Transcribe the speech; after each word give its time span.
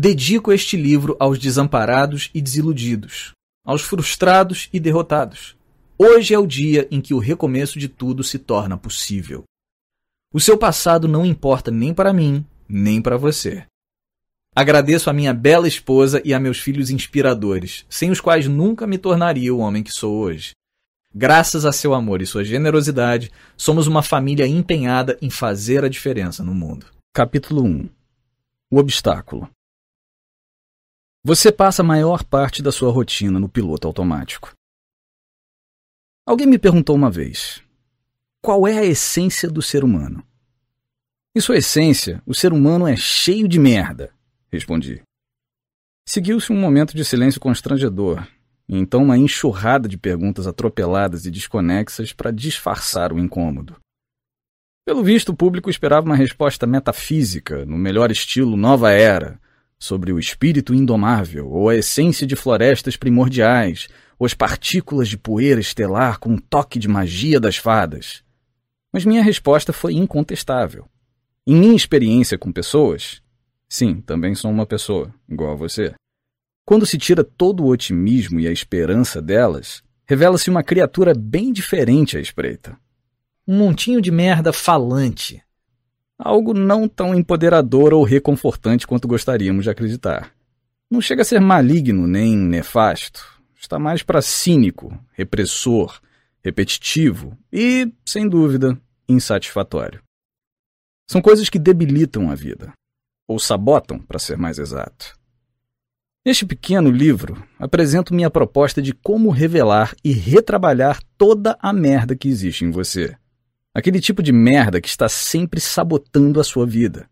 Dedico 0.00 0.52
este 0.52 0.76
livro 0.76 1.16
aos 1.18 1.40
desamparados 1.40 2.30
e 2.32 2.40
desiludidos, 2.40 3.32
aos 3.66 3.82
frustrados 3.82 4.68
e 4.72 4.78
derrotados. 4.78 5.56
Hoje 5.98 6.32
é 6.32 6.38
o 6.38 6.46
dia 6.46 6.86
em 6.88 7.00
que 7.00 7.12
o 7.12 7.18
recomeço 7.18 7.80
de 7.80 7.88
tudo 7.88 8.22
se 8.22 8.38
torna 8.38 8.78
possível. 8.78 9.42
O 10.32 10.38
seu 10.38 10.56
passado 10.56 11.08
não 11.08 11.26
importa 11.26 11.72
nem 11.72 11.92
para 11.92 12.12
mim, 12.12 12.46
nem 12.68 13.02
para 13.02 13.16
você. 13.16 13.64
Agradeço 14.54 15.10
a 15.10 15.12
minha 15.12 15.34
bela 15.34 15.66
esposa 15.66 16.22
e 16.24 16.32
a 16.32 16.38
meus 16.38 16.60
filhos 16.60 16.90
inspiradores, 16.90 17.84
sem 17.90 18.12
os 18.12 18.20
quais 18.20 18.46
nunca 18.46 18.86
me 18.86 18.98
tornaria 18.98 19.52
o 19.52 19.58
homem 19.58 19.82
que 19.82 19.90
sou 19.90 20.14
hoje. 20.14 20.52
Graças 21.12 21.64
a 21.64 21.72
seu 21.72 21.92
amor 21.92 22.22
e 22.22 22.26
sua 22.26 22.44
generosidade, 22.44 23.32
somos 23.56 23.88
uma 23.88 24.04
família 24.04 24.46
empenhada 24.46 25.18
em 25.20 25.28
fazer 25.28 25.84
a 25.84 25.88
diferença 25.88 26.44
no 26.44 26.54
mundo. 26.54 26.86
Capítulo 27.12 27.64
1 27.64 27.88
O 28.70 28.78
obstáculo 28.78 29.50
você 31.28 31.52
passa 31.52 31.82
a 31.82 31.84
maior 31.84 32.24
parte 32.24 32.62
da 32.62 32.72
sua 32.72 32.90
rotina 32.90 33.38
no 33.38 33.50
piloto 33.50 33.86
automático. 33.86 34.54
Alguém 36.26 36.46
me 36.46 36.58
perguntou 36.58 36.96
uma 36.96 37.10
vez: 37.10 37.62
qual 38.40 38.66
é 38.66 38.78
a 38.78 38.84
essência 38.86 39.50
do 39.50 39.60
ser 39.60 39.84
humano? 39.84 40.24
Em 41.36 41.40
sua 41.40 41.58
essência, 41.58 42.22
o 42.24 42.34
ser 42.34 42.50
humano 42.50 42.88
é 42.88 42.96
cheio 42.96 43.46
de 43.46 43.58
merda, 43.58 44.10
respondi. 44.50 45.02
Seguiu-se 46.06 46.50
um 46.50 46.58
momento 46.58 46.96
de 46.96 47.04
silêncio 47.04 47.38
constrangedor, 47.38 48.26
e 48.66 48.78
então 48.78 49.02
uma 49.02 49.18
enxurrada 49.18 49.86
de 49.86 49.98
perguntas 49.98 50.46
atropeladas 50.46 51.26
e 51.26 51.30
desconexas 51.30 52.10
para 52.10 52.30
disfarçar 52.30 53.12
o 53.12 53.18
incômodo. 53.18 53.76
Pelo 54.86 55.04
visto, 55.04 55.28
o 55.28 55.36
público 55.36 55.68
esperava 55.68 56.06
uma 56.06 56.16
resposta 56.16 56.66
metafísica, 56.66 57.66
no 57.66 57.76
melhor 57.76 58.10
estilo 58.10 58.56
Nova 58.56 58.92
Era, 58.92 59.38
sobre 59.78 60.12
o 60.12 60.18
espírito 60.18 60.74
indomável 60.74 61.48
ou 61.50 61.68
a 61.68 61.76
essência 61.76 62.26
de 62.26 62.34
florestas 62.34 62.96
primordiais, 62.96 63.88
ou 64.18 64.26
as 64.26 64.34
partículas 64.34 65.08
de 65.08 65.16
poeira 65.16 65.60
estelar 65.60 66.18
com 66.18 66.30
um 66.30 66.38
toque 66.38 66.78
de 66.78 66.88
magia 66.88 67.38
das 67.38 67.56
fadas. 67.56 68.24
Mas 68.92 69.04
minha 69.04 69.22
resposta 69.22 69.72
foi 69.72 69.94
incontestável. 69.94 70.86
Em 71.46 71.54
minha 71.54 71.76
experiência 71.76 72.36
com 72.36 72.50
pessoas, 72.50 73.22
sim, 73.68 74.00
também 74.00 74.34
sou 74.34 74.50
uma 74.50 74.66
pessoa, 74.66 75.14
igual 75.28 75.52
a 75.52 75.56
você. 75.56 75.94
Quando 76.64 76.84
se 76.84 76.98
tira 76.98 77.22
todo 77.22 77.62
o 77.62 77.68
otimismo 77.68 78.40
e 78.40 78.48
a 78.48 78.52
esperança 78.52 79.22
delas, 79.22 79.82
revela-se 80.04 80.50
uma 80.50 80.62
criatura 80.62 81.14
bem 81.14 81.52
diferente 81.52 82.16
à 82.16 82.20
espreita. 82.20 82.76
Um 83.46 83.56
montinho 83.56 84.02
de 84.02 84.10
merda 84.10 84.52
falante, 84.52 85.42
algo 86.18 86.52
não 86.52 86.88
tão 86.88 87.14
empoderador 87.14 87.94
ou 87.94 88.02
reconfortante 88.02 88.86
quanto 88.86 89.06
gostaríamos 89.06 89.64
de 89.64 89.70
acreditar. 89.70 90.32
Não 90.90 91.00
chega 91.00 91.22
a 91.22 91.24
ser 91.24 91.40
maligno 91.40 92.06
nem 92.06 92.36
nefasto, 92.36 93.24
está 93.56 93.78
mais 93.78 94.02
para 94.02 94.20
cínico, 94.20 94.98
repressor, 95.12 96.00
repetitivo 96.42 97.36
e, 97.52 97.92
sem 98.04 98.28
dúvida, 98.28 98.80
insatisfatório. 99.08 100.02
São 101.06 101.22
coisas 101.22 101.48
que 101.48 101.58
debilitam 101.58 102.30
a 102.30 102.34
vida, 102.34 102.72
ou 103.26 103.38
sabotam, 103.38 103.98
para 103.98 104.18
ser 104.18 104.36
mais 104.36 104.58
exato. 104.58 105.16
Neste 106.24 106.44
pequeno 106.44 106.90
livro, 106.90 107.42
apresento 107.58 108.12
minha 108.12 108.28
proposta 108.28 108.82
de 108.82 108.92
como 108.92 109.30
revelar 109.30 109.94
e 110.04 110.12
retrabalhar 110.12 111.00
toda 111.16 111.56
a 111.60 111.72
merda 111.72 112.16
que 112.16 112.28
existe 112.28 112.64
em 112.64 112.70
você 112.70 113.16
Aquele 113.78 114.00
tipo 114.00 114.24
de 114.24 114.32
merda 114.32 114.80
que 114.80 114.88
está 114.88 115.08
sempre 115.08 115.60
sabotando 115.60 116.40
a 116.40 116.44
sua 116.44 116.66
vida. 116.66 117.08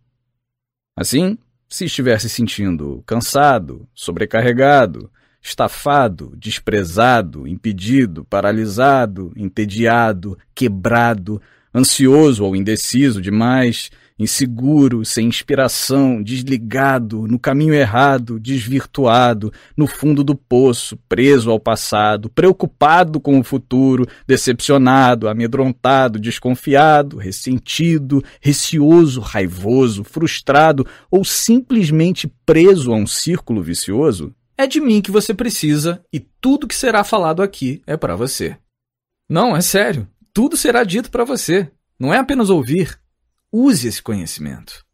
Assim, 0.96 1.38
se 1.68 1.84
estiver 1.84 2.20
se 2.20 2.28
sentindo 2.28 3.04
cansado, 3.06 3.88
sobrecarregado, 3.94 5.08
estafado, 5.40 6.34
desprezado, 6.36 7.46
impedido, 7.46 8.24
paralisado, 8.24 9.32
entediado, 9.36 10.36
quebrado, 10.56 11.40
ansioso 11.72 12.44
ou 12.44 12.56
indeciso 12.56 13.22
demais, 13.22 13.88
inseguro, 14.18 15.04
sem 15.04 15.28
inspiração, 15.28 16.22
desligado, 16.22 17.26
no 17.26 17.38
caminho 17.38 17.74
errado, 17.74 18.40
desvirtuado, 18.40 19.52
no 19.76 19.86
fundo 19.86 20.24
do 20.24 20.34
poço, 20.34 20.98
preso 21.08 21.50
ao 21.50 21.60
passado, 21.60 22.30
preocupado 22.30 23.20
com 23.20 23.38
o 23.38 23.44
futuro, 23.44 24.06
decepcionado, 24.26 25.28
amedrontado, 25.28 26.18
desconfiado, 26.18 27.18
ressentido, 27.18 28.22
receoso, 28.40 29.20
raivoso, 29.20 30.02
frustrado 30.02 30.86
ou 31.10 31.24
simplesmente 31.24 32.30
preso 32.44 32.92
a 32.92 32.96
um 32.96 33.06
círculo 33.06 33.62
vicioso, 33.62 34.34
é 34.58 34.66
de 34.66 34.80
mim 34.80 35.02
que 35.02 35.10
você 35.10 35.34
precisa 35.34 36.02
e 36.10 36.18
tudo 36.18 36.66
que 36.66 36.74
será 36.74 37.04
falado 37.04 37.42
aqui 37.42 37.82
é 37.86 37.96
para 37.96 38.16
você. 38.16 38.56
Não, 39.28 39.54
é 39.54 39.60
sério. 39.60 40.08
Tudo 40.32 40.56
será 40.56 40.84
dito 40.84 41.10
para 41.10 41.24
você. 41.24 41.70
Não 41.98 42.12
é 42.12 42.18
apenas 42.18 42.48
ouvir, 42.48 42.98
Use 43.56 43.88
esse 43.88 44.02
conhecimento. 44.02 44.84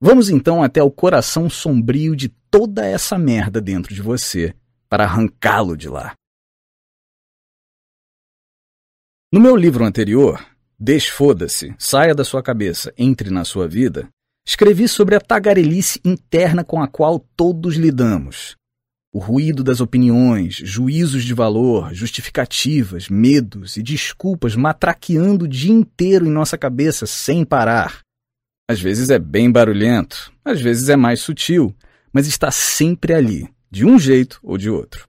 Vamos 0.00 0.28
então 0.28 0.62
até 0.62 0.82
o 0.82 0.90
coração 0.90 1.48
sombrio 1.48 2.16
de 2.16 2.28
toda 2.28 2.86
essa 2.86 3.18
merda 3.18 3.60
dentro 3.60 3.94
de 3.94 4.02
você 4.02 4.54
para 4.88 5.04
arrancá-lo 5.04 5.76
de 5.76 5.88
lá. 5.88 6.14
No 9.32 9.40
meu 9.40 9.56
livro 9.56 9.84
anterior, 9.84 10.44
Desfoda-se, 10.78 11.74
saia 11.78 12.14
da 12.14 12.22
sua 12.22 12.42
cabeça, 12.42 12.92
entre 12.98 13.30
na 13.30 13.46
sua 13.46 13.66
vida, 13.66 14.08
escrevi 14.46 14.86
sobre 14.86 15.14
a 15.14 15.20
tagarelice 15.20 15.98
interna 16.04 16.62
com 16.62 16.82
a 16.82 16.86
qual 16.86 17.18
todos 17.34 17.76
lidamos. 17.76 18.56
O 19.16 19.18
ruído 19.18 19.64
das 19.64 19.80
opiniões, 19.80 20.56
juízos 20.56 21.24
de 21.24 21.32
valor, 21.32 21.94
justificativas, 21.94 23.08
medos 23.08 23.78
e 23.78 23.82
desculpas 23.82 24.54
matraqueando 24.54 25.46
o 25.46 25.48
dia 25.48 25.72
inteiro 25.72 26.26
em 26.26 26.30
nossa 26.30 26.58
cabeça 26.58 27.06
sem 27.06 27.42
parar. 27.42 28.00
Às 28.68 28.78
vezes 28.78 29.08
é 29.08 29.18
bem 29.18 29.50
barulhento, 29.50 30.30
às 30.44 30.60
vezes 30.60 30.90
é 30.90 30.96
mais 30.96 31.20
sutil, 31.20 31.74
mas 32.12 32.26
está 32.26 32.50
sempre 32.50 33.14
ali, 33.14 33.48
de 33.70 33.86
um 33.86 33.98
jeito 33.98 34.38
ou 34.42 34.58
de 34.58 34.68
outro. 34.68 35.08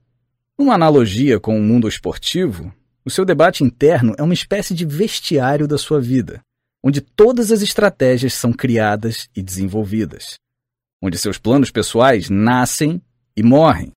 Numa 0.57 0.75
analogia 0.75 1.37
com 1.37 1.59
o 1.59 1.61
mundo 1.61 1.85
esportivo, 1.85 2.73
o 3.03 3.09
seu 3.09 3.25
debate 3.25 3.61
interno 3.61 4.15
é 4.17 4.23
uma 4.23 4.33
espécie 4.33 4.73
de 4.73 4.85
vestiário 4.85 5.67
da 5.67 5.77
sua 5.77 5.99
vida, 5.99 6.39
onde 6.81 7.01
todas 7.01 7.51
as 7.51 7.61
estratégias 7.61 8.33
são 8.35 8.53
criadas 8.53 9.27
e 9.35 9.43
desenvolvidas, 9.43 10.35
onde 11.03 11.17
seus 11.17 11.37
planos 11.37 11.71
pessoais 11.71 12.29
nascem 12.29 13.01
e 13.35 13.43
morrem, 13.43 13.91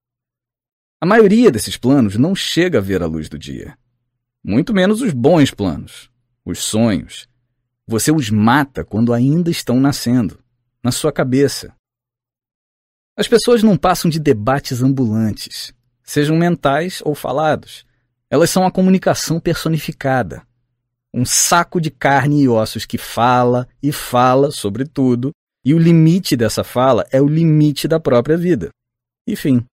a 1.01 1.05
maioria 1.05 1.49
desses 1.49 1.75
planos 1.75 2.15
não 2.15 2.35
chega 2.35 2.77
a 2.77 2.81
ver 2.81 3.01
a 3.01 3.07
luz 3.07 3.27
do 3.27 3.39
dia. 3.39 3.75
Muito 4.43 4.71
menos 4.71 5.01
os 5.01 5.11
bons 5.11 5.49
planos, 5.49 6.11
os 6.45 6.59
sonhos. 6.59 7.27
Você 7.87 8.11
os 8.11 8.29
mata 8.29 8.85
quando 8.85 9.11
ainda 9.11 9.49
estão 9.49 9.79
nascendo, 9.79 10.37
na 10.83 10.91
sua 10.91 11.11
cabeça. 11.11 11.73
As 13.17 13.27
pessoas 13.27 13.63
não 13.63 13.75
passam 13.75 14.11
de 14.11 14.19
debates 14.19 14.83
ambulantes, 14.83 15.73
sejam 16.03 16.37
mentais 16.37 17.01
ou 17.03 17.15
falados. 17.15 17.83
Elas 18.29 18.51
são 18.51 18.63
a 18.63 18.71
comunicação 18.71 19.39
personificada. 19.39 20.43
Um 21.11 21.25
saco 21.25 21.81
de 21.81 21.89
carne 21.89 22.43
e 22.43 22.47
ossos 22.47 22.85
que 22.85 22.99
fala 22.99 23.67
e 23.81 23.91
fala 23.91 24.51
sobre 24.51 24.85
tudo, 24.85 25.31
e 25.65 25.73
o 25.73 25.79
limite 25.79 26.37
dessa 26.37 26.63
fala 26.63 27.07
é 27.11 27.19
o 27.19 27.27
limite 27.27 27.87
da 27.87 27.99
própria 27.99 28.37
vida. 28.37 28.69
Enfim. 29.27 29.65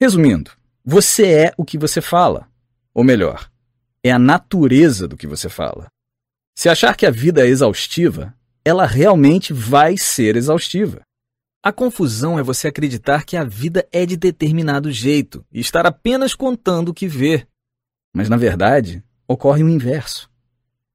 Resumindo, 0.00 0.52
você 0.82 1.30
é 1.30 1.54
o 1.58 1.64
que 1.64 1.76
você 1.76 2.00
fala. 2.00 2.48
Ou 2.94 3.04
melhor, 3.04 3.50
é 4.02 4.10
a 4.10 4.18
natureza 4.18 5.06
do 5.06 5.14
que 5.14 5.26
você 5.26 5.50
fala. 5.50 5.88
Se 6.56 6.70
achar 6.70 6.96
que 6.96 7.04
a 7.04 7.10
vida 7.10 7.44
é 7.44 7.48
exaustiva, 7.50 8.34
ela 8.64 8.86
realmente 8.86 9.52
vai 9.52 9.98
ser 9.98 10.36
exaustiva. 10.36 11.02
A 11.62 11.70
confusão 11.70 12.38
é 12.38 12.42
você 12.42 12.68
acreditar 12.68 13.24
que 13.24 13.36
a 13.36 13.44
vida 13.44 13.86
é 13.92 14.06
de 14.06 14.16
determinado 14.16 14.90
jeito 14.90 15.44
e 15.52 15.60
estar 15.60 15.84
apenas 15.84 16.34
contando 16.34 16.88
o 16.88 16.94
que 16.94 17.06
vê. 17.06 17.46
Mas, 18.10 18.30
na 18.30 18.38
verdade, 18.38 19.04
ocorre 19.28 19.62
o 19.62 19.68
inverso. 19.68 20.30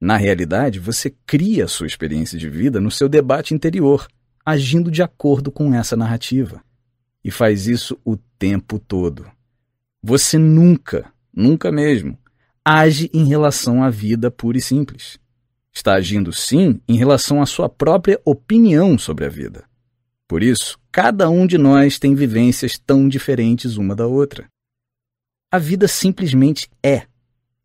Na 0.02 0.18
realidade, 0.18 0.80
você 0.80 1.14
cria 1.28 1.66
a 1.66 1.68
sua 1.68 1.86
experiência 1.86 2.40
de 2.40 2.50
vida 2.50 2.82
no 2.82 2.90
seu 2.90 3.08
debate 3.08 3.54
interior, 3.54 4.08
agindo 4.44 4.90
de 4.90 5.04
acordo 5.04 5.52
com 5.52 5.76
essa 5.76 5.96
narrativa. 5.96 6.64
E 7.24 7.30
faz 7.30 7.68
isso 7.68 8.00
o 8.04 8.18
tempo 8.38 8.80
todo. 8.80 9.30
Você 10.02 10.38
nunca, 10.38 11.12
nunca 11.34 11.72
mesmo, 11.72 12.18
age 12.64 13.10
em 13.14 13.26
relação 13.26 13.84
à 13.84 13.90
vida 13.90 14.30
pura 14.32 14.58
e 14.58 14.62
simples. 14.62 15.20
Está 15.74 15.96
agindo 15.96 16.32
sim 16.32 16.80
em 16.88 16.96
relação 16.96 17.42
à 17.42 17.46
sua 17.46 17.68
própria 17.68 18.20
opinião 18.24 18.98
sobre 18.98 19.26
a 19.26 19.30
vida. 19.30 19.66
Por 20.28 20.42
isso, 20.42 20.80
cada 20.92 21.30
um 21.30 21.46
de 21.46 21.58
nós 21.58 22.00
tem 22.00 22.16
vivências 22.16 22.78
tão 22.78 23.08
diferentes 23.08 23.78
uma 23.78 23.96
da 23.96 24.08
outra. 24.08 24.48
A 25.52 25.60
vida 25.60 25.88
simplesmente 25.88 26.70
é. 26.84 27.06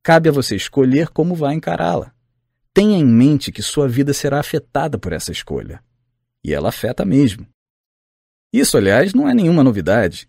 Cabe 0.03 0.29
a 0.29 0.33
você 0.33 0.57
escolher 0.57 1.09
como 1.09 1.35
vai 1.35 1.55
encará-la. 1.55 2.13
Tenha 2.73 2.99
em 2.99 3.05
mente 3.05 3.51
que 3.51 3.63
sua 3.63 3.89
vida 3.89 4.13
será 4.13 4.41
afetada 4.41 4.99
por 4.99 5.13
essa 5.13 5.33
escolha. 5.33 5.83
E 6.45 6.55
ela 6.55 6.69
afeta 6.69 7.05
mesmo. 7.05 7.47
Isso, 8.53 8.77
aliás, 8.77 9.15
não 9.15 9.29
é 9.29 9.35
nenhuma 9.35 9.63
novidade. 9.65 10.29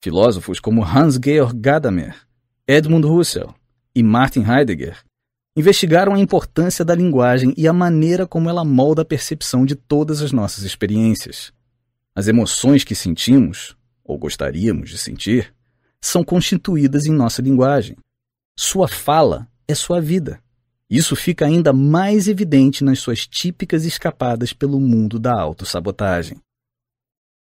Filósofos 0.00 0.60
como 0.60 0.84
Hans-Georg 0.84 1.58
Gadamer, 1.58 2.14
Edmund 2.68 3.04
Husserl 3.04 3.50
e 3.92 4.00
Martin 4.00 4.44
Heidegger 4.44 5.02
investigaram 5.56 6.14
a 6.14 6.20
importância 6.20 6.84
da 6.84 6.94
linguagem 6.94 7.52
e 7.56 7.66
a 7.66 7.72
maneira 7.72 8.24
como 8.24 8.48
ela 8.48 8.64
molda 8.64 9.02
a 9.02 9.04
percepção 9.04 9.66
de 9.66 9.74
todas 9.74 10.22
as 10.22 10.30
nossas 10.30 10.62
experiências. 10.62 11.52
As 12.14 12.28
emoções 12.28 12.84
que 12.84 12.94
sentimos, 12.94 13.76
ou 14.04 14.16
gostaríamos 14.16 14.88
de 14.88 14.98
sentir, 14.98 15.52
são 16.00 16.22
constituídas 16.22 17.06
em 17.06 17.12
nossa 17.12 17.42
linguagem. 17.42 17.96
Sua 18.56 18.86
fala 18.86 19.48
é 19.66 19.74
sua 19.74 20.00
vida. 20.00 20.40
Isso 20.88 21.16
fica 21.16 21.44
ainda 21.44 21.72
mais 21.72 22.28
evidente 22.28 22.84
nas 22.84 23.00
suas 23.00 23.26
típicas 23.26 23.84
escapadas 23.84 24.52
pelo 24.52 24.78
mundo 24.78 25.18
da 25.18 25.32
autossabotagem. 25.32 26.40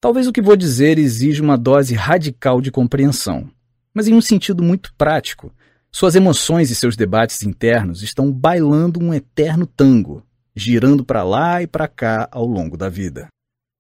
Talvez 0.04 0.26
o 0.26 0.32
que 0.34 0.42
vou 0.42 0.54
dizer 0.54 0.98
exija 0.98 1.42
uma 1.42 1.56
dose 1.56 1.94
radical 1.94 2.60
de 2.60 2.70
compreensão, 2.70 3.50
mas 3.94 4.06
em 4.06 4.12
um 4.12 4.20
sentido 4.20 4.62
muito 4.62 4.92
prático, 4.98 5.50
suas 5.90 6.14
emoções 6.14 6.70
e 6.70 6.74
seus 6.74 6.94
debates 6.94 7.42
internos 7.42 8.02
estão 8.02 8.30
bailando 8.30 9.02
um 9.02 9.14
eterno 9.14 9.64
tango, 9.66 10.22
girando 10.54 11.06
para 11.06 11.22
lá 11.22 11.62
e 11.62 11.66
para 11.66 11.88
cá 11.88 12.28
ao 12.30 12.44
longo 12.44 12.76
da 12.76 12.90
vida. 12.90 13.28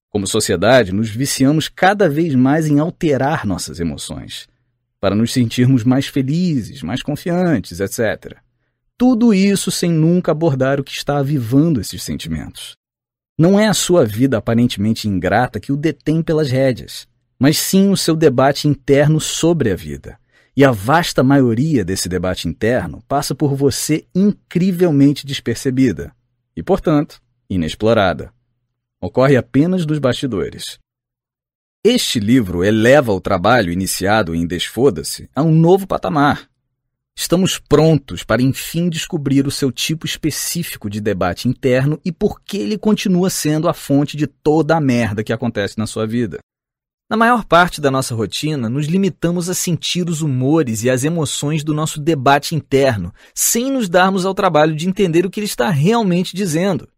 Como 0.08 0.26
sociedade, 0.26 0.94
nos 0.94 1.10
viciamos 1.10 1.68
cada 1.68 2.08
vez 2.08 2.34
mais 2.34 2.66
em 2.66 2.78
alterar 2.78 3.44
nossas 3.44 3.78
emoções, 3.78 4.48
para 4.98 5.14
nos 5.14 5.30
sentirmos 5.30 5.84
mais 5.84 6.06
felizes, 6.06 6.82
mais 6.82 7.02
confiantes, 7.02 7.80
etc. 7.80 8.38
Tudo 8.96 9.34
isso 9.34 9.70
sem 9.70 9.92
nunca 9.92 10.32
abordar 10.32 10.80
o 10.80 10.84
que 10.84 10.92
está 10.92 11.18
avivando 11.18 11.82
esses 11.82 12.02
sentimentos. 12.02 12.72
Não 13.36 13.58
é 13.58 13.66
a 13.66 13.74
sua 13.74 14.04
vida 14.04 14.38
aparentemente 14.38 15.08
ingrata 15.08 15.58
que 15.58 15.72
o 15.72 15.76
detém 15.76 16.22
pelas 16.22 16.50
rédeas, 16.50 17.08
mas 17.38 17.58
sim 17.58 17.90
o 17.90 17.96
seu 17.96 18.14
debate 18.14 18.68
interno 18.68 19.20
sobre 19.20 19.72
a 19.72 19.76
vida 19.76 20.18
e 20.56 20.64
a 20.64 20.70
vasta 20.70 21.22
maioria 21.22 21.84
desse 21.84 22.08
debate 22.08 22.46
interno 22.46 23.02
passa 23.08 23.34
por 23.34 23.56
você 23.56 24.06
incrivelmente 24.14 25.26
despercebida 25.26 26.14
e, 26.56 26.62
portanto, 26.62 27.20
inexplorada. 27.50 28.32
Ocorre 29.00 29.36
apenas 29.36 29.84
dos 29.84 29.98
bastidores. 29.98 30.78
Este 31.84 32.20
livro 32.20 32.64
eleva 32.64 33.12
o 33.12 33.20
trabalho 33.20 33.72
iniciado 33.72 34.34
em 34.34 34.46
Desfoda-se 34.46 35.28
a 35.34 35.42
um 35.42 35.52
novo 35.52 35.86
patamar. 35.86 36.48
Estamos 37.16 37.58
prontos 37.58 38.24
para 38.24 38.42
enfim 38.42 38.88
descobrir 38.88 39.46
o 39.46 39.50
seu 39.50 39.70
tipo 39.70 40.04
específico 40.04 40.90
de 40.90 41.00
debate 41.00 41.48
interno 41.48 42.00
e 42.04 42.10
por 42.10 42.40
que 42.40 42.56
ele 42.56 42.76
continua 42.76 43.30
sendo 43.30 43.68
a 43.68 43.74
fonte 43.74 44.16
de 44.16 44.26
toda 44.26 44.76
a 44.76 44.80
merda 44.80 45.22
que 45.22 45.32
acontece 45.32 45.78
na 45.78 45.86
sua 45.86 46.06
vida. 46.06 46.38
Na 47.08 47.16
maior 47.16 47.44
parte 47.44 47.80
da 47.80 47.90
nossa 47.90 48.14
rotina, 48.14 48.68
nos 48.68 48.86
limitamos 48.86 49.48
a 49.48 49.54
sentir 49.54 50.08
os 50.08 50.22
humores 50.22 50.82
e 50.82 50.90
as 50.90 51.04
emoções 51.04 51.62
do 51.62 51.72
nosso 51.72 52.00
debate 52.00 52.54
interno, 52.54 53.12
sem 53.34 53.70
nos 53.70 53.88
darmos 53.88 54.24
ao 54.24 54.34
trabalho 54.34 54.74
de 54.74 54.88
entender 54.88 55.24
o 55.24 55.30
que 55.30 55.38
ele 55.38 55.46
está 55.46 55.70
realmente 55.70 56.34
dizendo. 56.34 56.88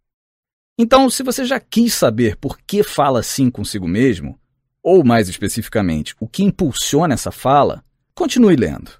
Então, 0.78 1.10
se 1.10 1.22
você 1.22 1.44
já 1.44 1.58
quis 1.58 1.92
saber 1.92 2.36
por 2.36 2.58
que 2.58 2.82
fala 2.82 3.20
assim 3.20 3.50
consigo 3.50 3.88
mesmo, 3.88 4.38
ou 4.82 5.04
mais 5.04 5.28
especificamente, 5.28 6.14
o 6.20 6.28
que 6.28 6.44
impulsiona 6.44 7.14
essa 7.14 7.32
fala, 7.32 7.84
continue 8.14 8.54
lendo. 8.54 8.92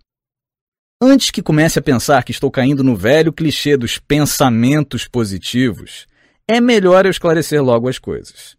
Antes 1.01 1.31
que 1.31 1.43
comece 1.43 1.79
a 1.79 1.83
pensar 1.83 2.25
que 2.25 2.31
estou 2.31 2.51
caindo 2.51 2.83
no 2.83 2.97
velho 2.97 3.31
clichê 3.31 3.77
dos 3.77 3.99
pensamentos 3.99 5.07
positivos, 5.07 6.07
é 6.49 6.59
melhor 6.59 7.05
eu 7.05 7.11
esclarecer 7.11 7.63
logo 7.63 7.87
as 7.87 7.99
coisas. 7.99 8.57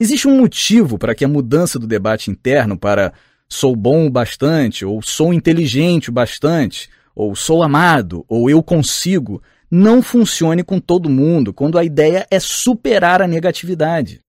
Existe 0.00 0.26
um 0.26 0.38
motivo 0.38 0.98
para 0.98 1.14
que 1.14 1.26
a 1.26 1.28
mudança 1.28 1.78
do 1.78 1.86
debate 1.86 2.30
interno 2.30 2.78
para 2.78 3.12
sou 3.46 3.76
bom 3.76 4.06
o 4.06 4.10
bastante, 4.10 4.82
ou 4.82 5.02
sou 5.02 5.34
inteligente 5.34 6.08
o 6.08 6.12
bastante, 6.12 6.88
ou 7.14 7.36
sou 7.36 7.62
amado, 7.62 8.24
ou 8.28 8.48
eu 8.48 8.62
consigo, 8.62 9.42
não 9.70 10.00
funcione 10.00 10.64
com 10.64 10.80
todo 10.80 11.10
mundo 11.10 11.52
quando 11.52 11.76
a 11.76 11.84
ideia 11.84 12.26
é 12.30 12.40
superar 12.40 13.20
a 13.20 13.28
negatividade. 13.28 14.20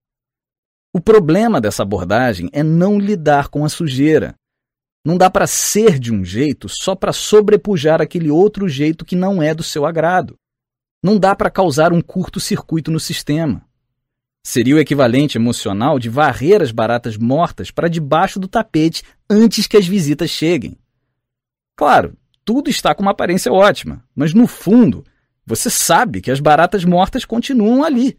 O 0.94 1.00
problema 1.00 1.58
dessa 1.58 1.82
abordagem 1.82 2.50
é 2.52 2.62
não 2.62 2.98
lidar 2.98 3.48
com 3.48 3.64
a 3.64 3.68
sujeira. 3.70 4.34
Não 5.06 5.16
dá 5.16 5.30
para 5.30 5.46
ser 5.46 6.00
de 6.00 6.12
um 6.12 6.24
jeito 6.24 6.68
só 6.68 6.96
para 6.96 7.12
sobrepujar 7.12 8.02
aquele 8.02 8.28
outro 8.28 8.68
jeito 8.68 9.04
que 9.04 9.14
não 9.14 9.40
é 9.40 9.54
do 9.54 9.62
seu 9.62 9.86
agrado. 9.86 10.36
Não 11.00 11.16
dá 11.16 11.32
para 11.32 11.48
causar 11.48 11.92
um 11.92 12.00
curto-circuito 12.00 12.90
no 12.90 12.98
sistema. 12.98 13.64
Seria 14.44 14.74
o 14.74 14.80
equivalente 14.80 15.38
emocional 15.38 16.00
de 16.00 16.08
varrer 16.08 16.60
as 16.60 16.72
baratas 16.72 17.16
mortas 17.16 17.70
para 17.70 17.86
debaixo 17.86 18.40
do 18.40 18.48
tapete 18.48 19.04
antes 19.30 19.68
que 19.68 19.76
as 19.76 19.86
visitas 19.86 20.28
cheguem. 20.28 20.76
Claro, 21.76 22.16
tudo 22.44 22.68
está 22.68 22.92
com 22.92 23.02
uma 23.02 23.12
aparência 23.12 23.52
ótima, 23.52 24.02
mas 24.12 24.34
no 24.34 24.48
fundo, 24.48 25.04
você 25.46 25.70
sabe 25.70 26.20
que 26.20 26.32
as 26.32 26.40
baratas 26.40 26.84
mortas 26.84 27.24
continuam 27.24 27.84
ali. 27.84 28.18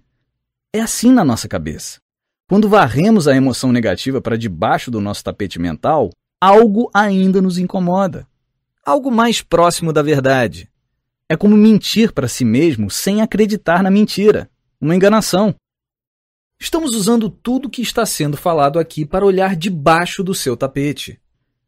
É 0.74 0.80
assim 0.80 1.12
na 1.12 1.26
nossa 1.26 1.50
cabeça. 1.50 2.00
Quando 2.48 2.70
varremos 2.70 3.28
a 3.28 3.36
emoção 3.36 3.74
negativa 3.74 4.22
para 4.22 4.38
debaixo 4.38 4.90
do 4.90 5.02
nosso 5.02 5.22
tapete 5.22 5.60
mental, 5.60 6.12
algo 6.40 6.90
ainda 6.94 7.42
nos 7.42 7.58
incomoda. 7.58 8.28
Algo 8.86 9.12
mais 9.12 9.42
próximo 9.42 9.92
da 9.92 10.02
verdade. 10.02 10.70
É 11.30 11.36
como 11.36 11.58
mentir 11.58 12.14
para 12.14 12.28
si 12.28 12.46
mesmo 12.46 12.90
sem 12.90 13.22
acreditar 13.22 13.84
na 13.84 13.92
mentira. 13.92 14.50
Uma 14.80 14.96
enganação. 14.96 15.54
Estamos 16.60 16.96
usando 16.96 17.30
tudo 17.30 17.70
que 17.70 17.82
está 17.82 18.06
sendo 18.06 18.38
falado 18.38 18.80
aqui 18.80 19.06
para 19.06 19.26
olhar 19.26 19.56
debaixo 19.56 20.24
do 20.24 20.34
seu 20.34 20.56
tapete, 20.56 21.20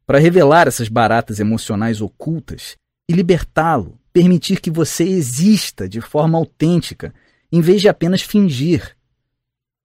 para 0.06 0.18
revelar 0.18 0.68
essas 0.68 0.88
baratas 0.88 1.40
emocionais 1.40 2.02
ocultas 2.02 2.76
e 3.08 3.14
libertá-lo, 3.14 4.00
permitir 4.12 4.62
que 4.62 4.72
você 4.72 5.04
exista 5.04 5.88
de 5.88 6.02
forma 6.02 6.38
autêntica, 6.38 7.14
em 7.52 7.62
vez 7.62 7.82
de 7.82 7.90
apenas 7.90 8.22
fingir. 8.22 8.96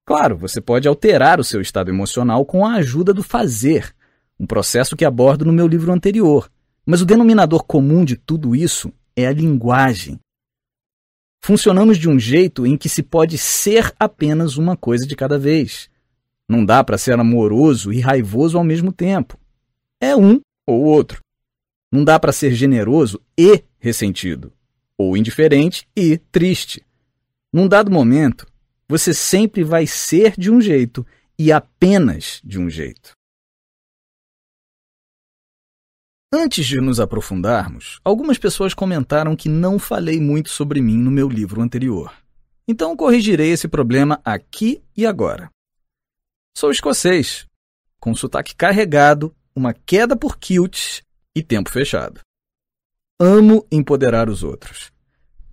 Claro, 0.07 0.37
você 0.37 0.61
pode 0.61 0.87
alterar 0.87 1.41
o 1.41 1.45
seu 1.45 1.61
estado 1.61 1.91
emocional 1.91 2.45
com 2.45 2.65
a 2.67 2.75
ajuda 2.75 3.13
do 3.13 3.23
fazer, 3.23 3.94
um 4.39 4.47
processo 4.47 4.97
que 4.97 5.05
abordo 5.05 5.45
no 5.45 5.53
meu 5.53 5.67
livro 5.67 5.93
anterior, 5.93 6.51
mas 6.85 7.01
o 7.01 7.07
denominador 7.07 7.65
comum 7.65 8.05
de 8.05 8.17
tudo 8.17 8.55
isso 8.55 8.93
é 9.17 9.27
a 9.27 9.33
linguagem, 9.33 10.19
Funcionamos 11.47 11.99
de 11.99 12.09
um 12.09 12.19
jeito 12.19 12.67
em 12.67 12.75
que 12.75 12.89
se 12.89 13.03
pode 13.03 13.37
ser 13.37 13.93
apenas 14.01 14.57
uma 14.57 14.79
coisa 14.79 15.07
de 15.07 15.15
cada 15.15 15.39
vez. 15.39 15.91
Não 16.49 16.65
dá 16.65 16.83
para 16.83 16.97
ser 16.97 17.21
amoroso 17.21 17.93
e 17.93 18.01
raivoso 18.01 18.57
ao 18.57 18.65
mesmo 18.65 18.91
tempo. 18.91 19.38
É 20.00 20.17
um 20.17 20.41
ou 20.67 20.85
outro. 20.85 21.21
Não 21.93 22.03
dá 22.03 22.19
para 22.19 22.33
ser 22.33 22.55
generoso 22.55 23.21
e 23.38 23.62
ressentido, 23.79 24.55
ou 24.97 25.19
indiferente 25.19 25.87
e 25.95 26.17
triste. 26.17 26.83
Num 27.53 27.69
dado 27.69 27.91
momento, 27.91 28.47
você 28.88 29.12
sempre 29.12 29.62
vai 29.62 29.87
ser 29.87 30.33
de 30.38 30.50
um 30.50 30.62
jeito 30.62 31.07
e 31.38 31.53
apenas 31.53 32.41
de 32.43 32.59
um 32.59 32.71
jeito. 32.71 33.12
Antes 36.37 36.67
de 36.67 36.81
nos 36.81 36.99
aprofundarmos, 36.99 38.00
algumas 38.05 38.37
pessoas 38.37 38.75
comentaram 38.75 39.37
que 39.37 39.49
não 39.49 39.79
falei 39.79 40.21
muito 40.21 40.50
sobre 40.50 40.81
mim 40.81 40.99
no 40.99 41.09
meu 41.09 41.29
livro 41.29 41.62
anterior. 41.62 42.12
Então 42.67 42.97
corrigirei 42.97 43.53
esse 43.53 43.69
problema 43.69 44.21
aqui 44.25 44.83
e 44.97 45.07
agora. 45.07 45.49
Sou 46.59 46.73
escocês, 46.73 47.47
com 48.00 48.17
sotaque 48.17 48.53
carregado, 48.53 49.33
uma 49.55 49.73
queda 49.73 50.17
por 50.17 50.37
kilts 50.37 51.03
e 51.37 51.41
tempo 51.41 51.71
fechado. 51.71 52.21
Amo 53.21 53.64
empoderar 53.71 54.29
os 54.29 54.43
outros. 54.43 54.91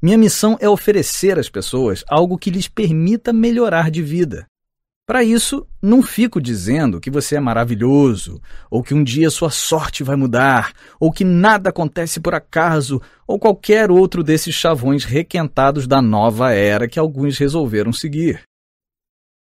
Minha 0.01 0.17
missão 0.17 0.57
é 0.59 0.67
oferecer 0.67 1.37
às 1.37 1.47
pessoas 1.47 2.03
algo 2.09 2.39
que 2.39 2.49
lhes 2.49 2.67
permita 2.67 3.31
melhorar 3.31 3.91
de 3.91 4.01
vida, 4.01 4.47
para 5.11 5.25
isso, 5.25 5.67
não 5.81 6.01
fico 6.01 6.39
dizendo 6.39 6.97
que 6.97 7.11
você 7.11 7.35
é 7.35 7.39
maravilhoso, 7.41 8.41
ou 8.69 8.81
que 8.81 8.93
um 8.93 9.03
dia 9.03 9.29
sua 9.29 9.49
sorte 9.49 10.05
vai 10.05 10.15
mudar, 10.15 10.71
ou 11.01 11.11
que 11.11 11.25
nada 11.25 11.69
acontece 11.69 12.21
por 12.21 12.33
acaso, 12.33 13.01
ou 13.27 13.37
qualquer 13.37 13.91
outro 13.91 14.23
desses 14.23 14.55
chavões 14.55 15.03
requentados 15.03 15.85
da 15.85 16.01
nova 16.01 16.53
era 16.53 16.87
que 16.87 16.97
alguns 16.97 17.37
resolveram 17.37 17.91
seguir. 17.91 18.43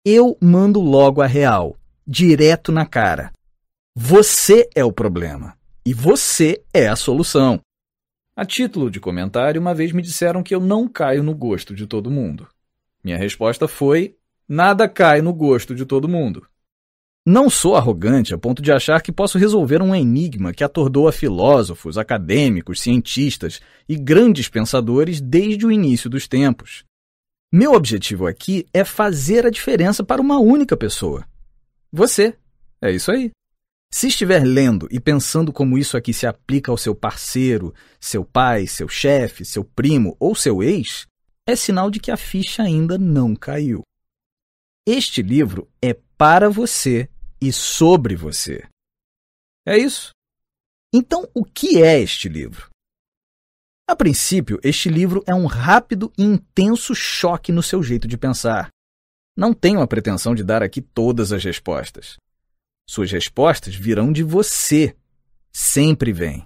Eu 0.05 0.37
mando 0.39 0.83
logo 0.83 1.23
a 1.23 1.27
real, 1.27 1.79
direto 2.07 2.71
na 2.71 2.85
cara. 2.85 3.33
Você 3.97 4.69
é 4.75 4.85
o 4.85 4.93
problema 4.93 5.57
e 5.83 5.95
você 5.95 6.63
é 6.75 6.89
a 6.89 6.95
solução. 6.95 7.59
A 8.37 8.45
título 8.45 8.91
de 8.91 9.01
comentário, 9.01 9.63
uma 9.63 9.75
vez 9.75 9.93
me 9.93 10.03
disseram 10.03 10.43
que 10.43 10.55
eu 10.55 10.61
não 10.61 10.87
caio 10.87 11.23
no 11.23 11.35
gosto 11.35 11.75
de 11.75 11.87
todo 11.87 12.11
mundo. 12.11 12.47
Minha 13.03 13.17
resposta 13.17 13.67
foi: 13.67 14.15
Nada 14.49 14.89
cai 14.89 15.23
no 15.23 15.33
gosto 15.33 15.75
de 15.75 15.87
todo 15.87 16.09
mundo. 16.09 16.47
Não 17.27 17.49
sou 17.49 17.75
arrogante 17.75 18.35
a 18.35 18.39
ponto 18.39 18.61
de 18.61 18.71
achar 18.71 19.01
que 19.01 19.11
posso 19.11 19.39
resolver 19.39 19.81
um 19.81 19.95
enigma 19.95 20.53
que 20.53 20.63
atordoa 20.63 21.11
filósofos, 21.11 21.97
acadêmicos, 21.97 22.83
cientistas 22.83 23.61
e 23.89 23.97
grandes 23.97 24.51
pensadores 24.51 25.23
desde 25.23 25.65
o 25.65 25.73
início 25.73 26.11
dos 26.11 26.29
tempos. 26.29 26.85
Meu 27.51 27.73
objetivo 27.73 28.27
aqui 28.27 28.67
é 28.75 28.85
fazer 28.85 29.47
a 29.47 29.51
diferença 29.51 30.05
para 30.05 30.21
uma 30.21 30.39
única 30.39 30.77
pessoa. 30.77 31.25
Você. 31.91 32.37
É 32.83 32.91
isso 32.91 33.11
aí. 33.11 33.31
Se 33.91 34.09
estiver 34.09 34.45
lendo 34.45 34.87
e 34.91 35.01
pensando 35.01 35.53
como 35.53 35.79
isso 35.79 35.97
aqui 35.97 36.13
se 36.13 36.27
aplica 36.27 36.71
ao 36.71 36.77
seu 36.77 36.95
parceiro, 36.95 37.73
seu 37.99 38.25
pai, 38.25 38.67
seu 38.67 38.89
chefe, 38.89 39.45
seu 39.45 39.65
primo 39.65 40.15
ou 40.19 40.35
seu 40.35 40.63
ex, 40.63 41.07
é 41.49 41.57
sinal 41.57 41.91
de 41.91 42.01
que 42.01 42.11
a 42.11 42.17
ficha 42.17 42.63
ainda 42.63 42.99
não 42.99 43.35
caiu. 43.35 43.83
Este 44.87 45.23
livro 45.23 45.67
é 45.81 45.95
para 46.19 46.51
você 46.51 47.09
e 47.41 47.51
sobre 47.51 48.15
você. 48.15 48.69
É 49.67 49.79
isso. 49.79 50.11
Então, 50.93 51.27
o 51.33 51.43
que 51.43 51.83
é 51.83 51.99
este 51.99 52.29
livro? 52.29 52.69
A 53.89 53.97
princípio, 53.97 54.61
este 54.63 54.91
livro 54.91 55.25
é 55.27 55.35
um 55.35 55.47
rápido 55.47 56.13
e 56.19 56.23
intenso 56.23 56.95
choque 56.95 57.51
no 57.51 57.63
seu 57.63 57.83
jeito 57.83 58.07
de 58.07 58.19
pensar. 58.19 58.69
Não 59.35 59.55
tenho 59.55 59.81
a 59.81 59.87
pretensão 59.87 60.35
de 60.35 60.45
dar 60.45 60.63
aqui 60.63 60.83
todas 60.83 61.33
as 61.33 61.43
respostas. 61.43 62.17
Suas 62.87 63.11
respostas 63.11 63.75
virão 63.75 64.13
de 64.13 64.23
você. 64.23 64.95
Sempre 65.51 66.13
vem. 66.13 66.45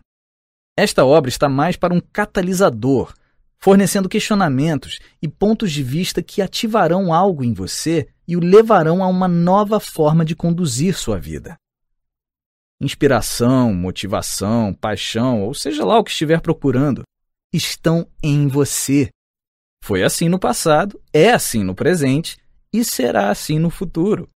Esta 0.77 1.05
obra 1.05 1.29
está 1.29 1.49
mais 1.49 1.77
para 1.77 1.93
um 1.93 2.01
catalisador, 2.01 3.13
fornecendo 3.59 4.09
questionamentos 4.09 4.99
e 5.21 5.29
pontos 5.29 5.73
de 5.73 5.83
vista 5.83 6.23
que 6.23 6.41
ativarão 6.41 7.13
algo 7.13 7.45
em 7.45 7.53
você 7.53 8.09
e 8.27 8.37
o 8.37 8.41
levarão 8.41 9.03
a 9.03 9.09
uma 9.09 9.27
nova 9.27 9.81
forma 9.81 10.25
de 10.25 10.37
conduzir 10.37 10.97
sua 10.97 11.19
vida. 11.19 11.57
Inspiração, 12.81 13.75
motivação, 13.75 14.73
paixão, 14.73 15.43
ou 15.43 15.53
seja 15.53 15.85
lá 15.85 15.99
o 15.99 16.05
que 16.05 16.11
estiver 16.11 16.41
procurando, 16.41 17.03
estão 17.53 18.07
em 18.23 18.47
você. 18.47 19.09
Foi 19.83 20.05
assim 20.05 20.29
no 20.29 20.39
passado, 20.39 21.01
é 21.13 21.31
assim 21.31 21.65
no 21.65 21.75
presente 21.75 22.37
e 22.73 22.85
será 22.85 23.31
assim 23.31 23.59
no 23.59 23.71
futuro. 23.71 24.29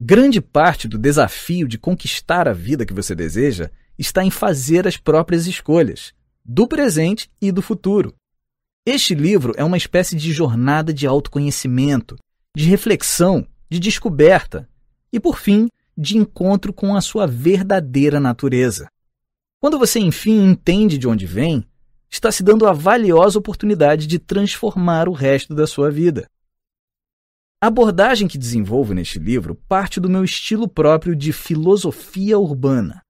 Grande 0.00 0.40
parte 0.40 0.88
do 0.88 0.98
desafio 0.98 1.68
de 1.68 1.78
conquistar 1.78 2.48
a 2.48 2.52
vida 2.52 2.86
que 2.86 2.94
você 2.94 3.14
deseja 3.14 3.70
está 3.98 4.24
em 4.24 4.30
fazer 4.30 4.86
as 4.86 4.96
próprias 4.96 5.46
escolhas, 5.46 6.14
do 6.44 6.68
presente 6.68 7.30
e 7.40 7.50
do 7.50 7.62
futuro. 7.62 8.14
Este 8.84 9.14
livro 9.14 9.54
é 9.56 9.64
uma 9.64 9.78
espécie 9.78 10.14
de 10.14 10.30
jornada 10.30 10.92
de 10.92 11.06
autoconhecimento, 11.06 12.18
de 12.54 12.68
reflexão, 12.68 13.46
de 13.70 13.80
descoberta 13.80 14.68
e, 15.10 15.18
por 15.18 15.38
fim, 15.38 15.68
de 15.96 16.18
encontro 16.18 16.72
com 16.72 16.94
a 16.94 17.00
sua 17.00 17.26
verdadeira 17.26 18.20
natureza. 18.20 18.88
Quando 19.58 19.78
você 19.78 19.98
enfim 19.98 20.50
entende 20.50 20.98
de 20.98 21.08
onde 21.08 21.24
vem, 21.24 21.64
está 22.10 22.30
se 22.30 22.42
dando 22.42 22.66
a 22.66 22.72
valiosa 22.74 23.38
oportunidade 23.38 24.06
de 24.06 24.18
transformar 24.18 25.08
o 25.08 25.12
resto 25.12 25.54
da 25.54 25.66
sua 25.66 25.90
vida. 25.90 26.28
A 27.58 27.68
abordagem 27.68 28.28
que 28.28 28.36
desenvolvo 28.36 28.92
neste 28.92 29.18
livro 29.18 29.54
parte 29.66 29.98
do 29.98 30.10
meu 30.10 30.22
estilo 30.22 30.68
próprio 30.68 31.16
de 31.16 31.32
filosofia 31.32 32.38
urbana. 32.38 33.00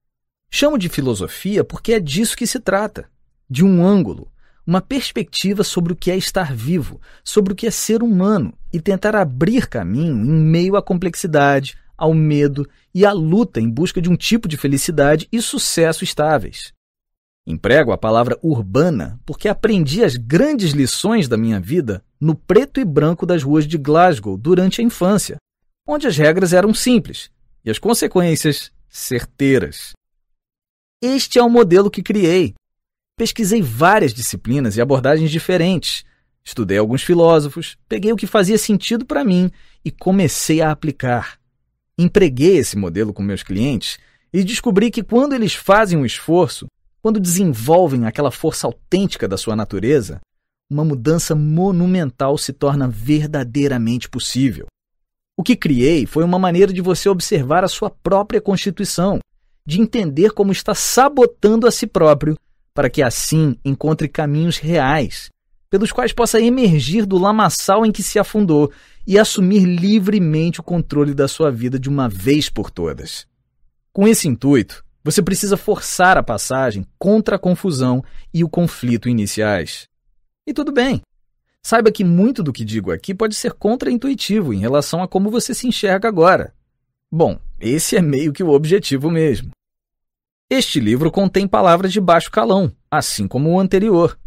Chamo 0.49 0.79
de 0.79 0.89
filosofia 0.89 1.65
porque 1.65 1.95
é 1.95 1.99
disso 1.99 2.37
que 2.37 2.47
se 2.47 2.61
trata 2.61 3.13
de 3.49 3.65
um 3.65 3.87
ângulo, 3.87 4.31
uma 4.67 4.81
perspectiva 4.81 5.63
sobre 5.63 5.93
o 5.93 5.97
que 5.97 6.11
é 6.11 6.17
estar 6.17 6.55
vivo, 6.55 7.01
sobre 7.23 7.53
o 7.53 7.57
que 7.57 7.67
é 7.67 7.71
ser 7.71 8.03
humano 8.03 8.53
e 8.73 8.81
tentar 8.81 9.15
abrir 9.15 9.69
caminho 9.69 10.15
em 10.15 10.45
meio 10.45 10.77
à 10.77 10.83
complexidade, 10.83 11.77
ao 11.97 12.15
medo 12.15 12.69
e 12.95 13.05
à 13.05 13.13
luta 13.13 13.61
em 13.61 13.69
busca 13.69 14.01
de 14.01 14.09
um 14.09 14.17
tipo 14.17 14.49
de 14.49 14.57
felicidade 14.57 15.29
e 15.31 15.41
sucesso 15.41 16.05
estáveis. 16.05 16.73
Emprego 17.47 17.93
a 17.93 17.99
palavra 17.99 18.39
urbana 18.43 19.21
porque 19.27 19.49
aprendi 19.49 20.03
as 20.03 20.17
grandes 20.17 20.73
lições 20.73 21.29
da 21.29 21.37
minha 21.37 21.61
vida 21.61 22.03
no 22.19 22.35
preto 22.35 22.81
e 22.81 22.85
branco 22.85 23.27
das 23.27 23.43
ruas 23.43 23.67
de 23.67 23.77
Glasgow 23.77 24.39
durante 24.39 24.81
a 24.81 24.85
infância, 24.85 25.37
onde 25.87 26.07
as 26.07 26.17
regras 26.17 26.55
eram 26.55 26.73
simples 26.73 27.31
e 27.63 27.71
as 27.71 27.79
consequências 27.79 28.73
certeiras. 28.89 29.93
Este 31.03 31.39
é 31.39 31.43
o 31.43 31.51
modelo 31.51 31.91
que 31.91 32.03
criei. 32.03 32.55
Pesquisei 33.17 33.63
várias 33.63 34.13
disciplinas 34.13 34.77
e 34.77 34.81
abordagens 34.81 35.31
diferentes. 35.31 36.05
Estudei 36.45 36.79
alguns 36.79 37.03
filósofos, 37.03 37.77
peguei 37.89 38.13
o 38.13 38.17
que 38.17 38.27
fazia 38.27 38.59
sentido 38.59 39.07
para 39.07 39.25
mim 39.25 39.51
e 39.85 39.91
comecei 39.91 40.61
a 40.61 40.73
aplicar. 40.73 41.39
Empreguei 41.97 42.57
esse 42.57 42.77
modelo 42.77 43.13
com 43.13 43.23
meus 43.23 43.43
clientes 43.43 43.99
e 44.33 44.43
descobri 44.43 44.91
que 44.91 45.03
quando 45.03 45.33
eles 45.33 45.55
fazem 45.55 45.97
um 45.97 46.05
esforço, 46.05 46.67
quando 47.01 47.21
desenvolvem 47.21 48.05
aquela 48.05 48.33
força 48.33 48.67
autêntica 48.67 49.29
da 49.29 49.37
sua 49.37 49.55
natureza, 49.55 50.21
uma 50.69 50.85
mudança 50.85 51.37
monumental 51.37 52.37
se 52.37 52.53
torna 52.53 52.89
verdadeiramente 52.89 54.09
possível. 54.09 54.67
O 55.37 55.43
que 55.43 55.55
criei 55.55 56.05
foi 56.05 56.25
uma 56.25 56.39
maneira 56.39 56.73
de 56.73 56.81
você 56.81 57.09
observar 57.09 57.63
a 57.63 57.69
sua 57.69 57.91
própria 57.91 58.41
constituição, 58.41 59.21
de 59.67 59.81
entender 59.81 60.33
como 60.33 60.51
está 60.51 60.75
sabotando 60.75 61.67
a 61.67 61.71
si 61.71 61.87
próprio, 61.87 62.37
para 62.75 62.91
que 62.91 63.03
assim 63.03 63.57
encontre 63.65 64.09
caminhos 64.09 64.59
reais, 64.59 65.31
pelos 65.71 65.93
quais 65.93 66.13
possa 66.13 66.41
emergir 66.41 67.07
do 67.07 67.17
lamaçal 67.17 67.87
em 67.87 67.93
que 67.93 68.03
se 68.03 68.19
afundou 68.19 68.71
e 69.07 69.19
assumir 69.19 69.65
livremente 69.65 70.61
o 70.61 70.65
controle 70.65 71.15
da 71.15 71.29
sua 71.29 71.51
vida 71.51 71.79
de 71.79 71.89
uma 71.89 72.09
vez 72.09 72.49
por 72.51 72.71
todas. 72.71 73.27
Com 73.93 74.09
esse 74.09 74.27
intuito, 74.27 74.85
você 75.05 75.23
precisa 75.23 75.57
forçar 75.57 76.17
a 76.17 76.23
passagem 76.23 76.87
contra 76.99 77.37
a 77.37 77.39
confusão 77.39 78.03
e 78.33 78.43
o 78.43 78.49
conflito 78.49 79.09
iniciais. 79.09 79.87
E 80.47 80.53
tudo 80.53 80.73
bem. 80.73 81.01
Saiba 81.63 81.93
que 81.93 82.05
muito 82.05 82.43
do 82.43 82.53
que 82.53 82.65
digo 82.65 82.91
aqui 82.91 83.15
pode 83.15 83.35
ser 83.35 83.53
contraintuitivo 83.53 84.53
em 84.53 84.59
relação 84.59 85.03
a 85.03 85.09
como 85.09 85.31
você 85.31 85.55
se 85.55 85.67
enxerga 85.67 86.09
agora. 86.09 86.53
Bom, 87.11 87.39
esse 87.61 87.97
é 87.97 88.03
meio 88.03 88.33
que 88.33 88.43
o 88.43 88.51
objetivo 88.51 89.11
mesmo. 89.11 89.51
Este 90.51 90.79
livro 90.79 91.11
contém 91.11 91.49
palavras 91.49 91.93
de 91.93 92.01
baixo 92.01 92.31
calão, 92.31 92.71
assim 92.91 93.27
como 93.27 93.51
o 93.51 93.59
anterior. 93.59 94.19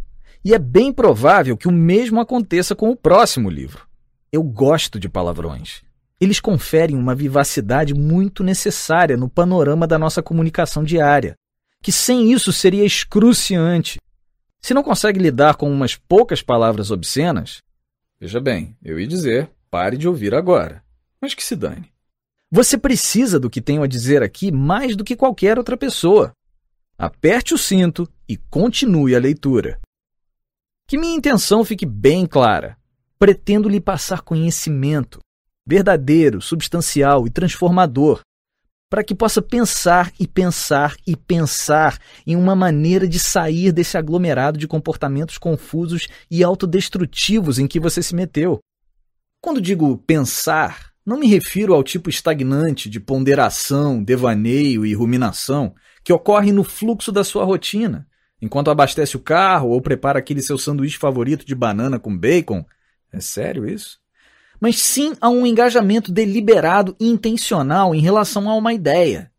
E 0.43 0.53
é 0.53 0.59
bem 0.59 0.91
provável 0.91 1.55
que 1.55 1.67
o 1.67 1.71
mesmo 1.71 2.19
aconteça 2.19 2.75
com 2.75 2.89
o 2.89 2.95
próximo 2.95 3.49
livro. 3.49 3.87
Eu 4.31 4.41
gosto 4.41 4.99
de 4.99 5.07
palavrões. 5.07 5.83
Eles 6.19 6.39
conferem 6.39 6.97
uma 6.97 7.13
vivacidade 7.13 7.93
muito 7.93 8.43
necessária 8.43 9.15
no 9.15 9.29
panorama 9.29 9.85
da 9.85 9.99
nossa 9.99 10.23
comunicação 10.23 10.83
diária, 10.83 11.35
que 11.83 11.91
sem 11.91 12.31
isso 12.31 12.51
seria 12.51 12.83
excruciante. 12.83 13.99
Se 14.59 14.73
não 14.73 14.81
consegue 14.81 15.19
lidar 15.19 15.55
com 15.55 15.71
umas 15.71 15.95
poucas 15.95 16.41
palavras 16.41 16.89
obscenas, 16.89 17.61
veja 18.19 18.41
bem, 18.41 18.75
eu 18.83 18.99
ia 18.99 19.07
dizer, 19.07 19.51
pare 19.69 19.95
de 19.95 20.07
ouvir 20.07 20.33
agora, 20.33 20.83
mas 21.21 21.35
que 21.35 21.43
se 21.43 21.55
dane. 21.55 21.91
Você 22.49 22.77
precisa 22.77 23.39
do 23.39 23.49
que 23.49 23.61
tenho 23.61 23.83
a 23.83 23.87
dizer 23.87 24.23
aqui 24.23 24.51
mais 24.51 24.95
do 24.95 25.03
que 25.03 25.17
qualquer 25.17 25.57
outra 25.57 25.75
pessoa. 25.75 26.31
Aperte 26.97 27.53
o 27.53 27.57
cinto 27.57 28.09
e 28.27 28.37
continue 28.37 29.15
a 29.15 29.19
leitura. 29.19 29.79
Que 30.87 30.97
minha 30.97 31.15
intenção 31.15 31.65
fique 31.65 31.85
bem 31.85 32.25
clara. 32.25 32.77
Pretendo 33.19 33.67
lhe 33.67 33.81
passar 33.81 34.21
conhecimento, 34.21 35.19
verdadeiro, 35.67 36.41
substancial 36.41 37.27
e 37.27 37.29
transformador, 37.29 38.21
para 38.89 39.03
que 39.03 39.13
possa 39.13 39.41
pensar 39.41 40.13
e 40.17 40.25
pensar 40.25 40.95
e 41.05 41.15
pensar 41.15 41.99
em 42.25 42.37
uma 42.37 42.55
maneira 42.55 43.07
de 43.07 43.19
sair 43.19 43.73
desse 43.73 43.97
aglomerado 43.97 44.57
de 44.57 44.67
comportamentos 44.67 45.37
confusos 45.37 46.07
e 46.31 46.43
autodestrutivos 46.43 47.59
em 47.59 47.67
que 47.67 47.79
você 47.79 48.01
se 48.01 48.15
meteu. 48.15 48.59
Quando 49.41 49.59
digo 49.59 49.97
pensar, 49.97 50.93
não 51.07 51.17
me 51.17 51.27
refiro 51.27 51.73
ao 51.73 51.81
tipo 51.81 52.09
estagnante 52.09 52.89
de 52.89 52.99
ponderação, 52.99 54.03
devaneio 54.03 54.85
e 54.85 54.93
ruminação 54.93 55.73
que 56.03 56.13
ocorre 56.13 56.51
no 56.51 56.63
fluxo 56.63 57.11
da 57.11 57.23
sua 57.23 57.43
rotina, 57.45 58.07
enquanto 58.41 58.69
abastece 58.69 59.15
o 59.15 59.21
carro 59.21 59.69
ou 59.69 59.81
prepara 59.81 60.19
aquele 60.19 60.41
seu 60.41 60.57
sanduíche 60.57 60.97
favorito 60.97 61.45
de 61.45 61.55
banana 61.55 61.97
com 61.97 62.15
bacon. 62.15 62.63
É 63.11 63.19
sério 63.19 63.67
isso? 63.67 63.99
mas 64.59 64.79
sim 64.79 65.13
a 65.21 65.29
um 65.29 65.45
engajamento 65.45 66.11
deliberado 66.11 66.95
e 66.99 67.07
intencional 67.07 67.93
em 67.93 68.01
relação 68.01 68.49
a 68.49 68.55
uma 68.55 68.73
ideia. 68.73 69.31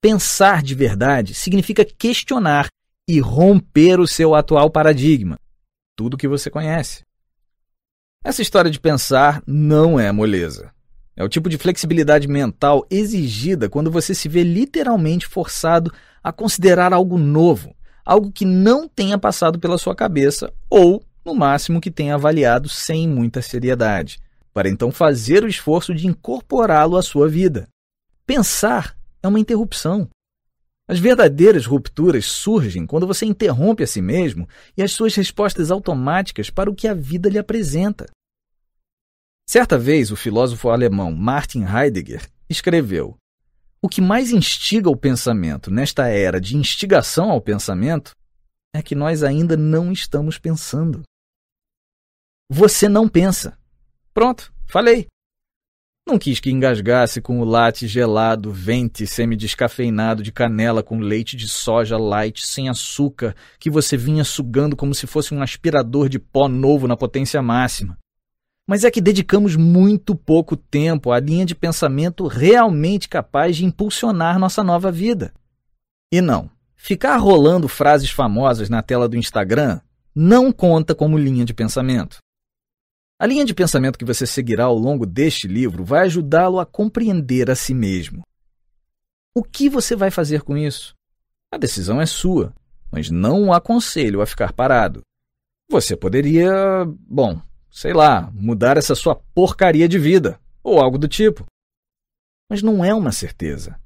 Pensar 0.00 0.62
de 0.62 0.74
verdade 0.74 1.34
significa 1.34 1.84
questionar 1.84 2.68
e 3.08 3.18
romper 3.20 3.98
o 4.00 4.06
seu 4.06 4.34
atual 4.34 4.70
paradigma, 4.70 5.38
tudo 5.96 6.16
que 6.16 6.28
você 6.28 6.50
conhece. 6.50 7.04
Essa 8.22 8.42
história 8.42 8.70
de 8.70 8.80
pensar 8.80 9.42
não 9.46 9.98
é 9.98 10.10
moleza. 10.12 10.72
É 11.16 11.24
o 11.24 11.28
tipo 11.28 11.48
de 11.48 11.56
flexibilidade 11.56 12.28
mental 12.28 12.86
exigida 12.90 13.68
quando 13.68 13.90
você 13.90 14.14
se 14.14 14.28
vê 14.28 14.42
literalmente 14.42 15.26
forçado 15.26 15.92
a 16.22 16.30
considerar 16.30 16.92
algo 16.92 17.16
novo, 17.16 17.74
algo 18.04 18.30
que 18.30 18.44
não 18.44 18.86
tenha 18.86 19.16
passado 19.16 19.58
pela 19.58 19.78
sua 19.78 19.94
cabeça 19.94 20.52
ou, 20.68 21.02
no 21.24 21.34
máximo, 21.34 21.80
que 21.80 21.90
tenha 21.90 22.14
avaliado 22.14 22.68
sem 22.68 23.08
muita 23.08 23.40
seriedade 23.40 24.18
para 24.56 24.70
então 24.70 24.90
fazer 24.90 25.44
o 25.44 25.48
esforço 25.48 25.94
de 25.94 26.06
incorporá-lo 26.06 26.96
à 26.96 27.02
sua 27.02 27.28
vida. 27.28 27.68
Pensar 28.24 28.96
é 29.22 29.28
uma 29.28 29.38
interrupção. 29.38 30.08
As 30.88 30.98
verdadeiras 30.98 31.66
rupturas 31.66 32.24
surgem 32.24 32.86
quando 32.86 33.06
você 33.06 33.26
interrompe 33.26 33.82
a 33.82 33.86
si 33.86 34.00
mesmo 34.00 34.48
e 34.74 34.82
as 34.82 34.92
suas 34.92 35.14
respostas 35.14 35.70
automáticas 35.70 36.48
para 36.48 36.70
o 36.70 36.74
que 36.74 36.88
a 36.88 36.94
vida 36.94 37.28
lhe 37.28 37.38
apresenta. 37.38 38.06
Certa 39.48 39.78
vez, 39.78 40.10
o 40.10 40.16
filósofo 40.16 40.70
alemão 40.70 41.12
Martin 41.12 41.62
Heidegger 41.62 42.28
escreveu: 42.50 43.16
O 43.80 43.88
que 43.88 44.00
mais 44.00 44.32
instiga 44.32 44.90
o 44.90 44.96
pensamento 44.96 45.70
nesta 45.70 46.08
era 46.08 46.40
de 46.40 46.56
instigação 46.56 47.30
ao 47.30 47.40
pensamento 47.40 48.10
é 48.74 48.82
que 48.82 48.96
nós 48.96 49.22
ainda 49.22 49.56
não 49.56 49.92
estamos 49.92 50.36
pensando. 50.36 51.02
Você 52.50 52.88
não 52.88 53.08
pensa. 53.08 53.56
Pronto, 54.12 54.52
falei. 54.66 55.06
Não 56.08 56.18
quis 56.18 56.38
que 56.38 56.50
engasgasse 56.50 57.20
com 57.20 57.40
o 57.40 57.44
latte 57.44 57.88
gelado, 57.88 58.52
vente 58.52 59.06
semi-descafeinado 59.06 60.22
de 60.22 60.30
canela 60.30 60.82
com 60.82 61.00
leite 61.00 61.36
de 61.36 61.48
soja 61.48 61.96
light 61.96 62.46
sem 62.46 62.68
açúcar 62.68 63.34
que 63.58 63.68
você 63.68 63.96
vinha 63.96 64.22
sugando 64.22 64.76
como 64.76 64.94
se 64.94 65.06
fosse 65.06 65.34
um 65.34 65.42
aspirador 65.42 66.08
de 66.08 66.20
pó 66.20 66.48
novo 66.48 66.86
na 66.86 66.96
potência 66.96 67.42
máxima. 67.42 67.98
Mas 68.66 68.82
é 68.82 68.90
que 68.90 69.00
dedicamos 69.00 69.54
muito 69.54 70.14
pouco 70.14 70.56
tempo 70.56 71.12
à 71.12 71.20
linha 71.20 71.46
de 71.46 71.54
pensamento 71.54 72.26
realmente 72.26 73.08
capaz 73.08 73.56
de 73.56 73.64
impulsionar 73.64 74.38
nossa 74.38 74.64
nova 74.64 74.90
vida. 74.90 75.32
E 76.12 76.20
não, 76.20 76.50
ficar 76.74 77.16
rolando 77.16 77.68
frases 77.68 78.10
famosas 78.10 78.68
na 78.68 78.82
tela 78.82 79.08
do 79.08 79.16
Instagram 79.16 79.80
não 80.14 80.50
conta 80.50 80.94
como 80.94 81.18
linha 81.18 81.44
de 81.44 81.54
pensamento. 81.54 82.18
A 83.18 83.26
linha 83.26 83.44
de 83.44 83.54
pensamento 83.54 83.98
que 83.98 84.04
você 84.04 84.26
seguirá 84.26 84.64
ao 84.64 84.76
longo 84.76 85.06
deste 85.06 85.46
livro 85.46 85.84
vai 85.84 86.00
ajudá-lo 86.00 86.58
a 86.58 86.66
compreender 86.66 87.50
a 87.50 87.54
si 87.54 87.72
mesmo. 87.72 88.22
O 89.34 89.42
que 89.42 89.68
você 89.68 89.94
vai 89.94 90.10
fazer 90.10 90.42
com 90.42 90.56
isso? 90.56 90.94
A 91.52 91.56
decisão 91.56 92.00
é 92.00 92.06
sua, 92.06 92.52
mas 92.90 93.10
não 93.10 93.48
o 93.48 93.52
aconselho 93.52 94.20
a 94.20 94.26
ficar 94.26 94.52
parado. 94.52 95.02
Você 95.70 95.96
poderia, 95.96 96.84
bom, 96.98 97.40
sei 97.76 97.92
lá, 97.92 98.32
mudar 98.32 98.78
essa 98.78 98.94
sua 98.94 99.14
porcaria 99.14 99.86
de 99.86 99.98
vida, 99.98 100.40
ou 100.64 100.80
algo 100.80 100.96
do 100.96 101.06
tipo. 101.06 101.44
Mas 102.48 102.62
não 102.62 102.82
é 102.82 102.94
uma 102.94 103.12
certeza. 103.12 103.78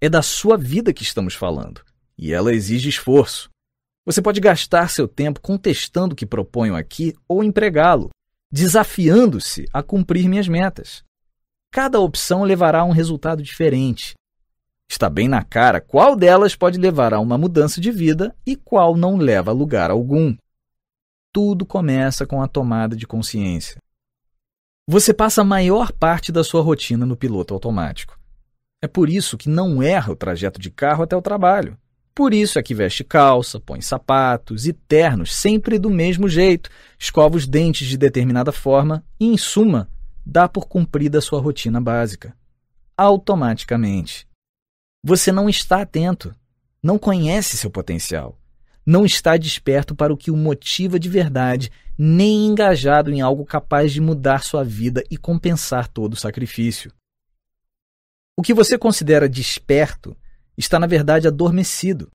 É 0.00 0.08
da 0.08 0.20
sua 0.20 0.58
vida 0.58 0.92
que 0.92 1.04
estamos 1.04 1.32
falando, 1.32 1.80
e 2.18 2.32
ela 2.32 2.52
exige 2.52 2.88
esforço. 2.88 3.48
Você 4.04 4.20
pode 4.20 4.40
gastar 4.40 4.90
seu 4.90 5.06
tempo 5.06 5.40
contestando 5.40 6.12
o 6.12 6.16
que 6.16 6.26
proponho 6.26 6.74
aqui 6.74 7.14
ou 7.28 7.44
empregá-lo 7.44 8.10
desafiando-se 8.50 9.66
a 9.72 9.80
cumprir 9.80 10.28
minhas 10.28 10.48
metas. 10.48 11.04
Cada 11.70 12.00
opção 12.00 12.42
levará 12.42 12.80
a 12.80 12.84
um 12.84 12.92
resultado 12.92 13.44
diferente. 13.44 14.14
Está 14.88 15.08
bem 15.08 15.28
na 15.28 15.44
cara 15.44 15.80
qual 15.80 16.16
delas 16.16 16.56
pode 16.56 16.78
levar 16.78 17.14
a 17.14 17.20
uma 17.20 17.38
mudança 17.38 17.80
de 17.80 17.92
vida 17.92 18.34
e 18.44 18.56
qual 18.56 18.96
não 18.96 19.16
leva 19.16 19.52
a 19.52 19.54
lugar 19.54 19.90
algum. 19.90 20.34
Tudo 21.36 21.66
começa 21.66 22.24
com 22.24 22.40
a 22.40 22.48
tomada 22.48 22.96
de 22.96 23.06
consciência. 23.06 23.76
Você 24.88 25.12
passa 25.12 25.42
a 25.42 25.44
maior 25.44 25.92
parte 25.92 26.32
da 26.32 26.42
sua 26.42 26.62
rotina 26.62 27.04
no 27.04 27.14
piloto 27.14 27.52
automático. 27.52 28.18
É 28.82 28.88
por 28.88 29.10
isso 29.10 29.36
que 29.36 29.46
não 29.46 29.82
erra 29.82 30.12
o 30.14 30.16
trajeto 30.16 30.58
de 30.58 30.70
carro 30.70 31.02
até 31.02 31.14
o 31.14 31.20
trabalho. 31.20 31.76
Por 32.14 32.32
isso 32.32 32.58
é 32.58 32.62
que 32.62 32.74
veste 32.74 33.04
calça, 33.04 33.60
põe 33.60 33.82
sapatos 33.82 34.66
e 34.66 34.72
ternos 34.72 35.36
sempre 35.36 35.78
do 35.78 35.90
mesmo 35.90 36.26
jeito, 36.26 36.70
escova 36.98 37.36
os 37.36 37.46
dentes 37.46 37.86
de 37.86 37.98
determinada 37.98 38.50
forma 38.50 39.04
e, 39.20 39.26
em 39.26 39.36
suma, 39.36 39.90
dá 40.24 40.48
por 40.48 40.66
cumprida 40.66 41.18
a 41.18 41.20
sua 41.20 41.38
rotina 41.38 41.82
básica. 41.82 42.34
Automaticamente. 42.96 44.26
Você 45.04 45.30
não 45.30 45.50
está 45.50 45.82
atento, 45.82 46.34
não 46.82 46.98
conhece 46.98 47.58
seu 47.58 47.70
potencial, 47.70 48.38
não 48.86 49.04
está 49.04 49.36
desperto 49.36 49.96
para 49.96 50.12
o 50.12 50.16
que 50.16 50.30
o 50.30 50.36
motiva 50.36 50.98
de 50.98 51.08
verdade, 51.08 51.72
nem 51.98 52.46
engajado 52.46 53.10
em 53.10 53.20
algo 53.20 53.44
capaz 53.44 53.92
de 53.92 54.00
mudar 54.00 54.44
sua 54.44 54.62
vida 54.62 55.02
e 55.10 55.16
compensar 55.16 55.88
todo 55.88 56.12
o 56.12 56.16
sacrifício. 56.16 56.92
O 58.38 58.42
que 58.42 58.54
você 58.54 58.78
considera 58.78 59.28
desperto 59.28 60.16
está 60.56 60.78
na 60.78 60.86
verdade 60.86 61.26
adormecido. 61.26 62.10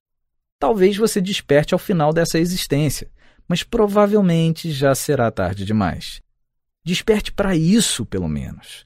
Talvez 0.57 0.95
você 0.95 1.19
desperte 1.19 1.73
ao 1.73 1.79
final 1.79 2.13
dessa 2.13 2.39
existência, 2.39 3.09
mas 3.47 3.63
provavelmente 3.63 4.71
já 4.71 4.95
será 4.95 5.29
tarde 5.31 5.65
demais. 5.65 6.21
Desperte 6.85 7.31
para 7.31 7.55
isso, 7.55 8.05
pelo 8.05 8.29
menos. 8.29 8.85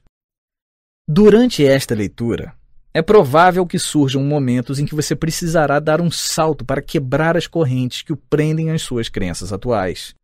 Durante 1.06 1.64
esta 1.64 1.94
leitura, 1.94 2.55
é 2.96 3.02
provável 3.02 3.66
que 3.66 3.78
surjam 3.78 4.24
momentos 4.24 4.78
em 4.78 4.86
que 4.86 4.94
você 4.94 5.14
precisará 5.14 5.78
dar 5.78 6.00
um 6.00 6.10
salto 6.10 6.64
para 6.64 6.80
quebrar 6.80 7.36
as 7.36 7.46
correntes 7.46 8.00
que 8.00 8.10
o 8.10 8.16
prendem 8.16 8.70
às 8.70 8.80
suas 8.80 9.10
crenças 9.10 9.52
atuais. 9.52 10.14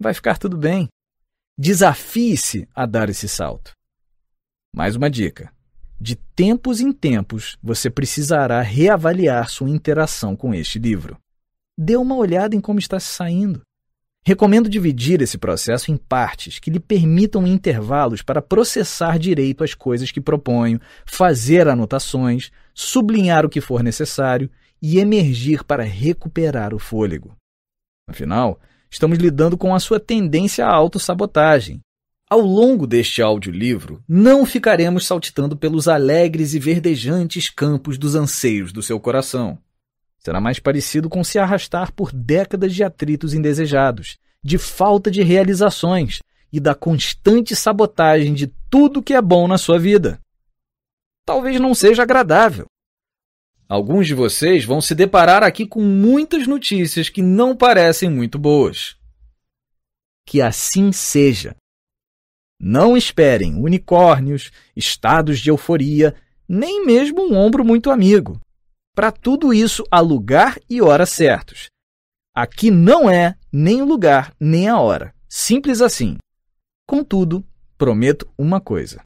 Vai 0.00 0.14
ficar 0.14 0.38
tudo 0.38 0.56
bem. 0.56 0.88
Desafie-se 1.58 2.66
a 2.74 2.86
dar 2.86 3.10
esse 3.10 3.28
salto. 3.28 3.72
Mais 4.74 4.96
uma 4.96 5.10
dica: 5.10 5.52
de 6.00 6.16
tempos 6.16 6.80
em 6.80 6.92
tempos, 6.92 7.58
você 7.62 7.90
precisará 7.90 8.62
reavaliar 8.62 9.50
sua 9.50 9.68
interação 9.68 10.34
com 10.34 10.54
este 10.54 10.78
livro. 10.78 11.18
Dê 11.76 11.98
uma 11.98 12.16
olhada 12.16 12.56
em 12.56 12.60
como 12.60 12.78
está 12.78 12.98
se 12.98 13.08
saindo. 13.08 13.60
Recomendo 14.26 14.68
dividir 14.68 15.22
esse 15.22 15.38
processo 15.38 15.90
em 15.90 15.96
partes 15.96 16.58
que 16.58 16.70
lhe 16.70 16.80
permitam 16.80 17.46
intervalos 17.46 18.20
para 18.20 18.42
processar 18.42 19.18
direito 19.18 19.64
as 19.64 19.74
coisas 19.74 20.10
que 20.10 20.20
proponho, 20.20 20.80
fazer 21.06 21.66
anotações, 21.66 22.50
sublinhar 22.74 23.46
o 23.46 23.48
que 23.48 23.60
for 23.60 23.82
necessário 23.82 24.50
e 24.82 24.98
emergir 24.98 25.64
para 25.64 25.82
recuperar 25.82 26.74
o 26.74 26.78
fôlego. 26.78 27.34
Afinal, 28.08 28.60
estamos 28.90 29.18
lidando 29.18 29.56
com 29.56 29.74
a 29.74 29.80
sua 29.80 29.98
tendência 29.98 30.66
à 30.66 30.74
autossabotagem, 30.74 31.80
ao 32.30 32.40
longo 32.40 32.86
deste 32.86 33.22
audiolivro, 33.22 34.04
não 34.06 34.44
ficaremos 34.44 35.06
saltitando 35.06 35.56
pelos 35.56 35.88
alegres 35.88 36.52
e 36.52 36.58
verdejantes 36.58 37.48
campos 37.48 37.96
dos 37.96 38.14
anseios 38.14 38.70
do 38.70 38.82
seu 38.82 39.00
coração. 39.00 39.58
Será 40.18 40.40
mais 40.40 40.58
parecido 40.58 41.08
com 41.08 41.22
se 41.22 41.38
arrastar 41.38 41.92
por 41.92 42.12
décadas 42.12 42.74
de 42.74 42.82
atritos 42.82 43.34
indesejados, 43.34 44.18
de 44.42 44.58
falta 44.58 45.10
de 45.10 45.22
realizações 45.22 46.20
e 46.52 46.58
da 46.58 46.74
constante 46.74 47.54
sabotagem 47.54 48.34
de 48.34 48.46
tudo 48.70 49.02
que 49.02 49.14
é 49.14 49.22
bom 49.22 49.46
na 49.46 49.58
sua 49.58 49.78
vida. 49.78 50.18
Talvez 51.24 51.60
não 51.60 51.74
seja 51.74 52.02
agradável. 52.02 52.66
Alguns 53.68 54.06
de 54.06 54.14
vocês 54.14 54.64
vão 54.64 54.80
se 54.80 54.94
deparar 54.94 55.42
aqui 55.42 55.66
com 55.66 55.82
muitas 55.82 56.46
notícias 56.46 57.10
que 57.10 57.20
não 57.20 57.54
parecem 57.54 58.08
muito 58.08 58.38
boas. 58.38 58.96
Que 60.26 60.40
assim 60.40 60.90
seja. 60.90 61.54
Não 62.58 62.96
esperem 62.96 63.54
unicórnios, 63.54 64.50
estados 64.74 65.38
de 65.38 65.50
euforia, 65.50 66.14
nem 66.48 66.84
mesmo 66.84 67.30
um 67.30 67.36
ombro 67.36 67.62
muito 67.62 67.90
amigo. 67.90 68.40
Para 68.98 69.12
tudo 69.12 69.54
isso 69.54 69.84
há 69.92 70.00
lugar 70.00 70.58
e 70.68 70.82
hora 70.82 71.06
certos. 71.06 71.68
Aqui 72.34 72.68
não 72.68 73.08
é 73.08 73.36
nem 73.52 73.80
o 73.80 73.84
lugar 73.84 74.34
nem 74.40 74.66
a 74.66 74.80
hora. 74.80 75.14
Simples 75.28 75.80
assim. 75.80 76.16
Contudo, 76.84 77.44
prometo 77.76 78.28
uma 78.36 78.60
coisa: 78.60 79.00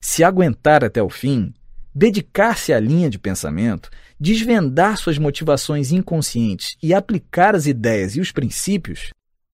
se 0.00 0.22
aguentar 0.22 0.84
até 0.84 1.02
o 1.02 1.10
fim, 1.10 1.52
dedicar-se 1.92 2.72
à 2.72 2.78
linha 2.78 3.10
de 3.10 3.18
pensamento, 3.18 3.90
desvendar 4.20 4.96
suas 4.96 5.18
motivações 5.18 5.90
inconscientes 5.90 6.76
e 6.80 6.94
aplicar 6.94 7.56
as 7.56 7.66
ideias 7.66 8.14
e 8.14 8.20
os 8.20 8.30
princípios, 8.30 9.10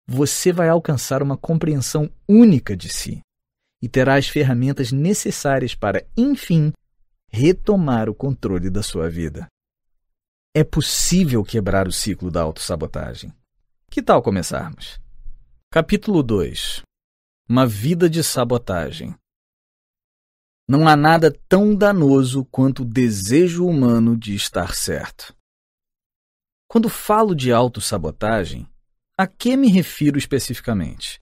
você 0.05 0.51
vai 0.51 0.67
alcançar 0.67 1.23
uma 1.23 1.37
compreensão 1.37 2.11
única 2.27 2.75
de 2.75 2.89
si 2.89 3.21
e 3.81 3.87
terá 3.87 4.15
as 4.15 4.27
ferramentas 4.27 4.91
necessárias 4.91 5.73
para, 5.73 6.05
enfim, 6.17 6.73
retomar 7.31 8.09
o 8.09 8.13
controle 8.13 8.69
da 8.69 8.83
sua 8.83 9.09
vida. 9.09 9.47
É 10.59 10.63
possível 10.65 11.41
quebrar 11.41 11.87
o 11.87 11.91
ciclo 11.93 12.29
da 12.29 12.41
autossabotagem. 12.41 13.33
Que 13.89 14.01
tal 14.01 14.21
começarmos? 14.21 14.99
Capítulo 15.71 16.21
2 16.21 16.81
Uma 17.47 17.65
vida 17.65 18.09
de 18.09 18.21
sabotagem. 18.21 19.15
Não 20.67 20.85
há 20.85 20.97
nada 20.97 21.33
tão 21.47 21.73
danoso 21.73 22.43
quanto 22.51 22.81
o 22.81 22.85
desejo 22.85 23.65
humano 23.65 24.17
de 24.17 24.35
estar 24.35 24.75
certo. 24.75 25.33
Quando 26.67 26.89
falo 26.89 27.33
de 27.33 27.53
autossabotagem, 27.53 28.67
a 29.17 29.25
que 29.25 29.55
me 29.55 29.69
refiro 29.69 30.17
especificamente? 30.17 31.21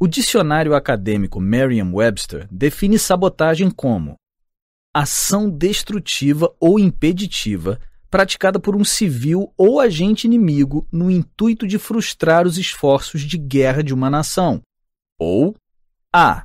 O 0.00 0.08
dicionário 0.08 0.74
acadêmico 0.74 1.38
Merriam-Webster 1.38 2.48
define 2.50 2.98
sabotagem 2.98 3.70
como 3.70 4.14
ação 4.94 5.50
destrutiva 5.50 6.50
ou 6.58 6.78
impeditiva 6.78 7.78
praticada 8.10 8.58
por 8.58 8.74
um 8.74 8.84
civil 8.84 9.52
ou 9.56 9.78
agente 9.78 10.26
inimigo 10.26 10.86
no 10.90 11.10
intuito 11.10 11.66
de 11.66 11.78
frustrar 11.78 12.46
os 12.46 12.58
esforços 12.58 13.22
de 13.22 13.38
guerra 13.38 13.82
de 13.82 13.94
uma 13.94 14.10
nação. 14.10 14.60
Ou 15.18 15.54
A. 16.12 16.42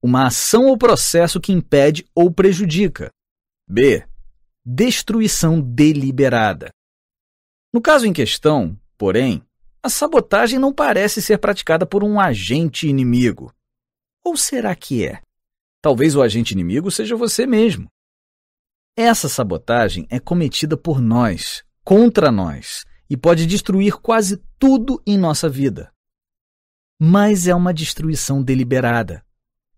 Uma 0.00 0.28
ação 0.28 0.66
ou 0.66 0.78
processo 0.78 1.40
que 1.40 1.52
impede 1.52 2.06
ou 2.14 2.30
prejudica. 2.30 3.10
B. 3.68 4.06
Destruição 4.64 5.60
deliberada. 5.60 6.70
No 7.72 7.82
caso 7.82 8.06
em 8.06 8.12
questão, 8.12 8.78
porém, 8.96 9.42
a 9.82 9.90
sabotagem 9.90 10.58
não 10.58 10.72
parece 10.72 11.20
ser 11.20 11.38
praticada 11.38 11.84
por 11.84 12.04
um 12.04 12.20
agente 12.20 12.86
inimigo. 12.86 13.52
Ou 14.24 14.36
será 14.36 14.74
que 14.74 15.04
é? 15.04 15.20
Talvez 15.82 16.14
o 16.14 16.22
agente 16.22 16.52
inimigo 16.52 16.90
seja 16.90 17.16
você 17.16 17.46
mesmo. 17.46 17.88
Essa 19.00 19.28
sabotagem 19.28 20.08
é 20.10 20.18
cometida 20.18 20.76
por 20.76 21.00
nós, 21.00 21.62
contra 21.84 22.32
nós, 22.32 22.84
e 23.08 23.16
pode 23.16 23.46
destruir 23.46 23.92
quase 23.92 24.42
tudo 24.58 25.00
em 25.06 25.16
nossa 25.16 25.48
vida. 25.48 25.92
Mas 27.00 27.46
é 27.46 27.54
uma 27.54 27.72
destruição 27.72 28.42
deliberada, 28.42 29.24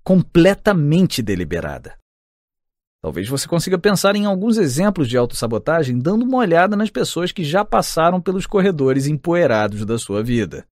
completamente 0.03 1.21
deliberada. 1.21 1.99
Talvez 3.03 3.29
você 3.29 3.47
consiga 3.47 3.79
pensar 3.79 4.17
em 4.17 4.25
alguns 4.25 4.57
exemplos 4.57 5.07
de 5.07 5.19
autossabotagem 5.19 5.99
dando 5.99 6.23
uma 6.23 6.39
olhada 6.39 6.75
nas 6.75 6.89
pessoas 6.89 7.31
que 7.31 7.45
já 7.45 7.63
passaram 7.63 8.23
pelos 8.23 8.47
corredores 8.47 9.07
empoeirados 9.07 9.85
da 9.85 9.99
sua 9.99 10.23
vida. 10.23 10.67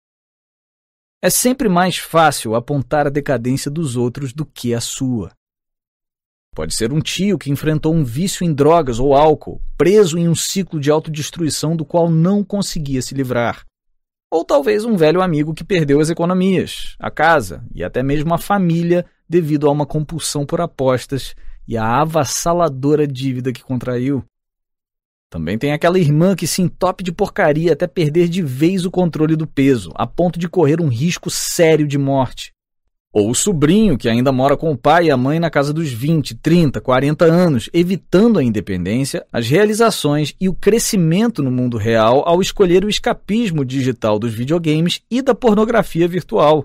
É 1.21 1.31
sempre 1.31 1.69
mais 1.69 1.99
fácil 1.99 2.55
apontar 2.55 3.09
a 3.09 3.11
decadência 3.11 3.69
dos 3.69 3.97
outros 3.97 4.33
do 4.33 4.47
que 4.47 4.73
a 4.73 4.81
sua. 4.81 5.36
Pode 6.57 6.75
ser 6.75 6.91
um 6.91 7.01
tio 7.01 7.37
que 7.37 7.51
enfrentou 7.51 7.95
um 7.95 8.03
vício 8.03 8.43
em 8.43 8.51
drogas 8.51 8.99
ou 8.99 9.15
álcool, 9.15 9.61
preso 9.77 10.17
em 10.17 10.27
um 10.27 10.35
ciclo 10.35 10.81
de 10.81 10.91
autodestruição 10.91 11.77
do 11.77 11.85
qual 11.85 12.11
não 12.11 12.43
conseguia 12.43 13.03
se 13.03 13.15
livrar. 13.15 13.63
Ou 14.31 14.43
talvez 14.43 14.83
um 14.83 14.97
velho 14.97 15.21
amigo 15.21 15.53
que 15.53 15.63
perdeu 15.63 16.01
as 16.01 16.09
economias, 16.09 16.97
a 16.99 17.11
casa 17.11 17.63
e 17.75 17.85
até 17.85 18.03
mesmo 18.03 18.33
a 18.33 18.39
família 18.39 19.05
devido 19.29 19.69
a 19.69 19.71
uma 19.71 19.85
compulsão 19.85 20.47
por 20.47 20.63
apostas 20.63 21.35
e 21.69 21.77
a 21.77 22.01
avassaladora 22.01 23.07
dívida 23.07 23.53
que 23.53 23.63
contraiu. 23.63 24.25
Também 25.29 25.59
tem 25.59 25.75
aquela 25.75 25.99
irmã 25.99 26.35
que 26.35 26.47
se 26.47 26.63
entope 26.63 27.05
de 27.05 27.13
porcaria 27.13 27.75
até 27.75 27.87
perder 27.87 28.31
de 28.31 28.41
vez 28.41 28.87
o 28.87 28.91
controle 28.91 29.37
do 29.37 29.47
peso, 29.47 29.93
a 29.95 30.07
ponto 30.07 30.39
de 30.39 30.49
correr 30.49 30.81
um 30.81 30.89
risco 30.89 31.29
sério 31.29 31.87
de 31.87 31.99
morte. 31.99 32.56
Ou 33.19 33.31
o 33.31 33.35
sobrinho 33.35 33.97
que 33.97 34.11
ainda 34.11 34.31
mora 34.31 34.59
com 34.59 34.71
o 34.71 34.77
pai 34.77 35.07
e 35.07 35.11
a 35.11 35.17
mãe 35.17 35.41
na 35.41 35.49
casa 35.49 35.73
dos 35.73 35.91
20, 35.91 36.35
30, 36.35 36.83
40 36.83 37.25
anos, 37.25 37.71
evitando 37.73 38.39
a 38.39 38.45
independência, 38.45 39.27
as 39.33 39.49
realizações 39.49 40.35
e 40.39 40.51
o 40.51 40.55
crescimento 40.55 41.43
no 41.43 41.51
mundo 41.51 41.79
real 41.79 42.29
ao 42.29 42.43
escolher 42.43 42.85
o 42.85 42.91
escapismo 42.91 43.65
digital 43.65 44.19
dos 44.19 44.35
videogames 44.35 45.01
e 45.11 45.23
da 45.23 45.35
pornografia 45.35 46.07
virtual. 46.07 46.65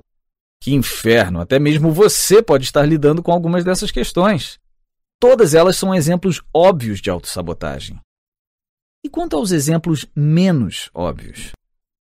Que 0.61 0.75
inferno! 0.75 1.39
Até 1.39 1.57
mesmo 1.57 1.89
você 1.89 2.43
pode 2.43 2.65
estar 2.65 2.85
lidando 2.85 3.23
com 3.23 3.31
algumas 3.31 3.63
dessas 3.63 3.89
questões. 3.89 4.59
Todas 5.21 5.53
elas 5.53 5.77
são 5.77 5.95
exemplos 5.95 6.41
óbvios 6.53 6.99
de 6.99 7.09
autossabotagem. 7.09 7.97
E 9.05 9.09
quanto 9.09 9.37
aos 9.37 9.53
exemplos 9.53 10.05
menos 10.13 10.89
óbvios? 10.93 11.53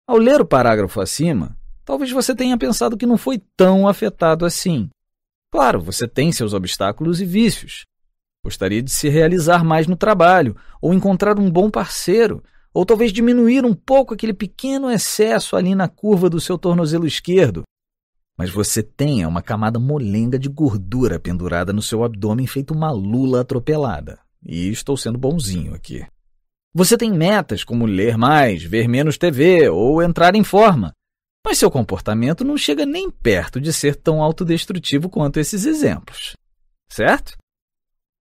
Ao 0.05 0.17
ler 0.17 0.41
o 0.41 0.45
parágrafo 0.45 0.99
acima, 0.99 1.55
talvez 1.85 2.11
você 2.11 2.35
tenha 2.35 2.57
pensado 2.57 2.97
que 2.97 3.05
não 3.05 3.17
foi 3.17 3.41
tão 3.55 3.87
afetado 3.87 4.45
assim. 4.45 4.89
Claro, 5.51 5.81
você 5.81 6.07
tem 6.07 6.31
seus 6.31 6.53
obstáculos 6.53 7.21
e 7.21 7.25
vícios. 7.25 7.85
Gostaria 8.43 8.81
de 8.81 8.91
se 8.91 9.07
realizar 9.09 9.63
mais 9.63 9.87
no 9.87 9.95
trabalho, 9.95 10.55
ou 10.81 10.93
encontrar 10.93 11.39
um 11.39 11.49
bom 11.49 11.69
parceiro, 11.69 12.43
ou 12.73 12.85
talvez 12.85 13.13
diminuir 13.13 13.65
um 13.65 13.73
pouco 13.73 14.13
aquele 14.13 14.33
pequeno 14.33 14.89
excesso 14.89 15.55
ali 15.55 15.75
na 15.75 15.87
curva 15.87 16.29
do 16.29 16.41
seu 16.41 16.57
tornozelo 16.57 17.05
esquerdo, 17.05 17.63
mas 18.37 18.49
você 18.49 18.81
tenha 18.81 19.27
uma 19.27 19.41
camada 19.41 19.79
molenga 19.79 20.39
de 20.39 20.49
gordura 20.49 21.19
pendurada 21.19 21.71
no 21.71 21.81
seu 21.81 22.03
abdômen 22.03 22.47
feito 22.47 22.73
uma 22.73 22.91
lula 22.91 23.41
atropelada. 23.41 24.19
E 24.43 24.69
estou 24.69 24.97
sendo 24.97 25.17
bonzinho 25.17 25.73
aqui. 25.73 26.05
Você 26.73 26.97
tem 26.97 27.11
metas 27.11 27.63
como 27.63 27.85
ler 27.85 28.17
mais, 28.17 28.63
ver 28.63 28.87
menos 28.87 29.17
TV 29.17 29.69
ou 29.69 30.01
entrar 30.01 30.35
em 30.35 30.43
forma, 30.43 30.91
mas 31.45 31.57
seu 31.57 31.69
comportamento 31.69 32.43
não 32.43 32.57
chega 32.57 32.85
nem 32.85 33.11
perto 33.11 33.59
de 33.59 33.73
ser 33.73 33.95
tão 33.95 34.21
autodestrutivo 34.21 35.09
quanto 35.09 35.39
esses 35.39 35.65
exemplos. 35.65 36.35
Certo? 36.89 37.37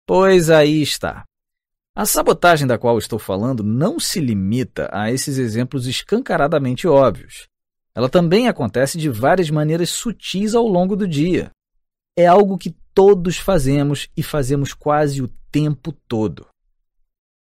Pois 0.07 0.51
aí 0.51 0.83
está. 0.83 1.25
A 1.95 2.07
sabotagem 2.07 2.67
da 2.67 2.79
qual 2.79 2.99
estou 2.99 3.19
falando 3.19 3.65
não 3.65 3.99
se 3.99 4.21
limita 4.21 4.89
a 4.93 5.11
esses 5.11 5.39
exemplos 5.39 5.87
escancaradamente 5.87 6.87
óbvios. 6.87 7.49
Ela 7.95 8.09
também 8.09 8.49
acontece 8.49 8.97
de 8.97 9.09
várias 9.09 9.51
maneiras 9.51 9.91
sutis 9.91 10.55
ao 10.55 10.67
longo 10.67 10.95
do 10.95 11.07
dia. 11.07 11.51
É 12.17 12.27
algo 12.27 12.57
que 12.57 12.75
todos 12.95 13.37
fazemos 13.37 14.09
e 14.17 14.23
fazemos 14.23 14.73
quase 14.73 15.21
o 15.21 15.29
tempo 15.51 15.93
todo. 16.07 16.47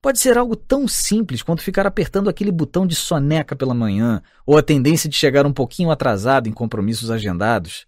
Pode 0.03 0.19
ser 0.19 0.37
algo 0.37 0.57
tão 0.57 0.89
simples 0.89 1.45
quanto 1.45 1.63
ficar 1.63 1.87
apertando 1.87 2.29
aquele 2.29 2.51
botão 2.51 2.85
de 2.85 2.97
soneca 2.97 3.55
pela 3.55 3.73
manhã, 3.73 4.21
ou 4.45 4.59
a 4.59 4.63
tendência 4.63 5.09
de 5.09 5.15
chegar 5.15 5.47
um 5.47 5.53
pouquinho 5.53 5.93
atrasado 5.93 6.49
em 6.49 6.53
compromissos 6.53 7.09
agendados. 7.09 7.87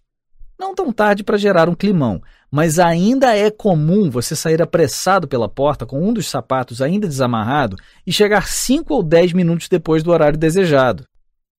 Não 0.57 0.73
tão 0.73 0.93
tarde 0.93 1.25
para 1.25 1.37
gerar 1.37 1.67
um 1.67 1.75
climão, 1.75 2.23
mas 2.49 2.79
ainda 2.79 3.35
é 3.35 3.51
comum 3.51 4.09
você 4.09 4.33
sair 4.33 4.61
apressado 4.61 5.27
pela 5.27 5.49
porta 5.49 5.85
com 5.85 6.01
um 6.07 6.13
dos 6.13 6.27
sapatos 6.27 6.81
ainda 6.81 7.05
desamarrado 7.05 7.75
e 8.07 8.13
chegar 8.13 8.47
5 8.47 8.93
ou 8.93 9.03
10 9.03 9.33
minutos 9.33 9.67
depois 9.67 10.01
do 10.01 10.11
horário 10.11 10.39
desejado. 10.39 11.03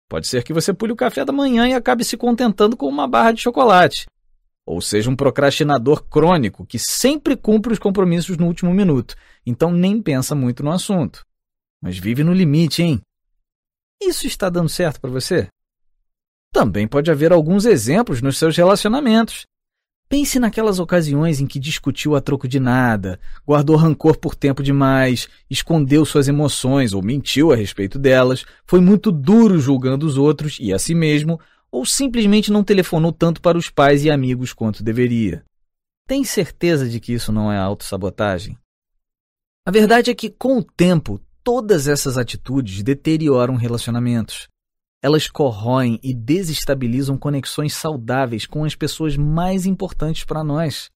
Pode 0.08 0.26
ser 0.26 0.42
que 0.42 0.54
você 0.54 0.74
pule 0.74 0.94
o 0.94 0.96
café 0.96 1.26
da 1.26 1.34
manhã 1.34 1.68
e 1.68 1.74
acabe 1.74 2.06
se 2.06 2.16
contentando 2.16 2.78
com 2.78 2.88
uma 2.88 3.10
barra 3.10 3.34
de 3.34 3.42
chocolate. 3.42 4.06
Ou 4.66 4.82
seja, 4.82 5.10
um 5.10 5.16
procrastinador 5.16 6.04
crônico 6.04 6.66
que 6.66 6.80
sempre 6.80 7.36
cumpre 7.36 7.72
os 7.72 7.80
compromissos 7.80 8.38
no 8.38 8.48
último 8.48 8.74
minuto, 8.74 9.16
então 9.46 9.72
nem 9.72 10.02
pensa 10.02 10.34
muito 10.34 10.64
no 10.64 10.72
assunto. 10.72 11.24
Mas 11.82 11.98
vive 11.98 12.24
no 12.24 12.34
limite, 12.34 12.82
hein? 12.82 13.02
Isso 14.02 14.26
está 14.26 14.50
dando 14.50 14.70
certo 14.70 15.00
para 15.00 15.12
você? 15.12 15.48
Também 16.52 16.88
pode 16.88 17.12
haver 17.12 17.32
alguns 17.32 17.66
exemplos 17.66 18.22
nos 18.22 18.38
seus 18.38 18.58
relacionamentos. 18.58 19.46
Pense 20.08 20.40
naquelas 20.40 20.80
ocasiões 20.80 21.40
em 21.40 21.48
que 21.48 21.60
discutiu 21.60 22.16
a 22.16 22.22
troco 22.22 22.48
de 22.48 22.60
nada, 22.60 23.20
guardou 23.46 23.76
rancor 23.76 24.18
por 24.18 24.36
tempo 24.36 24.62
demais, 24.62 25.28
escondeu 25.50 26.06
suas 26.06 26.28
emoções 26.28 26.94
ou 26.94 27.02
mentiu 27.02 27.52
a 27.52 27.56
respeito 27.56 27.98
delas, 27.98 28.46
foi 28.66 28.80
muito 28.80 29.12
duro 29.12 29.60
julgando 29.60 30.06
os 30.06 30.16
outros 30.16 30.58
e 30.60 30.72
a 30.72 30.78
si 30.78 30.94
mesmo, 30.94 31.40
ou 31.76 31.86
simplesmente 31.86 32.54
não 32.54 32.64
telefonou 32.64 33.12
tanto 33.12 33.42
para 33.42 33.58
os 33.58 33.70
pais 33.70 34.06
e 34.06 34.10
amigos 34.10 34.54
quanto 34.54 34.82
deveria. 34.82 35.44
Tem 36.08 36.24
certeza 36.24 36.88
de 36.88 37.02
que 37.02 37.12
isso 37.12 37.34
não 37.34 37.52
é 37.52 37.58
autossabotagem? 37.58 38.58
A 39.66 39.72
verdade 39.72 40.10
é 40.10 40.16
que, 40.16 40.30
com 40.30 40.60
o 40.60 40.64
tempo, 40.64 41.20
todas 41.44 41.90
essas 41.90 42.18
atitudes 42.18 42.82
deterioram 42.82 43.56
relacionamentos. 43.56 44.48
Elas 45.04 45.28
corroem 45.28 46.00
e 46.02 46.14
desestabilizam 46.14 47.18
conexões 47.18 47.74
saudáveis 47.74 48.46
com 48.46 48.64
as 48.64 48.74
pessoas 48.74 49.18
mais 49.18 49.66
importantes 49.66 50.24
para 50.24 50.46
nós. 50.46 50.90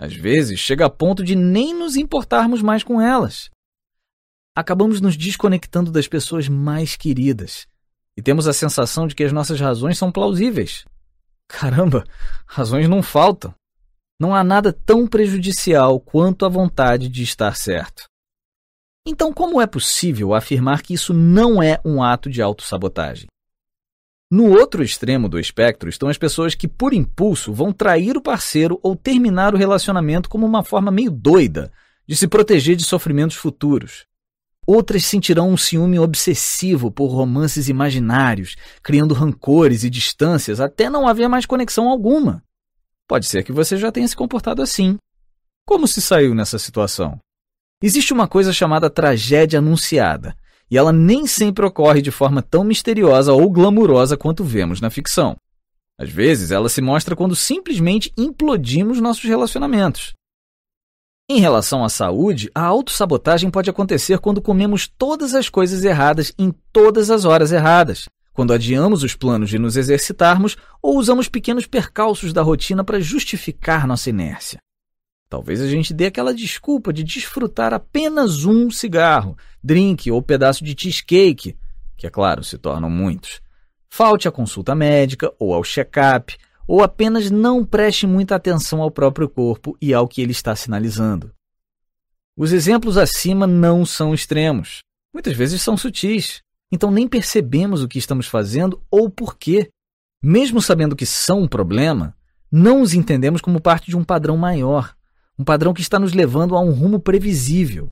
Às 0.00 0.14
vezes, 0.14 0.60
chega 0.60 0.86
a 0.86 0.90
ponto 0.90 1.24
de 1.24 1.34
nem 1.34 1.74
nos 1.74 1.96
importarmos 1.96 2.62
mais 2.62 2.84
com 2.84 3.00
elas. 3.00 3.50
Acabamos 4.54 5.00
nos 5.00 5.16
desconectando 5.16 5.90
das 5.90 6.06
pessoas 6.06 6.48
mais 6.48 6.94
queridas 6.94 7.66
e 8.16 8.22
temos 8.22 8.46
a 8.46 8.52
sensação 8.52 9.06
de 9.06 9.14
que 9.14 9.24
as 9.24 9.32
nossas 9.32 9.60
razões 9.60 9.98
são 9.98 10.10
plausíveis. 10.10 10.84
Caramba, 11.48 12.04
razões 12.46 12.88
não 12.88 13.02
faltam. 13.02 13.54
Não 14.18 14.34
há 14.34 14.44
nada 14.44 14.72
tão 14.72 15.06
prejudicial 15.06 15.98
quanto 16.00 16.46
a 16.46 16.48
vontade 16.48 17.08
de 17.08 17.22
estar 17.22 17.56
certo. 17.56 18.04
Então, 19.06 19.32
como 19.32 19.60
é 19.60 19.66
possível 19.66 20.32
afirmar 20.32 20.80
que 20.80 20.94
isso 20.94 21.12
não 21.12 21.62
é 21.62 21.78
um 21.84 22.02
ato 22.02 22.30
de 22.30 22.40
autossabotagem? 22.40 23.26
No 24.30 24.50
outro 24.50 24.82
extremo 24.82 25.28
do 25.28 25.38
espectro 25.38 25.88
estão 25.88 26.08
as 26.08 26.16
pessoas 26.16 26.54
que, 26.54 26.66
por 26.66 26.94
impulso, 26.94 27.52
vão 27.52 27.72
trair 27.72 28.16
o 28.16 28.22
parceiro 28.22 28.80
ou 28.82 28.96
terminar 28.96 29.54
o 29.54 29.58
relacionamento 29.58 30.28
como 30.28 30.46
uma 30.46 30.64
forma 30.64 30.90
meio 30.90 31.10
doida 31.10 31.70
de 32.06 32.16
se 32.16 32.26
proteger 32.26 32.76
de 32.76 32.84
sofrimentos 32.84 33.36
futuros. 33.36 34.06
Outras 34.66 35.04
sentirão 35.04 35.50
um 35.50 35.56
ciúme 35.56 35.98
obsessivo 35.98 36.90
por 36.90 37.08
romances 37.08 37.68
imaginários, 37.68 38.56
criando 38.82 39.14
rancores 39.14 39.84
e 39.84 39.90
distâncias 39.90 40.58
até 40.58 40.88
não 40.88 41.06
haver 41.06 41.28
mais 41.28 41.44
conexão 41.44 41.88
alguma. 41.88 42.42
Pode 43.06 43.26
ser 43.26 43.42
que 43.44 43.52
você 43.52 43.76
já 43.76 43.92
tenha 43.92 44.08
se 44.08 44.16
comportado 44.16 44.62
assim. 44.62 44.96
Como 45.66 45.86
se 45.86 46.00
saiu 46.00 46.34
nessa 46.34 46.58
situação? 46.58 47.18
Existe 47.82 48.12
uma 48.12 48.26
coisa 48.26 48.52
chamada 48.52 48.88
tragédia 48.88 49.58
anunciada, 49.58 50.34
e 50.70 50.78
ela 50.78 50.92
nem 50.92 51.26
sempre 51.26 51.66
ocorre 51.66 52.00
de 52.00 52.10
forma 52.10 52.40
tão 52.40 52.64
misteriosa 52.64 53.32
ou 53.32 53.50
glamurosa 53.50 54.16
quanto 54.16 54.42
vemos 54.42 54.80
na 54.80 54.88
ficção. 54.88 55.36
Às 55.98 56.08
vezes, 56.08 56.50
ela 56.50 56.68
se 56.68 56.80
mostra 56.80 57.14
quando 57.14 57.36
simplesmente 57.36 58.12
implodimos 58.16 59.00
nossos 59.00 59.24
relacionamentos. 59.24 60.14
Em 61.26 61.40
relação 61.40 61.82
à 61.82 61.88
saúde, 61.88 62.50
a 62.54 62.60
autossabotagem 62.60 63.50
pode 63.50 63.70
acontecer 63.70 64.18
quando 64.18 64.42
comemos 64.42 64.86
todas 64.86 65.34
as 65.34 65.48
coisas 65.48 65.82
erradas 65.82 66.34
em 66.38 66.52
todas 66.70 67.10
as 67.10 67.24
horas 67.24 67.50
erradas, 67.50 68.10
quando 68.34 68.52
adiamos 68.52 69.02
os 69.02 69.16
planos 69.16 69.48
de 69.48 69.58
nos 69.58 69.78
exercitarmos 69.78 70.54
ou 70.82 70.98
usamos 70.98 71.26
pequenos 71.26 71.64
percalços 71.64 72.34
da 72.34 72.42
rotina 72.42 72.84
para 72.84 73.00
justificar 73.00 73.86
nossa 73.86 74.10
inércia. 74.10 74.58
Talvez 75.30 75.62
a 75.62 75.66
gente 75.66 75.94
dê 75.94 76.06
aquela 76.06 76.34
desculpa 76.34 76.92
de 76.92 77.02
desfrutar 77.02 77.72
apenas 77.72 78.44
um 78.44 78.70
cigarro, 78.70 79.34
drink 79.62 80.10
ou 80.10 80.20
pedaço 80.20 80.62
de 80.62 80.76
cheesecake, 80.78 81.56
que 81.96 82.06
é 82.06 82.10
claro, 82.10 82.44
se 82.44 82.58
tornam 82.58 82.90
muitos. 82.90 83.40
Falte 83.88 84.28
à 84.28 84.30
consulta 84.30 84.74
médica 84.74 85.32
ou 85.38 85.54
ao 85.54 85.64
check-up, 85.64 86.36
ou 86.66 86.82
apenas 86.82 87.30
não 87.30 87.64
preste 87.64 88.06
muita 88.06 88.34
atenção 88.34 88.80
ao 88.80 88.90
próprio 88.90 89.28
corpo 89.28 89.76
e 89.80 89.92
ao 89.92 90.08
que 90.08 90.20
ele 90.22 90.32
está 90.32 90.54
sinalizando. 90.56 91.32
Os 92.36 92.52
exemplos 92.52 92.96
acima 92.96 93.46
não 93.46 93.86
são 93.86 94.12
extremos. 94.12 94.80
Muitas 95.12 95.36
vezes 95.36 95.62
são 95.62 95.76
sutis. 95.76 96.42
Então 96.72 96.90
nem 96.90 97.06
percebemos 97.06 97.82
o 97.82 97.88
que 97.88 97.98
estamos 97.98 98.26
fazendo 98.26 98.82
ou 98.90 99.08
por 99.08 99.36
quê. 99.38 99.70
Mesmo 100.22 100.60
sabendo 100.60 100.96
que 100.96 101.06
são 101.06 101.42
um 101.42 101.48
problema, 101.48 102.16
não 102.50 102.80
os 102.80 102.94
entendemos 102.94 103.40
como 103.40 103.60
parte 103.60 103.90
de 103.90 103.96
um 103.96 104.02
padrão 104.02 104.36
maior, 104.36 104.96
um 105.38 105.44
padrão 105.44 105.74
que 105.74 105.82
está 105.82 105.98
nos 105.98 106.12
levando 106.12 106.56
a 106.56 106.60
um 106.60 106.70
rumo 106.72 106.98
previsível, 106.98 107.88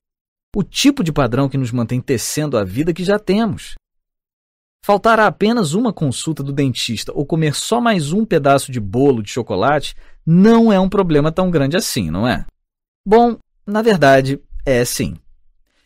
o 0.56 0.62
tipo 0.62 1.04
de 1.04 1.12
padrão 1.12 1.48
que 1.48 1.58
nos 1.58 1.70
mantém 1.70 2.00
tecendo 2.00 2.56
a 2.56 2.64
vida 2.64 2.92
que 2.92 3.04
já 3.04 3.18
temos. 3.18 3.74
Faltará 4.84 5.28
apenas 5.28 5.74
uma 5.74 5.92
consulta 5.92 6.42
do 6.42 6.52
dentista 6.52 7.12
ou 7.14 7.24
comer 7.24 7.54
só 7.54 7.80
mais 7.80 8.12
um 8.12 8.24
pedaço 8.24 8.72
de 8.72 8.80
bolo 8.80 9.22
de 9.22 9.30
chocolate 9.30 9.94
não 10.26 10.72
é 10.72 10.80
um 10.80 10.88
problema 10.88 11.30
tão 11.30 11.52
grande 11.52 11.76
assim, 11.76 12.10
não 12.10 12.26
é? 12.26 12.44
Bom, 13.06 13.38
na 13.64 13.80
verdade, 13.80 14.40
é 14.66 14.84
sim. 14.84 15.14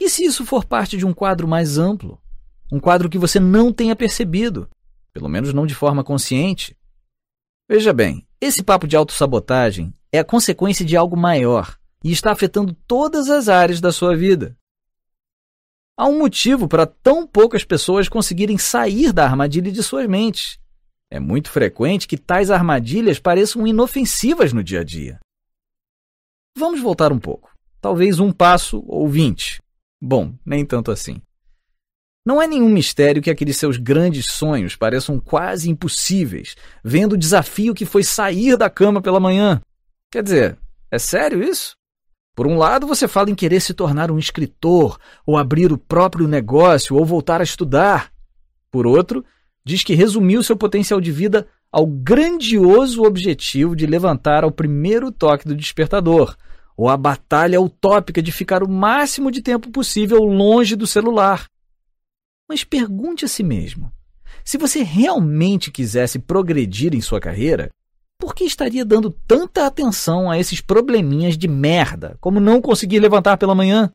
E 0.00 0.09
se 0.09 0.24
isso 0.24 0.46
for 0.46 0.64
parte 0.64 0.96
de 0.96 1.04
um 1.04 1.12
quadro 1.12 1.46
mais 1.46 1.76
amplo? 1.76 2.18
Um 2.72 2.80
quadro 2.80 3.11
que 3.11 3.18
você 3.18 3.38
não 3.38 3.70
tenha 3.70 3.94
percebido, 3.94 4.66
pelo 5.12 5.28
menos 5.28 5.52
não 5.52 5.66
de 5.66 5.74
forma 5.74 6.02
consciente? 6.02 6.74
Veja 7.68 7.92
bem, 7.92 8.26
esse 8.40 8.62
papo 8.62 8.87
de 8.87 8.96
autossabotagem 8.96 9.92
é 10.11 10.20
a 10.20 10.24
consequência 10.24 10.87
de 10.87 10.96
algo 10.96 11.18
maior 11.18 11.76
e 12.02 12.12
está 12.12 12.32
afetando 12.32 12.74
todas 12.87 13.28
as 13.28 13.50
áreas 13.50 13.78
da 13.78 13.92
sua 13.92 14.16
vida. 14.16 14.56
Há 15.98 16.06
um 16.06 16.18
motivo 16.18 16.68
para 16.68 16.87
tão 16.87 17.26
poucas 17.26 17.64
pessoas 17.64 18.06
conseguirem 18.06 18.59
sair 18.59 19.14
da 19.14 19.24
armadilha 19.24 19.72
de 19.72 19.82
suas 19.82 20.06
mentes. 20.06 20.59
É 21.11 21.18
muito 21.18 21.48
frequente 21.48 22.06
que 22.06 22.18
tais 22.18 22.50
armadilhas 22.50 23.18
pareçam 23.18 23.66
inofensivas 23.66 24.52
no 24.52 24.62
dia 24.62 24.80
a 24.80 24.85
dia. 24.85 25.18
Vamos 26.54 26.80
voltar 26.80 27.12
um 27.12 27.18
pouco. 27.18 27.50
Talvez 27.80 28.20
um 28.20 28.30
passo 28.30 28.85
ou 28.87 29.09
vinte. 29.09 29.59
Bom, 29.98 30.35
nem 30.44 30.66
tanto 30.66 30.90
assim. 30.90 31.22
Não 32.26 32.42
é 32.42 32.46
nenhum 32.46 32.68
mistério 32.68 33.22
que 33.22 33.30
aqueles 33.30 33.56
seus 33.56 33.78
grandes 33.78 34.26
sonhos 34.26 34.76
pareçam 34.76 35.18
quase 35.18 35.70
impossíveis, 35.70 36.56
vendo 36.85 37.12
o 37.12 37.18
desafio 37.18 37.72
que 37.72 37.87
foi 37.87 38.02
sair 38.02 38.56
da 38.56 38.68
cama 38.68 39.00
pela 39.00 39.20
manhã. 39.20 39.62
Quer 40.11 40.24
dizer, 40.24 40.59
é 40.90 40.98
sério 40.98 41.42
isso? 41.42 41.74
Por 42.37 42.46
um 42.46 42.59
lado, 42.59 42.87
você 42.87 43.09
fala 43.09 43.31
em 43.31 43.35
querer 43.35 43.61
se 43.61 43.72
tornar 43.72 44.11
um 44.11 44.18
escritor, 44.18 44.99
ou 45.25 45.38
abrir 45.38 45.72
o 45.72 45.79
próprio 45.79 46.29
negócio, 46.29 46.94
ou 46.94 47.03
voltar 47.03 47.40
a 47.40 47.44
estudar. 47.44 48.12
Por 48.70 48.87
outro, 48.87 49.25
diz 49.64 49.83
que 49.83 49.94
resumiu 49.94 50.42
seu 50.42 50.55
potencial 50.55 51.01
de 51.01 51.11
vida 51.11 51.49
ao 51.72 51.87
grandioso 51.87 53.05
objetivo 53.05 53.75
de 53.75 53.87
levantar 53.87 54.44
ao 54.44 54.53
primeiro 54.53 55.11
toque 55.11 55.49
do 55.49 55.57
despertador, 55.57 56.37
ou 56.77 56.90
a 56.90 56.96
batalha 56.99 57.59
utópica 57.59 58.20
de 58.20 58.31
ficar 58.31 58.62
o 58.62 58.68
máximo 58.68 59.31
de 59.31 59.40
tempo 59.40 59.70
possível 59.70 60.22
longe 60.22 60.77
do 60.77 60.87
celular. 60.87 61.46
Mas 62.46 62.64
pergunte 62.64 63.25
a 63.25 63.29
si 63.29 63.42
mesmo: 63.42 63.90
se 64.44 64.59
você 64.59 64.83
realmente 64.83 65.70
quisesse 65.70 66.18
progredir 66.18 66.94
em 66.94 67.01
sua 67.01 67.18
carreira, 67.18 67.70
por 68.27 68.35
que 68.35 68.43
estaria 68.43 68.85
dando 68.85 69.09
tanta 69.09 69.67
atenção 69.67 70.29
a 70.29 70.37
esses 70.37 70.61
probleminhas 70.61 71.39
de 71.39 71.47
merda, 71.47 72.17
como 72.21 72.41
não 72.41 72.61
conseguir 72.61 72.99
levantar 72.99 73.37
pela 73.37 73.55
manhã? 73.55 73.89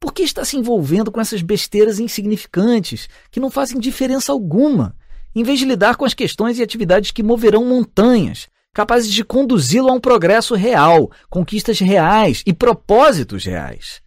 Por 0.00 0.14
que 0.14 0.22
está 0.22 0.44
se 0.44 0.56
envolvendo 0.56 1.10
com 1.10 1.20
essas 1.20 1.42
besteiras 1.42 1.98
insignificantes, 1.98 3.08
que 3.28 3.40
não 3.40 3.50
fazem 3.50 3.80
diferença 3.80 4.30
alguma, 4.30 4.94
em 5.34 5.42
vez 5.42 5.58
de 5.58 5.64
lidar 5.64 5.96
com 5.96 6.04
as 6.04 6.14
questões 6.14 6.60
e 6.60 6.62
atividades 6.62 7.10
que 7.10 7.24
moverão 7.24 7.64
montanhas, 7.64 8.46
capazes 8.72 9.12
de 9.12 9.24
conduzi-lo 9.24 9.88
a 9.88 9.94
um 9.94 10.00
progresso 10.00 10.54
real, 10.54 11.10
conquistas 11.28 11.80
reais 11.80 12.44
e 12.46 12.52
propósitos 12.52 13.44
reais? 13.44 14.00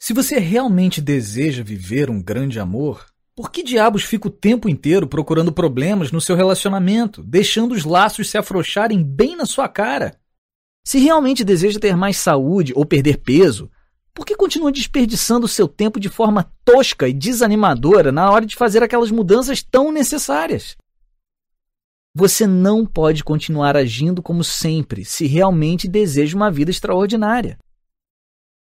Se 0.00 0.12
você 0.12 0.40
realmente 0.40 1.00
deseja 1.00 1.62
viver 1.62 2.10
um 2.10 2.20
grande 2.20 2.58
amor, 2.58 3.06
por 3.38 3.52
que 3.52 3.62
diabos 3.62 4.02
fica 4.02 4.26
o 4.26 4.32
tempo 4.32 4.68
inteiro 4.68 5.06
procurando 5.06 5.52
problemas 5.52 6.10
no 6.10 6.20
seu 6.20 6.34
relacionamento, 6.34 7.22
deixando 7.22 7.70
os 7.70 7.84
laços 7.84 8.28
se 8.28 8.36
afrouxarem 8.36 9.00
bem 9.00 9.36
na 9.36 9.46
sua 9.46 9.68
cara? 9.68 10.18
Se 10.84 10.98
realmente 10.98 11.44
deseja 11.44 11.78
ter 11.78 11.96
mais 11.96 12.16
saúde 12.16 12.72
ou 12.74 12.84
perder 12.84 13.18
peso, 13.18 13.70
por 14.12 14.26
que 14.26 14.34
continua 14.34 14.72
desperdiçando 14.72 15.46
seu 15.46 15.68
tempo 15.68 16.00
de 16.00 16.08
forma 16.08 16.52
tosca 16.64 17.08
e 17.08 17.12
desanimadora 17.12 18.10
na 18.10 18.28
hora 18.28 18.44
de 18.44 18.56
fazer 18.56 18.82
aquelas 18.82 19.12
mudanças 19.12 19.62
tão 19.62 19.92
necessárias? 19.92 20.76
Você 22.12 22.44
não 22.44 22.84
pode 22.84 23.22
continuar 23.22 23.76
agindo 23.76 24.20
como 24.20 24.42
sempre 24.42 25.04
se 25.04 25.28
realmente 25.28 25.86
deseja 25.86 26.34
uma 26.34 26.50
vida 26.50 26.72
extraordinária. 26.72 27.56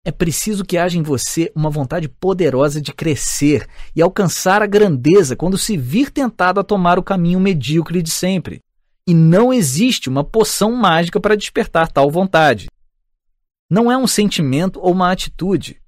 É 0.06 0.12
preciso 0.12 0.66
que 0.66 0.78
haja 0.78 0.98
em 0.98 1.02
você 1.02 1.50
uma 1.56 1.70
vontade 1.70 2.10
poderosa 2.10 2.82
de 2.82 2.92
crescer 2.92 3.66
e 3.96 4.02
alcançar 4.02 4.62
a 4.62 4.68
grandeza 4.68 5.34
quando 5.34 5.58
se 5.58 5.78
vir 5.78 6.12
tentado 6.12 6.60
a 6.60 6.64
tomar 6.64 7.00
o 7.00 7.04
caminho 7.04 7.40
medíocre 7.40 8.02
de 8.02 8.12
sempre. 8.12 8.60
E 9.08 9.14
não 9.14 9.54
existe 9.54 10.10
uma 10.10 10.24
poção 10.24 10.74
mágica 10.74 11.22
para 11.22 11.38
despertar 11.38 11.90
tal 11.90 12.12
vontade. 12.12 12.68
Não 13.70 13.90
é 13.90 13.98
um 13.98 14.06
sentimento 14.06 14.78
ou 14.82 14.92
uma 14.92 15.10
atitude. 15.10 15.82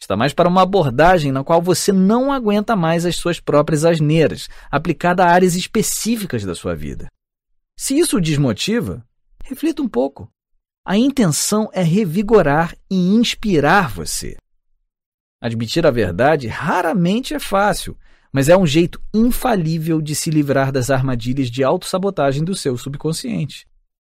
Está 0.00 0.16
mais 0.16 0.32
para 0.32 0.48
uma 0.48 0.62
abordagem 0.62 1.32
na 1.32 1.42
qual 1.42 1.60
você 1.60 1.92
não 1.92 2.32
aguenta 2.32 2.76
mais 2.76 3.04
as 3.04 3.16
suas 3.16 3.40
próprias 3.40 3.84
asneiras, 3.84 4.48
aplicada 4.70 5.24
a 5.24 5.30
áreas 5.30 5.56
específicas 5.56 6.44
da 6.44 6.54
sua 6.54 6.76
vida. 6.76 7.08
Se 7.76 7.98
isso 7.98 8.18
o 8.18 8.20
desmotiva, 8.20 9.04
reflita 9.44 9.82
um 9.82 9.88
pouco. 9.88 10.30
A 10.88 10.96
intenção 10.96 11.68
é 11.72 11.82
revigorar 11.82 12.72
e 12.88 12.94
inspirar 12.94 13.90
você. 13.90 14.36
Admitir 15.42 15.84
a 15.84 15.90
verdade 15.90 16.46
raramente 16.46 17.34
é 17.34 17.40
fácil, 17.40 17.98
mas 18.32 18.48
é 18.48 18.56
um 18.56 18.64
jeito 18.64 19.02
infalível 19.12 20.00
de 20.00 20.14
se 20.14 20.30
livrar 20.30 20.70
das 20.70 20.88
armadilhas 20.88 21.50
de 21.50 21.64
autossabotagem 21.64 22.44
do 22.44 22.54
seu 22.54 22.78
subconsciente. 22.78 23.66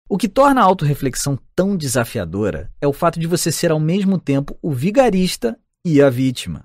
O 0.08 0.18
que 0.18 0.28
torna 0.28 0.60
a 0.60 0.64
autorreflexão 0.64 1.38
tão 1.54 1.76
desafiadora 1.76 2.68
é 2.80 2.86
o 2.88 2.92
fato 2.92 3.20
de 3.20 3.28
você 3.28 3.52
ser 3.52 3.70
ao 3.70 3.78
mesmo 3.78 4.18
tempo 4.18 4.58
o 4.60 4.72
vigarista 4.72 5.56
e 5.84 6.02
a 6.02 6.10
vítima. 6.10 6.64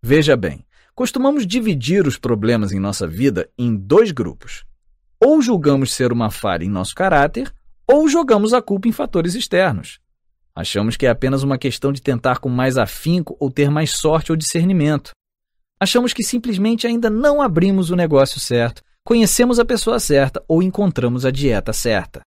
Veja 0.00 0.36
bem, 0.36 0.64
costumamos 0.94 1.44
dividir 1.44 2.06
os 2.06 2.16
problemas 2.16 2.70
em 2.70 2.78
nossa 2.78 3.08
vida 3.08 3.50
em 3.58 3.74
dois 3.74 4.12
grupos. 4.12 4.64
Ou 5.18 5.42
julgamos 5.42 5.92
ser 5.92 6.12
uma 6.12 6.30
falha 6.30 6.64
em 6.64 6.70
nosso 6.70 6.94
caráter, 6.94 7.52
ou 7.86 8.08
jogamos 8.08 8.52
a 8.52 8.62
culpa 8.62 8.88
em 8.88 8.92
fatores 8.92 9.34
externos. 9.34 9.98
Achamos 10.54 10.96
que 10.96 11.06
é 11.06 11.08
apenas 11.08 11.42
uma 11.42 11.56
questão 11.56 11.92
de 11.92 12.02
tentar 12.02 12.38
com 12.38 12.48
mais 12.48 12.76
afinco 12.76 13.36
ou 13.40 13.50
ter 13.50 13.70
mais 13.70 13.92
sorte 13.92 14.30
ou 14.30 14.36
discernimento. 14.36 15.12
Achamos 15.80 16.12
que 16.12 16.22
simplesmente 16.22 16.86
ainda 16.86 17.08
não 17.08 17.40
abrimos 17.40 17.90
o 17.90 17.96
negócio 17.96 18.38
certo, 18.38 18.82
conhecemos 19.04 19.58
a 19.58 19.64
pessoa 19.64 19.98
certa 19.98 20.42
ou 20.46 20.62
encontramos 20.62 21.24
a 21.24 21.30
dieta 21.30 21.72
certa. 21.72 22.20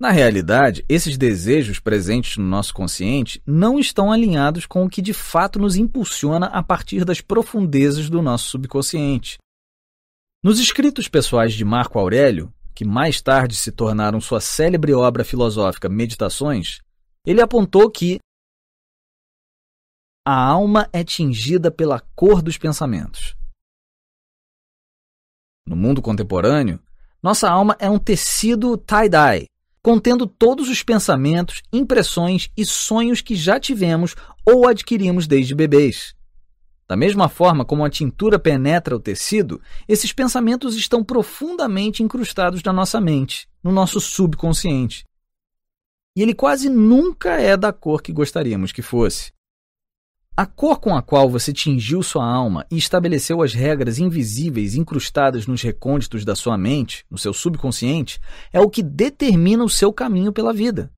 Na 0.00 0.10
realidade, 0.10 0.82
esses 0.88 1.18
desejos 1.18 1.78
presentes 1.78 2.38
no 2.38 2.44
nosso 2.44 2.72
consciente 2.72 3.42
não 3.46 3.78
estão 3.78 4.10
alinhados 4.10 4.64
com 4.64 4.82
o 4.82 4.88
que 4.88 5.02
de 5.02 5.12
fato 5.12 5.58
nos 5.58 5.76
impulsiona 5.76 6.46
a 6.46 6.62
partir 6.62 7.04
das 7.04 7.20
profundezas 7.20 8.08
do 8.08 8.22
nosso 8.22 8.48
subconsciente. 8.48 9.36
Nos 10.42 10.58
escritos 10.58 11.06
pessoais 11.06 11.52
de 11.52 11.66
Marco 11.66 11.98
Aurélio, 11.98 12.50
que 12.74 12.84
mais 12.84 13.20
tarde 13.20 13.54
se 13.56 13.70
tornaram 13.72 14.20
sua 14.20 14.40
célebre 14.40 14.92
obra 14.94 15.24
filosófica 15.24 15.88
Meditações, 15.88 16.80
ele 17.24 17.40
apontou 17.40 17.90
que 17.90 18.18
a 20.26 20.34
alma 20.34 20.88
é 20.92 21.02
tingida 21.02 21.70
pela 21.70 22.00
cor 22.14 22.42
dos 22.42 22.56
pensamentos. 22.56 23.34
No 25.66 25.76
mundo 25.76 26.02
contemporâneo, 26.02 26.80
nossa 27.22 27.50
alma 27.50 27.76
é 27.78 27.88
um 27.88 27.98
tecido 27.98 28.76
tie-dye, 28.76 29.46
contendo 29.82 30.26
todos 30.26 30.68
os 30.68 30.82
pensamentos, 30.82 31.62
impressões 31.72 32.50
e 32.56 32.64
sonhos 32.64 33.20
que 33.20 33.34
já 33.34 33.58
tivemos 33.58 34.14
ou 34.44 34.66
adquirimos 34.66 35.26
desde 35.26 35.54
bebês. 35.54 36.14
Da 36.90 36.96
mesma 36.96 37.28
forma 37.28 37.64
como 37.64 37.84
a 37.84 37.88
tintura 37.88 38.36
penetra 38.36 38.96
o 38.96 38.98
tecido, 38.98 39.62
esses 39.86 40.12
pensamentos 40.12 40.74
estão 40.74 41.04
profundamente 41.04 42.02
incrustados 42.02 42.64
na 42.64 42.72
nossa 42.72 43.00
mente, 43.00 43.48
no 43.62 43.70
nosso 43.70 44.00
subconsciente. 44.00 45.04
E 46.16 46.20
ele 46.20 46.34
quase 46.34 46.68
nunca 46.68 47.40
é 47.40 47.56
da 47.56 47.72
cor 47.72 48.02
que 48.02 48.12
gostaríamos 48.12 48.72
que 48.72 48.82
fosse. 48.82 49.30
A 50.36 50.44
cor 50.44 50.80
com 50.80 50.96
a 50.96 51.00
qual 51.00 51.30
você 51.30 51.52
tingiu 51.52 52.02
sua 52.02 52.28
alma 52.28 52.66
e 52.68 52.76
estabeleceu 52.76 53.40
as 53.40 53.54
regras 53.54 54.00
invisíveis 54.00 54.74
incrustadas 54.74 55.46
nos 55.46 55.62
recônditos 55.62 56.24
da 56.24 56.34
sua 56.34 56.58
mente, 56.58 57.06
no 57.08 57.16
seu 57.16 57.32
subconsciente, 57.32 58.18
é 58.52 58.58
o 58.58 58.68
que 58.68 58.82
determina 58.82 59.62
o 59.62 59.70
seu 59.70 59.92
caminho 59.92 60.32
pela 60.32 60.52
vida. 60.52 60.90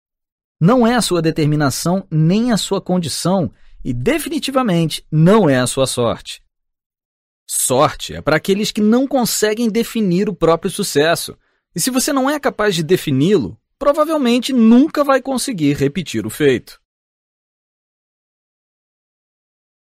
Não 0.58 0.86
é 0.86 0.94
a 0.94 1.02
sua 1.02 1.20
determinação 1.20 2.06
nem 2.10 2.50
a 2.50 2.56
sua 2.56 2.80
condição 2.80 3.52
e 3.84 3.92
definitivamente 3.92 5.04
não 5.10 5.48
é 5.48 5.58
a 5.58 5.66
sua 5.66 5.86
sorte. 5.86 6.42
Sorte 7.48 8.14
é 8.14 8.22
para 8.22 8.36
aqueles 8.36 8.70
que 8.70 8.80
não 8.80 9.06
conseguem 9.06 9.68
definir 9.68 10.28
o 10.28 10.34
próprio 10.34 10.70
sucesso. 10.70 11.36
E 11.74 11.80
se 11.80 11.90
você 11.90 12.12
não 12.12 12.28
é 12.28 12.38
capaz 12.38 12.74
de 12.74 12.82
defini-lo, 12.82 13.58
provavelmente 13.78 14.52
nunca 14.52 15.02
vai 15.04 15.20
conseguir 15.20 15.74
repetir 15.74 16.26
o 16.26 16.30
feito. 16.30 16.80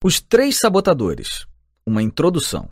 Os 0.02 0.20
Três 0.20 0.58
Sabotadores 0.58 1.46
Uma 1.84 2.02
Introdução. 2.02 2.68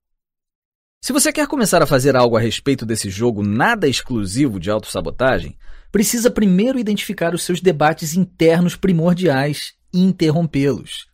Se 1.02 1.12
você 1.12 1.32
quer 1.32 1.46
começar 1.46 1.82
a 1.82 1.86
fazer 1.86 2.16
algo 2.16 2.36
a 2.36 2.40
respeito 2.40 2.86
desse 2.86 3.10
jogo 3.10 3.42
nada 3.42 3.86
exclusivo 3.86 4.58
de 4.58 4.70
autossabotagem, 4.70 5.58
precisa 5.92 6.30
primeiro 6.30 6.78
identificar 6.78 7.34
os 7.34 7.42
seus 7.42 7.60
debates 7.60 8.14
internos 8.14 8.76
primordiais 8.76 9.74
e 9.92 10.00
interrompê-los. 10.00 11.06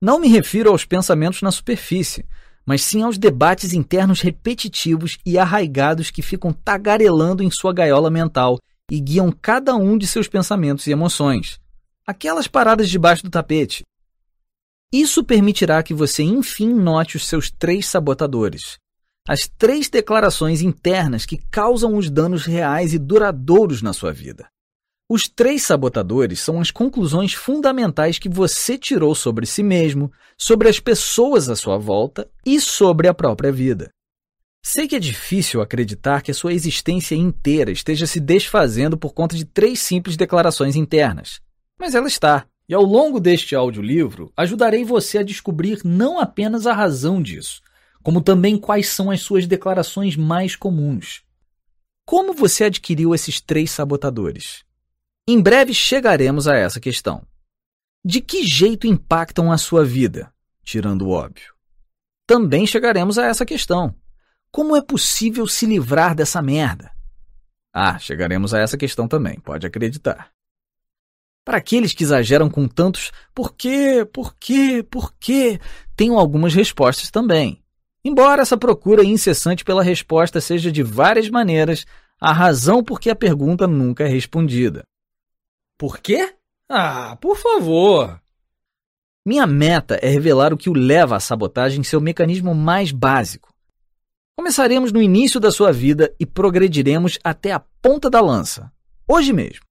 Não 0.00 0.20
me 0.20 0.28
refiro 0.28 0.70
aos 0.70 0.84
pensamentos 0.84 1.42
na 1.42 1.50
superfície, 1.50 2.24
mas 2.64 2.82
sim 2.82 3.02
aos 3.02 3.18
debates 3.18 3.72
internos 3.72 4.20
repetitivos 4.20 5.18
e 5.26 5.38
arraigados 5.38 6.10
que 6.10 6.22
ficam 6.22 6.52
tagarelando 6.52 7.42
em 7.42 7.50
sua 7.50 7.72
gaiola 7.72 8.10
mental 8.10 8.58
e 8.90 9.00
guiam 9.00 9.32
cada 9.32 9.74
um 9.74 9.98
de 9.98 10.06
seus 10.06 10.28
pensamentos 10.28 10.86
e 10.86 10.92
emoções. 10.92 11.60
Aquelas 12.06 12.46
paradas 12.46 12.88
debaixo 12.88 13.22
do 13.24 13.30
tapete, 13.30 13.82
isso 14.92 15.22
permitirá 15.22 15.82
que 15.82 15.92
você 15.92 16.22
enfim 16.22 16.72
note 16.72 17.18
os 17.18 17.26
seus 17.26 17.50
três 17.50 17.86
sabotadores, 17.86 18.78
as 19.28 19.46
três 19.58 19.90
declarações 19.90 20.62
internas 20.62 21.26
que 21.26 21.36
causam 21.50 21.94
os 21.94 22.08
danos 22.08 22.46
reais 22.46 22.94
e 22.94 22.98
duradouros 22.98 23.82
na 23.82 23.92
sua 23.92 24.12
vida. 24.14 24.48
Os 25.10 25.26
três 25.26 25.62
sabotadores 25.62 26.38
são 26.38 26.60
as 26.60 26.70
conclusões 26.70 27.32
fundamentais 27.32 28.18
que 28.18 28.28
você 28.28 28.76
tirou 28.76 29.14
sobre 29.14 29.46
si 29.46 29.62
mesmo, 29.62 30.12
sobre 30.36 30.68
as 30.68 30.78
pessoas 30.78 31.48
à 31.48 31.56
sua 31.56 31.78
volta 31.78 32.30
e 32.44 32.60
sobre 32.60 33.08
a 33.08 33.14
própria 33.14 33.50
vida. 33.50 33.90
Sei 34.62 34.86
que 34.86 34.96
é 34.96 34.98
difícil 34.98 35.62
acreditar 35.62 36.20
que 36.20 36.30
a 36.30 36.34
sua 36.34 36.52
existência 36.52 37.14
inteira 37.14 37.70
esteja 37.70 38.06
se 38.06 38.20
desfazendo 38.20 38.98
por 38.98 39.14
conta 39.14 39.34
de 39.34 39.46
três 39.46 39.80
simples 39.80 40.14
declarações 40.14 40.76
internas, 40.76 41.40
mas 41.80 41.94
ela 41.94 42.06
está. 42.06 42.44
E 42.68 42.74
ao 42.74 42.82
longo 42.82 43.18
deste 43.18 43.54
audiolivro, 43.54 44.30
ajudarei 44.36 44.84
você 44.84 45.16
a 45.16 45.22
descobrir 45.22 45.80
não 45.82 46.20
apenas 46.20 46.66
a 46.66 46.74
razão 46.74 47.22
disso, 47.22 47.62
como 48.02 48.20
também 48.20 48.58
quais 48.58 48.90
são 48.90 49.10
as 49.10 49.22
suas 49.22 49.46
declarações 49.46 50.16
mais 50.16 50.54
comuns. 50.54 51.22
Como 52.04 52.34
você 52.34 52.64
adquiriu 52.64 53.14
esses 53.14 53.40
três 53.40 53.70
sabotadores? 53.70 54.67
Em 55.30 55.42
breve 55.42 55.74
chegaremos 55.74 56.48
a 56.48 56.56
essa 56.56 56.80
questão. 56.80 57.22
De 58.02 58.18
que 58.18 58.46
jeito 58.46 58.86
impactam 58.86 59.52
a 59.52 59.58
sua 59.58 59.84
vida, 59.84 60.32
tirando 60.62 61.02
o 61.02 61.10
óbvio? 61.10 61.52
Também 62.26 62.66
chegaremos 62.66 63.18
a 63.18 63.26
essa 63.26 63.44
questão. 63.44 63.94
Como 64.50 64.74
é 64.74 64.80
possível 64.80 65.46
se 65.46 65.66
livrar 65.66 66.14
dessa 66.14 66.40
merda? 66.40 66.90
Ah, 67.74 67.98
chegaremos 67.98 68.54
a 68.54 68.58
essa 68.58 68.78
questão 68.78 69.06
também, 69.06 69.38
pode 69.38 69.66
acreditar. 69.66 70.30
Para 71.44 71.58
aqueles 71.58 71.92
que 71.92 72.04
exageram 72.04 72.48
com 72.48 72.66
tantos 72.66 73.12
por 73.34 73.54
quê, 73.54 74.08
por 74.10 74.34
quê, 74.34 74.82
por 74.82 75.12
quê, 75.20 75.60
tenho 75.94 76.18
algumas 76.18 76.54
respostas 76.54 77.10
também. 77.10 77.62
Embora 78.02 78.40
essa 78.40 78.56
procura 78.56 79.04
incessante 79.04 79.62
pela 79.62 79.82
resposta 79.82 80.40
seja 80.40 80.72
de 80.72 80.82
várias 80.82 81.28
maneiras 81.28 81.84
a 82.18 82.32
razão 82.32 82.82
por 82.82 82.98
que 82.98 83.10
a 83.10 83.14
pergunta 83.14 83.66
nunca 83.66 84.04
é 84.04 84.08
respondida. 84.08 84.84
Por 85.78 85.98
quê? 85.98 86.34
Ah, 86.68 87.16
por 87.20 87.36
favor! 87.36 88.20
Minha 89.24 89.46
meta 89.46 89.94
é 90.02 90.08
revelar 90.08 90.52
o 90.52 90.56
que 90.56 90.68
o 90.68 90.72
leva 90.72 91.14
à 91.14 91.20
sabotagem 91.20 91.80
em 91.80 91.84
seu 91.84 92.00
mecanismo 92.00 92.52
mais 92.52 92.90
básico. 92.90 93.54
Começaremos 94.36 94.90
no 94.90 95.00
início 95.00 95.38
da 95.38 95.52
sua 95.52 95.72
vida 95.72 96.12
e 96.18 96.26
progrediremos 96.26 97.18
até 97.22 97.52
a 97.52 97.60
ponta 97.60 98.10
da 98.10 98.20
lança, 98.20 98.72
hoje 99.06 99.32
mesmo. 99.32 99.64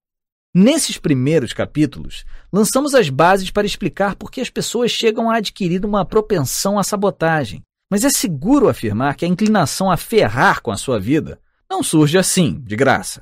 Nesses 0.55 0.97
primeiros 0.97 1.51
capítulos, 1.51 2.23
lançamos 2.53 2.95
as 2.95 3.09
bases 3.09 3.51
para 3.51 3.67
explicar 3.67 4.15
por 4.15 4.31
que 4.31 4.39
as 4.39 4.49
pessoas 4.49 4.91
chegam 4.91 5.29
a 5.29 5.37
adquirir 5.37 5.85
uma 5.85 6.05
propensão 6.05 6.79
à 6.79 6.83
sabotagem. 6.83 7.61
Mas 7.91 8.05
é 8.05 8.09
seguro 8.09 8.69
afirmar 8.69 9.15
que 9.15 9.25
a 9.25 9.27
inclinação 9.27 9.91
a 9.91 9.97
ferrar 9.97 10.61
com 10.61 10.71
a 10.71 10.77
sua 10.77 10.99
vida 10.99 11.39
não 11.69 11.83
surge 11.83 12.17
assim, 12.17 12.59
de 12.61 12.75
graça. 12.75 13.21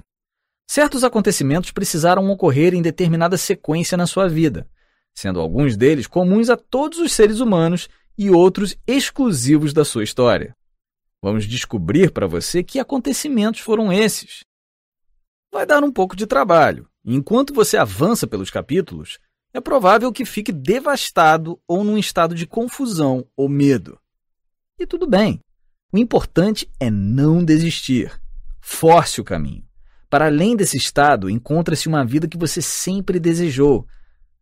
Certos 0.67 1.03
acontecimentos 1.03 1.71
precisaram 1.71 2.29
ocorrer 2.29 2.73
em 2.73 2.81
determinada 2.81 3.37
sequência 3.37 3.97
na 3.97 4.07
sua 4.07 4.27
vida, 4.27 4.67
sendo 5.13 5.39
alguns 5.39 5.77
deles 5.77 6.07
comuns 6.07 6.49
a 6.49 6.57
todos 6.57 6.99
os 6.99 7.11
seres 7.11 7.39
humanos 7.39 7.87
e 8.17 8.29
outros 8.29 8.75
exclusivos 8.87 9.73
da 9.73 9.85
sua 9.85 10.03
história. 10.03 10.55
Vamos 11.21 11.45
descobrir 11.45 12.11
para 12.11 12.27
você 12.27 12.63
que 12.63 12.79
acontecimentos 12.79 13.61
foram 13.61 13.91
esses. 13.91 14.43
Vai 15.51 15.65
dar 15.65 15.83
um 15.83 15.91
pouco 15.91 16.15
de 16.15 16.25
trabalho, 16.25 16.87
Enquanto 17.07 17.53
você 17.53 17.77
avança 17.77 18.25
pelos 18.25 18.49
capítulos, 18.49 19.19
é 19.53 19.61
provável 19.61 20.11
que 20.11 20.25
fique 20.25 20.51
devastado 20.51 21.61
ou 21.67 21.83
num 21.83 21.99
estado 21.99 22.33
de 22.33 22.47
confusão 22.47 23.27
ou 23.37 23.47
medo. 23.47 23.99
E 24.79 24.87
tudo 24.87 25.07
bem. 25.07 25.39
O 25.93 25.99
importante 25.99 26.67
é 26.79 26.89
não 26.89 27.45
desistir. 27.45 28.19
Force 28.59 29.21
o 29.21 29.23
caminho. 29.23 29.63
Para 30.15 30.27
além 30.27 30.55
desse 30.55 30.77
estado, 30.77 31.29
encontra-se 31.29 31.89
uma 31.89 32.05
vida 32.05 32.25
que 32.25 32.37
você 32.37 32.61
sempre 32.61 33.19
desejou, 33.19 33.85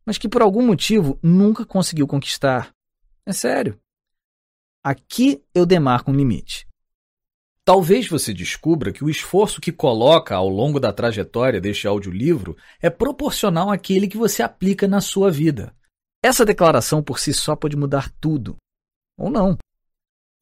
mas 0.05 0.19
que 0.19 0.29
por 0.29 0.43
algum 0.43 0.63
motivo 0.63 1.17
nunca 1.19 1.65
conseguiu 1.65 2.05
conquistar. 2.05 2.71
É 3.25 3.33
sério. 3.33 3.79
Aqui 4.83 5.43
eu 5.51 5.65
demarco 5.65 6.11
um 6.11 6.15
limite. 6.15 6.67
Talvez 7.65 8.07
você 8.07 8.35
descubra 8.35 8.93
que 8.93 9.03
o 9.03 9.09
esforço 9.09 9.59
que 9.59 9.71
coloca 9.71 10.35
ao 10.35 10.47
longo 10.47 10.79
da 10.79 10.93
trajetória 10.93 11.59
deste 11.59 11.87
audiolivro 11.87 12.55
é 12.79 12.91
proporcional 12.91 13.71
àquele 13.71 14.07
que 14.07 14.15
você 14.15 14.43
aplica 14.43 14.87
na 14.87 15.01
sua 15.01 15.31
vida. 15.31 15.75
Essa 16.21 16.45
declaração 16.45 17.01
por 17.01 17.17
si 17.17 17.33
só 17.33 17.55
pode 17.55 17.75
mudar 17.75 18.11
tudo. 18.21 18.57
Ou 19.17 19.31
não. 19.31 19.57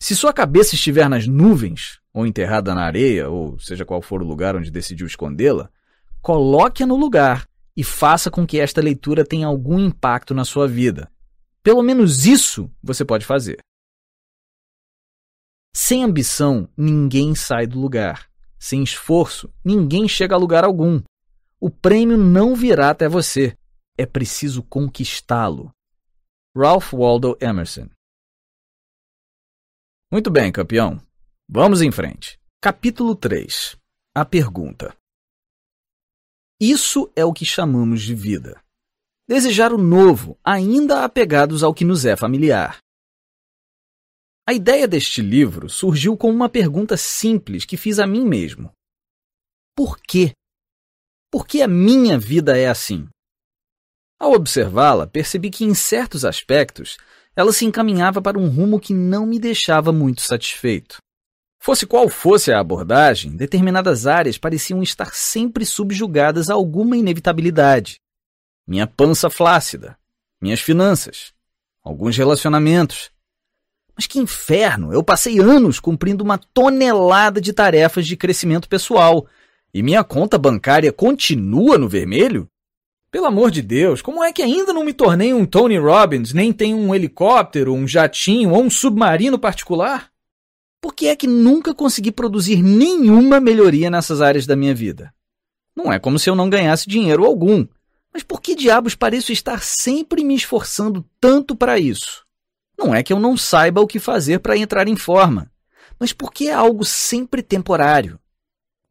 Se 0.01 0.15
sua 0.15 0.33
cabeça 0.33 0.73
estiver 0.73 1.07
nas 1.07 1.27
nuvens, 1.27 2.01
ou 2.11 2.25
enterrada 2.25 2.73
na 2.73 2.81
areia, 2.81 3.29
ou 3.29 3.59
seja 3.59 3.85
qual 3.85 4.01
for 4.01 4.19
o 4.19 4.25
lugar 4.25 4.55
onde 4.55 4.71
decidiu 4.71 5.05
escondê-la, 5.05 5.69
coloque-a 6.23 6.87
no 6.87 6.95
lugar 6.95 7.47
e 7.77 7.83
faça 7.83 8.31
com 8.31 8.43
que 8.43 8.59
esta 8.59 8.81
leitura 8.81 9.23
tenha 9.23 9.45
algum 9.45 9.79
impacto 9.79 10.33
na 10.33 10.43
sua 10.43 10.67
vida. 10.67 11.07
Pelo 11.61 11.83
menos 11.83 12.25
isso 12.25 12.67
você 12.81 13.05
pode 13.05 13.27
fazer. 13.27 13.59
Sem 15.71 16.03
ambição, 16.03 16.67
ninguém 16.75 17.35
sai 17.35 17.67
do 17.67 17.79
lugar. 17.79 18.27
Sem 18.57 18.81
esforço, 18.81 19.53
ninguém 19.63 20.07
chega 20.07 20.33
a 20.33 20.39
lugar 20.39 20.63
algum. 20.63 20.99
O 21.59 21.69
prêmio 21.69 22.17
não 22.17 22.55
virá 22.55 22.89
até 22.89 23.07
você. 23.07 23.55
É 23.95 24.07
preciso 24.07 24.63
conquistá-lo. 24.63 25.71
Ralph 26.57 26.91
Waldo 26.91 27.37
Emerson. 27.39 27.87
Muito 30.13 30.29
bem, 30.29 30.51
campeão. 30.51 31.01
Vamos 31.47 31.81
em 31.81 31.89
frente. 31.89 32.37
Capítulo 32.61 33.15
3 33.15 33.77
A 34.13 34.25
pergunta. 34.25 34.93
Isso 36.59 37.09
é 37.15 37.23
o 37.23 37.31
que 37.31 37.45
chamamos 37.45 38.01
de 38.01 38.13
vida. 38.13 38.61
Desejar 39.25 39.71
o 39.71 39.77
novo, 39.77 40.37
ainda 40.43 41.05
apegados 41.05 41.63
ao 41.63 41.73
que 41.73 41.85
nos 41.85 42.03
é 42.03 42.17
familiar. 42.17 42.79
A 44.45 44.51
ideia 44.51 44.85
deste 44.85 45.21
livro 45.21 45.69
surgiu 45.69 46.17
com 46.17 46.29
uma 46.29 46.49
pergunta 46.49 46.97
simples 46.97 47.63
que 47.63 47.77
fiz 47.77 47.97
a 47.97 48.05
mim 48.05 48.25
mesmo: 48.25 48.69
Por 49.73 49.97
quê? 49.97 50.33
Por 51.31 51.47
que 51.47 51.61
a 51.61 51.69
minha 51.69 52.19
vida 52.19 52.57
é 52.57 52.67
assim? 52.67 53.07
Ao 54.19 54.33
observá-la, 54.33 55.07
percebi 55.07 55.49
que 55.49 55.63
em 55.63 55.73
certos 55.73 56.25
aspectos 56.25 56.97
ela 57.35 57.53
se 57.53 57.65
encaminhava 57.65 58.21
para 58.21 58.37
um 58.37 58.49
rumo 58.49 58.79
que 58.79 58.93
não 58.93 59.25
me 59.25 59.39
deixava 59.39 59.91
muito 59.91 60.21
satisfeito. 60.21 60.97
Fosse 61.59 61.85
qual 61.85 62.09
fosse 62.09 62.51
a 62.51 62.59
abordagem, 62.59 63.35
determinadas 63.35 64.07
áreas 64.07 64.37
pareciam 64.37 64.81
estar 64.81 65.13
sempre 65.13 65.65
subjugadas 65.65 66.49
a 66.49 66.53
alguma 66.53 66.97
inevitabilidade. 66.97 67.99
Minha 68.67 68.87
pança 68.87 69.29
flácida, 69.29 69.97
minhas 70.41 70.59
finanças, 70.59 71.33
alguns 71.83 72.17
relacionamentos, 72.17 73.11
mas 73.95 74.07
que 74.07 74.19
inferno! 74.19 74.91
Eu 74.91 75.03
passei 75.03 75.39
anos 75.39 75.79
cumprindo 75.79 76.23
uma 76.23 76.37
tonelada 76.37 77.39
de 77.39 77.53
tarefas 77.53 78.07
de 78.07 78.17
crescimento 78.17 78.67
pessoal 78.67 79.27
e 79.73 79.83
minha 79.83 80.03
conta 80.03 80.37
bancária 80.37 80.91
continua 80.91 81.77
no 81.77 81.87
vermelho? 81.87 82.47
Pelo 83.11 83.25
amor 83.25 83.51
de 83.51 83.61
Deus, 83.61 84.01
como 84.01 84.23
é 84.23 84.31
que 84.31 84.41
ainda 84.41 84.71
não 84.71 84.85
me 84.85 84.93
tornei 84.93 85.33
um 85.33 85.45
Tony 85.45 85.77
Robbins, 85.77 86.31
nem 86.31 86.53
tenho 86.53 86.77
um 86.77 86.95
helicóptero, 86.95 87.73
um 87.73 87.85
jatinho 87.85 88.51
ou 88.51 88.63
um 88.63 88.69
submarino 88.69 89.37
particular? 89.37 90.09
Por 90.79 90.95
que 90.95 91.07
é 91.07 91.15
que 91.15 91.27
nunca 91.27 91.75
consegui 91.75 92.09
produzir 92.09 92.63
nenhuma 92.63 93.41
melhoria 93.41 93.89
nessas 93.89 94.21
áreas 94.21 94.47
da 94.47 94.55
minha 94.55 94.73
vida? 94.73 95.13
Não 95.75 95.91
é 95.91 95.99
como 95.99 96.17
se 96.17 96.29
eu 96.29 96.35
não 96.35 96.49
ganhasse 96.49 96.87
dinheiro 96.87 97.25
algum, 97.25 97.67
mas 98.13 98.23
por 98.23 98.41
que 98.41 98.55
diabos 98.55 98.95
pareço 98.95 99.33
estar 99.33 99.61
sempre 99.61 100.23
me 100.23 100.33
esforçando 100.33 101.05
tanto 101.19 101.53
para 101.53 101.77
isso? 101.77 102.25
Não 102.79 102.95
é 102.95 103.03
que 103.03 103.11
eu 103.11 103.19
não 103.19 103.35
saiba 103.35 103.81
o 103.81 103.87
que 103.87 103.99
fazer 103.99 104.39
para 104.39 104.57
entrar 104.57 104.87
em 104.87 104.95
forma, 104.95 105.51
mas 105.99 106.13
porque 106.13 106.45
é 106.45 106.53
algo 106.53 106.85
sempre 106.85 107.43
temporário. 107.43 108.17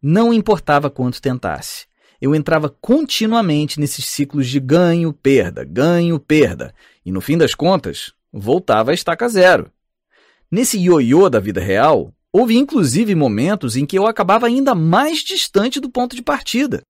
Não 0.02 0.32
importava 0.32 0.90
quanto 0.90 1.22
tentasse. 1.22 1.89
Eu 2.20 2.34
entrava 2.34 2.68
continuamente 2.68 3.80
nesses 3.80 4.04
ciclos 4.04 4.46
de 4.46 4.60
ganho, 4.60 5.12
perda, 5.12 5.64
ganho, 5.64 6.18
perda, 6.20 6.74
e 7.04 7.10
no 7.10 7.20
fim 7.20 7.38
das 7.38 7.54
contas, 7.54 8.12
voltava 8.32 8.90
a 8.90 8.94
estaca 8.94 9.28
zero. 9.28 9.72
Nesse 10.50 10.78
ioiô 10.78 11.30
da 11.30 11.40
vida 11.40 11.60
real, 11.60 12.12
houve 12.32 12.56
inclusive 12.56 13.14
momentos 13.14 13.76
em 13.76 13.86
que 13.86 13.98
eu 13.98 14.06
acabava 14.06 14.46
ainda 14.46 14.74
mais 14.74 15.20
distante 15.20 15.80
do 15.80 15.88
ponto 15.88 16.14
de 16.14 16.22
partida. 16.22 16.82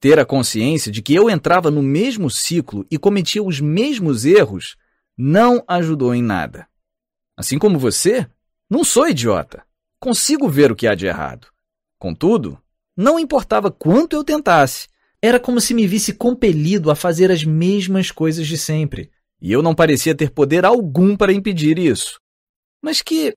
Ter 0.00 0.18
a 0.18 0.24
consciência 0.24 0.90
de 0.90 1.02
que 1.02 1.14
eu 1.14 1.28
entrava 1.28 1.70
no 1.70 1.82
mesmo 1.82 2.30
ciclo 2.30 2.86
e 2.90 2.98
cometia 2.98 3.42
os 3.42 3.60
mesmos 3.60 4.24
erros 4.24 4.76
não 5.16 5.62
ajudou 5.68 6.14
em 6.14 6.22
nada. 6.22 6.66
Assim 7.36 7.58
como 7.58 7.78
você, 7.78 8.26
não 8.68 8.82
sou 8.82 9.08
idiota. 9.08 9.62
Consigo 10.00 10.48
ver 10.48 10.72
o 10.72 10.76
que 10.76 10.86
há 10.86 10.94
de 10.94 11.06
errado. 11.06 11.48
Contudo, 11.98 12.58
não 13.00 13.18
importava 13.18 13.70
quanto 13.70 14.14
eu 14.14 14.22
tentasse, 14.22 14.86
era 15.22 15.40
como 15.40 15.58
se 15.58 15.72
me 15.72 15.86
visse 15.86 16.12
compelido 16.12 16.90
a 16.90 16.94
fazer 16.94 17.30
as 17.30 17.42
mesmas 17.42 18.10
coisas 18.10 18.46
de 18.46 18.58
sempre, 18.58 19.10
e 19.40 19.50
eu 19.50 19.62
não 19.62 19.74
parecia 19.74 20.14
ter 20.14 20.30
poder 20.30 20.66
algum 20.66 21.16
para 21.16 21.32
impedir 21.32 21.78
isso. 21.78 22.20
Mas 22.82 23.00
que 23.00 23.32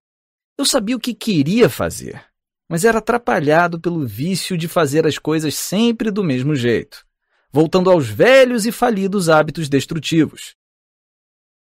eu 0.57 0.65
sabia 0.65 0.97
o 0.97 0.99
que 0.99 1.13
queria 1.13 1.69
fazer, 1.69 2.25
mas 2.69 2.83
era 2.83 2.97
atrapalhado 2.97 3.79
pelo 3.79 4.05
vício 4.05 4.57
de 4.57 4.67
fazer 4.67 5.07
as 5.07 5.17
coisas 5.17 5.55
sempre 5.55 6.11
do 6.11 6.25
mesmo 6.25 6.55
jeito, 6.55 7.05
voltando 7.49 7.89
aos 7.89 8.09
velhos 8.09 8.65
e 8.65 8.71
falidos 8.71 9.29
hábitos 9.29 9.69
destrutivos. 9.69 10.55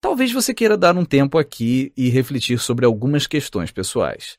Talvez 0.02 0.30
você 0.30 0.52
queira 0.52 0.76
dar 0.76 0.94
um 0.98 1.04
tempo 1.04 1.38
aqui 1.38 1.94
e 1.96 2.10
refletir 2.10 2.58
sobre 2.58 2.84
algumas 2.84 3.26
questões 3.26 3.70
pessoais. 3.70 4.36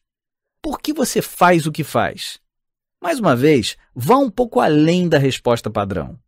Por 0.62 0.80
que 0.80 0.94
você 0.94 1.24
faz 1.24 1.66
o 1.66 1.72
que 1.72 1.84
faz? 1.84 2.40
Mais 3.02 3.20
uma 3.20 3.36
vez, 3.36 3.78
vá 3.94 4.18
um 4.18 4.30
pouco 4.30 4.60
além 4.60 5.08
da 5.08 5.18
resposta 5.18 5.70
padrão. 5.70 6.20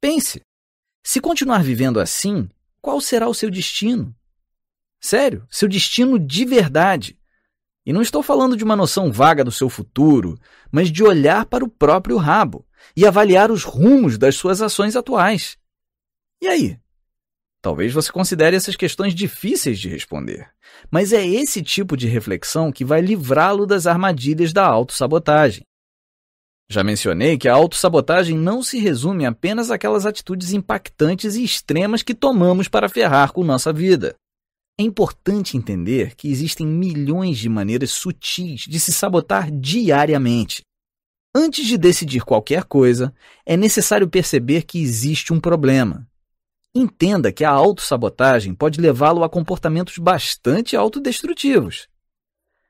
Pense: 0.00 0.40
se 1.04 1.20
continuar 1.20 1.62
vivendo 1.62 2.00
assim, 2.00 2.48
qual 2.80 3.00
será 3.00 3.28
o 3.28 3.34
seu 3.34 3.50
destino? 3.50 4.14
Sério, 5.00 5.46
seu 5.50 5.68
destino 5.68 6.18
de 6.18 6.44
verdade. 6.44 7.18
E 7.84 7.92
não 7.92 8.02
estou 8.02 8.22
falando 8.22 8.56
de 8.56 8.64
uma 8.64 8.74
noção 8.74 9.12
vaga 9.12 9.44
do 9.44 9.52
seu 9.52 9.68
futuro, 9.68 10.38
mas 10.72 10.90
de 10.90 11.04
olhar 11.04 11.46
para 11.46 11.64
o 11.64 11.68
próprio 11.68 12.16
rabo 12.16 12.66
e 12.96 13.06
avaliar 13.06 13.50
os 13.50 13.62
rumos 13.62 14.18
das 14.18 14.34
suas 14.34 14.60
ações 14.60 14.96
atuais. 14.96 15.56
E 16.42 16.48
aí? 16.48 16.80
Talvez 17.62 17.92
você 17.92 18.10
considere 18.10 18.56
essas 18.56 18.76
questões 18.76 19.14
difíceis 19.14 19.78
de 19.78 19.88
responder, 19.88 20.50
mas 20.90 21.12
é 21.12 21.26
esse 21.26 21.62
tipo 21.62 21.96
de 21.96 22.06
reflexão 22.06 22.72
que 22.72 22.84
vai 22.84 23.00
livrá-lo 23.00 23.66
das 23.66 23.86
armadilhas 23.86 24.52
da 24.52 24.64
autossabotagem. 24.64 25.64
Já 26.68 26.82
mencionei 26.82 27.38
que 27.38 27.48
a 27.48 27.54
autossabotagem 27.54 28.36
não 28.36 28.62
se 28.62 28.78
resume 28.78 29.24
apenas 29.24 29.70
àquelas 29.70 30.04
atitudes 30.04 30.52
impactantes 30.52 31.36
e 31.36 31.44
extremas 31.44 32.02
que 32.02 32.14
tomamos 32.14 32.66
para 32.66 32.88
ferrar 32.88 33.32
com 33.32 33.44
nossa 33.44 33.72
vida. 33.72 34.16
É 34.78 34.82
importante 34.82 35.56
entender 35.56 36.14
que 36.16 36.28
existem 36.28 36.66
milhões 36.66 37.38
de 37.38 37.48
maneiras 37.48 37.92
sutis 37.92 38.62
de 38.62 38.78
se 38.80 38.92
sabotar 38.92 39.50
diariamente. 39.50 40.62
Antes 41.34 41.66
de 41.66 41.78
decidir 41.78 42.24
qualquer 42.24 42.64
coisa, 42.64 43.14
é 43.44 43.56
necessário 43.56 44.08
perceber 44.08 44.62
que 44.62 44.80
existe 44.80 45.32
um 45.32 45.40
problema. 45.40 46.06
Entenda 46.74 47.32
que 47.32 47.44
a 47.44 47.50
autossabotagem 47.50 48.54
pode 48.54 48.80
levá-lo 48.80 49.24
a 49.24 49.30
comportamentos 49.30 49.96
bastante 49.98 50.76
autodestrutivos. 50.76 51.88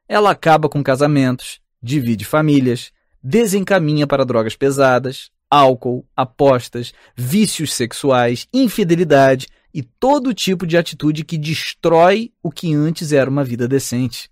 Ela 0.08 0.30
acaba 0.30 0.68
com 0.68 0.84
casamentos, 0.84 1.60
divide 1.82 2.24
famílias, 2.24 2.92
desencaminha 3.26 4.06
para 4.06 4.24
drogas 4.24 4.54
pesadas, 4.54 5.32
álcool, 5.50 6.06
apostas, 6.14 6.92
vícios 7.16 7.74
sexuais, 7.74 8.46
infidelidade 8.54 9.48
e 9.74 9.82
todo 9.82 10.32
tipo 10.32 10.64
de 10.64 10.76
atitude 10.76 11.24
que 11.24 11.36
destrói 11.36 12.32
o 12.40 12.52
que 12.52 12.72
antes 12.72 13.12
era 13.12 13.28
uma 13.28 13.42
vida 13.42 13.66
decente. 13.66 14.30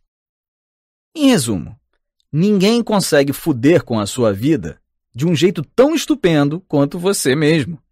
Em 1.12 1.26
resumo, 1.26 1.76
ninguém 2.32 2.84
consegue 2.84 3.32
fuder 3.32 3.82
com 3.82 3.98
a 3.98 4.06
sua 4.06 4.32
vida 4.32 4.80
de 5.12 5.26
um 5.26 5.34
jeito 5.34 5.64
tão 5.74 5.92
estupendo 5.92 6.60
quanto 6.60 6.96
você 6.96 7.34
mesmo. 7.34 7.82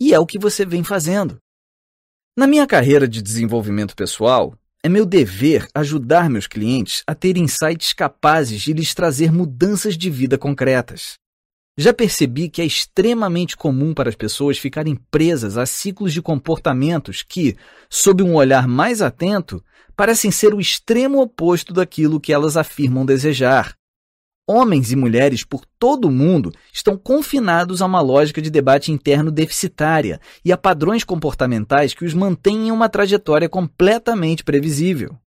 E 0.00 0.14
é 0.14 0.18
o 0.18 0.26
que 0.26 0.38
você 0.38 0.64
vem 0.64 0.82
fazendo. 0.82 1.38
Na 2.34 2.46
minha 2.46 2.66
carreira 2.66 3.06
de 3.06 3.20
desenvolvimento 3.20 3.94
pessoal, 3.94 4.58
é 4.84 4.88
meu 4.90 5.06
dever 5.06 5.66
ajudar 5.74 6.28
meus 6.28 6.46
clientes 6.46 7.02
a 7.06 7.14
ter 7.14 7.38
insights 7.38 7.94
capazes 7.94 8.60
de 8.60 8.74
lhes 8.74 8.92
trazer 8.92 9.32
mudanças 9.32 9.96
de 9.96 10.10
vida 10.10 10.36
concretas. 10.36 11.14
Já 11.78 11.94
percebi 11.94 12.50
que 12.50 12.60
é 12.60 12.66
extremamente 12.66 13.56
comum 13.56 13.94
para 13.94 14.10
as 14.10 14.14
pessoas 14.14 14.58
ficarem 14.58 14.94
presas 15.10 15.56
a 15.56 15.64
ciclos 15.64 16.12
de 16.12 16.20
comportamentos 16.20 17.22
que, 17.22 17.56
sob 17.88 18.22
um 18.22 18.34
olhar 18.34 18.68
mais 18.68 19.00
atento, 19.00 19.64
parecem 19.96 20.30
ser 20.30 20.52
o 20.52 20.60
extremo 20.60 21.18
oposto 21.18 21.72
daquilo 21.72 22.20
que 22.20 22.30
elas 22.30 22.54
afirmam 22.54 23.06
desejar. 23.06 23.74
Homens 24.46 24.92
e 24.92 24.96
mulheres 24.96 25.42
por 25.42 25.64
todo 25.78 26.06
o 26.06 26.10
mundo 26.10 26.52
estão 26.70 26.98
confinados 26.98 27.80
a 27.80 27.86
uma 27.86 28.02
lógica 28.02 28.42
de 28.42 28.50
debate 28.50 28.92
interno 28.92 29.30
deficitária 29.30 30.20
e 30.44 30.52
a 30.52 30.58
padrões 30.58 31.02
comportamentais 31.02 31.94
que 31.94 32.04
os 32.04 32.12
mantêm 32.12 32.68
em 32.68 32.70
uma 32.70 32.88
trajetória 32.90 33.48
completamente 33.48 34.44
previsível. 34.44 35.18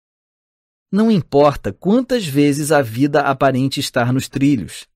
Não 0.92 1.10
importa 1.10 1.74
quantas 1.74 2.28
vezes 2.28 2.72
a 2.72 2.82
vida 2.82 3.22
aparente 3.22 3.80
estar 3.80 4.14
nos 4.14 4.30
trilhos, 4.30 4.88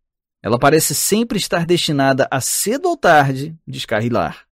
ela 0.43 0.59
parece 0.59 0.93
sempre 0.93 1.38
estar 1.38 1.65
destinada 1.65 2.28
a 2.30 2.39
cedo 2.39 2.89
ou 2.89 2.97
tarde 2.97 3.57
descarrilar. 3.67 4.47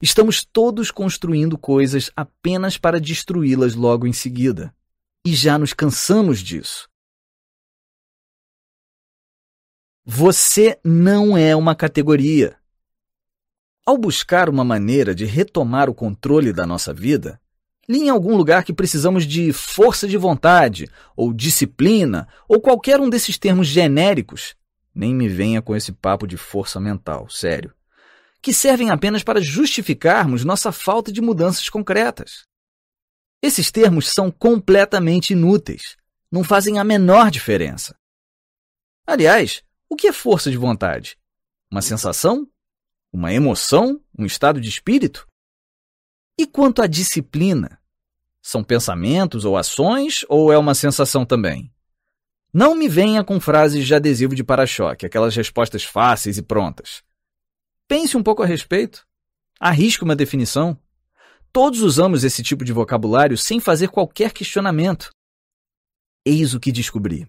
Estamos 0.00 0.44
todos 0.44 0.90
construindo 0.90 1.58
coisas 1.58 2.10
apenas 2.16 2.78
para 2.78 3.00
destruí-las 3.00 3.74
logo 3.74 4.06
em 4.06 4.12
seguida. 4.12 4.74
E 5.26 5.34
já 5.34 5.58
nos 5.58 5.72
cansamos 5.72 6.38
disso. 6.38 6.87
Você 10.10 10.80
não 10.82 11.36
é 11.36 11.54
uma 11.54 11.74
categoria. 11.74 12.56
Ao 13.84 13.98
buscar 13.98 14.48
uma 14.48 14.64
maneira 14.64 15.14
de 15.14 15.26
retomar 15.26 15.90
o 15.90 15.94
controle 15.94 16.50
da 16.50 16.66
nossa 16.66 16.94
vida, 16.94 17.38
li 17.86 18.04
em 18.04 18.08
algum 18.08 18.34
lugar 18.34 18.64
que 18.64 18.72
precisamos 18.72 19.26
de 19.26 19.52
força 19.52 20.08
de 20.08 20.16
vontade, 20.16 20.88
ou 21.14 21.30
disciplina, 21.34 22.26
ou 22.48 22.58
qualquer 22.58 22.98
um 23.02 23.10
desses 23.10 23.36
termos 23.36 23.66
genéricos. 23.66 24.56
Nem 24.94 25.14
me 25.14 25.28
venha 25.28 25.60
com 25.60 25.76
esse 25.76 25.92
papo 25.92 26.26
de 26.26 26.38
força 26.38 26.80
mental, 26.80 27.28
sério. 27.28 27.74
Que 28.40 28.54
servem 28.54 28.88
apenas 28.88 29.22
para 29.22 29.42
justificarmos 29.42 30.42
nossa 30.42 30.72
falta 30.72 31.12
de 31.12 31.20
mudanças 31.20 31.68
concretas. 31.68 32.46
Esses 33.42 33.70
termos 33.70 34.08
são 34.08 34.30
completamente 34.30 35.34
inúteis. 35.34 35.98
Não 36.32 36.42
fazem 36.42 36.78
a 36.78 36.82
menor 36.82 37.30
diferença. 37.30 37.94
Aliás, 39.06 39.62
o 39.90 39.96
que 39.96 40.06
é 40.06 40.12
força 40.12 40.50
de 40.50 40.56
vontade? 40.56 41.18
Uma 41.70 41.82
sensação? 41.82 42.46
Uma 43.12 43.32
emoção? 43.32 44.00
Um 44.18 44.26
estado 44.26 44.60
de 44.60 44.68
espírito? 44.68 45.26
E 46.38 46.46
quanto 46.46 46.82
à 46.82 46.86
disciplina? 46.86 47.80
São 48.42 48.62
pensamentos 48.62 49.44
ou 49.44 49.56
ações 49.56 50.24
ou 50.28 50.52
é 50.52 50.58
uma 50.58 50.74
sensação 50.74 51.24
também? 51.24 51.72
Não 52.52 52.74
me 52.74 52.88
venha 52.88 53.22
com 53.24 53.40
frases 53.40 53.86
de 53.86 53.94
adesivo 53.94 54.34
de 54.34 54.44
para-choque, 54.44 55.04
aquelas 55.04 55.34
respostas 55.34 55.84
fáceis 55.84 56.38
e 56.38 56.42
prontas. 56.42 57.02
Pense 57.86 58.16
um 58.16 58.22
pouco 58.22 58.42
a 58.42 58.46
respeito. 58.46 59.06
Arrisque 59.58 60.04
uma 60.04 60.16
definição. 60.16 60.78
Todos 61.52 61.82
usamos 61.82 62.24
esse 62.24 62.42
tipo 62.42 62.64
de 62.64 62.72
vocabulário 62.72 63.36
sem 63.36 63.58
fazer 63.58 63.88
qualquer 63.88 64.32
questionamento. 64.32 65.10
Eis 66.24 66.54
o 66.54 66.60
que 66.60 66.70
descobri. 66.70 67.28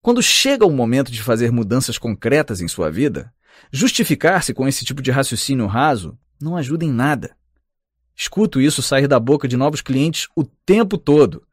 Quando 0.00 0.22
chega 0.22 0.66
o 0.66 0.70
momento 0.70 1.10
de 1.10 1.22
fazer 1.22 1.50
mudanças 1.50 1.98
concretas 1.98 2.60
em 2.60 2.68
sua 2.68 2.90
vida, 2.90 3.32
justificar-se 3.72 4.54
com 4.54 4.66
esse 4.68 4.84
tipo 4.84 5.02
de 5.02 5.10
raciocínio 5.10 5.66
raso 5.66 6.16
não 6.40 6.56
ajuda 6.56 6.84
em 6.84 6.92
nada. 6.92 7.36
Escuto 8.16 8.60
isso 8.60 8.82
sair 8.82 9.06
da 9.06 9.20
boca 9.20 9.46
de 9.46 9.56
novos 9.56 9.80
clientes 9.80 10.28
o 10.34 10.44
tempo 10.44 10.98
todo. 10.98 11.46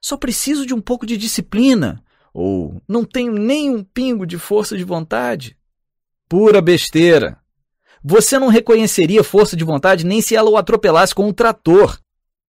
Só 0.00 0.16
preciso 0.16 0.66
de 0.66 0.74
um 0.74 0.80
pouco 0.80 1.06
de 1.06 1.16
disciplina. 1.16 2.02
Ou 2.34 2.82
não 2.88 3.04
tenho 3.04 3.32
nem 3.32 3.70
um 3.70 3.84
pingo 3.84 4.26
de 4.26 4.38
força 4.38 4.76
de 4.76 4.84
vontade. 4.84 5.56
Pura 6.28 6.60
besteira. 6.60 7.38
Você 8.02 8.38
não 8.38 8.48
reconheceria 8.48 9.22
força 9.22 9.56
de 9.56 9.64
vontade 9.64 10.04
nem 10.04 10.20
se 10.20 10.34
ela 10.34 10.50
o 10.50 10.56
atropelasse 10.56 11.14
com 11.14 11.28
um 11.28 11.32
trator. 11.32 11.98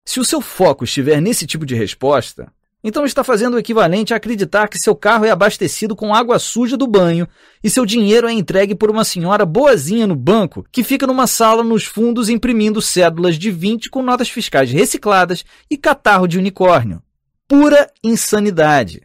Se 0.06 0.20
o 0.20 0.26
seu 0.26 0.42
foco 0.42 0.84
estiver 0.84 1.22
nesse 1.22 1.46
tipo 1.46 1.66
de 1.66 1.76
resposta, 1.76 2.52
então 2.84 3.06
está 3.06 3.24
fazendo 3.24 3.54
o 3.54 3.60
equivalente 3.60 4.14
a 4.14 4.18
acreditar 4.18 4.68
que 4.68 4.78
seu 4.78 4.96
carro 4.96 5.24
é 5.24 5.32
abastecido 5.32 5.96
com 5.96 6.14
água 6.14 6.38
suja 6.38 6.76
do 6.76 6.86
banho 6.86 7.28
e 7.64 7.70
seu 7.70 7.86
dinheiro 7.86 8.28
é 8.28 8.34
entregue 8.34 8.76
por 8.76 8.92
uma 8.92 9.06
senhora 9.06 9.46
boazinha 9.46 10.06
no 10.06 10.16
banco 10.16 10.66
que 10.70 10.84
fica 10.84 11.08
numa 11.08 11.26
sala 11.26 11.64
nos 11.64 11.86
fundos 11.86 12.28
imprimindo 12.28 12.82
cédulas 12.82 13.40
de 13.40 13.50
20 13.50 13.90
com 13.90 14.04
notas 14.04 14.30
fiscais 14.30 14.72
recicladas 14.72 15.46
e 15.70 15.78
catarro 15.78 16.28
de 16.28 16.38
unicórnio. 16.38 17.02
Pura 17.48 17.90
insanidade. 18.04 19.02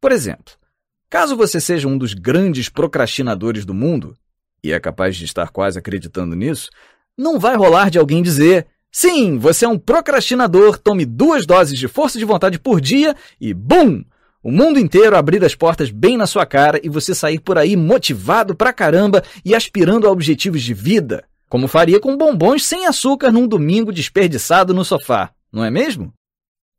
Por 0.00 0.12
exemplo, 0.12 0.54
caso 1.10 1.36
você 1.36 1.60
seja 1.60 1.88
um 1.88 1.98
dos 1.98 2.14
grandes 2.14 2.68
procrastinadores 2.68 3.64
do 3.64 3.74
mundo, 3.74 4.16
e 4.62 4.72
é 4.72 4.78
capaz 4.78 5.16
de 5.16 5.24
estar 5.24 5.48
quase 5.50 5.78
acreditando 5.78 6.36
nisso, 6.36 6.70
não 7.16 7.38
vai 7.38 7.56
rolar 7.56 7.90
de 7.90 7.98
alguém 7.98 8.22
dizer: 8.22 8.66
Sim, 8.90 9.38
você 9.38 9.64
é 9.64 9.68
um 9.68 9.78
procrastinador, 9.78 10.78
tome 10.78 11.04
duas 11.04 11.46
doses 11.46 11.78
de 11.78 11.86
força 11.88 12.18
de 12.18 12.24
vontade 12.24 12.58
por 12.58 12.80
dia 12.80 13.14
e 13.40 13.52
BUM! 13.52 14.04
O 14.42 14.50
mundo 14.50 14.78
inteiro 14.78 15.16
abrir 15.16 15.44
as 15.44 15.54
portas 15.54 15.90
bem 15.90 16.16
na 16.16 16.26
sua 16.26 16.46
cara 16.46 16.80
e 16.82 16.88
você 16.88 17.14
sair 17.14 17.40
por 17.40 17.58
aí 17.58 17.76
motivado 17.76 18.54
pra 18.54 18.72
caramba 18.72 19.22
e 19.44 19.54
aspirando 19.54 20.06
a 20.06 20.10
objetivos 20.10 20.62
de 20.62 20.72
vida, 20.72 21.24
como 21.48 21.66
faria 21.66 22.00
com 22.00 22.16
bombons 22.16 22.64
sem 22.64 22.86
açúcar 22.86 23.32
num 23.32 23.48
domingo 23.48 23.92
desperdiçado 23.92 24.72
no 24.72 24.84
sofá, 24.84 25.32
não 25.52 25.64
é 25.64 25.70
mesmo? 25.70 26.14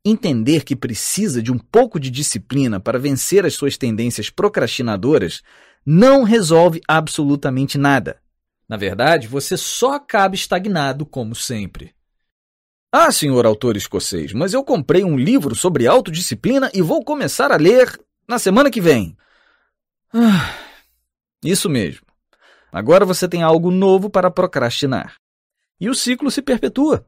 Entender 0.04 0.64
que 0.64 0.74
precisa 0.74 1.42
de 1.42 1.52
um 1.52 1.58
pouco 1.58 2.00
de 2.00 2.10
disciplina 2.10 2.80
para 2.80 2.98
vencer 2.98 3.44
as 3.44 3.54
suas 3.54 3.76
tendências 3.76 4.30
procrastinadoras 4.30 5.42
não 5.84 6.22
resolve 6.22 6.80
absolutamente 6.88 7.76
nada. 7.76 8.18
Na 8.66 8.76
verdade, 8.76 9.28
você 9.28 9.56
só 9.56 9.94
acaba 9.94 10.34
estagnado 10.34 11.04
como 11.04 11.34
sempre. 11.34 11.92
Ah, 12.92 13.12
senhor 13.12 13.46
autor 13.46 13.76
escocês, 13.76 14.32
mas 14.32 14.52
eu 14.52 14.64
comprei 14.64 15.04
um 15.04 15.16
livro 15.16 15.54
sobre 15.54 15.86
autodisciplina 15.86 16.68
e 16.74 16.82
vou 16.82 17.04
começar 17.04 17.52
a 17.52 17.56
ler 17.56 18.00
na 18.26 18.36
semana 18.36 18.68
que 18.68 18.80
vem. 18.80 19.16
Ah, 20.12 20.52
isso 21.44 21.70
mesmo. 21.70 22.04
Agora 22.72 23.04
você 23.04 23.28
tem 23.28 23.42
algo 23.44 23.70
novo 23.70 24.10
para 24.10 24.28
procrastinar. 24.28 25.14
E 25.80 25.88
o 25.88 25.94
ciclo 25.94 26.32
se 26.32 26.42
perpetua. 26.42 27.06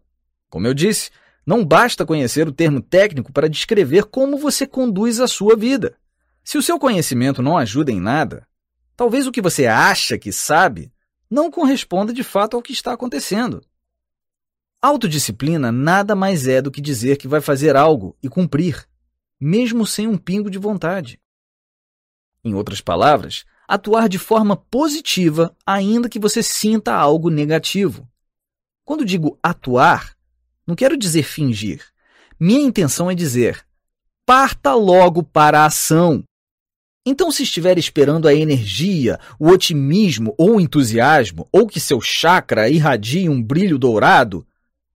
Como 0.48 0.68
eu 0.68 0.74
disse, 0.74 1.10
não 1.44 1.64
basta 1.64 2.06
conhecer 2.06 2.46
o 2.46 2.52
termo 2.52 2.80
técnico 2.80 3.32
para 3.32 3.48
descrever 3.48 4.04
como 4.04 4.38
você 4.38 4.68
conduz 4.68 5.18
a 5.18 5.26
sua 5.26 5.56
vida. 5.56 5.96
Se 6.44 6.56
o 6.56 6.62
seu 6.62 6.78
conhecimento 6.78 7.42
não 7.42 7.58
ajuda 7.58 7.90
em 7.90 8.00
nada, 8.00 8.46
talvez 8.96 9.26
o 9.26 9.32
que 9.32 9.42
você 9.42 9.66
acha 9.66 10.16
que 10.16 10.30
sabe 10.32 10.92
não 11.28 11.50
corresponda 11.50 12.12
de 12.12 12.22
fato 12.22 12.56
ao 12.56 12.62
que 12.62 12.72
está 12.72 12.92
acontecendo. 12.92 13.64
Autodisciplina 14.82 15.70
nada 15.70 16.16
mais 16.16 16.48
é 16.48 16.60
do 16.60 16.68
que 16.68 16.80
dizer 16.80 17.16
que 17.16 17.28
vai 17.28 17.40
fazer 17.40 17.76
algo 17.76 18.16
e 18.20 18.28
cumprir, 18.28 18.84
mesmo 19.40 19.86
sem 19.86 20.08
um 20.08 20.18
pingo 20.18 20.50
de 20.50 20.58
vontade. 20.58 21.20
Em 22.44 22.52
outras 22.52 22.80
palavras, 22.80 23.44
atuar 23.68 24.08
de 24.08 24.18
forma 24.18 24.56
positiva, 24.56 25.56
ainda 25.64 26.08
que 26.08 26.18
você 26.18 26.42
sinta 26.42 26.92
algo 26.92 27.30
negativo. 27.30 28.10
Quando 28.84 29.04
digo 29.04 29.38
atuar, 29.40 30.16
não 30.66 30.74
quero 30.74 30.96
dizer 30.96 31.22
fingir. 31.22 31.80
Minha 32.38 32.66
intenção 32.66 33.08
é 33.08 33.14
dizer: 33.14 33.64
parta 34.26 34.74
logo 34.74 35.22
para 35.22 35.60
a 35.60 35.66
ação. 35.66 36.24
Então, 37.06 37.30
se 37.30 37.44
estiver 37.44 37.78
esperando 37.78 38.26
a 38.26 38.34
energia, 38.34 39.20
o 39.38 39.48
otimismo 39.48 40.34
ou 40.36 40.56
o 40.56 40.60
entusiasmo, 40.60 41.48
ou 41.52 41.68
que 41.68 41.78
seu 41.78 42.00
chakra 42.00 42.68
irradie 42.68 43.28
um 43.28 43.40
brilho 43.40 43.78
dourado, 43.78 44.44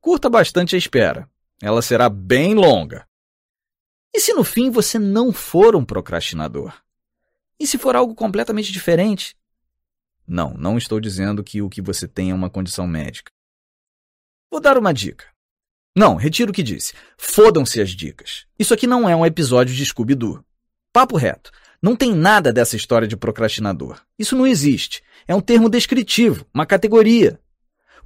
curta 0.08 0.30
bastante 0.30 0.74
a 0.74 0.78
espera. 0.78 1.30
Ela 1.62 1.82
será 1.82 2.08
bem 2.08 2.56
longa. 2.56 3.06
E 4.16 4.22
se 4.22 4.34
no 4.34 4.42
fim 4.42 4.70
você 4.70 4.98
não 4.98 5.34
for 5.34 5.76
um 5.76 5.84
procrastinador? 5.84 6.74
E 7.60 7.68
se 7.68 7.78
for 7.78 7.94
algo 7.94 8.16
completamente 8.16 8.72
diferente? 8.72 9.36
Não, 10.26 10.54
não 10.54 10.78
estou 10.78 11.02
dizendo 11.02 11.44
que 11.44 11.62
o 11.62 11.70
que 11.70 11.82
você 11.82 12.08
tem 12.08 12.32
é 12.32 12.34
uma 12.34 12.50
condição 12.50 12.88
médica. 12.88 13.34
Vou 14.50 14.62
dar 14.62 14.78
uma 14.78 14.94
dica. 14.94 15.26
Não, 15.94 16.16
retiro 16.16 16.52
o 16.52 16.54
que 16.54 16.64
disse. 16.64 16.94
Fodam-se 17.18 17.82
as 17.82 17.90
dicas. 17.90 18.46
Isso 18.58 18.74
aqui 18.74 18.88
não 18.88 19.10
é 19.10 19.16
um 19.16 19.26
episódio 19.26 19.76
de 19.76 19.86
Scooby-Doo. 19.86 20.42
Papo 20.94 21.18
reto. 21.18 21.52
Não 21.82 21.98
tem 21.98 22.16
nada 22.16 22.54
dessa 22.54 22.78
história 22.78 23.10
de 23.10 23.18
procrastinador. 23.18 24.02
Isso 24.18 24.38
não 24.38 24.48
existe. 24.48 25.04
É 25.28 25.36
um 25.36 25.42
termo 25.42 25.68
descritivo, 25.68 26.48
uma 26.54 26.66
categoria. 26.66 27.42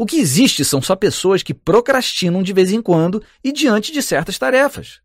O 0.01 0.05
que 0.07 0.17
existe 0.17 0.65
são 0.65 0.81
só 0.81 0.95
pessoas 0.95 1.43
que 1.43 1.53
procrastinam 1.53 2.41
de 2.41 2.51
vez 2.53 2.71
em 2.71 2.81
quando 2.81 3.23
e 3.43 3.51
diante 3.51 3.91
de 3.91 4.01
certas 4.01 4.35
tarefas. 4.35 4.99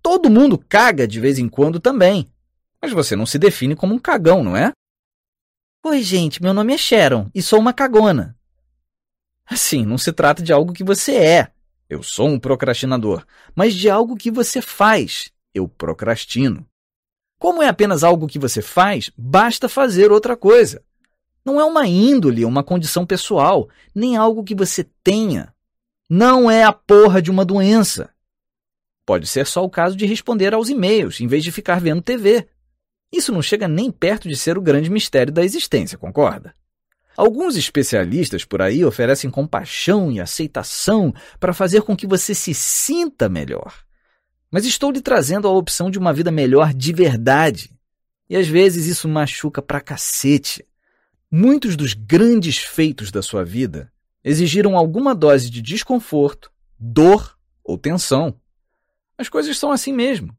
Todo 0.00 0.30
mundo 0.30 0.56
caga 0.56 1.06
de 1.06 1.20
vez 1.20 1.38
em 1.38 1.50
quando 1.50 1.78
também. 1.78 2.32
Mas 2.80 2.92
você 2.92 3.14
não 3.14 3.26
se 3.26 3.38
define 3.38 3.76
como 3.76 3.94
um 3.94 3.98
cagão, 3.98 4.42
não 4.42 4.56
é? 4.56 4.72
Oi, 5.84 6.00
gente, 6.00 6.42
meu 6.42 6.54
nome 6.54 6.72
é 6.72 6.78
Sharon 6.78 7.30
e 7.34 7.42
sou 7.42 7.60
uma 7.60 7.74
cagona. 7.74 8.34
Assim, 9.44 9.84
não 9.84 9.98
se 9.98 10.10
trata 10.14 10.42
de 10.42 10.50
algo 10.50 10.72
que 10.72 10.82
você 10.82 11.14
é. 11.14 11.52
Eu 11.86 12.02
sou 12.02 12.26
um 12.26 12.40
procrastinador, 12.40 13.26
mas 13.54 13.74
de 13.74 13.90
algo 13.90 14.16
que 14.16 14.30
você 14.30 14.62
faz. 14.62 15.30
Eu 15.52 15.68
procrastino. 15.68 16.66
Como 17.38 17.62
é 17.62 17.68
apenas 17.68 18.02
algo 18.02 18.26
que 18.26 18.38
você 18.38 18.62
faz, 18.62 19.10
basta 19.14 19.68
fazer 19.68 20.10
outra 20.10 20.38
coisa. 20.38 20.82
Não 21.44 21.60
é 21.60 21.64
uma 21.64 21.86
índole, 21.86 22.44
uma 22.44 22.62
condição 22.62 23.04
pessoal, 23.04 23.68
nem 23.94 24.16
algo 24.16 24.44
que 24.44 24.54
você 24.54 24.84
tenha. 25.02 25.52
Não 26.08 26.50
é 26.50 26.62
a 26.62 26.72
porra 26.72 27.20
de 27.20 27.30
uma 27.30 27.44
doença. 27.44 28.10
Pode 29.04 29.26
ser 29.26 29.46
só 29.46 29.64
o 29.64 29.70
caso 29.70 29.96
de 29.96 30.06
responder 30.06 30.54
aos 30.54 30.68
e-mails 30.68 31.20
em 31.20 31.26
vez 31.26 31.42
de 31.42 31.50
ficar 31.50 31.80
vendo 31.80 32.02
TV. 32.02 32.46
Isso 33.12 33.32
não 33.32 33.42
chega 33.42 33.66
nem 33.66 33.90
perto 33.90 34.28
de 34.28 34.36
ser 34.36 34.56
o 34.56 34.62
grande 34.62 34.90
mistério 34.90 35.32
da 35.32 35.44
existência, 35.44 35.98
concorda? 35.98 36.54
Alguns 37.16 37.56
especialistas 37.56 38.44
por 38.44 38.62
aí 38.62 38.84
oferecem 38.84 39.30
compaixão 39.30 40.10
e 40.10 40.20
aceitação 40.20 41.12
para 41.38 41.52
fazer 41.52 41.82
com 41.82 41.96
que 41.96 42.06
você 42.06 42.34
se 42.34 42.54
sinta 42.54 43.28
melhor. 43.28 43.74
Mas 44.50 44.64
estou 44.64 44.90
lhe 44.90 45.00
trazendo 45.00 45.46
a 45.46 45.50
opção 45.50 45.90
de 45.90 45.98
uma 45.98 46.12
vida 46.12 46.30
melhor 46.30 46.72
de 46.72 46.92
verdade. 46.92 47.70
E 48.30 48.36
às 48.36 48.46
vezes 48.46 48.86
isso 48.86 49.08
machuca 49.08 49.60
pra 49.60 49.80
cacete. 49.80 50.64
Muitos 51.34 51.76
dos 51.76 51.94
grandes 51.94 52.58
feitos 52.58 53.10
da 53.10 53.22
sua 53.22 53.42
vida 53.42 53.90
exigiram 54.22 54.76
alguma 54.76 55.14
dose 55.14 55.48
de 55.48 55.62
desconforto, 55.62 56.52
dor 56.78 57.38
ou 57.64 57.78
tensão. 57.78 58.38
As 59.16 59.30
coisas 59.30 59.56
são 59.56 59.72
assim 59.72 59.94
mesmo. 59.94 60.36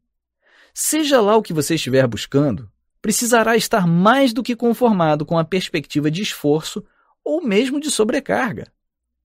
Seja 0.72 1.20
lá 1.20 1.36
o 1.36 1.42
que 1.42 1.52
você 1.52 1.74
estiver 1.74 2.06
buscando, 2.06 2.72
precisará 3.02 3.58
estar 3.58 3.88
mais 3.88 4.34
do 4.34 4.44
que 4.44 4.56
conformado 4.56 5.26
com 5.26 5.36
a 5.36 5.44
perspectiva 5.44 6.12
de 6.12 6.22
esforço 6.22 6.86
ou 7.26 7.42
mesmo 7.44 7.80
de 7.80 7.90
sobrecarga. 7.90 8.72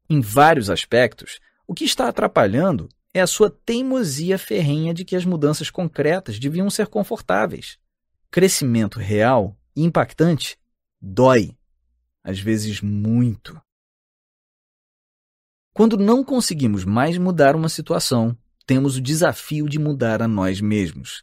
Em 0.08 0.22
vários 0.22 0.70
aspectos, 0.70 1.38
o 1.66 1.74
que 1.74 1.84
está 1.84 2.08
atrapalhando 2.08 2.88
é 3.12 3.20
a 3.20 3.26
sua 3.26 3.50
teimosia 3.50 4.38
ferrenha 4.38 4.94
de 4.94 5.04
que 5.04 5.14
as 5.14 5.26
mudanças 5.26 5.68
concretas 5.68 6.38
deviam 6.38 6.70
ser 6.70 6.86
confortáveis. 6.86 7.76
Crescimento 8.30 8.98
real 8.98 9.54
e 9.76 9.84
impactante 9.84 10.56
dói, 11.00 11.57
às 12.28 12.38
vezes 12.38 12.82
muito. 12.82 13.58
Quando 15.72 15.96
não 15.96 16.22
conseguimos 16.22 16.84
mais 16.84 17.16
mudar 17.16 17.56
uma 17.56 17.70
situação, 17.70 18.36
temos 18.66 18.96
o 18.96 19.00
desafio 19.00 19.66
de 19.66 19.78
mudar 19.78 20.20
a 20.20 20.28
nós 20.28 20.60
mesmos. 20.60 21.22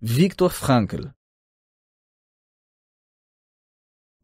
Viktor 0.00 0.50
Frankl 0.50 1.06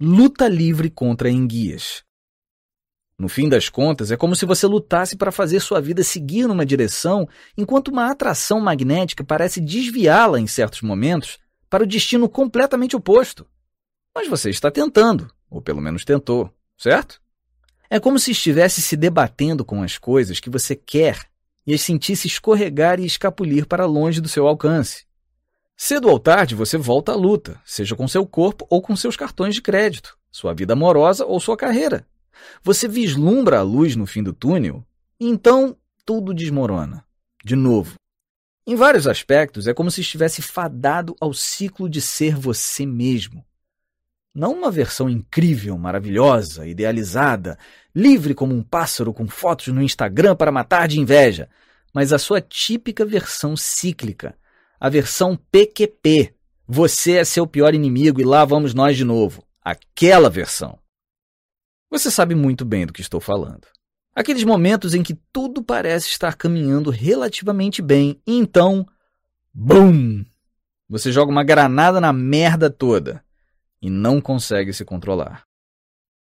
luta 0.01 0.49
livre 0.49 0.91
contra 0.91 1.31
enguias. 1.31 2.03
No 3.17 3.29
fim 3.29 3.49
das 3.49 3.69
contas, 3.69 4.11
é 4.11 4.17
como 4.17 4.35
se 4.35 4.45
você 4.45 4.67
lutasse 4.67 5.17
para 5.17 5.31
fazer 5.31 5.61
sua 5.61 5.81
vida 5.81 6.03
seguir 6.03 6.49
numa 6.49 6.67
direção, 6.67 7.29
enquanto 7.57 7.89
uma 7.89 8.11
atração 8.11 8.61
magnética 8.61 9.23
parece 9.23 9.61
desviá-la 9.61 10.41
em 10.41 10.49
certos 10.49 10.83
momentos 10.83 11.39
para 11.71 11.85
o 11.85 11.87
destino 11.87 12.29
completamente 12.29 12.97
oposto. 12.97 13.47
Mas 14.13 14.27
você 14.27 14.51
está 14.51 14.69
tentando, 14.69 15.33
ou 15.51 15.61
pelo 15.61 15.81
menos 15.81 16.05
tentou, 16.05 16.53
certo? 16.77 17.21
É 17.91 17.99
como 17.99 18.19
se 18.19 18.33
estivesse 18.33 18.83
se 18.83 18.97
debatendo 18.97 19.65
com 19.65 19.83
as 19.83 19.97
coisas 19.97 20.41
que 20.41 20.51
você 20.51 20.77
quer 20.77 21.27
e 21.67 21.75
as 21.75 21.81
sentisse 21.81 22.27
escorregar 22.27 23.01
e 23.01 23.07
escapulir 23.07 23.67
para 23.67 23.87
longe 23.87 24.21
do 24.21 24.29
seu 24.29 24.47
alcance. 24.47 25.07
Cedo 25.77 26.09
ou 26.09 26.19
tarde 26.19 26.55
você 26.55 26.77
volta 26.77 27.13
à 27.13 27.15
luta, 27.15 27.61
seja 27.65 27.95
com 27.95 28.09
seu 28.09 28.27
corpo 28.27 28.67
ou 28.69 28.83
com 28.83 28.97
seus 28.97 29.17
cartões 29.17 29.55
de 29.55 29.63
crédito, 29.63 30.19
sua 30.31 30.53
vida 30.53 30.73
amorosa 30.73 31.25
ou 31.25 31.39
sua 31.39 31.57
carreira. 31.57 32.07
Você 32.63 32.89
vislumbra 32.89 33.61
a 33.61 33.63
luz 33.63 33.97
no 33.97 34.07
fim 34.07 34.23
do 34.23 34.33
túnel 34.33 34.85
e 35.21 35.27
então 35.29 35.77
tudo 36.05 36.35
desmorona. 36.35 37.05
De 37.45 37.55
novo. 37.55 37.95
Em 38.67 38.75
vários 38.75 39.07
aspectos, 39.07 39.67
é 39.67 39.73
como 39.73 39.91
se 39.91 40.03
estivesse 40.03 40.43
fadado 40.43 41.17
ao 41.21 41.33
ciclo 41.33 41.89
de 41.89 42.01
ser 42.01 42.35
você 42.35 42.85
mesmo. 42.85 43.45
Não 44.39 44.53
uma 44.53 44.71
versão 44.71 45.11
incrível, 45.11 45.77
maravilhosa, 45.77 46.65
idealizada, 46.65 47.59
livre 47.93 48.35
como 48.35 48.55
um 48.55 48.63
pássaro 48.63 49.13
com 49.13 49.27
fotos 49.27 49.67
no 49.67 49.83
Instagram 49.83 50.37
para 50.37 50.53
matar 50.53 50.87
de 50.87 51.01
inveja, 51.01 51.49
mas 51.93 52.13
a 52.13 52.21
sua 52.21 52.41
típica 52.41 53.05
versão 53.05 53.57
cíclica 53.57 54.37
a 54.79 54.89
versão 54.89 55.37
PQP. 55.51 56.33
Você 56.69 57.17
é 57.17 57.25
seu 57.25 57.49
pior 57.49 57.75
inimigo 57.75 58.21
e 58.21 58.25
lá 58.25 58.45
vamos 58.45 58.73
nós 58.75 58.97
de 58.97 59.03
novo. 59.03 59.43
Aquela 59.61 60.31
versão. 60.31 60.79
Você 61.91 62.09
sabe 62.09 62.37
muito 62.37 62.65
bem 62.65 62.87
do 62.87 62.93
que 62.93 63.01
estou 63.01 63.21
falando. 63.21 63.67
Aqueles 64.15 64.45
momentos 64.45 64.95
em 64.95 65.03
que 65.03 65.19
tudo 65.33 65.65
parece 65.65 66.11
estar 66.11 66.37
caminhando 66.37 66.91
relativamente 66.91 67.83
bem 67.83 68.23
e 68.25 68.39
então. 68.39 68.87
BUM! 69.53 70.25
Você 70.89 71.11
joga 71.11 71.33
uma 71.33 71.43
granada 71.43 72.01
na 72.01 72.13
merda 72.13 72.71
toda 72.71 73.27
e 73.81 73.91
não 73.91 74.21
consegue 74.21 74.73
se 74.73 74.85
controlar. 74.85 75.45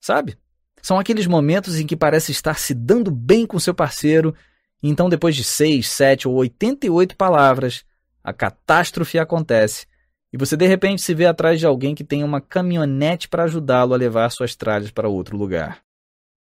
Sabe? 0.01 0.37
São 0.81 0.99
aqueles 0.99 1.27
momentos 1.27 1.79
em 1.79 1.87
que 1.87 1.95
parece 1.95 2.31
estar 2.31 2.57
se 2.57 2.73
dando 2.73 3.09
bem 3.09 3.45
com 3.45 3.59
seu 3.59 3.73
parceiro, 3.73 4.35
e 4.81 4.89
então 4.89 5.07
depois 5.07 5.35
de 5.35 5.43
6, 5.43 5.87
7 5.87 6.27
ou 6.27 6.35
88 6.35 7.15
palavras, 7.15 7.85
a 8.23 8.33
catástrofe 8.33 9.17
acontece 9.17 9.87
e 10.33 10.37
você 10.37 10.57
de 10.57 10.65
repente 10.65 10.99
se 11.03 11.13
vê 11.13 11.27
atrás 11.27 11.59
de 11.59 11.65
alguém 11.67 11.93
que 11.93 12.03
tem 12.03 12.23
uma 12.23 12.41
caminhonete 12.41 13.29
para 13.29 13.43
ajudá-lo 13.43 13.93
a 13.93 13.97
levar 13.97 14.27
suas 14.31 14.55
tralhas 14.55 14.89
para 14.89 15.07
outro 15.07 15.37
lugar. 15.37 15.83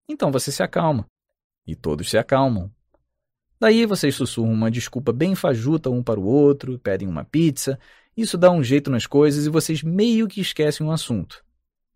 Então 0.09 0.33
você 0.33 0.51
se 0.51 0.63
acalma. 0.63 1.05
E 1.67 1.77
todos 1.77 2.09
se 2.09 2.17
acalmam. 2.17 2.71
Daí 3.61 3.85
vocês 3.85 4.15
sussurram 4.15 4.51
uma 4.51 4.71
desculpa 4.71 5.13
bem 5.13 5.35
fajuta 5.35 5.91
um 5.91 6.03
para 6.03 6.19
o 6.19 6.25
outro, 6.25 6.79
pedem 6.79 7.07
uma 7.07 7.23
pizza. 7.23 7.79
Isso 8.17 8.37
dá 8.37 8.51
um 8.51 8.63
jeito 8.63 8.91
nas 8.91 9.07
coisas 9.07 9.47
e 9.47 9.51
vocês 9.51 9.83
meio 9.83 10.29
que 10.29 10.41
esquecem 10.41 10.87
o 10.87 10.91
assunto. 10.91 11.45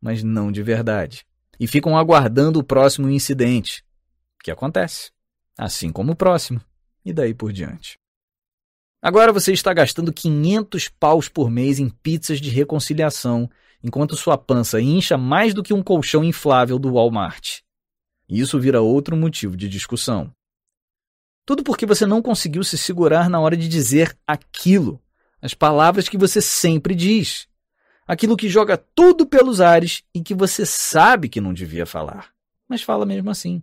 Mas 0.00 0.22
não 0.22 0.50
de 0.50 0.62
verdade. 0.62 1.26
E 1.58 1.66
ficam 1.66 1.96
aguardando 1.96 2.58
o 2.58 2.64
próximo 2.64 3.10
incidente. 3.10 3.84
Que 4.42 4.50
acontece. 4.50 5.10
Assim 5.58 5.90
como 5.90 6.12
o 6.12 6.16
próximo. 6.16 6.60
E 7.04 7.12
daí 7.12 7.34
por 7.34 7.52
diante. 7.52 7.98
Agora 9.02 9.32
você 9.32 9.52
está 9.52 9.72
gastando 9.72 10.12
500 10.12 10.88
paus 10.88 11.28
por 11.28 11.50
mês 11.50 11.78
em 11.78 11.88
pizzas 11.88 12.40
de 12.40 12.50
reconciliação, 12.50 13.48
enquanto 13.82 14.16
sua 14.16 14.36
pança 14.36 14.80
incha 14.80 15.16
mais 15.16 15.54
do 15.54 15.62
que 15.62 15.72
um 15.72 15.82
colchão 15.82 16.24
inflável 16.24 16.78
do 16.78 16.94
Walmart. 16.94 17.60
Isso 18.28 18.58
vira 18.58 18.80
outro 18.80 19.16
motivo 19.16 19.56
de 19.56 19.68
discussão. 19.68 20.32
Tudo 21.44 21.62
porque 21.62 21.86
você 21.86 22.04
não 22.04 22.20
conseguiu 22.20 22.64
se 22.64 22.76
segurar 22.76 23.30
na 23.30 23.38
hora 23.38 23.56
de 23.56 23.68
dizer 23.68 24.18
aquilo, 24.26 25.00
as 25.46 25.54
palavras 25.54 26.08
que 26.08 26.18
você 26.18 26.40
sempre 26.40 26.94
diz. 26.94 27.46
Aquilo 28.06 28.36
que 28.36 28.48
joga 28.48 28.76
tudo 28.76 29.26
pelos 29.26 29.60
ares 29.60 30.02
e 30.14 30.20
que 30.20 30.34
você 30.34 30.66
sabe 30.66 31.28
que 31.28 31.40
não 31.40 31.54
devia 31.54 31.86
falar, 31.86 32.30
mas 32.68 32.82
fala 32.82 33.06
mesmo 33.06 33.30
assim. 33.30 33.62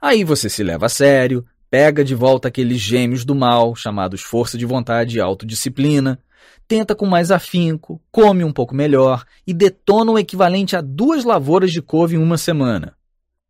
Aí 0.00 0.24
você 0.24 0.48
se 0.48 0.62
leva 0.62 0.86
a 0.86 0.88
sério, 0.88 1.44
pega 1.68 2.04
de 2.04 2.14
volta 2.14 2.48
aqueles 2.48 2.78
gêmeos 2.78 3.24
do 3.24 3.34
mal, 3.34 3.74
chamados 3.74 4.22
força 4.22 4.56
de 4.56 4.64
vontade 4.64 5.16
e 5.16 5.20
autodisciplina, 5.20 6.18
tenta 6.66 6.94
com 6.94 7.06
mais 7.06 7.30
afinco, 7.30 8.00
come 8.10 8.42
um 8.42 8.52
pouco 8.52 8.74
melhor 8.74 9.24
e 9.46 9.52
detona 9.52 10.12
o 10.12 10.18
equivalente 10.18 10.74
a 10.74 10.80
duas 10.80 11.24
lavouras 11.24 11.70
de 11.72 11.82
couve 11.82 12.16
em 12.16 12.18
uma 12.18 12.38
semana 12.38 12.96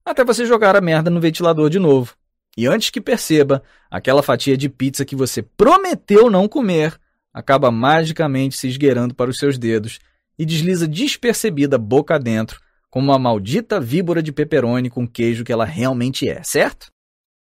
até 0.07 0.25
você 0.25 0.47
jogar 0.47 0.77
a 0.77 0.81
merda 0.81 1.11
no 1.11 1.21
ventilador 1.21 1.69
de 1.69 1.81
novo. 1.81 2.15
E 2.57 2.67
antes 2.67 2.91
que 2.91 3.01
perceba, 3.01 3.63
aquela 3.91 4.23
fatia 4.23 4.57
de 4.57 4.69
pizza 4.69 5.05
que 5.05 5.17
você 5.17 5.43
prometeu 5.43 6.31
não 6.31 6.49
comer 6.49 6.97
acaba 7.37 7.71
magicamente 7.71 8.57
se 8.57 8.67
esgueirando 8.67 9.15
para 9.15 9.29
os 9.29 9.37
seus 9.37 9.59
dedos 9.59 9.99
e 10.39 10.47
desliza 10.47 10.89
despercebida 10.89 11.77
boca 11.77 12.15
adentro, 12.15 12.59
como 12.89 13.13
uma 13.13 13.19
maldita 13.19 13.79
víbora 13.79 14.23
de 14.23 14.33
pepperoni 14.33 14.89
com 14.89 15.07
queijo 15.07 15.45
que 15.45 15.53
ela 15.53 15.67
realmente 15.67 16.27
é, 16.27 16.43
certo? 16.43 16.91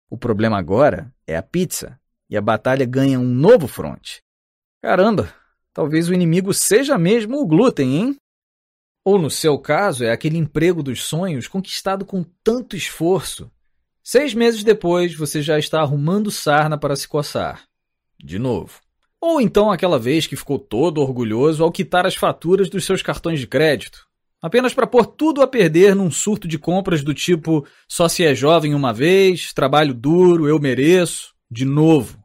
O 0.09 0.17
problema 0.17 0.57
agora 0.57 1.13
é 1.27 1.37
a 1.37 1.43
pizza, 1.43 1.99
e 2.31 2.37
a 2.37 2.41
batalha 2.41 2.87
ganha 2.87 3.19
um 3.19 3.25
novo 3.25 3.67
fronte. 3.67 4.23
Caramba, 4.81 5.35
talvez 5.75 6.09
o 6.09 6.15
inimigo 6.15 6.55
seja 6.55 6.97
mesmo 6.97 7.41
o 7.41 7.47
glúten, 7.47 7.97
hein? 7.97 8.17
Ou 9.05 9.19
no 9.19 9.29
seu 9.29 9.59
caso, 9.59 10.05
é 10.05 10.13
aquele 10.13 10.39
emprego 10.39 10.85
dos 10.85 11.03
sonhos 11.03 11.49
conquistado 11.49 12.07
com 12.07 12.25
tanto 12.45 12.77
esforço. 12.77 13.51
Seis 14.05 14.35
meses 14.35 14.63
depois, 14.63 15.17
você 15.17 15.43
já 15.43 15.59
está 15.59 15.81
arrumando 15.81 16.31
sarna 16.31 16.79
para 16.79 16.95
se 16.95 17.09
coçar. 17.09 17.65
De 18.23 18.39
novo. 18.39 18.81
Ou 19.21 19.41
então 19.41 19.71
aquela 19.71 19.99
vez 19.99 20.27
que 20.27 20.37
ficou 20.37 20.59
todo 20.59 21.01
orgulhoso 21.01 21.63
ao 21.63 21.71
quitar 21.71 22.07
as 22.07 22.15
faturas 22.15 22.71
dos 22.71 22.85
seus 22.85 23.03
cartões 23.03 23.39
de 23.39 23.47
crédito. 23.47 24.07
Apenas 24.41 24.73
para 24.73 24.87
pôr 24.87 25.05
tudo 25.05 25.43
a 25.43 25.47
perder 25.47 25.95
num 25.95 26.11
surto 26.11 26.49
de 26.49 26.59
compras 26.59 27.05
do 27.05 27.13
tipo 27.13 27.67
só 27.87 28.09
se 28.09 28.25
é 28.25 28.35
jovem 28.35 28.75
uma 28.75 28.93
vez, 28.93 29.53
trabalho 29.53 29.93
duro, 29.93 30.49
eu 30.49 30.59
mereço, 30.59 31.35
de 31.51 31.67
novo. 31.67 32.19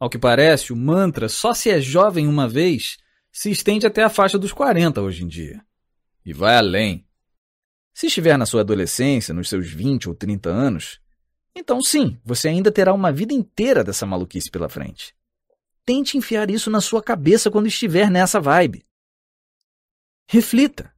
Ao 0.00 0.10
que 0.10 0.18
parece, 0.18 0.72
o 0.72 0.76
mantra 0.76 1.28
só 1.28 1.54
se 1.54 1.70
é 1.70 1.80
jovem 1.80 2.26
uma 2.26 2.48
vez 2.48 2.98
se 3.30 3.50
estende 3.50 3.86
até 3.86 4.02
a 4.02 4.08
faixa 4.08 4.38
dos 4.38 4.52
40 4.52 5.00
hoje 5.00 5.24
em 5.24 5.28
dia 5.28 5.64
e 6.24 6.32
vai 6.32 6.56
além. 6.56 7.06
Se 7.92 8.06
estiver 8.06 8.36
na 8.36 8.46
sua 8.46 8.62
adolescência, 8.62 9.34
nos 9.34 9.48
seus 9.48 9.70
20 9.70 10.08
ou 10.08 10.14
30 10.14 10.50
anos, 10.50 11.00
então 11.54 11.80
sim, 11.80 12.18
você 12.24 12.48
ainda 12.48 12.72
terá 12.72 12.92
uma 12.92 13.12
vida 13.12 13.32
inteira 13.32 13.84
dessa 13.84 14.04
maluquice 14.04 14.50
pela 14.50 14.68
frente. 14.68 15.14
Tente 15.86 16.16
enfiar 16.16 16.50
isso 16.50 16.70
na 16.70 16.80
sua 16.80 17.02
cabeça 17.02 17.50
quando 17.50 17.66
estiver 17.66 18.10
nessa 18.10 18.40
vibe. 18.40 18.84
Reflita. 20.26 20.92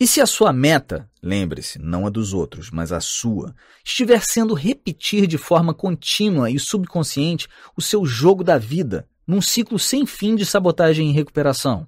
E 0.00 0.06
se 0.06 0.20
a 0.20 0.26
sua 0.26 0.52
meta, 0.52 1.08
lembre-se, 1.22 1.78
não 1.78 2.06
a 2.06 2.10
dos 2.10 2.34
outros, 2.34 2.70
mas 2.72 2.90
a 2.90 3.00
sua, 3.00 3.54
estiver 3.84 4.20
sendo 4.20 4.52
repetir 4.52 5.28
de 5.28 5.38
forma 5.38 5.72
contínua 5.72 6.50
e 6.50 6.58
subconsciente 6.58 7.46
o 7.76 7.80
seu 7.80 8.04
jogo 8.04 8.42
da 8.42 8.58
vida, 8.58 9.08
num 9.24 9.40
ciclo 9.40 9.78
sem 9.78 10.04
fim 10.04 10.34
de 10.34 10.44
sabotagem 10.44 11.10
e 11.10 11.12
recuperação? 11.12 11.86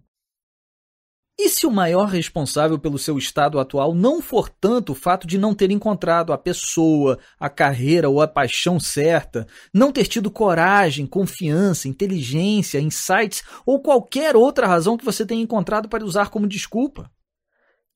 E 1.36 1.48
se 1.48 1.66
o 1.66 1.70
maior 1.70 2.06
responsável 2.06 2.78
pelo 2.78 2.96
seu 2.96 3.18
estado 3.18 3.58
atual 3.58 3.92
não 3.92 4.22
for 4.22 4.48
tanto 4.48 4.92
o 4.92 4.94
fato 4.94 5.26
de 5.26 5.36
não 5.36 5.52
ter 5.52 5.70
encontrado 5.72 6.32
a 6.32 6.38
pessoa, 6.38 7.18
a 7.40 7.50
carreira 7.50 8.08
ou 8.08 8.22
a 8.22 8.28
paixão 8.28 8.78
certa, 8.78 9.44
não 9.72 9.90
ter 9.90 10.06
tido 10.06 10.30
coragem, 10.30 11.06
confiança, 11.06 11.88
inteligência, 11.88 12.80
insights 12.80 13.42
ou 13.66 13.82
qualquer 13.82 14.36
outra 14.36 14.68
razão 14.68 14.96
que 14.96 15.04
você 15.04 15.26
tenha 15.26 15.42
encontrado 15.42 15.88
para 15.88 16.04
usar 16.04 16.30
como 16.30 16.46
desculpa? 16.46 17.10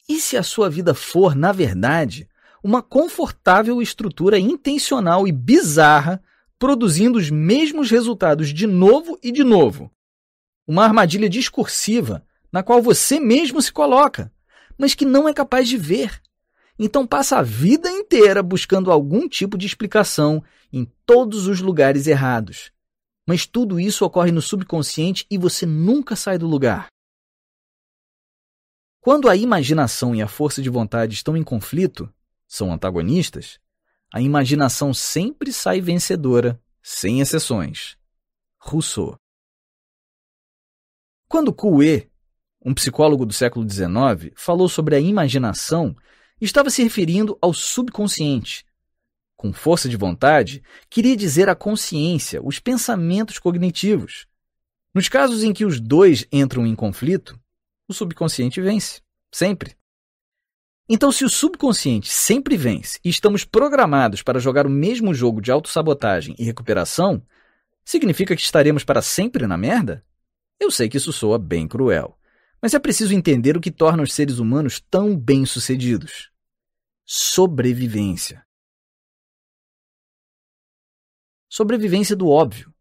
E 0.08 0.18
se 0.18 0.36
a 0.36 0.42
sua 0.42 0.68
vida 0.68 0.92
for, 0.92 1.36
na 1.36 1.52
verdade, 1.52 2.28
uma 2.62 2.82
confortável 2.82 3.80
estrutura 3.80 4.36
intencional 4.36 5.28
e 5.28 5.32
bizarra, 5.32 6.20
produzindo 6.58 7.18
os 7.18 7.30
mesmos 7.30 7.88
resultados 7.88 8.52
de 8.52 8.66
novo 8.66 9.16
e 9.22 9.30
de 9.30 9.44
novo? 9.44 9.92
Uma 10.66 10.82
armadilha 10.82 11.28
discursiva 11.28 12.26
na 12.52 12.62
qual 12.62 12.82
você 12.82 13.20
mesmo 13.20 13.60
se 13.60 13.72
coloca, 13.72 14.32
mas 14.76 14.94
que 14.94 15.04
não 15.04 15.28
é 15.28 15.34
capaz 15.34 15.68
de 15.68 15.76
ver. 15.76 16.22
Então 16.78 17.06
passa 17.06 17.38
a 17.38 17.42
vida 17.42 17.90
inteira 17.90 18.42
buscando 18.42 18.92
algum 18.92 19.28
tipo 19.28 19.58
de 19.58 19.66
explicação 19.66 20.42
em 20.72 20.84
todos 21.04 21.46
os 21.46 21.60
lugares 21.60 22.06
errados. 22.06 22.70
Mas 23.26 23.46
tudo 23.46 23.78
isso 23.78 24.04
ocorre 24.04 24.30
no 24.30 24.40
subconsciente 24.40 25.26
e 25.30 25.36
você 25.36 25.66
nunca 25.66 26.16
sai 26.16 26.38
do 26.38 26.46
lugar. 26.46 26.86
Quando 29.00 29.28
a 29.28 29.36
imaginação 29.36 30.14
e 30.14 30.22
a 30.22 30.28
força 30.28 30.62
de 30.62 30.70
vontade 30.70 31.14
estão 31.14 31.36
em 31.36 31.42
conflito, 31.42 32.12
são 32.46 32.72
antagonistas, 32.72 33.58
a 34.12 34.20
imaginação 34.20 34.94
sempre 34.94 35.52
sai 35.52 35.80
vencedora, 35.80 36.60
sem 36.82 37.20
exceções. 37.20 37.96
Rousseau. 38.58 39.16
Quando 41.28 41.52
Coué 41.52 42.07
um 42.64 42.74
psicólogo 42.74 43.24
do 43.24 43.32
século 43.32 43.68
XIX, 43.68 44.32
falou 44.36 44.68
sobre 44.68 44.96
a 44.96 45.00
imaginação 45.00 45.94
e 46.40 46.44
estava 46.44 46.70
se 46.70 46.82
referindo 46.82 47.38
ao 47.40 47.52
subconsciente. 47.52 48.64
Com 49.36 49.52
força 49.52 49.88
de 49.88 49.96
vontade, 49.96 50.62
queria 50.90 51.16
dizer 51.16 51.48
a 51.48 51.54
consciência, 51.54 52.42
os 52.42 52.58
pensamentos 52.58 53.38
cognitivos. 53.38 54.26
Nos 54.92 55.08
casos 55.08 55.44
em 55.44 55.52
que 55.52 55.64
os 55.64 55.80
dois 55.80 56.26
entram 56.32 56.66
em 56.66 56.74
conflito, 56.74 57.38
o 57.86 57.94
subconsciente 57.94 58.60
vence, 58.60 59.00
sempre. 59.32 59.76
Então, 60.88 61.12
se 61.12 61.24
o 61.24 61.28
subconsciente 61.28 62.08
sempre 62.08 62.56
vence 62.56 62.98
e 63.04 63.10
estamos 63.10 63.44
programados 63.44 64.22
para 64.22 64.40
jogar 64.40 64.66
o 64.66 64.70
mesmo 64.70 65.14
jogo 65.14 65.40
de 65.40 65.52
autossabotagem 65.52 66.34
e 66.38 66.44
recuperação, 66.44 67.22
significa 67.84 68.34
que 68.34 68.42
estaremos 68.42 68.84
para 68.84 69.02
sempre 69.02 69.46
na 69.46 69.56
merda? 69.56 70.04
Eu 70.58 70.70
sei 70.70 70.88
que 70.88 70.96
isso 70.96 71.12
soa 71.12 71.38
bem 71.38 71.68
cruel. 71.68 72.17
Mas 72.60 72.74
é 72.74 72.78
preciso 72.78 73.14
entender 73.14 73.56
o 73.56 73.60
que 73.60 73.70
torna 73.70 74.02
os 74.02 74.12
seres 74.12 74.38
humanos 74.38 74.80
tão 74.90 75.16
bem-sucedidos: 75.16 76.30
sobrevivência. 77.04 78.44
Sobrevivência 81.48 82.14
do 82.14 82.28
óbvio. 82.28 82.74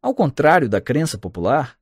Ao 0.00 0.14
contrário 0.14 0.68
da 0.68 0.80
crença 0.80 1.16
popular, 1.16 1.78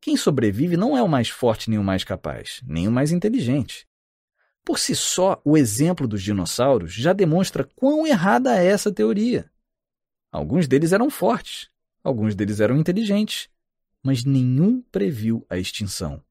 quem 0.00 0.16
sobrevive 0.16 0.76
não 0.76 0.96
é 0.96 1.02
o 1.02 1.08
mais 1.08 1.28
forte 1.28 1.70
nem 1.70 1.78
o 1.78 1.84
mais 1.84 2.04
capaz, 2.04 2.60
nem 2.66 2.88
o 2.88 2.92
mais 2.92 3.12
inteligente. 3.12 3.86
Por 4.64 4.78
si 4.78 4.94
só, 4.94 5.40
o 5.44 5.56
exemplo 5.56 6.06
dos 6.06 6.22
dinossauros 6.22 6.92
já 6.92 7.12
demonstra 7.12 7.64
quão 7.74 8.06
errada 8.06 8.56
é 8.56 8.66
essa 8.66 8.92
teoria. 8.92 9.50
Alguns 10.30 10.68
deles 10.68 10.92
eram 10.92 11.08
fortes, 11.08 11.68
alguns 12.02 12.34
deles 12.34 12.60
eram 12.60 12.76
inteligentes, 12.76 13.48
mas 14.02 14.24
nenhum 14.24 14.82
previu 14.82 15.46
a 15.48 15.56
extinção. 15.56 16.22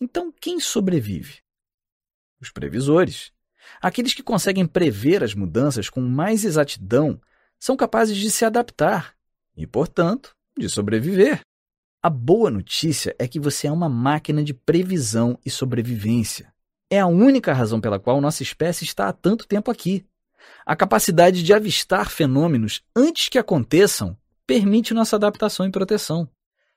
Então, 0.00 0.32
quem 0.40 0.58
sobrevive? 0.58 1.40
Os 2.40 2.50
previsores. 2.50 3.30
Aqueles 3.82 4.14
que 4.14 4.22
conseguem 4.22 4.66
prever 4.66 5.22
as 5.22 5.34
mudanças 5.34 5.90
com 5.90 6.00
mais 6.00 6.44
exatidão 6.44 7.20
são 7.58 7.76
capazes 7.76 8.16
de 8.16 8.30
se 8.30 8.44
adaptar 8.44 9.14
e, 9.56 9.66
portanto, 9.66 10.34
de 10.56 10.68
sobreviver. 10.68 11.40
A 12.02 12.08
boa 12.08 12.50
notícia 12.50 13.14
é 13.18 13.28
que 13.28 13.38
você 13.38 13.66
é 13.66 13.72
uma 13.72 13.88
máquina 13.88 14.42
de 14.42 14.54
previsão 14.54 15.38
e 15.44 15.50
sobrevivência. 15.50 16.50
É 16.88 16.98
a 16.98 17.06
única 17.06 17.52
razão 17.52 17.78
pela 17.78 18.00
qual 18.00 18.20
nossa 18.22 18.42
espécie 18.42 18.84
está 18.84 19.08
há 19.08 19.12
tanto 19.12 19.46
tempo 19.46 19.70
aqui. 19.70 20.06
A 20.64 20.74
capacidade 20.74 21.42
de 21.42 21.52
avistar 21.52 22.08
fenômenos 22.08 22.82
antes 22.96 23.28
que 23.28 23.38
aconteçam 23.38 24.16
permite 24.46 24.94
nossa 24.94 25.16
adaptação 25.16 25.66
e 25.66 25.70
proteção. 25.70 26.26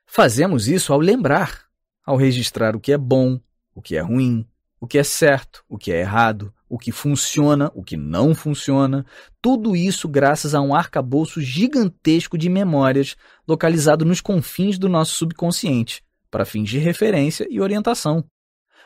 Fazemos 0.06 0.68
isso 0.68 0.92
ao 0.92 1.00
lembrar, 1.00 1.66
ao 2.06 2.18
registrar 2.18 2.76
o 2.76 2.80
que 2.80 2.92
é 2.92 2.98
bom, 2.98 3.40
o 3.74 3.82
que 3.82 3.96
é 3.96 4.02
ruim, 4.02 4.46
o 4.80 4.88
que 4.88 4.98
é 4.98 5.04
certo, 5.04 5.64
o 5.70 5.78
que 5.78 5.92
é 5.92 6.02
errado, 6.02 6.54
o 6.68 6.78
que 6.78 6.92
funciona, 6.92 7.72
o 7.74 7.84
que 7.84 7.96
não 7.96 8.36
funciona, 8.36 9.06
tudo 9.42 9.76
isso 9.76 10.10
graças 10.10 10.54
a 10.54 10.60
um 10.60 10.76
arcabouço 10.76 11.40
gigantesco 11.40 12.38
de 12.38 12.50
memórias 12.50 13.16
localizado 13.48 14.04
nos 14.04 14.20
confins 14.20 14.78
do 14.78 14.90
nosso 14.90 15.14
subconsciente, 15.16 16.04
para 16.30 16.46
fins 16.46 16.68
de 16.68 16.80
referência 16.80 17.48
e 17.50 17.62
orientação. 17.62 18.26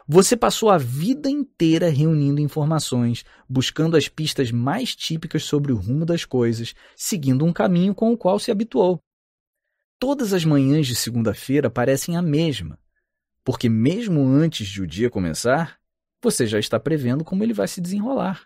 Você 0.08 0.38
passou 0.38 0.70
a 0.70 0.78
vida 0.78 1.30
inteira 1.30 1.90
reunindo 1.90 2.40
informações, 2.40 3.26
buscando 3.50 3.98
as 3.98 4.08
pistas 4.08 4.52
mais 4.52 4.96
típicas 4.96 5.44
sobre 5.44 5.74
o 5.74 5.78
rumo 5.78 6.06
das 6.06 6.24
coisas, 6.24 6.76
seguindo 6.96 7.44
um 7.44 7.52
caminho 7.52 7.96
com 7.96 8.14
o 8.14 8.18
qual 8.18 8.38
se 8.38 8.52
habituou. 8.52 9.00
Todas 10.00 10.32
as 10.32 10.46
manhãs 10.46 10.86
de 10.88 10.96
segunda-feira 10.96 11.70
parecem 11.70 12.16
a 12.16 12.22
mesma, 12.22 12.78
porque 13.48 13.70
mesmo 13.70 14.28
antes 14.28 14.68
de 14.68 14.82
o 14.82 14.86
dia 14.86 15.10
começar, 15.10 15.80
você 16.22 16.46
já 16.46 16.60
está 16.60 16.78
prevendo 16.78 17.24
como 17.24 17.42
ele 17.46 17.54
vai 17.54 17.66
se 17.66 17.80
desenrolar. 17.80 18.46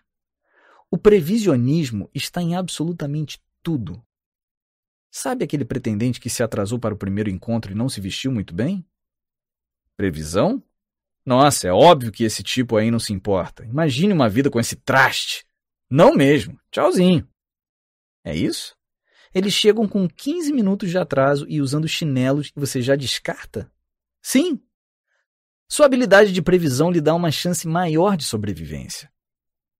O 0.88 0.96
previsionismo 0.96 2.08
está 2.14 2.40
em 2.40 2.54
absolutamente 2.54 3.42
tudo. 3.64 4.00
Sabe 5.10 5.44
aquele 5.44 5.64
pretendente 5.64 6.20
que 6.20 6.30
se 6.30 6.40
atrasou 6.40 6.78
para 6.78 6.94
o 6.94 6.96
primeiro 6.96 7.28
encontro 7.28 7.72
e 7.72 7.74
não 7.74 7.88
se 7.88 8.00
vestiu 8.00 8.30
muito 8.30 8.54
bem? 8.54 8.86
Previsão? 9.96 10.62
Nossa, 11.26 11.66
é 11.66 11.72
óbvio 11.72 12.12
que 12.12 12.22
esse 12.22 12.44
tipo 12.44 12.76
aí 12.76 12.88
não 12.88 13.00
se 13.00 13.12
importa. 13.12 13.64
Imagine 13.64 14.12
uma 14.12 14.28
vida 14.28 14.52
com 14.52 14.60
esse 14.60 14.76
traste. 14.76 15.44
Não 15.90 16.14
mesmo. 16.14 16.56
Tchauzinho. 16.70 17.28
É 18.22 18.36
isso? 18.36 18.76
Eles 19.34 19.52
chegam 19.52 19.88
com 19.88 20.08
15 20.08 20.52
minutos 20.52 20.90
de 20.90 20.96
atraso 20.96 21.44
e 21.48 21.60
usando 21.60 21.88
chinelos 21.88 22.52
e 22.56 22.60
você 22.60 22.80
já 22.80 22.94
descarta? 22.94 23.68
Sim. 24.22 24.62
Sua 25.72 25.86
habilidade 25.86 26.32
de 26.32 26.42
previsão 26.42 26.90
lhe 26.90 27.00
dá 27.00 27.14
uma 27.14 27.30
chance 27.30 27.66
maior 27.66 28.14
de 28.14 28.24
sobrevivência. 28.24 29.10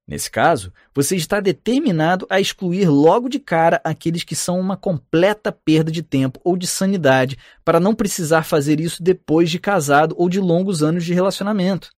Nesse 0.09 0.31
caso, 0.31 0.73
você 0.95 1.17
está 1.17 1.39
determinado 1.39 2.27
a 2.31 2.41
excluir 2.41 2.89
logo 2.89 3.29
de 3.29 3.39
cara 3.39 3.79
aqueles 3.85 4.25
que 4.25 4.35
são 4.35 4.59
uma 4.59 4.75
completa 4.75 5.53
perda 5.53 5.93
de 5.93 6.03
tempo 6.03 6.41
ou 6.43 6.57
de 6.57 6.67
sanidade 6.67 7.37
para 7.63 7.79
não 7.79 7.95
precisar 7.95 8.43
fazer 8.43 8.81
isso 8.81 9.03
depois 9.03 9.51
de 9.51 9.59
casado 9.59 10.15
ou 10.17 10.31
de 10.31 10.41
longos 10.41 10.83
anos 10.83 11.05
de 11.05 11.13
relacionamento. 11.13 11.91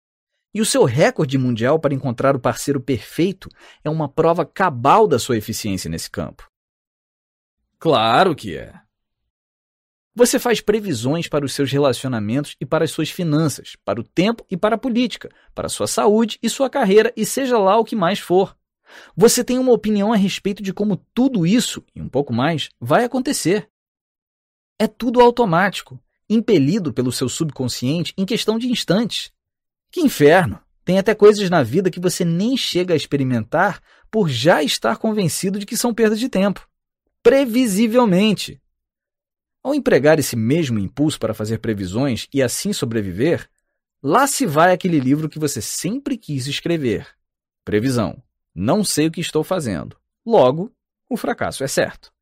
E 0.53 0.61
o 0.61 0.67
seu 0.67 0.83
recorde 0.83 1.39
mundial 1.39 1.79
para 1.79 1.95
encontrar 1.95 2.35
o 2.35 2.41
parceiro 2.41 2.81
perfeito 2.81 3.49
é 3.85 3.89
uma 3.89 4.09
prova 4.09 4.45
cabal 4.45 5.07
da 5.07 5.21
sua 5.21 5.37
eficiência 5.37 5.89
nesse 5.89 6.11
campo. 6.11 6.49
Claro 7.79 8.35
que 8.35 8.57
é. 8.57 8.84
Você 10.17 10.39
faz 10.39 10.61
previsões 10.61 11.27
para 11.27 11.45
os 11.45 11.53
seus 11.53 11.73
relacionamentos 11.73 12.55
e 12.61 12.65
para 12.65 12.85
as 12.85 12.93
suas 12.93 13.11
finanças, 13.11 13.77
para 13.85 14.01
o 14.01 14.05
tempo 14.05 14.47
e 14.49 14.57
para 14.57 14.77
a 14.77 14.79
política, 14.79 15.29
para 15.53 15.67
a 15.67 15.71
sua 15.71 15.89
saúde 15.89 16.39
e 16.41 16.49
sua 16.49 16.71
carreira 16.71 17.13
e 17.17 17.27
seja 17.27 17.59
lá 17.59 17.77
o 17.77 17.85
que 17.85 17.97
mais 17.97 18.21
for. 18.21 18.57
Você 19.17 19.43
tem 19.43 19.59
uma 19.59 19.73
opinião 19.73 20.13
a 20.13 20.17
respeito 20.17 20.63
de 20.63 20.73
como 20.73 20.97
tudo 21.13 21.45
isso, 21.45 21.83
e 21.95 22.01
um 22.01 22.09
pouco 22.09 22.33
mais, 22.33 22.69
vai 22.81 23.05
acontecer. 23.05 23.69
É 24.79 24.87
tudo 24.87 25.21
automático, 25.21 25.99
impelido 26.31 26.93
pelo 26.93 27.11
seu 27.11 27.29
subconsciente 27.29 28.15
em 28.17 28.25
questão 28.25 28.57
de 28.57 28.69
instantes. 28.69 29.33
Que 29.91 30.01
inferno! 30.01 30.61
Tem 30.85 30.99
até 30.99 31.15
coisas 31.15 31.49
na 31.49 31.63
vida 31.63 31.91
que 31.91 31.99
você 31.99 32.25
nem 32.25 32.57
chega 32.57 32.93
a 32.93 32.97
experimentar 32.97 33.81
por 34.11 34.29
já 34.29 34.63
estar 34.63 34.99
convencido 34.99 35.59
de 35.59 35.67
que 35.67 35.77
são 35.77 35.95
perda 35.95 36.15
de 36.15 36.29
tempo. 36.29 36.69
Previsivelmente. 37.23 38.61
Ao 39.65 39.75
empregar 39.75 40.19
esse 40.19 40.37
mesmo 40.37 40.79
impulso 40.79 41.19
para 41.19 41.33
fazer 41.33 41.57
previsões 41.57 42.29
e 42.31 42.43
assim 42.43 42.71
sobreviver, 42.75 43.49
lá 44.03 44.27
se 44.27 44.45
vai 44.45 44.75
aquele 44.75 45.01
livro 45.01 45.27
que 45.27 45.39
você 45.39 45.63
sempre 45.63 46.19
quis 46.19 46.47
escrever. 46.47 47.09
Previsão. 47.65 48.23
Não 48.55 48.85
sei 48.85 49.07
o 49.07 49.11
que 49.11 49.23
estou 49.23 49.43
fazendo. 49.43 49.97
Logo, 50.25 50.71
o 51.09 51.17
fracasso 51.17 51.65
é 51.65 51.67
certo. 51.67 52.13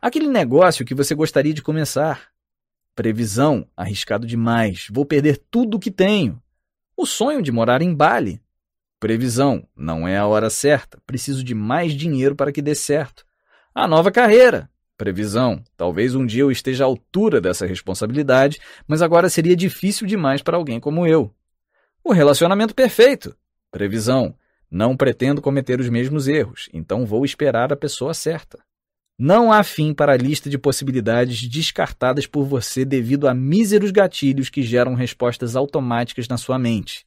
Aquele 0.00 0.28
negócio 0.28 0.84
que 0.84 0.94
você 0.94 1.14
gostaria 1.14 1.54
de 1.54 1.62
começar. 1.62 2.28
Previsão. 2.94 3.66
Arriscado 3.74 4.26
demais. 4.26 4.86
Vou 4.90 5.06
perder 5.06 5.42
tudo 5.50 5.78
o 5.78 5.80
que 5.80 5.90
tenho. 5.90 6.38
O 6.94 7.06
sonho 7.06 7.40
de 7.40 7.50
morar 7.50 7.80
em 7.80 7.94
Bali. 7.94 8.42
Previsão. 9.00 9.66
Não 9.74 10.06
é 10.06 10.18
a 10.18 10.26
hora 10.26 10.50
certa. 10.50 11.00
Preciso 11.06 11.42
de 11.42 11.54
mais 11.54 11.94
dinheiro 11.94 12.36
para 12.36 12.52
que 12.52 12.60
dê 12.60 12.74
certo. 12.74 13.24
A 13.74 13.88
nova 13.88 14.12
carreira. 14.12 14.70
Previsão. 14.96 15.62
Talvez 15.76 16.14
um 16.14 16.24
dia 16.24 16.42
eu 16.42 16.50
esteja 16.50 16.84
à 16.84 16.86
altura 16.86 17.40
dessa 17.40 17.66
responsabilidade, 17.66 18.60
mas 18.86 19.02
agora 19.02 19.28
seria 19.28 19.56
difícil 19.56 20.06
demais 20.06 20.40
para 20.40 20.56
alguém 20.56 20.78
como 20.78 21.06
eu. 21.06 21.34
O 22.02 22.12
relacionamento 22.12 22.74
perfeito. 22.74 23.36
Previsão. 23.70 24.34
Não 24.70 24.96
pretendo 24.96 25.42
cometer 25.42 25.80
os 25.80 25.88
mesmos 25.88 26.28
erros, 26.28 26.68
então 26.72 27.06
vou 27.06 27.24
esperar 27.24 27.72
a 27.72 27.76
pessoa 27.76 28.14
certa. 28.14 28.58
Não 29.16 29.52
há 29.52 29.62
fim 29.62 29.94
para 29.94 30.12
a 30.12 30.16
lista 30.16 30.50
de 30.50 30.58
possibilidades 30.58 31.48
descartadas 31.48 32.26
por 32.26 32.44
você 32.44 32.84
devido 32.84 33.28
a 33.28 33.34
míseros 33.34 33.92
gatilhos 33.92 34.50
que 34.50 34.62
geram 34.62 34.94
respostas 34.94 35.54
automáticas 35.54 36.26
na 36.26 36.36
sua 36.36 36.58
mente. 36.58 37.06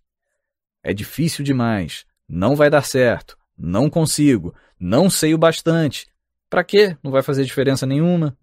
É 0.82 0.94
difícil 0.94 1.44
demais. 1.44 2.06
Não 2.28 2.56
vai 2.56 2.70
dar 2.70 2.84
certo. 2.84 3.38
Não 3.58 3.90
consigo. 3.90 4.56
Não 4.80 5.10
sei 5.10 5.34
o 5.34 5.38
bastante. 5.38 6.08
Para 6.50 6.64
quê? 6.64 6.98
Não 7.04 7.12
vai 7.12 7.22
fazer 7.22 7.44
diferença 7.44 7.86
nenhuma. 7.86 8.38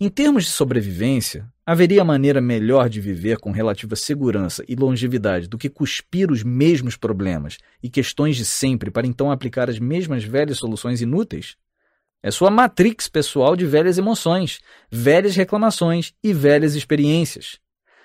Em 0.00 0.08
termos 0.08 0.44
de 0.44 0.50
sobrevivência, 0.50 1.46
haveria 1.64 2.04
maneira 2.04 2.40
melhor 2.40 2.88
de 2.88 3.00
viver 3.00 3.38
com 3.38 3.50
relativa 3.50 3.94
segurança 3.94 4.64
e 4.68 4.74
longevidade 4.74 5.48
do 5.48 5.58
que 5.58 5.68
cuspir 5.68 6.30
os 6.30 6.42
mesmos 6.42 6.96
problemas 6.96 7.58
e 7.82 7.88
questões 7.88 8.36
de 8.36 8.44
sempre 8.44 8.90
para 8.90 9.06
então 9.06 9.30
aplicar 9.30 9.68
as 9.68 9.78
mesmas 9.78 10.24
velhas 10.24 10.58
soluções 10.58 11.00
inúteis? 11.00 11.56
É 12.22 12.30
sua 12.30 12.50
matrix 12.50 13.08
pessoal 13.08 13.56
de 13.56 13.66
velhas 13.66 13.98
emoções, 13.98 14.60
velhas 14.90 15.34
reclamações 15.34 16.14
e 16.22 16.32
velhas 16.32 16.74
experiências. 16.74 17.58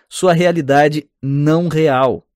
Sua 0.10 0.34
realidade 0.34 1.08
não 1.22 1.68
real. 1.68 2.28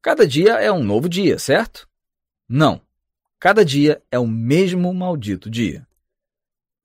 Cada 0.00 0.26
dia 0.26 0.54
é 0.54 0.70
um 0.70 0.84
novo 0.84 1.08
dia, 1.08 1.38
certo? 1.38 1.88
Não. 2.48 2.80
Cada 3.44 3.62
dia 3.62 4.02
é 4.10 4.18
o 4.18 4.26
mesmo 4.26 4.94
maldito 4.94 5.50
dia. 5.50 5.86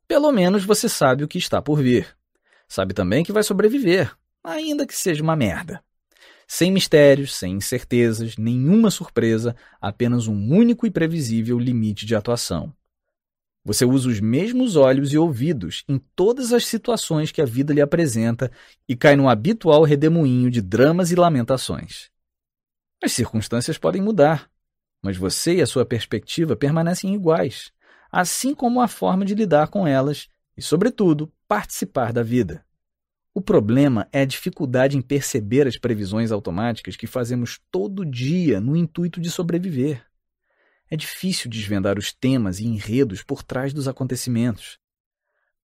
Pelo 0.05 0.29
menos 0.29 0.65
você 0.65 0.89
sabe 0.89 1.23
o 1.23 1.27
que 1.29 1.37
está 1.37 1.61
por 1.61 1.81
vir. 1.81 2.17
Sabe 2.67 2.93
também 2.93 3.23
que 3.23 3.31
vai 3.31 3.43
sobreviver, 3.43 4.13
ainda 4.43 4.85
que 4.85 4.93
seja 4.93 5.23
uma 5.23 5.37
merda. 5.37 5.81
Sem 6.45 6.69
mistérios, 6.69 7.33
sem 7.33 7.53
incertezas, 7.53 8.35
nenhuma 8.35 8.91
surpresa, 8.91 9.55
apenas 9.79 10.27
um 10.27 10.53
único 10.53 10.85
e 10.85 10.91
previsível 10.91 11.57
limite 11.57 12.05
de 12.05 12.13
atuação. 12.13 12.75
Você 13.63 13.85
usa 13.85 14.09
os 14.09 14.19
mesmos 14.19 14.75
olhos 14.75 15.13
e 15.13 15.17
ouvidos 15.17 15.85
em 15.87 15.97
todas 16.13 16.51
as 16.51 16.65
situações 16.65 17.31
que 17.31 17.41
a 17.41 17.45
vida 17.45 17.73
lhe 17.73 17.79
apresenta 17.79 18.51
e 18.85 18.97
cai 18.97 19.15
no 19.15 19.29
habitual 19.29 19.83
redemoinho 19.83 20.51
de 20.51 20.61
dramas 20.61 21.09
e 21.09 21.15
lamentações. 21.15 22.09
As 23.01 23.13
circunstâncias 23.13 23.77
podem 23.77 24.01
mudar, 24.01 24.51
mas 25.01 25.17
você 25.17 25.55
e 25.55 25.61
a 25.61 25.67
sua 25.67 25.85
perspectiva 25.85 26.55
permanecem 26.55 27.13
iguais, 27.13 27.71
assim 28.11 28.53
como 28.53 28.81
a 28.81 28.87
forma 28.87 29.23
de 29.23 29.35
lidar 29.35 29.67
com 29.67 29.87
elas 29.87 30.27
e, 30.57 30.61
sobretudo, 30.61 31.31
participar 31.47 32.11
da 32.11 32.23
vida. 32.23 32.65
O 33.33 33.41
problema 33.41 34.07
é 34.11 34.21
a 34.21 34.25
dificuldade 34.25 34.97
em 34.97 35.01
perceber 35.01 35.67
as 35.67 35.77
previsões 35.77 36.31
automáticas 36.31 36.95
que 36.95 37.07
fazemos 37.07 37.59
todo 37.71 38.05
dia 38.05 38.59
no 38.59 38.75
intuito 38.75 39.21
de 39.21 39.29
sobreviver. 39.29 40.05
É 40.89 40.97
difícil 40.97 41.49
desvendar 41.49 41.99
os 41.99 42.11
temas 42.11 42.59
e 42.59 42.65
enredos 42.65 43.23
por 43.23 43.43
trás 43.43 43.71
dos 43.71 43.87
acontecimentos. 43.87 44.79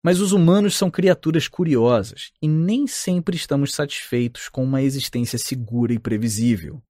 Mas 0.01 0.19
os 0.19 0.31
humanos 0.31 0.75
são 0.75 0.89
criaturas 0.89 1.47
curiosas 1.47 2.31
e 2.41 2.47
nem 2.47 2.87
sempre 2.87 3.35
estamos 3.35 3.73
satisfeitos 3.73 4.49
com 4.49 4.63
uma 4.63 4.81
existência 4.81 5.37
segura 5.37 5.93
e 5.93 5.99
previsível. 5.99 6.81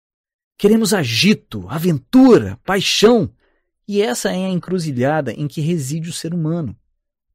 Queremos 0.62 0.94
agito, 0.94 1.66
aventura, 1.68 2.56
paixão. 2.64 3.32
E 3.88 4.00
essa 4.00 4.30
é 4.30 4.46
a 4.46 4.50
encruzilhada 4.50 5.34
em 5.34 5.48
que 5.48 5.60
reside 5.60 6.08
o 6.08 6.14
ser 6.14 6.36
humano. 6.36 6.78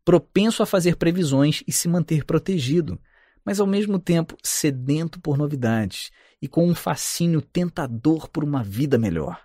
Propenso 0.05 0.63
a 0.63 0.67
fazer 0.67 0.95
previsões 0.95 1.61
e 1.67 1.73
se 1.73 1.89
manter 1.89 2.25
protegido, 2.25 3.01
mas 3.45 3.59
ao 3.59 3.67
mesmo 3.67 3.99
tempo 3.99 4.37
sedento 4.45 5.19
por 5.21 5.37
novidades 5.37 6.13
e 6.41 6.47
com 6.47 6.69
um 6.69 6.73
fascínio 6.73 7.43
tentador 7.43 8.29
por 8.29 8.45
uma 8.45 8.63
vida 8.63 8.97
melhor. 8.97 9.41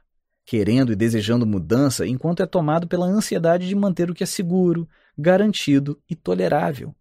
Querendo 0.45 0.91
e 0.91 0.95
desejando 0.95 1.43
mudança 1.43 2.05
enquanto 2.05 2.43
é 2.43 2.45
tomado 2.45 2.88
pela 2.88 3.07
ansiedade 3.07 3.67
de 3.67 3.73
manter 3.73 4.11
o 4.11 4.13
que 4.13 4.23
é 4.23 4.27
seguro, 4.27 4.88
garantido 5.17 5.99
e 6.07 6.15
tolerável. 6.15 6.95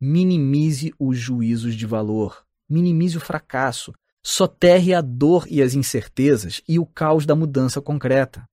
Minimize 0.00 0.92
os 0.98 1.16
juízos 1.16 1.76
de 1.76 1.86
valor, 1.86 2.44
minimize 2.68 3.16
o 3.16 3.20
fracasso, 3.20 3.94
soterre 4.22 4.94
a 4.94 5.00
dor 5.00 5.46
e 5.48 5.62
as 5.62 5.74
incertezas 5.74 6.62
e 6.68 6.78
o 6.78 6.86
caos 6.86 7.24
da 7.24 7.34
mudança 7.34 7.80
concreta. 7.80 8.48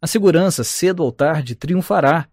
A 0.00 0.06
segurança, 0.06 0.62
cedo 0.62 1.02
ou 1.02 1.10
tarde, 1.10 1.54
triunfará. 1.54 2.28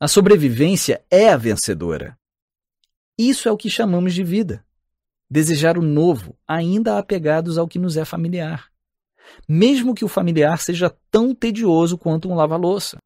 A 0.00 0.08
sobrevivência 0.08 1.04
é 1.10 1.28
a 1.30 1.36
vencedora. 1.36 2.18
Isso 3.16 3.48
é 3.48 3.52
o 3.52 3.56
que 3.56 3.70
chamamos 3.70 4.14
de 4.14 4.22
vida. 4.22 4.64
Desejar 5.30 5.76
o 5.76 5.82
novo, 5.82 6.36
ainda 6.46 6.98
apegados 6.98 7.58
ao 7.58 7.68
que 7.68 7.78
nos 7.78 7.96
é 7.96 8.04
familiar. 8.04 8.68
Mesmo 9.48 9.94
que 9.94 10.04
o 10.04 10.08
familiar 10.08 10.58
seja 10.58 10.94
tão 11.10 11.34
tedioso 11.34 11.98
quanto 11.98 12.28
um 12.28 12.34
lava-louça. 12.34 12.96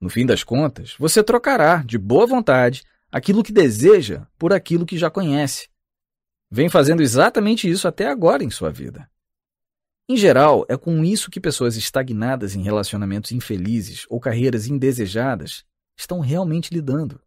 No 0.00 0.10
fim 0.10 0.26
das 0.26 0.42
contas, 0.42 0.96
você 0.98 1.22
trocará, 1.22 1.82
de 1.84 1.96
boa 1.96 2.26
vontade, 2.26 2.82
aquilo 3.10 3.42
que 3.42 3.52
deseja 3.52 4.26
por 4.36 4.52
aquilo 4.52 4.84
que 4.86 4.98
já 4.98 5.08
conhece. 5.08 5.68
Vem 6.54 6.68
fazendo 6.68 7.00
exatamente 7.00 7.66
isso 7.66 7.88
até 7.88 8.06
agora 8.06 8.44
em 8.44 8.50
sua 8.50 8.70
vida. 8.70 9.08
Em 10.06 10.18
geral, 10.18 10.66
é 10.68 10.76
com 10.76 11.02
isso 11.02 11.30
que 11.30 11.40
pessoas 11.40 11.78
estagnadas 11.78 12.54
em 12.54 12.62
relacionamentos 12.62 13.32
infelizes 13.32 14.04
ou 14.10 14.20
carreiras 14.20 14.66
indesejadas 14.66 15.64
estão 15.96 16.20
realmente 16.20 16.68
lidando. 16.70 17.18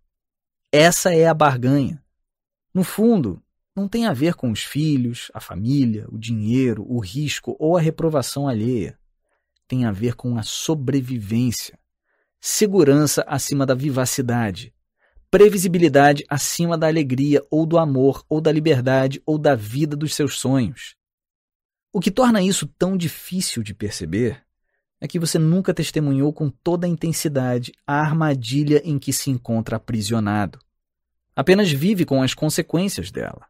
Essa 0.72 1.12
é 1.12 1.26
a 1.26 1.34
barganha. 1.34 2.04
No 2.72 2.84
fundo, 2.84 3.42
não 3.76 3.88
tem 3.88 4.06
a 4.06 4.14
ver 4.14 4.36
com 4.36 4.52
os 4.52 4.62
filhos, 4.64 5.32
a 5.34 5.40
família, 5.40 6.06
o 6.10 6.20
dinheiro, 6.20 6.86
o 6.88 7.00
risco 7.00 7.56
ou 7.58 7.76
a 7.76 7.82
reprovação 7.82 8.48
alheia. 8.48 8.96
Tem 9.68 9.86
a 9.86 9.92
ver 9.92 10.14
com 10.14 10.38
a 10.38 10.44
sobrevivência. 10.44 11.80
Segurança 12.40 13.26
acima 13.28 13.66
da 13.66 13.74
vivacidade. 13.74 14.72
Previsibilidade 15.30 16.24
acima 16.30 16.78
da 16.78 16.88
alegria 16.88 17.44
ou 17.50 17.66
do 17.66 17.78
amor 17.78 18.24
ou 18.30 18.40
da 18.40 18.52
liberdade 18.52 19.22
ou 19.26 19.38
da 19.38 19.56
vida 19.56 19.96
dos 19.96 20.16
seus 20.16 20.40
sonhos. 20.40 20.96
O 21.92 22.00
que 22.00 22.12
torna 22.12 22.42
isso 22.42 22.68
tão 22.68 22.96
difícil 22.98 23.64
de 23.64 23.74
perceber 23.74 24.44
é 25.00 25.08
que 25.08 25.20
você 25.20 25.38
nunca 25.38 25.74
testemunhou 25.74 26.34
com 26.34 26.50
toda 26.50 26.88
a 26.88 26.90
intensidade 26.90 27.72
a 27.86 28.00
armadilha 28.00 28.82
em 28.84 28.98
que 28.98 29.14
se 29.14 29.30
encontra 29.30 29.76
aprisionado. 29.78 30.60
Apenas 31.36 31.72
vive 31.72 32.06
com 32.06 32.22
as 32.22 32.34
consequências 32.34 33.12
dela. 33.12 33.46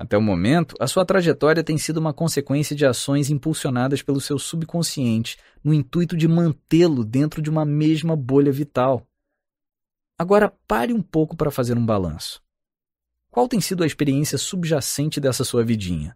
Até 0.00 0.16
o 0.16 0.22
momento, 0.22 0.74
a 0.80 0.86
sua 0.86 1.04
trajetória 1.04 1.62
tem 1.62 1.76
sido 1.76 1.98
uma 1.98 2.14
consequência 2.14 2.74
de 2.74 2.86
ações 2.86 3.28
impulsionadas 3.28 4.00
pelo 4.00 4.18
seu 4.18 4.38
subconsciente 4.38 5.36
no 5.62 5.74
intuito 5.74 6.16
de 6.16 6.26
mantê-lo 6.26 7.04
dentro 7.04 7.42
de 7.42 7.50
uma 7.50 7.66
mesma 7.66 8.16
bolha 8.16 8.50
vital. 8.50 9.06
Agora 10.20 10.52
pare 10.68 10.92
um 10.92 11.00
pouco 11.00 11.34
para 11.34 11.50
fazer 11.50 11.78
um 11.78 11.86
balanço. 11.86 12.42
Qual 13.30 13.48
tem 13.48 13.58
sido 13.58 13.82
a 13.82 13.86
experiência 13.86 14.36
subjacente 14.36 15.18
dessa 15.18 15.44
sua 15.44 15.64
vidinha? 15.64 16.14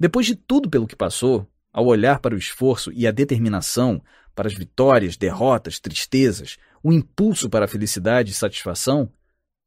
Depois 0.00 0.26
de 0.26 0.34
tudo 0.34 0.68
pelo 0.68 0.84
que 0.84 0.96
passou, 0.96 1.48
ao 1.72 1.86
olhar 1.86 2.18
para 2.18 2.34
o 2.34 2.38
esforço 2.38 2.90
e 2.92 3.06
a 3.06 3.12
determinação, 3.12 4.02
para 4.34 4.48
as 4.48 4.54
vitórias, 4.54 5.16
derrotas, 5.16 5.78
tristezas, 5.78 6.56
o 6.82 6.92
impulso 6.92 7.48
para 7.48 7.66
a 7.66 7.68
felicidade 7.68 8.32
e 8.32 8.34
satisfação, 8.34 9.08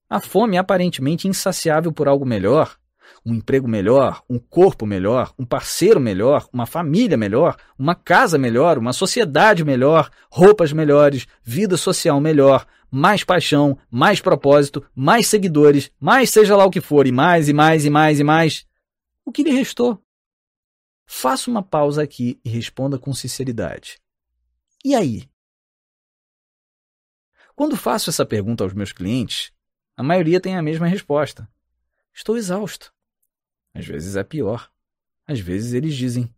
a 0.10 0.20
fome 0.20 0.58
aparentemente 0.58 1.30
insaciável 1.30 1.94
por 1.94 2.10
algo 2.10 2.26
melhor, 2.26 2.78
um 3.26 3.34
emprego 3.34 3.68
melhor, 3.68 4.22
um 4.30 4.38
corpo 4.38 4.86
melhor, 4.86 5.34
um 5.40 5.46
parceiro 5.46 6.02
melhor, 6.02 6.50
uma 6.52 6.66
família 6.66 7.16
melhor, 7.18 7.56
uma 7.78 7.96
casa 7.96 8.38
melhor, 8.38 8.78
uma 8.78 8.92
sociedade 8.92 9.64
melhor, 9.64 10.10
roupas 10.30 10.74
melhores, 10.74 11.26
vida 11.42 11.78
social 11.78 12.20
melhor, 12.20 12.66
mais 12.92 13.24
paixão, 13.24 13.78
mais 13.90 14.20
propósito, 14.22 14.86
mais 14.96 15.28
seguidores, 15.28 15.92
mais 16.00 16.30
seja 16.30 16.56
lá 16.56 16.66
o 16.66 16.72
que 16.72 16.82
for, 16.82 17.08
e 17.08 17.12
mais, 17.12 17.50
e 17.50 17.54
mais, 17.54 17.86
e 17.86 17.90
mais, 17.90 18.20
e 18.20 18.24
mais. 18.24 18.68
O 19.26 19.32
que 19.32 19.44
lhe 19.44 19.52
restou? 19.52 20.04
Faça 21.06 21.50
uma 21.50 21.64
pausa 21.64 22.04
aqui 22.04 22.40
e 22.44 22.50
responda 22.50 22.98
com 23.00 23.14
sinceridade. 23.14 24.00
E 24.84 24.96
aí? 24.96 25.30
Quando 27.56 27.76
faço 27.76 28.10
essa 28.10 28.26
pergunta 28.26 28.64
aos 28.64 28.74
meus 28.74 28.94
clientes, 28.94 29.52
a 29.98 30.04
maioria 30.04 30.40
tem 30.40 30.56
a 30.56 30.62
mesma 30.62 30.88
resposta. 30.88 31.50
Estou 32.14 32.38
exausto. 32.38 32.94
Às 33.74 33.86
vezes 33.86 34.16
é 34.16 34.24
pior. 34.24 34.72
Às 35.28 35.40
vezes 35.40 35.74
eles 35.74 35.96
dizem: 35.96 36.34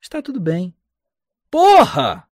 Está 0.00 0.20
tudo 0.20 0.40
bem. 0.40 0.74
Porra! 1.50 2.28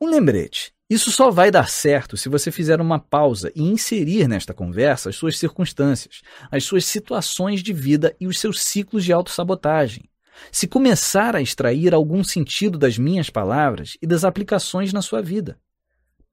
Um 0.00 0.06
lembrete. 0.06 0.74
Isso 0.92 1.10
só 1.10 1.30
vai 1.30 1.50
dar 1.50 1.70
certo 1.70 2.18
se 2.18 2.28
você 2.28 2.50
fizer 2.50 2.78
uma 2.78 2.98
pausa 2.98 3.50
e 3.56 3.62
inserir 3.62 4.28
nesta 4.28 4.52
conversa 4.52 5.08
as 5.08 5.16
suas 5.16 5.38
circunstâncias, 5.38 6.20
as 6.50 6.64
suas 6.64 6.84
situações 6.84 7.62
de 7.62 7.72
vida 7.72 8.14
e 8.20 8.26
os 8.26 8.38
seus 8.38 8.60
ciclos 8.60 9.02
de 9.02 9.10
autossabotagem. 9.10 10.04
Se 10.50 10.68
começar 10.68 11.34
a 11.34 11.40
extrair 11.40 11.94
algum 11.94 12.22
sentido 12.22 12.76
das 12.76 12.98
minhas 12.98 13.30
palavras 13.30 13.96
e 14.02 14.06
das 14.06 14.22
aplicações 14.22 14.92
na 14.92 15.00
sua 15.00 15.22
vida. 15.22 15.58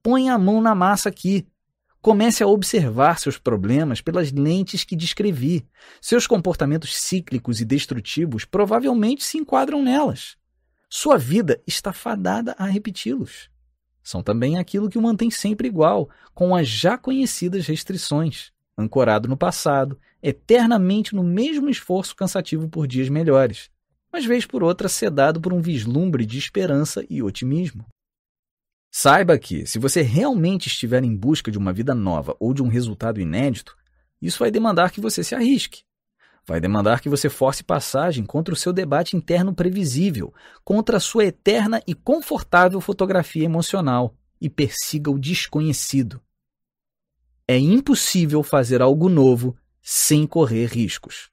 Põe 0.03 0.27
a 0.27 0.37
mão 0.37 0.59
na 0.59 0.75
massa 0.75 1.07
aqui. 1.07 1.47
Comece 2.01 2.43
a 2.43 2.47
observar 2.47 3.17
seus 3.17 3.37
problemas 3.37 4.01
pelas 4.01 4.29
lentes 4.29 4.83
que 4.83 4.93
descrevi. 4.93 5.65
Seus 6.01 6.27
comportamentos 6.27 6.97
cíclicos 6.97 7.61
e 7.61 7.65
destrutivos 7.65 8.43
provavelmente 8.43 9.23
se 9.23 9.37
enquadram 9.37 9.81
nelas. 9.81 10.35
Sua 10.89 11.17
vida 11.17 11.61
está 11.65 11.93
fadada 11.93 12.53
a 12.59 12.65
repeti-los. 12.65 13.49
São 14.09 14.23
também 14.23 14.57
aquilo 14.57 14.89
que 14.89 14.97
o 14.97 15.01
mantém 15.01 15.29
sempre 15.29 15.67
igual, 15.67 16.09
com 16.33 16.55
as 16.55 16.67
já 16.67 16.97
conhecidas 16.97 17.67
restrições, 17.67 18.51
ancorado 18.77 19.27
no 19.27 19.37
passado, 19.37 19.99
eternamente 20.23 21.13
no 21.13 21.23
mesmo 21.23 21.69
esforço 21.69 22.15
cansativo 22.15 22.67
por 22.69 22.87
dias 22.87 23.09
melhores 23.09 23.69
mas 24.11 24.25
vez 24.25 24.45
por 24.45 24.63
outra 24.63 24.89
sedado 24.89 25.39
por 25.39 25.53
um 25.53 25.61
vislumbre 25.61 26.25
de 26.25 26.37
esperança 26.37 27.05
e 27.09 27.21
otimismo. 27.21 27.85
Saiba 28.91 29.37
que, 29.37 29.67
se 29.67 29.77
você 29.77 30.01
realmente 30.01 30.67
estiver 30.67 31.03
em 31.03 31.15
busca 31.15 31.51
de 31.51 31.57
uma 31.57 31.71
vida 31.71 31.93
nova 31.93 32.35
ou 32.39 32.53
de 32.53 32.63
um 32.63 32.67
resultado 32.67 33.21
inédito, 33.21 33.77
isso 34.21 34.39
vai 34.39 34.49
demandar 34.49 34.91
que 34.91 34.99
você 34.99 35.23
se 35.23 35.35
arrisque. 35.35 35.83
Vai 36.49 36.59
demandar 36.59 36.99
que 36.99 37.07
você 37.07 37.29
force 37.29 37.63
passagem 37.63 38.25
contra 38.25 38.51
o 38.51 38.57
seu 38.57 38.73
debate 38.73 39.15
interno 39.15 39.53
previsível, 39.53 40.33
contra 40.65 40.97
a 40.97 40.99
sua 40.99 41.25
eterna 41.25 41.79
e 41.85 41.93
confortável 41.93 42.81
fotografia 42.81 43.45
emocional 43.45 44.15
e 44.41 44.49
persiga 44.49 45.11
o 45.11 45.19
desconhecido. 45.19 46.19
É 47.47 47.55
impossível 47.55 48.41
fazer 48.41 48.81
algo 48.81 49.07
novo 49.07 49.55
sem 49.79 50.25
correr 50.25 50.65
riscos. 50.65 51.29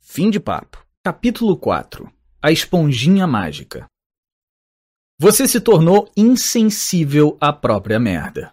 Fim 0.00 0.28
de 0.28 0.40
papo. 0.40 0.84
Capítulo 1.04 1.56
4 1.56 2.12
A 2.42 2.50
Esponjinha 2.50 3.28
Mágica 3.28 3.86
Você 5.20 5.46
se 5.46 5.60
tornou 5.60 6.10
insensível 6.16 7.38
à 7.40 7.52
própria 7.52 8.00
merda. 8.00 8.52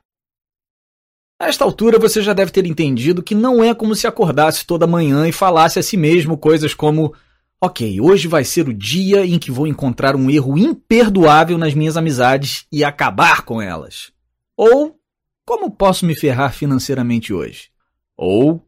A 1.39 1.47
esta 1.47 1.65
altura 1.65 1.99
você 1.99 2.21
já 2.21 2.33
deve 2.33 2.51
ter 2.51 2.65
entendido 2.65 3.21
que 3.21 3.35
não 3.35 3.63
é 3.63 3.73
como 3.73 3.93
se 3.93 4.07
acordasse 4.07 4.65
toda 4.65 4.87
manhã 4.87 5.27
e 5.27 5.31
falasse 5.31 5.77
a 5.77 5.83
si 5.83 5.97
mesmo 5.97 6.37
coisas 6.37 6.73
como: 6.73 7.13
Ok, 7.59 7.99
hoje 7.99 8.27
vai 8.27 8.43
ser 8.43 8.69
o 8.69 8.73
dia 8.73 9.25
em 9.25 9.37
que 9.37 9.51
vou 9.51 9.67
encontrar 9.67 10.15
um 10.15 10.29
erro 10.29 10.57
imperdoável 10.57 11.57
nas 11.57 11.73
minhas 11.73 11.97
amizades 11.97 12.65
e 12.71 12.83
acabar 12.83 13.41
com 13.41 13.61
elas. 13.61 14.11
Ou 14.55 14.97
como 15.45 15.69
posso 15.69 16.05
me 16.05 16.17
ferrar 16.17 16.53
financeiramente 16.53 17.33
hoje? 17.33 17.69
Ou 18.15 18.65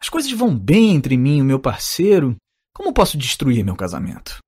as 0.00 0.08
coisas 0.08 0.30
vão 0.30 0.56
bem 0.56 0.94
entre 0.94 1.16
mim 1.16 1.38
e 1.38 1.42
o 1.42 1.44
meu 1.44 1.58
parceiro 1.58 2.36
como 2.74 2.92
posso 2.92 3.16
destruir 3.16 3.64
meu 3.64 3.76
casamento? 3.76 4.38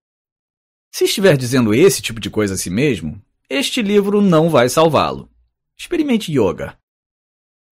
Se 0.93 1.05
estiver 1.05 1.37
dizendo 1.37 1.73
esse 1.73 2.03
tipo 2.03 2.19
de 2.19 2.29
coisa 2.29 2.55
a 2.55 2.57
si 2.57 2.71
mesmo, 2.71 3.23
este 3.49 3.81
livro 3.83 4.21
não 4.21 4.51
vai 4.51 4.69
salvá-lo. 4.69 5.31
Experimente 5.79 6.33
yoga. 6.33 6.77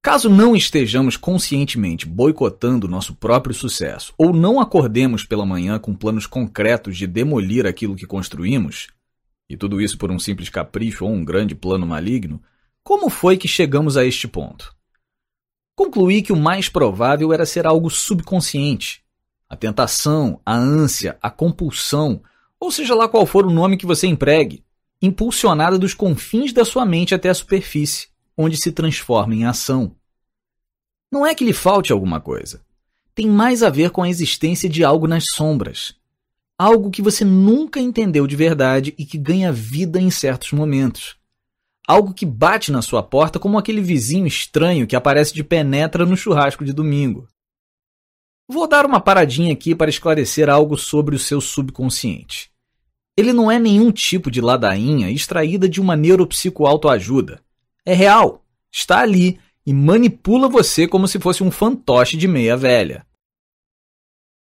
Caso 0.04 0.28
não 0.28 0.54
estejamos 0.54 1.16
conscientemente 1.16 2.06
boicotando 2.06 2.86
nosso 2.86 3.14
próprio 3.14 3.54
sucesso 3.54 4.12
ou 4.18 4.34
não 4.34 4.60
acordemos 4.60 5.24
pela 5.24 5.46
manhã 5.46 5.78
com 5.78 5.94
planos 5.94 6.26
concretos 6.26 6.98
de 6.98 7.06
demolir 7.06 7.66
aquilo 7.66 7.96
que 7.96 8.06
construímos, 8.06 8.88
e 9.48 9.56
tudo 9.56 9.80
isso 9.80 9.96
por 9.96 10.10
um 10.10 10.18
simples 10.18 10.50
capricho 10.50 11.06
ou 11.06 11.10
um 11.10 11.24
grande 11.24 11.54
plano 11.54 11.86
maligno, 11.86 12.38
como 12.82 13.08
foi 13.08 13.38
que 13.38 13.48
chegamos 13.48 13.96
a 13.96 14.04
este 14.04 14.28
ponto? 14.28 14.76
Concluí 15.74 16.20
que 16.20 16.34
o 16.34 16.36
mais 16.36 16.68
provável 16.68 17.32
era 17.32 17.46
ser 17.46 17.66
algo 17.66 17.88
subconsciente, 17.88 19.02
a 19.48 19.56
tentação, 19.56 20.38
a 20.44 20.54
ânsia, 20.54 21.16
a 21.22 21.30
compulsão, 21.30 22.22
ou 22.60 22.70
seja 22.70 22.94
lá 22.94 23.08
qual 23.08 23.24
for 23.24 23.46
o 23.46 23.50
nome 23.50 23.78
que 23.78 23.86
você 23.86 24.06
empregue, 24.06 24.66
impulsionada 25.00 25.78
dos 25.78 25.94
confins 25.94 26.52
da 26.52 26.62
sua 26.62 26.84
mente 26.84 27.14
até 27.14 27.30
a 27.30 27.34
superfície, 27.34 28.08
onde 28.36 28.56
se 28.56 28.72
transforma 28.72 29.34
em 29.34 29.44
ação. 29.44 29.94
Não 31.10 31.24
é 31.24 31.34
que 31.34 31.44
lhe 31.44 31.52
falte 31.52 31.92
alguma 31.92 32.20
coisa. 32.20 32.60
Tem 33.14 33.28
mais 33.28 33.62
a 33.62 33.70
ver 33.70 33.90
com 33.90 34.02
a 34.02 34.08
existência 34.08 34.68
de 34.68 34.82
algo 34.82 35.06
nas 35.06 35.24
sombras. 35.34 35.94
Algo 36.58 36.90
que 36.90 37.02
você 37.02 37.24
nunca 37.24 37.80
entendeu 37.80 38.26
de 38.26 38.34
verdade 38.34 38.94
e 38.98 39.04
que 39.04 39.16
ganha 39.16 39.52
vida 39.52 40.00
em 40.00 40.10
certos 40.10 40.52
momentos. 40.52 41.16
Algo 41.86 42.14
que 42.14 42.24
bate 42.24 42.72
na 42.72 42.82
sua 42.82 43.02
porta 43.02 43.38
como 43.38 43.58
aquele 43.58 43.80
vizinho 43.80 44.26
estranho 44.26 44.86
que 44.86 44.96
aparece 44.96 45.34
de 45.34 45.44
penetra 45.44 46.06
no 46.06 46.16
churrasco 46.16 46.64
de 46.64 46.72
domingo. 46.72 47.28
Vou 48.48 48.66
dar 48.66 48.84
uma 48.84 49.00
paradinha 49.00 49.52
aqui 49.52 49.74
para 49.74 49.90
esclarecer 49.90 50.50
algo 50.50 50.76
sobre 50.76 51.14
o 51.14 51.18
seu 51.18 51.40
subconsciente. 51.40 52.50
Ele 53.16 53.32
não 53.32 53.50
é 53.50 53.58
nenhum 53.58 53.92
tipo 53.92 54.30
de 54.30 54.40
ladainha 54.40 55.10
extraída 55.10 55.68
de 55.68 55.80
uma 55.80 55.94
neuropsicoautoajuda. 55.94 57.40
É 57.86 57.92
real, 57.92 58.44
está 58.72 59.00
ali 59.00 59.38
e 59.66 59.72
manipula 59.72 60.48
você 60.48 60.88
como 60.88 61.06
se 61.06 61.18
fosse 61.18 61.42
um 61.42 61.50
fantoche 61.50 62.16
de 62.16 62.26
meia 62.26 62.56
velha. 62.56 63.06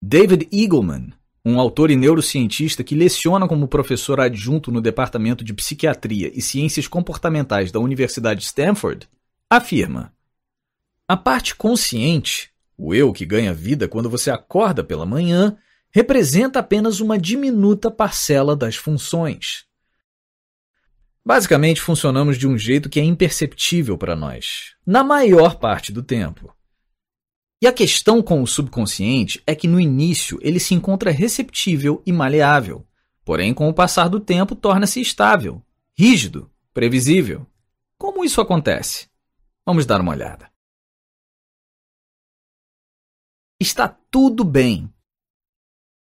David 0.01 0.47
Eagleman, 0.51 1.11
um 1.43 1.59
autor 1.59 1.91
e 1.91 1.95
neurocientista 1.95 2.83
que 2.83 2.95
leciona 2.95 3.47
como 3.47 3.67
professor 3.67 4.19
adjunto 4.19 4.71
no 4.71 4.81
Departamento 4.81 5.43
de 5.43 5.53
Psiquiatria 5.53 6.31
e 6.33 6.41
Ciências 6.41 6.87
Comportamentais 6.87 7.71
da 7.71 7.79
Universidade 7.79 8.41
de 8.41 8.45
Stanford, 8.45 9.07
afirma: 9.49 10.13
A 11.07 11.17
parte 11.17 11.55
consciente, 11.55 12.51
o 12.77 12.93
eu 12.93 13.11
que 13.11 13.25
ganha 13.25 13.53
vida 13.53 13.87
quando 13.87 14.09
você 14.09 14.29
acorda 14.29 14.83
pela 14.83 15.05
manhã, 15.05 15.57
representa 15.89 16.59
apenas 16.59 16.99
uma 16.99 17.17
diminuta 17.17 17.89
parcela 17.89 18.55
das 18.55 18.75
funções. 18.75 19.66
Basicamente, 21.27 21.81
funcionamos 21.81 22.37
de 22.37 22.47
um 22.47 22.57
jeito 22.57 22.89
que 22.89 23.01
é 23.01 23.03
imperceptível 23.03 23.97
para 23.97 24.15
nós, 24.15 24.77
na 24.85 25.03
maior 25.03 25.59
parte 25.59 25.91
do 25.91 26.01
tempo. 26.01 26.55
E 27.61 27.67
a 27.67 27.73
questão 27.73 28.23
com 28.23 28.41
o 28.41 28.47
subconsciente 28.47 29.43
é 29.45 29.53
que 29.53 29.67
no 29.67 29.77
início 29.77 30.39
ele 30.41 30.57
se 30.57 30.73
encontra 30.73 31.11
receptível 31.11 32.01
e 32.05 32.13
maleável, 32.13 32.87
porém, 33.25 33.53
com 33.53 33.67
o 33.67 33.73
passar 33.73 34.07
do 34.07 34.21
tempo, 34.21 34.55
torna-se 34.55 35.01
estável, 35.01 35.61
rígido, 35.99 36.49
previsível. 36.73 37.45
Como 37.97 38.23
isso 38.23 38.39
acontece? 38.39 39.09
Vamos 39.65 39.85
dar 39.85 39.99
uma 39.99 40.13
olhada. 40.13 40.49
Está 43.59 43.89
tudo 43.89 44.45
bem 44.45 44.89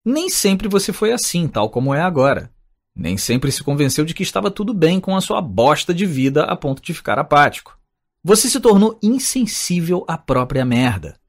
nem 0.06 0.30
sempre 0.30 0.68
você 0.68 0.92
foi 0.92 1.14
assim, 1.14 1.48
tal 1.48 1.70
como 1.70 1.94
é 1.94 2.02
agora. 2.02 2.53
Nem 2.96 3.18
sempre 3.18 3.52
se 3.52 3.64
convenceu 3.64 4.06
de 4.06 4.14
que 4.14 4.24
estava 4.24 4.52
tudo 4.52 4.74
bem 4.74 5.00
com 5.00 5.16
a 5.16 5.22
sua 5.22 5.42
bosta 5.42 5.94
de 5.94 6.06
vida 6.06 6.44
a 6.44 6.56
ponto 6.56 6.82
de 6.82 6.94
ficar 6.94 7.18
apático. 7.18 7.78
Você 8.24 8.50
se 8.50 8.60
tornou 8.60 8.98
insensível 9.02 10.06
à 10.08 10.18
própria 10.18 10.64
merda. 10.64 11.20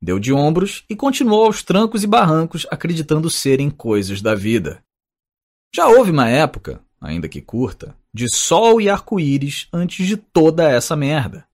Deu 0.00 0.18
de 0.18 0.32
ombros 0.32 0.84
e 0.88 0.96
continuou 0.96 1.44
aos 1.44 1.62
trancos 1.62 2.02
e 2.02 2.06
barrancos 2.06 2.66
acreditando 2.70 3.28
serem 3.28 3.68
coisas 3.68 4.22
da 4.22 4.34
vida. 4.34 4.82
Já 5.74 5.88
houve 5.88 6.10
uma 6.10 6.28
época, 6.28 6.80
ainda 7.00 7.28
que 7.28 7.42
curta, 7.42 7.94
de 8.12 8.26
sol 8.34 8.80
e 8.80 8.88
arco-íris 8.88 9.68
antes 9.72 10.06
de 10.06 10.16
toda 10.16 10.70
essa 10.70 10.96
merda. 10.96 11.46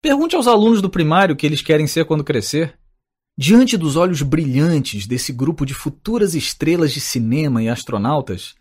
Pergunte 0.00 0.36
aos 0.36 0.46
alunos 0.46 0.80
do 0.80 0.88
primário 0.88 1.34
o 1.34 1.36
que 1.36 1.44
eles 1.44 1.60
querem 1.60 1.86
ser 1.86 2.04
quando 2.04 2.24
crescer. 2.24 2.78
Diante 3.42 3.78
dos 3.78 3.96
olhos 3.96 4.20
brilhantes 4.20 5.06
desse 5.06 5.32
grupo 5.32 5.64
de 5.64 5.72
futuras 5.72 6.34
estrelas 6.34 6.92
de 6.92 7.00
cinema 7.00 7.62
e 7.62 7.70
astronautas, 7.70 8.54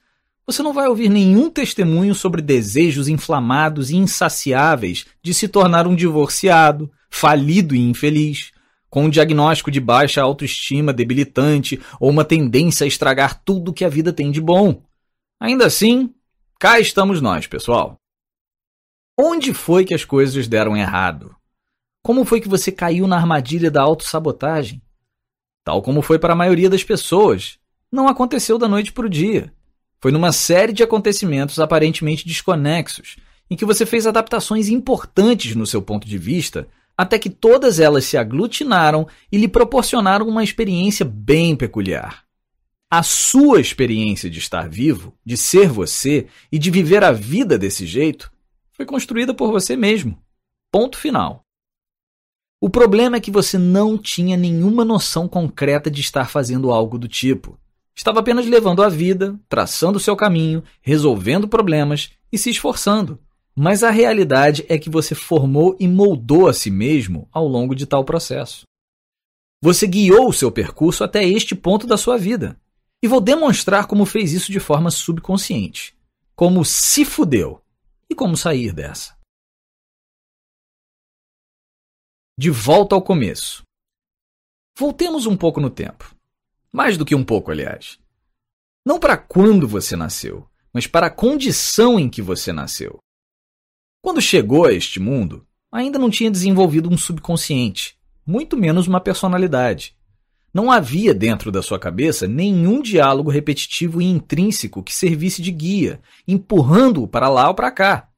você 0.48 0.64
não 0.64 0.72
vai 0.72 0.88
ouvir 0.88 1.10
nenhum 1.10 1.50
testemunho 1.50 2.16
sobre 2.16 2.42
desejos 2.42 3.10
inflamados 3.10 3.90
e 3.90 3.98
insaciáveis 3.98 5.06
de 5.22 5.34
se 5.34 5.50
tornar 5.50 5.86
um 5.86 5.94
divorciado, 5.94 6.90
falido 7.10 7.76
e 7.76 7.80
infeliz, 7.82 8.54
com 8.90 9.04
um 9.04 9.10
diagnóstico 9.10 9.70
de 9.70 9.82
baixa 9.82 10.22
autoestima 10.22 10.94
debilitante 10.94 11.78
ou 12.00 12.10
uma 12.10 12.24
tendência 12.24 12.86
a 12.86 12.88
estragar 12.88 13.44
tudo 13.44 13.74
que 13.74 13.84
a 13.84 13.90
vida 13.90 14.14
tem 14.14 14.32
de 14.32 14.40
bom. 14.40 14.82
Ainda 15.42 15.66
assim, 15.66 16.14
cá 16.58 16.80
estamos 16.80 17.20
nós, 17.20 17.46
pessoal. 17.48 18.00
Onde 19.20 19.54
foi 19.54 19.84
que 19.84 19.94
as 19.94 20.06
coisas 20.06 20.48
deram 20.48 20.78
errado? 20.78 21.36
Como 22.02 22.24
foi 22.26 22.40
que 22.40 22.48
você 22.48 22.72
caiu 22.72 23.08
na 23.08 23.18
armadilha 23.18 23.70
da 23.70 23.82
autossabotagem? 23.82 24.82
Tal 25.64 25.82
como 25.82 26.02
foi 26.02 26.18
para 26.18 26.34
a 26.34 26.36
maioria 26.36 26.70
das 26.70 26.84
pessoas, 26.84 27.60
não 27.92 28.08
aconteceu 28.08 28.58
da 28.58 28.68
noite 28.68 28.92
para 28.92 29.06
o 29.06 29.10
dia. 29.10 29.54
Foi 30.02 30.12
numa 30.12 30.32
série 30.32 30.72
de 30.72 30.82
acontecimentos 30.82 31.60
aparentemente 31.60 32.26
desconexos, 32.26 33.18
em 33.50 33.56
que 33.56 33.66
você 33.66 33.86
fez 33.86 34.08
adaptações 34.08 34.70
importantes 34.70 35.56
no 35.56 35.68
seu 35.68 35.82
ponto 35.82 36.08
de 36.08 36.18
vista, 36.18 36.68
até 36.98 37.20
que 37.20 37.30
todas 37.30 37.80
elas 37.80 38.06
se 38.06 38.18
aglutinaram 38.18 39.08
e 39.32 39.38
lhe 39.38 39.48
proporcionaram 39.48 40.28
uma 40.28 40.44
experiência 40.44 41.06
bem 41.06 41.56
peculiar. 41.56 42.24
A 42.92 43.04
sua 43.04 43.62
experiência 43.62 44.30
de 44.30 44.40
estar 44.40 44.68
vivo, 44.68 45.14
de 45.24 45.38
ser 45.38 45.68
você 45.68 46.28
e 46.52 46.58
de 46.58 46.72
viver 46.72 47.04
a 47.04 47.12
vida 47.12 47.58
desse 47.58 47.86
jeito 47.86 48.32
foi 48.72 48.86
construída 48.86 49.34
por 49.34 49.52
você 49.52 49.76
mesmo. 49.76 50.18
Ponto 50.72 50.98
final. 50.98 51.46
O 52.62 52.70
problema 52.70 53.16
é 53.16 53.20
que 53.22 53.32
você 53.32 53.58
não 53.58 53.98
tinha 53.98 54.36
nenhuma 54.36 54.84
noção 54.84 55.30
concreta 55.30 55.90
de 55.90 56.02
estar 56.02 56.30
fazendo 56.30 56.72
algo 56.72 56.98
do 57.00 57.08
tipo. 57.08 57.58
Estava 57.96 58.20
apenas 58.20 58.46
levando 58.46 58.84
a 58.84 58.90
vida, 58.90 59.40
traçando 59.48 60.00
seu 60.00 60.14
caminho, 60.16 60.62
resolvendo 60.82 61.48
problemas 61.48 62.12
e 62.30 62.38
se 62.38 62.50
esforçando. 62.50 63.18
Mas 63.56 63.82
a 63.82 63.90
realidade 63.90 64.66
é 64.68 64.78
que 64.78 64.90
você 64.90 65.16
formou 65.16 65.76
e 65.80 65.88
moldou 65.88 66.48
a 66.48 66.54
si 66.54 66.70
mesmo 66.70 67.30
ao 67.32 67.48
longo 67.48 67.74
de 67.74 67.86
tal 67.86 68.04
processo. 68.04 68.64
Você 69.62 69.88
guiou 69.88 70.28
o 70.28 70.34
seu 70.34 70.52
percurso 70.52 71.04
até 71.04 71.24
este 71.26 71.56
ponto 71.56 71.88
da 71.88 71.98
sua 71.98 72.18
vida. 72.18 72.60
E 73.02 73.08
vou 73.08 73.22
demonstrar 73.22 73.88
como 73.88 74.06
fez 74.06 74.34
isso 74.34 74.52
de 74.52 74.60
forma 74.60 74.92
subconsciente. 74.92 75.94
Como 76.36 76.66
se 76.66 77.06
fudeu 77.06 77.62
e 78.10 78.16
como 78.16 78.36
sair 78.36 78.74
dessa. 78.74 79.19
De 82.40 82.50
volta 82.50 82.96
ao 82.96 83.02
começo. 83.02 83.64
Voltemos 84.78 85.26
um 85.26 85.36
pouco 85.36 85.60
no 85.60 85.70
tempo. 85.70 86.16
Mais 86.72 86.96
do 86.96 87.04
que 87.04 87.14
um 87.14 87.22
pouco, 87.22 87.52
aliás. 87.52 88.00
Não 88.86 88.98
para 88.98 89.18
quando 89.18 89.68
você 89.68 89.98
nasceu, 89.98 90.48
mas 90.74 90.88
para 90.88 91.08
a 91.08 91.10
condição 91.10 92.00
em 92.00 92.08
que 92.08 92.22
você 92.22 92.54
nasceu. 92.54 92.98
Quando 94.02 94.22
chegou 94.22 94.66
a 94.66 94.72
este 94.72 95.02
mundo, 95.02 95.46
ainda 95.70 96.00
não 96.00 96.10
tinha 96.10 96.32
desenvolvido 96.32 96.90
um 96.90 96.98
subconsciente, 96.98 98.00
muito 98.26 98.56
menos 98.56 98.88
uma 98.88 99.02
personalidade. 99.02 99.94
Não 100.54 100.72
havia 100.72 101.14
dentro 101.14 101.52
da 101.52 101.62
sua 101.62 101.78
cabeça 101.78 102.26
nenhum 102.26 102.82
diálogo 102.82 103.30
repetitivo 103.30 104.02
e 104.02 104.06
intrínseco 104.06 104.82
que 104.82 104.96
servisse 104.96 105.42
de 105.42 105.52
guia, 105.52 106.00
empurrando-o 106.26 107.06
para 107.06 107.28
lá 107.28 107.50
ou 107.50 107.54
para 107.54 107.70
cá. 107.70 108.09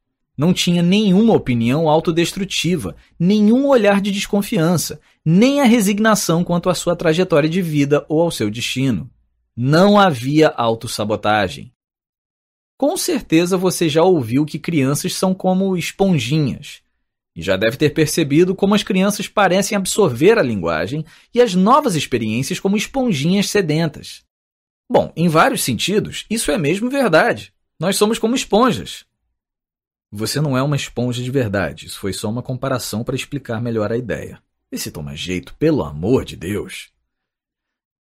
Não 0.41 0.53
tinha 0.53 0.81
nenhuma 0.81 1.35
opinião 1.35 1.87
autodestrutiva, 1.87 2.95
nenhum 3.19 3.67
olhar 3.67 4.01
de 4.01 4.09
desconfiança, 4.09 4.99
nem 5.23 5.61
a 5.61 5.65
resignação 5.65 6.43
quanto 6.43 6.67
à 6.67 6.73
sua 6.73 6.95
trajetória 6.95 7.47
de 7.47 7.61
vida 7.61 8.03
ou 8.09 8.23
ao 8.23 8.31
seu 8.31 8.49
destino. 8.49 9.07
Não 9.55 9.99
havia 9.99 10.47
autossabotagem. 10.47 11.71
Com 12.75 12.97
certeza 12.97 13.55
você 13.55 13.87
já 13.87 14.01
ouviu 14.01 14.43
que 14.43 14.57
crianças 14.57 15.13
são 15.13 15.31
como 15.31 15.77
esponjinhas. 15.77 16.81
E 17.35 17.41
já 17.43 17.55
deve 17.55 17.77
ter 17.77 17.91
percebido 17.91 18.55
como 18.55 18.73
as 18.73 18.81
crianças 18.81 19.27
parecem 19.27 19.77
absorver 19.77 20.39
a 20.39 20.41
linguagem 20.41 21.05
e 21.31 21.39
as 21.39 21.53
novas 21.53 21.93
experiências 21.95 22.59
como 22.59 22.75
esponjinhas 22.75 23.47
sedentas. 23.47 24.23
Bom, 24.91 25.13
em 25.15 25.29
vários 25.29 25.61
sentidos, 25.61 26.25
isso 26.31 26.49
é 26.49 26.57
mesmo 26.57 26.89
verdade. 26.89 27.53
Nós 27.79 27.95
somos 27.95 28.17
como 28.17 28.33
esponjas. 28.33 29.05
Você 30.12 30.41
não 30.41 30.57
é 30.57 30.62
uma 30.62 30.76
esponja 30.76 31.24
de 31.24 31.32
verdade. 31.32 31.86
Isso 31.86 31.97
foi 31.97 32.12
só 32.12 32.30
uma 32.30 32.43
comparação 32.43 33.03
para 33.03 33.16
explicar 33.16 33.62
melhor 33.62 33.91
a 33.91 33.97
ideia. 33.97 34.41
E 34.70 34.78
se 34.78 34.91
toma 34.91 35.16
jeito, 35.16 35.55
pelo 35.55 35.84
amor 35.84 36.26
de 36.26 36.36
Deus. 36.36 36.91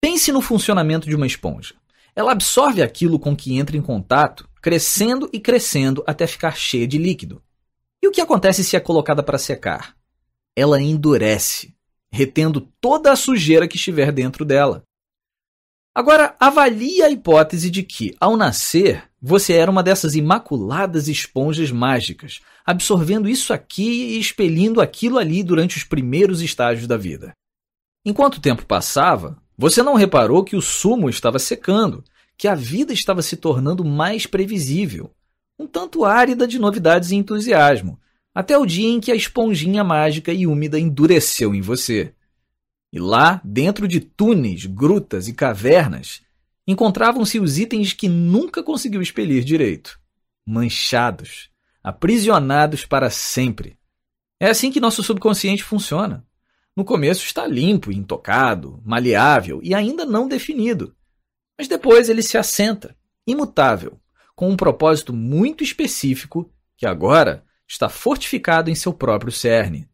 Pense 0.01 0.33
no 0.33 0.43
funcionamento 0.43 1.09
de 1.09 1.15
uma 1.15 1.27
esponja. 1.27 1.77
Ela 2.17 2.33
absorve 2.33 2.83
aquilo 2.83 3.19
com 3.19 3.37
que 3.37 3.57
entra 3.57 3.77
em 3.77 3.83
contato, 3.83 4.49
crescendo 4.61 5.31
e 5.33 5.39
crescendo 5.39 6.03
até 6.07 6.27
ficar 6.27 6.57
cheia 6.57 6.87
de 6.87 6.99
líquido. 6.99 7.43
E 8.03 8.09
o 8.09 8.13
que 8.13 8.21
acontece 8.21 8.63
se 8.63 8.77
é 8.77 8.81
colocada 8.81 9.23
para 9.23 9.39
secar? 9.39 9.97
Ela 10.57 10.81
endurece, 10.81 11.75
retendo 12.13 12.61
toda 12.81 13.13
a 13.13 13.17
sujeira 13.17 13.67
que 13.67 13.77
estiver 13.77 14.13
dentro 14.13 14.45
dela. 14.45 14.85
Agora, 15.95 16.37
avalie 16.41 17.03
a 17.03 17.09
hipótese 17.09 17.71
de 17.71 17.83
que, 17.83 18.17
ao 18.21 18.37
nascer, 18.37 19.09
você 19.27 19.55
era 19.55 19.71
uma 19.71 19.83
dessas 19.83 20.15
imaculadas 20.15 21.09
esponjas 21.09 21.71
mágicas, 21.71 22.43
absorvendo 22.63 23.27
isso 23.27 23.55
aqui 23.55 24.17
e 24.17 24.19
expelindo 24.21 24.83
aquilo 24.83 25.17
ali 25.17 25.43
durante 25.43 25.79
os 25.79 25.83
primeiros 25.83 26.43
estágios 26.43 26.87
da 26.87 26.99
vida. 26.99 27.33
Enquanto 28.05 28.35
o 28.35 28.41
tempo 28.41 28.67
passava, 28.67 29.43
você 29.57 29.83
não 29.83 29.95
reparou 29.95 30.45
que 30.45 30.55
o 30.55 30.61
sumo 30.61 31.09
estava 31.09 31.39
secando, 31.39 32.05
que 32.37 32.47
a 32.47 32.55
vida 32.55 32.93
estava 32.93 33.23
se 33.23 33.39
tornando 33.39 33.83
mais 33.83 34.27
previsível, 34.27 35.11
um 35.59 35.67
tanto 35.67 36.05
árida 36.05 36.47
de 36.47 36.59
novidades 36.59 37.11
e 37.11 37.17
entusiasmo, 37.17 37.99
até 38.35 38.59
o 38.59 38.67
dia 38.67 38.91
em 38.91 39.01
que 39.01 39.11
a 39.11 39.17
esponjinha 39.17 39.83
mágica 39.83 40.35
e 40.35 40.47
úmida 40.47 40.79
endureceu 40.79 41.55
em 41.55 41.63
você. 41.63 42.13
E 42.93 42.99
lá, 42.99 43.41
dentro 43.43 43.89
de 43.89 44.01
túneis, 44.01 44.67
grutas 44.67 45.29
e 45.29 45.33
cavernas, 45.33 46.21
encontravam-se 46.67 47.39
os 47.39 47.59
itens 47.59 47.93
que 47.93 48.09
nunca 48.09 48.63
conseguiu 48.63 49.03
expelir 49.03 49.45
direito. 49.45 50.01
Manchados, 50.47 51.51
aprisionados 51.83 52.87
para 52.87 53.11
sempre. 53.11 53.79
É 54.41 54.49
assim 54.49 54.71
que 54.71 54.81
nosso 54.81 55.03
subconsciente 55.03 55.63
funciona. 55.63 56.27
no 56.77 56.85
começo 56.85 57.25
está 57.25 57.47
limpo, 57.47 57.93
intocado, 57.93 58.83
maleável 58.85 59.61
e 59.63 59.75
ainda 59.75 60.05
não 60.05 60.27
definido. 60.27 60.95
Mas 61.57 61.69
depois 61.69 62.09
ele 62.09 62.23
se 62.23 62.37
assenta, 62.37 62.97
imutável, 63.25 64.01
com 64.35 64.51
um 64.51 64.57
propósito 64.57 65.13
muito 65.13 65.63
específico 65.63 66.51
que 66.77 66.85
agora 66.85 67.45
está 67.69 67.89
fortificado 67.89 68.71
em 68.71 68.75
seu 68.75 68.93
próprio 68.93 69.31
cerne. 69.31 69.89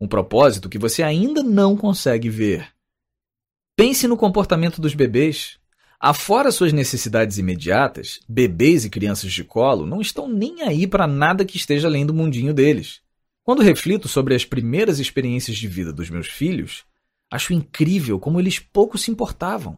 Um 0.00 0.08
propósito 0.08 0.68
que 0.68 0.78
você 0.78 1.02
ainda 1.02 1.42
não 1.42 1.76
consegue 1.76 2.28
ver. 2.28 2.72
Pense 3.76 4.08
no 4.08 4.16
comportamento 4.16 4.80
dos 4.80 4.94
bebês. 4.94 5.59
Afora 6.02 6.50
suas 6.50 6.72
necessidades 6.72 7.36
imediatas, 7.36 8.20
bebês 8.26 8.86
e 8.86 8.90
crianças 8.90 9.30
de 9.30 9.44
colo 9.44 9.84
não 9.84 10.00
estão 10.00 10.26
nem 10.26 10.62
aí 10.62 10.86
para 10.86 11.06
nada 11.06 11.44
que 11.44 11.58
esteja 11.58 11.88
além 11.88 12.06
do 12.06 12.14
mundinho 12.14 12.54
deles. 12.54 13.02
Quando 13.44 13.62
reflito 13.62 14.08
sobre 14.08 14.34
as 14.34 14.42
primeiras 14.42 14.98
experiências 14.98 15.58
de 15.58 15.68
vida 15.68 15.92
dos 15.92 16.08
meus 16.08 16.26
filhos, 16.26 16.84
acho 17.30 17.52
incrível 17.52 18.18
como 18.18 18.40
eles 18.40 18.58
pouco 18.58 18.96
se 18.96 19.10
importavam. 19.10 19.76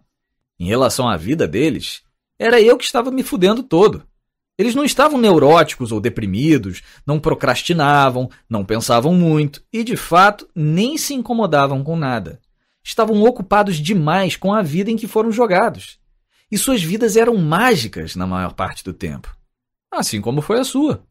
Em 0.60 0.66
relação 0.66 1.08
à 1.08 1.16
vida 1.16 1.48
deles, 1.48 2.02
era 2.38 2.62
eu 2.62 2.78
que 2.78 2.84
estava 2.84 3.10
me 3.10 3.24
fudendo 3.24 3.64
todo. 3.64 4.04
Eles 4.56 4.76
não 4.76 4.84
estavam 4.84 5.18
neuróticos 5.18 5.90
ou 5.90 6.00
deprimidos, 6.00 6.82
não 7.04 7.18
procrastinavam, 7.18 8.30
não 8.48 8.64
pensavam 8.64 9.12
muito 9.12 9.60
e, 9.72 9.82
de 9.82 9.96
fato, 9.96 10.48
nem 10.54 10.96
se 10.96 11.14
incomodavam 11.14 11.82
com 11.82 11.96
nada. 11.96 12.40
Estavam 12.80 13.20
ocupados 13.24 13.78
demais 13.78 14.36
com 14.36 14.54
a 14.54 14.62
vida 14.62 14.88
em 14.88 14.96
que 14.96 15.08
foram 15.08 15.32
jogados. 15.32 16.00
E 16.52 16.58
suas 16.58 16.82
vidas 16.82 17.16
eram 17.16 17.34
mágicas 17.38 18.14
na 18.14 18.26
maior 18.26 18.52
parte 18.52 18.84
do 18.84 18.92
tempo. 18.92 19.34
Assim 19.90 20.20
como 20.20 20.42
foi 20.42 20.60
a 20.60 20.64
sua. 20.64 21.02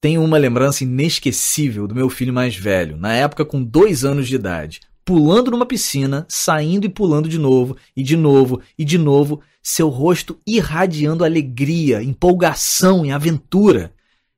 Tenho 0.00 0.24
uma 0.24 0.38
lembrança 0.38 0.84
inesquecível 0.84 1.86
do 1.86 1.94
meu 1.94 2.08
filho 2.08 2.32
mais 2.32 2.56
velho, 2.56 2.96
na 2.96 3.12
época 3.12 3.44
com 3.44 3.62
dois 3.62 4.06
anos 4.06 4.26
de 4.26 4.36
idade, 4.36 4.80
pulando 5.04 5.50
numa 5.50 5.66
piscina, 5.66 6.24
saindo 6.30 6.86
e 6.86 6.88
pulando 6.88 7.28
de 7.28 7.38
novo, 7.38 7.76
e 7.94 8.02
de 8.02 8.16
novo, 8.16 8.62
e 8.78 8.86
de 8.86 8.96
novo, 8.96 9.42
seu 9.62 9.90
rosto 9.90 10.40
irradiando 10.46 11.24
alegria, 11.24 12.02
empolgação 12.02 13.04
e 13.04 13.10
aventura. 13.10 13.92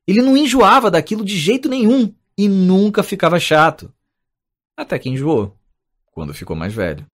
Ele 0.05 0.21
não 0.21 0.35
enjoava 0.35 0.91
daquilo 0.91 1.23
de 1.23 1.37
jeito 1.37 1.69
nenhum 1.69 2.13
e 2.37 2.49
nunca 2.49 3.01
ficava 3.01 3.39
chato. 3.39 3.93
Até 4.75 4.99
que 4.99 5.07
enjoou, 5.07 5.55
quando 6.11 6.33
ficou 6.33 6.55
mais 6.55 6.73
velho. 6.73 7.05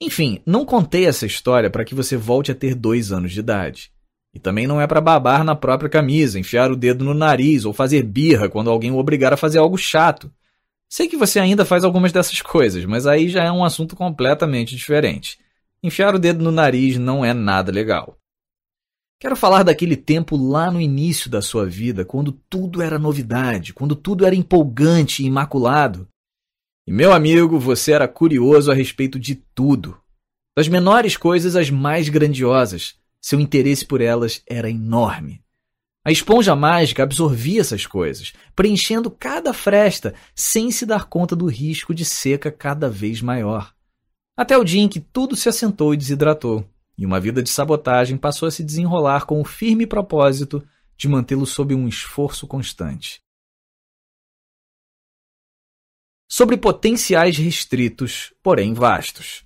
Enfim, 0.00 0.40
não 0.46 0.64
contei 0.64 1.06
essa 1.06 1.26
história 1.26 1.68
para 1.68 1.84
que 1.84 1.94
você 1.94 2.16
volte 2.16 2.50
a 2.50 2.54
ter 2.54 2.74
dois 2.74 3.12
anos 3.12 3.32
de 3.32 3.40
idade. 3.40 3.92
E 4.32 4.38
também 4.38 4.66
não 4.66 4.80
é 4.80 4.86
para 4.86 5.00
babar 5.00 5.44
na 5.44 5.54
própria 5.54 5.90
camisa, 5.90 6.38
enfiar 6.38 6.70
o 6.70 6.76
dedo 6.76 7.04
no 7.04 7.12
nariz 7.12 7.64
ou 7.64 7.72
fazer 7.72 8.02
birra 8.02 8.48
quando 8.48 8.70
alguém 8.70 8.90
o 8.90 8.96
obrigar 8.96 9.32
a 9.32 9.36
fazer 9.36 9.58
algo 9.58 9.76
chato. 9.76 10.32
Sei 10.88 11.06
que 11.06 11.16
você 11.16 11.38
ainda 11.38 11.64
faz 11.64 11.84
algumas 11.84 12.12
dessas 12.12 12.40
coisas, 12.40 12.84
mas 12.84 13.06
aí 13.06 13.28
já 13.28 13.44
é 13.44 13.52
um 13.52 13.64
assunto 13.64 13.94
completamente 13.94 14.74
diferente. 14.74 15.38
Enfiar 15.82 16.14
o 16.14 16.18
dedo 16.18 16.42
no 16.42 16.50
nariz 16.50 16.96
não 16.96 17.24
é 17.24 17.34
nada 17.34 17.70
legal. 17.70 18.16
Quero 19.18 19.36
falar 19.36 19.62
daquele 19.62 19.96
tempo 19.96 20.36
lá 20.36 20.70
no 20.70 20.80
início 20.80 21.28
da 21.28 21.42
sua 21.42 21.66
vida, 21.66 22.06
quando 22.06 22.32
tudo 22.32 22.80
era 22.80 22.98
novidade, 22.98 23.74
quando 23.74 23.94
tudo 23.94 24.24
era 24.24 24.34
empolgante 24.34 25.22
e 25.22 25.26
imaculado. 25.26 26.08
E 26.86 26.92
meu 26.92 27.12
amigo, 27.12 27.58
você 27.58 27.92
era 27.92 28.08
curioso 28.08 28.70
a 28.70 28.74
respeito 28.74 29.18
de 29.18 29.34
tudo. 29.34 30.00
Das 30.56 30.68
menores 30.68 31.16
coisas 31.16 31.56
às 31.56 31.70
mais 31.70 32.08
grandiosas, 32.08 32.96
seu 33.20 33.38
interesse 33.38 33.84
por 33.84 34.00
elas 34.00 34.42
era 34.46 34.68
enorme. 34.70 35.42
A 36.02 36.10
esponja 36.10 36.56
mágica 36.56 37.02
absorvia 37.02 37.60
essas 37.60 37.86
coisas, 37.86 38.32
preenchendo 38.56 39.10
cada 39.10 39.52
fresta 39.52 40.14
sem 40.34 40.70
se 40.70 40.86
dar 40.86 41.06
conta 41.06 41.36
do 41.36 41.46
risco 41.46 41.94
de 41.94 42.06
seca 42.06 42.50
cada 42.50 42.88
vez 42.88 43.20
maior. 43.20 43.74
Até 44.34 44.56
o 44.56 44.64
dia 44.64 44.80
em 44.80 44.88
que 44.88 45.00
tudo 45.00 45.36
se 45.36 45.48
assentou 45.48 45.92
e 45.92 45.98
desidratou, 45.98 46.66
e 46.96 47.04
uma 47.04 47.20
vida 47.20 47.42
de 47.42 47.50
sabotagem 47.50 48.16
passou 48.16 48.48
a 48.48 48.50
se 48.50 48.64
desenrolar 48.64 49.26
com 49.26 49.40
o 49.40 49.44
firme 49.44 49.86
propósito 49.86 50.66
de 50.96 51.06
mantê-lo 51.08 51.46
sob 51.46 51.74
um 51.74 51.86
esforço 51.86 52.46
constante. 52.46 53.20
Sobre 56.32 56.56
potenciais 56.56 57.36
restritos, 57.36 58.32
porém 58.40 58.72
vastos. 58.72 59.42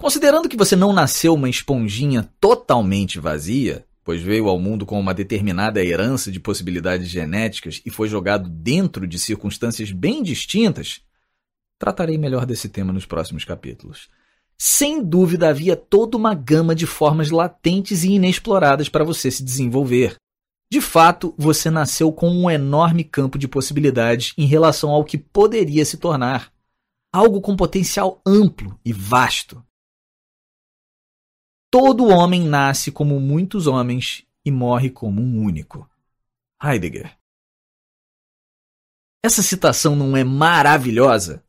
Considerando 0.00 0.48
que 0.48 0.56
você 0.56 0.76
não 0.76 0.92
nasceu 0.92 1.34
uma 1.34 1.48
esponjinha 1.48 2.30
totalmente 2.40 3.18
vazia, 3.18 3.84
pois 4.04 4.22
veio 4.22 4.48
ao 4.48 4.56
mundo 4.56 4.86
com 4.86 5.00
uma 5.00 5.12
determinada 5.12 5.84
herança 5.84 6.30
de 6.30 6.38
possibilidades 6.38 7.08
genéticas 7.08 7.82
e 7.84 7.90
foi 7.90 8.08
jogado 8.08 8.48
dentro 8.48 9.04
de 9.04 9.18
circunstâncias 9.18 9.90
bem 9.90 10.22
distintas, 10.22 11.00
tratarei 11.76 12.16
melhor 12.16 12.46
desse 12.46 12.68
tema 12.68 12.92
nos 12.92 13.04
próximos 13.04 13.44
capítulos. 13.44 14.08
Sem 14.56 15.02
dúvida 15.02 15.48
havia 15.48 15.74
toda 15.74 16.16
uma 16.16 16.34
gama 16.34 16.72
de 16.72 16.86
formas 16.86 17.32
latentes 17.32 18.04
e 18.04 18.12
inexploradas 18.12 18.88
para 18.88 19.02
você 19.02 19.28
se 19.28 19.42
desenvolver. 19.42 20.14
De 20.70 20.80
fato, 20.80 21.34
você 21.38 21.70
nasceu 21.70 22.12
com 22.12 22.28
um 22.28 22.50
enorme 22.50 23.04
campo 23.04 23.38
de 23.38 23.46
possibilidades 23.46 24.32
em 24.36 24.46
relação 24.46 24.90
ao 24.90 25.04
que 25.04 25.16
poderia 25.16 25.84
se 25.84 25.96
tornar. 25.96 26.52
Algo 27.12 27.40
com 27.40 27.56
potencial 27.56 28.20
amplo 28.26 28.78
e 28.84 28.92
vasto. 28.92 29.64
Todo 31.70 32.06
homem 32.06 32.42
nasce 32.42 32.90
como 32.90 33.20
muitos 33.20 33.66
homens 33.66 34.24
e 34.44 34.50
morre 34.50 34.90
como 34.90 35.20
um 35.22 35.42
único. 35.42 35.88
Heidegger. 36.62 37.16
Essa 39.24 39.42
citação 39.42 39.96
não 39.96 40.16
é 40.16 40.22
maravilhosa? 40.22 41.44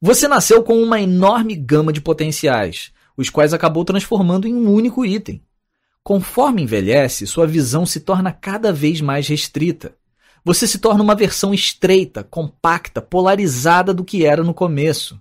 Você 0.00 0.26
nasceu 0.26 0.64
com 0.64 0.82
uma 0.82 1.00
enorme 1.00 1.54
gama 1.54 1.92
de 1.92 2.00
potenciais, 2.00 2.92
os 3.16 3.30
quais 3.30 3.54
acabou 3.54 3.84
transformando 3.84 4.48
em 4.48 4.54
um 4.54 4.68
único 4.72 5.04
item. 5.04 5.40
Conforme 6.04 6.62
envelhece, 6.62 7.26
sua 7.26 7.46
visão 7.46 7.86
se 7.86 8.00
torna 8.00 8.32
cada 8.32 8.72
vez 8.72 9.00
mais 9.00 9.28
restrita. 9.28 9.96
Você 10.44 10.66
se 10.66 10.78
torna 10.78 11.02
uma 11.02 11.14
versão 11.14 11.54
estreita, 11.54 12.24
compacta, 12.24 13.00
polarizada 13.00 13.94
do 13.94 14.04
que 14.04 14.24
era 14.24 14.42
no 14.42 14.52
começo. 14.52 15.20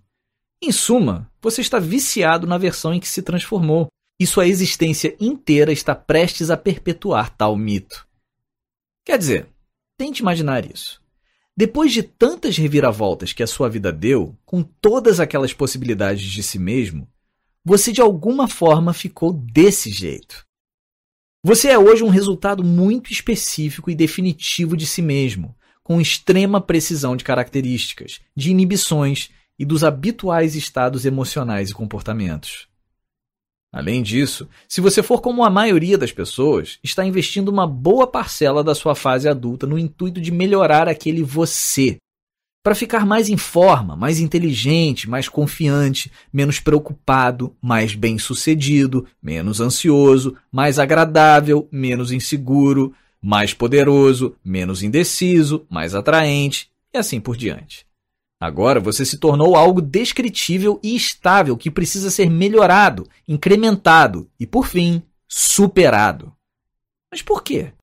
Em 0.60 0.72
suma, 0.72 1.32
você 1.40 1.62
está 1.62 1.80
viciado 1.80 2.48
na 2.48 2.58
versão 2.58 2.94
em 2.94 3.00
que 3.00 3.08
se 3.08 3.22
transformou 3.22 3.88
e 4.20 4.26
sua 4.26 4.48
existência 4.48 5.16
inteira 5.20 5.72
está 5.72 5.94
prestes 5.94 6.50
a 6.50 6.58
perpetuar 6.58 7.36
tal 7.36 7.56
mito. 7.56 8.08
Quer 9.06 9.18
dizer, 9.18 9.48
tente 9.98 10.22
imaginar 10.22 10.66
isso. 10.72 11.02
Depois 11.56 11.92
de 11.92 12.02
tantas 12.02 12.58
reviravoltas 12.58 13.34
que 13.34 13.44
a 13.44 13.48
sua 13.48 13.70
vida 13.70 13.92
deu, 13.92 14.36
com 14.46 14.64
todas 14.64 15.20
aquelas 15.20 15.54
possibilidades 15.54 16.24
de 16.24 16.42
si 16.42 16.58
mesmo, 16.58 17.08
você 17.64 17.92
de 17.92 18.02
alguma 18.02 18.48
forma 18.48 18.94
ficou 18.94 19.34
desse 19.34 19.92
jeito. 19.92 20.46
Você 21.44 21.70
é 21.70 21.80
hoje 21.80 22.04
um 22.04 22.10
resultado 22.10 22.64
muito 22.64 23.12
específico 23.12 23.90
e 23.90 23.96
definitivo 23.96 24.78
de 24.78 24.86
si 24.86 25.02
mesmo, 25.02 25.56
com 25.84 26.00
extrema 26.00 26.62
precisão 26.62 27.16
de 27.16 27.24
características, 27.24 28.20
de 28.36 28.52
inibições 28.52 29.32
e 29.58 29.66
dos 29.66 29.84
habituais 29.84 30.56
estados 30.56 31.04
emocionais 31.04 31.72
e 31.72 31.74
comportamentos. 31.74 32.68
Além 33.74 34.04
disso, 34.04 34.48
se 34.68 34.82
você 34.82 35.02
for 35.02 35.20
como 35.20 35.44
a 35.44 35.50
maioria 35.50 35.98
das 35.98 36.12
pessoas, 36.12 36.78
está 36.84 37.04
investindo 37.04 37.50
uma 37.50 37.66
boa 37.66 38.06
parcela 38.06 38.64
da 38.64 38.76
sua 38.76 38.94
fase 38.94 39.28
adulta 39.28 39.66
no 39.66 39.80
intuito 39.80 40.22
de 40.22 40.32
melhorar 40.32 40.88
aquele 40.88 41.24
você. 41.24 41.98
Para 42.64 42.76
ficar 42.76 43.08
mais 43.08 43.28
em 43.28 43.38
forma, 43.38 43.96
mais 43.96 44.20
inteligente, 44.20 45.10
mais 45.10 45.28
confiante, 45.28 46.12
menos 46.32 46.60
preocupado, 46.60 47.56
mais 47.60 47.96
bem-sucedido, 47.96 49.08
menos 49.22 49.60
ansioso, 49.60 50.38
mais 50.52 50.78
agradável, 50.78 51.68
menos 51.72 52.12
inseguro, 52.12 52.94
mais 53.20 53.52
poderoso, 53.52 54.36
menos 54.46 54.84
indeciso, 54.84 55.66
mais 55.70 55.96
atraente 55.96 56.72
e 56.94 57.00
assim 57.00 57.20
por 57.20 57.36
diante. 57.36 57.84
Agora 58.40 58.80
você 58.80 59.06
se 59.06 59.18
tornou 59.18 59.56
algo 59.56 59.82
descritível 59.82 60.80
e 60.84 60.96
estável 60.96 61.58
que 61.58 61.72
precisa 61.72 62.12
ser 62.12 62.30
melhorado, 62.30 63.08
incrementado 63.28 64.30
e, 64.40 64.46
por 64.46 64.68
fim, 64.68 65.02
superado. 65.28 66.36
Mas 67.12 67.22
por 67.24 67.44
quê? 67.44 67.74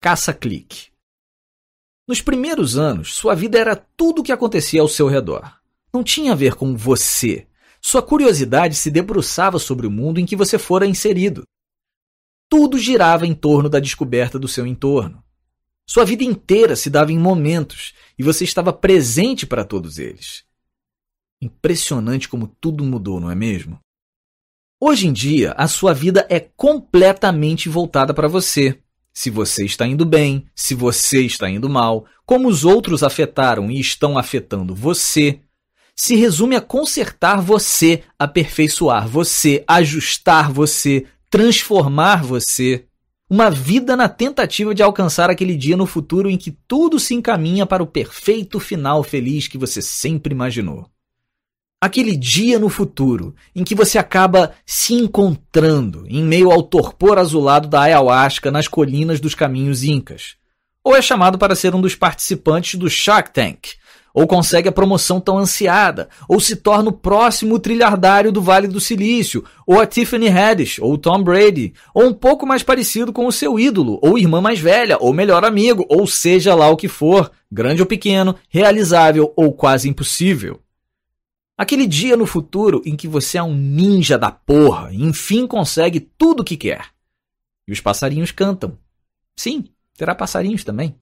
Caça-clique. 0.00 0.93
Nos 2.06 2.20
primeiros 2.20 2.76
anos, 2.76 3.14
sua 3.14 3.34
vida 3.34 3.58
era 3.58 3.74
tudo 3.74 4.20
o 4.20 4.22
que 4.22 4.32
acontecia 4.32 4.82
ao 4.82 4.88
seu 4.88 5.08
redor. 5.08 5.58
Não 5.92 6.04
tinha 6.04 6.32
a 6.32 6.36
ver 6.36 6.54
com 6.54 6.76
você. 6.76 7.46
Sua 7.80 8.02
curiosidade 8.02 8.74
se 8.74 8.90
debruçava 8.90 9.58
sobre 9.58 9.86
o 9.86 9.90
mundo 9.90 10.20
em 10.20 10.26
que 10.26 10.36
você 10.36 10.58
fora 10.58 10.86
inserido. 10.86 11.44
Tudo 12.50 12.78
girava 12.78 13.26
em 13.26 13.34
torno 13.34 13.68
da 13.68 13.80
descoberta 13.80 14.38
do 14.38 14.46
seu 14.46 14.66
entorno. 14.66 15.24
Sua 15.88 16.04
vida 16.04 16.24
inteira 16.24 16.76
se 16.76 16.90
dava 16.90 17.10
em 17.10 17.18
momentos 17.18 17.94
e 18.18 18.22
você 18.22 18.44
estava 18.44 18.72
presente 18.72 19.46
para 19.46 19.64
todos 19.64 19.98
eles. 19.98 20.44
Impressionante 21.40 22.28
como 22.28 22.48
tudo 22.60 22.84
mudou, 22.84 23.18
não 23.18 23.30
é 23.30 23.34
mesmo? 23.34 23.78
Hoje 24.80 25.06
em 25.06 25.12
dia, 25.12 25.52
a 25.52 25.66
sua 25.66 25.94
vida 25.94 26.26
é 26.28 26.38
completamente 26.38 27.68
voltada 27.68 28.12
para 28.12 28.28
você. 28.28 28.78
Se 29.14 29.30
você 29.30 29.64
está 29.64 29.86
indo 29.86 30.04
bem, 30.04 30.44
se 30.54 30.74
você 30.74 31.22
está 31.22 31.48
indo 31.48 31.70
mal, 31.70 32.04
como 32.26 32.48
os 32.48 32.64
outros 32.64 33.04
afetaram 33.04 33.70
e 33.70 33.80
estão 33.80 34.18
afetando 34.18 34.74
você, 34.74 35.40
se 35.94 36.16
resume 36.16 36.56
a 36.56 36.60
consertar 36.60 37.40
você, 37.40 38.02
aperfeiçoar 38.18 39.06
você, 39.06 39.62
ajustar 39.68 40.50
você, 40.50 41.06
transformar 41.30 42.24
você. 42.24 42.86
Uma 43.30 43.50
vida 43.50 43.96
na 43.96 44.08
tentativa 44.08 44.74
de 44.74 44.82
alcançar 44.82 45.30
aquele 45.30 45.56
dia 45.56 45.76
no 45.76 45.86
futuro 45.86 46.28
em 46.28 46.36
que 46.36 46.50
tudo 46.50 46.98
se 46.98 47.14
encaminha 47.14 47.64
para 47.64 47.82
o 47.82 47.86
perfeito 47.86 48.58
final 48.58 49.02
feliz 49.04 49.46
que 49.46 49.56
você 49.56 49.80
sempre 49.80 50.34
imaginou. 50.34 50.90
Aquele 51.84 52.16
dia 52.16 52.58
no 52.58 52.70
futuro 52.70 53.34
em 53.54 53.62
que 53.62 53.74
você 53.74 53.98
acaba 53.98 54.52
se 54.64 54.94
encontrando 54.94 56.06
em 56.08 56.24
meio 56.24 56.50
ao 56.50 56.62
torpor 56.62 57.18
azulado 57.18 57.68
da 57.68 57.82
ayahuasca 57.82 58.50
nas 58.50 58.66
colinas 58.66 59.20
dos 59.20 59.34
caminhos 59.34 59.84
incas. 59.84 60.36
Ou 60.82 60.96
é 60.96 61.02
chamado 61.02 61.36
para 61.36 61.54
ser 61.54 61.74
um 61.74 61.82
dos 61.82 61.94
participantes 61.94 62.76
do 62.76 62.88
Shark 62.88 63.34
Tank, 63.34 63.72
ou 64.14 64.26
consegue 64.26 64.66
a 64.66 64.72
promoção 64.72 65.20
tão 65.20 65.36
ansiada, 65.36 66.08
ou 66.26 66.40
se 66.40 66.56
torna 66.56 66.88
o 66.88 66.94
próximo 66.94 67.58
trilhardário 67.58 68.32
do 68.32 68.40
Vale 68.40 68.66
do 68.66 68.80
Silício, 68.80 69.44
ou 69.66 69.78
a 69.78 69.84
Tiffany 69.84 70.30
Haddish, 70.30 70.78
ou 70.78 70.96
Tom 70.96 71.22
Brady, 71.22 71.74
ou 71.94 72.06
um 72.06 72.14
pouco 72.14 72.46
mais 72.46 72.62
parecido 72.62 73.12
com 73.12 73.26
o 73.26 73.32
seu 73.32 73.58
ídolo, 73.58 73.98
ou 74.00 74.16
irmã 74.16 74.40
mais 74.40 74.58
velha, 74.58 74.96
ou 74.98 75.12
melhor 75.12 75.44
amigo, 75.44 75.84
ou 75.90 76.06
seja 76.06 76.54
lá 76.54 76.66
o 76.70 76.78
que 76.78 76.88
for, 76.88 77.30
grande 77.52 77.82
ou 77.82 77.86
pequeno, 77.86 78.34
realizável 78.48 79.34
ou 79.36 79.52
quase 79.52 79.86
impossível. 79.86 80.63
Aquele 81.56 81.86
dia 81.86 82.16
no 82.16 82.26
futuro 82.26 82.82
em 82.84 82.96
que 82.96 83.06
você 83.06 83.38
é 83.38 83.42
um 83.42 83.54
ninja 83.54 84.18
da 84.18 84.30
porra 84.30 84.92
e 84.92 85.02
enfim 85.02 85.46
consegue 85.46 86.00
tudo 86.00 86.40
o 86.40 86.44
que 86.44 86.56
quer. 86.56 86.92
E 87.68 87.72
os 87.72 87.80
passarinhos 87.80 88.32
cantam. 88.32 88.76
Sim, 89.36 89.64
terá 89.96 90.14
passarinhos 90.14 90.64
também. 90.64 90.96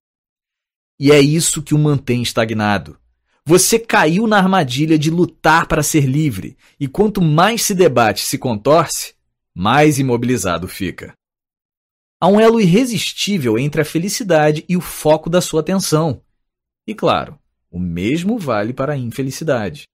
E 1.00 1.10
é 1.10 1.20
isso 1.20 1.62
que 1.62 1.74
o 1.74 1.78
mantém 1.78 2.22
estagnado. 2.22 2.98
Você 3.44 3.78
caiu 3.78 4.26
na 4.26 4.36
armadilha 4.36 4.98
de 4.98 5.10
lutar 5.10 5.66
para 5.66 5.82
ser 5.82 6.04
livre, 6.04 6.56
e 6.78 6.86
quanto 6.86 7.20
mais 7.20 7.62
se 7.62 7.74
debate 7.74 8.22
e 8.22 8.26
se 8.26 8.38
contorce, 8.38 9.14
mais 9.52 9.98
imobilizado 9.98 10.68
fica. 10.68 11.12
Há 12.20 12.28
um 12.28 12.38
elo 12.38 12.60
irresistível 12.60 13.58
entre 13.58 13.80
a 13.80 13.84
felicidade 13.84 14.64
e 14.68 14.76
o 14.76 14.80
foco 14.80 15.28
da 15.28 15.40
sua 15.40 15.60
atenção. 15.60 16.22
E 16.86 16.94
claro, 16.94 17.36
o 17.68 17.80
mesmo 17.80 18.38
vale 18.38 18.72
para 18.72 18.92
a 18.92 18.96
infelicidade. 18.96 19.88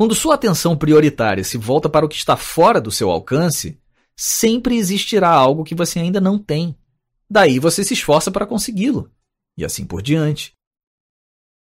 Quando 0.00 0.14
sua 0.14 0.34
atenção 0.36 0.78
prioritária 0.78 1.44
se 1.44 1.58
volta 1.58 1.86
para 1.86 2.06
o 2.06 2.08
que 2.08 2.16
está 2.16 2.34
fora 2.34 2.80
do 2.80 2.90
seu 2.90 3.10
alcance, 3.10 3.78
sempre 4.16 4.78
existirá 4.78 5.28
algo 5.28 5.62
que 5.62 5.74
você 5.74 5.98
ainda 5.98 6.18
não 6.18 6.38
tem. 6.38 6.74
Daí 7.28 7.58
você 7.58 7.84
se 7.84 7.92
esforça 7.92 8.30
para 8.30 8.46
consegui-lo, 8.46 9.10
e 9.58 9.62
assim 9.62 9.84
por 9.84 10.00
diante. 10.00 10.54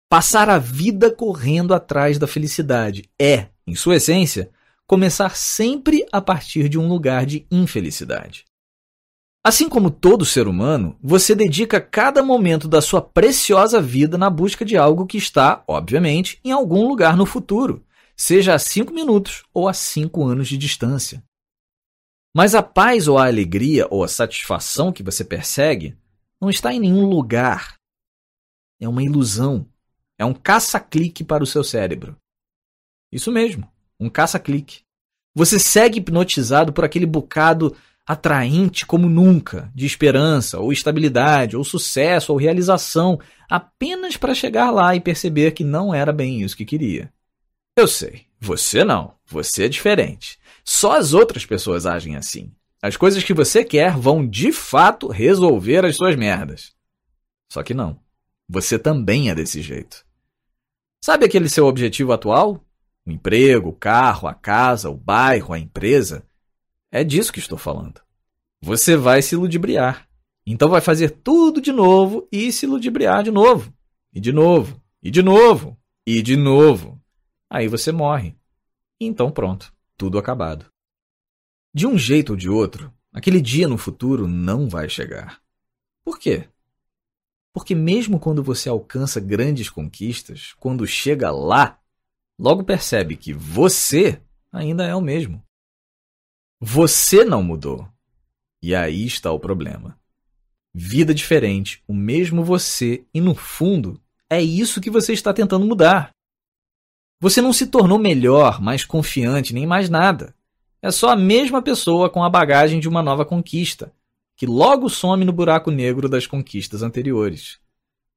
Passar 0.10 0.50
a 0.50 0.58
vida 0.58 1.10
correndo 1.10 1.74
atrás 1.74 2.20
da 2.20 2.28
felicidade 2.28 3.10
é, 3.18 3.48
em 3.66 3.76
sua 3.76 3.96
essência, 3.96 4.52
começar 4.86 5.38
sempre 5.38 6.06
a 6.12 6.20
partir 6.20 6.68
de 6.68 6.78
um 6.78 6.90
lugar 6.90 7.26
de 7.26 7.48
infelicidade. 7.50 8.44
Assim 9.42 9.70
como 9.70 9.90
todo 9.90 10.26
ser 10.26 10.50
humano, 10.50 10.98
você 11.02 11.34
dedica 11.34 11.80
cada 11.80 12.22
momento 12.22 12.68
da 12.68 12.82
sua 12.82 13.02
preciosa 13.02 13.80
vida 13.82 14.18
na 14.18 14.30
busca 14.30 14.66
de 14.66 14.76
algo 14.76 15.06
que 15.06 15.18
está, 15.18 15.64
obviamente, 15.66 16.42
em 16.44 16.52
algum 16.52 16.90
lugar 16.90 17.16
no 17.16 17.26
futuro, 17.26 17.87
seja 18.18 18.56
a 18.56 18.60
cinco 18.60 18.94
minutos 18.94 19.44
ou 19.54 19.70
a 19.70 19.74
cinco 19.74 20.26
anos 20.26 20.48
de 20.48 20.58
distância. 20.58 21.24
Mas 22.36 22.56
a 22.56 22.64
paz 22.64 23.08
ou 23.08 23.18
a 23.18 23.28
alegria 23.28 23.88
ou 23.90 24.04
a 24.04 24.08
satisfação 24.08 24.92
que 24.92 25.04
você 25.04 25.24
persegue 25.24 25.98
não 26.42 26.50
está 26.50 26.74
em 26.74 26.80
nenhum 26.80 27.06
lugar. 27.06 27.78
É 28.80 28.88
uma 28.88 29.04
ilusão 29.04 29.68
é 30.18 30.26
um 30.26 30.34
caça-clique 30.34 31.24
para 31.24 31.44
o 31.44 31.48
seu 31.48 31.64
cérebro. 31.64 32.18
Isso 33.12 33.32
mesmo, 33.32 33.70
um 34.00 34.10
caça-clique. 34.10 34.82
Você 35.36 35.60
segue 35.60 36.00
hipnotizado 36.00 36.74
por 36.74 36.84
aquele 36.84 37.06
bocado 37.06 37.76
atraente 38.06 38.86
como 38.86 39.08
nunca, 39.08 39.72
de 39.76 39.86
esperança, 39.86 40.60
ou 40.60 40.72
estabilidade, 40.72 41.56
ou 41.56 41.64
sucesso, 41.64 42.32
ou 42.32 42.40
realização, 42.40 43.20
apenas 43.50 44.18
para 44.18 44.34
chegar 44.34 44.72
lá 44.72 44.96
e 44.96 45.02
perceber 45.02 45.52
que 45.52 45.64
não 45.64 45.94
era 45.94 46.12
bem 46.12 46.42
isso 46.42 46.58
que 46.58 46.66
queria. 46.66 47.14
Eu 47.78 47.88
sei, 47.88 48.26
você 48.40 48.84
não, 48.84 49.14
você 49.24 49.66
é 49.66 49.70
diferente. 49.70 50.40
Só 50.66 50.98
as 50.98 51.14
outras 51.14 51.46
pessoas 51.46 51.86
agem 51.86 52.16
assim. 52.16 52.52
As 52.82 52.98
coisas 52.98 53.24
que 53.24 53.36
você 53.36 53.64
quer 53.64 53.96
vão 53.96 54.28
de 54.28 54.52
fato 54.52 55.10
resolver 55.10 55.86
as 55.86 55.96
suas 55.96 56.16
merdas. 56.16 56.74
Só 57.48 57.62
que 57.62 57.76
não. 57.76 58.00
Você 58.50 58.80
também 58.80 59.30
é 59.30 59.36
desse 59.36 59.62
jeito. 59.62 60.04
Sabe 61.00 61.26
aquele 61.26 61.48
seu 61.48 61.68
objetivo 61.68 62.12
atual? 62.14 62.66
O 63.06 63.12
emprego, 63.12 63.70
o 63.70 63.74
carro, 63.74 64.28
a 64.28 64.34
casa, 64.34 64.90
o 64.90 64.98
bairro, 64.98 65.54
a 65.54 65.60
empresa? 65.60 66.26
É 66.92 67.04
disso 67.04 67.32
que 67.32 67.38
estou 67.38 67.60
falando. 67.60 68.02
Você 68.60 68.98
vai 68.98 69.22
se 69.22 69.36
ludibriar. 69.36 70.10
Então 70.48 70.68
vai 70.68 70.82
fazer 70.82 71.12
tudo 71.12 71.62
de 71.62 71.72
novo 71.72 72.28
e 72.32 72.52
se 72.52 72.66
ludibriar 72.66 73.22
de 73.22 73.30
novo. 73.30 73.72
E 74.12 74.20
de 74.20 74.34
novo. 74.34 74.82
E 75.04 75.12
de 75.12 75.22
novo. 75.22 75.78
E 76.08 76.24
de 76.24 76.36
novo. 76.36 76.97
Aí 77.50 77.68
você 77.68 77.92
morre. 77.92 78.36
então 79.00 79.32
pronto. 79.32 79.74
Tudo 79.96 80.20
acabado. 80.20 80.66
De 81.74 81.88
um 81.88 81.98
jeito 81.98 82.32
ou 82.32 82.36
de 82.36 82.50
outro, 82.50 82.94
aquele 83.12 83.42
dia 83.42 83.68
no 83.68 83.78
futuro 83.78 84.28
não 84.28 84.70
vai 84.70 84.90
chegar. 84.90 85.42
Por 86.04 86.20
quê? 86.20 86.50
Porque 87.54 87.74
mesmo 87.74 88.20
quando 88.20 88.44
você 88.44 88.70
alcança 88.70 89.20
grandes 89.20 89.70
conquistas, 89.70 90.54
quando 90.60 90.86
chega 90.86 91.32
lá, 91.32 91.80
logo 92.38 92.64
percebe 92.64 93.18
que 93.18 93.34
você 93.34 94.22
ainda 94.52 94.86
é 94.86 94.94
o 94.94 95.02
mesmo. 95.02 95.44
Você 96.60 97.24
não 97.24 97.42
mudou. 97.42 97.88
E 98.62 98.76
aí 98.76 99.06
está 99.06 99.32
o 99.32 99.40
problema. 99.40 100.00
Vida 100.74 101.14
diferente, 101.14 101.84
o 101.88 101.94
mesmo 101.94 102.44
você, 102.44 103.06
e 103.14 103.22
no 103.22 103.34
fundo, 103.34 104.02
é 104.30 104.42
isso 104.42 104.82
que 104.82 104.90
você 104.90 105.14
está 105.14 105.34
tentando 105.34 105.66
mudar. 105.66 106.12
Você 107.20 107.42
não 107.42 107.52
se 107.52 107.68
tornou 107.68 107.98
melhor, 107.98 108.62
mais 108.62 108.86
confiante, 108.86 109.54
nem 109.54 109.66
mais 109.66 109.90
nada. 109.90 110.36
É 110.82 110.92
só 110.92 111.10
a 111.10 111.16
mesma 111.16 111.62
pessoa 111.62 112.10
com 112.10 112.24
a 112.24 112.30
bagagem 112.30 112.80
de 112.80 112.88
uma 112.88 113.02
nova 113.02 113.26
conquista, 113.26 113.92
que 114.36 114.46
logo 114.46 114.88
some 114.88 115.26
no 115.26 115.34
buraco 115.34 115.72
negro 115.72 116.08
das 116.08 116.28
conquistas 116.28 116.84
anteriores. 116.84 117.60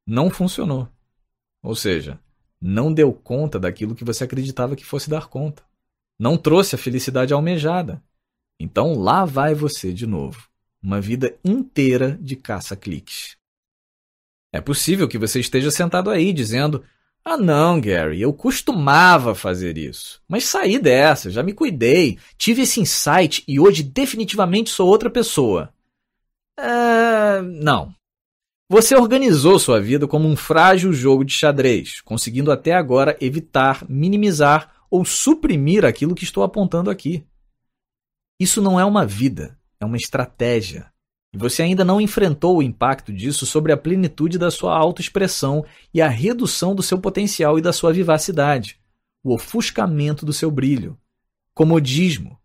Não 0.06 0.28
funcionou. 0.28 0.88
Ou 1.62 1.74
seja, 1.74 2.20
não 2.60 2.92
deu 2.92 3.12
conta 3.12 3.58
daquilo 3.58 3.94
que 3.94 4.04
você 4.04 4.24
acreditava 4.24 4.76
que 4.76 4.84
fosse 4.84 5.08
dar 5.08 5.28
conta. 5.28 5.62
Não 6.18 6.36
trouxe 6.36 6.74
a 6.74 6.78
felicidade 6.78 7.32
almejada. 7.32 8.02
Então 8.58 8.92
lá 8.92 9.24
vai 9.24 9.54
você 9.54 9.92
de 9.92 10.06
novo. 10.06 10.46
Uma 10.82 11.00
vida 11.00 11.34
inteira 11.42 12.18
de 12.20 12.36
caça-cliques. 12.36 13.38
É 14.52 14.60
possível 14.60 15.08
que 15.08 15.16
você 15.16 15.40
esteja 15.40 15.70
sentado 15.70 16.10
aí 16.10 16.32
dizendo: 16.32 16.84
Ah, 17.24 17.36
não, 17.36 17.80
Gary, 17.80 18.20
eu 18.20 18.32
costumava 18.32 19.34
fazer 19.34 19.76
isso. 19.76 20.20
Mas 20.26 20.44
saí 20.44 20.78
dessa, 20.78 21.30
já 21.30 21.42
me 21.42 21.52
cuidei, 21.52 22.18
tive 22.38 22.62
esse 22.62 22.80
insight 22.80 23.44
e 23.46 23.60
hoje 23.60 23.82
definitivamente 23.82 24.70
sou 24.70 24.88
outra 24.88 25.10
pessoa. 25.10 25.72
É, 26.58 27.42
não. 27.42 27.94
Você 28.68 28.94
organizou 28.94 29.58
sua 29.58 29.80
vida 29.80 30.06
como 30.06 30.28
um 30.28 30.36
frágil 30.36 30.92
jogo 30.92 31.24
de 31.24 31.32
xadrez, 31.32 32.00
conseguindo 32.00 32.52
até 32.52 32.72
agora 32.72 33.16
evitar, 33.20 33.84
minimizar 33.88 34.72
ou 34.90 35.04
suprimir 35.04 35.84
aquilo 35.84 36.14
que 36.14 36.24
estou 36.24 36.42
apontando 36.42 36.88
aqui. 36.88 37.24
Isso 38.40 38.62
não 38.62 38.80
é 38.80 38.84
uma 38.84 39.04
vida, 39.04 39.58
é 39.80 39.84
uma 39.84 39.96
estratégia. 39.96 40.90
E 41.32 41.38
você 41.38 41.62
ainda 41.62 41.84
não 41.84 42.00
enfrentou 42.00 42.58
o 42.58 42.62
impacto 42.62 43.12
disso 43.12 43.46
sobre 43.46 43.72
a 43.72 43.76
plenitude 43.76 44.36
da 44.36 44.50
sua 44.50 44.76
autoexpressão 44.76 45.64
e 45.94 46.02
a 46.02 46.08
redução 46.08 46.74
do 46.74 46.82
seu 46.82 47.00
potencial 47.00 47.58
e 47.58 47.62
da 47.62 47.72
sua 47.72 47.92
vivacidade, 47.92 48.80
o 49.22 49.34
ofuscamento 49.34 50.26
do 50.26 50.32
seu 50.32 50.50
brilho. 50.50 50.98
Comodismo, 51.54 52.40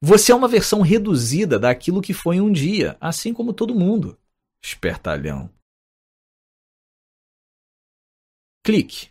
você 0.00 0.30
é 0.30 0.34
uma 0.34 0.46
versão 0.46 0.80
reduzida 0.80 1.58
daquilo 1.58 2.02
que 2.02 2.12
foi 2.12 2.40
um 2.40 2.52
dia, 2.52 2.96
assim 3.00 3.32
como 3.32 3.52
todo 3.52 3.74
mundo. 3.74 4.18
Espertalhão. 4.62 5.50
Clique. 8.64 9.08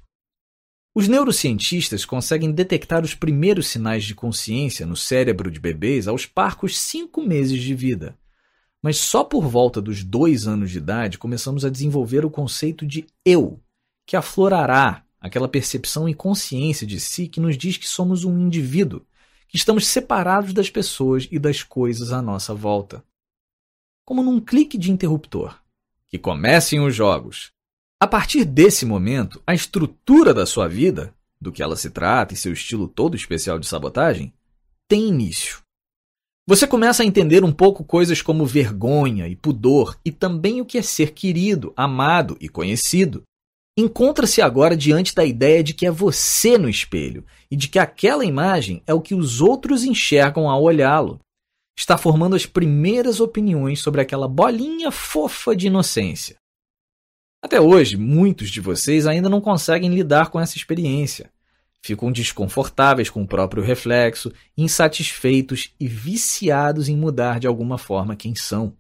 Os 0.96 1.08
neurocientistas 1.08 2.06
conseguem 2.06 2.52
detectar 2.52 3.04
os 3.04 3.14
primeiros 3.14 3.68
sinais 3.68 4.04
de 4.04 4.16
consciência 4.16 4.86
no 4.86 4.96
cérebro 4.96 5.52
de 5.52 5.60
bebês 5.60 6.08
aos 6.08 6.26
parcos 6.26 6.78
cinco 6.78 7.22
meses 7.22 7.62
de 7.62 7.76
vida. 7.76 8.18
Mas 8.82 8.98
só 8.98 9.24
por 9.24 9.48
volta 9.48 9.82
dos 9.82 10.04
dois 10.04 10.48
anos 10.48 10.72
de 10.72 10.78
idade 10.78 11.18
começamos 11.18 11.66
a 11.66 11.70
desenvolver 11.70 12.24
o 12.26 12.30
conceito 12.30 12.86
de 12.86 13.06
eu, 13.26 13.60
que 14.06 14.16
aflorará 14.16 15.04
aquela 15.20 15.48
percepção 15.48 16.08
e 16.08 16.14
consciência 16.14 16.86
de 16.86 17.00
si 17.00 17.28
que 17.28 17.40
nos 17.40 17.58
diz 17.58 17.78
que 17.78 17.88
somos 17.88 18.24
um 18.24 18.38
indivíduo 18.40 19.06
que 19.48 19.58
estamos 19.58 19.88
separados 19.88 20.54
das 20.54 20.70
pessoas 20.70 21.28
e 21.32 21.40
das 21.40 21.64
coisas 21.64 22.12
à 22.12 22.22
nossa 22.22 22.54
volta. 22.54 23.04
como 24.06 24.24
num 24.24 24.40
clique 24.40 24.78
de 24.78 24.90
interruptor. 24.90 25.60
Que 26.08 26.18
comecem 26.18 26.80
os 26.80 26.96
jogos. 26.96 27.52
A 28.00 28.08
partir 28.08 28.46
desse 28.46 28.86
momento, 28.86 29.44
a 29.46 29.54
estrutura 29.54 30.34
da 30.34 30.46
sua 30.46 30.66
vida, 30.66 31.14
do 31.42 31.52
que 31.52 31.62
ela 31.62 31.76
se 31.76 31.90
trata 31.90 32.34
e 32.34 32.38
seu 32.38 32.54
estilo 32.54 32.88
todo 32.88 33.18
especial 33.18 33.60
de 33.60 33.68
sabotagem, 33.68 34.34
tem 34.88 35.10
início. 35.10 35.62
Você 36.50 36.66
começa 36.66 37.04
a 37.04 37.06
entender 37.06 37.44
um 37.44 37.52
pouco 37.52 37.84
coisas 37.84 38.22
como 38.22 38.46
vergonha 38.46 39.28
e 39.28 39.36
pudor 39.36 40.00
e 40.06 40.14
também 40.14 40.62
o 40.62 40.66
que 40.66 40.78
é 40.78 40.82
ser 40.82 41.12
querido, 41.12 41.74
amado 41.76 42.38
e 42.40 42.48
conhecido. 42.48 43.22
Encontra-se 43.78 44.42
agora 44.42 44.76
diante 44.76 45.14
da 45.14 45.26
ideia 45.26 45.62
de 45.62 45.74
que 45.74 45.86
é 45.86 45.92
você 45.92 46.58
no 46.58 46.70
espelho 46.70 47.26
e 47.52 47.56
de 47.58 47.68
que 47.68 47.78
aquela 47.78 48.24
imagem 48.24 48.82
é 48.88 48.94
o 48.94 49.02
que 49.02 49.14
os 49.14 49.42
outros 49.42 49.84
enxergam 49.84 50.50
ao 50.50 50.64
olhá-lo. 50.64 51.20
Está 51.78 51.98
formando 51.98 52.38
as 52.38 52.46
primeiras 52.46 53.20
opiniões 53.20 53.82
sobre 53.82 54.00
aquela 54.00 54.28
bolinha 54.28 54.90
fofa 54.90 55.54
de 55.54 55.68
inocência. 55.68 56.38
Até 57.44 57.60
hoje, 57.60 57.98
muitos 57.98 58.50
de 58.50 58.62
vocês 58.62 59.06
ainda 59.06 59.28
não 59.28 59.42
conseguem 59.42 59.94
lidar 59.94 60.30
com 60.30 60.40
essa 60.40 60.56
experiência. 60.56 61.30
Ficam 61.86 62.12
desconfortáveis 62.12 63.10
com 63.10 63.22
o 63.22 63.28
próprio 63.28 63.64
reflexo, 63.64 64.32
insatisfeitos 64.58 65.74
e 65.80 65.88
viciados 65.88 66.90
em 66.90 66.98
mudar 66.98 67.40
de 67.40 67.48
alguma 67.48 67.78
forma 67.78 68.16
quem 68.16 68.36
são. 68.36 68.76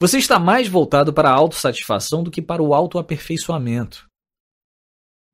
Você 0.00 0.18
está 0.18 0.38
mais 0.38 0.68
voltado 0.68 1.12
para 1.12 1.28
a 1.28 1.34
autossatisfação 1.34 2.22
do 2.22 2.30
que 2.30 2.40
para 2.40 2.62
o 2.62 2.72
autoaperfeiçoamento. 2.72 4.06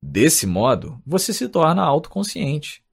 Desse 0.03 0.47
modo, 0.47 1.01
você 1.05 1.33
se 1.33 1.49
torna 1.49 1.83
autoconsciente, 1.83 2.85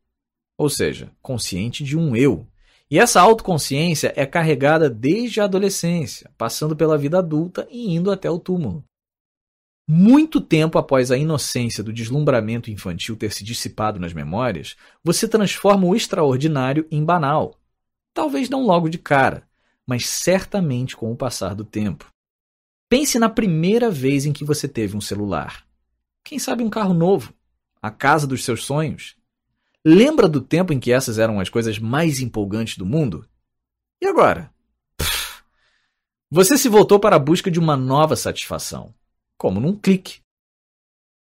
ou 0.58 0.70
seja, 0.70 1.12
consciente 1.22 1.84
de 1.84 1.98
um 1.98 2.16
eu. 2.16 2.48
E 2.90 3.00
essa 3.00 3.22
autoconsciência 3.22 4.14
é 4.18 4.26
carregada 4.26 4.90
desde 4.90 5.40
a 5.40 5.46
adolescência, 5.46 6.30
passando 6.38 6.76
pela 6.76 6.98
vida 6.98 7.20
adulta 7.20 7.66
e 7.70 7.94
indo 7.96 8.12
até 8.12 8.30
o 8.30 8.38
túmulo. 8.38 8.84
Muito 9.88 10.40
tempo 10.40 10.78
após 10.78 11.12
a 11.12 11.18
inocência 11.18 11.84
do 11.84 11.92
deslumbramento 11.92 12.70
infantil 12.72 13.18
ter 13.18 13.32
se 13.32 13.44
dissipado 13.44 14.00
nas 14.00 14.14
memórias, 14.14 14.76
você 15.04 15.28
transforma 15.28 15.88
o 15.88 15.96
extraordinário 15.96 16.88
em 16.92 17.04
banal. 17.04 17.60
Talvez 18.14 18.50
não 18.50 18.66
logo 18.66 18.90
de 18.90 18.98
cara, 18.98 19.48
mas 19.86 20.06
certamente 20.06 20.96
com 20.96 21.12
o 21.12 21.18
passar 21.18 21.56
do 21.56 21.66
tempo. 21.66 22.12
Pense 22.88 23.18
na 23.18 23.30
primeira 23.30 23.90
vez 23.90 24.26
em 24.26 24.34
que 24.34 24.46
você 24.46 24.68
teve 24.68 24.96
um 24.96 25.02
celular. 25.02 25.66
Quem 26.24 26.38
sabe 26.38 26.64
um 26.64 26.70
carro 26.70 26.94
novo? 26.94 27.34
A 27.82 27.90
casa 27.90 28.28
dos 28.28 28.44
seus 28.44 28.64
sonhos? 28.64 29.16
Lembra 29.84 30.30
do 30.30 30.40
tempo 30.40 30.72
em 30.72 30.80
que 30.80 30.92
essas 30.92 31.18
eram 31.18 31.40
as 31.40 31.50
coisas 31.50 31.80
mais 31.80 32.20
empolgantes 32.20 32.78
do 32.78 32.86
mundo? 32.86 33.28
E 34.00 34.06
agora? 34.06 34.54
Pff, 34.96 35.42
você 36.30 36.58
se 36.58 36.70
voltou 36.70 37.00
para 37.00 37.16
a 37.16 37.20
busca 37.20 37.50
de 37.50 37.60
uma 37.60 37.76
nova 37.76 38.16
satisfação 38.16 38.94
como 39.42 39.60
num 39.60 39.76
clique. 39.76 40.20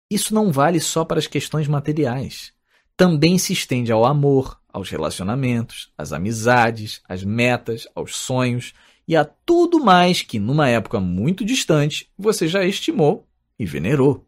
Isso 0.09 0.32
não 0.32 0.53
vale 0.53 0.78
só 0.78 1.05
para 1.05 1.19
as 1.19 1.27
questões 1.27 1.66
materiais. 1.66 2.53
Também 2.97 3.39
se 3.39 3.53
estende 3.53 3.91
ao 3.91 4.05
amor, 4.05 4.61
aos 4.73 4.89
relacionamentos, 4.89 5.93
às 5.99 6.12
amizades, 6.12 7.03
às 7.09 7.24
metas, 7.24 7.89
aos 7.93 8.15
sonhos 8.15 8.73
e 9.09 9.16
a 9.16 9.24
tudo 9.24 9.85
mais 9.85 10.23
que, 10.23 10.39
numa 10.39 10.69
época 10.69 11.01
muito 11.01 11.45
distante, 11.45 12.09
você 12.16 12.47
já 12.47 12.65
estimou 12.65 13.27
e 13.59 13.66
venerou. 13.66 14.24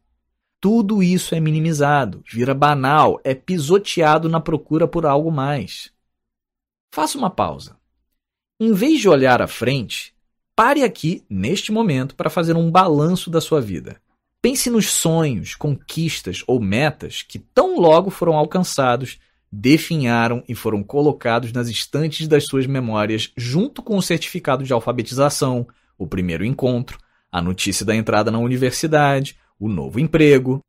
Tudo 0.61 1.01
isso 1.01 1.37
é 1.37 1.39
minimizado, 1.39 2.25
vira 2.29 2.55
banal, 2.55 3.21
é 3.23 3.37
pisoteado 3.37 4.29
na 4.29 4.41
procura 4.41 4.89
por 4.89 5.07
algo 5.07 5.31
mais. 5.31 5.93
Faça 6.93 7.17
uma 7.17 7.31
pausa. 7.31 7.79
Em 8.59 8.73
vez 8.73 9.01
de 9.01 9.09
olhar 9.09 9.41
à 9.41 9.47
frente, 9.47 10.13
Pare 10.57 10.83
aqui, 10.83 11.23
neste 11.29 11.71
momento, 11.71 12.15
para 12.15 12.31
fazer 12.31 12.57
um 12.57 12.71
balanço 12.71 13.29
da 13.29 13.43
sua 13.43 13.61
vida. 13.61 14.01
Pense 14.41 14.71
nos 14.71 14.91
sonhos, 14.91 15.55
conquistas 15.55 16.43
ou 16.47 16.59
metas 16.59 17.21
que 17.21 17.39
tão 17.39 17.79
logo 17.79 18.09
foram 18.09 18.33
alcançados, 18.35 19.19
definharam 19.53 20.43
e 20.49 20.55
foram 20.55 20.83
colocados 20.83 21.53
nas 21.53 21.69
estantes 21.69 22.27
das 22.27 22.47
suas 22.47 22.67
memórias 22.67 23.31
junto 23.37 23.83
com 23.83 23.99
o 23.99 24.03
certificado 24.03 24.65
de 24.65 24.73
alfabetização, 24.73 25.69
o 25.99 26.07
primeiro 26.07 26.43
encontro, 26.43 26.99
a 27.31 27.43
notícia 27.43 27.85
da 27.85 27.95
entrada 27.95 28.31
na 28.31 28.39
universidade, 28.39 29.37
o 29.61 29.69
novo 29.69 30.01
emprego, 30.01 30.63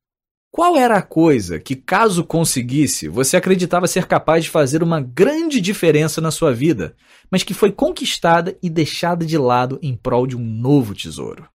qual 0.52 0.78
era 0.78 0.98
a 0.98 1.02
coisa 1.02 1.60
que, 1.60 1.76
caso 1.76 2.26
conseguisse, 2.26 3.08
você 3.08 3.38
acreditava 3.38 3.88
ser 3.88 4.08
capaz 4.08 4.46
de 4.46 4.50
fazer 4.50 4.82
uma 4.82 5.02
grande 5.02 5.62
diferença 5.62 6.20
na 6.22 6.32
sua 6.32 6.54
vida, 6.54 6.96
mas 7.30 7.44
que 7.44 7.54
foi 7.54 7.72
conquistada 7.72 8.58
e 8.62 8.70
deixada 8.70 9.26
de 9.26 9.38
lado 9.38 9.78
em 9.82 9.96
prol 9.96 10.26
de 10.26 10.36
um 10.36 10.44
novo 10.44 10.96
tesouro? 10.96 11.48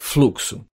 Fluxo. 0.00 0.66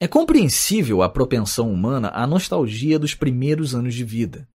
É 0.00 0.06
compreensível 0.06 1.02
a 1.02 1.08
propensão 1.08 1.72
humana 1.72 2.10
à 2.14 2.26
nostalgia 2.26 2.98
dos 2.98 3.14
primeiros 3.14 3.74
anos 3.74 3.94
de 3.94 4.04
vida. 4.04 4.48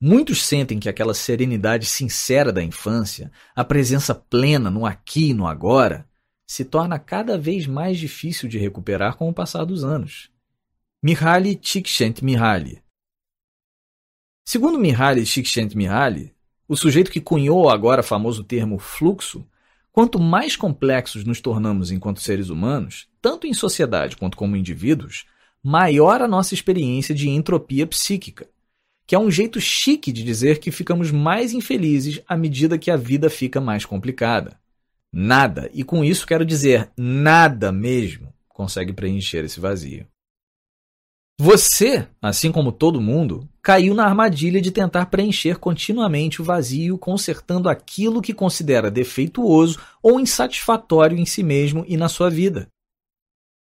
Muitos 0.00 0.44
sentem 0.44 0.80
que 0.80 0.88
aquela 0.88 1.14
serenidade 1.14 1.86
sincera 1.86 2.52
da 2.52 2.62
infância, 2.62 3.30
a 3.54 3.64
presença 3.64 4.14
plena 4.14 4.70
no 4.70 4.84
aqui 4.84 5.30
e 5.30 5.34
no 5.34 5.46
agora, 5.46 6.08
se 6.46 6.64
torna 6.64 6.98
cada 6.98 7.38
vez 7.38 7.66
mais 7.66 7.98
difícil 7.98 8.48
de 8.48 8.58
recuperar 8.58 9.16
com 9.16 9.28
o 9.28 9.34
passar 9.34 9.64
dos 9.64 9.84
anos. 9.84 10.30
Mihaly 11.02 11.56
Csikszentmihalyi 11.56 12.82
Segundo 14.44 14.78
Mihaly 14.78 15.24
Csikszentmihalyi, 15.24 16.34
o 16.68 16.76
sujeito 16.76 17.10
que 17.10 17.20
cunhou 17.20 17.68
agora 17.68 18.02
famoso 18.02 18.44
termo 18.44 18.78
fluxo, 18.78 19.46
quanto 19.92 20.18
mais 20.18 20.56
complexos 20.56 21.24
nos 21.24 21.40
tornamos 21.40 21.90
enquanto 21.90 22.20
seres 22.20 22.48
humanos, 22.48 23.08
tanto 23.22 23.46
em 23.46 23.54
sociedade 23.54 24.16
quanto 24.16 24.36
como 24.36 24.56
indivíduos, 24.56 25.24
maior 25.62 26.20
a 26.20 26.28
nossa 26.28 26.52
experiência 26.52 27.14
de 27.14 27.28
entropia 27.28 27.86
psíquica, 27.86 28.48
que 29.06 29.14
é 29.14 29.18
um 29.18 29.30
jeito 29.30 29.60
chique 29.60 30.12
de 30.12 30.22
dizer 30.22 30.58
que 30.58 30.70
ficamos 30.70 31.10
mais 31.10 31.52
infelizes 31.52 32.20
à 32.26 32.36
medida 32.36 32.78
que 32.78 32.90
a 32.90 32.96
vida 32.96 33.30
fica 33.30 33.60
mais 33.60 33.84
complicada. 33.84 34.58
Nada, 35.16 35.70
e 35.72 35.84
com 35.84 36.02
isso 36.02 36.26
quero 36.26 36.44
dizer 36.44 36.90
nada 36.96 37.70
mesmo, 37.70 38.34
consegue 38.48 38.92
preencher 38.92 39.44
esse 39.44 39.60
vazio. 39.60 40.08
Você, 41.38 42.08
assim 42.20 42.50
como 42.50 42.72
todo 42.72 43.00
mundo, 43.00 43.48
caiu 43.62 43.94
na 43.94 44.04
armadilha 44.04 44.60
de 44.60 44.72
tentar 44.72 45.06
preencher 45.06 45.58
continuamente 45.58 46.42
o 46.42 46.44
vazio, 46.44 46.98
consertando 46.98 47.68
aquilo 47.68 48.20
que 48.20 48.34
considera 48.34 48.90
defeituoso 48.90 49.80
ou 50.02 50.18
insatisfatório 50.18 51.16
em 51.16 51.24
si 51.24 51.44
mesmo 51.44 51.84
e 51.86 51.96
na 51.96 52.08
sua 52.08 52.28
vida. 52.28 52.66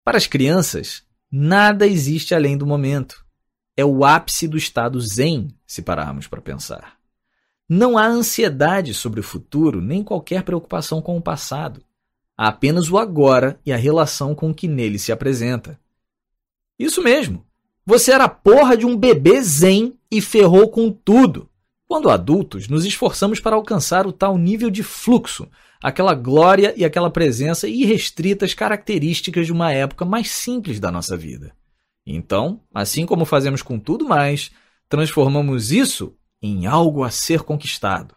Para 0.04 0.18
as 0.18 0.28
crianças, 0.28 1.02
nada 1.32 1.84
existe 1.84 2.32
além 2.32 2.56
do 2.56 2.64
momento. 2.64 3.26
É 3.76 3.84
o 3.84 4.04
ápice 4.04 4.46
do 4.46 4.56
estado 4.56 5.00
zen, 5.00 5.48
se 5.66 5.82
pararmos 5.82 6.28
para 6.28 6.40
pensar. 6.40 6.99
Não 7.72 7.96
há 7.96 8.04
ansiedade 8.04 8.92
sobre 8.92 9.20
o 9.20 9.22
futuro, 9.22 9.80
nem 9.80 10.02
qualquer 10.02 10.42
preocupação 10.42 11.00
com 11.00 11.16
o 11.16 11.22
passado. 11.22 11.80
Há 12.36 12.48
apenas 12.48 12.90
o 12.90 12.98
agora 12.98 13.60
e 13.64 13.72
a 13.72 13.76
relação 13.76 14.34
com 14.34 14.50
o 14.50 14.54
que 14.54 14.66
nele 14.66 14.98
se 14.98 15.12
apresenta. 15.12 15.78
Isso 16.76 17.00
mesmo. 17.00 17.46
Você 17.86 18.10
era 18.10 18.28
porra 18.28 18.76
de 18.76 18.84
um 18.84 18.96
bebê 18.96 19.40
zen 19.40 19.96
e 20.10 20.20
ferrou 20.20 20.68
com 20.68 20.90
tudo. 20.90 21.48
Quando 21.86 22.10
adultos, 22.10 22.66
nos 22.66 22.84
esforçamos 22.84 23.38
para 23.38 23.54
alcançar 23.54 24.04
o 24.04 24.12
tal 24.12 24.36
nível 24.36 24.68
de 24.68 24.82
fluxo, 24.82 25.48
aquela 25.80 26.12
glória 26.12 26.74
e 26.76 26.84
aquela 26.84 27.08
presença 27.08 27.68
irrestritas 27.68 28.52
características 28.52 29.46
de 29.46 29.52
uma 29.52 29.72
época 29.72 30.04
mais 30.04 30.28
simples 30.28 30.80
da 30.80 30.90
nossa 30.90 31.16
vida. 31.16 31.54
Então, 32.04 32.62
assim 32.74 33.06
como 33.06 33.24
fazemos 33.24 33.62
com 33.62 33.78
tudo 33.78 34.08
mais, 34.08 34.50
transformamos 34.88 35.70
isso 35.70 36.16
em 36.42 36.66
algo 36.66 37.04
a 37.04 37.10
ser 37.10 37.42
conquistado. 37.42 38.14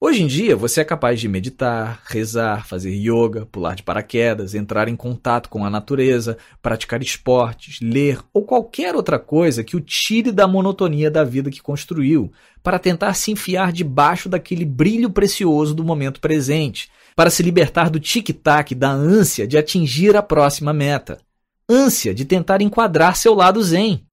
Hoje 0.00 0.22
em 0.22 0.26
dia, 0.26 0.54
você 0.54 0.82
é 0.82 0.84
capaz 0.84 1.18
de 1.18 1.26
meditar, 1.28 2.02
rezar, 2.04 2.66
fazer 2.66 2.90
yoga, 2.90 3.46
pular 3.46 3.74
de 3.74 3.82
paraquedas, 3.82 4.54
entrar 4.54 4.86
em 4.86 4.94
contato 4.94 5.48
com 5.48 5.64
a 5.64 5.70
natureza, 5.70 6.36
praticar 6.60 7.00
esportes, 7.00 7.80
ler 7.80 8.20
ou 8.30 8.44
qualquer 8.44 8.94
outra 8.94 9.18
coisa 9.18 9.64
que 9.64 9.76
o 9.76 9.80
tire 9.80 10.30
da 10.30 10.46
monotonia 10.46 11.10
da 11.10 11.24
vida 11.24 11.50
que 11.50 11.62
construiu, 11.62 12.30
para 12.62 12.78
tentar 12.78 13.14
se 13.14 13.30
enfiar 13.30 13.72
debaixo 13.72 14.28
daquele 14.28 14.66
brilho 14.66 15.08
precioso 15.08 15.74
do 15.74 15.82
momento 15.82 16.20
presente, 16.20 16.90
para 17.16 17.30
se 17.30 17.42
libertar 17.42 17.88
do 17.88 17.98
tic-tac 17.98 18.74
da 18.74 18.90
ânsia 18.90 19.46
de 19.46 19.56
atingir 19.56 20.16
a 20.16 20.22
próxima 20.22 20.74
meta, 20.74 21.18
ânsia 21.66 22.14
de 22.14 22.26
tentar 22.26 22.60
enquadrar 22.60 23.16
seu 23.16 23.32
lado 23.32 23.62
zen. 23.62 24.04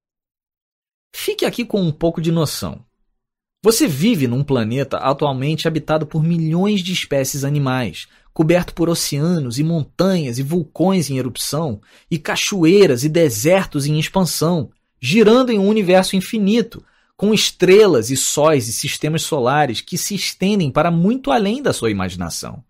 Fique 1.13 1.45
aqui 1.45 1.65
com 1.65 1.81
um 1.81 1.91
pouco 1.91 2.21
de 2.21 2.31
noção. 2.31 2.85
Você 3.63 3.87
vive 3.87 4.27
num 4.27 4.43
planeta 4.43 4.97
atualmente 4.97 5.67
habitado 5.67 6.07
por 6.07 6.23
milhões 6.23 6.81
de 6.81 6.91
espécies 6.93 7.43
animais, 7.43 8.07
coberto 8.33 8.73
por 8.73 8.89
oceanos 8.89 9.59
e 9.59 9.63
montanhas 9.63 10.39
e 10.39 10.43
vulcões 10.43 11.11
em 11.11 11.19
erupção, 11.19 11.79
e 12.09 12.17
cachoeiras 12.17 13.03
e 13.03 13.09
desertos 13.09 13.85
em 13.85 13.99
expansão, 13.99 14.71
girando 14.99 15.51
em 15.51 15.59
um 15.59 15.67
universo 15.67 16.15
infinito, 16.15 16.83
com 17.15 17.35
estrelas 17.35 18.09
e 18.09 18.17
sóis 18.17 18.67
e 18.67 18.73
sistemas 18.73 19.21
solares 19.21 19.79
que 19.79 19.95
se 19.95 20.15
estendem 20.15 20.71
para 20.71 20.89
muito 20.89 21.29
além 21.29 21.61
da 21.61 21.71
sua 21.71 21.91
imaginação. 21.91 22.63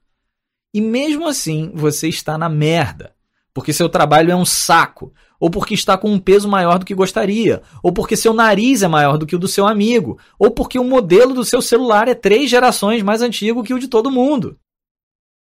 E 0.74 0.82
mesmo 0.82 1.26
assim, 1.26 1.72
você 1.74 2.10
está 2.10 2.38
na 2.38 2.50
merda, 2.50 3.16
porque 3.54 3.74
seu 3.74 3.90
trabalho 3.90 4.32
é 4.32 4.36
um 4.36 4.46
saco, 4.46 5.14
ou 5.40 5.50
porque 5.50 5.74
está 5.74 5.98
com 5.98 6.12
um 6.12 6.20
peso 6.20 6.48
maior 6.48 6.80
do 6.80 6.86
que 6.86 6.94
gostaria, 6.94 7.62
ou 7.82 7.92
porque 7.92 8.16
seu 8.16 8.34
nariz 8.34 8.84
é 8.84 8.88
maior 8.88 9.18
do 9.18 9.26
que 9.26 9.36
o 9.36 9.40
do 9.40 9.48
seu 9.48 9.66
amigo, 9.66 10.20
ou 10.38 10.52
porque 10.52 10.78
o 10.78 10.84
modelo 10.84 11.34
do 11.34 11.44
seu 11.44 11.62
celular 11.62 12.08
é 12.08 12.14
três 12.14 12.50
gerações 12.50 13.02
mais 13.02 13.22
antigo 13.22 13.64
que 13.64 13.74
o 13.74 13.80
de 13.80 13.88
todo 13.88 14.12
mundo. 14.12 14.58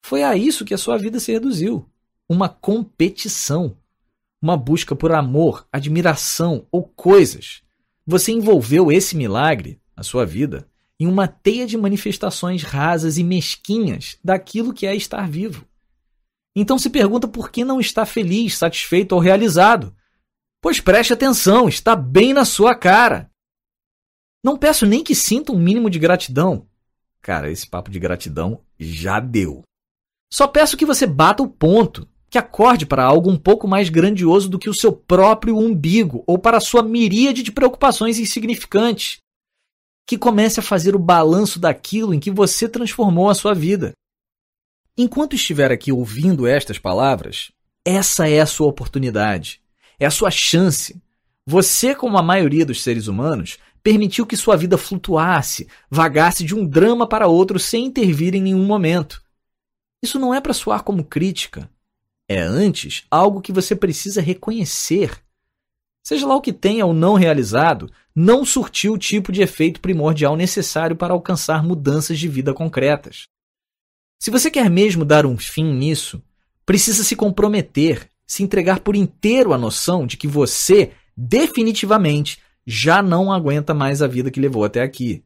Foi 0.06 0.24
a 0.24 0.36
isso 0.36 0.66
que 0.66 0.74
a 0.74 0.78
sua 0.78 0.98
vida 0.98 1.20
se 1.20 1.32
reduziu. 1.32 1.90
Uma 2.28 2.50
competição. 2.50 3.78
Uma 4.42 4.58
busca 4.58 4.96
por 4.96 5.14
amor, 5.14 5.66
admiração 5.72 6.66
ou 6.72 6.84
coisas 6.84 7.64
você 8.06 8.32
envolveu 8.32 8.92
esse 8.92 9.16
milagre, 9.16 9.80
a 9.96 10.04
sua 10.04 10.26
vida, 10.26 10.68
em 11.00 11.08
uma 11.08 11.28
teia 11.28 11.66
de 11.66 11.78
manifestações 11.78 12.64
rasas 12.64 13.18
e 13.18 13.24
mesquinhas 13.24 14.18
daquilo 14.24 14.74
que 14.74 14.86
é 14.86 14.96
estar 14.96 15.30
vivo. 15.30 15.66
Então 16.56 16.78
se 16.78 16.90
pergunta 16.90 17.28
por 17.28 17.52
que 17.52 17.64
não 17.64 17.80
está 17.80 18.06
feliz, 18.06 18.58
satisfeito 18.58 19.14
ou 19.14 19.20
realizado. 19.20 19.96
Pois 20.62 20.80
preste 20.80 21.14
atenção, 21.14 21.68
está 21.68 21.96
bem 21.96 22.34
na 22.34 22.46
sua 22.46 22.76
cara. 22.76 23.30
Não 24.44 24.58
peço 24.58 24.86
nem 24.86 25.04
que 25.04 25.16
sinta 25.16 25.52
um 25.52 25.60
mínimo 25.60 25.90
de 25.90 26.00
gratidão. 26.00 26.68
Cara, 27.22 27.50
esse 27.50 27.68
papo 27.68 27.90
de 27.90 28.00
gratidão 28.00 28.62
já 28.78 29.20
deu. 29.20 29.64
Só 30.32 30.48
peço 30.48 30.76
que 30.76 30.86
você 30.86 31.08
bata 31.08 31.42
o 31.42 31.48
ponto 31.48 32.08
que 32.30 32.38
acorde 32.40 32.86
para 32.86 33.06
algo 33.06 33.30
um 33.30 33.38
pouco 33.38 33.68
mais 33.68 33.90
grandioso 33.90 34.50
do 34.50 34.58
que 34.58 34.68
o 34.68 34.74
seu 34.74 34.92
próprio 34.92 35.56
umbigo 35.56 36.24
ou 36.26 36.40
para 36.40 36.58
a 36.58 36.62
sua 36.62 36.82
miríade 36.82 37.44
de 37.44 37.52
preocupações 37.52 38.18
insignificantes. 38.18 39.18
Que 40.08 40.18
comece 40.18 40.60
a 40.60 40.64
fazer 40.64 40.96
o 40.96 41.00
balanço 41.00 41.60
daquilo 41.60 42.14
em 42.14 42.20
que 42.20 42.32
você 42.32 42.68
transformou 42.68 43.30
a 43.30 43.36
sua 43.36 43.54
vida. 43.54 43.94
Enquanto 44.96 45.36
estiver 45.36 45.72
aqui 45.72 45.92
ouvindo 45.92 46.46
estas 46.46 46.78
palavras, 46.78 47.52
essa 47.84 48.30
é 48.30 48.40
a 48.40 48.46
sua 48.46 48.68
oportunidade, 48.68 49.60
é 50.00 50.06
a 50.06 50.12
sua 50.12 50.30
chance. 50.30 51.02
Você, 51.48 51.96
como 51.96 52.16
a 52.18 52.22
maioria 52.22 52.64
dos 52.64 52.84
seres 52.84 53.08
humanos, 53.08 53.58
permitiu 53.82 54.26
que 54.26 54.38
sua 54.38 54.56
vida 54.56 54.78
flutuasse, 54.78 55.68
vagasse 55.90 56.44
de 56.44 56.54
um 56.54 56.64
drama 56.66 57.08
para 57.08 57.28
outro 57.28 57.58
sem 57.58 57.86
intervir 57.86 58.36
em 58.36 58.42
nenhum 58.42 58.66
momento. 58.66 59.24
Isso 60.02 60.20
não 60.20 60.32
é 60.32 60.40
para 60.40 60.54
soar 60.54 60.84
como 60.84 61.04
crítica, 61.04 61.68
é 62.30 62.40
antes 62.40 63.04
algo 63.10 63.42
que 63.42 63.52
você 63.52 63.76
precisa 63.76 64.22
reconhecer. 64.22 65.20
Seja 66.04 66.28
lá 66.28 66.36
o 66.36 66.42
que 66.42 66.54
tenha 66.54 66.86
ou 66.86 66.94
não 66.94 67.16
realizado, 67.16 67.92
não 68.16 68.46
surtiu 68.46 68.94
o 68.94 68.98
tipo 68.98 69.32
de 69.32 69.42
efeito 69.42 69.82
primordial 69.82 70.36
necessário 70.36 70.96
para 70.96 71.14
alcançar 71.14 71.64
mudanças 71.64 72.20
de 72.20 72.28
vida 72.28 72.54
concretas. 72.54 73.28
Se 74.20 74.32
você 74.32 74.50
quer 74.50 74.70
mesmo 74.70 75.04
dar 75.04 75.26
um 75.26 75.38
fim 75.38 75.74
nisso, 75.74 76.24
precisa 76.66 77.04
se 77.04 77.16
comprometer, 77.16 78.10
se 78.26 78.44
entregar 78.44 78.80
por 78.80 78.96
inteiro 78.96 79.54
à 79.54 79.58
noção 79.58 80.08
de 80.08 80.18
que 80.18 80.28
você, 80.28 80.92
definitivamente, 81.16 82.40
já 82.66 83.02
não 83.02 83.32
aguenta 83.32 83.74
mais 83.74 84.02
a 84.02 84.08
vida 84.08 84.32
que 84.32 84.40
levou 84.40 84.64
até 84.64 84.82
aqui. 84.82 85.24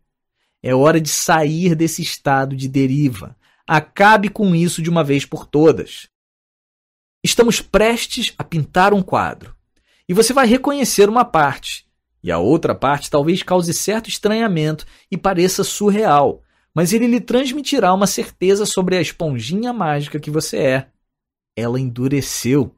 É 0.62 0.74
hora 0.74 1.00
de 1.00 1.10
sair 1.10 1.76
desse 1.76 2.02
estado 2.02 2.56
de 2.56 2.68
deriva. 2.68 3.36
Acabe 3.66 4.30
com 4.30 4.56
isso 4.56 4.82
de 4.82 4.90
uma 4.90 5.04
vez 5.04 5.26
por 5.26 5.46
todas. 5.46 6.08
Estamos 7.24 7.62
prestes 7.62 8.34
a 8.38 8.44
pintar 8.44 8.94
um 8.94 9.02
quadro. 9.02 9.56
E 10.10 10.14
você 10.14 10.34
vai 10.34 10.48
reconhecer 10.48 11.10
uma 11.10 11.26
parte. 11.26 11.86
E 12.24 12.32
a 12.32 12.40
outra 12.40 12.74
parte 12.74 13.10
talvez 13.10 13.44
cause 13.44 13.74
certo 13.74 14.10
estranhamento 14.10 14.86
e 15.12 15.18
pareça 15.18 15.64
surreal, 15.64 16.42
mas 16.78 16.94
ele 16.94 17.08
lhe 17.08 17.20
transmitirá 17.20 17.92
uma 17.92 18.06
certeza 18.06 18.64
sobre 18.64 18.96
a 18.96 19.02
esponjinha 19.02 19.74
mágica 19.74 20.20
que 20.20 20.30
você 20.30 20.58
é. 20.58 20.88
Ela 21.58 21.80
endureceu. 21.80 22.72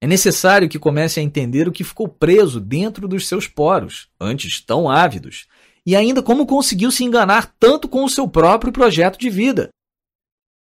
É 0.00 0.06
necessário 0.06 0.68
que 0.68 0.78
comece 0.78 1.18
a 1.18 1.22
entender 1.22 1.66
o 1.66 1.72
que 1.72 1.82
ficou 1.82 2.06
preso 2.06 2.60
dentro 2.60 3.08
dos 3.08 3.26
seus 3.26 3.48
poros, 3.48 4.08
antes 4.20 4.60
tão 4.60 4.88
ávidos, 4.88 5.48
e 5.84 5.96
ainda 5.96 6.22
como 6.22 6.46
conseguiu 6.46 6.92
se 6.92 7.02
enganar 7.02 7.52
tanto 7.58 7.88
com 7.88 8.04
o 8.04 8.08
seu 8.08 8.28
próprio 8.28 8.72
projeto 8.72 9.18
de 9.18 9.28
vida. 9.28 9.70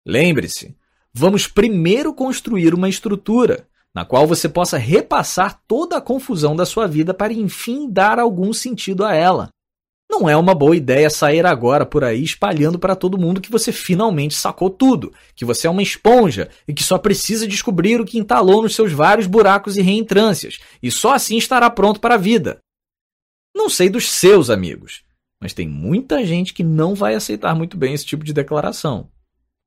Lembre-se, 0.06 0.77
vamos 1.11 1.47
primeiro 1.47 2.14
construir 2.14 2.76
uma 2.76 2.89
estrutura 2.89 3.68
na 3.91 4.06
qual 4.06 4.27
você 4.27 4.47
possa 4.47 4.77
repassar 4.77 5.60
toda 5.68 5.97
a 5.97 6.01
confusão 6.01 6.56
da 6.56 6.64
sua 6.64 6.85
vida 6.85 7.11
para 7.11 7.34
enfim 7.34 7.89
dar 7.89 8.19
algum 8.19 8.53
sentido 8.53 9.03
a 9.03 9.15
ela. 9.15 9.49
Não 10.10 10.27
é 10.27 10.36
uma 10.36 10.56
boa 10.56 10.76
ideia 10.76 11.07
sair 11.07 11.45
agora 11.45 11.86
por 11.86 12.03
aí 12.03 12.23
espalhando 12.23 12.80
para 12.80 12.95
todo 12.95 13.18
mundo 13.18 13.40
que 13.40 13.52
você 13.52 13.72
finalmente 13.72 14.34
sacou 14.34 14.69
tudo, 14.69 15.14
que 15.36 15.45
você 15.45 15.68
é 15.68 15.69
uma 15.69 15.84
esponja 15.84 16.49
e 16.68 16.73
que 16.73 16.84
só 16.84 16.98
precisa 16.98 17.48
descobrir 17.48 18.02
o 18.02 18.06
que 18.06 18.18
entalou 18.18 18.64
nos 18.64 18.73
seus 18.73 18.91
vários 18.91 19.27
buracos 19.27 19.77
e 19.77 19.81
reentrâncias, 19.81 20.60
e 20.81 20.90
só 20.90 21.14
assim 21.14 21.38
estará 21.38 21.69
pronto 21.69 21.99
para 21.99 22.15
a 22.15 22.18
vida. 22.18 22.60
Não 23.56 23.69
sei 23.69 23.88
dos 23.88 24.10
seus 24.10 24.49
amigos, 24.49 25.03
mas 25.40 25.53
tem 25.53 25.68
muita 25.68 26.26
gente 26.26 26.53
que 26.56 26.64
não 26.64 26.95
vai 26.95 27.14
aceitar 27.14 27.53
muito 27.53 27.77
bem 27.77 27.94
esse 27.94 28.06
tipo 28.06 28.23
de 28.23 28.34
declaração. 28.34 29.11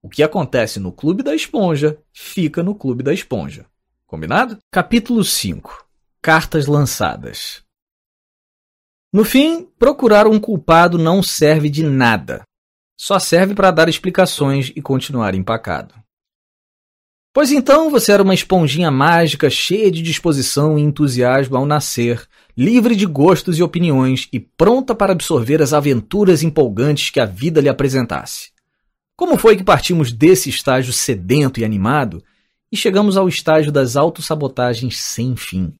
O 0.02 0.08
que 0.08 0.24
acontece 0.24 0.80
no 0.80 0.90
Clube 0.90 1.22
da 1.22 1.34
Esponja 1.34 1.96
fica 2.12 2.64
no 2.64 2.74
Clube 2.74 3.04
da 3.04 3.14
Esponja. 3.14 3.66
Combinado? 4.04 4.58
Capítulo 4.72 5.22
5 5.22 5.86
Cartas 6.20 6.66
lançadas. 6.66 7.62
No 9.12 9.24
fim, 9.24 9.68
procurar 9.78 10.26
um 10.26 10.40
culpado 10.40 10.96
não 10.96 11.22
serve 11.22 11.68
de 11.68 11.82
nada. 11.82 12.42
Só 12.98 13.18
serve 13.18 13.54
para 13.54 13.70
dar 13.70 13.88
explicações 13.88 14.72
e 14.74 14.80
continuar 14.80 15.34
empacado. 15.34 15.94
Pois 17.34 17.52
então 17.52 17.90
você 17.90 18.12
era 18.12 18.22
uma 18.22 18.32
esponjinha 18.32 18.90
mágica 18.90 19.50
cheia 19.50 19.90
de 19.90 20.00
disposição 20.00 20.78
e 20.78 20.82
entusiasmo 20.82 21.56
ao 21.56 21.66
nascer, 21.66 22.26
livre 22.56 22.96
de 22.96 23.04
gostos 23.04 23.58
e 23.58 23.62
opiniões 23.62 24.28
e 24.32 24.40
pronta 24.40 24.94
para 24.94 25.12
absorver 25.12 25.60
as 25.60 25.74
aventuras 25.74 26.42
empolgantes 26.42 27.10
que 27.10 27.20
a 27.20 27.26
vida 27.26 27.60
lhe 27.60 27.68
apresentasse. 27.68 28.50
Como 29.14 29.36
foi 29.36 29.56
que 29.56 29.64
partimos 29.64 30.10
desse 30.10 30.48
estágio 30.48 30.92
sedento 30.92 31.60
e 31.60 31.64
animado 31.64 32.22
e 32.70 32.76
chegamos 32.76 33.18
ao 33.18 33.28
estágio 33.28 33.70
das 33.70 33.94
autossabotagens 33.94 34.98
sem 34.98 35.36
fim? 35.36 35.74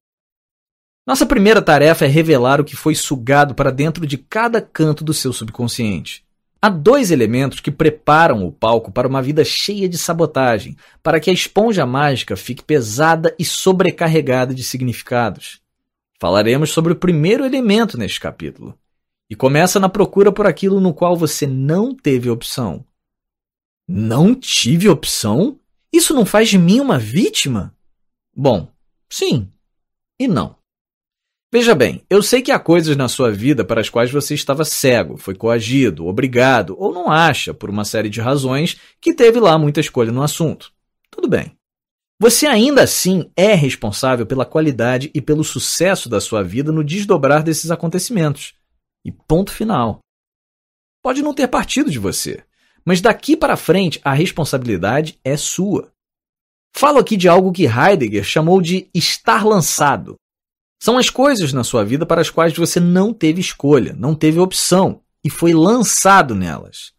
Nossa 1.05 1.27
primeira 1.27 1.61
tarefa 1.61 2.05
é 2.05 2.09
revelar 2.09 2.61
o 2.61 2.65
que 2.65 2.77
foi 2.77 2.95
sugado 2.95 3.55
para 3.55 3.73
dentro 3.73 4.07
de 4.07 4.17
cada 4.17 4.61
canto 4.61 5.03
do 5.03 5.13
seu 5.13 5.33
subconsciente. 5.33 6.25
Há 6.61 6.69
dois 6.69 7.11
elementos 7.11 7.59
que 7.59 7.73
preparam 7.73 8.47
o 8.47 8.53
palco 8.53 8.93
para 8.93 9.09
uma 9.09 9.21
vida 9.21 9.45
cheia 9.45 9.89
de 9.89 9.99
sabotagem, 9.99 10.77
para 11.03 11.19
que 11.19 11.29
a 11.29 11.33
esponja 11.33 11.85
mágica 11.85 12.37
fique 12.37 12.63
pesada 12.63 13.35
e 13.37 13.45
sobrecarregada 13.45 14.55
de 14.55 14.63
significados. 14.63 15.61
Falaremos 16.21 16.71
sobre 16.71 16.93
o 16.93 16.97
primeiro 16.97 17.45
elemento 17.45 17.99
neste 17.99 18.21
capítulo. 18.21 18.79
E 19.29 19.35
começa 19.35 19.81
na 19.81 19.89
procura 19.89 20.31
por 20.31 20.47
aquilo 20.47 20.79
no 20.79 20.95
qual 20.95 21.17
você 21.17 21.49
não 21.49 21.97
teve 21.97 22.31
opção. 22.31 22.85
Não 23.89 24.37
tive 24.37 24.89
opção? 24.89 25.59
Isso 25.93 26.15
não 26.15 26.25
faz 26.25 26.49
de 26.49 26.59
mim 26.59 26.79
uma 26.79 26.97
vítima? 26.97 27.75
Bom, 28.33 28.71
sim 29.11 29.51
e 30.17 30.29
não. 30.29 30.62
Veja 31.55 31.75
bem, 31.75 32.03
eu 32.09 32.23
sei 32.23 32.41
que 32.41 32.51
há 32.51 32.59
coisas 32.59 32.97
na 32.97 33.09
sua 33.09 33.31
vida 33.31 33.63
para 33.63 33.79
as 33.79 33.91
quais 33.91 34.11
você 34.11 34.33
estava 34.33 34.65
cego, 34.65 35.19
foi 35.19 35.35
coagido, 35.35 36.07
obrigado 36.07 36.75
ou 36.79 36.95
não 36.95 37.11
acha, 37.11 37.53
por 37.53 37.69
uma 37.69 37.85
série 37.85 38.09
de 38.09 38.23
razões, 38.23 38.81
que 38.99 39.13
teve 39.13 39.39
lá 39.39 39.59
muita 39.59 39.79
escolha 39.79 40.11
no 40.11 40.23
assunto. 40.23 40.73
Tudo 41.11 41.29
bem. 41.29 41.55
Você 42.19 42.47
ainda 42.47 42.83
assim 42.83 43.31
é 43.37 43.53
responsável 43.53 44.25
pela 44.25 44.47
qualidade 44.47 45.11
e 45.15 45.21
pelo 45.21 45.45
sucesso 45.45 46.09
da 46.09 46.23
sua 46.23 46.43
vida 46.43 46.73
no 46.73 46.83
desdobrar 46.83 47.43
desses 47.43 47.71
acontecimentos. 47.71 48.55
E 49.05 49.13
ponto 49.13 49.53
final. 49.53 49.99
Pode 51.03 51.21
não 51.21 51.35
ter 51.35 51.49
partido 51.49 51.91
de 51.91 51.99
você, 51.99 52.43
mas 52.83 53.03
daqui 53.03 53.37
para 53.37 53.59
frente, 53.59 54.01
a 54.03 54.15
responsabilidade 54.15 55.19
é 55.23 55.37
sua. 55.37 55.93
Falo 56.75 56.99
aqui 56.99 57.15
de 57.15 57.29
algo 57.29 57.53
que 57.53 57.67
Heidegger 57.67 58.25
chamou 58.25 58.63
de 58.63 58.89
estar 58.95 59.45
lançado. 59.45 60.17
São 60.83 60.99
as 60.99 61.09
coisas 61.09 61.53
na 61.53 61.63
sua 61.63 61.85
vida 61.85 62.05
para 62.05 62.21
as 62.21 62.29
quais 62.29 62.57
você 62.57 62.81
não 62.81 63.15
teve 63.15 63.41
escolha, 63.41 63.95
não 63.97 64.17
teve 64.17 64.41
opção 64.41 65.01
e 65.23 65.31
foi 65.31 65.55
lançado 65.55 66.35
nelas. 66.35 66.93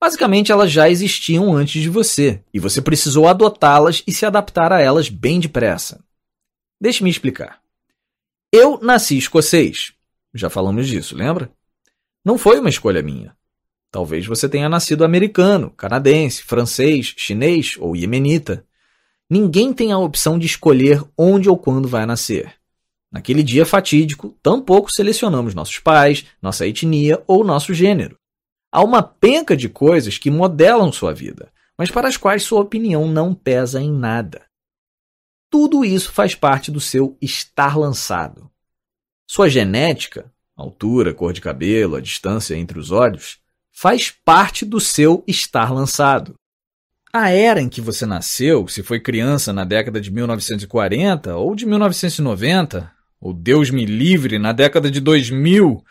Basicamente, 0.00 0.52
elas 0.52 0.70
já 0.70 0.88
existiam 0.88 1.52
antes 1.52 1.82
de 1.82 1.88
você 1.88 2.40
e 2.54 2.60
você 2.60 2.80
precisou 2.80 3.26
adotá-las 3.26 4.00
e 4.06 4.12
se 4.12 4.24
adaptar 4.24 4.72
a 4.72 4.78
elas 4.78 5.08
bem 5.08 5.40
depressa. 5.40 6.04
Deixe-me 6.80 7.10
explicar. 7.10 7.60
Eu 8.52 8.78
nasci 8.80 9.18
escocês. 9.18 9.92
Já 10.32 10.48
falamos 10.48 10.86
disso, 10.86 11.16
lembra? 11.16 11.50
Não 12.24 12.38
foi 12.38 12.60
uma 12.60 12.70
escolha 12.70 13.02
minha. 13.02 13.36
Talvez 13.90 14.24
você 14.24 14.48
tenha 14.48 14.68
nascido 14.68 15.04
americano, 15.04 15.70
canadense, 15.72 16.44
francês, 16.44 17.12
chinês 17.16 17.74
ou 17.76 17.96
iemenita. 17.96 18.64
Ninguém 19.28 19.72
tem 19.72 19.90
a 19.90 19.98
opção 19.98 20.38
de 20.38 20.46
escolher 20.46 21.02
onde 21.18 21.48
ou 21.48 21.58
quando 21.58 21.88
vai 21.88 22.06
nascer. 22.06 22.59
Naquele 23.12 23.42
dia 23.42 23.66
fatídico, 23.66 24.36
tampouco 24.42 24.92
selecionamos 24.92 25.54
nossos 25.54 25.78
pais, 25.80 26.24
nossa 26.40 26.66
etnia 26.66 27.22
ou 27.26 27.44
nosso 27.44 27.74
gênero. 27.74 28.16
Há 28.70 28.82
uma 28.84 29.02
penca 29.02 29.56
de 29.56 29.68
coisas 29.68 30.16
que 30.16 30.30
modelam 30.30 30.92
sua 30.92 31.12
vida, 31.12 31.52
mas 31.76 31.90
para 31.90 32.06
as 32.06 32.16
quais 32.16 32.44
sua 32.44 32.60
opinião 32.60 33.08
não 33.08 33.34
pesa 33.34 33.80
em 33.80 33.90
nada. 33.90 34.44
Tudo 35.50 35.84
isso 35.84 36.12
faz 36.12 36.36
parte 36.36 36.70
do 36.70 36.80
seu 36.80 37.16
estar 37.20 37.76
lançado. 37.76 38.48
Sua 39.26 39.48
genética, 39.48 40.32
altura, 40.56 41.12
cor 41.12 41.32
de 41.32 41.40
cabelo, 41.40 41.96
a 41.96 42.00
distância 42.00 42.54
entre 42.54 42.78
os 42.78 42.92
olhos, 42.92 43.38
faz 43.72 44.10
parte 44.10 44.64
do 44.64 44.78
seu 44.78 45.24
estar 45.26 45.72
lançado. 45.72 46.34
A 47.12 47.30
era 47.30 47.60
em 47.60 47.68
que 47.68 47.80
você 47.80 48.06
nasceu, 48.06 48.68
se 48.68 48.84
foi 48.84 49.00
criança 49.00 49.52
na 49.52 49.64
década 49.64 50.00
de 50.00 50.12
1940 50.12 51.34
ou 51.34 51.56
de 51.56 51.66
1990, 51.66 52.99
ou 53.20 53.32
Deus 53.32 53.70
me 53.70 53.84
livre, 53.84 54.38
na 54.38 54.52
década 54.52 54.90
de 54.90 55.00
2000, 55.00 55.84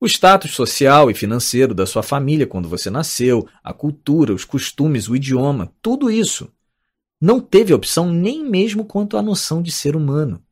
o 0.00 0.06
status 0.06 0.52
social 0.52 1.10
e 1.10 1.14
financeiro 1.14 1.74
da 1.74 1.86
sua 1.86 2.02
família 2.02 2.46
quando 2.46 2.68
você 2.68 2.90
nasceu, 2.90 3.46
a 3.62 3.72
cultura, 3.72 4.32
os 4.32 4.44
costumes, 4.44 5.08
o 5.08 5.14
idioma, 5.14 5.72
tudo 5.80 6.10
isso 6.10 6.50
não 7.22 7.38
teve 7.38 7.72
opção 7.72 8.10
nem 8.10 8.44
mesmo 8.44 8.84
quanto 8.84 9.16
à 9.16 9.22
noção 9.22 9.62
de 9.62 9.70
ser 9.70 9.94
humano. 9.94 10.42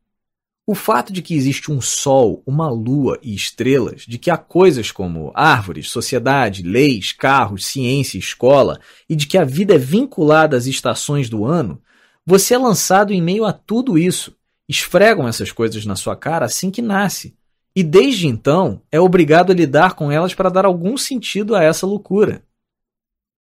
O 0.64 0.72
fato 0.72 1.12
de 1.12 1.20
que 1.20 1.34
existe 1.34 1.72
um 1.72 1.80
sol, 1.80 2.44
uma 2.46 2.70
lua 2.70 3.18
e 3.20 3.34
estrelas, 3.34 4.02
de 4.02 4.18
que 4.18 4.30
há 4.30 4.36
coisas 4.36 4.92
como 4.92 5.32
árvores, 5.34 5.90
sociedade, 5.90 6.62
leis, 6.62 7.10
carros, 7.10 7.66
ciência, 7.66 8.18
escola, 8.18 8.78
e 9.08 9.16
de 9.16 9.26
que 9.26 9.36
a 9.36 9.44
vida 9.44 9.74
é 9.74 9.78
vinculada 9.78 10.56
às 10.56 10.66
estações 10.66 11.28
do 11.28 11.44
ano, 11.44 11.82
você 12.24 12.54
é 12.54 12.58
lançado 12.58 13.12
em 13.12 13.20
meio 13.20 13.44
a 13.44 13.52
tudo 13.52 13.98
isso. 13.98 14.36
Esfregam 14.70 15.26
essas 15.26 15.50
coisas 15.50 15.84
na 15.84 15.96
sua 15.96 16.14
cara 16.14 16.46
assim 16.46 16.70
que 16.70 16.80
nasce. 16.80 17.36
E 17.74 17.82
desde 17.82 18.28
então 18.28 18.80
é 18.92 19.00
obrigado 19.00 19.50
a 19.50 19.54
lidar 19.54 19.94
com 19.94 20.12
elas 20.12 20.32
para 20.32 20.48
dar 20.48 20.64
algum 20.64 20.96
sentido 20.96 21.56
a 21.56 21.64
essa 21.64 21.84
loucura. 21.84 22.44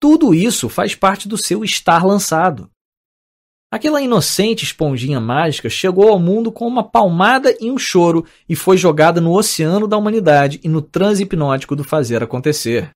Tudo 0.02 0.36
isso 0.36 0.68
faz 0.68 0.96
parte 0.96 1.30
do 1.30 1.38
seu 1.38 1.64
estar 1.64 2.06
lançado. 2.06 2.70
Aquela 3.72 4.02
inocente 4.02 4.66
esponjinha 4.66 5.22
mágica 5.22 5.70
chegou 5.70 6.10
ao 6.10 6.20
mundo 6.20 6.52
com 6.52 6.68
uma 6.68 6.84
palmada 6.84 7.56
e 7.58 7.72
um 7.72 7.78
choro 7.78 8.26
e 8.48 8.54
foi 8.54 8.76
jogada 8.76 9.22
no 9.22 9.32
oceano 9.32 9.88
da 9.88 9.98
humanidade 9.98 10.60
e 10.62 10.68
no 10.68 10.82
transe 10.82 11.24
hipnótico 11.24 11.74
do 11.74 11.86
fazer 11.86 12.22
acontecer. 12.22 12.92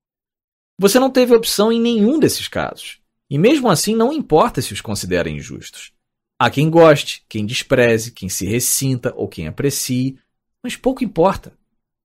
Você 0.78 1.00
não 1.00 1.10
teve 1.10 1.34
opção 1.34 1.72
em 1.72 1.80
nenhum 1.80 2.20
desses 2.20 2.50
casos. 2.50 3.00
E 3.30 3.38
mesmo 3.38 3.70
assim 3.70 3.96
não 3.96 4.12
importa 4.12 4.62
se 4.62 4.74
os 4.74 4.82
considerem 4.82 5.38
injustos. 5.38 5.94
Há 6.40 6.50
quem 6.50 6.70
goste, 6.70 7.24
quem 7.28 7.46
despreze, 7.46 8.12
quem 8.12 8.30
se 8.30 8.46
ressinta 8.46 9.14
ou 9.16 9.28
quem 9.28 9.48
aprecie, 9.48 10.20
mas 10.64 10.76
pouco 10.76 11.04
importa. 11.04 11.58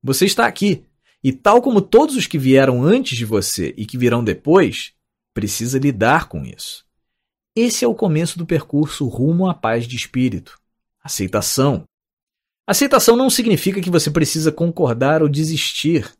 Você 0.03 0.25
está 0.25 0.47
aqui, 0.47 0.85
e 1.23 1.33
tal 1.33 1.61
como 1.61 1.81
todos 1.81 2.17
os 2.17 2.27
que 2.27 2.39
vieram 2.39 2.83
antes 2.83 3.17
de 3.17 3.25
você 3.25 3.75
e 3.77 3.85
que 3.85 3.99
virão 3.99 4.25
depois, 4.25 4.93
precisa 5.35 5.79
lidar 5.79 6.29
com 6.29 6.45
isso. 6.45 6.85
Esse 7.55 7.85
é 7.85 7.89
o 7.89 7.95
começo 7.95 8.39
do 8.39 8.47
percurso 8.47 9.07
rumo 9.07 9.47
à 9.47 9.55
paz 9.55 9.87
de 9.87 9.95
espírito. 9.95 10.59
Aceitação. 11.03 11.85
Aceitação 12.67 13.17
não 13.17 13.29
significa 13.29 13.81
que 13.81 13.91
você 13.91 14.11
precisa 14.11 14.51
concordar 14.51 15.23
ou 15.23 15.29
desistir. 15.29 16.11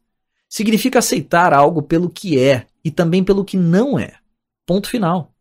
Significa 0.49 0.99
aceitar 0.99 1.55
algo 1.55 1.83
pelo 1.83 2.11
que 2.11 2.39
é 2.39 2.67
e 2.85 2.91
também 2.91 3.25
pelo 3.25 3.45
que 3.45 3.57
não 3.57 3.99
é. 3.99 4.19
Ponto 4.67 4.89
final. 4.89 5.32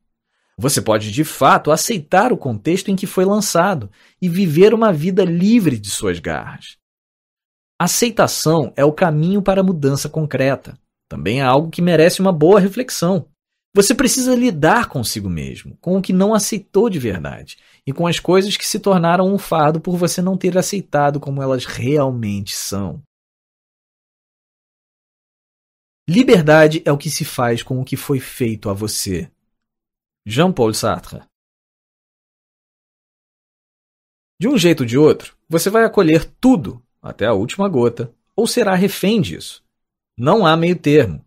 Você 0.62 0.80
pode 0.80 1.12
de 1.12 1.24
fato 1.24 1.72
aceitar 1.72 2.32
o 2.32 2.38
contexto 2.38 2.92
em 2.92 2.96
que 2.96 3.08
foi 3.08 3.26
lançado 3.26 3.90
e 4.22 4.30
viver 4.30 4.76
uma 4.76 4.94
vida 4.94 5.26
livre 5.26 5.76
de 5.76 5.90
suas 5.90 6.20
garras. 6.20 6.78
Aceitação 7.82 8.72
é 8.76 8.86
o 8.86 8.94
caminho 8.94 9.42
para 9.42 9.62
a 9.62 9.64
mudança 9.64 10.08
concreta. 10.08 10.78
Também 11.10 11.40
é 11.40 11.44
algo 11.44 11.72
que 11.72 11.82
merece 11.82 12.22
uma 12.22 12.32
boa 12.32 12.60
reflexão. 12.60 13.26
Você 13.76 13.96
precisa 13.96 14.36
lidar 14.36 14.88
consigo 14.88 15.28
mesmo, 15.28 15.76
com 15.82 15.98
o 15.98 16.02
que 16.02 16.14
não 16.14 16.32
aceitou 16.32 16.92
de 16.92 17.00
verdade 17.00 17.58
e 17.84 17.92
com 17.92 18.06
as 18.06 18.20
coisas 18.20 18.56
que 18.56 18.68
se 18.68 18.80
tornaram 18.80 19.34
um 19.34 19.40
fardo 19.40 19.82
por 19.82 19.98
você 19.98 20.22
não 20.22 20.38
ter 20.38 20.56
aceitado 20.60 21.20
como 21.20 21.42
elas 21.42 21.66
realmente 21.66 22.54
são. 22.54 23.02
Liberdade 26.08 26.84
é 26.86 26.92
o 26.92 26.98
que 27.00 27.10
se 27.10 27.26
faz 27.26 27.64
com 27.64 27.82
o 27.82 27.84
que 27.84 27.98
foi 27.98 28.20
feito 28.20 28.70
a 28.70 28.74
você. 28.74 29.28
Jean-Paul 30.23 30.72
Sartre. 30.76 31.19
De 34.39 34.48
um 34.48 34.56
jeito 34.56 34.81
ou 34.81 34.85
de 34.85 34.95
outro, 34.95 35.35
você 35.49 35.68
vai 35.68 35.84
acolher 35.84 36.26
tudo, 36.39 36.80
até 37.02 37.26
a 37.26 37.34
última 37.34 37.68
gota, 37.68 38.14
ou 38.35 38.45
será 38.45 38.76
refém 38.76 39.19
disso. 39.19 39.64
Não 40.15 40.45
há 40.45 40.56
meio 40.56 40.76
termo. 40.76 41.26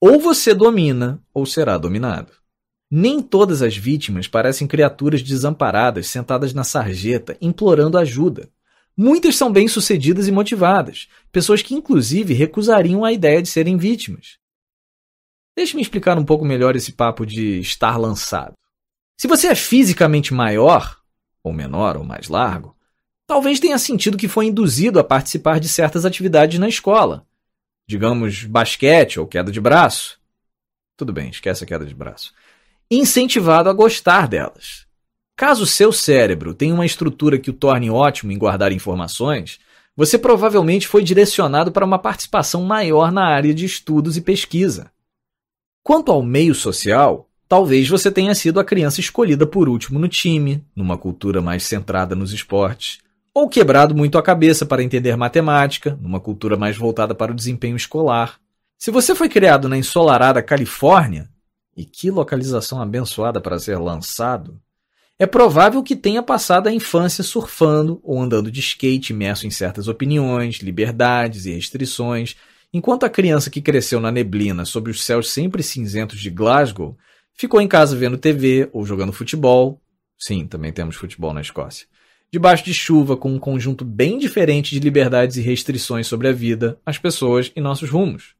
Ou 0.00 0.18
você 0.18 0.54
domina, 0.54 1.22
ou 1.34 1.44
será 1.44 1.76
dominado. 1.76 2.32
Nem 2.90 3.20
todas 3.20 3.60
as 3.60 3.76
vítimas 3.76 4.26
parecem 4.26 4.66
criaturas 4.66 5.22
desamparadas 5.22 6.06
sentadas 6.06 6.54
na 6.54 6.64
sarjeta, 6.64 7.36
implorando 7.42 7.98
ajuda. 7.98 8.48
Muitas 8.96 9.36
são 9.36 9.52
bem-sucedidas 9.52 10.26
e 10.28 10.32
motivadas, 10.32 11.10
pessoas 11.30 11.60
que 11.60 11.74
inclusive 11.74 12.32
recusariam 12.32 13.04
a 13.04 13.12
ideia 13.12 13.42
de 13.42 13.50
serem 13.50 13.76
vítimas. 13.76 14.39
Deixe-me 15.60 15.82
explicar 15.82 16.18
um 16.18 16.24
pouco 16.24 16.42
melhor 16.42 16.74
esse 16.74 16.90
papo 16.90 17.26
de 17.26 17.60
estar 17.60 17.98
lançado. 17.98 18.54
Se 19.14 19.28
você 19.28 19.48
é 19.48 19.54
fisicamente 19.54 20.32
maior, 20.32 20.96
ou 21.44 21.52
menor, 21.52 21.98
ou 21.98 22.02
mais 22.02 22.28
largo, 22.28 22.74
talvez 23.26 23.60
tenha 23.60 23.76
sentido 23.76 24.16
que 24.16 24.26
foi 24.26 24.46
induzido 24.46 24.98
a 24.98 25.04
participar 25.04 25.60
de 25.60 25.68
certas 25.68 26.06
atividades 26.06 26.58
na 26.58 26.66
escola, 26.66 27.26
digamos, 27.86 28.44
basquete 28.44 29.20
ou 29.20 29.26
queda 29.26 29.52
de 29.52 29.60
braço. 29.60 30.18
Tudo 30.96 31.12
bem, 31.12 31.28
esquece 31.28 31.62
a 31.62 31.66
queda 31.66 31.84
de 31.84 31.94
braço. 31.94 32.32
Incentivado 32.90 33.68
a 33.68 33.74
gostar 33.74 34.28
delas. 34.28 34.86
Caso 35.36 35.66
seu 35.66 35.92
cérebro 35.92 36.54
tenha 36.54 36.74
uma 36.74 36.86
estrutura 36.86 37.38
que 37.38 37.50
o 37.50 37.54
torne 37.54 37.90
ótimo 37.90 38.32
em 38.32 38.38
guardar 38.38 38.72
informações, 38.72 39.60
você 39.94 40.16
provavelmente 40.16 40.88
foi 40.88 41.04
direcionado 41.04 41.70
para 41.70 41.84
uma 41.84 41.98
participação 41.98 42.62
maior 42.62 43.12
na 43.12 43.26
área 43.26 43.52
de 43.52 43.66
estudos 43.66 44.16
e 44.16 44.22
pesquisa. 44.22 44.90
Quanto 45.82 46.12
ao 46.12 46.22
meio 46.22 46.54
social, 46.54 47.28
talvez 47.48 47.88
você 47.88 48.10
tenha 48.10 48.34
sido 48.34 48.60
a 48.60 48.64
criança 48.64 49.00
escolhida 49.00 49.46
por 49.46 49.68
último 49.68 49.98
no 49.98 50.08
time, 50.08 50.64
numa 50.76 50.98
cultura 50.98 51.40
mais 51.40 51.64
centrada 51.64 52.14
nos 52.14 52.32
esportes 52.32 52.98
ou 53.32 53.48
quebrado 53.48 53.94
muito 53.94 54.18
a 54.18 54.22
cabeça 54.22 54.66
para 54.66 54.82
entender 54.82 55.16
matemática, 55.16 55.96
numa 56.00 56.20
cultura 56.20 56.56
mais 56.56 56.76
voltada 56.76 57.14
para 57.14 57.32
o 57.32 57.34
desempenho 57.34 57.76
escolar. 57.76 58.40
Se 58.76 58.90
você 58.90 59.14
foi 59.14 59.28
criado 59.28 59.68
na 59.68 59.78
ensolarada 59.78 60.42
Califórnia, 60.42 61.28
e 61.76 61.84
que 61.84 62.10
localização 62.10 62.82
abençoada 62.82 63.40
para 63.40 63.58
ser 63.58 63.78
lançado, 63.78 64.60
é 65.18 65.26
provável 65.26 65.82
que 65.82 65.94
tenha 65.94 66.22
passado 66.22 66.66
a 66.66 66.72
infância 66.72 67.22
surfando 67.22 68.00
ou 68.02 68.20
andando 68.20 68.50
de 68.50 68.60
skate 68.60 69.12
imerso 69.12 69.46
em 69.46 69.50
certas 69.50 69.86
opiniões, 69.86 70.56
liberdades 70.56 71.46
e 71.46 71.52
restrições, 71.52 72.36
enquanto 72.72 73.04
a 73.04 73.10
criança 73.10 73.50
que 73.50 73.60
cresceu 73.60 74.00
na 74.00 74.10
neblina 74.10 74.64
sob 74.64 74.90
os 74.90 75.04
céus 75.04 75.30
sempre 75.30 75.62
cinzentos 75.62 76.20
de 76.20 76.30
Glasgow 76.30 76.96
ficou 77.34 77.60
em 77.60 77.68
casa 77.68 77.96
vendo 77.96 78.18
TV 78.18 78.68
ou 78.72 78.84
jogando 78.84 79.12
futebol. 79.12 79.80
Sim, 80.18 80.46
também 80.46 80.72
temos 80.72 80.96
futebol 80.96 81.32
na 81.32 81.40
Escócia 81.40 81.86
debaixo 82.32 82.64
de 82.64 82.72
chuva, 82.72 83.16
com 83.16 83.32
um 83.32 83.38
conjunto 83.38 83.84
bem 83.84 84.18
diferente 84.18 84.70
de 84.70 84.80
liberdades 84.80 85.36
e 85.36 85.40
restrições 85.40 86.06
sobre 86.06 86.28
a 86.28 86.32
vida, 86.32 86.78
as 86.86 86.96
pessoas 86.96 87.50
e 87.56 87.60
nossos 87.60 87.90
rumos. 87.90 88.34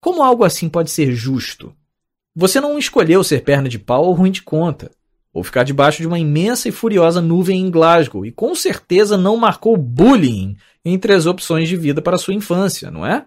Como 0.00 0.22
algo 0.22 0.44
assim 0.44 0.68
pode 0.68 0.90
ser 0.90 1.12
justo? 1.12 1.74
Você 2.34 2.60
não 2.60 2.78
escolheu 2.78 3.22
ser 3.22 3.42
perna 3.42 3.68
de 3.68 3.78
pau 3.78 4.04
ou 4.04 4.14
ruim 4.14 4.30
de 4.30 4.42
conta, 4.42 4.90
ou 5.32 5.44
ficar 5.44 5.62
debaixo 5.62 6.00
de 6.00 6.06
uma 6.06 6.18
imensa 6.18 6.68
e 6.68 6.72
furiosa 6.72 7.20
nuvem 7.20 7.60
em 7.60 7.70
Glasgow, 7.70 8.24
e 8.24 8.32
com 8.32 8.54
certeza 8.54 9.16
não 9.16 9.36
marcou 9.36 9.76
bullying 9.76 10.56
entre 10.84 11.12
as 11.12 11.26
opções 11.26 11.68
de 11.68 11.76
vida 11.76 12.00
para 12.00 12.18
sua 12.18 12.34
infância, 12.34 12.90
não 12.90 13.06
é? 13.06 13.26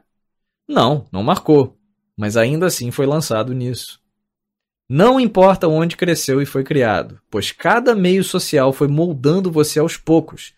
Não, 0.67 1.05
não 1.11 1.23
marcou, 1.23 1.77
mas 2.17 2.37
ainda 2.37 2.65
assim 2.65 2.91
foi 2.91 3.05
lançado 3.05 3.53
nisso. 3.53 3.99
Não 4.89 5.19
importa 5.19 5.69
onde 5.69 5.95
cresceu 5.95 6.41
e 6.41 6.45
foi 6.45 6.63
criado, 6.63 7.19
pois 7.29 7.51
cada 7.51 7.95
meio 7.95 8.23
social 8.23 8.73
foi 8.73 8.89
moldando 8.89 9.49
você 9.49 9.79
aos 9.79 9.95
poucos. 9.95 10.53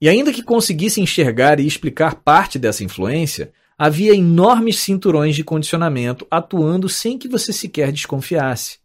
E 0.00 0.08
ainda 0.08 0.32
que 0.32 0.42
conseguisse 0.42 1.00
enxergar 1.00 1.60
e 1.60 1.66
explicar 1.66 2.14
parte 2.14 2.58
dessa 2.58 2.82
influência, 2.82 3.52
havia 3.76 4.14
enormes 4.14 4.78
cinturões 4.78 5.36
de 5.36 5.44
condicionamento 5.44 6.26
atuando 6.30 6.88
sem 6.88 7.18
que 7.18 7.28
você 7.28 7.52
sequer 7.52 7.92
desconfiasse. 7.92 8.78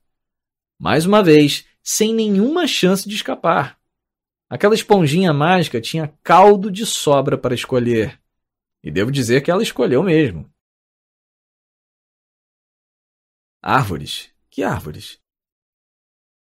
Mais 0.78 1.06
uma 1.06 1.24
vez, 1.24 1.66
sem 1.92 2.14
nenhuma 2.14 2.68
chance 2.68 3.10
de 3.10 3.16
escapar. 3.16 3.82
Aquela 4.48 4.76
esponjinha 4.76 5.34
mágica 5.34 5.82
tinha 5.82 6.16
caldo 6.22 6.70
de 6.70 6.86
sobra 6.86 7.36
para 7.36 7.56
escolher. 7.56 8.22
E 8.84 8.92
devo 8.92 9.12
dizer 9.12 9.42
que 9.42 9.50
ela 9.50 9.64
escolheu 9.64 10.04
mesmo. 10.04 10.48
Árvores 13.60 14.32
que 14.52 14.62
árvores? 14.62 15.20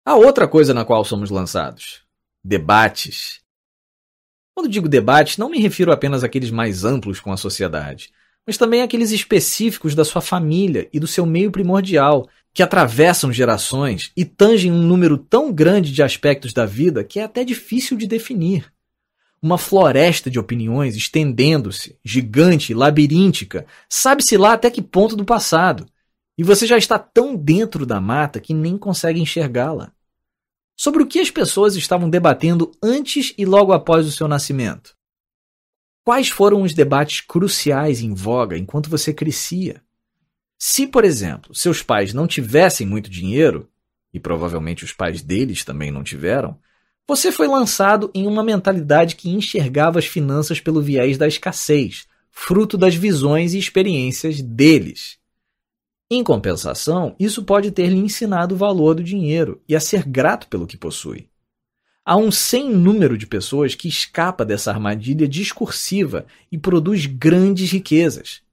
Há 0.05 0.15
outra 0.15 0.47
coisa 0.47 0.75
na 0.75 0.85
qual 0.85 1.03
somos 1.03 1.31
lançados: 1.31 2.05
debates. 2.43 3.43
Quando 4.53 4.69
digo 4.69 4.87
debate, 4.87 5.39
não 5.39 5.49
me 5.49 5.59
refiro 5.59 5.91
apenas 5.91 6.23
àqueles 6.23 6.51
mais 6.51 6.85
amplos 6.85 7.19
com 7.19 7.31
a 7.31 7.37
sociedade, 7.37 8.13
mas 8.45 8.59
também 8.59 8.83
àqueles 8.83 9.09
específicos 9.09 9.95
da 9.95 10.05
sua 10.05 10.21
família 10.21 10.87
e 10.93 10.99
do 10.99 11.07
seu 11.07 11.25
meio 11.25 11.51
primordial, 11.51 12.29
que 12.53 12.61
atravessam 12.61 13.31
gerações 13.31 14.11
e 14.15 14.25
tangem 14.25 14.71
um 14.71 14.81
número 14.81 15.17
tão 15.17 15.51
grande 15.51 15.91
de 15.91 16.03
aspectos 16.03 16.53
da 16.53 16.65
vida 16.65 17.03
que 17.03 17.19
é 17.19 17.23
até 17.23 17.43
difícil 17.43 17.97
de 17.97 18.07
definir. 18.07 18.71
Uma 19.41 19.57
floresta 19.57 20.29
de 20.29 20.37
opiniões 20.37 20.95
estendendo-se, 20.95 21.97
gigante, 22.03 22.73
labiríntica, 22.73 23.65
sabe-se 23.89 24.37
lá 24.37 24.53
até 24.53 24.69
que 24.69 24.81
ponto 24.81 25.15
do 25.15 25.25
passado. 25.25 25.87
E 26.37 26.43
você 26.43 26.67
já 26.67 26.77
está 26.77 26.99
tão 26.99 27.35
dentro 27.35 27.85
da 27.85 27.99
mata 27.99 28.39
que 28.39 28.53
nem 28.53 28.77
consegue 28.77 29.19
enxergá-la. 29.19 29.91
Sobre 30.77 31.01
o 31.01 31.07
que 31.07 31.19
as 31.19 31.31
pessoas 31.31 31.75
estavam 31.75 32.09
debatendo 32.09 32.71
antes 32.83 33.33
e 33.37 33.45
logo 33.45 33.71
após 33.71 34.05
o 34.05 34.11
seu 34.11 34.27
nascimento? 34.27 34.95
Quais 36.03 36.29
foram 36.29 36.63
os 36.63 36.73
debates 36.73 37.21
cruciais 37.21 38.01
em 38.01 38.13
voga 38.13 38.57
enquanto 38.57 38.89
você 38.89 39.13
crescia? 39.13 39.83
Se, 40.63 40.85
por 40.85 41.03
exemplo, 41.03 41.55
seus 41.55 41.81
pais 41.81 42.13
não 42.13 42.27
tivessem 42.27 42.85
muito 42.85 43.09
dinheiro, 43.09 43.67
e 44.13 44.19
provavelmente 44.19 44.85
os 44.85 44.93
pais 44.93 45.23
deles 45.23 45.65
também 45.65 45.89
não 45.89 46.03
tiveram, 46.03 46.55
você 47.07 47.31
foi 47.31 47.47
lançado 47.47 48.11
em 48.13 48.27
uma 48.27 48.43
mentalidade 48.43 49.15
que 49.15 49.31
enxergava 49.31 49.97
as 49.97 50.05
finanças 50.05 50.59
pelo 50.59 50.79
viés 50.79 51.17
da 51.17 51.27
escassez, 51.27 52.05
fruto 52.29 52.77
das 52.77 52.93
visões 52.93 53.55
e 53.55 53.57
experiências 53.57 54.39
deles. 54.39 55.17
Em 56.11 56.23
compensação, 56.23 57.15
isso 57.19 57.43
pode 57.43 57.71
ter 57.71 57.87
lhe 57.87 57.97
ensinado 57.97 58.53
o 58.53 58.57
valor 58.57 58.93
do 58.93 59.03
dinheiro 59.03 59.59
e 59.67 59.75
a 59.75 59.79
ser 59.79 60.03
grato 60.03 60.47
pelo 60.47 60.67
que 60.67 60.77
possui. 60.77 61.27
Há 62.05 62.17
um 62.17 62.31
sem 62.31 62.69
número 62.69 63.17
de 63.17 63.25
pessoas 63.25 63.73
que 63.73 63.87
escapa 63.87 64.45
dessa 64.45 64.69
armadilha 64.69 65.27
discursiva 65.27 66.27
e 66.51 66.57
produz 66.57 67.07
grandes 67.07 67.71
riquezas. 67.71 68.43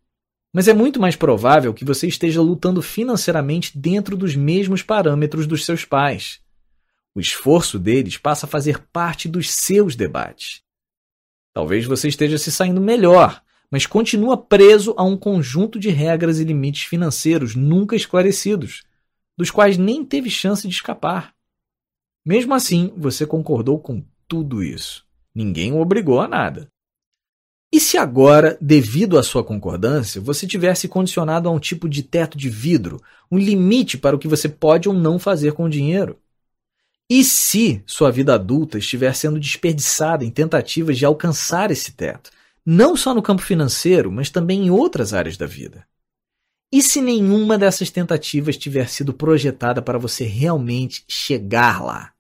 Mas 0.53 0.67
é 0.67 0.73
muito 0.73 1.01
mais 1.01 1.15
provável 1.15 1.75
que 1.75 1.85
você 1.85 2.07
esteja 2.07 2.41
lutando 2.41 2.81
financeiramente 2.81 3.77
dentro 3.77 4.17
dos 4.17 4.35
mesmos 4.35 4.83
parâmetros 4.83 5.47
dos 5.47 5.65
seus 5.65 5.85
pais. 5.85 6.41
O 7.15 7.21
esforço 7.21 7.79
deles 7.79 8.17
passa 8.17 8.47
a 8.47 8.49
fazer 8.49 8.79
parte 8.93 9.29
dos 9.29 9.51
seus 9.51 9.95
debates. 9.95 10.63
Talvez 11.53 11.85
você 11.85 12.09
esteja 12.09 12.39
se 12.39 12.53
saindo 12.53 12.81
melhor, 12.81 13.43
mas 13.71 13.87
continua 13.87 14.37
preso 14.37 14.95
a 14.97 15.05
um 15.05 15.17
conjunto 15.17 15.79
de 15.79 15.91
regras 15.91 16.39
e 16.39 16.45
limites 16.45 16.85
financeiros 16.85 17.55
nunca 17.55 17.97
esclarecidos, 17.97 18.85
dos 19.37 19.51
quais 19.51 19.77
nem 19.77 20.05
teve 20.05 20.31
chance 20.31 20.67
de 20.67 20.75
escapar. 20.75 21.35
Mesmo 22.25 22.55
assim, 22.55 22.93
você 22.97 23.27
concordou 23.27 23.79
com 23.79 24.05
tudo 24.27 24.63
isso. 24.63 25.07
Ninguém 25.35 25.73
o 25.73 25.81
obrigou 25.81 26.21
a 26.21 26.29
nada. 26.29 26.69
E 27.71 27.79
se 27.79 27.99
agora, 27.99 28.57
devido 28.61 29.19
à 29.19 29.23
sua 29.23 29.45
concordância, 29.45 30.21
você 30.21 30.47
tivesse 30.47 30.89
condicionado 30.89 31.49
a 31.49 31.53
um 31.53 31.59
tipo 31.59 31.87
de 31.89 32.03
teto 32.03 32.39
de 32.39 32.49
vidro, 32.49 33.01
um 33.31 33.37
limite 33.37 33.99
para 33.99 34.17
o 34.17 34.19
que 34.19 34.27
você 34.27 34.49
pode 34.49 34.89
ou 34.89 34.95
não 34.95 35.19
fazer 35.19 35.53
com 35.53 35.65
o 35.65 35.71
dinheiro? 35.71 36.19
E 37.11 37.23
se 37.23 37.83
sua 37.87 38.11
vida 38.11 38.35
adulta 38.35 38.79
estiver 38.79 39.15
sendo 39.15 39.39
desperdiçada 39.39 40.25
em 40.25 40.31
tentativas 40.31 40.97
de 40.97 41.05
alcançar 41.05 41.71
esse 41.71 41.93
teto, 41.93 42.31
não 42.65 42.97
só 42.97 43.15
no 43.15 43.23
campo 43.23 43.43
financeiro, 43.43 44.11
mas 44.11 44.31
também 44.31 44.67
em 44.67 44.71
outras 44.71 45.13
áreas 45.13 45.37
da 45.37 45.47
vida? 45.47 45.87
E 46.71 46.83
se 46.83 47.01
nenhuma 47.01 47.57
dessas 47.57 47.91
tentativas 47.91 48.59
tiver 48.59 48.89
sido 48.89 49.13
projetada 49.15 49.81
para 49.81 49.99
você 49.99 50.25
realmente 50.25 51.03
chegar 51.09 51.83
lá? 51.83 52.13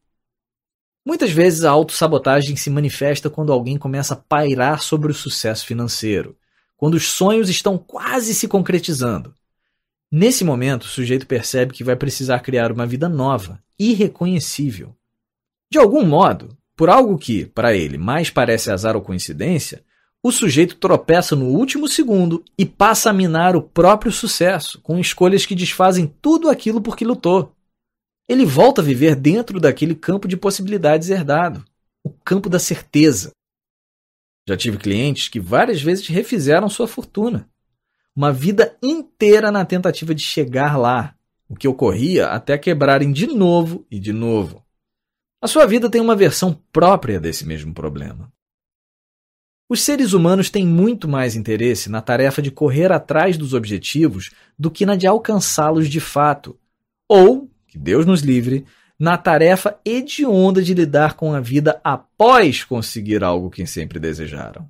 Muitas 1.09 1.31
vezes 1.31 1.65
a 1.65 1.71
autossabotagem 1.71 2.55
se 2.55 2.69
manifesta 2.69 3.31
quando 3.31 3.51
alguém 3.51 3.79
começa 3.79 4.13
a 4.13 4.17
pairar 4.19 4.83
sobre 4.83 5.11
o 5.11 5.15
sucesso 5.15 5.65
financeiro, 5.65 6.37
quando 6.77 6.97
os 6.97 7.09
sonhos 7.09 7.49
estão 7.49 7.79
quase 7.79 8.35
se 8.35 8.47
concretizando. 8.47 9.35
Nesse 10.13 10.45
momento, 10.45 10.83
o 10.83 10.89
sujeito 10.89 11.27
percebe 11.27 11.73
que 11.73 11.83
vai 11.83 11.97
precisar 11.97 12.41
criar 12.41 12.71
uma 12.71 12.85
vida 12.85 13.09
nova, 13.09 13.59
irreconhecível. 13.79 14.95
De 15.73 15.79
algum 15.79 16.05
modo, 16.05 16.55
por 16.77 16.91
algo 16.91 17.17
que, 17.17 17.47
para 17.47 17.75
ele, 17.75 17.97
mais 17.97 18.29
parece 18.29 18.71
azar 18.71 18.95
ou 18.95 19.01
coincidência, 19.01 19.83
o 20.23 20.31
sujeito 20.31 20.77
tropeça 20.77 21.35
no 21.35 21.47
último 21.47 21.89
segundo 21.89 22.45
e 22.59 22.67
passa 22.67 23.09
a 23.09 23.15
minar 23.15 23.57
o 23.57 23.63
próprio 23.63 24.13
sucesso, 24.13 24.79
com 24.83 24.99
escolhas 24.99 25.47
que 25.47 25.55
desfazem 25.55 26.15
tudo 26.21 26.51
aquilo 26.51 26.83
por 26.83 26.95
que 26.95 27.05
lutou 27.07 27.57
ele 28.29 28.45
volta 28.45 28.83
a 28.83 28.85
viver 28.85 29.17
dentro 29.17 29.59
daquele 29.59 29.95
campo 29.95 30.29
de 30.29 30.37
possibilidades 30.37 31.09
herdado, 31.09 31.65
o 32.05 32.11
campo 32.11 32.51
da 32.51 32.59
certeza. 32.59 33.33
Já 34.47 34.57
tive 34.57 34.77
clientes 34.77 35.29
que 35.29 35.41
várias 35.41 35.81
vezes 35.81 36.07
refizeram 36.07 36.69
sua 36.69 36.87
fortuna. 36.87 37.49
Uma 38.15 38.33
vida 38.33 38.77
inteira 38.83 39.51
na 39.51 39.65
tentativa 39.65 40.15
de 40.15 40.23
chegar 40.23 40.77
lá, 40.77 41.15
o 41.49 41.55
que 41.55 41.69
ocorria 41.69 42.27
até 42.29 42.59
quebrarem 42.59 43.13
de 43.13 43.27
novo 43.27 43.87
e 43.91 43.99
de 43.99 44.13
novo. 44.13 44.65
A 45.41 45.47
sua 45.47 45.67
vida 45.67 45.89
tem 45.89 46.01
uma 46.01 46.17
versão 46.17 46.61
própria 46.73 47.21
desse 47.21 47.47
mesmo 47.47 47.73
problema. 47.73 48.33
Os 49.69 49.83
seres 49.83 50.15
humanos 50.15 50.51
têm 50.51 50.67
muito 50.67 51.07
mais 51.07 51.37
interesse 51.37 51.91
na 51.91 52.01
tarefa 52.01 52.41
de 52.43 52.51
correr 52.51 52.91
atrás 52.91 53.37
dos 53.37 53.53
objetivos 53.55 54.31
do 54.59 54.71
que 54.71 54.87
na 54.87 54.97
de 54.97 55.07
alcançá-los 55.07 55.89
de 55.89 56.01
fato, 56.01 56.59
ou 57.07 57.51
que 57.79 57.85
Deus 57.85 58.05
nos 58.05 58.23
livre, 58.23 58.67
na 58.99 59.17
tarefa 59.17 59.79
hedionda 59.85 60.61
de 60.61 60.75
lidar 60.75 61.15
com 61.15 61.33
a 61.33 61.41
vida 61.41 61.81
após 61.85 62.65
conseguir 62.65 63.23
algo 63.23 63.49
que 63.49 63.65
sempre 63.67 64.01
desejaram. 64.01 64.69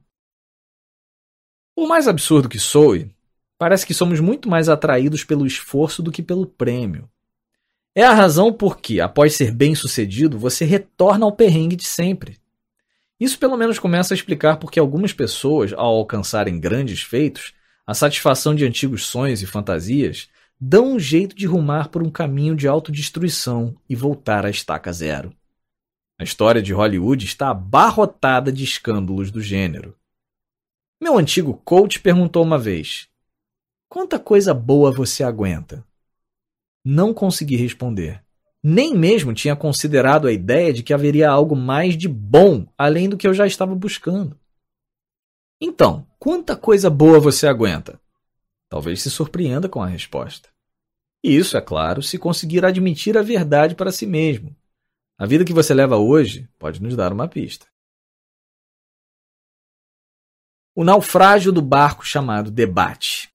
Por 1.75 1.89
mais 1.89 2.07
absurdo 2.07 2.49
que 2.49 2.59
soe, 2.59 3.11
parece 3.57 3.87
que 3.87 3.95
somos 3.95 4.21
muito 4.21 4.49
mais 4.49 4.69
atraídos 4.69 5.25
pelo 5.25 5.47
esforço 5.47 6.03
do 6.03 6.13
que 6.13 6.23
pelo 6.23 6.47
prêmio. 6.47 7.09
É 7.95 8.05
a 8.05 8.13
razão 8.13 8.53
por 8.53 8.79
que, 8.79 9.01
após 9.01 9.35
ser 9.35 9.51
bem-sucedido, 9.51 10.39
você 10.39 10.65
retorna 10.65 11.25
ao 11.25 11.33
perrengue 11.33 11.77
de 11.77 11.85
sempre. 11.85 12.39
Isso 13.19 13.39
pelo 13.39 13.57
menos 13.57 13.79
começa 13.79 14.13
a 14.13 14.17
explicar 14.17 14.59
porque 14.59 14.79
algumas 14.79 15.13
pessoas, 15.13 15.73
ao 15.73 15.97
alcançarem 15.97 16.61
grandes 16.61 17.01
feitos, 17.01 17.55
a 17.87 17.95
satisfação 17.95 18.55
de 18.55 18.67
antigos 18.67 19.07
sonhos 19.07 19.43
e 19.43 19.47
fantasias, 19.47 20.29
dão 20.61 20.95
um 20.95 20.99
jeito 20.99 21.37
de 21.37 21.47
rumar 21.47 21.89
por 21.89 22.03
um 22.03 22.11
caminho 22.11 22.57
de 22.57 22.67
autodestruição 22.67 23.77
e 23.89 23.95
voltar 23.95 24.45
à 24.45 24.51
estaca 24.51 24.93
zero. 24.93 25.33
A 26.19 26.25
história 26.25 26.61
de 26.61 26.73
Hollywood 26.73 27.25
está 27.25 27.51
abarrotada 27.51 28.51
de 28.51 28.65
escândalos 28.65 29.31
do 29.31 29.41
gênero. 29.41 29.97
Meu 31.01 31.17
antigo 31.17 31.55
coach 31.65 32.01
perguntou 32.01 32.43
uma 32.43 32.59
vez: 32.59 33.09
Quanta 33.89 34.19
coisa 34.19 34.53
boa 34.53 34.91
você 34.91 35.23
aguenta? 35.23 35.87
Não 36.85 37.15
consegui 37.15 37.55
responder. 37.55 38.25
Nem 38.61 38.97
mesmo 38.97 39.33
tinha 39.33 39.55
considerado 39.55 40.27
a 40.27 40.33
ideia 40.33 40.73
de 40.73 40.83
que 40.83 40.93
haveria 40.93 41.31
algo 41.31 41.55
mais 41.55 41.97
de 41.97 42.09
bom 42.09 42.67
além 42.77 43.09
do 43.09 43.17
que 43.17 43.29
eu 43.29 43.33
já 43.33 43.47
estava 43.47 43.75
buscando. 43.75 44.37
Então, 45.61 46.07
quanta 46.19 46.57
coisa 46.57 46.91
boa 46.91 47.21
você 47.21 47.47
aguenta? 47.47 48.01
Talvez 48.69 49.03
se 49.03 49.11
surpreenda 49.11 49.69
com 49.69 49.83
a 49.83 49.87
resposta. 49.87 50.51
E 51.23 51.37
isso, 51.37 51.57
é 51.57 51.61
claro, 51.61 52.03
se 52.03 52.19
conseguir 52.19 52.65
admitir 52.65 53.17
a 53.17 53.23
verdade 53.23 53.75
para 53.75 53.91
si 53.91 54.07
mesmo. 54.07 54.55
A 55.19 55.27
vida 55.27 55.45
que 55.45 55.53
você 55.53 55.75
leva 55.75 55.97
hoje 55.97 56.49
pode 56.59 56.81
nos 56.81 56.95
dar 56.95 57.13
uma 57.13 57.27
pista. 57.27 57.67
O 60.77 60.85
naufrágio 60.85 61.51
do 61.51 61.61
barco 61.61 62.07
chamado 62.07 62.51
debate. 62.51 63.29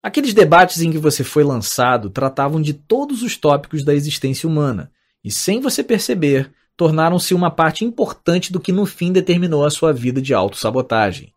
Aqueles 0.00 0.32
debates 0.32 0.80
em 0.80 0.92
que 0.92 0.98
você 0.98 1.24
foi 1.24 1.42
lançado 1.42 2.10
tratavam 2.10 2.62
de 2.62 2.72
todos 2.72 3.22
os 3.22 3.36
tópicos 3.36 3.82
da 3.82 3.92
existência 3.92 4.48
humana 4.48 4.92
e, 5.24 5.32
sem 5.32 5.60
você 5.60 5.82
perceber, 5.82 6.54
tornaram-se 6.76 7.34
uma 7.34 7.50
parte 7.50 7.84
importante 7.84 8.52
do 8.52 8.60
que 8.60 8.70
no 8.70 8.86
fim 8.86 9.10
determinou 9.10 9.64
a 9.64 9.70
sua 9.70 9.92
vida 9.92 10.22
de 10.22 10.32
autossabotagem. 10.32 11.32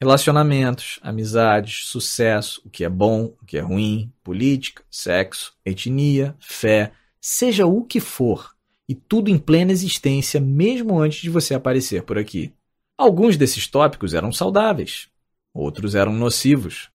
Relacionamentos, 0.00 1.00
amizades, 1.02 1.86
sucesso, 1.86 2.62
o 2.64 2.70
que 2.70 2.84
é 2.84 2.88
bom, 2.88 3.34
o 3.42 3.44
que 3.44 3.58
é 3.58 3.60
ruim, 3.60 4.12
política, 4.22 4.84
sexo, 4.88 5.56
etnia, 5.64 6.36
fé, 6.38 6.92
seja 7.20 7.66
o 7.66 7.84
que 7.84 7.98
for, 7.98 8.54
e 8.88 8.94
tudo 8.94 9.28
em 9.28 9.36
plena 9.36 9.72
existência 9.72 10.40
mesmo 10.40 11.00
antes 11.00 11.20
de 11.20 11.28
você 11.28 11.52
aparecer 11.52 12.04
por 12.04 12.16
aqui. 12.16 12.54
Alguns 12.96 13.36
desses 13.36 13.66
tópicos 13.66 14.14
eram 14.14 14.32
saudáveis, 14.32 15.08
outros 15.52 15.96
eram 15.96 16.12
nocivos. 16.12 16.90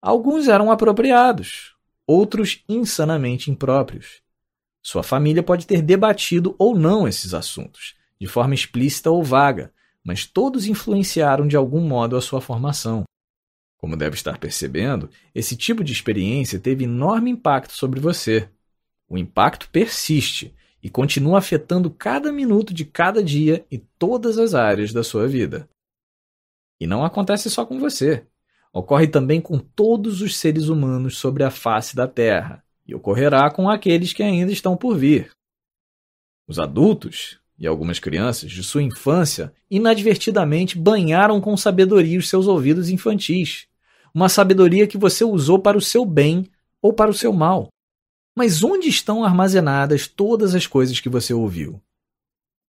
Alguns 0.00 0.48
eram 0.48 0.70
apropriados, 0.70 1.74
outros 2.06 2.64
insanamente 2.66 3.50
impróprios. 3.50 4.22
Sua 4.82 5.02
família 5.02 5.42
pode 5.42 5.66
ter 5.66 5.82
debatido 5.82 6.54
ou 6.58 6.78
não 6.78 7.06
esses 7.06 7.34
assuntos, 7.34 7.94
de 8.18 8.26
forma 8.26 8.54
explícita 8.54 9.10
ou 9.10 9.22
vaga, 9.22 9.72
mas 10.08 10.24
todos 10.24 10.64
influenciaram 10.64 11.46
de 11.46 11.54
algum 11.54 11.82
modo 11.82 12.16
a 12.16 12.22
sua 12.22 12.40
formação. 12.40 13.04
Como 13.76 13.94
deve 13.94 14.16
estar 14.16 14.38
percebendo, 14.38 15.10
esse 15.34 15.54
tipo 15.54 15.84
de 15.84 15.92
experiência 15.92 16.58
teve 16.58 16.84
enorme 16.84 17.28
impacto 17.28 17.74
sobre 17.74 18.00
você. 18.00 18.48
O 19.06 19.18
impacto 19.18 19.68
persiste, 19.68 20.54
e 20.82 20.88
continua 20.88 21.36
afetando 21.36 21.90
cada 21.90 22.32
minuto 22.32 22.72
de 22.72 22.86
cada 22.86 23.22
dia 23.22 23.66
e 23.70 23.76
todas 23.76 24.38
as 24.38 24.54
áreas 24.54 24.94
da 24.94 25.04
sua 25.04 25.28
vida. 25.28 25.68
E 26.80 26.86
não 26.86 27.04
acontece 27.04 27.50
só 27.50 27.66
com 27.66 27.78
você. 27.78 28.24
Ocorre 28.72 29.08
também 29.08 29.42
com 29.42 29.58
todos 29.58 30.22
os 30.22 30.38
seres 30.38 30.68
humanos 30.68 31.18
sobre 31.18 31.44
a 31.44 31.50
face 31.50 31.94
da 31.94 32.08
Terra, 32.08 32.64
e 32.86 32.94
ocorrerá 32.94 33.50
com 33.50 33.68
aqueles 33.68 34.14
que 34.14 34.22
ainda 34.22 34.50
estão 34.50 34.74
por 34.74 34.96
vir. 34.96 35.32
Os 36.46 36.58
adultos 36.58 37.38
e 37.58 37.66
algumas 37.66 37.98
crianças 37.98 38.50
de 38.50 38.62
sua 38.62 38.82
infância 38.82 39.52
inadvertidamente 39.70 40.78
banharam 40.78 41.40
com 41.40 41.56
sabedoria 41.56 42.18
os 42.18 42.28
seus 42.28 42.46
ouvidos 42.46 42.88
infantis, 42.88 43.66
uma 44.14 44.28
sabedoria 44.28 44.86
que 44.86 44.96
você 44.96 45.24
usou 45.24 45.58
para 45.58 45.76
o 45.76 45.82
seu 45.82 46.04
bem 46.04 46.46
ou 46.80 46.92
para 46.92 47.10
o 47.10 47.14
seu 47.14 47.32
mal. 47.32 47.68
Mas 48.36 48.62
onde 48.62 48.88
estão 48.88 49.24
armazenadas 49.24 50.06
todas 50.06 50.54
as 50.54 50.66
coisas 50.66 51.00
que 51.00 51.08
você 51.08 51.34
ouviu? 51.34 51.82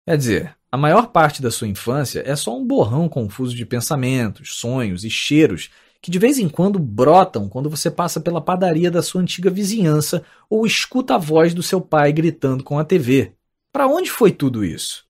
Quer 0.07 0.19
dizer, 0.19 0.57
a 0.71 0.77
maior 0.77 1.07
parte 1.07 1.41
da 1.41 1.51
sua 1.51 1.69
infância 1.69 2.23
é 2.27 2.37
só 2.37 2.57
um 2.59 2.67
borrão 2.67 3.09
confuso 3.09 3.55
de 3.55 3.65
pensamentos, 3.65 4.57
sonhos 4.57 5.05
e 5.05 5.11
cheiros 5.11 5.71
que 6.03 6.11
de 6.11 6.19
vez 6.19 6.39
em 6.39 6.51
quando 6.51 6.79
brotam 6.79 7.49
quando 7.49 7.71
você 7.71 7.91
passa 7.91 8.21
pela 8.21 8.39
padaria 8.39 8.91
da 8.91 9.01
sua 9.01 9.23
antiga 9.23 9.49
vizinhança 9.49 10.23
ou 10.51 10.67
escuta 10.67 11.15
a 11.15 11.19
voz 11.19 11.55
do 11.55 11.63
seu 11.63 11.81
pai 11.81 12.13
gritando 12.13 12.63
com 12.63 12.79
a 12.79 12.85
TV. 12.85 13.33
Para 13.75 13.89
onde 13.89 14.09
foi 14.09 14.31
tudo 14.31 14.65
isso? 14.65 15.05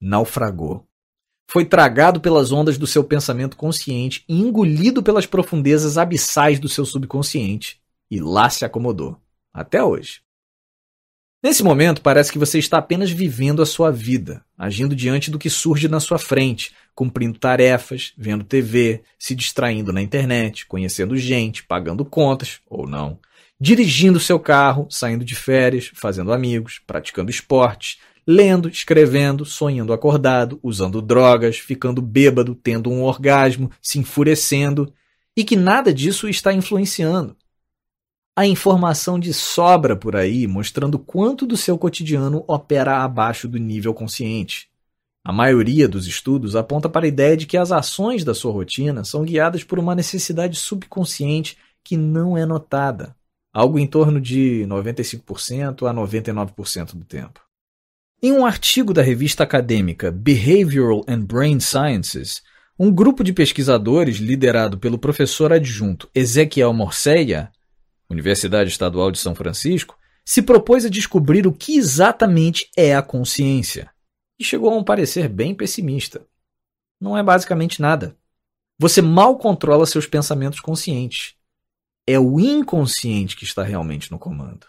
Naufragou. 0.00 0.86
Foi 1.50 1.64
tragado 1.64 2.20
pelas 2.20 2.52
ondas 2.52 2.78
do 2.78 2.86
seu 2.86 3.02
pensamento 3.02 3.56
consciente 3.56 4.24
e 4.28 4.38
engolido 4.38 5.02
pelas 5.02 5.26
profundezas 5.26 5.98
abissais 5.98 6.60
do 6.60 6.68
seu 6.68 6.86
subconsciente. 6.86 7.80
E 8.08 8.20
lá 8.20 8.48
se 8.48 8.64
acomodou. 8.64 9.20
Até 9.52 9.82
hoje. 9.82 10.20
Nesse 11.42 11.64
momento, 11.64 12.00
parece 12.00 12.30
que 12.30 12.38
você 12.38 12.60
está 12.60 12.78
apenas 12.78 13.10
vivendo 13.10 13.60
a 13.60 13.66
sua 13.66 13.90
vida, 13.90 14.44
agindo 14.56 14.94
diante 14.94 15.28
do 15.28 15.38
que 15.38 15.50
surge 15.50 15.88
na 15.88 15.98
sua 15.98 16.18
frente, 16.18 16.72
cumprindo 16.94 17.40
tarefas, 17.40 18.12
vendo 18.16 18.44
TV, 18.44 19.02
se 19.18 19.34
distraindo 19.34 19.92
na 19.92 20.00
internet, 20.00 20.64
conhecendo 20.64 21.16
gente, 21.16 21.64
pagando 21.64 22.04
contas 22.04 22.60
ou 22.68 22.86
não, 22.86 23.18
dirigindo 23.60 24.20
seu 24.20 24.38
carro, 24.38 24.86
saindo 24.90 25.24
de 25.24 25.34
férias, 25.34 25.90
fazendo 25.94 26.32
amigos, 26.32 26.80
praticando 26.86 27.30
esportes, 27.30 27.98
lendo, 28.26 28.68
escrevendo, 28.68 29.44
sonhando 29.44 29.92
acordado, 29.92 30.60
usando 30.62 31.00
drogas, 31.00 31.58
ficando 31.58 32.02
bêbado, 32.02 32.54
tendo 32.54 32.90
um 32.90 33.02
orgasmo, 33.02 33.70
se 33.80 33.98
enfurecendo, 33.98 34.92
e 35.36 35.42
que 35.42 35.56
nada 35.56 35.92
disso 35.94 36.28
está 36.28 36.52
influenciando. 36.52 37.36
A 38.36 38.46
informação 38.46 39.18
de 39.18 39.34
sobra 39.34 39.96
por 39.96 40.14
aí 40.14 40.46
mostrando 40.46 40.98
quanto 40.98 41.46
do 41.46 41.56
seu 41.56 41.76
cotidiano 41.76 42.44
opera 42.46 43.02
abaixo 43.02 43.48
do 43.48 43.58
nível 43.58 43.92
consciente. 43.92 44.68
A 45.24 45.32
maioria 45.32 45.88
dos 45.88 46.06
estudos 46.06 46.54
aponta 46.54 46.88
para 46.88 47.04
a 47.04 47.08
ideia 47.08 47.36
de 47.36 47.46
que 47.46 47.56
as 47.56 47.72
ações 47.72 48.24
da 48.24 48.34
sua 48.34 48.52
rotina 48.52 49.04
são 49.04 49.24
guiadas 49.24 49.64
por 49.64 49.78
uma 49.78 49.94
necessidade 49.94 50.56
subconsciente 50.56 51.58
que 51.82 51.96
não 51.96 52.36
é 52.36 52.46
notada, 52.46 53.16
algo 53.58 53.76
em 53.76 53.88
torno 53.88 54.20
de 54.20 54.64
95% 54.68 55.90
a 55.90 55.92
99% 55.92 56.94
do 56.94 57.04
tempo. 57.04 57.40
Em 58.22 58.30
um 58.30 58.46
artigo 58.46 58.94
da 58.94 59.02
revista 59.02 59.42
acadêmica 59.42 60.12
Behavioral 60.12 61.04
and 61.08 61.22
Brain 61.22 61.58
Sciences, 61.58 62.40
um 62.78 62.88
grupo 62.88 63.24
de 63.24 63.32
pesquisadores 63.32 64.18
liderado 64.18 64.78
pelo 64.78 64.96
professor 64.96 65.52
adjunto 65.52 66.08
Ezequiel 66.14 66.72
Morseia 66.72 67.50
Universidade 68.08 68.70
Estadual 68.70 69.10
de 69.10 69.18
São 69.18 69.34
Francisco, 69.34 69.98
se 70.24 70.40
propôs 70.40 70.84
a 70.84 70.88
descobrir 70.88 71.44
o 71.44 71.52
que 71.52 71.76
exatamente 71.76 72.70
é 72.76 72.94
a 72.94 73.02
consciência. 73.02 73.90
E 74.38 74.44
chegou 74.44 74.72
a 74.72 74.76
um 74.76 74.84
parecer 74.84 75.28
bem 75.28 75.52
pessimista. 75.52 76.24
Não 77.00 77.18
é 77.18 77.24
basicamente 77.24 77.82
nada. 77.82 78.16
Você 78.78 79.02
mal 79.02 79.36
controla 79.36 79.84
seus 79.84 80.06
pensamentos 80.06 80.60
conscientes. 80.60 81.34
É 82.10 82.18
o 82.18 82.40
inconsciente 82.40 83.36
que 83.36 83.44
está 83.44 83.62
realmente 83.62 84.10
no 84.10 84.18
comando. 84.18 84.66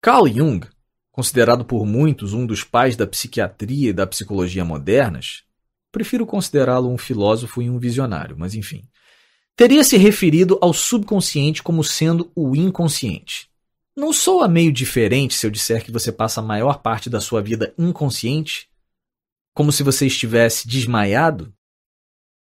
Carl 0.00 0.28
Jung, 0.28 0.64
considerado 1.10 1.64
por 1.64 1.84
muitos 1.84 2.32
um 2.32 2.46
dos 2.46 2.62
pais 2.62 2.94
da 2.94 3.04
psiquiatria 3.04 3.90
e 3.90 3.92
da 3.92 4.06
psicologia 4.06 4.64
modernas, 4.64 5.42
prefiro 5.90 6.24
considerá-lo 6.24 6.88
um 6.88 6.96
filósofo 6.96 7.60
e 7.60 7.68
um 7.68 7.80
visionário, 7.80 8.36
mas 8.38 8.54
enfim, 8.54 8.84
teria 9.56 9.82
se 9.82 9.96
referido 9.96 10.56
ao 10.62 10.72
subconsciente 10.72 11.64
como 11.64 11.82
sendo 11.82 12.30
o 12.36 12.54
inconsciente. 12.54 13.50
Não 13.96 14.12
soa 14.12 14.46
meio 14.46 14.70
diferente 14.70 15.34
se 15.34 15.44
eu 15.44 15.50
disser 15.50 15.84
que 15.84 15.90
você 15.90 16.12
passa 16.12 16.38
a 16.38 16.44
maior 16.44 16.80
parte 16.80 17.10
da 17.10 17.20
sua 17.20 17.42
vida 17.42 17.74
inconsciente? 17.76 18.70
Como 19.52 19.72
se 19.72 19.82
você 19.82 20.06
estivesse 20.06 20.68
desmaiado? 20.68 21.52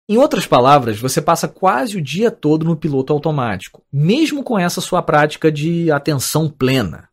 Em 0.08 0.18
outras 0.18 0.46
palavras, 0.46 1.00
você 1.00 1.20
passa 1.20 1.48
quase 1.48 1.96
o 1.96 2.02
dia 2.02 2.30
todo 2.30 2.64
no 2.64 2.76
piloto 2.76 3.12
automático, 3.12 3.82
mesmo 3.92 4.44
com 4.44 4.56
essa 4.56 4.80
sua 4.80 5.02
prática 5.02 5.50
de 5.50 5.90
atenção 5.90 6.48
plena. 6.48 7.08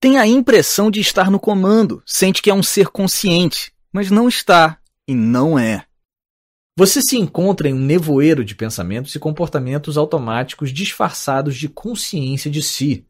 Tem 0.00 0.18
a 0.18 0.26
impressão 0.26 0.88
de 0.88 1.00
estar 1.00 1.32
no 1.32 1.40
comando, 1.40 2.00
sente 2.06 2.40
que 2.40 2.48
é 2.48 2.54
um 2.54 2.62
ser 2.62 2.88
consciente, 2.88 3.72
mas 3.92 4.08
não 4.08 4.28
está 4.28 4.78
e 5.08 5.14
não 5.14 5.58
é. 5.58 5.84
Você 6.76 7.02
se 7.02 7.18
encontra 7.18 7.68
em 7.68 7.74
um 7.74 7.80
nevoeiro 7.80 8.44
de 8.44 8.54
pensamentos 8.54 9.14
e 9.14 9.18
comportamentos 9.18 9.98
automáticos 9.98 10.72
disfarçados 10.72 11.56
de 11.56 11.68
consciência 11.68 12.50
de 12.50 12.62
si. 12.62 13.04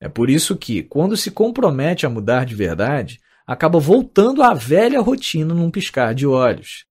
É 0.00 0.08
por 0.08 0.28
isso 0.28 0.56
que, 0.56 0.82
quando 0.82 1.16
se 1.16 1.30
compromete 1.30 2.06
a 2.06 2.10
mudar 2.10 2.44
de 2.44 2.56
verdade, 2.56 3.20
acaba 3.46 3.78
voltando 3.78 4.42
à 4.42 4.52
velha 4.52 5.00
rotina 5.00 5.54
num 5.54 5.70
piscar 5.70 6.12
de 6.12 6.26
olhos. 6.26 6.84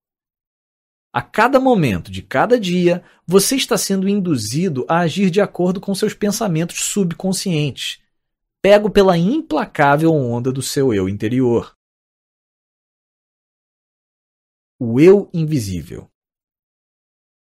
A 1.13 1.21
cada 1.21 1.59
momento 1.59 2.09
de 2.09 2.21
cada 2.21 2.59
dia, 2.59 3.03
você 3.27 3.55
está 3.55 3.77
sendo 3.77 4.07
induzido 4.07 4.85
a 4.87 4.99
agir 4.99 5.29
de 5.29 5.41
acordo 5.41 5.81
com 5.81 5.93
seus 5.93 6.13
pensamentos 6.13 6.83
subconscientes, 6.83 7.99
pego 8.61 8.89
pela 8.89 9.17
implacável 9.17 10.13
onda 10.13 10.51
do 10.51 10.61
seu 10.61 10.93
eu 10.93 11.09
interior 11.09 11.75
o 14.83 14.99
eu 14.99 15.29
invisível. 15.31 16.09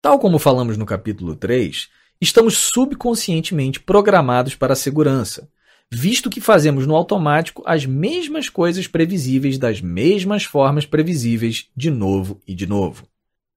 Tal 0.02 0.18
como 0.18 0.40
falamos 0.40 0.78
no 0.78 0.86
capítulo 0.86 1.36
3, 1.36 1.90
estamos 2.22 2.58
subconscientemente 2.58 3.82
programados 3.82 4.56
para 4.56 4.72
a 4.72 4.78
segurança, 4.78 5.52
visto 5.92 6.30
que 6.30 6.40
fazemos 6.40 6.88
no 6.88 6.96
automático 6.96 7.62
as 7.66 7.86
mesmas 7.86 8.48
coisas 8.48 8.88
previsíveis 8.88 9.58
das 9.58 9.82
mesmas 9.82 10.46
formas 10.46 10.86
previsíveis 10.86 11.70
de 11.76 11.92
novo 11.92 12.42
e 12.48 12.56
de 12.56 12.66
novo. 12.66 13.06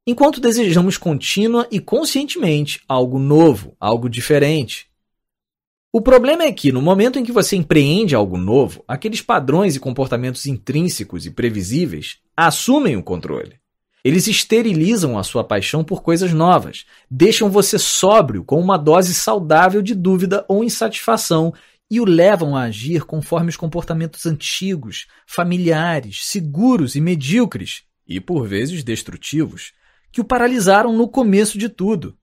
Enquanto 0.06 0.40
desejamos 0.40 0.96
contínua 0.96 1.68
e 1.70 1.78
conscientemente 1.78 2.80
algo 2.88 3.18
novo, 3.18 3.76
algo 3.78 4.08
diferente. 4.08 4.88
O 5.92 6.00
problema 6.00 6.44
é 6.44 6.52
que, 6.52 6.72
no 6.72 6.80
momento 6.80 7.18
em 7.18 7.24
que 7.24 7.32
você 7.32 7.56
empreende 7.56 8.14
algo 8.14 8.38
novo, 8.38 8.84
aqueles 8.86 9.20
padrões 9.20 9.76
e 9.76 9.80
comportamentos 9.80 10.46
intrínsecos 10.46 11.26
e 11.26 11.30
previsíveis 11.30 12.18
assumem 12.36 12.96
o 12.96 13.02
controle. 13.02 13.60
Eles 14.02 14.26
esterilizam 14.26 15.18
a 15.18 15.22
sua 15.22 15.44
paixão 15.44 15.84
por 15.84 16.02
coisas 16.02 16.32
novas, 16.32 16.86
deixam 17.10 17.50
você 17.50 17.78
sóbrio 17.78 18.42
com 18.42 18.58
uma 18.58 18.78
dose 18.78 19.12
saudável 19.12 19.82
de 19.82 19.94
dúvida 19.94 20.44
ou 20.48 20.64
insatisfação 20.64 21.52
e 21.90 22.00
o 22.00 22.04
levam 22.04 22.56
a 22.56 22.62
agir 22.62 23.04
conforme 23.04 23.50
os 23.50 23.56
comportamentos 23.56 24.24
antigos, 24.24 25.06
familiares, 25.26 26.24
seguros 26.24 26.94
e 26.94 27.00
medíocres, 27.00 27.82
e 28.06 28.20
por 28.20 28.46
vezes 28.46 28.82
destrutivos, 28.82 29.72
que 30.12 30.20
o 30.20 30.24
paralisaram 30.24 30.92
no 30.92 31.08
começo 31.08 31.58
de 31.58 31.68
tudo. 31.68 32.16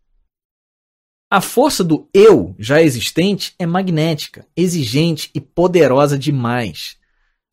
A 1.30 1.42
força 1.42 1.84
do 1.84 2.10
eu 2.14 2.56
já 2.58 2.82
existente 2.82 3.54
é 3.60 3.66
magnética, 3.66 4.48
exigente 4.56 5.30
e 5.34 5.42
poderosa 5.42 6.18
demais. 6.18 6.98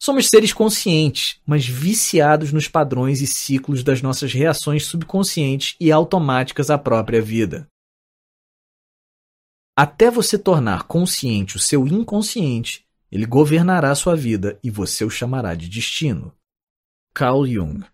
Somos 0.00 0.28
seres 0.28 0.52
conscientes, 0.52 1.40
mas 1.44 1.66
viciados 1.66 2.52
nos 2.52 2.68
padrões 2.68 3.20
e 3.20 3.26
ciclos 3.26 3.82
das 3.82 4.00
nossas 4.00 4.32
reações 4.32 4.84
subconscientes 4.86 5.76
e 5.80 5.90
automáticas 5.90 6.70
à 6.70 6.78
própria 6.78 7.20
vida. 7.20 7.66
Até 9.76 10.08
você 10.08 10.38
tornar 10.38 10.84
consciente 10.84 11.56
o 11.56 11.60
seu 11.60 11.84
inconsciente, 11.86 12.86
ele 13.10 13.26
governará 13.26 13.92
sua 13.94 14.14
vida 14.14 14.58
e 14.62 14.70
você 14.70 15.04
o 15.04 15.10
chamará 15.10 15.54
de 15.54 15.68
destino. 15.68 16.32
Carl 17.12 17.44
Jung 17.44 17.84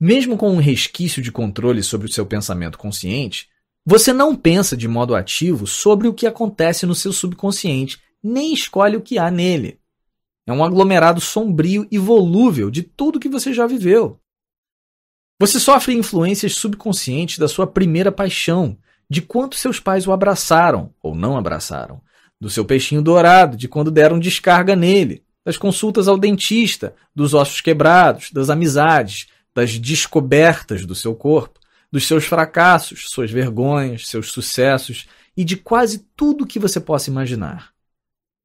Mesmo 0.00 0.36
com 0.36 0.50
um 0.50 0.58
resquício 0.58 1.22
de 1.22 1.30
controle 1.30 1.82
sobre 1.82 2.06
o 2.06 2.12
seu 2.12 2.26
pensamento 2.26 2.78
consciente, 2.78 3.48
você 3.86 4.12
não 4.12 4.34
pensa 4.34 4.76
de 4.76 4.88
modo 4.88 5.14
ativo 5.14 5.66
sobre 5.66 6.08
o 6.08 6.14
que 6.14 6.26
acontece 6.26 6.86
no 6.86 6.94
seu 6.94 7.12
subconsciente, 7.12 8.00
nem 8.22 8.52
escolhe 8.52 8.96
o 8.96 9.02
que 9.02 9.18
há 9.18 9.30
nele. 9.30 9.78
É 10.46 10.52
um 10.52 10.64
aglomerado 10.64 11.20
sombrio 11.20 11.86
e 11.90 11.98
volúvel 11.98 12.70
de 12.70 12.82
tudo 12.82 13.20
que 13.20 13.28
você 13.28 13.52
já 13.52 13.66
viveu. 13.66 14.18
Você 15.40 15.58
sofre 15.58 15.94
influências 15.94 16.54
subconscientes 16.54 17.38
da 17.38 17.48
sua 17.48 17.66
primeira 17.66 18.12
paixão, 18.12 18.78
de 19.08 19.20
quanto 19.20 19.56
seus 19.56 19.80
pais 19.80 20.06
o 20.06 20.12
abraçaram 20.12 20.94
ou 21.02 21.14
não 21.14 21.36
abraçaram, 21.36 22.00
do 22.40 22.48
seu 22.48 22.64
peixinho 22.64 23.02
dourado, 23.02 23.56
de 23.56 23.68
quando 23.68 23.90
deram 23.90 24.18
descarga 24.18 24.74
nele, 24.74 25.24
das 25.44 25.56
consultas 25.58 26.08
ao 26.08 26.16
dentista, 26.16 26.94
dos 27.14 27.34
ossos 27.34 27.60
quebrados, 27.60 28.30
das 28.30 28.48
amizades, 28.48 29.26
das 29.54 29.78
descobertas 29.78 30.84
do 30.84 30.94
seu 30.94 31.14
corpo, 31.14 31.60
dos 31.90 32.06
seus 32.06 32.24
fracassos, 32.24 33.08
suas 33.08 33.30
vergonhas, 33.30 34.08
seus 34.08 34.32
sucessos 34.32 35.06
e 35.36 35.44
de 35.44 35.56
quase 35.56 36.06
tudo 36.16 36.46
que 36.46 36.58
você 36.58 36.80
possa 36.80 37.08
imaginar. 37.08 37.72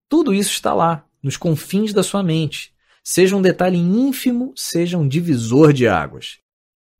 Tudo 0.07 0.33
isso 0.33 0.51
está 0.51 0.73
lá, 0.73 1.05
nos 1.21 1.35
confins 1.37 1.93
da 1.93 2.03
sua 2.03 2.23
mente, 2.23 2.73
seja 3.03 3.35
um 3.35 3.41
detalhe 3.41 3.77
ínfimo, 3.77 4.53
seja 4.55 4.97
um 4.97 5.07
divisor 5.07 5.73
de 5.73 5.87
águas. 5.87 6.37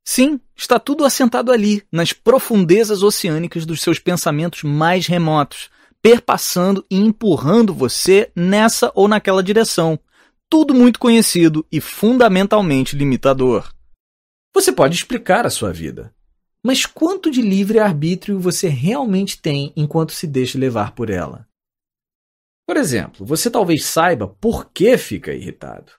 Sim, 0.04 0.40
está 0.56 0.78
tudo 0.78 1.04
assentado 1.04 1.52
ali, 1.52 1.84
nas 1.92 2.12
profundezas 2.12 3.02
oceânicas 3.02 3.64
dos 3.64 3.80
seus 3.80 3.98
pensamentos 3.98 4.64
mais 4.64 5.06
remotos, 5.06 5.70
perpassando 6.02 6.84
e 6.90 6.96
empurrando 6.96 7.72
você 7.72 8.30
nessa 8.34 8.90
ou 8.94 9.06
naquela 9.06 9.42
direção. 9.42 9.98
Tudo 10.48 10.74
muito 10.74 10.98
conhecido 10.98 11.64
e 11.70 11.80
fundamentalmente 11.80 12.96
limitador. 12.96 13.70
Você 14.54 14.72
pode 14.72 14.96
explicar 14.96 15.46
a 15.46 15.50
sua 15.50 15.72
vida. 15.72 16.14
Mas 16.62 16.84
quanto 16.84 17.30
de 17.30 17.40
livre-arbítrio 17.40 18.38
você 18.38 18.68
realmente 18.68 19.40
tem 19.40 19.72
enquanto 19.76 20.12
se 20.12 20.26
deixa 20.26 20.58
levar 20.58 20.94
por 20.94 21.08
ela? 21.08 21.48
Por 22.66 22.76
exemplo, 22.76 23.24
você 23.24 23.50
talvez 23.50 23.84
saiba 23.84 24.28
por 24.28 24.70
que 24.70 24.96
fica 24.98 25.32
irritado. 25.32 25.92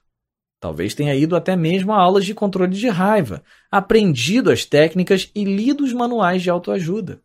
Talvez 0.60 0.94
tenha 0.94 1.14
ido 1.14 1.34
até 1.34 1.56
mesmo 1.56 1.92
a 1.92 2.00
aulas 2.00 2.24
de 2.24 2.34
controle 2.34 2.76
de 2.76 2.88
raiva, 2.88 3.42
aprendido 3.70 4.50
as 4.50 4.64
técnicas 4.64 5.30
e 5.34 5.44
lido 5.44 5.82
os 5.82 5.92
manuais 5.92 6.40
de 6.40 6.48
autoajuda. 6.48 7.20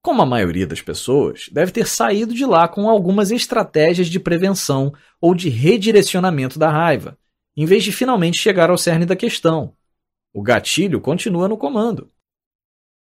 Como 0.00 0.22
a 0.22 0.26
maioria 0.26 0.66
das 0.66 0.80
pessoas, 0.80 1.48
deve 1.50 1.72
ter 1.72 1.88
saído 1.88 2.32
de 2.32 2.46
lá 2.46 2.68
com 2.68 2.88
algumas 2.88 3.32
estratégias 3.32 4.06
de 4.06 4.20
prevenção 4.20 4.94
ou 5.20 5.34
de 5.34 5.48
redirecionamento 5.48 6.58
da 6.58 6.70
raiva, 6.70 7.18
em 7.56 7.66
vez 7.66 7.82
de 7.82 7.90
finalmente 7.90 8.40
chegar 8.40 8.70
ao 8.70 8.78
cerne 8.78 9.04
da 9.04 9.16
questão. 9.16 9.74
O 10.32 10.42
gatilho 10.42 11.00
continua 11.00 11.48
no 11.48 11.56
comando. 11.56 12.10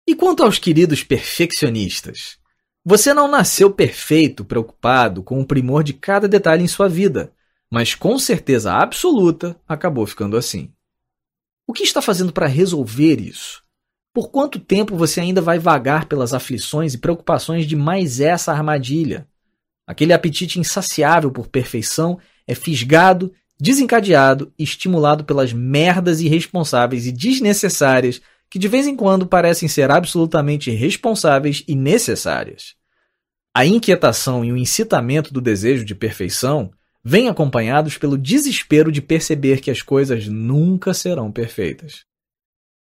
E 0.07 0.15
quanto 0.15 0.43
aos 0.43 0.57
queridos 0.57 1.03
perfeccionistas? 1.03 2.37
Você 2.85 3.13
não 3.13 3.27
nasceu 3.27 3.69
perfeito, 3.69 4.45
preocupado 4.45 5.21
com 5.21 5.41
o 5.41 5.45
primor 5.45 5.83
de 5.83 5.93
cada 5.93 6.27
detalhe 6.27 6.63
em 6.63 6.67
sua 6.67 6.87
vida, 6.87 7.33
mas 7.69 7.93
com 7.93 8.17
certeza 8.17 8.73
absoluta 8.73 9.59
acabou 9.67 10.05
ficando 10.05 10.37
assim. 10.37 10.71
O 11.67 11.73
que 11.73 11.83
está 11.83 12.01
fazendo 12.01 12.31
para 12.31 12.47
resolver 12.47 13.19
isso? 13.19 13.61
Por 14.13 14.31
quanto 14.31 14.57
tempo 14.57 14.95
você 14.95 15.19
ainda 15.19 15.41
vai 15.41 15.59
vagar 15.59 16.05
pelas 16.05 16.33
aflições 16.33 16.93
e 16.93 16.97
preocupações 16.97 17.65
de 17.67 17.75
mais 17.75 18.21
essa 18.21 18.53
armadilha? 18.53 19.27
Aquele 19.85 20.13
apetite 20.13 20.59
insaciável 20.59 21.29
por 21.29 21.47
perfeição 21.49 22.17
é 22.47 22.55
fisgado, 22.55 23.33
desencadeado 23.59 24.51
e 24.57 24.63
estimulado 24.63 25.23
pelas 25.23 25.51
merdas 25.51 26.21
irresponsáveis 26.21 27.07
e 27.07 27.11
desnecessárias 27.11 28.21
que 28.49 28.59
de 28.59 28.67
vez 28.67 28.87
em 28.87 28.95
quando 28.95 29.27
parecem 29.27 29.67
ser 29.67 29.91
absolutamente 29.91 30.71
responsáveis 30.71 31.63
e 31.67 31.75
necessárias. 31.75 32.75
A 33.53 33.65
inquietação 33.65 34.45
e 34.45 34.51
o 34.51 34.57
incitamento 34.57 35.33
do 35.33 35.41
desejo 35.41 35.83
de 35.83 35.95
perfeição 35.95 36.71
vêm 37.03 37.27
acompanhados 37.27 37.97
pelo 37.97 38.17
desespero 38.17 38.91
de 38.91 39.01
perceber 39.01 39.61
que 39.61 39.71
as 39.71 39.81
coisas 39.81 40.27
nunca 40.27 40.93
serão 40.93 41.31
perfeitas. 41.31 42.05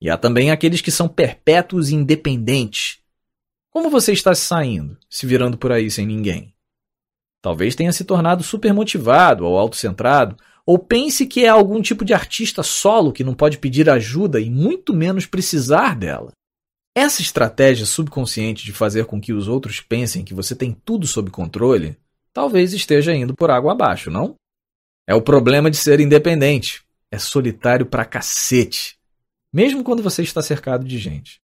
E 0.02 0.10
há 0.10 0.18
também 0.18 0.52
aqueles 0.52 0.82
que 0.82 0.92
são 0.92 1.08
perpétuos 1.08 1.90
e 1.90 1.96
independentes. 1.96 3.00
Como 3.70 3.90
você 3.90 4.12
está 4.14 4.34
se 4.34 4.42
saindo, 4.42 4.98
se 5.10 5.26
virando 5.26 5.58
por 5.58 5.72
aí 5.72 5.90
sem 5.92 6.06
ninguém? 6.06 6.54
Talvez 7.42 7.76
tenha 7.76 7.92
se 7.92 8.04
tornado 8.04 8.44
supermotivado 8.44 9.46
ou 9.46 9.58
autocentrado, 9.58 10.36
ou 10.66 10.78
pense 10.78 11.26
que 11.26 11.46
é 11.46 11.50
algum 11.50 11.82
tipo 11.82 12.06
de 12.06 12.14
artista 12.14 12.62
solo 12.62 13.12
que 13.12 13.24
não 13.24 13.34
pode 13.34 13.58
pedir 13.58 13.90
ajuda 13.90 14.40
e 14.40 14.50
muito 14.50 14.94
menos 14.94 15.26
precisar 15.26 15.96
dela. 15.96 16.32
Essa 16.96 17.22
estratégia 17.22 17.86
subconsciente 17.86 18.66
de 18.66 18.74
fazer 18.74 19.06
com 19.06 19.22
que 19.22 19.32
os 19.32 19.48
outros 19.48 19.80
pensem 19.80 20.24
que 20.24 20.34
você 20.34 20.56
tem 20.56 20.74
tudo 20.74 21.08
sob 21.08 21.32
controle 21.32 21.98
talvez 22.34 22.74
esteja 22.74 23.14
indo 23.14 23.34
por 23.34 23.50
água 23.50 23.72
abaixo, 23.72 24.12
não? 24.12 24.36
É 25.08 25.16
o 25.16 25.22
problema 25.22 25.72
de 25.72 25.78
ser 25.78 26.00
independente. 26.00 26.84
É 27.12 27.18
solitário 27.18 27.86
pra 27.86 28.06
cacete. 28.06 28.98
Mesmo 29.52 29.84
quando 29.84 30.04
você 30.04 30.22
está 30.22 30.42
cercado 30.42 30.86
de 30.86 30.98
gente. 31.00 31.42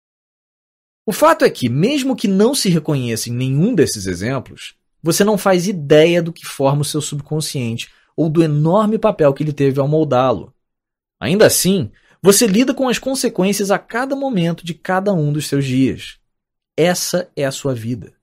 O 1.05 1.11
fato 1.11 1.43
é 1.45 1.49
que, 1.49 1.69
mesmo 1.69 2.15
que 2.15 2.27
não 2.27 2.53
se 2.53 2.69
reconheça 2.69 3.29
em 3.29 3.33
nenhum 3.33 3.73
desses 3.73 4.05
exemplos, 4.05 4.75
você 5.05 5.23
não 5.23 5.37
faz 5.37 5.67
ideia 5.67 6.19
do 6.19 6.33
que 6.33 6.47
forma 6.47 6.81
o 6.81 6.83
seu 6.83 6.99
subconsciente 6.99 7.91
ou 8.17 8.27
do 8.27 8.41
enorme 8.41 8.97
papel 8.97 9.31
que 9.35 9.43
ele 9.43 9.53
teve 9.53 9.79
ao 9.79 9.87
moldá-lo. 9.87 10.51
Ainda 11.19 11.45
assim, 11.45 11.91
você 12.23 12.47
lida 12.47 12.73
com 12.73 12.89
as 12.89 12.97
consequências 12.97 13.69
a 13.69 13.77
cada 13.77 14.15
momento 14.15 14.65
de 14.65 14.73
cada 14.73 15.13
um 15.13 15.31
dos 15.31 15.47
seus 15.47 15.63
dias. 15.63 16.17
Essa 16.75 17.29
é 17.35 17.45
a 17.45 17.51
sua 17.51 17.75
vida. 17.75 18.13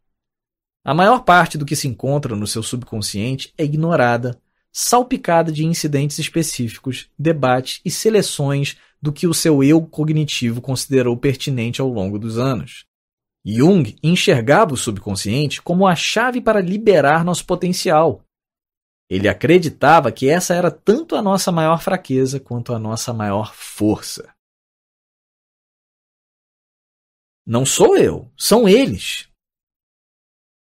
A 0.85 0.93
maior 0.93 1.23
parte 1.23 1.57
do 1.57 1.65
que 1.65 1.77
se 1.77 1.87
encontra 1.87 2.35
no 2.35 2.49
seu 2.49 2.65
subconsciente 2.65 3.55
é 3.57 3.63
ignorada, 3.63 4.37
salpicada 4.73 5.53
de 5.53 5.65
incidentes 5.65 6.19
específicos, 6.19 7.09
debates 7.17 7.81
e 7.85 7.93
seleções 7.93 8.77
do 9.01 9.13
que 9.13 9.29
o 9.29 9.35
seu 9.35 9.63
eu 9.63 9.81
cognitivo 9.83 10.61
considerou 10.61 11.17
pertinente 11.17 11.81
ao 11.81 11.87
longo 11.87 12.19
dos 12.19 12.39
anos. 12.39 12.85
Jung 13.45 13.97
enxergava 14.03 14.75
o 14.75 14.77
subconsciente 14.77 15.61
como 15.61 15.87
a 15.87 15.97
chave 15.97 16.41
para 16.41 16.61
liberar 16.61 17.25
nosso 17.25 17.45
potencial, 17.45 18.25
ele 19.15 19.29
acreditava 19.29 20.11
que 20.11 20.27
essa 20.27 20.55
era 20.55 20.71
tanto 20.71 21.15
a 21.15 21.21
nossa 21.21 21.53
maior 21.53 21.83
fraqueza 21.83 22.41
quanto 22.41 22.73
a 22.73 22.79
nossa 22.79 23.13
maior 23.13 23.55
força. 23.55 24.35
Não 27.45 27.67
sou 27.67 27.95
eu, 27.95 28.33
são 28.39 28.67
eles. 28.67 29.29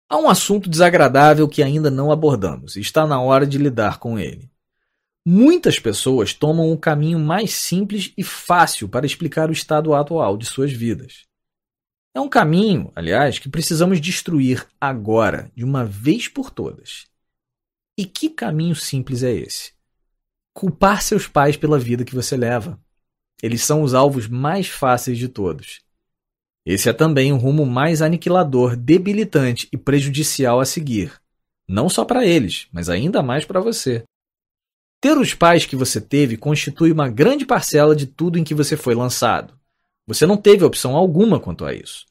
Há 0.06 0.18
um 0.18 0.28
assunto 0.28 0.68
desagradável 0.68 1.48
que 1.48 1.62
ainda 1.62 1.90
não 1.90 2.12
abordamos 2.12 2.76
e 2.76 2.80
está 2.80 3.06
na 3.06 3.18
hora 3.22 3.46
de 3.46 3.56
lidar 3.56 3.98
com 3.98 4.18
ele. 4.18 4.52
Muitas 5.24 5.78
pessoas 5.78 6.34
tomam 6.34 6.70
o 6.70 6.78
caminho 6.78 7.18
mais 7.18 7.54
simples 7.54 8.12
e 8.18 8.22
fácil 8.22 8.86
para 8.86 9.06
explicar 9.06 9.48
o 9.48 9.52
estado 9.54 9.94
atual 9.94 10.36
de 10.36 10.44
suas 10.44 10.70
vidas. 10.70 11.22
É 12.14 12.20
um 12.20 12.28
caminho, 12.28 12.92
aliás, 12.94 13.38
que 13.38 13.48
precisamos 13.48 14.00
destruir 14.00 14.66
agora, 14.80 15.50
de 15.56 15.64
uma 15.64 15.84
vez 15.84 16.28
por 16.28 16.50
todas. 16.50 17.06
E 17.96 18.04
que 18.04 18.28
caminho 18.28 18.76
simples 18.76 19.22
é 19.22 19.32
esse? 19.32 19.72
Culpar 20.54 21.02
seus 21.02 21.26
pais 21.26 21.56
pela 21.56 21.78
vida 21.78 22.04
que 22.04 22.14
você 22.14 22.36
leva. 22.36 22.78
Eles 23.42 23.62
são 23.62 23.82
os 23.82 23.94
alvos 23.94 24.28
mais 24.28 24.68
fáceis 24.68 25.16
de 25.16 25.28
todos. 25.28 25.80
Esse 26.64 26.88
é 26.88 26.92
também 26.92 27.32
o 27.32 27.36
rumo 27.36 27.64
mais 27.64 28.02
aniquilador, 28.02 28.76
debilitante 28.76 29.68
e 29.72 29.76
prejudicial 29.76 30.60
a 30.60 30.66
seguir. 30.66 31.20
Não 31.66 31.88
só 31.88 32.04
para 32.04 32.26
eles, 32.26 32.68
mas 32.70 32.88
ainda 32.90 33.22
mais 33.22 33.44
para 33.44 33.60
você. 33.60 34.04
Ter 35.00 35.16
os 35.16 35.34
pais 35.34 35.66
que 35.66 35.74
você 35.74 36.00
teve 36.00 36.36
constitui 36.36 36.92
uma 36.92 37.08
grande 37.08 37.44
parcela 37.44 37.96
de 37.96 38.06
tudo 38.06 38.38
em 38.38 38.44
que 38.44 38.54
você 38.54 38.76
foi 38.76 38.94
lançado. 38.94 39.58
Você 40.06 40.26
não 40.26 40.36
teve 40.36 40.64
opção 40.64 40.96
alguma 40.96 41.38
quanto 41.38 41.64
a 41.64 41.72
isso. 41.72 42.06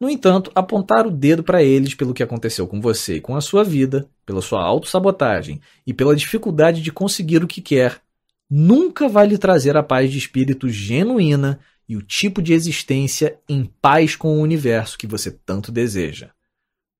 No 0.00 0.08
entanto, 0.08 0.50
apontar 0.54 1.06
o 1.06 1.10
dedo 1.10 1.42
para 1.42 1.62
eles 1.62 1.94
pelo 1.94 2.14
que 2.14 2.22
aconteceu 2.22 2.66
com 2.66 2.80
você 2.80 3.16
e 3.16 3.20
com 3.20 3.36
a 3.36 3.40
sua 3.40 3.62
vida, 3.62 4.08
pela 4.24 4.40
sua 4.40 4.62
autossabotagem 4.62 5.60
e 5.86 5.92
pela 5.92 6.16
dificuldade 6.16 6.80
de 6.80 6.90
conseguir 6.90 7.44
o 7.44 7.46
que 7.46 7.60
quer, 7.60 8.00
nunca 8.48 9.08
vai 9.08 9.26
lhe 9.26 9.36
trazer 9.36 9.76
a 9.76 9.82
paz 9.82 10.10
de 10.10 10.16
espírito 10.16 10.70
genuína 10.70 11.60
e 11.86 11.96
o 11.96 12.02
tipo 12.02 12.40
de 12.40 12.54
existência 12.54 13.38
em 13.48 13.64
paz 13.64 14.16
com 14.16 14.38
o 14.38 14.40
universo 14.40 14.96
que 14.96 15.06
você 15.06 15.30
tanto 15.30 15.70
deseja. 15.70 16.30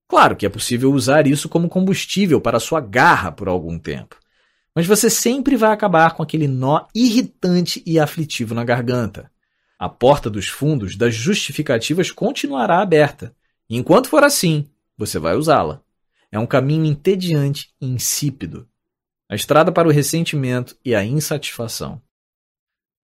Claro 0.06 0.36
que 0.36 0.44
é 0.44 0.48
possível 0.48 0.92
usar 0.92 1.26
isso 1.26 1.48
como 1.48 1.68
combustível 1.68 2.40
para 2.40 2.60
sua 2.60 2.80
garra 2.80 3.30
por 3.30 3.48
algum 3.48 3.78
tempo, 3.78 4.16
mas 4.74 4.86
você 4.86 5.08
sempre 5.08 5.56
vai 5.56 5.72
acabar 5.72 6.14
com 6.14 6.22
aquele 6.22 6.48
nó 6.48 6.86
irritante 6.94 7.82
e 7.86 7.98
aflitivo 7.98 8.54
na 8.54 8.64
garganta. 8.64 9.30
A 9.80 9.88
porta 9.88 10.28
dos 10.28 10.46
fundos 10.46 10.94
das 10.94 11.14
justificativas 11.14 12.10
continuará 12.10 12.82
aberta. 12.82 13.34
Enquanto 13.66 14.10
for 14.10 14.22
assim, 14.22 14.68
você 14.94 15.18
vai 15.18 15.34
usá-la. 15.34 15.80
É 16.30 16.38
um 16.38 16.44
caminho 16.44 16.84
entediante 16.84 17.72
e 17.80 17.86
insípido. 17.86 18.68
A 19.26 19.34
estrada 19.34 19.72
para 19.72 19.88
o 19.88 19.90
ressentimento 19.90 20.76
e 20.84 20.94
a 20.94 21.02
insatisfação. 21.02 21.98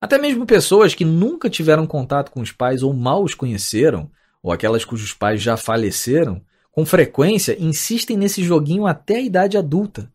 Até 0.00 0.18
mesmo 0.18 0.44
pessoas 0.46 0.96
que 0.96 1.04
nunca 1.04 1.48
tiveram 1.48 1.86
contato 1.86 2.32
com 2.32 2.40
os 2.40 2.50
pais 2.50 2.82
ou 2.82 2.92
mal 2.92 3.22
os 3.22 3.34
conheceram, 3.36 4.10
ou 4.42 4.50
aquelas 4.50 4.84
cujos 4.84 5.12
pais 5.12 5.40
já 5.40 5.56
faleceram, 5.56 6.44
com 6.72 6.84
frequência 6.84 7.56
insistem 7.56 8.16
nesse 8.16 8.42
joguinho 8.42 8.84
até 8.84 9.18
a 9.18 9.22
idade 9.22 9.56
adulta. 9.56 10.12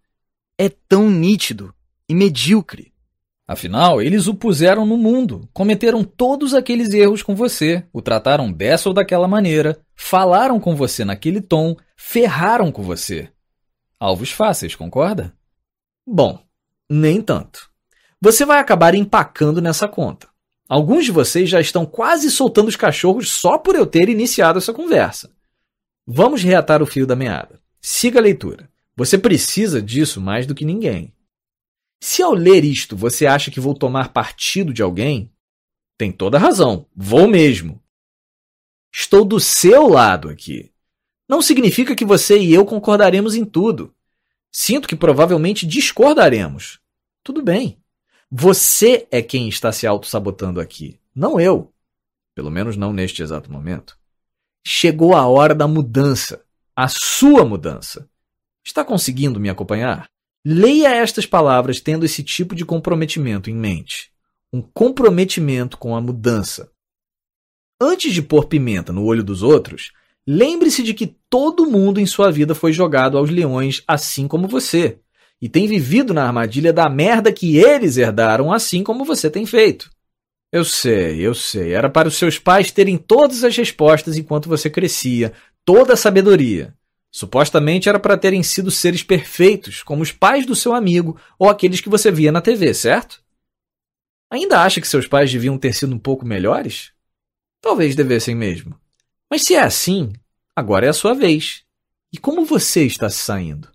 É 0.58 0.68
tão 0.68 1.10
nítido 1.10 1.74
e 2.10 2.14
medíocre. 2.14 2.92
Afinal, 3.50 4.00
eles 4.00 4.28
o 4.28 4.36
puseram 4.36 4.86
no 4.86 4.96
mundo, 4.96 5.50
cometeram 5.52 6.04
todos 6.04 6.54
aqueles 6.54 6.94
erros 6.94 7.24
com 7.24 7.36
você, 7.36 7.84
o 7.92 8.00
trataram 8.00 8.52
dessa 8.52 8.88
ou 8.88 8.94
daquela 8.94 9.28
maneira, 9.28 9.80
falaram 9.96 10.60
com 10.60 10.76
você 10.76 11.04
naquele 11.04 11.42
tom, 11.42 11.76
ferraram 11.98 12.72
com 12.72 12.84
você. 12.84 13.28
Alvos 14.00 14.30
fáceis, 14.30 14.76
concorda? 14.76 15.34
Bom, 16.06 16.40
nem 16.88 17.24
tanto. 17.24 17.72
Você 18.22 18.46
vai 18.46 18.60
acabar 18.60 18.94
empacando 18.94 19.60
nessa 19.60 19.88
conta. 19.88 20.28
Alguns 20.70 21.06
de 21.06 21.12
vocês 21.12 21.50
já 21.50 21.60
estão 21.60 21.88
quase 21.88 22.30
soltando 22.30 22.68
os 22.68 22.76
cachorros 22.76 23.32
só 23.32 23.58
por 23.58 23.74
eu 23.74 23.88
ter 23.88 24.10
iniciado 24.10 24.60
essa 24.60 24.72
conversa. 24.72 25.32
Vamos 26.06 26.44
reatar 26.44 26.84
o 26.84 26.86
fio 26.86 27.08
da 27.08 27.16
meada. 27.16 27.60
Siga 27.82 28.20
a 28.20 28.22
leitura. 28.22 28.70
Você 28.96 29.18
precisa 29.18 29.82
disso 29.82 30.22
mais 30.22 30.46
do 30.46 30.54
que 30.54 30.64
ninguém. 30.64 31.12
Se 32.00 32.22
ao 32.22 32.34
ler 32.34 32.64
isto 32.64 32.96
você 32.96 33.26
acha 33.26 33.52
que 33.52 33.60
vou 33.60 33.74
tomar 33.74 34.14
partido 34.14 34.74
de 34.74 34.82
alguém, 34.82 35.32
tem 35.98 36.12
toda 36.12 36.40
razão, 36.40 36.86
vou 36.96 37.28
mesmo. 37.28 37.82
Estou 38.92 39.26
do 39.26 39.40
seu 39.40 39.88
lado 39.88 40.30
aqui. 40.30 40.72
Não 41.28 41.42
significa 41.42 41.96
que 41.96 42.06
você 42.06 42.40
e 42.40 42.54
eu 42.54 42.66
concordaremos 42.66 43.36
em 43.36 43.46
tudo. 43.46 43.94
Sinto 44.52 44.88
que 44.88 44.96
provavelmente 44.96 45.68
discordaremos. 45.68 46.80
Tudo 47.24 47.44
bem. 47.44 47.78
Você 48.32 49.08
é 49.12 49.22
quem 49.22 49.48
está 49.50 49.72
se 49.72 49.86
auto-sabotando 49.86 50.60
aqui, 50.60 51.00
não 51.14 51.40
eu. 51.40 51.74
Pelo 52.34 52.50
menos 52.50 52.78
não 52.78 52.94
neste 52.94 53.22
exato 53.22 53.52
momento. 53.52 54.00
Chegou 54.66 55.16
a 55.16 55.28
hora 55.28 55.54
da 55.54 55.68
mudança. 55.68 56.46
A 56.76 56.88
sua 56.88 57.44
mudança. 57.44 58.10
Está 58.64 58.86
conseguindo 58.86 59.40
me 59.40 59.50
acompanhar? 59.50 60.10
Leia 60.46 60.96
estas 60.96 61.26
palavras 61.26 61.82
tendo 61.82 62.06
esse 62.06 62.24
tipo 62.24 62.56
de 62.56 62.64
comprometimento 62.64 63.50
em 63.50 63.54
mente. 63.54 64.10
Um 64.54 64.62
comprometimento 64.62 65.78
com 65.78 65.96
a 65.96 66.02
mudança. 66.02 66.72
Antes 67.82 68.14
de 68.14 68.22
pôr 68.22 68.46
pimenta 68.46 68.94
no 68.94 69.04
olho 69.04 69.24
dos 69.24 69.44
outros, 69.44 69.92
lembre-se 70.26 70.82
de 70.82 70.94
que 70.94 71.16
todo 71.30 71.70
mundo 71.70 72.00
em 72.00 72.06
sua 72.06 72.32
vida 72.32 72.56
foi 72.56 72.72
jogado 72.72 73.18
aos 73.18 73.30
leões 73.30 73.84
assim 73.86 74.28
como 74.28 74.48
você, 74.48 75.00
e 75.42 75.48
tem 75.48 75.68
vivido 75.68 76.14
na 76.14 76.26
armadilha 76.26 76.72
da 76.74 76.90
merda 76.90 77.32
que 77.32 77.58
eles 77.58 77.98
herdaram 77.98 78.52
assim 78.52 78.84
como 78.84 79.06
você 79.06 79.30
tem 79.30 79.46
feito. 79.46 79.90
Eu 80.52 80.66
sei, 80.66 81.20
eu 81.20 81.36
sei, 81.36 81.74
era 81.74 81.90
para 81.90 82.08
os 82.08 82.16
seus 82.16 82.40
pais 82.40 82.72
terem 82.72 82.98
todas 82.98 83.44
as 83.44 83.56
respostas 83.56 84.18
enquanto 84.18 84.50
você 84.50 84.70
crescia, 84.70 85.34
toda 85.64 85.94
a 85.94 85.98
sabedoria. 85.98 86.74
Supostamente 87.12 87.90
era 87.90 88.00
para 88.00 88.18
terem 88.18 88.44
sido 88.44 88.70
seres 88.70 89.02
perfeitos, 89.02 89.82
como 89.82 90.04
os 90.04 90.12
pais 90.12 90.46
do 90.46 90.56
seu 90.56 90.74
amigo 90.74 91.20
ou 91.38 91.50
aqueles 91.50 91.82
que 91.82 91.90
você 91.90 92.12
via 92.12 92.32
na 92.32 92.42
TV, 92.42 92.74
certo? 92.74 93.24
Ainda 94.32 94.62
acha 94.62 94.80
que 94.80 94.88
seus 94.88 95.08
pais 95.08 95.32
deviam 95.32 95.58
ter 95.58 95.74
sido 95.74 95.94
um 95.94 96.00
pouco 96.00 96.26
melhores? 96.26 96.92
Talvez 97.62 97.96
devessem 97.96 98.36
mesmo. 98.36 98.80
Mas 99.30 99.44
se 99.44 99.56
é 99.56 99.62
assim, 99.62 100.14
agora 100.56 100.86
é 100.86 100.90
a 100.90 100.94
sua 100.94 101.14
vez. 101.14 101.64
E 102.14 102.18
como 102.18 102.46
você 102.46 102.86
está 102.86 103.10
se 103.10 103.18
saindo? 103.18 103.70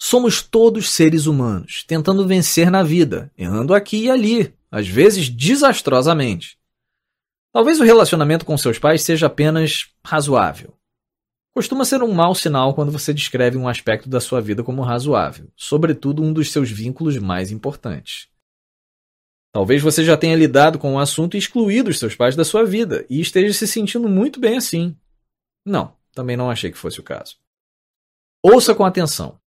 Somos 0.00 0.42
todos 0.42 0.90
seres 0.90 1.26
humanos, 1.26 1.84
tentando 1.86 2.26
vencer 2.26 2.70
na 2.70 2.82
vida, 2.82 3.32
errando 3.36 3.74
aqui 3.74 4.04
e 4.04 4.10
ali, 4.10 4.54
às 4.70 4.86
vezes 4.86 5.28
desastrosamente. 5.28 6.58
Talvez 7.52 7.80
o 7.80 7.84
relacionamento 7.84 8.44
com 8.44 8.58
seus 8.58 8.78
pais 8.78 9.02
seja 9.02 9.26
apenas 9.26 9.90
razoável. 10.04 10.76
Costuma 11.56 11.86
ser 11.86 12.02
um 12.02 12.12
mau 12.12 12.34
sinal 12.34 12.74
quando 12.74 12.92
você 12.92 13.14
descreve 13.14 13.56
um 13.56 13.66
aspecto 13.66 14.10
da 14.10 14.20
sua 14.20 14.42
vida 14.42 14.62
como 14.62 14.82
razoável, 14.82 15.48
sobretudo 15.56 16.22
um 16.22 16.30
dos 16.30 16.52
seus 16.52 16.70
vínculos 16.70 17.16
mais 17.16 17.50
importantes. 17.50 18.28
Talvez 19.54 19.80
você 19.80 20.04
já 20.04 20.18
tenha 20.18 20.36
lidado 20.36 20.78
com 20.78 20.92
o 20.92 20.98
assunto 20.98 21.34
e 21.34 21.38
excluído 21.38 21.88
os 21.88 21.98
seus 21.98 22.14
pais 22.14 22.36
da 22.36 22.44
sua 22.44 22.62
vida 22.62 23.06
e 23.08 23.22
esteja 23.22 23.54
se 23.54 23.66
sentindo 23.66 24.06
muito 24.06 24.38
bem 24.38 24.58
assim. 24.58 24.94
Não, 25.64 25.94
também 26.12 26.36
não 26.36 26.50
achei 26.50 26.70
que 26.70 26.76
fosse 26.76 27.00
o 27.00 27.02
caso. 27.02 27.36
Ouça 28.42 28.74
com 28.74 28.84
atenção. 28.84 29.40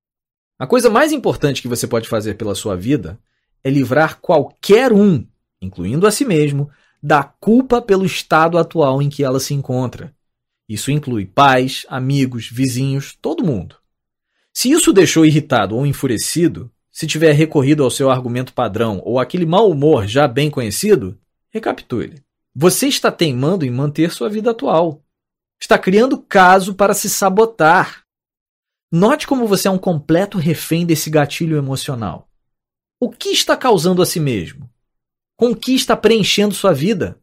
A 0.57 0.65
coisa 0.65 0.89
mais 0.89 1.11
importante 1.11 1.61
que 1.61 1.67
você 1.67 1.85
pode 1.85 2.09
fazer 2.09 2.33
pela 2.37 2.55
sua 2.55 2.75
vida 2.75 3.19
é 3.63 3.69
livrar 3.69 4.19
qualquer 4.19 4.91
um, 4.91 5.27
incluindo 5.61 6.07
a 6.07 6.11
si 6.11 6.25
mesmo, 6.25 6.71
da 7.03 7.23
culpa 7.23 7.79
pelo 7.79 8.03
estado 8.03 8.57
atual 8.57 8.99
em 8.99 9.09
que 9.09 9.23
ela 9.23 9.39
se 9.39 9.53
encontra. 9.53 10.11
Isso 10.69 10.91
inclui 10.91 11.25
pais, 11.25 11.83
amigos, 11.89 12.47
vizinhos, 12.47 13.17
todo 13.19 13.43
mundo. 13.43 13.75
Se 14.53 14.69
isso 14.69 14.91
o 14.91 14.93
deixou 14.93 15.25
irritado 15.25 15.75
ou 15.75 15.83
enfurecido, 15.83 16.71
se 16.91 17.07
tiver 17.07 17.31
recorrido 17.31 17.83
ao 17.83 17.89
seu 17.89 18.11
argumento 18.11 18.53
padrão 18.53 19.01
ou 19.03 19.19
aquele 19.19 19.47
mau 19.47 19.71
humor 19.71 20.05
já 20.05 20.27
bem 20.27 20.51
conhecido, 20.51 21.19
recapitule. 21.49 22.23
Você 22.53 22.87
está 22.87 23.11
teimando 23.11 23.65
em 23.65 23.71
manter 23.71 24.11
sua 24.11 24.29
vida 24.29 24.51
atual. 24.51 25.03
Está 25.59 25.77
criando 25.77 26.21
caso 26.21 26.75
para 26.75 26.93
se 26.93 27.09
sabotar. 27.09 28.03
Note 28.91 29.27
como 29.27 29.47
você 29.47 29.67
é 29.67 29.71
um 29.71 29.77
completo 29.77 30.37
refém 30.37 30.85
desse 30.85 31.09
gatilho 31.09 31.57
emocional. 31.57 32.29
O 32.99 33.09
que 33.09 33.29
está 33.29 33.57
causando 33.57 34.01
a 34.01 34.05
si 34.05 34.19
mesmo? 34.19 34.69
Com 35.35 35.51
o 35.51 35.55
que 35.55 35.73
está 35.73 35.95
preenchendo 35.95 36.53
sua 36.53 36.73
vida? 36.73 37.19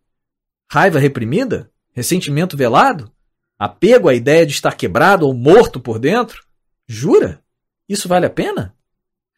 Raiva 0.71 0.99
reprimida? 0.99 1.71
Ressentimento 1.93 2.57
velado? 2.57 3.13
Apego 3.59 4.09
à 4.09 4.15
ideia 4.15 4.45
de 4.45 4.53
estar 4.53 4.77
quebrado 4.77 5.27
ou 5.27 5.33
morto 5.33 5.81
por 5.81 5.99
dentro? 5.99 6.45
Jura? 6.87 7.43
Isso 7.89 8.09
vale 8.09 8.27
a 8.27 8.31
pena? 8.31 8.75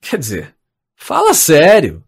Quer 0.01 0.19
dizer, 0.19 0.55
fala 0.97 1.33
sério. 1.35 2.03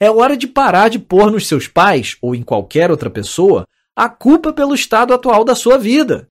É 0.00 0.10
hora 0.10 0.36
de 0.36 0.46
parar 0.46 0.88
de 0.88 0.98
pôr 0.98 1.30
nos 1.30 1.46
seus 1.46 1.68
pais 1.68 2.16
ou 2.20 2.34
em 2.34 2.42
qualquer 2.42 2.90
outra 2.90 3.08
pessoa 3.08 3.64
a 3.94 4.08
culpa 4.08 4.52
pelo 4.52 4.74
estado 4.74 5.14
atual 5.14 5.44
da 5.44 5.54
sua 5.54 5.78
vida. 5.78 6.26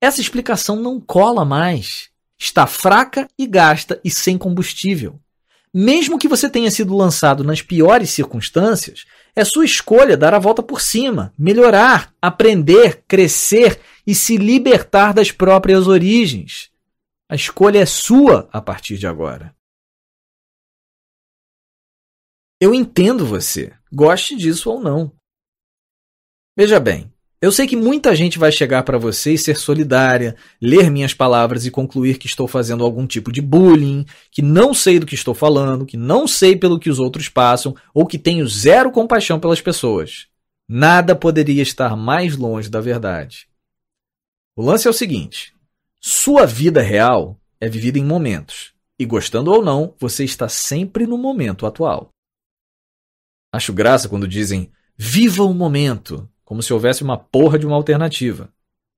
Essa 0.00 0.20
explicação 0.20 0.76
não 0.76 1.00
cola 1.00 1.44
mais. 1.44 2.10
Está 2.36 2.66
fraca 2.66 3.28
e 3.38 3.46
gasta 3.46 4.00
e 4.04 4.10
sem 4.10 4.36
combustível. 4.36 5.20
Mesmo 5.72 6.18
que 6.18 6.28
você 6.28 6.48
tenha 6.50 6.70
sido 6.70 6.96
lançado 6.96 7.44
nas 7.44 7.62
piores 7.62 8.10
circunstâncias, 8.10 9.04
é 9.34 9.44
sua 9.44 9.64
escolha 9.64 10.16
dar 10.16 10.34
a 10.34 10.38
volta 10.38 10.62
por 10.62 10.80
cima, 10.80 11.32
melhorar, 11.38 12.12
aprender, 12.20 13.04
crescer 13.06 13.78
e 14.06 14.14
se 14.14 14.36
libertar 14.36 15.12
das 15.12 15.32
próprias 15.32 15.86
origens. 15.86 16.70
A 17.28 17.34
escolha 17.34 17.80
é 17.80 17.86
sua 17.86 18.48
a 18.52 18.62
partir 18.62 18.96
de 18.98 19.06
agora. 19.06 19.54
Eu 22.60 22.72
entendo 22.72 23.26
você, 23.26 23.74
goste 23.92 24.36
disso 24.36 24.70
ou 24.70 24.80
não. 24.80 25.12
Veja 26.56 26.80
bem, 26.80 27.12
eu 27.38 27.52
sei 27.52 27.66
que 27.66 27.76
muita 27.76 28.16
gente 28.16 28.38
vai 28.38 28.50
chegar 28.50 28.82
para 28.82 28.96
você 28.96 29.34
e 29.34 29.38
ser 29.38 29.56
solidária, 29.56 30.36
ler 30.60 30.90
minhas 30.90 31.12
palavras 31.12 31.66
e 31.66 31.70
concluir 31.70 32.16
que 32.16 32.26
estou 32.26 32.48
fazendo 32.48 32.82
algum 32.82 33.06
tipo 33.06 33.30
de 33.30 33.42
bullying, 33.42 34.06
que 34.30 34.40
não 34.40 34.72
sei 34.72 34.98
do 34.98 35.04
que 35.04 35.14
estou 35.14 35.34
falando, 35.34 35.84
que 35.84 35.98
não 35.98 36.26
sei 36.26 36.56
pelo 36.56 36.78
que 36.78 36.88
os 36.88 36.98
outros 36.98 37.28
passam 37.28 37.76
ou 37.92 38.06
que 38.06 38.18
tenho 38.18 38.48
zero 38.48 38.90
compaixão 38.90 39.38
pelas 39.38 39.60
pessoas. 39.60 40.28
Nada 40.66 41.14
poderia 41.14 41.62
estar 41.62 41.94
mais 41.94 42.36
longe 42.36 42.70
da 42.70 42.80
verdade. 42.80 43.46
O 44.58 44.62
lance 44.62 44.86
é 44.86 44.90
o 44.90 44.94
seguinte: 44.94 45.54
sua 46.00 46.46
vida 46.46 46.80
real 46.80 47.38
é 47.60 47.68
vivida 47.68 47.98
em 47.98 48.04
momentos, 48.04 48.72
e 48.98 49.04
gostando 49.04 49.52
ou 49.52 49.62
não, 49.62 49.94
você 49.98 50.24
está 50.24 50.48
sempre 50.48 51.06
no 51.06 51.18
momento 51.18 51.66
atual. 51.66 52.08
Acho 53.52 53.74
graça 53.74 54.08
quando 54.08 54.26
dizem 54.26 54.72
viva 54.96 55.44
o 55.44 55.52
momento, 55.52 56.26
como 56.42 56.62
se 56.62 56.72
houvesse 56.72 57.02
uma 57.02 57.18
porra 57.18 57.58
de 57.58 57.66
uma 57.66 57.76
alternativa. 57.76 58.50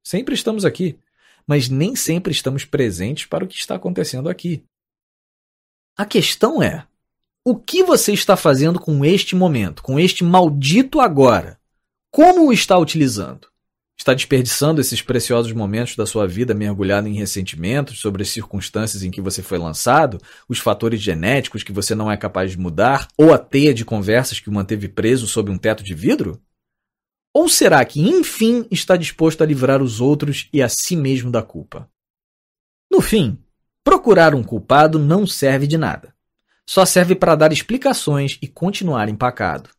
Sempre 0.05 0.33
estamos 0.33 0.65
aqui, 0.65 0.97
mas 1.45 1.69
nem 1.69 1.97
sempre 1.97 2.31
estamos 2.31 2.65
presentes 2.65 3.27
para 3.27 3.45
o 3.45 3.49
que 3.49 3.57
está 3.57 3.75
acontecendo 3.75 4.29
aqui. 4.29 4.63
A 5.97 6.07
questão 6.07 6.63
é: 6.63 6.87
o 7.45 7.57
que 7.57 7.83
você 7.83 8.13
está 8.13 8.37
fazendo 8.37 8.79
com 8.79 9.05
este 9.05 9.35
momento, 9.35 9.83
com 9.83 9.99
este 9.99 10.23
maldito 10.23 11.01
agora? 11.01 11.59
Como 12.13 12.47
o 12.47 12.53
está 12.53 12.79
utilizando? 12.79 13.49
Está 13.99 14.15
desperdiçando 14.15 14.81
esses 14.81 15.03
preciosos 15.03 15.53
momentos 15.53 15.97
da 15.97 16.07
sua 16.07 16.27
vida 16.27 16.55
mergulhado 16.55 17.09
em 17.09 17.15
ressentimentos 17.15 17.99
sobre 17.99 18.23
as 18.23 18.29
circunstâncias 18.29 19.03
em 19.03 19.11
que 19.11 19.21
você 19.21 19.43
foi 19.43 19.59
lançado, 19.59 20.21
os 20.49 20.61
fatores 20.61 21.01
genéticos 21.01 21.65
que 21.65 21.73
você 21.73 21.97
não 21.97 22.11
é 22.11 22.17
capaz 22.17 22.53
de 22.53 22.59
mudar, 22.59 23.09
ou 23.19 23.35
a 23.35 23.39
teia 23.39 23.75
de 23.75 23.85
conversas 23.85 24.39
que 24.39 24.49
o 24.49 24.53
manteve 24.53 24.89
preso 24.89 25.27
sob 25.27 25.51
um 25.51 25.59
teto 25.59 25.83
de 25.83 25.95
vidro? 25.95 26.41
Ou 27.35 27.49
será 27.49 27.85
que, 27.85 28.01
enfim, 28.01 28.67
está 28.71 28.97
disposto 28.97 29.43
a 29.43 29.47
livrar 29.47 29.83
os 29.83 30.01
outros 30.01 30.49
e 30.53 30.63
a 30.63 30.69
si 30.69 30.97
mesmo 30.97 31.31
da 31.31 31.43
culpa? 31.43 31.91
No 32.91 33.01
fim, 33.01 33.37
procurar 33.83 34.35
um 34.35 34.45
culpado 34.45 34.99
não 34.99 35.27
serve 35.27 35.67
de 35.67 35.77
nada. 35.77 36.15
Só 36.65 36.87
serve 36.87 37.15
para 37.15 37.35
dar 37.35 37.53
explicações 37.53 38.39
e 38.41 38.47
continuar 38.47 39.09
empacado. 39.09 39.71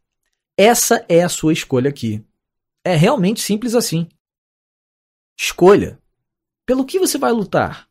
Essa 0.57 1.05
é 1.07 1.23
a 1.23 1.29
sua 1.29 1.53
escolha 1.53 1.89
aqui. 1.89 2.23
É 2.83 2.95
realmente 2.95 3.41
simples 3.41 3.75
assim. 3.75 4.07
Escolha. 5.37 6.01
Pelo 6.65 6.85
que 6.85 6.99
você 6.99 7.17
vai 7.17 7.31
lutar? 7.31 7.89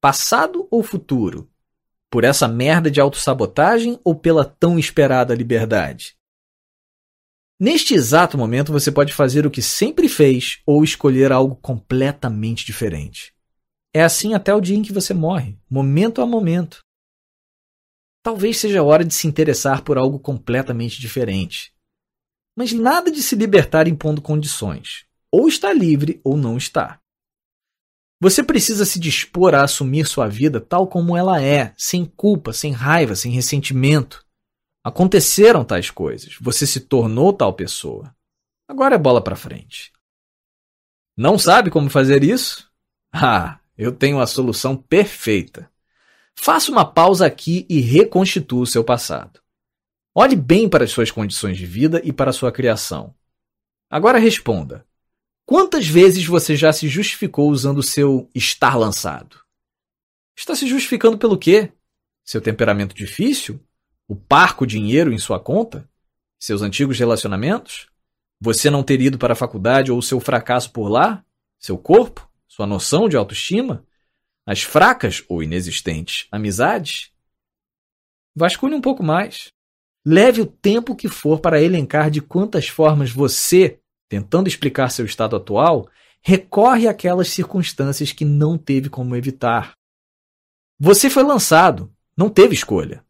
Passado 0.00 0.68
ou 0.70 0.82
futuro? 0.82 1.50
Por 2.10 2.24
essa 2.24 2.46
merda 2.46 2.90
de 2.90 3.00
autossabotagem 3.00 3.98
ou 4.04 4.14
pela 4.14 4.44
tão 4.44 4.78
esperada 4.78 5.34
liberdade? 5.34 6.16
Neste 7.58 7.94
exato 7.94 8.36
momento, 8.36 8.72
você 8.72 8.90
pode 8.90 9.12
fazer 9.12 9.46
o 9.46 9.50
que 9.50 9.62
sempre 9.62 10.08
fez 10.08 10.60
ou 10.66 10.82
escolher 10.82 11.30
algo 11.30 11.54
completamente 11.54 12.66
diferente. 12.66 13.32
É 13.94 14.02
assim 14.02 14.34
até 14.34 14.52
o 14.52 14.60
dia 14.60 14.76
em 14.76 14.82
que 14.82 14.92
você 14.92 15.14
morre, 15.14 15.56
momento 15.70 16.20
a 16.20 16.26
momento. 16.26 16.80
Talvez 18.22 18.58
seja 18.58 18.80
a 18.80 18.82
hora 18.82 19.04
de 19.04 19.14
se 19.14 19.26
interessar 19.26 19.82
por 19.82 19.96
algo 19.96 20.18
completamente 20.18 21.00
diferente. 21.00 21.71
Mas 22.56 22.72
nada 22.72 23.10
de 23.10 23.22
se 23.22 23.34
libertar 23.34 23.88
impondo 23.88 24.20
condições. 24.20 25.06
Ou 25.30 25.48
está 25.48 25.72
livre 25.72 26.20
ou 26.22 26.36
não 26.36 26.56
está. 26.56 27.00
Você 28.20 28.40
precisa 28.40 28.84
se 28.84 29.00
dispor 29.00 29.52
a 29.52 29.64
assumir 29.64 30.06
sua 30.06 30.28
vida 30.28 30.60
tal 30.60 30.86
como 30.86 31.16
ela 31.16 31.42
é, 31.42 31.74
sem 31.76 32.04
culpa, 32.04 32.52
sem 32.52 32.70
raiva, 32.70 33.16
sem 33.16 33.32
ressentimento. 33.32 34.24
Aconteceram 34.84 35.64
tais 35.64 35.90
coisas, 35.90 36.36
você 36.40 36.64
se 36.64 36.78
tornou 36.78 37.32
tal 37.32 37.52
pessoa. 37.52 38.14
Agora 38.68 38.94
é 38.94 38.98
bola 38.98 39.20
para 39.20 39.34
frente. 39.34 39.92
Não 41.16 41.36
sabe 41.36 41.68
como 41.68 41.90
fazer 41.90 42.22
isso? 42.22 42.70
Ah, 43.12 43.58
eu 43.76 43.90
tenho 43.90 44.20
a 44.20 44.26
solução 44.26 44.76
perfeita. 44.76 45.68
Faça 46.34 46.70
uma 46.70 46.84
pausa 46.84 47.26
aqui 47.26 47.66
e 47.68 47.80
reconstitua 47.80 48.62
o 48.62 48.66
seu 48.66 48.84
passado. 48.84 49.41
Olhe 50.14 50.36
bem 50.36 50.68
para 50.68 50.84
as 50.84 50.90
suas 50.90 51.10
condições 51.10 51.56
de 51.56 51.64
vida 51.64 52.00
e 52.04 52.12
para 52.12 52.30
a 52.30 52.32
sua 52.34 52.52
criação. 52.52 53.14
Agora 53.88 54.18
responda: 54.18 54.86
quantas 55.46 55.86
vezes 55.86 56.26
você 56.26 56.54
já 56.54 56.72
se 56.72 56.86
justificou 56.88 57.50
usando 57.50 57.78
o 57.78 57.82
seu 57.82 58.28
estar 58.34 58.76
lançado? 58.76 59.40
Está 60.36 60.54
se 60.54 60.66
justificando 60.66 61.16
pelo 61.16 61.38
quê? 61.38 61.72
Seu 62.24 62.40
temperamento 62.40 62.94
difícil? 62.94 63.64
O 64.06 64.14
parco 64.14 64.66
dinheiro 64.66 65.12
em 65.12 65.18
sua 65.18 65.40
conta? 65.40 65.88
Seus 66.38 66.60
antigos 66.60 66.98
relacionamentos? 66.98 67.88
Você 68.40 68.68
não 68.68 68.82
ter 68.82 69.00
ido 69.00 69.16
para 69.16 69.32
a 69.32 69.36
faculdade 69.36 69.92
ou 69.92 70.02
seu 70.02 70.20
fracasso 70.20 70.72
por 70.72 70.88
lá? 70.88 71.24
Seu 71.58 71.78
corpo? 71.78 72.28
Sua 72.46 72.66
noção 72.66 73.08
de 73.08 73.16
autoestima? 73.16 73.86
As 74.44 74.62
fracas 74.62 75.24
ou 75.28 75.42
inexistentes 75.42 76.26
amizades? 76.30 77.12
Vasculhe 78.34 78.74
um 78.74 78.80
pouco 78.80 79.02
mais. 79.02 79.52
Leve 80.04 80.40
o 80.40 80.46
tempo 80.46 80.96
que 80.96 81.08
for 81.08 81.40
para 81.40 81.62
elencar 81.62 82.10
de 82.10 82.20
quantas 82.20 82.66
formas 82.66 83.10
você, 83.10 83.78
tentando 84.08 84.48
explicar 84.48 84.90
seu 84.90 85.06
estado 85.06 85.36
atual, 85.36 85.88
recorre 86.20 86.88
àquelas 86.88 87.28
circunstâncias 87.28 88.12
que 88.12 88.24
não 88.24 88.58
teve 88.58 88.88
como 88.88 89.14
evitar. 89.14 89.76
Você 90.78 91.08
foi 91.08 91.22
lançado, 91.22 91.92
não 92.16 92.28
teve 92.28 92.54
escolha. 92.54 93.04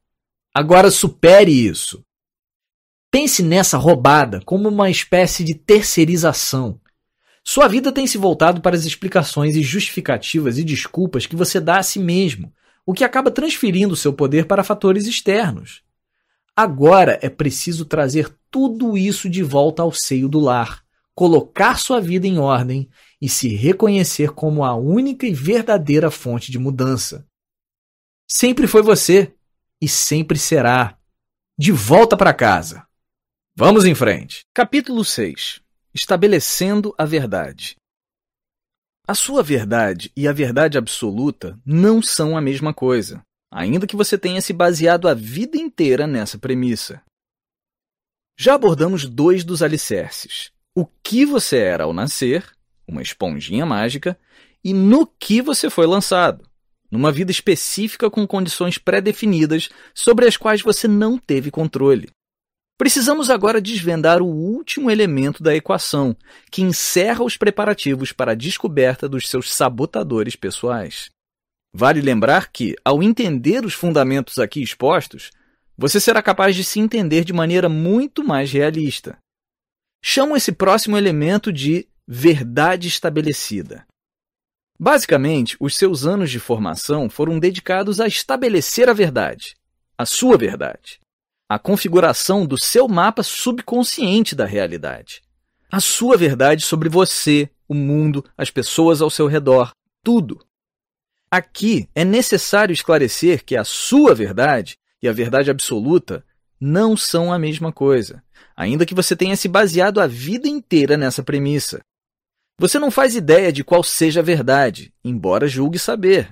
Agora 0.55 0.91
supere 0.91 1.51
isso. 1.51 2.05
Pense 3.11 3.43
nessa 3.43 3.79
roubada 3.79 4.43
como 4.45 4.69
uma 4.69 4.91
espécie 4.91 5.45
de 5.45 5.55
terceirização. 5.55 6.79
Sua 7.45 7.69
vida 7.69 7.91
tem 7.91 8.07
se 8.07 8.19
voltado 8.19 8.61
para 8.61 8.77
as 8.77 8.85
explicações 8.85 9.57
e 9.57 9.63
justificativas 9.63 10.59
e 10.59 10.65
desculpas 10.65 11.27
que 11.27 11.35
você 11.35 11.59
dá 11.59 11.79
a 11.79 11.83
si 11.83 11.99
mesmo, 11.99 12.53
o 12.87 12.93
que 12.93 13.05
acaba 13.05 13.31
transferindo 13.31 13.97
seu 13.97 14.13
poder 14.13 14.47
para 14.47 14.63
fatores 14.63 15.07
externos. 15.07 15.83
Agora 16.57 17.19
é 17.23 17.29
preciso 17.29 17.85
trazer 17.85 18.35
tudo 18.51 18.97
isso 18.97 19.29
de 19.29 19.43
volta 19.43 19.83
ao 19.83 19.93
seio 19.93 20.29
do 20.29 20.39
lar, 20.39 20.85
colocar 21.15 21.79
sua 21.79 22.01
vida 22.01 22.27
em 22.27 22.39
ordem 22.39 22.89
e 23.21 23.29
se 23.29 23.49
reconhecer 23.49 24.33
como 24.33 24.65
a 24.65 24.75
única 24.75 25.27
e 25.27 25.33
verdadeira 25.33 26.11
fonte 26.11 26.51
de 26.51 26.59
mudança. 26.59 27.27
Sempre 28.29 28.67
foi 28.67 28.83
você 28.83 29.35
e 29.81 29.89
sempre 29.89 30.39
será. 30.39 30.99
De 31.59 31.71
volta 31.71 32.17
para 32.17 32.33
casa. 32.33 32.87
Vamos 33.55 33.85
em 33.85 33.95
frente. 33.95 34.45
Capítulo 34.55 35.05
6 35.05 35.63
estabelecendo 35.95 36.95
a 36.97 37.05
verdade. 37.05 37.77
A 39.07 39.15
sua 39.15 39.43
verdade 39.43 40.11
e 40.17 40.27
a 40.27 40.33
verdade 40.33 40.79
absoluta 40.79 41.59
não 41.67 42.01
são 42.01 42.37
a 42.37 42.41
mesma 42.41 42.73
coisa, 42.73 43.23
ainda 43.53 43.87
que 43.87 43.95
você 43.95 44.17
tenha 44.17 44.41
se 44.41 44.53
baseado 44.55 45.07
a 45.07 45.13
vida 45.13 45.59
inteira 45.59 46.07
nessa 46.07 46.39
premissa. 46.39 47.03
Já 48.39 48.55
abordamos 48.55 49.05
dois 49.05 49.45
dos 49.45 49.63
alicerces: 49.63 50.51
o 50.75 50.87
que 50.87 51.27
você 51.27 51.59
era 51.59 51.85
ao 51.85 51.93
nascer, 51.93 52.51
uma 52.89 53.03
esponjinha 53.03 53.67
mágica, 53.67 54.19
e 54.65 54.73
no 54.73 55.07
que 55.07 55.43
você 55.43 55.69
foi 55.69 55.87
lançado, 55.87 56.49
numa 56.91 57.13
vida 57.13 57.31
específica 57.31 58.11
com 58.11 58.27
condições 58.27 58.79
pré-definidas 58.79 59.69
sobre 59.95 60.27
as 60.27 60.37
quais 60.37 60.63
você 60.63 60.89
não 60.89 61.19
teve 61.19 61.51
controle. 61.51 62.09
Precisamos 62.79 63.31
agora 63.31 63.61
desvendar 63.61 64.23
o 64.23 64.27
último 64.27 64.91
elemento 64.91 65.43
da 65.43 65.55
equação, 65.55 66.17
que 66.51 66.63
encerra 66.63 67.23
os 67.23 67.37
preparativos 67.37 68.13
para 68.13 68.33
a 68.33 68.35
descoberta 68.35 69.09
dos 69.09 69.29
seus 69.29 69.53
sabotadores 69.53 70.35
pessoais. 70.35 71.12
Vale 71.75 72.01
lembrar 72.01 72.51
que, 72.51 72.75
ao 72.85 73.03
entender 73.03 73.65
os 73.65 73.75
fundamentos 73.75 74.39
aqui 74.39 74.63
expostos, 74.63 75.31
você 75.77 75.99
será 75.99 76.23
capaz 76.23 76.55
de 76.55 76.65
se 76.65 76.81
entender 76.81 77.25
de 77.25 77.33
maneira 77.33 77.69
muito 77.69 78.23
mais 78.23 78.53
realista. 78.53 79.19
Chamo 80.03 80.37
esse 80.37 80.53
próximo 80.53 80.97
elemento 80.97 81.53
de 81.53 81.89
verdade 82.07 82.89
estabelecida. 82.89 83.87
Basicamente, 84.79 85.57
os 85.61 85.77
seus 85.77 86.05
anos 86.05 86.31
de 86.31 86.39
formação 86.39 87.09
foram 87.09 87.39
dedicados 87.39 88.01
a 88.01 88.07
estabelecer 88.07 88.89
a 88.89 88.93
verdade, 88.93 89.55
a 89.97 90.05
sua 90.05 90.37
verdade 90.37 91.01
a 91.53 91.59
configuração 91.59 92.47
do 92.47 92.59
seu 92.59 92.89
mapa 92.89 93.23
subconsciente 93.23 94.35
da 94.35 94.47
realidade. 94.47 95.21
A 95.71 95.81
sua 95.81 96.17
verdade 96.17 96.63
sobre 96.63 96.89
você, 96.89 97.47
o 97.69 97.75
mundo, 97.75 98.25
as 98.39 98.51
pessoas 98.51 99.03
ao 99.03 99.11
seu 99.11 99.27
redor, 99.27 99.71
tudo. 100.03 100.43
Aqui 101.33 101.89
é 101.95 102.05
necessário 102.05 102.75
esclarecer 102.75 103.43
que 103.43 103.57
a 103.57 103.65
sua 103.65 104.15
verdade 104.15 104.77
e 105.03 105.09
a 105.09 105.15
verdade 105.15 105.51
absoluta 105.51 106.23
não 106.61 106.95
são 106.95 107.33
a 107.33 107.39
mesma 107.39 107.73
coisa, 107.73 108.23
ainda 108.55 108.85
que 108.85 108.95
você 108.95 109.17
tenha 109.17 109.35
se 109.35 109.49
baseado 109.49 109.99
a 109.99 110.07
vida 110.07 110.47
inteira 110.47 110.95
nessa 110.95 111.23
premissa. 111.23 111.81
Você 112.61 112.79
não 112.79 112.91
faz 112.91 113.17
ideia 113.17 113.51
de 113.51 113.65
qual 113.65 113.83
seja 113.83 114.21
a 114.21 114.23
verdade, 114.23 114.93
embora 115.03 115.49
julgue 115.49 115.79
saber. 115.79 116.29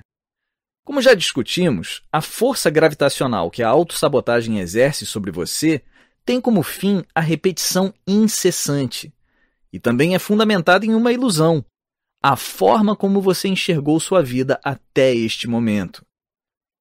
Como 0.85 1.01
já 1.01 1.15
discutimos, 1.15 2.03
a 2.11 2.21
força 2.21 2.69
gravitacional 2.69 3.49
que 3.49 3.63
a 3.63 3.69
autossabotagem 3.69 4.59
exerce 4.59 5.03
sobre 5.07 5.31
você 5.31 5.81
tem 6.23 6.39
como 6.39 6.61
fim 6.61 7.03
a 7.15 7.21
repetição 7.21 7.91
incessante. 8.05 9.11
E 9.73 9.79
também 9.79 10.13
é 10.13 10.19
fundamentada 10.19 10.85
em 10.85 10.93
uma 10.93 11.11
ilusão, 11.11 11.65
a 12.21 12.35
forma 12.35 12.95
como 12.95 13.21
você 13.21 13.47
enxergou 13.47 13.99
sua 13.99 14.21
vida 14.21 14.59
até 14.63 15.13
este 15.13 15.47
momento. 15.47 16.05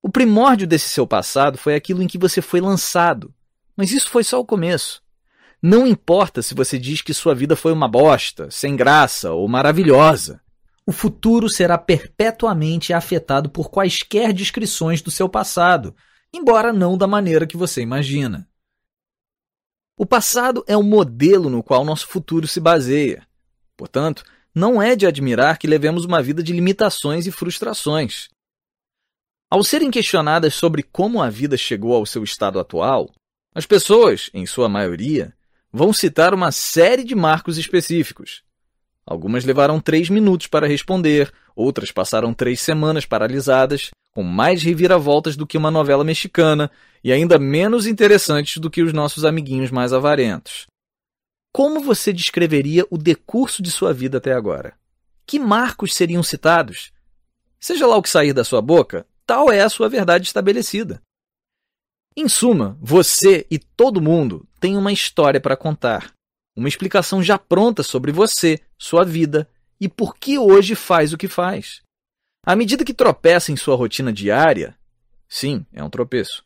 O 0.03 0.11
primórdio 0.11 0.67
desse 0.67 0.89
seu 0.89 1.07
passado 1.07 1.59
foi 1.59 1.75
aquilo 1.75 2.03
em 2.03 2.07
que 2.07 2.19
você 2.19 2.41
foi 2.43 2.61
lançado, 2.61 3.35
mas 3.77 3.93
isso 3.93 4.11
foi 4.11 4.25
só 4.25 4.41
o 4.41 4.47
começo. 4.47 5.03
Não 5.63 5.87
importa 5.87 6.43
se 6.43 6.55
você 6.55 6.79
diz 6.79 7.03
que 7.03 7.13
sua 7.13 7.35
vida 7.35 7.55
foi 7.55 7.73
uma 7.73 7.89
bosta, 7.89 8.51
sem 8.51 8.77
graça 8.77 9.33
ou 9.33 9.47
maravilhosa 9.47 10.41
o 10.91 10.93
futuro 10.93 11.49
será 11.49 11.79
perpetuamente 11.79 12.93
afetado 12.93 13.49
por 13.49 13.71
quaisquer 13.71 14.33
descrições 14.33 15.01
do 15.01 15.09
seu 15.09 15.29
passado, 15.29 15.95
embora 16.33 16.73
não 16.73 16.99
da 16.99 17.07
maneira 17.07 17.47
que 17.47 17.57
você 17.57 17.81
imagina. 17.81 18.49
O 19.97 20.05
passado 20.05 20.65
é 20.67 20.77
o 20.77 20.83
modelo 20.83 21.49
no 21.49 21.63
qual 21.63 21.85
nosso 21.85 22.09
futuro 22.09 22.49
se 22.49 22.59
baseia. 22.59 23.25
Portanto, 23.77 24.25
não 24.55 24.81
é 24.81 24.97
de 24.97 25.07
admirar 25.07 25.59
que 25.59 25.67
levemos 25.67 26.05
uma 26.05 26.23
vida 26.23 26.43
de 26.43 26.53
limitações 26.53 27.27
e 27.27 27.31
frustrações. 27.31 28.29
Ao 29.51 29.65
serem 29.65 29.91
questionadas 29.91 30.55
sobre 30.55 30.83
como 30.83 31.23
a 31.23 31.29
vida 31.29 31.57
chegou 31.57 31.95
ao 31.95 32.07
seu 32.07 32.23
estado 32.23 32.59
atual, 32.59 33.11
as 33.55 33.67
pessoas, 33.67 34.31
em 34.33 34.47
sua 34.47 34.69
maioria, 34.69 35.35
vão 35.73 35.93
citar 35.93 36.33
uma 36.33 36.53
série 36.53 37.03
de 37.03 37.15
marcos 37.15 37.59
específicos, 37.59 38.45
Algumas 39.11 39.45
levaram 39.45 39.81
três 39.81 40.09
minutos 40.09 40.47
para 40.47 40.69
responder, 40.69 41.33
outras 41.57 41.91
passaram 41.91 42.33
três 42.33 42.61
semanas 42.61 43.05
paralisadas, 43.05 43.91
com 44.13 44.23
mais 44.23 44.63
reviravoltas 44.63 45.35
do 45.35 45.45
que 45.45 45.59
uma 45.59 45.69
novela 45.69 46.05
mexicana 46.05 46.71
e 47.03 47.13
ainda 47.13 47.37
menos 47.37 47.89
interessantes 47.89 48.59
do 48.59 48.71
que 48.71 48.83
os 48.83 48.93
nossos 48.93 49.25
amiguinhos 49.25 49.73
mais 49.73 49.93
avarentos. 49.93 50.69
Como 51.53 51.81
você 51.81 52.13
descreveria 52.13 52.87
o 52.91 52.97
decurso 52.97 53.63
de 53.63 53.71
sua 53.71 53.93
vida 53.93 54.19
até 54.19 54.33
agora? 54.33 54.75
Que 55.27 55.39
marcos 55.39 55.95
seriam 55.95 56.23
citados? 56.23 56.93
Seja 57.59 57.87
lá 57.87 57.97
o 57.97 58.03
que 58.03 58.09
sair 58.09 58.33
da 58.33 58.45
sua 58.45 58.63
boca, 58.63 59.07
tal 59.27 59.51
é 59.51 59.61
a 59.61 59.69
sua 59.69 59.89
verdade 59.89 60.27
estabelecida. 60.27 61.03
Em 62.17 62.29
suma, 62.29 62.77
você 62.81 63.47
e 63.51 63.59
todo 63.59 64.01
mundo 64.01 64.47
têm 64.59 64.77
uma 64.77 64.93
história 64.93 65.41
para 65.41 65.57
contar 65.57 66.13
uma 66.57 66.69
explicação 66.69 67.23
já 67.23 67.39
pronta 67.39 67.83
sobre 67.83 68.13
você, 68.13 68.61
sua 68.79 69.05
vida 69.05 69.49
e 69.81 69.89
por 69.89 70.17
que 70.17 70.39
hoje 70.39 70.75
faz 70.75 71.13
o 71.13 71.19
que 71.19 71.29
faz. 71.29 71.81
À 72.45 72.55
medida 72.55 72.85
que 72.85 72.95
tropeça 72.95 73.53
em 73.53 73.57
sua 73.57 73.77
rotina 73.77 74.13
diária, 74.13 74.77
sim, 75.29 75.65
é 75.73 75.83
um 75.83 75.91
tropeço, 75.91 76.45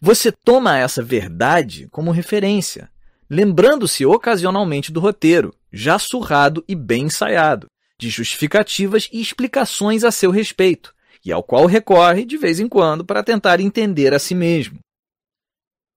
você 0.00 0.30
toma 0.30 0.78
essa 0.78 1.02
verdade 1.02 1.88
como 1.90 2.10
referência, 2.10 2.90
lembrando-se 3.28 4.06
ocasionalmente 4.06 4.92
do 4.92 5.00
roteiro, 5.00 5.54
já 5.72 5.98
surrado 5.98 6.64
e 6.68 6.74
bem 6.74 7.04
ensaiado, 7.04 7.66
de 7.98 8.08
justificativas 8.08 9.08
e 9.12 9.20
explicações 9.20 10.04
a 10.04 10.10
seu 10.10 10.30
respeito, 10.30 10.94
e 11.24 11.32
ao 11.32 11.42
qual 11.42 11.66
recorre 11.66 12.24
de 12.24 12.36
vez 12.36 12.60
em 12.60 12.68
quando 12.68 13.04
para 13.04 13.22
tentar 13.22 13.60
entender 13.60 14.14
a 14.14 14.18
si 14.18 14.34
mesmo. 14.34 14.78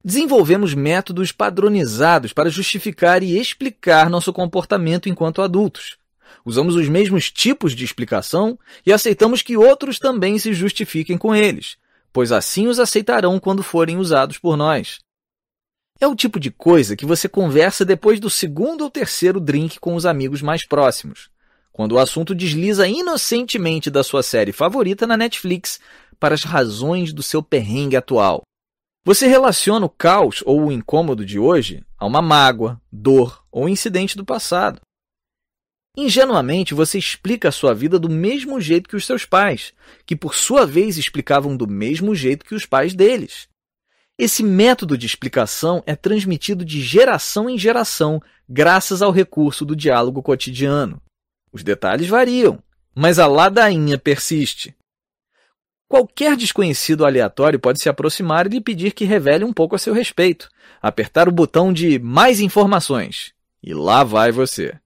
Desenvolvemos 0.03 0.73
métodos 0.73 1.31
padronizados 1.31 2.31
para 2.31 2.49
justificar 2.49 3.21
e 3.21 3.37
explicar 3.37 4.09
nosso 4.09 4.31
comportamento 4.31 5.09
enquanto 5.09 5.41
adultos. 5.41 5.97
Usamos 6.45 6.75
os 6.75 6.87
mesmos 6.87 7.29
tipos 7.29 7.75
de 7.75 7.83
explicação 7.83 8.57
e 8.85 8.93
aceitamos 8.93 9.41
que 9.41 9.57
outros 9.57 9.99
também 9.99 10.39
se 10.39 10.53
justifiquem 10.53 11.17
com 11.17 11.35
eles, 11.35 11.75
pois 12.13 12.31
assim 12.31 12.67
os 12.67 12.79
aceitarão 12.79 13.39
quando 13.39 13.61
forem 13.61 13.97
usados 13.97 14.37
por 14.37 14.55
nós. 14.55 14.99
É 16.01 16.07
o 16.07 16.15
tipo 16.15 16.39
de 16.39 16.49
coisa 16.49 16.95
que 16.95 17.05
você 17.05 17.27
conversa 17.27 17.83
depois 17.83 18.21
do 18.21 18.29
segundo 18.29 18.83
ou 18.85 18.89
terceiro 18.89 19.37
drink 19.37 19.79
com 19.81 19.95
os 19.95 20.05
amigos 20.05 20.41
mais 20.41 20.65
próximos, 20.65 21.29
quando 21.73 21.93
o 21.93 21.99
assunto 21.99 22.33
desliza 22.33 22.87
inocentemente 22.87 23.91
da 23.91 24.01
sua 24.01 24.23
série 24.23 24.53
favorita 24.53 25.05
na 25.05 25.17
Netflix 25.17 25.77
para 26.17 26.33
as 26.33 26.43
razões 26.43 27.11
do 27.11 27.21
seu 27.21 27.43
perrengue 27.43 27.97
atual. 27.97 28.43
Você 29.03 29.27
relaciona 29.27 29.85
o 29.85 29.89
caos 29.89 30.41
ou 30.45 30.67
o 30.67 30.71
incômodo 30.71 31.25
de 31.25 31.37
hoje 31.37 31.83
a 31.97 32.05
uma 32.05 32.21
mágoa, 32.21 32.79
dor 32.89 33.43
ou 33.51 33.67
incidente 33.67 34.15
do 34.15 34.23
passado. 34.23 34.79
Ingenuamente, 35.97 36.73
você 36.73 36.97
explica 36.97 37.49
a 37.49 37.51
sua 37.51 37.73
vida 37.73 37.99
do 37.99 38.09
mesmo 38.09 38.61
jeito 38.61 38.87
que 38.87 38.95
os 38.95 39.05
seus 39.05 39.25
pais, 39.25 39.73
que 40.05 40.15
por 40.15 40.33
sua 40.33 40.65
vez 40.65 40.97
explicavam 40.97 41.57
do 41.57 41.67
mesmo 41.67 42.15
jeito 42.15 42.45
que 42.45 42.55
os 42.55 42.65
pais 42.65 42.93
deles. 42.93 43.48
Esse 44.19 44.43
método 44.43 44.97
de 44.97 45.05
explicação 45.05 45.81
é 45.85 45.95
transmitido 45.95 46.65
de 46.65 46.81
geração 46.81 47.49
em 47.49 47.57
geração 47.57 48.21
graças 48.49 49.01
ao 49.01 49.11
recurso 49.11 49.63
do 49.63 49.77
diálogo 49.77 50.21
cotidiano. 50.21 51.01
Os 51.53 51.63
detalhes 51.63 52.09
variam, 52.09 52.61
mas 52.93 53.17
a 53.17 53.25
ladainha 53.25 53.97
persiste. 53.97 54.75
Qualquer 55.87 56.35
desconhecido 56.35 57.05
aleatório 57.05 57.57
pode 57.57 57.81
se 57.81 57.87
aproximar 57.87 58.45
e 58.45 58.49
lhe 58.49 58.61
pedir 58.61 58.91
que 58.91 59.05
revele 59.05 59.45
um 59.45 59.53
pouco 59.53 59.77
a 59.77 59.79
seu 59.79 59.93
respeito, 59.93 60.49
apertar 60.81 61.29
o 61.29 61.31
botão 61.31 61.71
de 61.71 61.97
mais 61.97 62.41
informações. 62.41 63.33
E 63.63 63.73
lá 63.73 64.03
vai 64.03 64.33
você. 64.33 64.77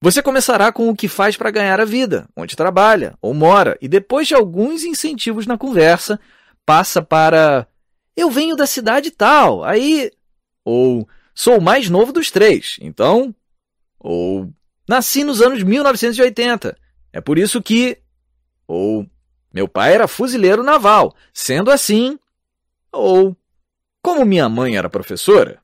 Você 0.00 0.22
começará 0.22 0.72
com 0.72 0.88
o 0.88 0.96
que 0.96 1.06
faz 1.06 1.36
para 1.36 1.50
ganhar 1.50 1.78
a 1.78 1.84
vida, 1.84 2.26
onde 2.34 2.56
trabalha 2.56 3.14
ou 3.20 3.34
mora, 3.34 3.76
e 3.78 3.86
depois 3.86 4.26
de 4.26 4.34
alguns 4.34 4.84
incentivos 4.84 5.46
na 5.46 5.58
conversa, 5.58 6.18
passa 6.64 7.02
para 7.02 7.68
eu 8.16 8.30
venho 8.30 8.56
da 8.56 8.66
cidade 8.66 9.10
tal, 9.10 9.64
aí 9.64 10.10
ou 10.64 11.08
sou 11.34 11.58
o 11.58 11.62
mais 11.62 11.88
novo 11.88 12.12
dos 12.12 12.30
três, 12.30 12.76
então 12.80 13.34
ou 13.98 14.52
nasci 14.88 15.24
nos 15.24 15.40
anos 15.40 15.62
1980. 15.62 16.76
É 17.12 17.20
por 17.20 17.38
isso 17.38 17.62
que 17.62 17.98
ou 18.66 19.06
meu 19.52 19.68
pai 19.68 19.94
era 19.94 20.08
fuzileiro 20.08 20.62
naval, 20.62 21.14
sendo 21.32 21.70
assim 21.70 22.18
ou 22.90 23.36
como 24.02 24.24
minha 24.24 24.48
mãe 24.48 24.76
era 24.76 24.90
professora. 24.90 25.60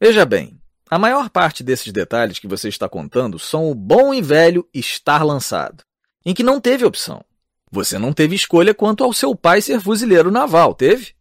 Veja 0.00 0.24
bem, 0.24 0.60
a 0.90 0.98
maior 0.98 1.28
parte 1.28 1.62
desses 1.62 1.92
detalhes 1.92 2.38
que 2.38 2.46
você 2.46 2.68
está 2.68 2.88
contando 2.88 3.38
são 3.38 3.70
o 3.70 3.74
bom 3.74 4.14
e 4.14 4.22
velho 4.22 4.68
estar 4.72 5.24
lançado, 5.24 5.82
em 6.24 6.32
que 6.32 6.42
não 6.42 6.60
teve 6.60 6.84
opção. 6.84 7.24
Você 7.70 7.98
não 7.98 8.12
teve 8.12 8.34
escolha 8.34 8.72
quanto 8.72 9.04
ao 9.04 9.12
seu 9.12 9.34
pai 9.34 9.60
ser 9.60 9.80
fuzileiro 9.80 10.30
naval, 10.30 10.74
teve? 10.74 11.17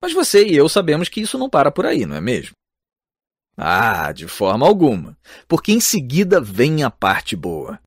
Mas 0.00 0.12
você 0.12 0.46
e 0.46 0.56
eu 0.56 0.68
sabemos 0.68 1.08
que 1.08 1.20
isso 1.20 1.38
não 1.38 1.50
para 1.50 1.70
por 1.70 1.86
aí, 1.86 2.06
não 2.06 2.16
é 2.16 2.20
mesmo? 2.20 2.52
Ah, 3.56 4.12
de 4.12 4.28
forma 4.28 4.66
alguma, 4.66 5.18
porque 5.48 5.72
em 5.72 5.80
seguida 5.80 6.40
vem 6.40 6.84
a 6.84 6.90
parte 6.90 7.34
boa. 7.34 7.80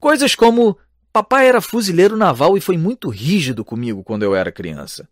Coisas 0.00 0.34
como: 0.34 0.78
papai 1.12 1.46
era 1.46 1.60
fuzileiro 1.60 2.16
naval 2.16 2.56
e 2.56 2.60
foi 2.60 2.78
muito 2.78 3.10
rígido 3.10 3.62
comigo 3.62 4.02
quando 4.02 4.22
eu 4.22 4.34
era 4.34 4.50
criança. 4.50 5.06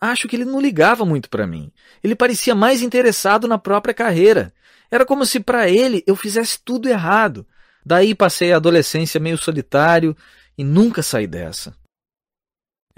Acho 0.00 0.28
que 0.28 0.36
ele 0.36 0.44
não 0.44 0.60
ligava 0.60 1.04
muito 1.04 1.28
para 1.28 1.46
mim. 1.46 1.72
Ele 2.04 2.14
parecia 2.14 2.54
mais 2.54 2.82
interessado 2.82 3.48
na 3.48 3.58
própria 3.58 3.92
carreira. 3.92 4.52
Era 4.88 5.04
como 5.04 5.26
se 5.26 5.40
para 5.40 5.68
ele 5.68 6.04
eu 6.06 6.14
fizesse 6.14 6.60
tudo 6.64 6.88
errado. 6.88 7.44
Daí 7.84 8.14
passei 8.14 8.52
a 8.52 8.56
adolescência 8.56 9.18
meio 9.18 9.36
solitário 9.36 10.16
e 10.56 10.62
nunca 10.62 11.02
saí 11.02 11.26
dessa. 11.26 11.74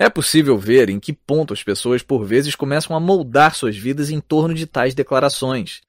É 0.01 0.09
possível 0.09 0.57
ver 0.57 0.89
em 0.89 0.99
que 0.99 1.13
ponto 1.13 1.53
as 1.53 1.63
pessoas 1.63 2.03
por 2.03 2.25
vezes 2.25 2.55
começam 2.55 2.97
a 2.97 3.01
moldar 3.01 3.55
suas 3.55 3.77
vidas 3.77 4.09
em 4.09 4.19
torno 4.19 4.55
de 4.55 4.67
tais 4.67 4.95
declarações, 4.95 5.83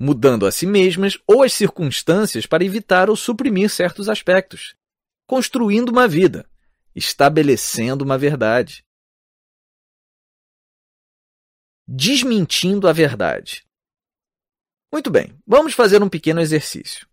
mudando 0.00 0.46
a 0.46 0.50
si 0.50 0.64
mesmas 0.64 1.18
ou 1.26 1.42
as 1.42 1.52
circunstâncias 1.52 2.46
para 2.46 2.64
evitar 2.64 3.10
ou 3.10 3.14
suprimir 3.14 3.68
certos 3.68 4.08
aspectos, 4.08 4.74
construindo 5.26 5.90
uma 5.90 6.08
vida, 6.08 6.48
estabelecendo 6.96 8.02
uma 8.02 8.16
verdade 8.16 8.82
desmentindo 11.86 12.88
a 12.88 12.92
verdade. 12.92 13.66
Muito 14.90 15.10
bem, 15.10 15.38
vamos 15.46 15.74
fazer 15.74 16.02
um 16.02 16.08
pequeno 16.08 16.40
exercício. 16.40 17.06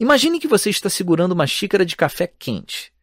Imagine 0.00 0.40
que 0.40 0.48
você 0.48 0.70
está 0.70 0.88
segurando 0.88 1.32
uma 1.32 1.46
xícara 1.46 1.84
de 1.84 1.94
café 1.94 2.26
quente. 2.26 2.95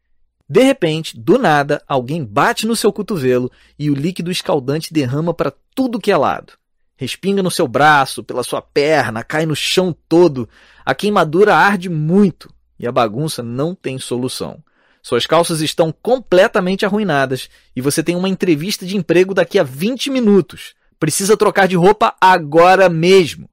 De 0.47 0.61
repente, 0.61 1.17
do 1.17 1.37
nada, 1.37 1.81
alguém 1.87 2.23
bate 2.23 2.67
no 2.67 2.75
seu 2.75 2.91
cotovelo 2.91 3.51
e 3.77 3.89
o 3.89 3.95
líquido 3.95 4.29
escaldante 4.29 4.93
derrama 4.93 5.33
para 5.33 5.53
tudo 5.73 5.99
que 5.99 6.11
é 6.11 6.17
lado. 6.17 6.53
Respinga 6.95 7.41
no 7.41 7.49
seu 7.49 7.67
braço, 7.67 8.23
pela 8.23 8.43
sua 8.43 8.61
perna, 8.61 9.23
cai 9.23 9.45
no 9.45 9.55
chão 9.55 9.95
todo. 10.07 10.47
A 10.85 10.93
queimadura 10.93 11.55
arde 11.55 11.89
muito 11.89 12.53
e 12.77 12.85
a 12.85 12.91
bagunça 12.91 13.41
não 13.41 13.73
tem 13.73 13.97
solução. 13.97 14.63
Suas 15.01 15.25
calças 15.25 15.59
estão 15.59 15.93
completamente 16.01 16.85
arruinadas 16.85 17.49
e 17.75 17.81
você 17.81 18.01
tem 18.01 18.15
uma 18.15 18.29
entrevista 18.29 18.85
de 18.85 18.95
emprego 18.95 19.33
daqui 19.33 19.59
a 19.59 19.63
20 19.63 20.09
minutos. 20.09 20.75
Precisa 20.97 21.35
trocar 21.35 21.67
de 21.67 21.75
roupa 21.75 22.15
agora 22.21 22.87
mesmo. 22.87 23.49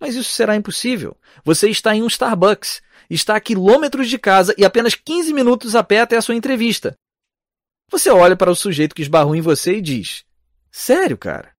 Mas 0.00 0.16
isso 0.16 0.30
será 0.32 0.56
impossível. 0.56 1.16
Você 1.44 1.68
está 1.70 1.94
em 1.94 2.02
um 2.02 2.08
Starbucks, 2.08 2.82
está 3.08 3.36
a 3.36 3.40
quilômetros 3.40 4.08
de 4.08 4.18
casa 4.18 4.54
e 4.56 4.64
apenas 4.64 4.94
15 4.94 5.32
minutos 5.32 5.74
a 5.74 5.82
pé 5.82 6.00
até 6.00 6.16
a 6.16 6.22
sua 6.22 6.34
entrevista. 6.34 6.96
Você 7.90 8.10
olha 8.10 8.36
para 8.36 8.50
o 8.50 8.56
sujeito 8.56 8.94
que 8.94 9.02
esbarrou 9.02 9.34
em 9.34 9.40
você 9.40 9.76
e 9.76 9.82
diz: 9.82 10.24
Sério, 10.70 11.16
cara? 11.16 11.54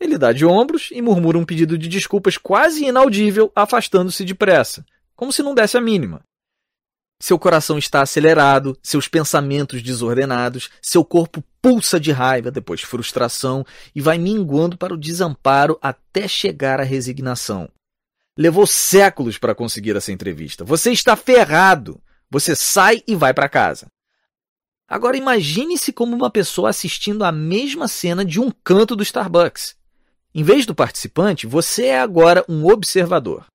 Ele 0.00 0.18
dá 0.18 0.32
de 0.32 0.44
ombros 0.44 0.90
e 0.92 1.00
murmura 1.00 1.38
um 1.38 1.44
pedido 1.44 1.78
de 1.78 1.88
desculpas 1.88 2.36
quase 2.36 2.84
inaudível, 2.84 3.50
afastando-se 3.54 4.24
depressa, 4.24 4.84
como 5.16 5.32
se 5.32 5.42
não 5.42 5.54
desse 5.54 5.76
a 5.76 5.80
mínima. 5.80 6.22
Seu 7.22 7.38
coração 7.38 7.78
está 7.78 8.02
acelerado, 8.02 8.76
seus 8.82 9.08
pensamentos 9.08 9.82
desordenados, 9.82 10.68
seu 10.82 11.04
corpo 11.04 11.42
pulsa 11.62 11.98
de 11.98 12.12
raiva, 12.12 12.50
depois 12.50 12.82
frustração 12.82 13.64
e 13.94 14.00
vai 14.00 14.18
minguando 14.18 14.76
para 14.76 14.92
o 14.92 14.98
desamparo 14.98 15.78
até 15.80 16.28
chegar 16.28 16.80
à 16.80 16.82
resignação. 16.82 17.70
Levou 18.36 18.66
séculos 18.66 19.38
para 19.38 19.54
conseguir 19.54 19.96
essa 19.96 20.10
entrevista. 20.10 20.64
Você 20.64 20.90
está 20.90 21.14
ferrado. 21.14 22.02
Você 22.28 22.56
sai 22.56 23.02
e 23.06 23.14
vai 23.14 23.32
para 23.32 23.48
casa. 23.48 23.86
Agora 24.88 25.16
imagine-se 25.16 25.92
como 25.92 26.16
uma 26.16 26.30
pessoa 26.30 26.68
assistindo 26.70 27.24
a 27.24 27.30
mesma 27.30 27.86
cena 27.86 28.24
de 28.24 28.40
um 28.40 28.50
canto 28.50 28.96
do 28.96 29.02
Starbucks. 29.02 29.76
Em 30.34 30.42
vez 30.42 30.66
do 30.66 30.74
participante, 30.74 31.46
você 31.46 31.86
é 31.86 32.00
agora 32.00 32.44
um 32.48 32.66
observador. 32.66 33.46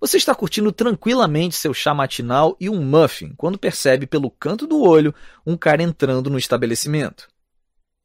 Você 0.00 0.16
está 0.16 0.32
curtindo 0.32 0.70
tranquilamente 0.70 1.56
seu 1.56 1.74
chá 1.74 1.92
matinal 1.92 2.56
e 2.60 2.70
um 2.70 2.80
muffin 2.80 3.34
quando 3.36 3.58
percebe 3.58 4.06
pelo 4.06 4.30
canto 4.30 4.64
do 4.64 4.80
olho 4.80 5.12
um 5.44 5.56
cara 5.56 5.82
entrando 5.82 6.30
no 6.30 6.38
estabelecimento. 6.38 7.28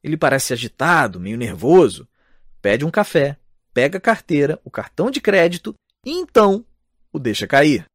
Ele 0.03 0.18
parece 0.18 0.53
agitado, 0.53 1.20
meio 1.20 1.38
nervoso. 1.38 2.07
Pede 2.64 2.84
um 2.84 2.90
café, 2.90 3.38
pega 3.74 3.99
a 3.99 4.02
carteira, 4.02 4.60
o 4.65 4.72
cartão 4.72 5.11
de 5.11 5.22
crédito 5.22 5.76
então 6.05 6.65
o 7.11 7.19
deixa 7.19 7.47
cair. 7.47 7.85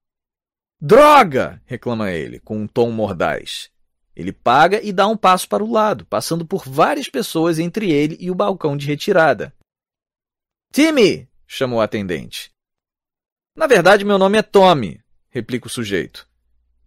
Droga! 0.80 1.60
reclama 1.66 2.10
ele, 2.12 2.38
com 2.38 2.56
um 2.56 2.66
tom 2.66 2.90
mordaz. 2.90 3.70
Ele 4.14 4.32
paga 4.32 4.80
e 4.82 4.92
dá 4.92 5.06
um 5.06 5.16
passo 5.16 5.48
para 5.48 5.62
o 5.62 5.70
lado, 5.70 6.04
passando 6.06 6.46
por 6.46 6.64
várias 6.68 7.08
pessoas 7.08 7.58
entre 7.58 7.90
ele 7.90 8.16
e 8.20 8.30
o 8.30 8.34
balcão 8.34 8.76
de 8.76 8.86
retirada. 8.86 9.52
Timmy! 10.72 11.28
chamou 11.46 11.80
a 11.80 11.84
atendente. 11.84 12.50
Na 13.56 13.66
verdade, 13.66 14.04
meu 14.04 14.18
nome 14.18 14.38
é 14.38 14.42
Tommy, 14.42 15.00
replica 15.30 15.66
o 15.66 15.70
sujeito. 15.70 16.28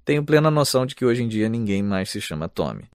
Tenho 0.05 0.23
plena 0.23 0.49
noção 0.49 0.85
de 0.85 0.95
que 0.95 1.03
hoje 1.03 1.23
em 1.23 1.27
dia 1.27 1.49
ninguém 1.49 1.83
mais 1.83 2.09
se 2.09 2.21
chama 2.21 2.47
Tommy. 2.47 2.89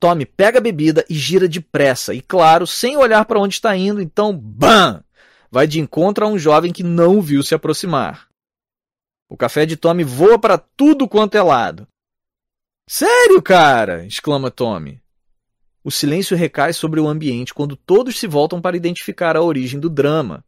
Tommy 0.00 0.24
pega 0.24 0.58
a 0.58 0.62
bebida 0.62 1.04
e 1.08 1.14
gira 1.14 1.48
depressa, 1.48 2.14
e 2.14 2.20
claro, 2.20 2.66
sem 2.66 2.96
olhar 2.96 3.24
para 3.24 3.38
onde 3.38 3.54
está 3.54 3.76
indo, 3.76 4.00
então, 4.00 4.36
BAM! 4.36 5.04
Vai 5.52 5.66
de 5.66 5.78
encontro 5.78 6.24
a 6.24 6.28
um 6.28 6.38
jovem 6.38 6.72
que 6.72 6.82
não 6.82 7.18
o 7.18 7.20
viu 7.20 7.42
se 7.42 7.54
aproximar. 7.54 8.26
O 9.28 9.36
café 9.36 9.66
de 9.66 9.76
Tommy 9.76 10.02
voa 10.02 10.38
para 10.38 10.56
tudo 10.56 11.06
quanto 11.06 11.34
é 11.34 11.42
lado. 11.42 11.86
Sério, 12.88 13.42
cara! 13.42 14.06
exclama 14.06 14.50
Tommy. 14.50 14.98
O 15.84 15.90
silêncio 15.90 16.34
recai 16.34 16.72
sobre 16.72 17.00
o 17.00 17.06
ambiente 17.06 17.52
quando 17.52 17.76
todos 17.76 18.18
se 18.18 18.26
voltam 18.26 18.62
para 18.62 18.78
identificar 18.78 19.36
a 19.36 19.42
origem 19.42 19.78
do 19.78 19.90
drama. 19.90 20.42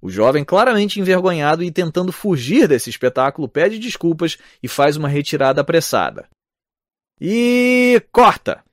O 0.00 0.08
jovem, 0.08 0.44
claramente 0.44 1.00
envergonhado 1.00 1.64
e 1.64 1.72
tentando 1.72 2.12
fugir 2.12 2.68
desse 2.68 2.90
espetáculo, 2.90 3.48
pede 3.48 3.80
desculpas 3.80 4.38
e 4.62 4.68
faz 4.68 4.96
uma 4.96 5.08
retirada 5.08 5.60
apressada. 5.60 6.28
E 7.20 8.00
corta! 8.12 8.64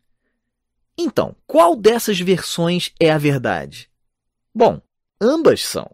Então, 0.96 1.36
qual 1.48 1.76
dessas 1.76 2.20
versões 2.20 2.94
é 3.00 3.10
a 3.10 3.18
verdade? 3.18 3.90
Bom, 4.54 4.80
ambas 5.22 5.62
são. 5.62 5.90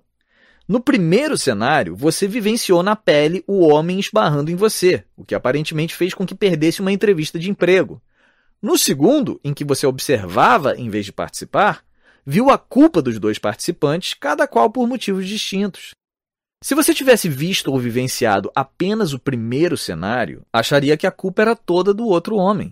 No 0.68 0.80
primeiro 0.80 1.38
cenário, 1.38 1.96
você 1.96 2.28
vivenciou 2.28 2.82
na 2.82 2.96
pele 2.96 3.44
o 3.48 3.68
homem 3.68 4.00
esbarrando 4.00 4.52
em 4.52 4.56
você, 4.56 5.04
o 5.16 5.24
que 5.24 5.36
aparentemente 5.36 5.96
fez 5.96 6.14
com 6.14 6.26
que 6.26 6.36
perdesse 6.36 6.82
uma 6.82 6.92
entrevista 6.92 7.38
de 7.38 7.50
emprego. 7.50 8.02
No 8.62 8.78
segundo, 8.78 9.40
em 9.44 9.54
que 9.54 9.64
você 9.64 9.86
observava 9.86 10.76
em 10.76 10.90
vez 10.90 11.06
de 11.06 11.14
participar, 11.14 11.86
viu 12.26 12.50
a 12.50 12.58
culpa 12.58 13.02
dos 13.02 13.20
dois 13.20 13.38
participantes, 13.40 14.14
cada 14.14 14.48
qual 14.48 14.70
por 14.70 14.88
motivos 14.88 15.28
distintos. 15.28 15.92
Se 16.64 16.74
você 16.74 16.94
tivesse 16.94 17.30
visto 17.30 17.72
ou 17.72 17.80
vivenciado 17.80 18.52
apenas 18.56 19.14
o 19.14 19.20
primeiro 19.20 19.78
cenário, 19.78 20.46
acharia 20.52 20.98
que 20.98 21.06
a 21.06 21.12
culpa 21.12 21.44
era 21.44 21.56
toda 21.56 21.94
do 21.94 22.06
outro 22.08 22.36
homem. 22.36 22.72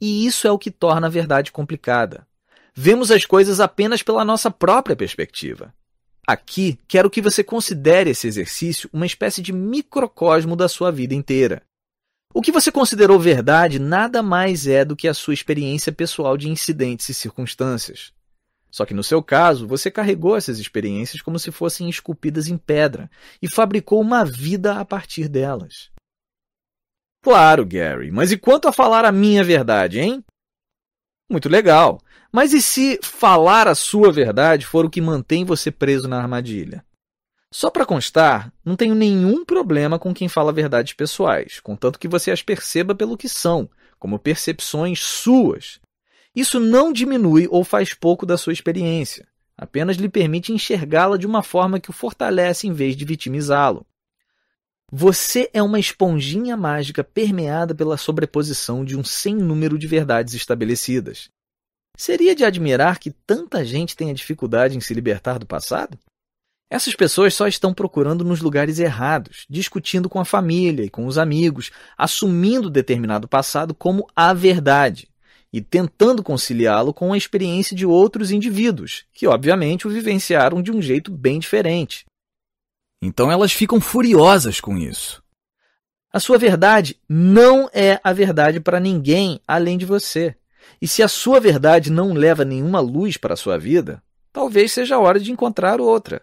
E 0.00 0.26
isso 0.26 0.46
é 0.46 0.50
o 0.50 0.58
que 0.58 0.70
torna 0.70 1.06
a 1.06 1.10
verdade 1.10 1.50
complicada. 1.50 2.25
Vemos 2.78 3.10
as 3.10 3.24
coisas 3.24 3.58
apenas 3.58 4.02
pela 4.02 4.22
nossa 4.22 4.50
própria 4.50 4.94
perspectiva. 4.94 5.72
Aqui, 6.26 6.78
quero 6.86 7.08
que 7.08 7.22
você 7.22 7.42
considere 7.42 8.10
esse 8.10 8.26
exercício 8.26 8.90
uma 8.92 9.06
espécie 9.06 9.40
de 9.40 9.50
microcosmo 9.50 10.54
da 10.54 10.68
sua 10.68 10.92
vida 10.92 11.14
inteira. 11.14 11.62
O 12.34 12.42
que 12.42 12.52
você 12.52 12.70
considerou 12.70 13.18
verdade 13.18 13.78
nada 13.78 14.22
mais 14.22 14.66
é 14.66 14.84
do 14.84 14.94
que 14.94 15.08
a 15.08 15.14
sua 15.14 15.32
experiência 15.32 15.90
pessoal 15.90 16.36
de 16.36 16.50
incidentes 16.50 17.08
e 17.08 17.14
circunstâncias. 17.14 18.12
Só 18.70 18.84
que 18.84 18.92
no 18.92 19.02
seu 19.02 19.22
caso, 19.22 19.66
você 19.66 19.90
carregou 19.90 20.36
essas 20.36 20.58
experiências 20.58 21.22
como 21.22 21.38
se 21.38 21.50
fossem 21.50 21.88
esculpidas 21.88 22.46
em 22.46 22.58
pedra 22.58 23.10
e 23.40 23.48
fabricou 23.48 24.02
uma 24.02 24.22
vida 24.22 24.78
a 24.78 24.84
partir 24.84 25.28
delas. 25.28 25.90
Claro, 27.22 27.64
Gary, 27.64 28.10
mas 28.10 28.32
e 28.32 28.36
quanto 28.36 28.68
a 28.68 28.72
falar 28.72 29.06
a 29.06 29.12
minha 29.12 29.42
verdade, 29.42 29.98
hein? 29.98 30.22
Muito 31.30 31.48
legal. 31.48 32.00
Mas 32.36 32.52
e 32.52 32.60
se 32.60 32.98
falar 33.02 33.66
a 33.66 33.74
sua 33.74 34.12
verdade 34.12 34.66
for 34.66 34.84
o 34.84 34.90
que 34.90 35.00
mantém 35.00 35.42
você 35.42 35.70
preso 35.70 36.06
na 36.06 36.18
armadilha? 36.18 36.84
Só 37.50 37.70
para 37.70 37.86
constar, 37.86 38.52
não 38.62 38.76
tenho 38.76 38.94
nenhum 38.94 39.42
problema 39.42 39.98
com 39.98 40.12
quem 40.12 40.28
fala 40.28 40.52
verdades 40.52 40.92
pessoais, 40.92 41.60
contanto 41.60 41.98
que 41.98 42.06
você 42.06 42.30
as 42.30 42.42
perceba 42.42 42.94
pelo 42.94 43.16
que 43.16 43.26
são, 43.26 43.70
como 43.98 44.18
percepções 44.18 45.00
suas, 45.00 45.80
isso 46.34 46.60
não 46.60 46.92
diminui 46.92 47.48
ou 47.50 47.64
faz 47.64 47.94
pouco 47.94 48.26
da 48.26 48.36
sua 48.36 48.52
experiência, 48.52 49.26
apenas 49.56 49.96
lhe 49.96 50.06
permite 50.10 50.52
enxergá-la 50.52 51.16
de 51.16 51.26
uma 51.26 51.42
forma 51.42 51.80
que 51.80 51.88
o 51.88 51.94
fortalece 51.94 52.66
em 52.66 52.72
vez 52.74 52.94
de 52.94 53.06
vitimizá-lo. 53.06 53.86
Você 54.92 55.48
é 55.54 55.62
uma 55.62 55.80
esponjinha 55.80 56.54
mágica 56.54 57.02
permeada 57.02 57.74
pela 57.74 57.96
sobreposição 57.96 58.84
de 58.84 58.94
um 58.94 59.02
sem 59.02 59.34
número 59.34 59.78
de 59.78 59.86
verdades 59.86 60.34
estabelecidas. 60.34 61.30
Seria 61.96 62.34
de 62.34 62.44
admirar 62.44 62.98
que 62.98 63.10
tanta 63.10 63.64
gente 63.64 63.96
tenha 63.96 64.12
dificuldade 64.12 64.76
em 64.76 64.80
se 64.80 64.92
libertar 64.92 65.38
do 65.38 65.46
passado? 65.46 65.98
Essas 66.68 66.94
pessoas 66.94 67.32
só 67.32 67.46
estão 67.46 67.72
procurando 67.72 68.24
nos 68.24 68.40
lugares 68.40 68.78
errados, 68.78 69.46
discutindo 69.48 70.08
com 70.08 70.18
a 70.18 70.24
família 70.24 70.84
e 70.84 70.90
com 70.90 71.06
os 71.06 71.16
amigos, 71.16 71.70
assumindo 71.96 72.68
determinado 72.68 73.28
passado 73.28 73.72
como 73.72 74.06
a 74.14 74.34
verdade 74.34 75.08
e 75.52 75.60
tentando 75.60 76.22
conciliá-lo 76.22 76.92
com 76.92 77.12
a 77.12 77.16
experiência 77.16 77.74
de 77.74 77.86
outros 77.86 78.30
indivíduos, 78.30 79.04
que 79.14 79.26
obviamente 79.26 79.86
o 79.86 79.90
vivenciaram 79.90 80.60
de 80.60 80.72
um 80.72 80.82
jeito 80.82 81.10
bem 81.10 81.38
diferente. 81.38 82.04
Então 83.00 83.30
elas 83.30 83.52
ficam 83.52 83.80
furiosas 83.80 84.60
com 84.60 84.76
isso. 84.76 85.22
A 86.12 86.18
sua 86.18 86.36
verdade 86.36 86.98
não 87.08 87.70
é 87.72 88.00
a 88.02 88.12
verdade 88.12 88.58
para 88.58 88.80
ninguém 88.80 89.40
além 89.46 89.78
de 89.78 89.86
você. 89.86 90.34
E 90.80 90.86
se 90.88 91.02
a 91.02 91.08
sua 91.08 91.40
verdade 91.40 91.90
não 91.90 92.12
leva 92.12 92.44
nenhuma 92.44 92.80
luz 92.80 93.16
para 93.16 93.34
a 93.34 93.36
sua 93.36 93.58
vida, 93.58 94.02
talvez 94.32 94.72
seja 94.72 94.96
a 94.96 95.00
hora 95.00 95.18
de 95.18 95.32
encontrar 95.32 95.80
outra. 95.80 96.22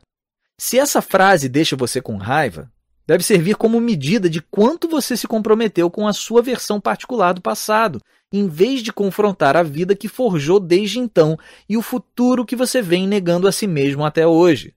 Se 0.60 0.78
essa 0.78 1.02
frase 1.02 1.50
deixa 1.50 1.76
você 1.76 2.02
com 2.02 2.18
raiva, 2.18 2.72
deve 3.06 3.24
servir 3.24 3.56
como 3.56 3.82
medida 3.82 4.30
de 4.30 4.42
quanto 4.42 4.88
você 4.88 5.18
se 5.18 5.28
comprometeu 5.28 5.90
com 5.90 6.08
a 6.08 6.14
sua 6.14 6.42
versão 6.42 6.80
particular 6.80 7.34
do 7.34 7.42
passado 7.42 8.00
em 8.32 8.48
vez 8.48 8.82
de 8.82 8.92
confrontar 8.92 9.56
a 9.56 9.62
vida 9.62 9.96
que 9.96 10.08
forjou 10.08 10.60
desde 10.60 11.00
então 11.00 11.38
e 11.70 11.78
o 11.78 11.84
futuro 11.84 12.44
que 12.44 12.56
você 12.56 12.82
vem 12.82 13.08
negando 13.08 13.48
a 13.48 13.52
si 13.52 13.68
mesmo 13.68 14.04
até 14.04 14.26
hoje. 14.26 14.74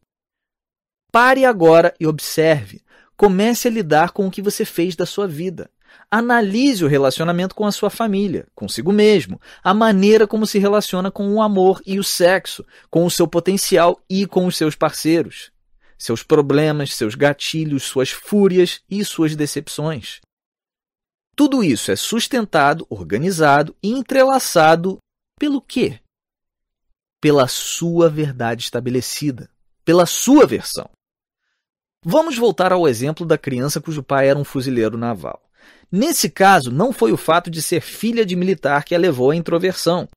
Pare 1.10 1.46
agora 1.46 1.94
e 1.98 2.06
observe. 2.06 2.82
Comece 3.16 3.66
a 3.66 3.70
lidar 3.70 4.10
com 4.10 4.26
o 4.26 4.30
que 4.30 4.42
você 4.42 4.66
fez 4.66 4.94
da 4.94 5.06
sua 5.06 5.26
vida. 5.26 5.70
Analise 6.10 6.84
o 6.84 6.88
relacionamento 6.88 7.54
com 7.54 7.66
a 7.66 7.72
sua 7.72 7.90
família, 7.90 8.46
consigo 8.54 8.92
mesmo, 8.92 9.40
a 9.62 9.74
maneira 9.74 10.26
como 10.26 10.46
se 10.46 10.58
relaciona 10.58 11.10
com 11.10 11.34
o 11.34 11.42
amor 11.42 11.82
e 11.84 11.98
o 11.98 12.04
sexo, 12.04 12.64
com 12.90 13.04
o 13.04 13.10
seu 13.10 13.26
potencial 13.26 14.00
e 14.08 14.26
com 14.26 14.46
os 14.46 14.56
seus 14.56 14.74
parceiros, 14.74 15.50
seus 15.98 16.22
problemas, 16.22 16.94
seus 16.94 17.14
gatilhos, 17.14 17.82
suas 17.82 18.10
fúrias 18.10 18.80
e 18.88 19.04
suas 19.04 19.34
decepções. 19.34 20.20
Tudo 21.34 21.62
isso 21.62 21.90
é 21.90 21.96
sustentado, 21.96 22.86
organizado 22.88 23.76
e 23.82 23.90
entrelaçado 23.90 24.98
pelo 25.38 25.60
quê? 25.60 26.00
Pela 27.20 27.46
sua 27.46 28.08
verdade 28.08 28.62
estabelecida, 28.62 29.50
pela 29.84 30.06
sua 30.06 30.46
versão. 30.46 30.88
Vamos 32.02 32.38
voltar 32.38 32.72
ao 32.72 32.86
exemplo 32.86 33.26
da 33.26 33.36
criança 33.36 33.80
cujo 33.80 34.02
pai 34.02 34.28
era 34.28 34.38
um 34.38 34.44
fuzileiro 34.44 34.96
naval. 34.96 35.45
Nesse 35.90 36.28
caso, 36.28 36.70
não 36.70 36.92
foi 36.92 37.12
o 37.12 37.16
fato 37.16 37.50
de 37.50 37.62
ser 37.62 37.80
filha 37.80 38.26
de 38.26 38.34
militar 38.34 38.84
que 38.84 38.94
a 38.94 38.98
levou 38.98 39.30
à 39.30 39.36
introversão. 39.36 40.08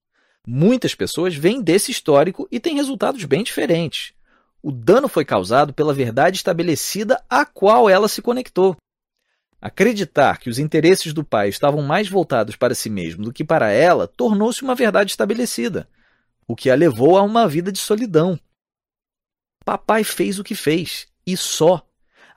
Muitas 0.47 0.95
pessoas 0.95 1.35
vêm 1.35 1.61
desse 1.61 1.91
histórico 1.91 2.47
e 2.51 2.59
têm 2.59 2.75
resultados 2.75 3.23
bem 3.25 3.43
diferentes. 3.43 4.13
O 4.61 4.71
dano 4.71 5.07
foi 5.07 5.23
causado 5.23 5.73
pela 5.73 5.93
verdade 5.93 6.37
estabelecida 6.37 7.23
a 7.29 7.45
qual 7.45 7.89
ela 7.89 8.07
se 8.07 8.21
conectou. 8.21 8.75
Acreditar 9.61 10.39
que 10.39 10.49
os 10.49 10.57
interesses 10.57 11.13
do 11.13 11.23
pai 11.23 11.49
estavam 11.49 11.81
mais 11.81 12.07
voltados 12.07 12.55
para 12.55 12.73
si 12.73 12.89
mesmo 12.89 13.25
do 13.25 13.33
que 13.33 13.43
para 13.43 13.71
ela 13.71 14.07
tornou-se 14.07 14.63
uma 14.63 14.73
verdade 14.73 15.11
estabelecida, 15.11 15.87
o 16.47 16.55
que 16.55 16.69
a 16.69 16.75
levou 16.75 17.17
a 17.17 17.21
uma 17.21 17.47
vida 17.47 17.71
de 17.71 17.79
solidão. 17.79 18.39
Papai 19.63 20.03
fez 20.03 20.39
o 20.39 20.43
que 20.43 20.55
fez, 20.55 21.07
e 21.25 21.37
só. 21.37 21.85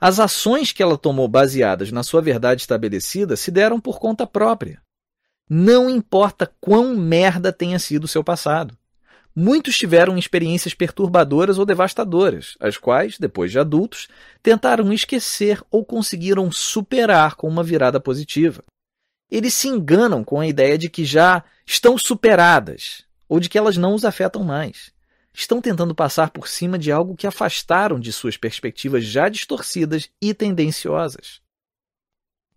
As 0.05 0.19
ações 0.19 0.73
que 0.73 0.83
ela 0.83 0.97
tomou 0.97 1.29
baseadas 1.29 1.89
na 1.89 2.03
sua 2.03 2.21
verdade 2.21 2.59
estabelecida 2.59 3.37
se 3.37 3.49
deram 3.49 3.79
por 3.79 3.99
conta 3.99 4.27
própria. 4.27 4.81
Não 5.49 5.89
importa 5.89 6.51
quão 6.59 6.93
merda 6.93 7.53
tenha 7.53 7.79
sido 7.79 8.03
o 8.03 8.07
seu 8.09 8.21
passado. 8.21 8.77
Muitos 9.33 9.77
tiveram 9.77 10.17
experiências 10.17 10.73
perturbadoras 10.73 11.57
ou 11.57 11.65
devastadoras, 11.65 12.57
as 12.59 12.75
quais, 12.75 13.17
depois 13.17 13.49
de 13.49 13.59
adultos, 13.59 14.09
tentaram 14.41 14.91
esquecer 14.91 15.63
ou 15.71 15.85
conseguiram 15.85 16.51
superar 16.51 17.35
com 17.35 17.47
uma 17.47 17.63
virada 17.63 17.97
positiva. 17.97 18.61
Eles 19.31 19.53
se 19.53 19.69
enganam 19.69 20.21
com 20.21 20.37
a 20.37 20.45
ideia 20.45 20.77
de 20.77 20.89
que 20.89 21.05
já 21.05 21.45
estão 21.65 21.97
superadas 21.97 23.05
ou 23.29 23.39
de 23.39 23.47
que 23.47 23.57
elas 23.57 23.77
não 23.77 23.93
os 23.93 24.03
afetam 24.03 24.43
mais. 24.43 24.92
Estão 25.33 25.59
tentando 25.59 25.95
passar 25.95 26.29
por 26.29 26.47
cima 26.47 26.77
de 26.77 26.91
algo 26.91 27.15
que 27.15 27.25
afastaram 27.25 27.99
de 27.99 28.13
suas 28.13 28.37
perspectivas 28.37 29.03
já 29.03 29.27
distorcidas 29.29 30.09
e 30.21 30.33
tendenciosas. 30.33 31.41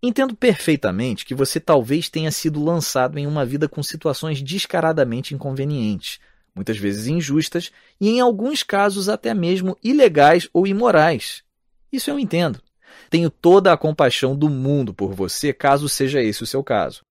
Entendo 0.01 0.35
perfeitamente 0.35 1.25
que 1.25 1.33
você 1.33 1.59
talvez 1.59 2.07
tenha 2.07 2.31
sido 2.31 2.63
lançado 2.63 3.17
em 3.17 3.25
uma 3.25 3.43
vida 3.43 3.67
com 3.67 3.81
situações 3.81 4.43
descaradamente 4.43 5.33
inconvenientes, 5.33 6.19
muitas 6.53 6.77
vezes 6.77 7.07
injustas 7.07 7.71
e, 7.99 8.09
em 8.09 8.19
alguns 8.19 8.61
casos, 8.61 9.09
até 9.09 9.33
mesmo 9.33 9.75
ilegais 9.83 10.47
ou 10.53 10.67
imorais. 10.67 11.43
Isso 11.91 12.11
eu 12.11 12.19
entendo. 12.19 12.61
Tenho 13.09 13.29
toda 13.29 13.73
a 13.73 13.77
compaixão 13.77 14.35
do 14.35 14.49
mundo 14.49 14.93
por 14.93 15.13
você, 15.13 15.51
caso 15.51 15.89
seja 15.89 16.21
esse 16.21 16.43
o 16.43 16.47
seu 16.47 16.63
caso. 16.63 17.06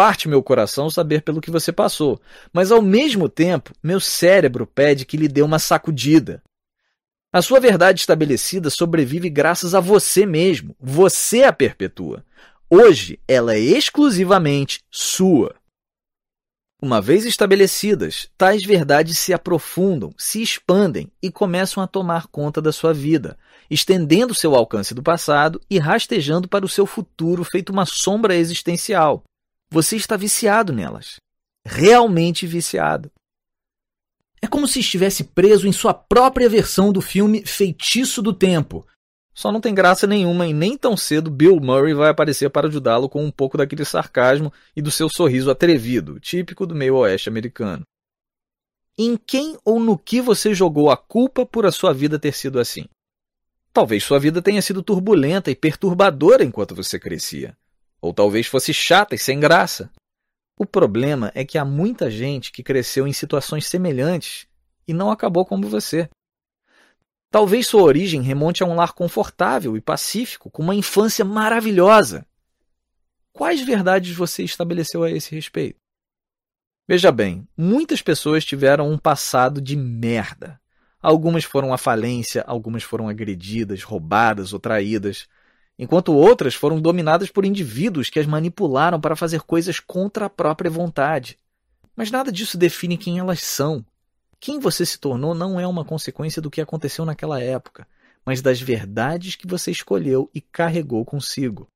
Parte 0.00 0.30
meu 0.30 0.42
coração 0.42 0.88
saber 0.88 1.20
pelo 1.20 1.42
que 1.42 1.50
você 1.50 1.70
passou, 1.70 2.18
mas 2.54 2.72
ao 2.72 2.80
mesmo 2.80 3.28
tempo, 3.28 3.74
meu 3.82 4.00
cérebro 4.00 4.66
pede 4.66 5.04
que 5.04 5.14
lhe 5.14 5.28
dê 5.28 5.42
uma 5.42 5.58
sacudida. 5.58 6.42
A 7.30 7.42
sua 7.42 7.60
verdade 7.60 8.00
estabelecida 8.00 8.70
sobrevive 8.70 9.28
graças 9.28 9.74
a 9.74 9.78
você 9.78 10.24
mesmo. 10.24 10.74
Você 10.80 11.42
a 11.42 11.52
perpetua. 11.52 12.24
Hoje, 12.70 13.20
ela 13.28 13.54
é 13.54 13.58
exclusivamente 13.58 14.80
sua. 14.90 15.54
Uma 16.80 17.02
vez 17.02 17.26
estabelecidas, 17.26 18.26
tais 18.38 18.64
verdades 18.64 19.18
se 19.18 19.34
aprofundam, 19.34 20.14
se 20.16 20.40
expandem 20.40 21.12
e 21.22 21.30
começam 21.30 21.82
a 21.82 21.86
tomar 21.86 22.26
conta 22.28 22.62
da 22.62 22.72
sua 22.72 22.94
vida, 22.94 23.36
estendendo 23.70 24.34
seu 24.34 24.54
alcance 24.54 24.94
do 24.94 25.02
passado 25.02 25.60
e 25.68 25.78
rastejando 25.78 26.48
para 26.48 26.64
o 26.64 26.70
seu 26.70 26.86
futuro 26.86 27.44
feito 27.44 27.70
uma 27.70 27.84
sombra 27.84 28.34
existencial. 28.34 29.22
Você 29.72 29.96
está 29.96 30.16
viciado 30.16 30.72
nelas. 30.72 31.20
Realmente 31.64 32.46
viciado. 32.46 33.10
É 34.42 34.46
como 34.46 34.66
se 34.66 34.80
estivesse 34.80 35.22
preso 35.22 35.68
em 35.68 35.72
sua 35.72 35.94
própria 35.94 36.48
versão 36.48 36.92
do 36.92 37.00
filme 37.00 37.44
Feitiço 37.46 38.20
do 38.20 38.32
Tempo. 38.32 38.86
Só 39.32 39.52
não 39.52 39.60
tem 39.60 39.72
graça 39.72 40.06
nenhuma 40.06 40.46
e 40.46 40.52
nem 40.52 40.76
tão 40.76 40.96
cedo 40.96 41.30
Bill 41.30 41.60
Murray 41.60 41.94
vai 41.94 42.10
aparecer 42.10 42.50
para 42.50 42.66
ajudá-lo 42.66 43.08
com 43.08 43.24
um 43.24 43.30
pouco 43.30 43.56
daquele 43.56 43.84
sarcasmo 43.84 44.52
e 44.74 44.82
do 44.82 44.90
seu 44.90 45.08
sorriso 45.08 45.50
atrevido, 45.50 46.18
típico 46.18 46.66
do 46.66 46.74
meio 46.74 46.96
oeste 46.96 47.28
americano. 47.28 47.84
Em 48.98 49.16
quem 49.16 49.56
ou 49.64 49.78
no 49.78 49.96
que 49.96 50.20
você 50.20 50.52
jogou 50.52 50.90
a 50.90 50.96
culpa 50.96 51.46
por 51.46 51.64
a 51.64 51.72
sua 51.72 51.94
vida 51.94 52.18
ter 52.18 52.34
sido 52.34 52.58
assim? 52.58 52.86
Talvez 53.72 54.02
sua 54.02 54.18
vida 54.18 54.42
tenha 54.42 54.60
sido 54.60 54.82
turbulenta 54.82 55.50
e 55.50 55.54
perturbadora 55.54 56.42
enquanto 56.42 56.74
você 56.74 56.98
crescia. 56.98 57.56
Ou 58.00 58.14
talvez 58.14 58.46
fosse 58.46 58.72
chata 58.72 59.14
e 59.14 59.18
sem 59.18 59.38
graça. 59.38 59.90
O 60.58 60.66
problema 60.66 61.30
é 61.34 61.44
que 61.44 61.58
há 61.58 61.64
muita 61.64 62.10
gente 62.10 62.52
que 62.52 62.62
cresceu 62.62 63.06
em 63.06 63.12
situações 63.12 63.66
semelhantes 63.66 64.46
e 64.86 64.92
não 64.92 65.10
acabou 65.10 65.44
como 65.44 65.68
você. 65.68 66.08
Talvez 67.30 67.66
sua 67.66 67.82
origem 67.82 68.22
remonte 68.22 68.62
a 68.62 68.66
um 68.66 68.74
lar 68.74 68.92
confortável 68.92 69.76
e 69.76 69.80
pacífico, 69.80 70.50
com 70.50 70.62
uma 70.62 70.74
infância 70.74 71.24
maravilhosa. 71.24 72.26
Quais 73.32 73.60
verdades 73.60 74.14
você 74.14 74.42
estabeleceu 74.42 75.04
a 75.04 75.10
esse 75.10 75.34
respeito? 75.34 75.78
Veja 76.88 77.12
bem, 77.12 77.46
muitas 77.56 78.02
pessoas 78.02 78.44
tiveram 78.44 78.90
um 78.90 78.98
passado 78.98 79.60
de 79.60 79.76
merda. 79.76 80.60
Algumas 81.00 81.44
foram 81.44 81.72
à 81.72 81.78
falência, 81.78 82.42
algumas 82.46 82.82
foram 82.82 83.08
agredidas, 83.08 83.84
roubadas 83.84 84.52
ou 84.52 84.58
traídas 84.58 85.28
enquanto 85.82 86.12
outras 86.12 86.54
foram 86.54 86.78
dominadas 86.78 87.30
por 87.30 87.42
indivíduos 87.42 88.10
que 88.10 88.20
as 88.20 88.26
manipularam 88.26 89.00
para 89.00 89.16
fazer 89.16 89.40
coisas 89.40 89.80
contra 89.80 90.26
a 90.26 90.30
própria 90.30 90.70
vontade. 90.70 91.38
Mas 91.96 92.10
nada 92.10 92.30
disso 92.30 92.58
define 92.58 92.98
quem 92.98 93.18
elas 93.18 93.40
são. 93.40 93.82
Quem 94.38 94.60
você 94.60 94.84
se 94.84 94.98
tornou 94.98 95.34
não 95.34 95.58
é 95.58 95.66
uma 95.66 95.82
consequência 95.82 96.42
do 96.42 96.50
que 96.50 96.60
aconteceu 96.60 97.06
naquela 97.06 97.40
época, 97.42 97.88
mas 98.26 98.42
das 98.42 98.60
verdades 98.60 99.36
que 99.36 99.46
você 99.46 99.70
escolheu 99.70 100.30
e 100.34 100.42
carregou 100.42 101.02
consigo. 101.02 101.66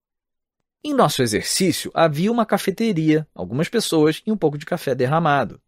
Em 0.85 0.93
nosso 0.93 1.23
exercício 1.23 1.91
havia 1.95 2.31
uma 2.31 2.45
cafeteria, 2.45 3.27
algumas 3.35 3.71
pessoas 3.71 4.23
e 4.27 4.31
um 4.31 4.37
pouco 4.37 4.59
de 4.59 4.67
café 4.67 4.95
derramado. 4.95 5.59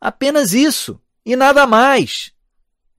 Apenas 0.00 0.52
isso, 0.52 1.00
e 1.24 1.36
nada 1.36 1.64
mais. 1.64 2.32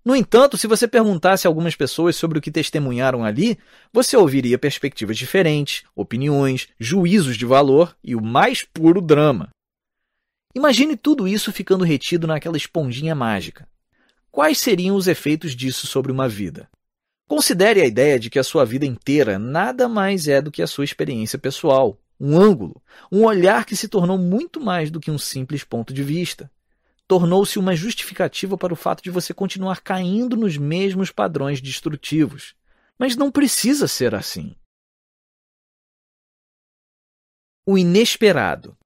No 0.10 0.16
entanto, 0.16 0.58
se 0.58 0.66
você 0.66 0.88
perguntasse 0.88 1.46
a 1.46 1.50
algumas 1.52 1.76
pessoas 1.76 2.16
sobre 2.16 2.40
o 2.40 2.42
que 2.42 2.50
testemunharam 2.50 3.24
ali, 3.24 3.60
você 3.94 4.18
ouviria 4.18 4.58
perspectivas 4.58 5.16
diferentes, 5.16 5.84
opiniões, 5.96 6.68
juízos 6.80 7.38
de 7.38 7.46
valor 7.46 7.96
e 8.04 8.16
o 8.16 8.20
mais 8.20 8.64
puro 8.64 9.02
drama. 9.02 9.50
Imagine 10.56 10.98
tudo 10.98 11.28
isso 11.28 11.52
ficando 11.52 11.84
retido 11.84 12.26
naquela 12.26 12.58
esponjinha 12.58 13.14
mágica. 13.14 13.68
Quais 14.32 14.58
seriam 14.58 14.96
os 14.96 15.08
efeitos 15.08 15.56
disso 15.56 15.86
sobre 15.86 16.12
uma 16.12 16.28
vida? 16.28 16.68
Considere 17.28 17.80
a 17.80 17.86
ideia 17.86 18.18
de 18.18 18.32
que 18.32 18.40
a 18.40 18.44
sua 18.44 18.66
vida 18.66 18.88
inteira 18.88 19.38
nada 19.38 19.88
mais 19.88 20.28
é 20.28 20.42
do 20.42 20.50
que 20.50 20.64
a 20.64 20.68
sua 20.68 20.86
experiência 20.86 21.38
pessoal, 21.38 21.96
um 22.20 22.36
ângulo, 22.36 22.82
um 23.12 23.26
olhar 23.26 23.64
que 23.64 23.76
se 23.76 23.88
tornou 23.88 24.18
muito 24.18 24.60
mais 24.60 24.90
do 24.90 25.00
que 25.00 25.12
um 25.12 25.20
simples 25.20 25.64
ponto 25.64 25.94
de 25.94 26.02
vista 26.02 26.50
tornou-se 27.10 27.58
uma 27.58 27.76
justificativa 27.76 28.56
para 28.56 28.72
o 28.72 28.76
fato 28.76 29.02
de 29.02 29.10
você 29.10 29.34
continuar 29.34 29.82
caindo 29.82 30.38
nos 30.38 30.58
mesmos 30.58 31.10
padrões 31.10 31.60
destrutivos. 31.60 32.54
Mas 33.00 33.16
não 33.16 33.32
precisa 33.32 33.88
ser 33.88 34.14
assim. 34.14 34.56
O 37.66 37.80
inesperado. 37.80 38.78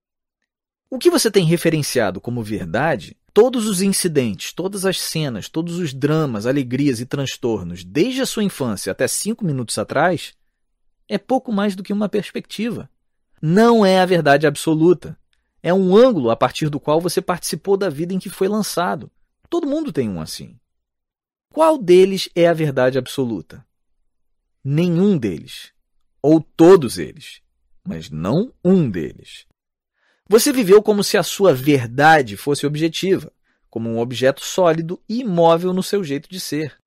O 0.89 0.97
que 0.97 1.09
você 1.09 1.29
tem 1.29 1.43
referenciado 1.43 2.21
como 2.21 2.41
verdade, 2.41 3.17
todos 3.33 3.67
os 3.67 3.81
incidentes, 3.81 4.53
todas 4.53 4.85
as 4.85 5.01
cenas, 5.01 5.49
todos 5.49 5.77
os 5.77 5.93
dramas, 5.93 6.45
alegrias 6.45 7.01
e 7.01 7.05
transtornos, 7.05 7.83
desde 7.83 8.21
a 8.21 8.25
sua 8.25 8.43
infância 8.45 8.93
até 8.93 9.05
cinco 9.05 9.43
minutos 9.43 9.77
atrás, 9.77 10.33
é 11.09 11.17
pouco 11.17 11.51
mais 11.51 11.75
do 11.75 11.83
que 11.83 11.91
uma 11.91 12.07
perspectiva. 12.07 12.89
Não 13.41 13.85
é 13.85 13.99
a 13.99 14.05
verdade 14.05 14.47
absoluta. 14.47 15.19
É 15.63 15.73
um 15.73 15.95
ângulo 15.95 16.29
a 16.29 16.35
partir 16.35 16.69
do 16.69 16.77
qual 16.77 16.99
você 16.99 17.21
participou 17.21 17.77
da 17.77 17.89
vida 17.89 18.13
em 18.13 18.19
que 18.19 18.29
foi 18.29 18.49
lançado. 18.49 19.09
Todo 19.49 19.65
mundo 19.65 19.93
tem 19.93 20.09
um 20.09 20.19
assim. 20.19 20.59
Qual 21.49 21.77
deles 21.77 22.29
é 22.35 22.49
a 22.49 22.53
verdade 22.53 22.97
absoluta? 22.97 23.65
Nenhum 24.61 25.17
deles. 25.17 25.71
Ou 26.21 26.41
todos 26.41 26.97
eles. 26.97 27.41
Mas 27.87 28.09
não 28.09 28.53
um 28.63 28.89
deles. 28.89 29.45
Você 30.27 30.51
viveu 30.51 30.83
como 30.83 31.03
se 31.03 31.17
a 31.17 31.23
sua 31.23 31.53
verdade 31.53 32.35
fosse 32.35 32.65
objetiva, 32.65 33.31
como 33.69 33.89
um 33.89 33.99
objeto 33.99 34.43
sólido 34.43 35.01
e 35.07 35.21
imóvel 35.21 35.71
no 35.71 35.83
seu 35.83 36.03
jeito 36.03 36.29
de 36.29 36.39
ser. 36.39 36.77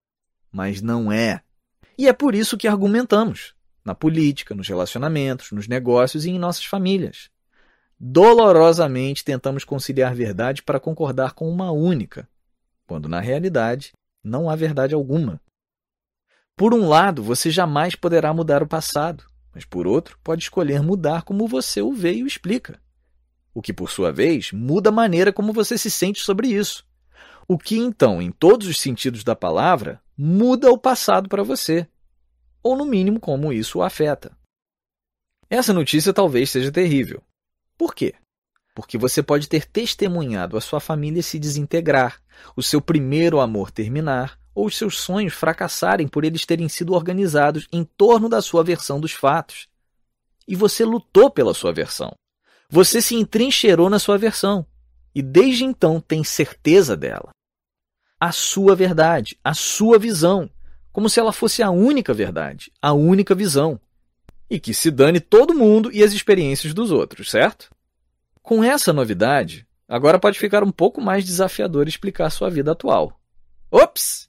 Mas 0.53 0.83
não 0.83 1.11
é. 1.11 1.43
E 1.97 2.09
é 2.09 2.13
por 2.13 2.35
isso 2.35 2.59
que 2.59 2.69
argumentamos 2.69 3.55
na 3.85 3.95
política, 3.95 4.55
nos 4.55 4.69
relacionamentos, 4.69 5.53
nos 5.53 5.69
negócios 5.69 6.27
e 6.27 6.31
em 6.31 6.39
nossas 6.39 6.65
famílias. 6.65 7.31
Dolorosamente 7.99 9.25
tentamos 9.25 9.65
conciliar 9.65 10.15
verdade 10.15 10.63
para 10.63 10.79
concordar 10.79 11.33
com 11.33 11.49
uma 11.49 11.71
única, 11.71 12.29
quando 12.87 13.09
na 13.09 13.21
realidade 13.21 13.93
não 14.23 14.51
há 14.51 14.55
verdade 14.55 14.95
alguma. 14.95 15.41
Por 16.55 16.75
um 16.75 16.89
lado, 16.89 17.23
você 17.23 17.51
jamais 17.51 17.95
poderá 17.95 18.35
mudar 18.35 18.63
o 18.63 18.69
passado, 18.69 19.25
mas 19.55 19.65
por 19.65 19.87
outro, 19.87 20.19
pode 20.23 20.43
escolher 20.43 20.83
mudar 20.83 21.23
como 21.23 21.49
você 21.49 21.81
o 21.81 21.93
vê 21.93 22.15
e 22.15 22.23
o 22.23 22.27
explica. 22.27 22.79
O 23.55 23.63
que, 23.63 23.73
por 23.73 23.91
sua 23.91 24.13
vez, 24.13 24.53
muda 24.53 24.91
a 24.91 24.93
maneira 24.93 25.33
como 25.33 25.53
você 25.53 25.79
se 25.79 25.91
sente 25.91 26.21
sobre 26.21 26.49
isso. 26.49 26.87
O 27.49 27.57
que, 27.57 27.79
então, 27.79 28.21
em 28.21 28.31
todos 28.31 28.67
os 28.67 28.79
sentidos 28.79 29.25
da 29.25 29.35
palavra, 29.35 30.03
muda 30.17 30.71
o 30.71 30.77
passado 30.77 31.29
para 31.29 31.43
você, 31.43 31.89
ou 32.63 32.77
no 32.77 32.85
mínimo 32.85 33.19
como 33.19 33.53
isso 33.53 33.79
o 33.79 33.83
afeta. 33.83 34.37
Essa 35.49 35.73
notícia 35.73 36.13
talvez 36.13 36.51
seja 36.51 36.73
terrível, 36.73 37.23
por 37.77 37.95
quê? 37.95 38.15
Porque 38.75 38.99
você 38.99 39.23
pode 39.23 39.49
ter 39.49 39.67
testemunhado 39.67 40.57
a 40.57 40.61
sua 40.61 40.81
família 40.81 41.23
se 41.23 41.39
desintegrar, 41.39 42.21
o 42.55 42.63
seu 42.63 42.81
primeiro 42.81 43.41
amor 43.41 43.71
terminar, 43.71 44.39
ou 44.55 44.67
os 44.67 44.77
seus 44.77 44.99
sonhos 44.99 45.35
fracassarem 45.35 46.09
por 46.09 46.25
eles 46.25 46.47
terem 46.47 46.69
sido 46.69 46.95
organizados 46.95 47.69
em 47.71 47.85
torno 47.85 48.29
da 48.29 48.41
sua 48.41 48.65
versão 48.65 48.99
dos 48.99 49.13
fatos. 49.13 49.69
E 50.49 50.57
você 50.57 50.85
lutou 50.85 51.31
pela 51.31 51.53
sua 51.53 51.73
versão. 51.73 52.15
Você 52.69 53.03
se 53.03 53.15
entrincheirou 53.15 53.91
na 53.91 53.99
sua 53.99 54.17
versão. 54.17 54.67
E 55.15 55.23
desde 55.23 55.65
então 55.65 56.01
tem 56.01 56.25
certeza 56.25 56.97
dela. 56.97 57.31
A 58.19 58.33
sua 58.33 58.75
verdade, 58.75 59.39
a 59.45 59.53
sua 59.55 59.99
visão, 59.99 60.51
como 60.91 61.09
se 61.11 61.21
ela 61.21 61.33
fosse 61.33 61.63
a 61.63 61.71
única 61.71 62.15
verdade, 62.15 62.73
a 62.81 62.93
única 62.93 63.35
visão, 63.35 63.79
e 64.49 64.61
que 64.61 64.73
se 64.73 64.91
dane 64.91 65.21
todo 65.21 65.55
mundo 65.55 65.91
e 65.93 66.03
as 66.03 66.13
experiências 66.13 66.73
dos 66.73 66.91
outros, 66.91 67.31
certo? 67.31 67.71
Com 68.43 68.63
essa 68.63 68.93
novidade, 68.93 69.67
agora 69.89 70.19
pode 70.19 70.39
ficar 70.39 70.63
um 70.63 70.71
pouco 70.71 71.01
mais 71.01 71.25
desafiador 71.25 71.89
explicar 71.89 72.31
sua 72.31 72.49
vida 72.49 72.73
atual. 72.73 73.21
Ops! 73.71 74.29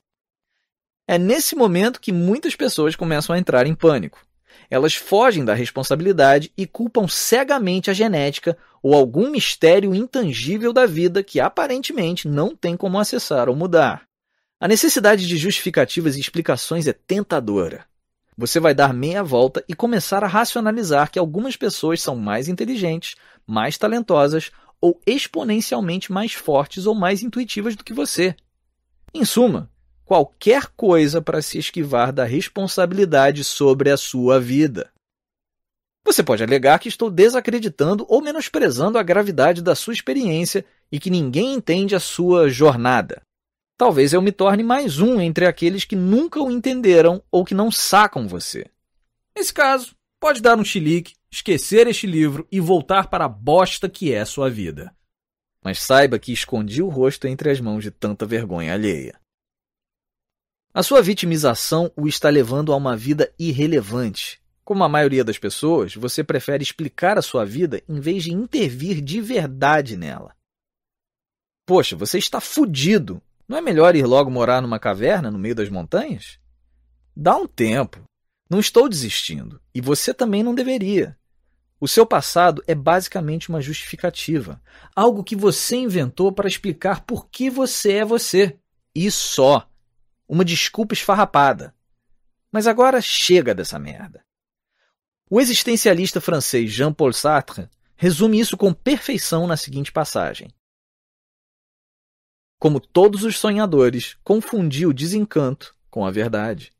É 1.07 1.17
nesse 1.17 1.55
momento 1.55 2.01
que 2.01 2.11
muitas 2.11 2.55
pessoas 2.55 2.95
começam 2.95 3.33
a 3.33 3.39
entrar 3.39 3.65
em 3.65 3.75
pânico. 3.75 4.25
Elas 4.69 4.95
fogem 4.95 5.45
da 5.45 5.53
responsabilidade 5.53 6.51
e 6.57 6.65
culpam 6.65 7.07
cegamente 7.07 7.89
a 7.89 7.93
genética 7.93 8.57
ou 8.83 8.93
algum 8.93 9.29
mistério 9.29 9.95
intangível 9.95 10.73
da 10.73 10.85
vida 10.85 11.23
que 11.23 11.39
aparentemente 11.39 12.27
não 12.27 12.53
tem 12.55 12.75
como 12.75 12.99
acessar 12.99 13.47
ou 13.47 13.55
mudar. 13.55 14.05
A 14.59 14.67
necessidade 14.67 15.27
de 15.27 15.37
justificativas 15.37 16.17
e 16.17 16.19
explicações 16.19 16.87
é 16.87 16.93
tentadora 16.93 17.85
você 18.37 18.59
vai 18.59 18.75
dar 18.75 18.93
meia 18.93 19.23
volta 19.23 19.63
e 19.67 19.73
começar 19.73 20.23
a 20.23 20.27
racionalizar 20.27 21.09
que 21.09 21.17
algumas 21.17 21.57
pessoas 21.57 22.01
são 22.01 22.15
mais 22.15 22.47
inteligentes, 22.47 23.15
mais 23.47 23.77
talentosas 23.77 24.51
ou 24.79 25.01
exponencialmente 25.07 26.11
mais 26.11 26.33
fortes 26.33 26.85
ou 26.85 26.93
mais 26.93 27.23
intuitivas 27.23 27.75
do 27.75 27.83
que 27.83 27.93
você. 27.93 28.35
Em 29.11 29.25
suma, 29.25 29.71
qualquer 30.05 30.67
coisa 30.67 31.19
para 31.19 31.41
se 31.41 31.57
esquivar 31.57 32.13
da 32.13 32.25
responsabilidade 32.25 33.43
sobre 33.43 33.89
a 33.89 33.97
sua 33.97 34.39
vida. 34.39 34.91
Você 36.05 36.23
pode 36.23 36.43
alegar 36.43 36.79
que 36.79 36.87
estou 36.87 37.09
desacreditando 37.09 38.05
ou 38.07 38.21
menosprezando 38.21 38.97
a 38.97 39.03
gravidade 39.03 39.61
da 39.61 39.75
sua 39.75 39.93
experiência 39.93 40.63
e 40.91 40.99
que 40.99 41.09
ninguém 41.09 41.55
entende 41.55 41.95
a 41.95 41.99
sua 41.99 42.49
jornada. 42.49 43.21
Talvez 43.77 44.11
eu 44.11 44.23
me 44.23 44.31
torne 44.31 44.63
mais 44.63 44.99
um 44.99 45.21
entre 45.21 45.45
aqueles 45.45 45.85
que 45.85 45.95
nunca 45.95 46.41
o 46.41 46.49
entenderam 46.49 47.23
ou 47.31 47.45
que 47.45 47.53
não 47.53 47.71
sacam 47.71 48.27
você. 48.27 48.65
Nesse 49.35 49.53
caso, 49.53 49.95
pode 50.19 50.41
dar 50.41 50.57
um 50.57 50.65
chilique, 50.65 51.13
esquecer 51.31 51.85
este 51.85 52.07
livro 52.07 52.47
e 52.51 52.59
voltar 52.59 53.07
para 53.07 53.25
a 53.25 53.29
bosta 53.29 53.87
que 53.87 54.11
é 54.11 54.25
sua 54.25 54.49
vida. 54.49 54.91
Mas 55.63 55.79
saiba 55.79 56.17
que 56.17 56.33
escondi 56.33 56.81
o 56.81 56.89
rosto 56.89 57.27
entre 57.27 57.51
as 57.51 57.61
mãos 57.61 57.83
de 57.83 57.91
tanta 57.91 58.25
vergonha 58.25 58.73
alheia. 58.73 59.19
A 60.73 60.81
sua 60.81 61.01
vitimização 61.01 61.91
o 61.95 62.07
está 62.07 62.29
levando 62.29 62.73
a 62.73 62.75
uma 62.75 62.97
vida 62.97 63.31
irrelevante. 63.37 64.41
Como 64.63 64.83
a 64.83 64.89
maioria 64.89 65.23
das 65.23 65.37
pessoas, 65.37 65.93
você 65.93 66.23
prefere 66.23 66.63
explicar 66.63 67.17
a 67.17 67.21
sua 67.21 67.45
vida 67.45 67.83
em 67.87 67.99
vez 67.99 68.23
de 68.23 68.33
intervir 68.33 69.01
de 69.01 69.21
verdade 69.21 69.95
nela. 69.95 70.35
Poxa, 71.63 71.95
você 71.95 72.17
está 72.17 72.41
fudido 72.41 73.21
Não 73.47 73.57
é 73.57 73.61
melhor 73.61 73.95
ir 73.95 74.05
logo 74.05 74.29
morar 74.29 74.61
numa 74.61 74.79
caverna 74.79 75.31
no 75.31 75.39
meio 75.39 75.55
das 75.55 75.69
montanhas? 75.69 76.37
Dá 77.15 77.35
um 77.35 77.47
tempo. 77.47 78.03
Não 78.49 78.59
estou 78.59 78.89
desistindo. 78.89 79.61
E 79.73 79.79
você 79.79 80.13
também 80.13 80.43
não 80.43 80.53
deveria. 80.53 81.17
O 81.79 81.87
seu 81.87 82.05
passado 82.05 82.63
é 82.67 82.73
basicamente 82.73 83.49
uma 83.49 83.61
justificativa, 83.61 84.59
algo 84.95 85.23
que 85.23 85.35
você 85.35 85.75
inventou 85.75 86.31
para 86.31 86.47
explicar 86.47 87.01
por 87.01 87.29
que 87.29 87.49
você 87.49 87.93
é 87.93 88.05
você. 88.05 88.57
E 88.93 89.09
só. 89.11 89.69
Uma 90.27 90.43
desculpa 90.43 90.93
esfarrapada. 90.93 91.73
Mas 92.51 92.67
agora 92.67 92.99
chega 92.99 93.53
dessa 93.53 93.77
merda. 93.77 94.25
O 95.29 95.39
existencialista 95.39 96.19
francês 96.19 96.71
Jean-Paul 96.71 97.13
Sartre 97.13 97.69
resume 97.95 98.39
isso 98.39 98.57
com 98.57 98.73
perfeição 98.73 99.45
na 99.45 99.55
seguinte 99.55 99.91
passagem. 99.91 100.49
Como 102.59 102.79
todos 102.79 103.23
os 103.23 103.37
sonhadores, 103.37 104.17
confundi 104.23 104.85
o 104.85 104.93
desencanto 104.93 105.75
com 105.89 106.05
a 106.05 106.11
verdade. 106.11 106.71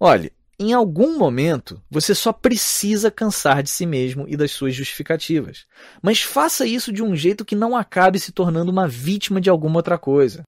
Olhe, 0.00 0.32
em 0.58 0.72
algum 0.72 1.18
momento, 1.18 1.82
você 1.90 2.14
só 2.14 2.32
precisa 2.32 3.10
cansar 3.10 3.62
de 3.62 3.70
si 3.70 3.86
mesmo 3.86 4.26
e 4.26 4.36
das 4.36 4.50
suas 4.50 4.74
justificativas. 4.74 5.66
Mas 6.02 6.20
faça 6.20 6.66
isso 6.66 6.92
de 6.92 7.02
um 7.02 7.14
jeito 7.14 7.44
que 7.44 7.54
não 7.54 7.76
acabe 7.76 8.18
se 8.18 8.32
tornando 8.32 8.72
uma 8.72 8.88
vítima 8.88 9.40
de 9.40 9.50
alguma 9.50 9.76
outra 9.76 9.98
coisa. 9.98 10.42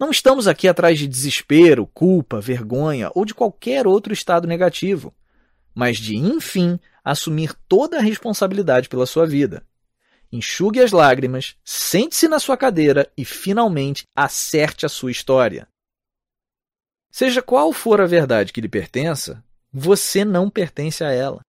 Não 0.00 0.10
estamos 0.10 0.48
aqui 0.48 0.66
atrás 0.66 0.98
de 0.98 1.06
desespero, 1.06 1.86
culpa, 1.86 2.40
vergonha 2.40 3.10
ou 3.14 3.24
de 3.24 3.34
qualquer 3.34 3.86
outro 3.86 4.12
estado 4.12 4.48
negativo, 4.48 5.14
mas 5.74 5.98
de, 5.98 6.16
enfim, 6.16 6.78
assumir 7.04 7.54
toda 7.68 7.98
a 7.98 8.02
responsabilidade 8.02 8.88
pela 8.88 9.06
sua 9.06 9.26
vida. 9.26 9.62
Enxugue 10.32 10.80
as 10.80 10.92
lágrimas, 10.92 11.56
sente-se 11.64 12.28
na 12.28 12.38
sua 12.38 12.56
cadeira 12.56 13.10
e, 13.16 13.24
finalmente, 13.24 14.04
acerte 14.14 14.84
a 14.84 14.88
sua 14.88 15.10
história. 15.10 15.68
Seja 17.10 17.40
qual 17.40 17.72
for 17.72 18.00
a 18.00 18.06
verdade 18.06 18.52
que 18.52 18.60
lhe 18.60 18.68
pertença, 18.68 19.42
você 19.72 20.24
não 20.24 20.50
pertence 20.50 21.02
a 21.02 21.10
ela. 21.10 21.40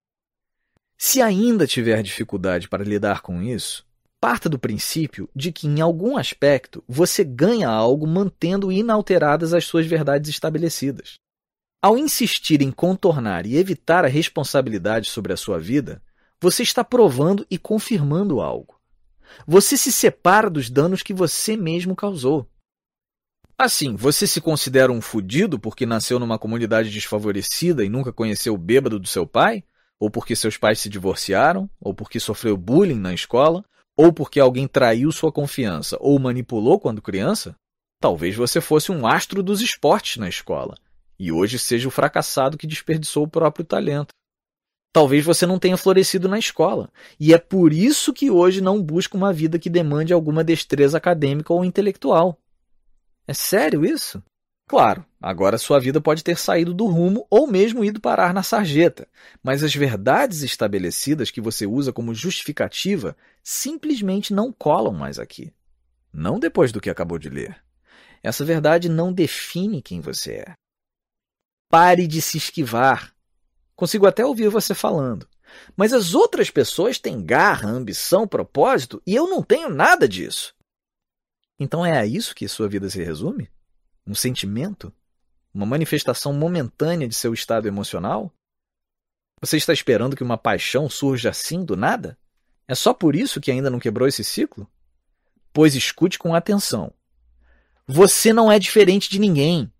Se 0.97 1.21
ainda 1.21 1.67
tiver 1.67 2.01
dificuldade 2.01 2.67
para 2.67 2.83
lidar 2.83 3.21
com 3.21 3.41
isso, 3.41 3.85
parta 4.19 4.49
do 4.49 4.57
princípio 4.57 5.29
de 5.35 5.51
que, 5.51 5.67
em 5.67 5.81
algum 5.81 6.17
aspecto, 6.17 6.83
você 6.87 7.23
ganha 7.23 7.69
algo 7.69 8.07
mantendo 8.07 8.71
inalteradas 8.71 9.53
as 9.53 9.65
suas 9.65 9.85
verdades 9.85 10.29
estabelecidas. 10.29 11.15
Ao 11.81 11.97
insistir 11.97 12.61
em 12.61 12.71
contornar 12.71 13.45
e 13.45 13.55
evitar 13.55 14.03
a 14.03 14.07
responsabilidade 14.07 15.09
sobre 15.09 15.33
a 15.33 15.37
sua 15.37 15.59
vida, 15.59 16.01
você 16.41 16.63
está 16.63 16.83
provando 16.83 17.45
e 17.49 17.57
confirmando 17.57 18.41
algo. 18.41 18.79
Você 19.45 19.75
se 19.75 19.91
separa 19.91 20.49
dos 20.49 20.69
danos 20.69 21.01
que 21.01 21.13
você 21.13 21.57
mesmo 21.57 21.95
causou. 21.95 22.47
Assim, 23.57 23.95
você 23.95 24.27
se 24.27 24.39
considera 24.39 24.91
um 24.91 25.01
fudido 25.01 25.59
porque 25.59 25.85
nasceu 25.85 26.19
numa 26.19 26.37
comunidade 26.37 26.91
desfavorecida 26.91 27.83
e 27.83 27.89
nunca 27.89 28.13
conheceu 28.13 28.53
o 28.53 28.57
bêbado 28.57 28.99
do 28.99 29.07
seu 29.07 29.25
pai? 29.25 29.63
Ou 29.99 30.11
porque 30.11 30.35
seus 30.35 30.57
pais 30.57 30.79
se 30.79 30.89
divorciaram? 30.89 31.67
Ou 31.81 31.93
porque 31.93 32.19
sofreu 32.19 32.55
bullying 32.55 32.99
na 32.99 33.13
escola? 33.13 33.65
Ou 33.97 34.13
porque 34.13 34.39
alguém 34.39 34.67
traiu 34.67 35.11
sua 35.11 35.31
confiança 35.31 35.97
ou 35.99 36.19
manipulou 36.19 36.79
quando 36.79 37.01
criança? 37.01 37.55
Talvez 37.99 38.35
você 38.35 38.61
fosse 38.61 38.91
um 38.91 39.07
astro 39.07 39.41
dos 39.41 39.59
esportes 39.59 40.17
na 40.17 40.29
escola 40.29 40.77
e 41.19 41.31
hoje 41.31 41.57
seja 41.57 41.87
o 41.87 41.91
fracassado 41.91 42.57
que 42.57 42.67
desperdiçou 42.67 43.23
o 43.23 43.27
próprio 43.27 43.65
talento. 43.65 44.13
Talvez 44.93 45.23
você 45.23 45.45
não 45.45 45.59
tenha 45.59 45.77
florescido 45.77 46.27
na 46.27 46.39
escola, 46.39 46.91
e 47.19 47.33
é 47.33 47.37
por 47.37 47.71
isso 47.71 48.13
que 48.13 48.31
hoje 48.31 48.61
não 48.61 48.81
busca 48.81 49.15
uma 49.15 49.31
vida 49.31 49.59
que 49.59 49.69
demande 49.69 50.13
alguma 50.13 50.43
destreza 50.43 50.97
acadêmica 50.97 51.53
ou 51.53 51.63
intelectual. 51.63 52.39
É 53.27 53.33
sério 53.33 53.85
isso? 53.85 54.23
Claro, 54.67 55.05
agora 55.21 55.57
sua 55.57 55.79
vida 55.79 56.01
pode 56.01 56.23
ter 56.23 56.37
saído 56.37 56.73
do 56.73 56.87
rumo 56.87 57.25
ou 57.29 57.47
mesmo 57.47 57.85
ido 57.85 58.01
parar 58.01 58.33
na 58.33 58.43
sarjeta, 58.43 59.07
mas 59.41 59.63
as 59.63 59.73
verdades 59.73 60.43
estabelecidas 60.43 61.31
que 61.31 61.39
você 61.39 61.65
usa 61.65 61.93
como 61.93 62.13
justificativa 62.13 63.15
simplesmente 63.41 64.33
não 64.33 64.51
colam 64.51 64.93
mais 64.93 65.19
aqui. 65.19 65.53
Não 66.11 66.37
depois 66.37 66.73
do 66.73 66.81
que 66.81 66.89
acabou 66.89 67.17
de 67.17 67.29
ler. 67.29 67.63
Essa 68.21 68.43
verdade 68.43 68.89
não 68.89 69.13
define 69.13 69.81
quem 69.81 70.01
você 70.01 70.33
é. 70.33 70.53
Pare 71.69 72.05
de 72.05 72.21
se 72.21 72.37
esquivar. 72.37 73.13
Consigo 73.77 74.07
até 74.07 74.25
ouvir 74.25 74.49
você 74.49 74.73
falando. 74.73 75.29
Mas 75.75 75.93
as 75.93 76.15
outras 76.15 76.49
pessoas 76.49 76.97
têm 76.97 77.23
garra, 77.23 77.69
ambição, 77.69 78.27
propósito 78.27 79.01
e 79.05 79.15
eu 79.15 79.29
não 79.29 79.43
tenho 79.43 79.69
nada 79.69 80.09
disso. 80.09 80.53
Então 81.59 81.85
é 81.85 81.95
a 81.97 82.05
isso 82.05 82.33
que 82.33 82.47
sua 82.47 82.67
vida 82.67 82.89
se 82.89 83.03
resume? 83.03 83.49
Um 84.05 84.15
sentimento? 84.15 84.91
Uma 85.53 85.65
manifestação 85.65 86.33
momentânea 86.33 87.07
de 87.07 87.13
seu 87.13 87.35
estado 87.35 87.67
emocional? 87.67 88.33
Você 89.39 89.57
está 89.57 89.71
esperando 89.71 90.15
que 90.15 90.23
uma 90.23 90.39
paixão 90.39 90.89
surja 90.89 91.29
assim 91.29 91.63
do 91.63 91.77
nada? 91.77 92.17
É 92.67 92.73
só 92.73 92.95
por 92.95 93.15
isso 93.15 93.39
que 93.39 93.51
ainda 93.51 93.69
não 93.69 93.79
quebrou 93.79 94.07
esse 94.07 94.23
ciclo? 94.23 94.67
Pois 95.53 95.75
escute 95.75 96.17
com 96.17 96.33
atenção. 96.33 96.91
Você 97.85 98.33
não 98.33 98.51
é 98.51 98.57
diferente 98.57 99.07
de 99.07 99.19
ninguém. 99.19 99.71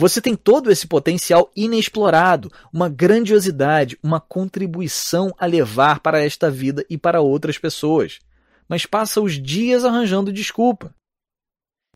Você 0.00 0.20
tem 0.20 0.36
todo 0.36 0.70
esse 0.70 0.86
potencial 0.86 1.50
inexplorado, 1.56 2.52
uma 2.72 2.88
grandiosidade, 2.88 3.98
uma 4.00 4.20
contribuição 4.20 5.34
a 5.36 5.44
levar 5.44 5.98
para 5.98 6.22
esta 6.22 6.48
vida 6.48 6.86
e 6.88 6.96
para 6.96 7.20
outras 7.20 7.58
pessoas. 7.58 8.20
Mas 8.68 8.86
passa 8.86 9.20
os 9.20 9.42
dias 9.42 9.84
arranjando 9.84 10.32
desculpa. 10.32 10.94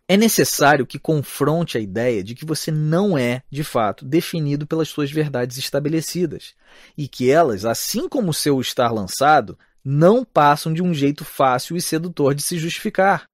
É 0.08 0.16
necessário 0.16 0.84
que 0.84 0.98
confronte 0.98 1.78
a 1.78 1.80
ideia 1.80 2.24
de 2.24 2.34
que 2.34 2.44
você 2.44 2.72
não 2.72 3.16
é, 3.16 3.44
de 3.48 3.62
fato, 3.62 4.04
definido 4.04 4.66
pelas 4.66 4.88
suas 4.88 5.12
verdades 5.12 5.56
estabelecidas 5.56 6.56
e 6.98 7.06
que 7.06 7.30
elas, 7.30 7.64
assim 7.64 8.08
como 8.08 8.30
o 8.32 8.34
seu 8.34 8.60
estar 8.60 8.90
lançado, 8.90 9.56
não 9.84 10.24
passam 10.24 10.74
de 10.74 10.82
um 10.82 10.92
jeito 10.92 11.24
fácil 11.24 11.76
e 11.76 11.80
sedutor 11.80 12.34
de 12.34 12.42
se 12.42 12.58
justificar. 12.58 13.26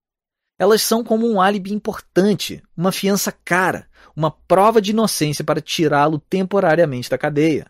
Elas 0.58 0.82
são 0.82 1.04
como 1.04 1.30
um 1.30 1.40
álibi 1.40 1.72
importante, 1.72 2.62
uma 2.76 2.90
fiança 2.90 3.30
cara, 3.30 3.88
uma 4.16 4.30
prova 4.30 4.80
de 4.82 4.90
inocência 4.90 5.44
para 5.44 5.60
tirá-lo 5.60 6.18
temporariamente 6.18 7.08
da 7.08 7.16
cadeia. 7.16 7.66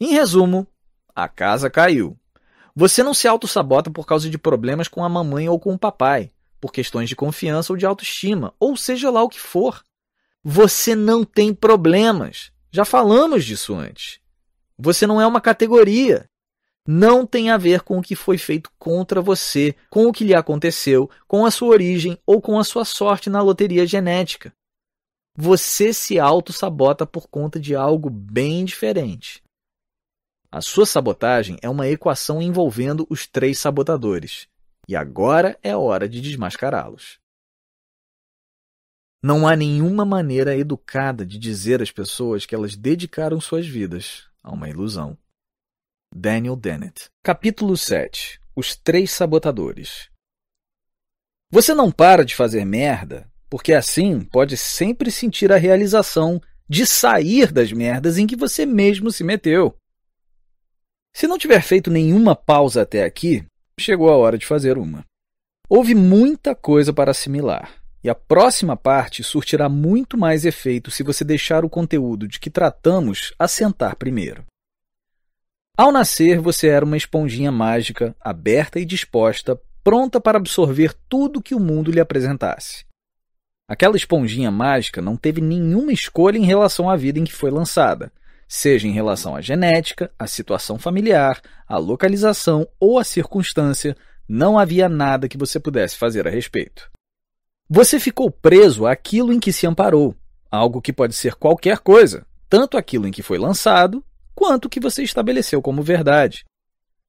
Em 0.00 0.12
resumo, 0.12 0.66
a 1.14 1.28
casa 1.28 1.68
caiu. 1.68 2.16
Você 2.76 3.02
não 3.02 3.14
se 3.14 3.26
auto-sabota 3.26 3.90
por 3.90 4.06
causa 4.06 4.28
de 4.28 4.38
problemas 4.38 4.88
com 4.88 5.04
a 5.04 5.08
mamãe 5.08 5.48
ou 5.48 5.58
com 5.58 5.74
o 5.74 5.78
papai 5.78 6.30
por 6.64 6.72
questões 6.72 7.10
de 7.10 7.14
confiança 7.14 7.74
ou 7.74 7.76
de 7.76 7.84
autoestima, 7.84 8.54
ou 8.58 8.74
seja 8.74 9.10
lá 9.10 9.22
o 9.22 9.28
que 9.28 9.38
for. 9.38 9.84
Você 10.42 10.94
não 10.94 11.22
tem 11.22 11.52
problemas. 11.52 12.50
Já 12.70 12.86
falamos 12.86 13.44
disso 13.44 13.74
antes. 13.74 14.18
Você 14.78 15.06
não 15.06 15.20
é 15.20 15.26
uma 15.26 15.42
categoria. 15.42 16.24
Não 16.86 17.26
tem 17.26 17.50
a 17.50 17.56
ver 17.56 17.80
com 17.80 17.98
o 17.98 18.02
que 18.02 18.14
foi 18.14 18.36
feito 18.36 18.70
contra 18.78 19.22
você, 19.22 19.74
com 19.88 20.06
o 20.06 20.12
que 20.12 20.24
lhe 20.24 20.34
aconteceu, 20.34 21.10
com 21.26 21.46
a 21.46 21.50
sua 21.50 21.68
origem 21.68 22.18
ou 22.26 22.42
com 22.42 22.58
a 22.58 22.64
sua 22.64 22.84
sorte 22.84 23.30
na 23.30 23.40
loteria 23.40 23.86
genética. 23.86 24.52
Você 25.36 25.94
se 25.94 26.18
auto-sabota 26.18 27.06
por 27.06 27.26
conta 27.26 27.58
de 27.58 27.74
algo 27.74 28.10
bem 28.10 28.64
diferente. 28.64 29.42
A 30.52 30.60
sua 30.60 30.86
sabotagem 30.86 31.56
é 31.62 31.68
uma 31.68 31.88
equação 31.88 32.40
envolvendo 32.40 33.06
os 33.10 33.26
três 33.26 33.58
sabotadores: 33.58 34.46
e 34.86 34.94
agora 34.94 35.58
é 35.62 35.74
hora 35.74 36.08
de 36.08 36.20
desmascará-los. 36.20 37.18
Não 39.22 39.48
há 39.48 39.56
nenhuma 39.56 40.04
maneira 40.04 40.54
educada 40.54 41.24
de 41.24 41.38
dizer 41.38 41.80
às 41.80 41.90
pessoas 41.90 42.44
que 42.44 42.54
elas 42.54 42.76
dedicaram 42.76 43.40
suas 43.40 43.66
vidas 43.66 44.28
a 44.42 44.52
uma 44.52 44.68
ilusão. 44.68 45.16
Daniel 46.16 46.54
Dennett. 46.54 47.10
Capítulo 47.24 47.76
7 47.76 48.38
Os 48.54 48.76
Três 48.76 49.10
Sabotadores 49.10 50.08
Você 51.50 51.74
não 51.74 51.90
para 51.90 52.24
de 52.24 52.36
fazer 52.36 52.64
merda 52.64 53.28
porque 53.50 53.72
assim 53.72 54.20
pode 54.20 54.56
sempre 54.56 55.10
sentir 55.10 55.50
a 55.50 55.56
realização 55.56 56.40
de 56.68 56.86
sair 56.86 57.50
das 57.50 57.72
merdas 57.72 58.16
em 58.16 58.28
que 58.28 58.36
você 58.36 58.64
mesmo 58.64 59.10
se 59.10 59.24
meteu. 59.24 59.74
Se 61.12 61.26
não 61.26 61.36
tiver 61.36 61.62
feito 61.62 61.90
nenhuma 61.90 62.36
pausa 62.36 62.82
até 62.82 63.02
aqui, 63.02 63.44
chegou 63.78 64.08
a 64.08 64.16
hora 64.16 64.38
de 64.38 64.46
fazer 64.46 64.78
uma. 64.78 65.04
Houve 65.68 65.96
muita 65.96 66.54
coisa 66.54 66.92
para 66.92 67.10
assimilar, 67.10 67.74
e 68.04 68.08
a 68.08 68.14
próxima 68.14 68.76
parte 68.76 69.24
surtirá 69.24 69.68
muito 69.68 70.16
mais 70.16 70.44
efeito 70.44 70.92
se 70.92 71.02
você 71.02 71.24
deixar 71.24 71.64
o 71.64 71.70
conteúdo 71.70 72.28
de 72.28 72.38
que 72.38 72.50
tratamos 72.50 73.34
assentar 73.36 73.96
primeiro. 73.96 74.44
Ao 75.76 75.90
nascer, 75.90 76.40
você 76.40 76.68
era 76.68 76.84
uma 76.84 76.96
esponjinha 76.96 77.50
mágica, 77.50 78.14
aberta 78.20 78.78
e 78.78 78.84
disposta, 78.84 79.60
pronta 79.82 80.20
para 80.20 80.38
absorver 80.38 80.94
tudo 81.08 81.42
que 81.42 81.54
o 81.54 81.60
mundo 81.60 81.90
lhe 81.90 82.00
apresentasse. 82.00 82.84
Aquela 83.68 83.96
esponjinha 83.96 84.50
mágica 84.50 85.02
não 85.02 85.16
teve 85.16 85.40
nenhuma 85.40 85.92
escolha 85.92 86.38
em 86.38 86.44
relação 86.44 86.88
à 86.88 86.96
vida 86.96 87.18
em 87.18 87.24
que 87.24 87.32
foi 87.32 87.50
lançada 87.50 88.12
seja 88.48 88.86
em 88.86 88.92
relação 88.92 89.34
à 89.34 89.40
genética, 89.40 90.10
à 90.18 90.26
situação 90.26 90.78
familiar, 90.78 91.40
à 91.66 91.76
localização 91.76 92.66
ou 92.78 92.98
à 92.98 93.04
circunstância, 93.04 93.96
não 94.28 94.58
havia 94.58 94.88
nada 94.88 95.28
que 95.28 95.38
você 95.38 95.58
pudesse 95.58 95.96
fazer 95.96 96.26
a 96.26 96.30
respeito. 96.30 96.90
Você 97.68 97.98
ficou 97.98 98.30
preso 98.30 98.86
àquilo 98.86 99.32
em 99.32 99.40
que 99.40 99.52
se 99.52 99.66
amparou, 99.66 100.14
algo 100.50 100.80
que 100.80 100.92
pode 100.92 101.14
ser 101.14 101.34
qualquer 101.34 101.78
coisa, 101.78 102.26
tanto 102.48 102.76
aquilo 102.76 103.08
em 103.08 103.10
que 103.10 103.22
foi 103.22 103.38
lançado, 103.38 104.04
quanto 104.34 104.68
que 104.68 104.80
você 104.80 105.02
estabeleceu 105.02 105.62
como 105.62 105.82
verdade. 105.82 106.44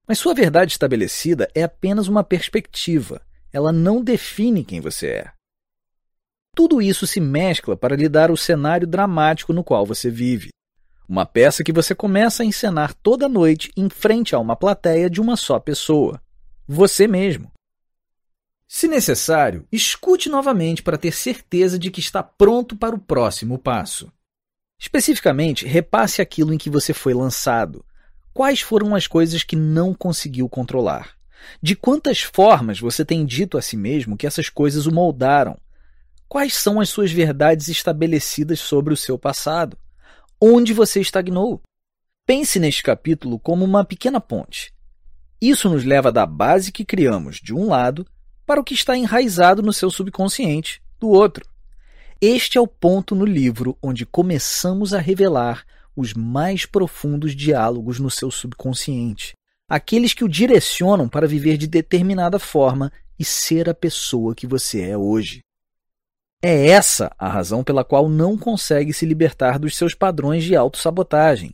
Mas 0.08 0.20
sua 0.20 0.34
verdade 0.34 0.72
estabelecida 0.72 1.50
é 1.56 1.64
apenas 1.64 2.08
uma 2.08 2.24
perspectiva, 2.24 3.22
ela 3.52 3.72
não 3.72 4.04
define 4.04 4.64
quem 4.64 4.80
você 4.80 5.08
é. 5.08 5.32
Tudo 6.56 6.82
isso 6.82 7.06
se 7.06 7.20
mescla 7.20 7.76
para 7.76 7.96
lhe 7.96 8.08
dar 8.08 8.32
o 8.32 8.38
cenário 8.38 8.88
dramático 8.88 9.52
no 9.52 9.64
qual 9.64 9.86
você 9.86 10.10
vive. 10.10 10.50
Uma 11.08 11.26
peça 11.26 11.64
que 11.64 11.74
você 11.74 11.94
começa 11.94 12.44
a 12.44 12.46
encenar 12.46 12.94
toda 12.94 13.28
noite 13.28 13.72
em 13.76 13.90
frente 13.90 14.34
a 14.34 14.40
uma 14.40 14.56
plateia 14.56 15.10
de 15.10 15.20
uma 15.20 15.36
só 15.36 15.60
pessoa. 15.60 16.22
Você 16.68 17.08
mesmo. 17.08 17.52
Se 18.68 18.88
necessário, 18.88 19.68
escute 19.72 20.30
novamente 20.30 20.82
para 20.82 20.98
ter 20.98 21.12
certeza 21.12 21.78
de 21.78 21.92
que 21.92 22.00
está 22.00 22.24
pronto 22.24 22.76
para 22.76 22.96
o 22.96 23.00
próximo 23.00 23.60
passo. 23.60 24.12
Especificamente, 24.80 25.66
repasse 25.66 26.22
aquilo 26.22 26.54
em 26.54 26.58
que 26.58 26.70
você 26.70 26.94
foi 26.94 27.14
lançado. 27.14 27.86
Quais 28.34 28.62
foram 28.62 28.94
as 28.94 29.08
coisas 29.08 29.44
que 29.44 29.56
não 29.56 29.94
conseguiu 29.94 30.50
controlar? 30.50 31.16
De 31.62 31.76
quantas 31.76 32.22
formas 32.22 32.80
você 32.80 33.06
tem 33.06 33.26
dito 33.26 33.58
a 33.58 33.62
si 33.62 33.78
mesmo 33.78 34.18
que 34.18 34.28
essas 34.28 34.50
coisas 34.50 34.86
o 34.86 34.94
moldaram? 34.94 35.58
Quais 36.28 36.56
são 36.56 36.80
as 36.80 36.90
suas 36.90 37.12
verdades 37.12 37.68
estabelecidas 37.68 38.60
sobre 38.60 38.94
o 38.94 38.98
seu 38.98 39.18
passado? 39.18 39.78
Onde 40.42 40.74
você 40.74 41.00
estagnou? 41.00 41.62
Pense 42.26 42.60
neste 42.60 42.84
capítulo 42.84 43.40
como 43.40 43.64
uma 43.64 43.86
pequena 43.86 44.20
ponte. 44.20 44.74
Isso 45.40 45.70
nos 45.70 45.84
leva 45.84 46.12
da 46.12 46.26
base 46.26 46.72
que 46.72 46.84
criamos, 46.84 47.38
de 47.38 47.54
um 47.54 47.68
lado, 47.68 48.06
para 48.46 48.60
o 48.60 48.64
que 48.64 48.74
está 48.74 48.98
enraizado 48.98 49.62
no 49.62 49.72
seu 49.72 49.90
subconsciente, 49.90 50.82
do 51.00 51.08
outro. 51.10 51.46
Este 52.22 52.58
é 52.58 52.62
o 52.62 52.68
ponto 52.68 53.14
no 53.14 53.26
livro 53.26 53.78
onde 53.82 54.06
começamos 54.06 54.94
a 54.94 55.00
revelar 55.00 55.66
os 55.96 56.14
mais 56.14 56.66
profundos 56.66 57.36
diálogos 57.36 58.00
no 58.00 58.10
seu 58.10 58.32
subconsciente, 58.32 59.34
aqueles 59.70 60.14
que 60.14 60.24
o 60.24 60.30
direcionam 60.30 61.08
para 61.08 61.28
viver 61.28 61.58
de 61.58 61.68
determinada 61.68 62.40
forma 62.40 62.92
e 63.18 63.24
ser 63.24 63.70
a 63.70 63.74
pessoa 63.74 64.36
que 64.36 64.48
você 64.48 64.82
é 64.82 64.98
hoje. 64.98 65.40
É 66.42 66.68
essa 66.68 67.14
a 67.18 67.28
razão 67.28 67.64
pela 67.64 67.84
qual 67.84 68.10
não 68.10 68.38
consegue 68.38 68.94
se 68.94 69.06
libertar 69.06 69.58
dos 69.58 69.76
seus 69.76 69.94
padrões 69.94 70.44
de 70.44 70.56
autossabotagem, 70.56 71.54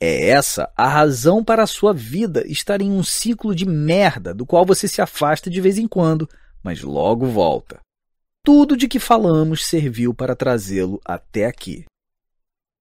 é 0.00 0.28
essa 0.28 0.70
a 0.76 0.86
razão 0.86 1.42
para 1.42 1.62
a 1.62 1.66
sua 1.66 1.94
vida 1.94 2.46
estar 2.46 2.82
em 2.82 2.90
um 2.90 3.02
ciclo 3.02 3.54
de 3.54 3.64
merda 3.64 4.34
do 4.34 4.44
qual 4.44 4.64
você 4.64 4.86
se 4.86 5.00
afasta 5.00 5.48
de 5.48 5.58
vez 5.58 5.78
em 5.78 5.88
quando, 5.88 6.28
mas 6.62 6.82
logo 6.82 7.26
volta. 7.26 7.80
Tudo 8.46 8.76
de 8.76 8.86
que 8.86 9.00
falamos 9.00 9.66
serviu 9.66 10.14
para 10.14 10.36
trazê-lo 10.36 11.00
até 11.04 11.46
aqui. 11.46 11.84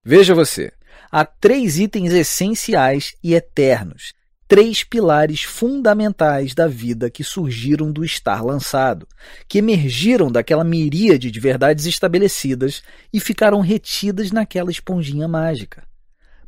Veja 0.04 0.36
você, 0.36 0.72
há 1.12 1.26
três 1.26 1.80
itens 1.80 2.14
essenciais 2.14 3.16
e 3.24 3.34
eternos, 3.34 4.14
três 4.48 4.84
pilares 4.84 5.42
fundamentais 5.42 6.54
da 6.54 6.68
vida 6.68 7.10
que 7.10 7.24
surgiram 7.24 7.92
do 7.92 8.06
estar 8.06 8.46
lançado, 8.46 9.08
que 9.48 9.58
emergiram 9.58 10.32
daquela 10.32 10.64
miríade 10.64 11.32
de 11.32 11.40
verdades 11.40 11.88
estabelecidas 11.88 12.84
e 13.12 13.20
ficaram 13.20 13.60
retidas 13.60 14.32
naquela 14.32 14.70
esponjinha 14.70 15.28
mágica 15.28 15.84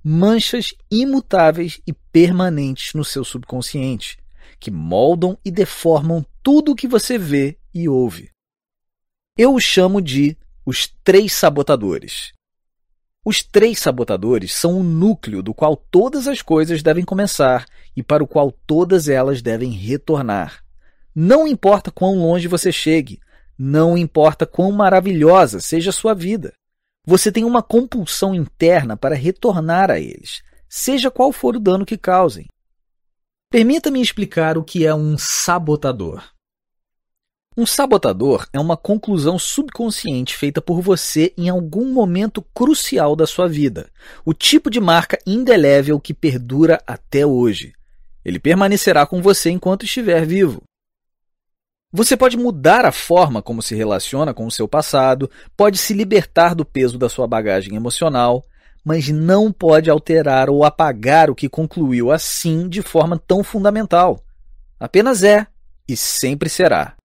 manchas 0.03 0.73
imutáveis 0.91 1.81
e 1.85 1.91
permanentes 1.91 2.93
no 2.93 3.03
seu 3.03 3.25
subconsciente, 3.25 4.19
que 4.59 4.69
moldam 4.69 5.37
e 5.43 5.49
deformam 5.49 6.23
tudo 6.43 6.71
o 6.71 6.75
que 6.75 6.87
você 6.87 7.17
vê 7.17 7.57
e 7.73 7.89
ouve. 7.89 8.29
Eu 9.37 9.53
os 9.53 9.63
chamo 9.63 10.01
de 10.01 10.35
os 10.65 10.87
três 11.03 11.31
sabotadores. 11.31 12.33
Os 13.23 13.43
três 13.43 13.77
sabotadores 13.77 14.51
são 14.51 14.79
o 14.79 14.83
núcleo 14.83 15.43
do 15.43 15.53
qual 15.53 15.75
todas 15.75 16.27
as 16.27 16.41
coisas 16.41 16.81
devem 16.81 17.05
começar 17.05 17.67
e 17.95 18.01
para 18.01 18.23
o 18.23 18.27
qual 18.27 18.51
todas 18.51 19.07
elas 19.07 19.39
devem 19.39 19.69
retornar. 19.69 20.63
Não 21.13 21.47
importa 21.47 21.91
quão 21.91 22.15
longe 22.17 22.47
você 22.47 22.71
chegue, 22.71 23.19
não 23.55 23.95
importa 23.95 24.43
quão 24.43 24.71
maravilhosa 24.71 25.59
seja 25.59 25.91
a 25.91 25.93
sua 25.93 26.15
vida. 26.15 26.51
Você 27.05 27.31
tem 27.31 27.43
uma 27.43 27.61
compulsão 27.61 28.33
interna 28.33 28.97
para 28.97 29.13
retornar 29.13 29.91
a 29.91 29.99
eles, 29.99 30.41
seja 30.67 31.11
qual 31.11 31.31
for 31.31 31.55
o 31.55 31.59
dano 31.59 31.85
que 31.85 31.97
causem. 31.97 32.47
Permita-me 33.51 34.01
explicar 34.01 34.57
o 34.57 34.63
que 34.63 34.83
é 34.83 34.95
um 34.95 35.15
sabotador. 35.15 36.23
Um 37.59 37.65
sabotador 37.65 38.47
é 38.53 38.59
uma 38.59 38.77
conclusão 38.77 39.39
subconsciente 39.39 40.37
feita 40.37 40.61
por 40.61 40.79
você 40.79 41.33
em 41.35 41.49
algum 41.49 41.91
momento 41.91 42.39
crucial 42.53 43.15
da 43.15 43.25
sua 43.25 43.47
vida, 43.47 43.89
o 44.23 44.31
tipo 44.31 44.69
de 44.69 44.79
marca 44.79 45.17
indelével 45.25 45.99
que 45.99 46.13
perdura 46.13 46.79
até 46.85 47.25
hoje. 47.25 47.73
Ele 48.23 48.37
permanecerá 48.37 49.07
com 49.07 49.23
você 49.23 49.49
enquanto 49.49 49.85
estiver 49.85 50.23
vivo. 50.23 50.61
Você 51.91 52.15
pode 52.15 52.37
mudar 52.37 52.85
a 52.85 52.91
forma 52.91 53.41
como 53.41 53.63
se 53.63 53.73
relaciona 53.73 54.35
com 54.35 54.45
o 54.45 54.51
seu 54.51 54.67
passado, 54.67 55.27
pode 55.55 55.79
se 55.79 55.95
libertar 55.95 56.53
do 56.53 56.63
peso 56.63 56.99
da 56.99 57.09
sua 57.09 57.25
bagagem 57.25 57.75
emocional, 57.75 58.45
mas 58.85 59.09
não 59.09 59.51
pode 59.51 59.89
alterar 59.89 60.47
ou 60.47 60.63
apagar 60.63 61.27
o 61.31 61.35
que 61.35 61.49
concluiu 61.49 62.11
assim 62.11 62.69
de 62.69 62.83
forma 62.83 63.17
tão 63.17 63.43
fundamental. 63.43 64.23
Apenas 64.79 65.23
é 65.23 65.47
e 65.87 65.97
sempre 65.97 66.49
será. 66.49 66.96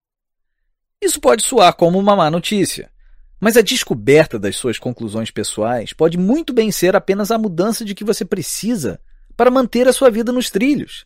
Isso 1.03 1.19
pode 1.19 1.43
soar 1.43 1.75
como 1.75 1.99
uma 1.99 2.15
má 2.15 2.31
notícia, 2.31 2.89
mas 3.37 3.57
a 3.57 3.61
descoberta 3.61 4.39
das 4.39 4.55
suas 4.55 4.79
conclusões 4.79 5.29
pessoais 5.29 5.91
pode 5.91 6.17
muito 6.17 6.53
bem 6.53 6.71
ser 6.71 6.95
apenas 6.95 7.29
a 7.29 7.37
mudança 7.37 7.83
de 7.83 7.93
que 7.93 8.05
você 8.05 8.23
precisa 8.23 9.01
para 9.35 9.51
manter 9.51 9.85
a 9.85 9.91
sua 9.91 10.09
vida 10.09 10.31
nos 10.31 10.49
trilhos. 10.49 11.03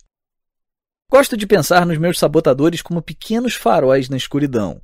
Gosto 1.10 1.36
de 1.36 1.48
pensar 1.48 1.84
nos 1.84 1.98
meus 1.98 2.16
sabotadores 2.16 2.80
como 2.80 3.02
pequenos 3.02 3.54
faróis 3.54 4.08
na 4.08 4.16
escuridão. 4.16 4.80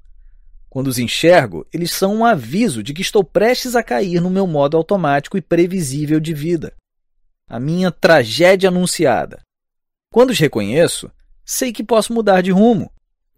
Quando 0.69 0.89
os 0.89 0.99
enxergo, 0.99 1.65
eles 1.73 1.93
são 1.93 2.17
um 2.17 2.25
aviso 2.25 2.83
de 2.83 2.93
que 2.93 3.03
estou 3.03 3.23
prestes 3.23 3.77
a 3.77 3.85
cair 3.85 4.21
no 4.21 4.31
meu 4.31 4.49
modo 4.49 4.77
automático 4.77 5.39
e 5.39 5.41
previsível 5.41 6.19
de 6.19 6.35
vida. 6.35 6.75
A 7.49 7.61
minha 7.61 7.93
tragédia 7.93 8.69
anunciada. 8.69 9.43
Quando 10.11 10.31
os 10.31 10.41
reconheço, 10.41 11.09
sei 11.45 11.73
que 11.73 11.85
posso 11.85 12.13
mudar 12.13 12.41
de 12.41 12.51
rumo. 12.51 12.91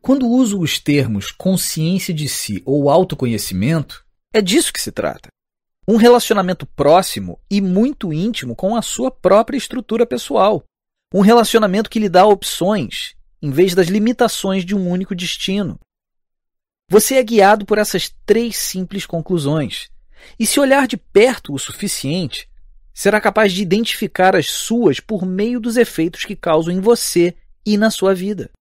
Quando 0.07 0.29
uso 0.29 0.61
os 0.61 0.79
termos 0.79 1.33
consciência 1.33 2.15
de 2.15 2.29
si 2.29 2.63
ou 2.65 2.89
autoconhecimento, 2.89 4.07
é 4.33 4.41
disso 4.41 4.73
que 4.73 4.81
se 4.81 4.93
trata. 4.93 5.31
Um 5.89 5.97
relacionamento 5.97 6.65
próximo 6.65 7.41
e 7.51 7.61
muito 7.61 8.13
íntimo 8.13 8.55
com 8.55 8.77
a 8.77 8.83
sua 8.83 9.11
própria 9.11 9.57
estrutura 9.57 10.07
pessoal, 10.07 10.63
um 11.13 11.23
relacionamento 11.23 11.91
que 11.91 11.99
lhe 11.99 12.09
dá 12.09 12.25
opções, 12.25 13.17
em 13.43 13.51
vez 13.51 13.75
das 13.75 13.89
limitações 13.89 14.65
de 14.65 14.77
um 14.77 14.89
único 14.89 15.13
destino. 15.13 15.77
Você 16.89 17.17
é 17.17 17.23
guiado 17.25 17.67
por 17.67 17.77
essas 17.77 18.15
três 18.25 18.57
simples 18.57 19.07
conclusões. 19.07 19.89
E 20.39 20.47
se 20.47 20.61
olhar 20.61 20.87
de 20.87 20.97
perto 20.97 21.53
o 21.53 21.59
suficiente, 21.59 22.49
será 22.95 23.21
capaz 23.21 23.53
de 23.53 23.61
identificar 23.61 24.37
as 24.37 24.47
suas 24.47 25.01
por 25.01 25.27
meio 25.27 25.59
dos 25.59 25.77
efeitos 25.77 26.25
que 26.25 26.37
causam 26.37 26.73
em 26.73 26.79
você 26.79 27.35
e 27.67 27.77
na 27.77 27.91
sua 27.91 28.15
vida. 28.15 28.53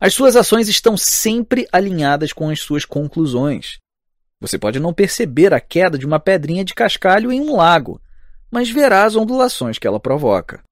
As 0.00 0.14
suas 0.14 0.36
ações 0.36 0.68
estão 0.68 0.96
sempre 0.96 1.66
alinhadas 1.72 2.32
com 2.32 2.50
as 2.50 2.60
suas 2.60 2.84
conclusões. 2.84 3.78
Você 4.40 4.56
pode 4.56 4.78
não 4.78 4.94
perceber 4.94 5.52
a 5.52 5.60
queda 5.60 5.98
de 5.98 6.06
uma 6.06 6.20
pedrinha 6.20 6.64
de 6.64 6.72
cascalho 6.72 7.32
em 7.32 7.40
um 7.40 7.56
lago, 7.56 8.00
mas 8.48 8.70
verá 8.70 9.04
as 9.04 9.16
ondulações 9.16 9.78
que 9.78 9.86
ela 9.86 9.98
provoca. 9.98 10.62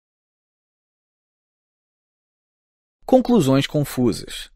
Conclusões 3.04 3.66
confusas. 3.66 4.50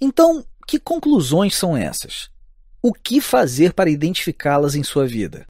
Então, 0.00 0.46
que 0.66 0.78
conclusões 0.78 1.56
são 1.56 1.76
essas? 1.76 2.30
O 2.80 2.92
que 2.92 3.20
fazer 3.20 3.72
para 3.72 3.90
identificá-las 3.90 4.76
em 4.76 4.84
sua 4.84 5.06
vida? 5.06 5.46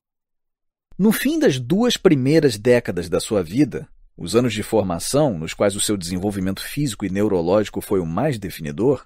No 0.96 1.12
fim 1.12 1.38
das 1.38 1.58
duas 1.58 1.98
primeiras 1.98 2.56
décadas 2.56 3.08
da 3.08 3.20
sua 3.20 3.42
vida, 3.42 3.86
os 4.18 4.34
anos 4.34 4.52
de 4.52 4.64
formação, 4.64 5.38
nos 5.38 5.54
quais 5.54 5.76
o 5.76 5.80
seu 5.80 5.96
desenvolvimento 5.96 6.60
físico 6.60 7.06
e 7.06 7.08
neurológico 7.08 7.80
foi 7.80 8.00
o 8.00 8.06
mais 8.06 8.36
definidor, 8.36 9.04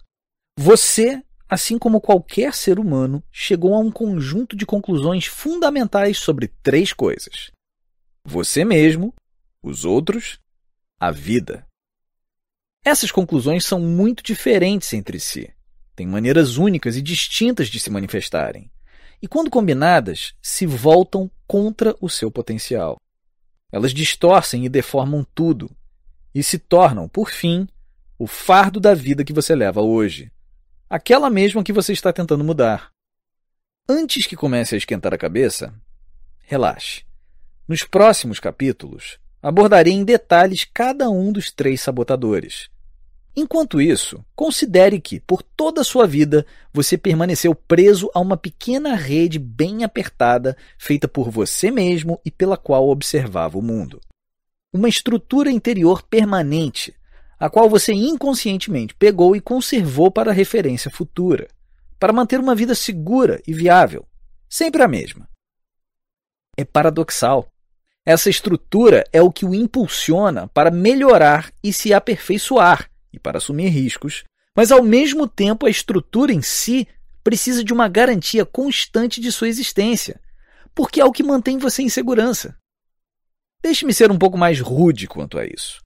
você, 0.58 1.22
assim 1.46 1.78
como 1.78 2.00
qualquer 2.00 2.54
ser 2.54 2.78
humano, 2.78 3.22
chegou 3.30 3.74
a 3.74 3.78
um 3.78 3.90
conjunto 3.90 4.56
de 4.56 4.64
conclusões 4.64 5.26
fundamentais 5.26 6.16
sobre 6.16 6.48
três 6.62 6.94
coisas: 6.94 7.50
você 8.24 8.64
mesmo, 8.64 9.14
os 9.62 9.84
outros, 9.84 10.38
a 10.98 11.10
vida. 11.10 11.66
Essas 12.82 13.12
conclusões 13.12 13.66
são 13.66 13.78
muito 13.78 14.22
diferentes 14.22 14.92
entre 14.94 15.20
si. 15.20 15.52
Têm 15.94 16.06
maneiras 16.06 16.56
únicas 16.56 16.96
e 16.96 17.02
distintas 17.02 17.68
de 17.68 17.78
se 17.78 17.90
manifestarem. 17.90 18.70
E 19.20 19.28
quando 19.28 19.50
combinadas, 19.50 20.34
se 20.42 20.66
voltam 20.66 21.30
contra 21.46 21.94
o 22.00 22.08
seu 22.08 22.30
potencial. 22.30 23.01
Elas 23.72 23.94
distorcem 23.94 24.66
e 24.66 24.68
deformam 24.68 25.26
tudo 25.34 25.70
e 26.34 26.42
se 26.42 26.58
tornam, 26.58 27.08
por 27.08 27.30
fim, 27.30 27.66
o 28.18 28.26
fardo 28.26 28.78
da 28.78 28.94
vida 28.94 29.24
que 29.24 29.32
você 29.32 29.54
leva 29.54 29.80
hoje. 29.80 30.30
aquela 30.88 31.30
mesma 31.30 31.64
que 31.64 31.72
você 31.72 31.94
está 31.94 32.12
tentando 32.12 32.44
mudar. 32.44 32.92
Antes 33.88 34.26
que 34.26 34.36
comece 34.36 34.74
a 34.74 34.78
esquentar 34.78 35.14
a 35.14 35.18
cabeça, 35.18 35.74
relaxe. 36.42 37.02
Nos 37.66 37.82
próximos 37.82 38.38
capítulos, 38.38 39.18
abordarei 39.40 39.94
em 39.94 40.04
detalhes 40.04 40.64
cada 40.64 41.08
um 41.08 41.32
dos 41.32 41.50
três 41.50 41.80
sabotadores. 41.80 42.68
Enquanto 43.34 43.80
isso, 43.80 44.22
considere 44.36 45.00
que, 45.00 45.18
por 45.18 45.42
toda 45.42 45.80
a 45.80 45.84
sua 45.84 46.06
vida, 46.06 46.44
você 46.72 46.98
permaneceu 46.98 47.54
preso 47.54 48.10
a 48.14 48.20
uma 48.20 48.36
pequena 48.36 48.94
rede 48.94 49.38
bem 49.38 49.84
apertada 49.84 50.54
feita 50.76 51.08
por 51.08 51.30
você 51.30 51.70
mesmo 51.70 52.20
e 52.26 52.30
pela 52.30 52.58
qual 52.58 52.90
observava 52.90 53.56
o 53.56 53.62
mundo. 53.62 54.00
Uma 54.70 54.88
estrutura 54.88 55.50
interior 55.50 56.02
permanente, 56.02 56.94
a 57.38 57.48
qual 57.48 57.70
você 57.70 57.94
inconscientemente 57.94 58.94
pegou 58.94 59.34
e 59.34 59.40
conservou 59.40 60.10
para 60.10 60.30
referência 60.30 60.90
futura, 60.90 61.48
para 61.98 62.12
manter 62.12 62.38
uma 62.38 62.54
vida 62.54 62.74
segura 62.74 63.40
e 63.46 63.54
viável, 63.54 64.06
sempre 64.46 64.82
a 64.82 64.88
mesma. 64.88 65.26
É 66.54 66.64
paradoxal. 66.64 67.48
Essa 68.04 68.28
estrutura 68.28 69.04
é 69.10 69.22
o 69.22 69.32
que 69.32 69.46
o 69.46 69.54
impulsiona 69.54 70.48
para 70.48 70.70
melhorar 70.70 71.50
e 71.62 71.72
se 71.72 71.94
aperfeiçoar 71.94 72.91
e 73.12 73.18
para 73.18 73.38
assumir 73.38 73.68
riscos, 73.68 74.24
mas 74.56 74.70
ao 74.70 74.82
mesmo 74.82 75.26
tempo 75.26 75.66
a 75.66 75.70
estrutura 75.70 76.32
em 76.32 76.42
si 76.42 76.86
precisa 77.22 77.62
de 77.62 77.72
uma 77.72 77.88
garantia 77.88 78.44
constante 78.44 79.20
de 79.20 79.30
sua 79.30 79.48
existência, 79.48 80.20
porque 80.74 81.00
é 81.00 81.04
o 81.04 81.12
que 81.12 81.22
mantém 81.22 81.58
você 81.58 81.82
em 81.82 81.88
segurança. 81.88 82.56
Deixe-me 83.62 83.94
ser 83.94 84.10
um 84.10 84.18
pouco 84.18 84.36
mais 84.36 84.60
rude 84.60 85.06
quanto 85.06 85.38
a 85.38 85.46
isso. 85.46 85.80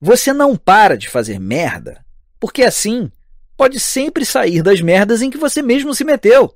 Você 0.00 0.32
não 0.32 0.56
para 0.56 0.96
de 0.96 1.08
fazer 1.08 1.38
merda, 1.38 2.04
porque 2.40 2.62
assim 2.62 3.10
pode 3.56 3.78
sempre 3.78 4.24
sair 4.24 4.62
das 4.62 4.80
merdas 4.80 5.22
em 5.22 5.30
que 5.30 5.38
você 5.38 5.62
mesmo 5.62 5.94
se 5.94 6.04
meteu. 6.04 6.54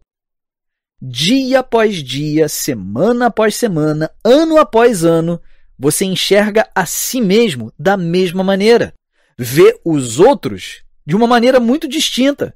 Dia 1.01 1.61
após 1.61 2.03
dia, 2.03 2.49
semana 2.49 3.27
após 3.27 3.55
semana, 3.55 4.11
ano 4.25 4.59
após 4.59 5.05
ano, 5.05 5.41
você 5.79 6.05
enxerga 6.05 6.69
a 6.75 6.85
si 6.85 7.21
mesmo 7.21 7.73
da 7.79 7.97
mesma 7.97 8.43
maneira 8.43 8.93
ver 9.39 9.81
os 9.85 10.19
outros 10.19 10.83
de 11.07 11.15
uma 11.15 11.27
maneira 11.27 11.61
muito 11.61 11.87
distinta 11.87 12.55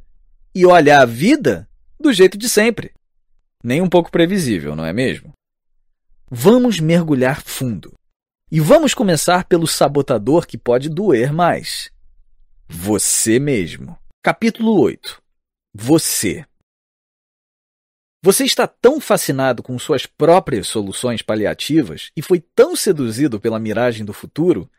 e 0.52 0.67
olhar 0.67 1.01
a 1.01 1.07
vida 1.07 1.69
do 1.99 2.12
jeito 2.12 2.36
de 2.36 2.49
sempre. 2.49 2.93
Nem 3.62 3.81
um 3.81 3.89
pouco 3.89 4.11
previsível, 4.11 4.75
não 4.75 4.85
é 4.85 4.93
mesmo? 4.93 5.33
Vamos 6.28 6.81
mergulhar 6.81 7.41
fundo. 7.43 7.93
E 8.51 8.59
vamos 8.59 8.93
começar 8.93 9.44
pelo 9.44 9.67
sabotador 9.67 10.47
que 10.47 10.59
pode 10.59 10.89
doer 10.89 11.33
mais. 11.33 11.91
Você 12.69 13.39
mesmo. 13.39 13.97
Capítulo 14.23 14.78
8. 14.81 15.23
Você. 15.75 16.44
Você 18.25 18.44
está 18.44 18.67
tão 18.67 19.01
fascinado 19.01 19.62
com 19.62 19.78
suas 19.78 20.05
próprias 20.05 20.67
soluções 20.67 21.23
paliativas 21.23 22.11
e 22.17 22.23
foi 22.23 22.41
tão 22.41 22.77
seduzido 22.77 23.41
pela 23.41 23.59
miragem 23.59 24.05
do 24.05 24.12
futuro 24.12 24.70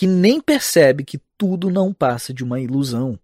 que 0.00 0.06
nem 0.06 0.40
percebe 0.40 1.04
que 1.04 1.20
tudo 1.36 1.68
não 1.68 1.92
passa 1.92 2.32
de 2.32 2.42
uma 2.42 2.58
ilusão. 2.58 3.20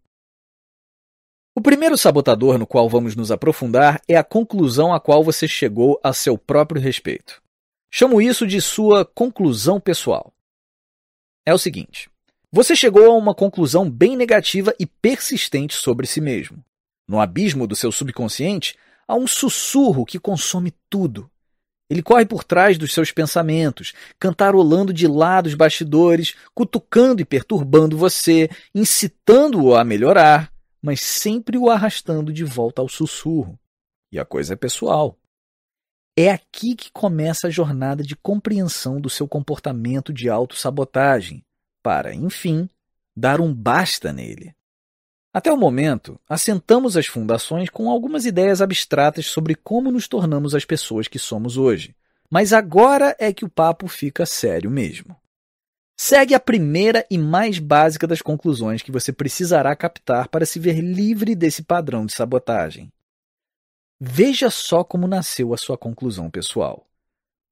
O 1.54 1.60
primeiro 1.62 1.96
sabotador 1.96 2.58
no 2.58 2.66
qual 2.66 2.86
vamos 2.86 3.16
nos 3.16 3.30
aprofundar 3.30 3.98
é 4.06 4.14
a 4.14 4.22
conclusão 4.22 4.92
a 4.92 5.00
qual 5.00 5.24
você 5.24 5.48
chegou 5.48 5.98
a 6.04 6.12
seu 6.12 6.36
próprio 6.36 6.78
respeito. 6.78 7.42
Chamo 7.90 8.20
isso 8.20 8.46
de 8.46 8.60
sua 8.60 9.06
conclusão 9.06 9.80
pessoal. 9.80 10.34
É 11.46 11.54
o 11.54 11.58
seguinte: 11.58 12.10
você 12.52 12.76
chegou 12.76 13.06
a 13.06 13.16
uma 13.16 13.34
conclusão 13.34 13.88
bem 13.88 14.14
negativa 14.14 14.74
e 14.78 14.84
persistente 14.84 15.72
sobre 15.76 16.06
si 16.06 16.20
mesmo. 16.20 16.62
No 17.08 17.18
abismo 17.18 17.66
do 17.66 17.74
seu 17.74 17.90
subconsciente, 17.90 18.76
há 19.08 19.14
um 19.14 19.26
sussurro 19.26 20.04
que 20.04 20.18
consome 20.18 20.74
tudo, 20.90 21.30
ele 21.88 22.02
corre 22.02 22.26
por 22.26 22.42
trás 22.42 22.76
dos 22.76 22.92
seus 22.92 23.12
pensamentos, 23.12 23.92
cantarolando 24.18 24.92
de 24.92 25.06
lá 25.06 25.40
dos 25.40 25.54
bastidores, 25.54 26.34
cutucando 26.54 27.22
e 27.22 27.24
perturbando 27.24 27.96
você, 27.96 28.50
incitando-o 28.74 29.74
a 29.74 29.84
melhorar, 29.84 30.52
mas 30.82 31.00
sempre 31.00 31.56
o 31.56 31.70
arrastando 31.70 32.32
de 32.32 32.44
volta 32.44 32.82
ao 32.82 32.88
sussurro. 32.88 33.58
E 34.10 34.18
a 34.18 34.24
coisa 34.24 34.54
é 34.54 34.56
pessoal. 34.56 35.16
É 36.18 36.30
aqui 36.30 36.74
que 36.74 36.90
começa 36.90 37.46
a 37.46 37.50
jornada 37.50 38.02
de 38.02 38.16
compreensão 38.16 39.00
do 39.00 39.10
seu 39.10 39.28
comportamento 39.28 40.12
de 40.12 40.28
autossabotagem, 40.28 41.44
para, 41.82 42.14
enfim, 42.14 42.68
dar 43.16 43.40
um 43.40 43.54
basta 43.54 44.12
nele. 44.12 44.54
Até 45.36 45.52
o 45.52 45.56
momento, 45.58 46.18
assentamos 46.26 46.96
as 46.96 47.06
fundações 47.06 47.68
com 47.68 47.90
algumas 47.90 48.24
ideias 48.24 48.62
abstratas 48.62 49.26
sobre 49.26 49.54
como 49.54 49.92
nos 49.92 50.08
tornamos 50.08 50.54
as 50.54 50.64
pessoas 50.64 51.08
que 51.08 51.18
somos 51.18 51.58
hoje. 51.58 51.94
Mas 52.30 52.54
agora 52.54 53.14
é 53.18 53.30
que 53.34 53.44
o 53.44 53.50
papo 53.50 53.86
fica 53.86 54.24
sério 54.24 54.70
mesmo. 54.70 55.14
Segue 55.94 56.34
a 56.34 56.40
primeira 56.40 57.04
e 57.10 57.18
mais 57.18 57.58
básica 57.58 58.06
das 58.06 58.22
conclusões 58.22 58.80
que 58.80 58.90
você 58.90 59.12
precisará 59.12 59.76
captar 59.76 60.28
para 60.28 60.46
se 60.46 60.58
ver 60.58 60.80
livre 60.80 61.34
desse 61.34 61.62
padrão 61.62 62.06
de 62.06 62.14
sabotagem. 62.14 62.90
Veja 64.00 64.48
só 64.48 64.82
como 64.82 65.06
nasceu 65.06 65.52
a 65.52 65.58
sua 65.58 65.76
conclusão 65.76 66.30
pessoal. 66.30 66.86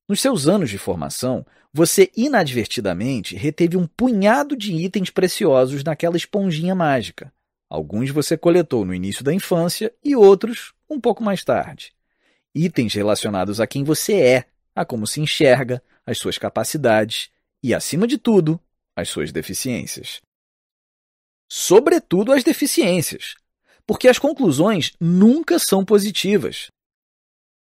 Nos 0.09 0.23
seus 0.23 0.49
anos 0.49 0.71
de 0.71 0.79
formação, 0.79 1.45
você 1.71 2.11
inadvertidamente 2.17 3.37
reteve 3.37 3.77
um 3.77 3.87
punhado 3.87 4.57
de 4.57 4.73
itens 4.73 5.11
preciosos 5.11 5.85
naquela 5.85 6.17
esponjinha 6.17 6.75
mágica. 6.75 7.31
Alguns 7.75 8.11
você 8.11 8.39
coletou 8.39 8.85
no 8.85 8.95
início 8.95 9.25
da 9.25 9.35
infância 9.35 9.93
e 10.01 10.15
outros 10.15 10.73
um 10.89 11.01
pouco 11.01 11.25
mais 11.25 11.43
tarde. 11.43 11.93
Itens 12.55 12.95
relacionados 12.95 13.61
a 13.61 13.67
quem 13.67 13.83
você 13.83 14.13
é, 14.15 14.45
a 14.77 14.85
como 14.85 15.09
se 15.09 15.21
enxerga, 15.21 15.83
as 16.07 16.17
suas 16.17 16.39
capacidades 16.39 17.31
e, 17.61 17.75
acima 17.75 18.07
de 18.07 18.17
tudo, 18.17 18.61
as 18.95 19.09
suas 19.09 19.33
deficiências. 19.33 20.23
Sobretudo 21.51 22.31
as 22.31 22.45
deficiências, 22.45 23.35
porque 23.85 24.07
as 24.07 24.21
conclusões 24.21 24.93
nunca 25.01 25.59
são 25.59 25.85
positivas. 25.85 26.71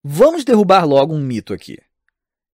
Vamos 0.05 0.45
derrubar 0.45 0.87
logo 0.87 1.17
um 1.17 1.21
mito 1.21 1.53
aqui. 1.53 1.81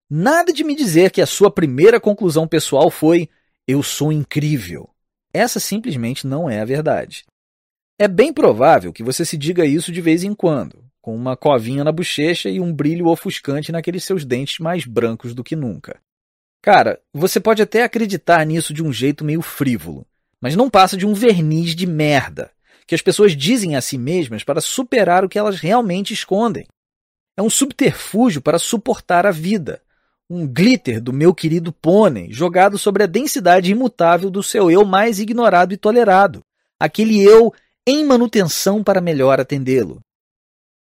Nada 0.09 0.51
de 0.51 0.63
me 0.63 0.73
dizer 0.75 1.11
que 1.11 1.21
a 1.21 1.27
sua 1.27 1.51
primeira 1.51 1.99
conclusão 1.99 2.47
pessoal 2.47 2.89
foi: 2.89 3.29
eu 3.67 3.83
sou 3.83 4.11
incrível. 4.11 4.89
Essa 5.31 5.59
simplesmente 5.59 6.25
não 6.25 6.49
é 6.49 6.59
a 6.59 6.65
verdade. 6.65 7.23
É 7.99 8.07
bem 8.07 8.33
provável 8.33 8.91
que 8.91 9.03
você 9.03 9.23
se 9.23 9.37
diga 9.37 9.65
isso 9.65 9.91
de 9.91 10.01
vez 10.01 10.23
em 10.23 10.33
quando, 10.33 10.83
com 11.01 11.15
uma 11.15 11.37
covinha 11.37 11.83
na 11.83 11.91
bochecha 11.91 12.49
e 12.49 12.59
um 12.59 12.73
brilho 12.73 13.07
ofuscante 13.07 13.71
naqueles 13.71 14.03
seus 14.03 14.25
dentes 14.25 14.59
mais 14.59 14.85
brancos 14.85 15.35
do 15.35 15.43
que 15.43 15.55
nunca. 15.55 15.99
Cara, 16.61 16.99
você 17.13 17.39
pode 17.39 17.61
até 17.61 17.83
acreditar 17.83 18.45
nisso 18.45 18.73
de 18.73 18.81
um 18.81 18.91
jeito 18.91 19.23
meio 19.23 19.41
frívolo, 19.41 20.07
mas 20.41 20.55
não 20.55 20.69
passa 20.69 20.97
de 20.97 21.05
um 21.05 21.13
verniz 21.13 21.75
de 21.75 21.85
merda 21.85 22.51
que 22.85 22.95
as 22.95 23.01
pessoas 23.01 23.35
dizem 23.35 23.75
a 23.75 23.81
si 23.81 23.97
mesmas 23.97 24.43
para 24.43 24.61
superar 24.61 25.23
o 25.23 25.29
que 25.29 25.39
elas 25.39 25.59
realmente 25.59 26.13
escondem. 26.13 26.65
É 27.37 27.41
um 27.41 27.49
subterfúgio 27.49 28.41
para 28.41 28.59
suportar 28.59 29.25
a 29.25 29.31
vida, 29.31 29.81
um 30.29 30.47
glitter 30.47 31.01
do 31.01 31.13
meu 31.13 31.33
querido 31.33 31.71
pônei 31.71 32.31
jogado 32.31 32.77
sobre 32.77 33.03
a 33.03 33.07
densidade 33.07 33.71
imutável 33.71 34.29
do 34.29 34.43
seu 34.43 34.69
eu 34.69 34.85
mais 34.85 35.19
ignorado 35.19 35.73
e 35.73 35.77
tolerado, 35.77 36.41
aquele 36.79 37.21
eu 37.21 37.53
em 37.85 38.03
manutenção 38.03 38.83
para 38.83 39.01
melhor 39.01 39.39
atendê-lo. 39.39 39.99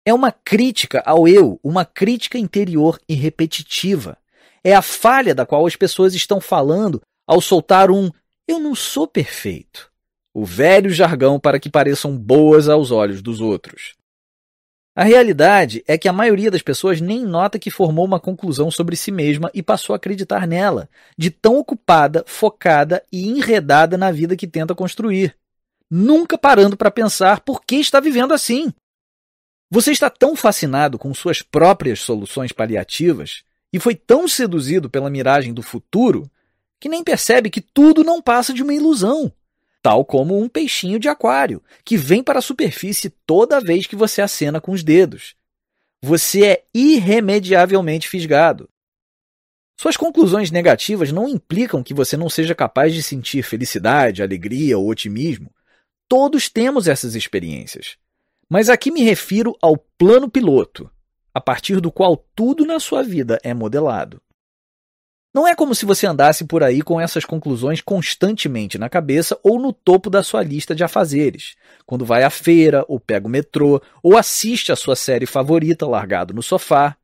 É 0.07 0.13
uma 0.13 0.31
crítica 0.31 1.03
ao 1.07 1.27
eu, 1.27 1.59
uma 1.63 1.85
crítica 1.85 2.37
interior 2.37 3.01
e 3.09 3.15
repetitiva. 3.15 4.19
É 4.63 4.75
a 4.75 4.83
falha 4.83 5.35
da 5.35 5.47
qual 5.47 5.67
as 5.67 5.77
pessoas 5.77 6.15
estão 6.15 6.41
falando 6.41 7.01
ao 7.27 7.41
soltar 7.41 7.91
um 7.91 8.11
eu 8.47 8.61
não 8.61 8.75
sou 8.75 9.07
perfeito. 9.07 9.91
O 10.35 10.45
velho 10.45 10.91
jargão 10.91 11.41
para 11.41 11.59
que 11.59 11.71
pareçam 11.71 12.17
boas 12.17 12.69
aos 12.69 12.91
olhos 12.91 13.23
dos 13.23 13.41
outros. 13.41 13.95
A 14.95 15.03
realidade 15.03 15.83
é 15.89 15.97
que 15.97 16.09
a 16.09 16.13
maioria 16.13 16.51
das 16.51 16.63
pessoas 16.63 17.01
nem 17.01 17.25
nota 17.25 17.59
que 17.59 17.71
formou 17.71 18.05
uma 18.05 18.21
conclusão 18.21 18.71
sobre 18.71 18.95
si 18.97 19.11
mesma 19.11 19.51
e 19.55 19.63
passou 19.63 19.95
a 19.95 19.97
acreditar 19.97 20.47
nela, 20.47 20.89
de 21.17 21.31
tão 21.31 21.57
ocupada, 21.57 22.23
focada 22.27 23.03
e 23.11 23.27
enredada 23.29 23.97
na 23.97 24.13
vida 24.13 24.37
que 24.37 24.47
tenta 24.47 24.75
construir 24.75 25.35
nunca 25.95 26.37
parando 26.37 26.77
para 26.77 26.91
pensar 26.91 27.41
por 27.43 27.65
que 27.65 27.77
está 27.77 28.01
vivendo 28.01 28.35
assim. 28.35 28.73
Você 29.71 29.93
está 29.93 30.11
tão 30.11 30.35
fascinado 30.35 30.99
com 30.99 31.15
suas 31.15 31.41
próprias 31.41 32.01
soluções 32.01 32.51
paliativas 32.51 33.45
e 33.73 33.79
foi 33.79 33.95
tão 33.95 34.27
seduzido 34.27 34.91
pela 34.91 35.09
miragem 35.09 35.55
do 35.55 35.63
futuro 35.63 36.29
que 36.81 36.89
nem 36.89 37.05
percebe 37.05 37.49
que 37.49 37.61
tudo 37.61 38.03
não 38.03 38.21
passa 38.21 38.53
de 38.53 38.61
uma 38.61 38.75
ilusão, 38.75 39.33
tal 39.81 40.05
como 40.05 40.37
um 40.37 40.49
peixinho 40.49 40.99
de 40.99 41.09
aquário 41.09 41.63
que 41.85 41.97
vem 41.97 42.25
para 42.25 42.41
a 42.41 42.43
superfície 42.43 43.09
toda 43.25 43.61
vez 43.61 43.87
que 43.87 43.95
você 43.95 44.21
acena 44.21 44.61
com 44.61 44.73
os 44.73 44.83
dedos. 44.83 45.37
Você 46.03 46.45
é 46.45 46.65
irremediavelmente 46.75 48.09
fisgado. 48.09 48.69
Suas 49.81 49.97
conclusões 49.97 50.51
negativas 50.51 51.13
não 51.13 51.29
implicam 51.29 51.85
que 51.85 51.95
você 51.95 52.17
não 52.17 52.29
seja 52.29 52.55
capaz 52.55 52.93
de 52.93 53.03
sentir 53.03 53.45
felicidade, 53.45 54.23
alegria 54.23 54.77
ou 54.77 54.89
otimismo. 54.89 55.55
Todos 56.09 56.49
temos 56.49 56.87
essas 56.87 57.15
experiências. 57.15 57.97
Mas 58.49 58.69
aqui 58.69 58.91
me 58.91 59.03
refiro 59.03 59.57
ao 59.61 59.77
plano 59.77 60.29
piloto, 60.29 60.91
a 61.33 61.41
partir 61.41 61.81
do 61.81 61.91
qual 61.91 62.17
tudo 62.35 62.65
na 62.65 62.79
sua 62.79 63.03
vida 63.03 63.39
é 63.43 63.53
modelado. 63.53 64.21
Não 65.35 65.49
é 65.49 65.57
como 65.57 65.75
se 65.75 65.85
você 65.85 66.07
andasse 66.07 66.45
por 66.45 66.63
aí 66.63 66.81
com 66.81 67.01
essas 67.01 67.25
conclusões 67.25 67.81
constantemente 67.81 68.79
na 68.79 68.89
cabeça 68.89 69.37
ou 69.43 69.59
no 69.59 69.73
topo 69.73 70.09
da 70.09 70.23
sua 70.23 70.45
lista 70.45 70.77
de 70.77 70.85
afazeres, 70.85 71.57
quando 71.85 72.05
vai 72.05 72.23
à 72.23 72.31
feira, 72.31 72.85
ou 72.87 73.01
pega 73.01 73.27
o 73.27 73.31
metrô, 73.31 73.83
ou 74.01 74.17
assiste 74.17 74.71
a 74.71 74.77
sua 74.77 74.95
série 74.95 75.27
favorita 75.27 75.89
largado 75.89 76.33
no 76.33 76.41
sofá. 76.41 76.97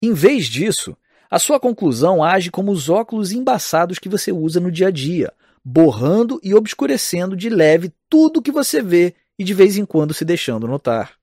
Em 0.00 0.14
vez 0.14 0.46
disso, 0.46 0.96
a 1.30 1.38
sua 1.38 1.60
conclusão 1.60 2.24
age 2.24 2.50
como 2.50 2.72
os 2.72 2.88
óculos 2.88 3.30
embaçados 3.30 3.98
que 3.98 4.08
você 4.08 4.32
usa 4.32 4.58
no 4.58 4.72
dia 4.72 4.88
a 4.88 4.90
dia, 4.90 5.30
borrando 5.64 6.38
e 6.42 6.54
obscurecendo 6.54 7.36
de 7.36 7.48
leve 7.48 7.92
tudo 8.08 8.42
que 8.42 8.52
você 8.52 8.82
vê 8.82 9.14
e 9.38 9.44
de 9.44 9.54
vez 9.54 9.76
em 9.76 9.86
quando 9.86 10.12
se 10.12 10.24
deixando 10.24 10.68
notar. 10.68 11.18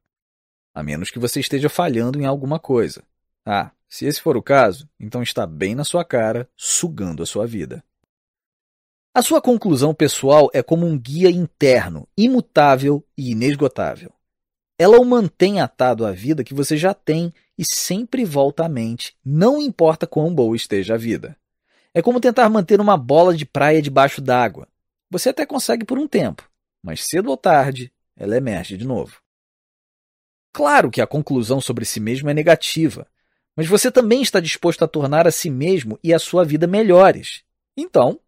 A 0.74 0.82
menos 0.82 1.12
que 1.12 1.20
você 1.20 1.40
esteja 1.40 1.70
falhando 1.70 2.20
em 2.20 2.26
alguma 2.26 2.58
coisa. 2.58 3.04
Ah, 3.46 3.72
se 3.88 4.06
esse 4.06 4.22
for 4.22 4.38
o 4.38 4.42
caso, 4.42 4.90
então 5.00 5.22
está 5.22 5.46
bem 5.46 5.76
na 5.76 5.84
sua 5.84 6.04
cara, 6.04 6.50
sugando 6.56 7.22
a 7.22 7.26
sua 7.26 7.46
vida. 7.46 7.84
A 9.14 9.22
sua 9.22 9.42
conclusão 9.42 9.94
pessoal 9.94 10.50
é 10.54 10.64
como 10.64 10.88
um 10.88 10.98
guia 10.98 11.30
interno, 11.30 12.08
imutável 12.18 13.06
e 13.18 13.32
inesgotável. 13.32 14.12
Ela 14.80 15.00
o 15.00 15.06
mantém 15.06 15.60
atado 15.60 16.06
à 16.06 16.12
vida 16.12 16.44
que 16.44 16.54
você 16.54 16.78
já 16.78 16.94
tem 16.94 17.34
e 17.58 17.64
sempre 17.66 18.24
volta 18.24 18.66
à 18.66 18.70
mente, 18.70 19.16
não 19.24 19.62
importa 19.62 20.08
quão 20.08 20.34
boa 20.34 20.56
esteja 20.56 20.96
a 20.96 20.98
vida. 20.98 21.38
É 21.94 22.02
como 22.02 22.22
tentar 22.22 22.48
manter 22.50 22.80
uma 22.80 22.96
bola 22.96 23.36
de 23.36 23.46
praia 23.46 23.82
debaixo 23.82 24.22
d'água. 24.22 24.68
Você 25.10 25.30
até 25.30 25.46
consegue 25.46 25.86
por 25.86 26.00
um 26.00 26.08
tempo, 26.08 26.50
mas 26.82 27.06
cedo 27.06 27.30
ou 27.30 27.38
tarde 27.38 27.92
ela 28.16 28.38
emerge 28.38 28.78
de 28.78 28.86
novo. 28.86 29.22
Claro 30.54 30.90
que 30.90 31.02
a 31.02 31.08
conclusão 31.08 31.60
sobre 31.60 31.86
si 31.86 32.00
mesmo 32.00 32.30
é 32.30 32.34
negativa, 32.34 33.08
mas 33.56 33.68
você 33.68 33.92
também 33.92 34.22
está 34.22 34.40
disposto 34.40 34.84
a 34.84 34.88
tornar 34.88 35.28
a 35.28 35.32
si 35.32 35.50
mesmo 35.50 36.00
e 36.04 36.14
a 36.14 36.20
sua 36.20 36.46
vida 36.46 36.68
melhores. 36.68 37.44
Então, 37.76 38.20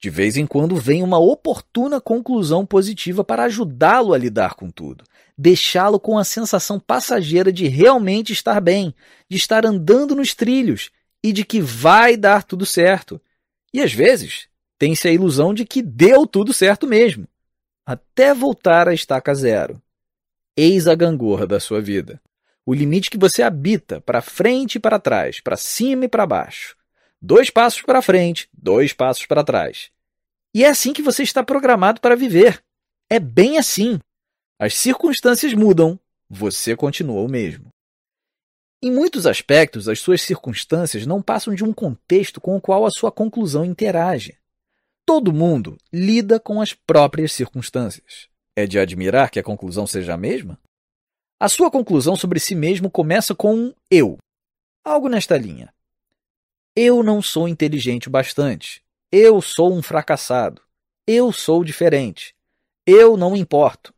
de 0.00 0.10
vez 0.10 0.36
em 0.36 0.46
quando 0.46 0.76
vem 0.76 1.02
uma 1.02 1.18
oportuna 1.18 2.00
conclusão 2.00 2.66
positiva 2.66 3.24
para 3.24 3.44
ajudá-lo 3.44 4.12
a 4.12 4.18
lidar 4.18 4.54
com 4.54 4.70
tudo, 4.70 5.04
deixá-lo 5.38 5.98
com 5.98 6.18
a 6.18 6.24
sensação 6.24 6.78
passageira 6.78 7.52
de 7.52 7.66
realmente 7.68 8.32
estar 8.32 8.60
bem, 8.60 8.94
de 9.28 9.36
estar 9.36 9.64
andando 9.64 10.14
nos 10.14 10.34
trilhos 10.34 10.90
e 11.24 11.32
de 11.32 11.44
que 11.44 11.60
vai 11.60 12.16
dar 12.16 12.44
tudo 12.44 12.66
certo. 12.66 13.20
E 13.72 13.80
às 13.80 13.92
vezes, 13.92 14.46
tem-se 14.78 15.08
a 15.08 15.12
ilusão 15.12 15.54
de 15.54 15.64
que 15.64 15.82
deu 15.82 16.26
tudo 16.26 16.52
certo 16.52 16.86
mesmo, 16.86 17.26
até 17.86 18.34
voltar 18.34 18.88
à 18.88 18.94
estaca 18.94 19.34
zero. 19.34 19.82
Eis 20.56 20.86
a 20.86 20.94
gangorra 20.94 21.46
da 21.46 21.58
sua 21.58 21.80
vida 21.80 22.20
o 22.66 22.72
limite 22.72 23.10
que 23.10 23.18
você 23.18 23.42
habita, 23.42 24.00
para 24.00 24.22
frente 24.22 24.76
e 24.76 24.80
para 24.80 24.98
trás, 24.98 25.40
para 25.40 25.56
cima 25.56 26.06
e 26.06 26.08
para 26.08 26.26
baixo. 26.26 26.76
Dois 27.20 27.50
passos 27.50 27.82
para 27.82 28.02
frente, 28.02 28.48
dois 28.52 28.92
passos 28.92 29.26
para 29.26 29.44
trás. 29.44 29.90
E 30.54 30.64
é 30.64 30.68
assim 30.68 30.92
que 30.92 31.02
você 31.02 31.22
está 31.22 31.42
programado 31.42 32.00
para 32.00 32.16
viver. 32.16 32.62
É 33.10 33.18
bem 33.18 33.58
assim. 33.58 33.98
As 34.58 34.74
circunstâncias 34.74 35.52
mudam, 35.52 35.98
você 36.28 36.76
continua 36.76 37.22
o 37.22 37.28
mesmo. 37.28 37.68
Em 38.86 38.90
muitos 38.90 39.26
aspectos, 39.26 39.88
as 39.88 39.98
suas 39.98 40.20
circunstâncias 40.20 41.06
não 41.06 41.22
passam 41.22 41.54
de 41.54 41.64
um 41.64 41.72
contexto 41.72 42.38
com 42.38 42.54
o 42.54 42.60
qual 42.60 42.84
a 42.84 42.90
sua 42.90 43.10
conclusão 43.10 43.64
interage. 43.64 44.36
Todo 45.06 45.32
mundo 45.32 45.78
lida 45.90 46.38
com 46.38 46.60
as 46.60 46.74
próprias 46.74 47.32
circunstâncias. 47.32 48.28
É 48.54 48.66
de 48.66 48.78
admirar 48.78 49.30
que 49.30 49.40
a 49.40 49.42
conclusão 49.42 49.86
seja 49.86 50.12
a 50.12 50.18
mesma? 50.18 50.60
A 51.40 51.48
sua 51.48 51.70
conclusão 51.70 52.14
sobre 52.14 52.38
si 52.38 52.54
mesmo 52.54 52.90
começa 52.90 53.34
com 53.34 53.54
um 53.54 53.74
eu. 53.90 54.18
Algo 54.84 55.08
nesta 55.08 55.38
linha. 55.38 55.72
Eu 56.76 57.02
não 57.02 57.22
sou 57.22 57.48
inteligente 57.48 58.08
o 58.08 58.10
bastante. 58.10 58.84
Eu 59.10 59.40
sou 59.40 59.72
um 59.72 59.80
fracassado. 59.80 60.60
Eu 61.06 61.32
sou 61.32 61.64
diferente. 61.64 62.36
Eu 62.86 63.16
não 63.16 63.34
importo. 63.34 63.94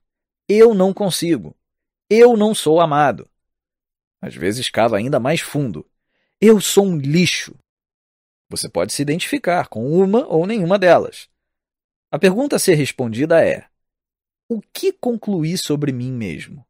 Eu 0.48 0.76
não 0.76 0.94
consigo. 0.94 1.56
Eu 2.08 2.36
não 2.36 2.54
sou 2.54 2.80
amado. 2.80 3.28
Às 4.20 4.34
vezes 4.34 4.70
cava 4.70 4.96
ainda 4.96 5.20
mais 5.20 5.40
fundo. 5.40 5.88
Eu 6.40 6.60
sou 6.60 6.86
um 6.86 6.96
lixo. 6.96 7.54
Você 8.48 8.68
pode 8.68 8.92
se 8.92 9.02
identificar 9.02 9.68
com 9.68 9.90
uma 9.90 10.26
ou 10.26 10.46
nenhuma 10.46 10.78
delas. 10.78 11.28
A 12.10 12.18
pergunta 12.18 12.56
a 12.56 12.58
ser 12.58 12.74
respondida 12.74 13.44
é: 13.44 13.66
O 14.48 14.60
que 14.60 14.92
concluí 14.92 15.58
sobre 15.58 15.92
mim 15.92 16.12
mesmo? 16.12 16.66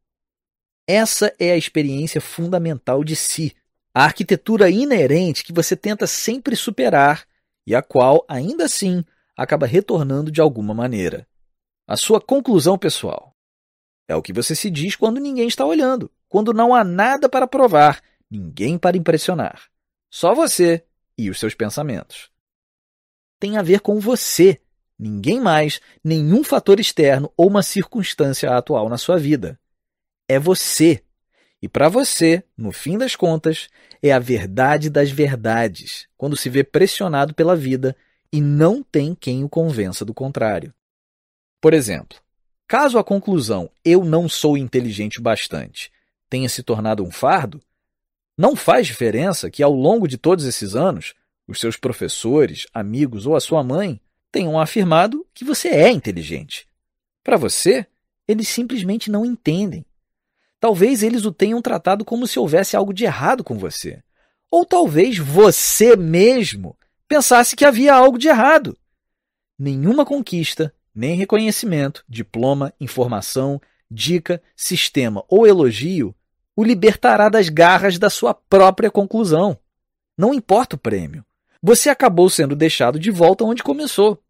Essa 0.86 1.34
é 1.39 1.50
a 1.50 1.57
experiência 1.57 2.20
fundamental 2.20 3.02
de 3.02 3.16
si, 3.16 3.55
a 3.92 4.05
arquitetura 4.05 4.70
inerente 4.70 5.44
que 5.44 5.52
você 5.52 5.76
tenta 5.76 6.07
sempre 6.07 6.55
superar 6.55 7.26
e 7.66 7.75
a 7.75 7.83
qual, 7.83 8.25
ainda 8.28 8.65
assim, 8.65 9.05
acaba 9.36 9.66
retornando 9.66 10.31
de 10.31 10.41
alguma 10.41 10.73
maneira. 10.73 11.26
A 11.86 11.97
sua 11.97 12.20
conclusão 12.20 12.78
pessoal. 12.78 13.34
É 14.08 14.15
o 14.15 14.23
que 14.23 14.33
você 14.33 14.55
se 14.55 14.70
diz 14.70 14.94
quando 14.94 15.20
ninguém 15.20 15.49
está 15.49 15.65
olhando, 15.65 16.10
quando 16.28 16.52
não 16.52 16.74
há 16.74 16.82
nada 16.84 17.28
para 17.28 17.46
provar, 17.46 18.00
ninguém 18.30 18.78
para 18.78 18.96
impressionar. 18.96 19.62
Só 20.10 20.34
você 20.34 20.84
e 21.16 21.30
os 21.30 21.38
seus 21.38 21.55
pensamentos. 21.55 22.30
Tem 23.38 23.56
a 23.56 23.62
ver 23.62 23.80
com 23.80 24.00
você, 24.00 24.60
ninguém 24.98 25.40
mais, 25.40 25.80
nenhum 26.02 26.42
fator 26.42 26.80
externo 26.80 27.32
ou 27.36 27.48
uma 27.48 27.62
circunstância 27.62 28.50
atual 28.50 28.88
na 28.88 28.98
sua 28.98 29.18
vida 29.18 29.58
é 30.28 30.38
você. 30.38 31.02
E 31.62 31.68
para 31.68 31.88
você, 31.88 32.44
no 32.56 32.70
fim 32.72 32.98
das 32.98 33.16
contas, 33.16 33.68
é 34.02 34.12
a 34.12 34.18
verdade 34.18 34.90
das 34.90 35.10
verdades, 35.10 36.06
quando 36.16 36.36
se 36.36 36.50
vê 36.50 36.62
pressionado 36.62 37.34
pela 37.34 37.56
vida 37.56 37.96
e 38.32 38.40
não 38.40 38.82
tem 38.82 39.14
quem 39.14 39.42
o 39.42 39.48
convença 39.48 40.05
do 40.05 40.12
contrário. 40.12 40.74
Por 41.60 41.72
exemplo, 41.72 42.18
caso 42.68 42.98
a 42.98 43.05
conclusão 43.05 43.70
eu 43.84 44.05
não 44.05 44.28
sou 44.28 44.56
inteligente 44.56 45.20
bastante 45.20 45.90
tenha 46.28 46.48
se 46.48 46.62
tornado 46.62 47.05
um 47.05 47.10
fardo, 47.10 47.60
não 48.36 48.55
faz 48.55 48.86
diferença 48.86 49.50
que 49.50 49.62
ao 49.62 49.72
longo 49.72 50.06
de 50.06 50.18
todos 50.18 50.44
esses 50.44 50.76
anos, 50.76 51.14
os 51.48 51.58
seus 51.58 51.76
professores, 51.76 52.66
amigos 52.74 53.26
ou 53.26 53.34
a 53.34 53.40
sua 53.40 53.62
mãe 53.62 54.00
tenham 54.30 54.60
afirmado 54.60 55.26
que 55.32 55.44
você 55.44 55.68
é 55.68 55.90
inteligente. 55.90 56.68
Para 57.24 57.36
você, 57.36 57.86
eles 58.28 58.48
simplesmente 58.48 59.10
não 59.10 59.24
entendem. 59.24 59.86
Talvez 60.60 61.02
eles 61.02 61.24
o 61.24 61.32
tenham 61.32 61.62
tratado 61.62 62.05
como 62.05 62.26
se 62.26 62.38
houvesse 62.38 62.76
algo 62.76 62.92
de 62.92 63.05
errado 63.05 63.42
com 63.42 63.56
você. 63.56 64.02
Ou 64.50 64.64
talvez 64.64 65.18
você 65.18 65.96
mesmo 65.96 66.76
pensasse 67.08 67.56
que 67.56 67.64
havia 67.64 67.94
algo 67.94 68.18
de 68.18 68.28
errado. 68.28 68.76
Nenhuma 69.58 70.05
conquista, 70.05 70.74
nem 70.94 71.16
reconhecimento, 71.16 72.05
diploma, 72.08 72.72
informação, 72.80 73.60
dica, 73.90 74.42
sistema 74.55 75.24
ou 75.28 75.47
elogio 75.47 76.15
o 76.56 76.65
libertará 76.65 77.28
das 77.28 77.48
garras 77.48 77.98
da 77.98 78.08
sua 78.08 78.32
própria 78.32 78.90
conclusão. 78.90 79.58
Não 80.16 80.32
importa 80.32 80.76
o 80.76 80.78
prêmio. 80.78 81.24
Você 81.62 81.90
acabou 81.90 82.31
sendo 82.31 82.56
deixado 82.56 82.98
de 82.98 83.10
volta 83.10 83.44
onde 83.44 83.62
começou. 83.62 84.23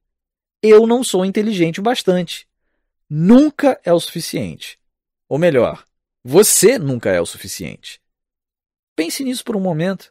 Eu 0.60 0.86
não 0.86 1.04
sou 1.04 1.24
inteligente 1.24 1.78
o 1.78 1.82
bastante. 1.82 2.48
Nunca 3.08 3.80
é 3.84 3.92
o 3.92 4.00
suficiente. 4.00 4.80
Ou 5.28 5.38
melhor, 5.38 5.84
você 6.24 6.78
nunca 6.78 7.10
é 7.10 7.20
o 7.20 7.26
suficiente. 7.26 8.00
Pense 8.96 9.22
nisso 9.22 9.44
por 9.44 9.54
um 9.54 9.60
momento. 9.60 10.10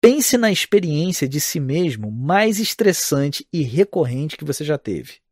Pense 0.00 0.36
na 0.36 0.50
experiência 0.50 1.28
de 1.28 1.40
si 1.40 1.60
mesmo 1.60 2.10
mais 2.10 2.58
estressante 2.58 3.46
e 3.52 3.62
recorrente 3.62 4.36
que 4.36 4.44
você 4.44 4.64
já 4.64 4.76
teve. 4.76 5.23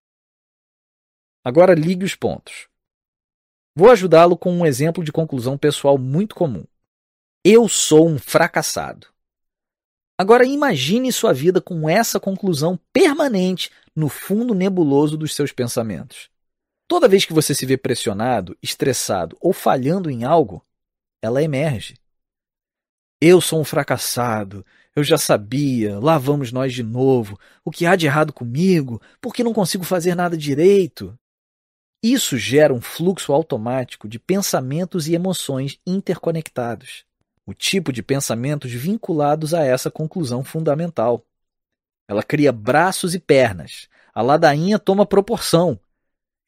Agora 1.44 1.74
ligue 1.74 2.04
os 2.04 2.14
pontos. 2.14 2.68
Vou 3.74 3.90
ajudá-lo 3.90 4.36
com 4.36 4.52
um 4.52 4.66
exemplo 4.66 5.02
de 5.02 5.10
conclusão 5.10 5.56
pessoal 5.58 5.98
muito 5.98 6.34
comum. 6.34 6.64
Eu 7.44 7.68
sou 7.68 8.08
um 8.08 8.18
fracassado. 8.18 9.08
Agora 10.16 10.44
imagine 10.44 11.10
sua 11.10 11.32
vida 11.32 11.60
com 11.60 11.88
essa 11.88 12.20
conclusão 12.20 12.78
permanente 12.92 13.70
no 13.96 14.08
fundo 14.08 14.54
nebuloso 14.54 15.16
dos 15.16 15.34
seus 15.34 15.50
pensamentos. 15.50 16.30
Toda 16.86 17.08
vez 17.08 17.24
que 17.24 17.32
você 17.32 17.54
se 17.54 17.66
vê 17.66 17.76
pressionado, 17.76 18.56
estressado 18.62 19.36
ou 19.40 19.52
falhando 19.52 20.10
em 20.10 20.24
algo, 20.24 20.64
ela 21.22 21.42
emerge. 21.42 21.96
Eu 23.20 23.40
sou 23.40 23.60
um 23.60 23.64
fracassado, 23.64 24.64
eu 24.94 25.02
já 25.02 25.16
sabia, 25.16 25.98
lá 25.98 26.18
vamos 26.18 26.52
nós 26.52 26.72
de 26.72 26.82
novo. 26.82 27.38
O 27.64 27.70
que 27.70 27.86
há 27.86 27.96
de 27.96 28.06
errado 28.06 28.32
comigo? 28.32 29.00
Por 29.20 29.32
que 29.32 29.42
não 29.42 29.54
consigo 29.54 29.84
fazer 29.84 30.14
nada 30.14 30.36
direito? 30.36 31.18
Isso 32.02 32.36
gera 32.36 32.74
um 32.74 32.81
fluxo 32.81 33.32
automático 33.32 34.08
de 34.08 34.18
pensamentos 34.18 35.06
e 35.06 35.14
emoções 35.14 35.78
interconectados. 35.86 37.05
O 37.47 37.55
tipo 37.55 37.92
de 37.92 38.02
pensamentos 38.02 38.72
vinculados 38.72 39.55
a 39.55 39.64
essa 39.64 39.89
conclusão 39.89 40.42
fundamental. 40.42 41.24
Ela 42.08 42.24
cria 42.24 42.50
braços 42.50 43.14
e 43.14 43.20
pernas. 43.20 43.89
A 44.12 44.20
ladainha 44.20 44.78
toma 44.81 45.06
proporção 45.06 45.78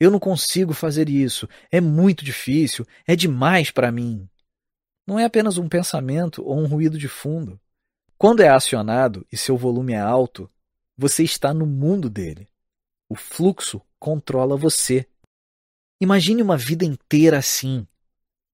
Eu 0.01 0.11
não 0.11 0.19
consigo 0.19 0.73
fazer 0.73 1.09
isso. 1.09 1.49
É 1.71 1.81
muito 1.81 2.25
difícil. 2.25 2.85
É 3.07 3.15
demais 3.15 3.71
para 3.71 3.93
mim. 3.93 4.29
Não 5.07 5.21
é 5.21 5.25
apenas 5.25 5.57
um 5.57 5.69
pensamento 5.69 6.43
ou 6.45 6.59
um 6.59 6.67
ruído 6.67 6.99
de 6.99 7.07
fundo. 7.07 7.61
Quando 8.19 8.41
é 8.41 8.49
acionado 8.49 9.25
e 9.31 9.37
seu 9.37 9.57
volume 9.57 9.93
é 9.93 10.01
alto, 10.01 10.51
você 10.97 11.23
está 11.23 11.55
no 11.55 11.65
mundo 11.65 12.11
dele. 12.11 12.49
O 13.09 13.15
fluxo 13.15 13.81
controla 14.01 14.57
você. 14.57 15.07
Imagine 16.01 16.43
uma 16.43 16.57
vida 16.57 16.85
inteira 16.85 17.39
assim. 17.39 17.87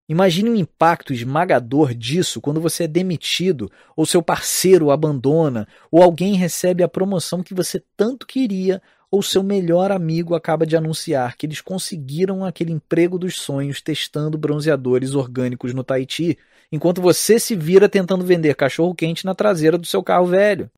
Imagine 0.08 0.50
o 0.50 0.56
impacto 0.56 1.12
esmagador 1.12 1.94
disso 1.94 2.40
quando 2.40 2.60
você 2.60 2.84
é 2.84 2.88
demitido, 2.88 3.70
ou 3.96 4.04
seu 4.04 4.20
parceiro 4.20 4.90
abandona, 4.90 5.68
ou 5.90 6.02
alguém 6.02 6.34
recebe 6.34 6.82
a 6.82 6.88
promoção 6.88 7.44
que 7.44 7.54
você 7.54 7.80
tanto 7.96 8.26
queria, 8.26 8.82
ou 9.08 9.22
seu 9.22 9.42
melhor 9.42 9.90
amigo 9.90 10.34
acaba 10.34 10.66
de 10.66 10.76
anunciar 10.76 11.36
que 11.36 11.46
eles 11.46 11.60
conseguiram 11.60 12.44
aquele 12.44 12.72
emprego 12.72 13.18
dos 13.18 13.36
sonhos 13.36 13.80
testando 13.80 14.36
bronzeadores 14.36 15.14
orgânicos 15.14 15.72
no 15.72 15.82
Tahiti, 15.82 16.36
enquanto 16.70 17.00
você 17.00 17.38
se 17.38 17.56
vira 17.56 17.88
tentando 17.88 18.24
vender 18.24 18.54
cachorro-quente 18.54 19.24
na 19.24 19.34
traseira 19.34 19.78
do 19.78 19.86
seu 19.86 20.02
carro 20.02 20.26
velho. 20.26 20.70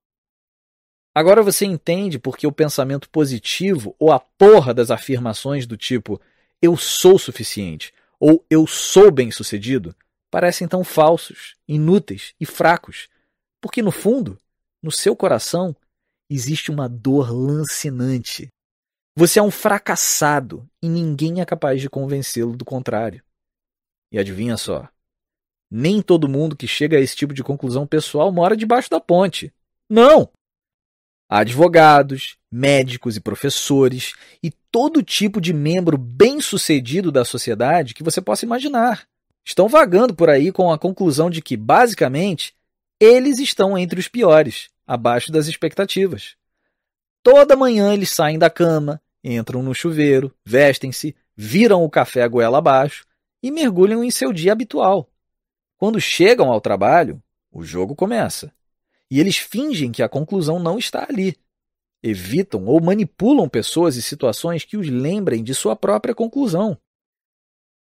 Agora 1.15 1.43
você 1.43 1.67
entende 1.67 2.19
porque 2.19 2.47
o 2.47 2.53
pensamento 2.53 3.09
positivo 3.11 3.95
ou 3.99 4.11
a 4.13 4.19
porra 4.19 4.73
das 4.73 4.91
afirmações 4.91 5.67
do 5.67 5.77
tipo 5.77 6.19
eu 6.63 6.77
sou 6.77 7.19
suficiente 7.19 7.93
ou 8.21 8.47
eu 8.49 8.67
sou 8.67 9.11
bem-sucedido 9.11 9.95
parecem 10.31 10.67
tão 10.67 10.83
falsos, 10.83 11.57
inúteis 11.69 12.35
e 12.41 12.47
fracos, 12.47 13.09
porque 13.61 13.83
no 13.83 13.91
fundo, 13.93 14.39
no 14.83 14.91
seu 14.91 15.15
coração, 15.15 15.77
existe 16.31 16.71
uma 16.71 16.89
dor 16.89 17.31
lancinante. 17.31 18.49
Você 19.15 19.39
é 19.39 19.43
um 19.43 19.51
fracassado 19.51 20.67
e 20.83 20.89
ninguém 20.89 21.43
é 21.43 21.45
capaz 21.45 21.83
de 21.83 21.91
convencê-lo 21.91 22.57
do 22.57 22.65
contrário. 22.65 23.23
E 24.11 24.19
adivinha 24.19 24.57
só, 24.57 24.89
nem 25.71 26.01
todo 26.01 26.29
mundo 26.29 26.57
que 26.57 26.67
chega 26.67 26.97
a 26.97 27.01
esse 27.01 27.15
tipo 27.15 27.35
de 27.35 27.43
conclusão 27.43 27.87
pessoal 27.87 28.33
mora 28.33 28.57
debaixo 28.57 28.89
da 28.89 29.01
ponte. 29.01 29.53
Não! 29.89 30.31
Há 31.33 31.39
advogados, 31.39 32.37
médicos 32.51 33.17
e 33.17 33.21
professores 33.21 34.13
e 34.43 34.51
todo 34.71 35.03
tipo 35.03 35.41
de 35.41 35.51
membro 35.51 35.97
bem-sucedido 35.97 37.11
da 37.11 37.25
sociedade 37.25 37.95
que 37.95 38.03
você 38.03 38.21
possa 38.21 38.45
imaginar. 38.45 39.09
Estão 39.43 39.67
vagando 39.67 40.15
por 40.15 40.29
aí 40.29 40.53
com 40.53 40.71
a 40.71 40.79
conclusão 40.79 41.31
de 41.31 41.41
que, 41.41 41.57
basicamente, 41.57 42.55
eles 43.01 43.39
estão 43.39 43.79
entre 43.79 43.99
os 43.99 44.09
piores, 44.09 44.69
abaixo 44.87 45.33
das 45.33 45.47
expectativas. 45.47 46.37
Toda 47.23 47.57
manhã 47.57 47.95
eles 47.95 48.11
saem 48.11 48.39
da 48.39 48.51
cama, 48.51 49.01
entram 49.25 49.63
no 49.63 49.75
chuveiro, 49.75 50.31
vestem-se, 50.45 51.17
viram 51.35 51.83
o 51.83 51.89
café 51.89 52.25
a 52.25 52.29
goela 52.29 52.59
abaixo 52.59 53.07
e 53.43 53.51
mergulham 53.51 54.05
em 54.05 54.11
seu 54.11 54.35
dia 54.35 54.53
habitual. 54.53 55.09
Quando 55.79 55.99
chegam 55.99 56.53
ao 56.53 56.61
trabalho, 56.61 57.23
o 57.51 57.65
jogo 57.65 57.95
começa 57.95 58.53
e 59.13 59.21
eles 59.21 59.37
fingem 59.37 59.93
que 59.93 60.03
a 60.03 60.09
conclusão 60.09 60.59
não 60.59 60.79
está 60.79 61.07
ali. 61.07 61.37
Evitam 62.03 62.65
ou 62.65 62.81
manipulam 62.81 63.47
pessoas 63.47 63.95
e 63.97 64.01
situações 64.01 64.65
que 64.65 64.75
os 64.75 64.89
lembrem 64.89 65.45
de 65.45 65.55
sua 65.55 65.77
própria 65.77 66.15
conclusão. 66.15 66.79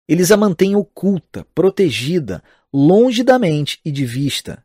Eles 0.09 0.31
a 0.31 0.37
mantêm 0.37 0.77
oculta, 0.77 1.45
protegida, 1.53 2.41
longe 2.73 3.25
da 3.25 3.37
mente 3.37 3.81
e 3.85 3.91
de 3.91 4.07
vista. 4.07 4.65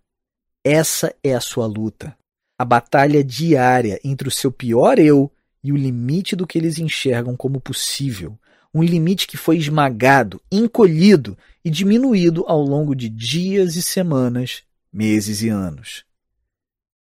Essa 0.64 1.16
é 1.24 1.34
a 1.34 1.42
sua 1.42 1.66
luta. 1.66 2.16
A 2.56 2.64
batalha 2.64 3.24
diária 3.24 4.00
entre 4.04 4.28
o 4.28 4.32
seu 4.32 4.52
pior 4.52 5.00
eu 5.00 5.32
e 5.64 5.74
o 5.74 5.76
limite 5.76 6.36
do 6.36 6.46
que 6.46 6.60
eles 6.60 6.78
enxergam 6.78 7.36
como 7.36 7.60
possível. 7.60 8.38
Um 8.72 8.84
limite 8.84 9.26
que 9.26 9.38
foi 9.38 9.58
esmagado, 9.58 10.40
encolhido 10.52 11.36
e 11.66 11.72
diminuído 11.72 12.46
ao 12.48 12.62
longo 12.62 12.96
de 12.96 13.10
dias 13.10 13.76
e 13.76 13.82
semanas, 13.82 14.62
meses 14.94 15.42
e 15.42 15.50
anos. 15.50 16.06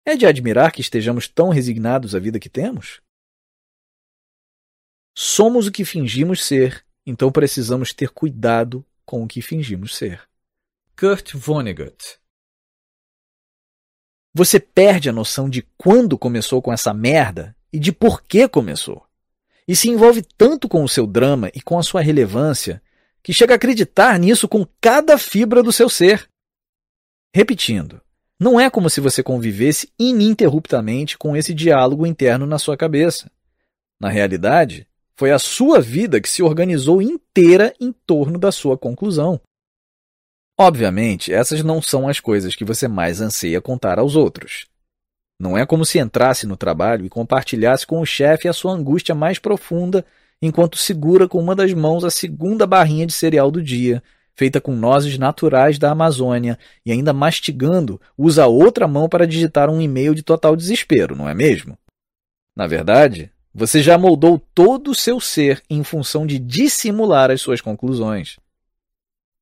É 0.06 0.16
de 0.16 0.27
admirar 0.27 0.72
que 0.72 0.82
estejamos 0.82 1.27
tão 1.27 1.50
resignados 1.50 2.14
à 2.14 2.19
vida 2.19 2.40
que 2.40 2.48
temos? 2.48 3.01
Somos 5.17 5.66
o 5.66 5.72
que 5.72 5.84
fingimos 5.84 6.43
ser, 6.45 6.85
então 7.06 7.32
precisamos 7.32 7.92
ter 7.92 8.09
cuidado 8.09 8.85
com 9.03 9.24
o 9.24 9.27
que 9.27 9.42
fingimos 9.42 9.95
ser. 9.95 10.22
Kurt 10.95 11.34
Vonnegut 11.34 12.19
Você 14.34 14.59
perde 14.59 15.09
a 15.09 15.14
noção 15.14 15.50
de 15.50 15.64
quando 15.75 16.19
começou 16.19 16.61
com 16.61 16.72
essa 16.72 16.93
merda 16.93 17.56
e 17.74 17.80
de 17.80 17.92
por 17.92 18.22
que 18.22 18.48
começou. 18.48 19.03
E 19.67 19.75
se 19.75 19.90
envolve 19.90 20.22
tanto 20.38 20.69
com 20.69 20.84
o 20.84 20.90
seu 20.90 21.08
drama 21.08 21.50
e 21.56 21.61
com 21.61 21.80
a 21.80 21.84
sua 21.84 22.01
relevância 22.01 22.82
que 23.24 23.34
chega 23.34 23.53
a 23.53 23.56
acreditar 23.56 24.19
nisso 24.19 24.48
com 24.48 24.67
cada 24.80 25.17
fibra 25.17 25.64
do 25.64 25.72
seu 25.72 25.90
ser. 25.90 26.30
Repetindo, 27.34 28.00
não 28.40 28.60
é 28.60 28.70
como 28.70 28.90
se 28.90 29.00
você 29.00 29.24
convivesse 29.24 29.92
ininterruptamente 29.98 31.18
com 31.18 31.36
esse 31.36 31.54
diálogo 31.54 32.06
interno 32.06 32.46
na 32.46 32.60
sua 32.60 32.76
cabeça. 32.76 33.32
Na 34.00 34.10
realidade, 34.10 34.88
foi 35.16 35.32
a 35.32 35.40
sua 35.40 35.80
vida 35.80 36.20
que 36.20 36.28
se 36.28 36.44
organizou 36.44 37.02
inteira 37.02 37.74
em 37.80 37.94
torno 38.06 38.38
da 38.38 38.52
sua 38.52 38.78
conclusão. 38.78 39.40
Obviamente, 40.58 41.34
essas 41.34 41.64
não 41.64 41.82
são 41.82 42.08
as 42.08 42.20
coisas 42.20 42.56
que 42.56 42.66
você 42.66 42.88
mais 42.88 43.22
anseia 43.22 43.62
contar 43.62 44.00
aos 44.00 44.16
outros. 44.16 44.66
Não 45.40 45.58
é 45.58 45.66
como 45.66 45.86
se 45.86 46.00
entrasse 46.00 46.46
no 46.46 46.56
trabalho 46.56 47.06
e 47.06 47.10
compartilhasse 47.10 47.86
com 47.86 48.00
o 48.00 48.06
chefe 48.06 48.48
a 48.48 48.54
sua 48.54 48.72
angústia 48.72 49.14
mais 49.14 49.40
profunda 49.40 50.06
enquanto 50.42 50.78
segura 50.78 51.28
com 51.28 51.40
uma 51.40 51.56
das 51.56 51.74
mãos 51.74 52.04
a 52.04 52.10
segunda 52.10 52.66
barrinha 52.68 53.06
de 53.06 53.14
cereal 53.14 53.50
do 53.50 53.62
dia 53.62 54.02
feita 54.36 54.60
com 54.60 54.76
nozes 54.76 55.18
naturais 55.18 55.80
da 55.80 55.92
Amazônia, 55.92 56.60
e 56.86 56.92
ainda 56.92 57.14
mastigando, 57.14 58.00
usa 58.18 58.44
a 58.44 58.48
outra 58.48 58.88
mão 58.88 59.08
para 59.08 59.26
digitar 59.26 59.70
um 59.70 59.82
e-mail 59.82 60.14
de 60.14 60.24
total 60.24 60.56
desespero, 60.56 61.16
não 61.16 61.28
é 61.28 61.34
mesmo? 61.34 61.78
Na 62.56 62.68
verdade, 62.68 63.32
você 63.54 63.82
já 63.82 63.98
moldou 63.98 64.38
todo 64.54 64.92
o 64.92 64.96
seu 64.96 65.20
ser 65.20 65.64
em 65.70 65.84
função 65.84 66.28
de 66.28 66.38
dissimular 66.38 67.32
as 67.32 67.42
suas 67.42 67.62
conclusões. 67.62 68.38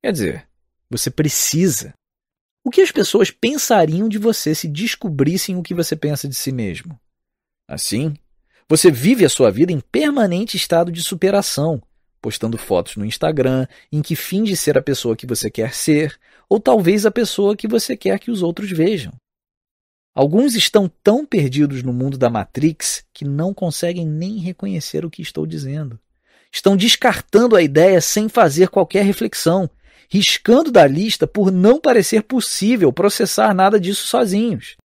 Quer 0.02 0.12
dizer, 0.12 0.48
você 0.88 1.10
precisa. 1.10 1.92
O 2.64 2.70
que 2.70 2.80
as 2.80 2.92
pessoas 2.92 3.30
pensariam 3.30 4.08
de 4.08 4.16
você 4.16 4.54
se 4.54 4.68
descobrissem 4.68 5.56
o 5.56 5.62
que 5.62 5.74
você 5.74 5.96
pensa 5.96 6.28
de 6.28 6.34
si 6.34 6.52
mesmo? 6.52 6.98
Assim, 7.68 8.14
você 8.68 8.90
vive 8.90 9.24
a 9.24 9.28
sua 9.28 9.50
vida 9.50 9.72
em 9.72 9.80
permanente 9.80 10.56
estado 10.56 10.92
de 10.92 11.02
superação, 11.02 11.82
postando 12.24 12.56
fotos 12.56 12.96
no 12.96 13.04
Instagram 13.04 13.66
em 13.92 14.00
que 14.00 14.16
finge 14.16 14.56
ser 14.56 14.78
a 14.78 14.82
pessoa 14.82 15.14
que 15.14 15.26
você 15.26 15.50
quer 15.50 15.74
ser, 15.74 16.18
ou 16.48 16.58
talvez 16.58 17.04
a 17.04 17.10
pessoa 17.10 17.54
que 17.54 17.68
você 17.68 17.98
quer 17.98 18.18
que 18.18 18.30
os 18.30 18.42
outros 18.42 18.70
vejam. 18.70 19.12
Alguns 20.14 20.54
estão 20.54 20.90
tão 21.02 21.26
perdidos 21.26 21.82
no 21.82 21.92
mundo 21.92 22.16
da 22.16 22.30
Matrix 22.30 23.04
que 23.12 23.26
não 23.26 23.52
conseguem 23.52 24.06
nem 24.06 24.38
reconhecer 24.38 25.04
o 25.04 25.10
que 25.10 25.20
estou 25.20 25.44
dizendo. 25.44 26.00
Estão 26.50 26.78
descartando 26.78 27.56
a 27.56 27.62
ideia 27.62 28.00
sem 28.00 28.26
fazer 28.26 28.70
qualquer 28.70 29.04
reflexão, 29.04 29.68
riscando 30.08 30.72
da 30.72 30.86
lista 30.86 31.26
por 31.26 31.52
não 31.52 31.78
parecer 31.78 32.22
possível 32.22 32.90
processar 32.90 33.52
nada 33.52 33.78
disso 33.78 34.06
sozinhos. 34.06 34.76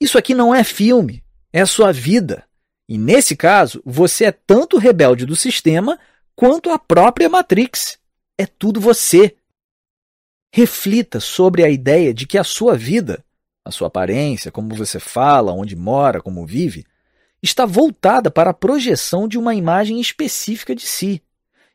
Isso 0.00 0.16
aqui 0.16 0.34
não 0.34 0.54
é 0.54 0.64
filme, 0.64 1.22
é 1.52 1.60
a 1.60 1.66
sua 1.66 1.92
vida. 1.92 2.44
E 2.88 2.96
nesse 2.96 3.36
caso, 3.36 3.82
você 3.84 4.24
é 4.24 4.32
tanto 4.32 4.78
rebelde 4.78 5.26
do 5.26 5.36
sistema 5.36 5.98
quanto 6.40 6.70
a 6.70 6.78
própria 6.78 7.28
Matrix. 7.28 7.98
É 8.38 8.46
tudo 8.46 8.80
você. 8.80 9.36
Reflita 10.50 11.20
sobre 11.20 11.62
a 11.62 11.68
ideia 11.68 12.14
de 12.14 12.26
que 12.26 12.38
a 12.38 12.44
sua 12.44 12.78
vida, 12.78 13.22
a 13.62 13.70
sua 13.70 13.88
aparência, 13.88 14.50
como 14.50 14.74
você 14.74 14.98
fala, 14.98 15.52
onde 15.52 15.76
mora, 15.76 16.22
como 16.22 16.46
vive, 16.46 16.86
está 17.42 17.66
voltada 17.66 18.30
para 18.30 18.50
a 18.50 18.54
projeção 18.54 19.28
de 19.28 19.36
uma 19.36 19.54
imagem 19.54 20.00
específica 20.00 20.74
de 20.74 20.86
si, 20.86 21.22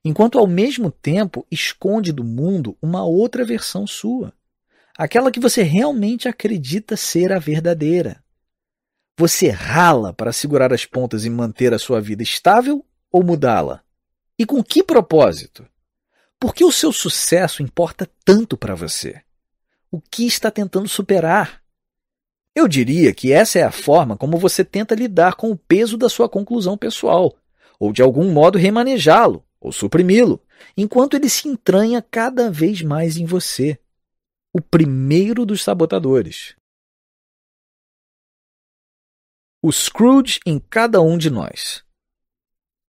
enquanto 0.03 0.40
ao 0.40 0.48
mesmo 0.48 0.90
tempo 0.90 1.45
esconde 1.52 2.11
do 2.11 2.24
mundo 2.24 2.76
uma 2.82 3.06
outra 3.06 3.45
versão 3.45 3.85
sua, 3.85 4.34
aquela 4.98 5.32
que 5.32 5.40
você 5.40 5.61
realmente 5.61 6.27
acredita 6.27 6.98
ser 6.98 7.32
a 7.32 7.38
verdadeira. 7.38 8.19
Você 9.16 9.48
rala 9.48 10.11
para 10.11 10.34
segurar 10.34 10.74
as 10.74 10.88
pontas 10.88 11.24
e 11.24 11.30
manter 11.30 11.72
a 11.72 11.77
sua 11.77 12.02
vida 12.02 12.24
estável 12.24 12.84
ou 13.11 13.24
mudá-la? 13.24 13.85
E 14.38 14.46
com 14.46 14.62
que 14.64 14.84
propósito? 14.84 15.66
Por 16.40 16.54
que 16.54 16.66
o 16.66 16.72
seu 16.72 16.92
sucesso 16.92 17.64
importa 17.64 18.10
tanto 18.26 18.58
para 18.58 18.76
você? 18.76 19.22
O 19.90 20.02
que 20.02 20.28
está 20.28 20.52
tentando 20.52 20.90
superar? 20.90 21.64
Eu 22.54 22.68
diria 22.68 23.14
que 23.14 23.32
essa 23.32 23.60
é 23.60 23.64
a 23.64 23.72
forma 23.72 24.18
como 24.18 24.38
você 24.38 24.64
tenta 24.64 24.94
lidar 24.94 25.36
com 25.36 25.52
o 25.52 25.58
peso 25.58 25.98
da 25.98 26.10
sua 26.10 26.28
conclusão 26.28 26.78
pessoal, 26.78 27.38
ou 27.80 27.94
de 27.94 28.02
algum 28.02 28.32
modo 28.32 28.58
remanejá-lo, 28.58 29.46
ou 29.60 29.72
suprimi-lo, 29.72 30.42
enquanto 30.76 31.16
ele 31.16 31.30
se 31.30 31.48
entranha 31.48 32.02
cada 32.02 32.52
vez 32.52 32.82
mais 32.82 33.18
em 33.18 33.26
você. 33.26 33.80
O 34.54 34.62
primeiro 34.62 35.46
dos 35.46 35.64
sabotadores. 35.64 36.56
O 39.62 39.72
Scrooge 39.72 40.40
em 40.46 40.60
cada 40.60 41.02
um 41.02 41.18
de 41.18 41.30
nós. 41.30 41.85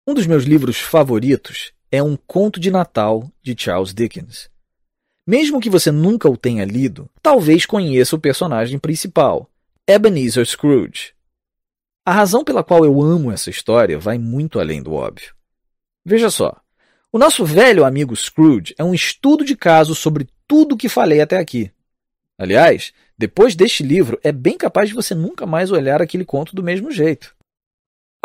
Um 0.08 0.14
dos 0.14 0.28
meus 0.28 0.44
livros 0.44 0.78
favoritos 0.78 1.74
é 1.92 2.04
Um 2.04 2.16
Conto 2.16 2.60
de 2.60 2.70
Natal 2.70 3.28
de 3.42 3.56
Charles 3.58 3.92
Dickens. 3.92 4.52
Mesmo 5.26 5.60
que 5.60 5.68
você 5.68 5.92
nunca 5.92 6.30
o 6.30 6.38
tenha 6.38 6.64
lido, 6.64 7.10
talvez 7.24 7.66
conheça 7.66 8.16
o 8.16 8.20
personagem 8.20 8.78
principal, 8.78 9.50
Ebenezer 9.88 10.46
Scrooge. 10.46 11.16
A 12.06 12.14
razão 12.14 12.44
pela 12.44 12.64
qual 12.64 12.86
eu 12.86 13.02
amo 13.02 13.32
essa 13.32 13.50
história 13.50 13.98
vai 13.98 14.20
muito 14.20 14.60
além 14.60 14.80
do 14.80 14.94
óbvio. 14.94 15.34
Veja 16.06 16.30
só, 16.30 16.56
o 17.12 17.18
nosso 17.18 17.44
velho 17.44 17.84
amigo 17.84 18.16
Scrooge 18.16 18.76
é 18.78 18.84
um 18.84 18.94
estudo 18.94 19.44
de 19.44 19.56
caso 19.56 19.96
sobre 19.96 20.30
tudo 20.48 20.76
o 20.76 20.78
que 20.78 20.88
falei 20.88 21.20
até 21.20 21.40
aqui. 21.40 21.72
Aliás, 22.38 22.94
depois 23.18 23.56
deste 23.56 23.82
livro, 23.82 24.20
é 24.24 24.32
bem 24.32 24.56
capaz 24.56 24.88
de 24.88 24.94
você 24.94 25.16
nunca 25.16 25.48
mais 25.48 25.72
olhar 25.72 26.00
aquele 26.00 26.24
conto 26.24 26.56
do 26.56 26.62
mesmo 26.62 26.92
jeito. 26.92 27.35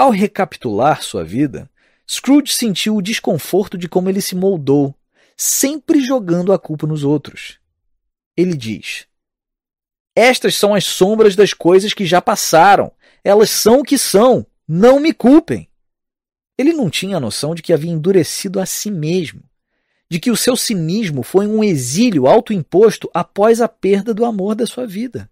Ao 0.01 0.09
recapitular 0.09 1.03
sua 1.03 1.23
vida, 1.23 1.71
Scrooge 2.11 2.55
sentiu 2.55 2.97
o 2.97 3.03
desconforto 3.03 3.77
de 3.77 3.87
como 3.87 4.09
ele 4.09 4.23
se 4.23 4.35
moldou, 4.35 4.95
sempre 5.37 6.01
jogando 6.01 6.55
a 6.55 6.59
culpa 6.59 6.87
nos 6.87 7.05
outros. 7.05 7.59
Ele 8.35 8.57
diz: 8.57 9.07
Estas 10.17 10.55
são 10.55 10.75
as 10.75 10.87
sombras 10.87 11.37
das 11.37 11.53
coisas 11.53 11.93
que 11.93 12.07
já 12.07 12.23
passaram. 12.23 12.91
Elas 13.23 13.51
são 13.51 13.81
o 13.81 13.85
que 13.85 13.99
são. 13.99 14.47
Não 14.67 14.99
me 14.99 15.13
culpem. 15.13 15.69
Ele 16.57 16.73
não 16.73 16.89
tinha 16.89 17.19
a 17.19 17.21
noção 17.21 17.55
de 17.55 17.61
que 17.61 17.71
havia 17.71 17.91
endurecido 17.93 18.59
a 18.59 18.65
si 18.65 18.91
mesmo, 18.91 19.43
de 20.09 20.19
que 20.19 20.31
o 20.31 20.37
seu 20.37 20.57
cinismo 20.57 21.23
foi 21.23 21.47
um 21.47 21.63
exílio 21.63 22.27
autoimposto 22.27 23.11
após 23.13 23.61
a 23.61 23.69
perda 23.69 24.15
do 24.15 24.25
amor 24.25 24.55
da 24.55 24.67
sua 24.67 24.87
vida. 24.87 25.31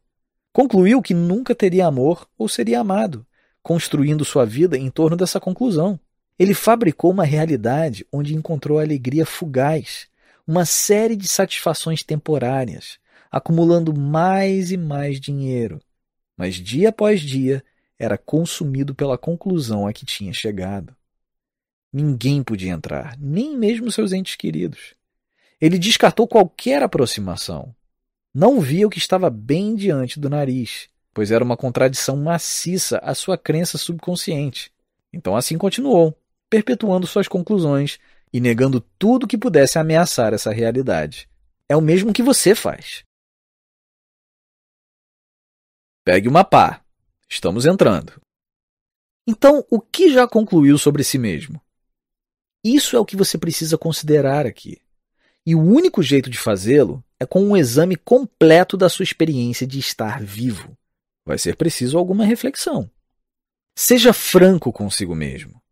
Concluiu 0.53 1.01
que 1.01 1.15
nunca 1.15 1.55
teria 1.55 1.87
amor 1.87 2.29
ou 2.37 2.51
seria 2.51 2.81
amado 2.81 3.27
construindo 3.69 4.25
sua 4.25 4.47
vida 4.47 4.79
em 4.79 4.89
torno 4.89 5.15
dessa 5.15 5.39
conclusão. 5.39 6.01
Ele 6.39 6.55
fabricou 6.55 7.11
uma 7.11 7.25
realidade 7.25 8.07
onde 8.11 8.35
encontrou 8.35 8.79
alegria 8.79 9.27
fugaz, 9.27 10.09
uma 10.47 10.65
série 10.65 11.15
de 11.15 11.29
satisfações 11.29 12.03
temporárias, 12.03 12.99
acumulando 13.31 13.95
mais 13.95 14.73
e 14.73 14.79
mais 14.79 15.21
dinheiro. 15.21 15.83
Mas 16.35 16.55
dia 16.55 16.89
após 16.89 17.21
dia 17.21 17.63
era 17.99 18.17
consumido 18.17 18.95
pela 18.95 19.19
conclusão 19.19 19.87
a 19.87 19.93
que 19.93 20.07
tinha 20.07 20.33
chegado. 20.33 20.97
Ninguém 21.93 22.43
podia 22.43 22.73
entrar, 22.73 23.19
nem 23.19 23.55
mesmo 23.55 23.93
seus 23.93 24.15
entes 24.15 24.35
queridos. 24.35 24.95
Ele 25.61 25.79
descartou 25.79 26.27
qualquer 26.27 26.83
aproximação. 26.83 27.75
Não 28.33 28.63
via 28.63 28.87
o 28.87 28.91
que 28.91 28.99
estava 28.99 29.29
bem 29.29 29.75
diante 29.75 30.19
do 30.19 30.31
nariz 30.31 30.89
pois 31.19 31.33
era 31.33 31.43
uma 31.43 31.57
contradição 31.57 32.17
maciça 32.17 32.99
à 32.99 33.13
sua 33.13 33.37
crença 33.37 33.77
subconsciente. 33.77 34.73
Então 35.13 35.35
assim 35.35 35.59
continuou, 35.59 36.17
perpetuando 36.49 37.09
suas 37.09 37.27
conclusões 37.27 37.99
e 38.33 38.39
negando 38.39 38.81
tudo 38.97 39.27
que 39.27 39.37
pudesse 39.37 39.81
ameaçar 39.81 40.33
essa 40.33 40.53
realidade. 40.53 41.29
É 41.69 41.77
o 41.77 41.81
mesmo 41.81 42.13
que 42.13 42.23
você 42.23 42.55
faz. 42.55 43.03
Pegue 46.05 46.29
uma 46.29 46.45
pá. 46.45 46.85
Estamos 47.29 47.67
entrando. 47.67 48.13
Então, 49.27 49.67
o 49.69 49.81
que 49.81 50.13
já 50.13 50.29
concluiu 50.29 50.79
sobre 50.79 51.03
si 51.03 51.19
mesmo? 51.19 51.61
Isso 52.63 52.95
é 52.95 53.01
o 53.01 53.05
que 53.05 53.17
você 53.17 53.37
precisa 53.37 53.77
considerar 53.77 54.47
aqui. 54.47 54.81
E 55.45 55.57
o 55.57 55.61
único 55.61 56.01
jeito 56.01 56.31
de 56.31 56.39
fazê-lo 56.39 57.03
é 57.19 57.27
com 57.27 57.43
um 57.43 57.57
exame 57.57 57.97
completo 57.97 58.77
da 58.77 58.89
sua 58.89 59.03
experiência 59.03 59.67
de 59.67 59.81
estar 59.81 60.23
vivo 60.23 60.78
vai 61.29 61.37
ser 61.37 61.57
preciso 61.57 61.99
alguma 61.99 62.25
reflexão. 62.25 62.91
Seja 63.77 64.15
franco 64.15 64.73
consigo 64.73 65.15
mesmo. 65.15 65.63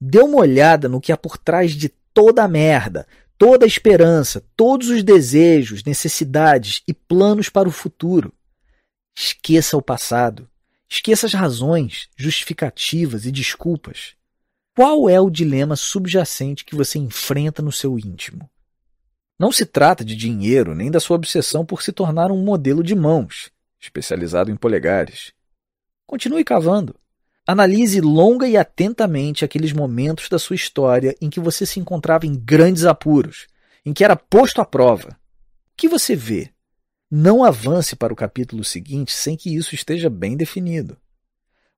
Dê 0.00 0.18
uma 0.18 0.38
olhada 0.38 0.88
no 0.88 1.00
que 1.00 1.12
há 1.12 1.16
por 1.16 1.38
trás 1.38 1.70
de 1.70 1.88
toda 1.88 2.42
a 2.42 2.48
merda, 2.48 3.06
toda 3.38 3.64
a 3.64 3.68
esperança, 3.68 4.44
todos 4.56 4.88
os 4.88 5.04
desejos, 5.04 5.84
necessidades 5.84 6.82
e 6.86 6.92
planos 6.92 7.48
para 7.48 7.68
o 7.68 7.72
futuro. 7.72 8.34
Esqueça 9.16 9.76
o 9.76 9.82
passado. 9.82 10.50
Esqueça 10.90 11.26
as 11.26 11.32
razões, 11.32 12.08
justificativas 12.16 13.24
e 13.24 13.30
desculpas. 13.30 14.16
Qual 14.76 15.08
é 15.08 15.20
o 15.20 15.30
dilema 15.30 15.76
subjacente 15.76 16.64
que 16.64 16.74
você 16.74 16.98
enfrenta 16.98 17.62
no 17.62 17.70
seu 17.70 17.96
íntimo? 17.96 18.50
Não 19.38 19.52
se 19.52 19.64
trata 19.64 20.04
de 20.04 20.16
dinheiro 20.16 20.74
nem 20.74 20.90
da 20.90 20.98
sua 20.98 21.14
obsessão 21.16 21.64
por 21.64 21.82
se 21.82 21.92
tornar 21.92 22.32
um 22.32 22.44
modelo 22.44 22.82
de 22.82 22.96
mãos 22.96 23.53
especializado 23.84 24.50
em 24.50 24.56
polegares. 24.56 25.32
Continue 26.06 26.44
cavando. 26.44 26.96
Analise 27.46 28.00
longa 28.00 28.48
e 28.48 28.56
atentamente 28.56 29.44
aqueles 29.44 29.72
momentos 29.72 30.28
da 30.28 30.38
sua 30.38 30.56
história 30.56 31.14
em 31.20 31.28
que 31.28 31.40
você 31.40 31.66
se 31.66 31.78
encontrava 31.78 32.26
em 32.26 32.34
grandes 32.34 32.84
apuros, 32.84 33.46
em 33.84 33.92
que 33.92 34.02
era 34.02 34.16
posto 34.16 34.60
à 34.60 34.64
prova. 34.64 35.10
O 35.10 35.76
que 35.76 35.88
você 35.88 36.16
vê? 36.16 36.50
Não 37.10 37.44
avance 37.44 37.94
para 37.94 38.12
o 38.12 38.16
capítulo 38.16 38.64
seguinte 38.64 39.12
sem 39.12 39.36
que 39.36 39.54
isso 39.54 39.74
esteja 39.74 40.08
bem 40.08 40.36
definido. 40.36 40.96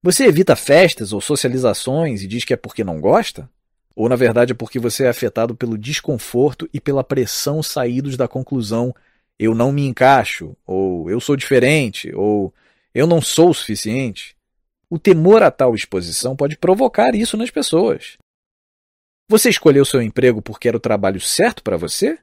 Você 0.02 0.24
evita 0.24 0.54
festas 0.54 1.12
ou 1.12 1.20
socializações 1.20 2.22
e 2.22 2.28
diz 2.28 2.44
que 2.44 2.54
é 2.54 2.56
porque 2.56 2.84
não 2.84 3.00
gosta? 3.00 3.50
Ou 3.96 4.08
na 4.08 4.14
verdade 4.14 4.52
é 4.52 4.54
porque 4.54 4.78
você 4.78 5.04
é 5.04 5.08
afetado 5.08 5.56
pelo 5.56 5.76
desconforto 5.76 6.68
e 6.72 6.80
pela 6.80 7.02
pressão 7.02 7.62
saídos 7.62 8.16
da 8.16 8.28
conclusão 8.28 8.94
eu 9.39 9.55
não 9.55 9.70
me 9.70 9.86
encaixo, 9.86 10.56
ou 10.66 11.10
eu 11.10 11.20
sou 11.20 11.36
diferente, 11.36 12.15
ou 12.15 12.52
eu 12.94 13.06
não 13.06 13.20
sou 13.20 13.50
o 13.50 13.55
suficiente. 13.55 14.36
O 14.89 14.98
temor 14.98 15.42
a 15.42 15.50
tal 15.50 15.74
exposição 15.74 16.36
pode 16.36 16.56
provocar 16.56 17.15
isso 17.15 17.36
nas 17.36 17.50
pessoas. 17.50 18.16
Você 19.28 19.50
escolheu 19.50 19.84
seu 19.84 20.00
emprego 20.00 20.40
porque 20.40 20.68
era 20.68 20.76
o 20.76 20.81
trabalho 20.81 21.20
certo 21.20 21.62
para 21.62 21.76
você? 21.76 22.18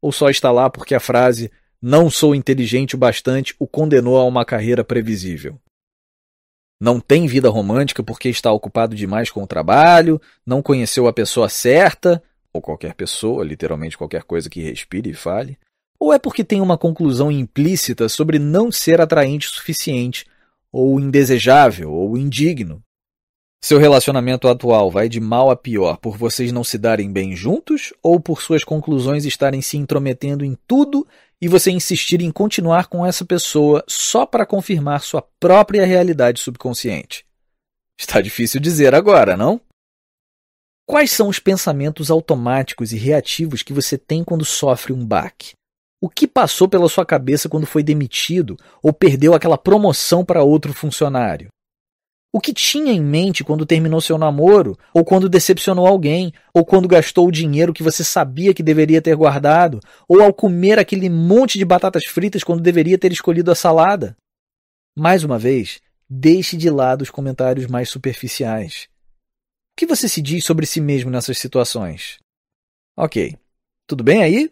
Ou 0.00 0.10
só 0.10 0.28
está 0.28 0.50
lá 0.50 0.68
porque 0.68 0.94
a 0.94 1.00
frase 1.00 1.50
não 1.80 2.10
sou 2.10 2.34
inteligente 2.34 2.96
o 2.96 2.98
bastante 2.98 3.54
o 3.58 3.66
condenou 3.66 4.18
a 4.18 4.24
uma 4.24 4.44
carreira 4.44 4.84
previsível? 4.84 5.58
Não 6.80 6.98
tem 6.98 7.28
vida 7.28 7.48
romântica 7.48 8.02
porque 8.02 8.28
está 8.28 8.50
ocupado 8.50 8.96
demais 8.96 9.30
com 9.30 9.44
o 9.44 9.46
trabalho, 9.46 10.20
não 10.44 10.60
conheceu 10.60 11.06
a 11.06 11.12
pessoa 11.12 11.48
certa, 11.48 12.20
ou 12.52 12.60
qualquer 12.60 12.94
pessoa, 12.94 13.44
literalmente 13.44 13.96
qualquer 13.96 14.24
coisa 14.24 14.50
que 14.50 14.60
respire 14.60 15.10
e 15.10 15.14
fale, 15.14 15.56
ou 16.02 16.12
é 16.12 16.18
porque 16.18 16.42
tem 16.42 16.60
uma 16.60 16.76
conclusão 16.76 17.30
implícita 17.30 18.08
sobre 18.08 18.36
não 18.36 18.72
ser 18.72 19.00
atraente 19.00 19.46
o 19.46 19.50
suficiente, 19.52 20.26
ou 20.72 20.98
indesejável, 20.98 21.92
ou 21.92 22.18
indigno? 22.18 22.82
Seu 23.62 23.78
relacionamento 23.78 24.48
atual 24.48 24.90
vai 24.90 25.08
de 25.08 25.20
mal 25.20 25.48
a 25.48 25.54
pior 25.54 25.98
por 25.98 26.16
vocês 26.18 26.50
não 26.50 26.64
se 26.64 26.76
darem 26.76 27.12
bem 27.12 27.36
juntos 27.36 27.92
ou 28.02 28.18
por 28.18 28.42
suas 28.42 28.64
conclusões 28.64 29.24
estarem 29.24 29.62
se 29.62 29.76
intrometendo 29.76 30.44
em 30.44 30.58
tudo 30.66 31.06
e 31.40 31.46
você 31.46 31.70
insistir 31.70 32.20
em 32.20 32.32
continuar 32.32 32.88
com 32.88 33.06
essa 33.06 33.24
pessoa 33.24 33.84
só 33.86 34.26
para 34.26 34.44
confirmar 34.44 35.02
sua 35.02 35.22
própria 35.38 35.86
realidade 35.86 36.40
subconsciente? 36.40 37.24
Está 37.96 38.20
difícil 38.20 38.60
dizer 38.60 38.92
agora, 38.92 39.36
não? 39.36 39.60
Quais 40.84 41.12
são 41.12 41.28
os 41.28 41.38
pensamentos 41.38 42.10
automáticos 42.10 42.92
e 42.92 42.96
reativos 42.96 43.62
que 43.62 43.72
você 43.72 43.96
tem 43.96 44.24
quando 44.24 44.44
sofre 44.44 44.92
um 44.92 45.06
baque? 45.06 45.52
O 46.02 46.08
que 46.08 46.26
passou 46.26 46.68
pela 46.68 46.88
sua 46.88 47.06
cabeça 47.06 47.48
quando 47.48 47.64
foi 47.64 47.80
demitido 47.80 48.56
ou 48.82 48.92
perdeu 48.92 49.34
aquela 49.34 49.56
promoção 49.56 50.24
para 50.24 50.42
outro 50.42 50.72
funcionário? 50.72 51.46
O 52.34 52.40
que 52.40 52.52
tinha 52.52 52.92
em 52.92 53.00
mente 53.00 53.44
quando 53.44 53.64
terminou 53.64 54.00
seu 54.00 54.18
namoro, 54.18 54.76
ou 54.92 55.04
quando 55.04 55.28
decepcionou 55.28 55.86
alguém, 55.86 56.32
ou 56.52 56.64
quando 56.64 56.88
gastou 56.88 57.28
o 57.28 57.30
dinheiro 57.30 57.72
que 57.72 57.84
você 57.84 58.02
sabia 58.02 58.52
que 58.52 58.64
deveria 58.64 59.00
ter 59.00 59.14
guardado, 59.14 59.78
ou 60.08 60.20
ao 60.20 60.34
comer 60.34 60.76
aquele 60.76 61.08
monte 61.08 61.56
de 61.56 61.64
batatas 61.64 62.04
fritas 62.04 62.42
quando 62.42 62.60
deveria 62.62 62.98
ter 62.98 63.12
escolhido 63.12 63.52
a 63.52 63.54
salada? 63.54 64.16
Mais 64.98 65.22
uma 65.22 65.38
vez, 65.38 65.80
deixe 66.10 66.56
de 66.56 66.68
lado 66.68 67.02
os 67.02 67.10
comentários 67.10 67.68
mais 67.68 67.88
superficiais. 67.88 68.88
O 69.74 69.76
que 69.76 69.86
você 69.86 70.08
se 70.08 70.20
diz 70.20 70.44
sobre 70.44 70.66
si 70.66 70.80
mesmo 70.80 71.12
nessas 71.12 71.38
situações? 71.38 72.18
Ok. 72.96 73.36
Tudo 73.86 74.02
bem 74.02 74.22
aí? 74.22 74.50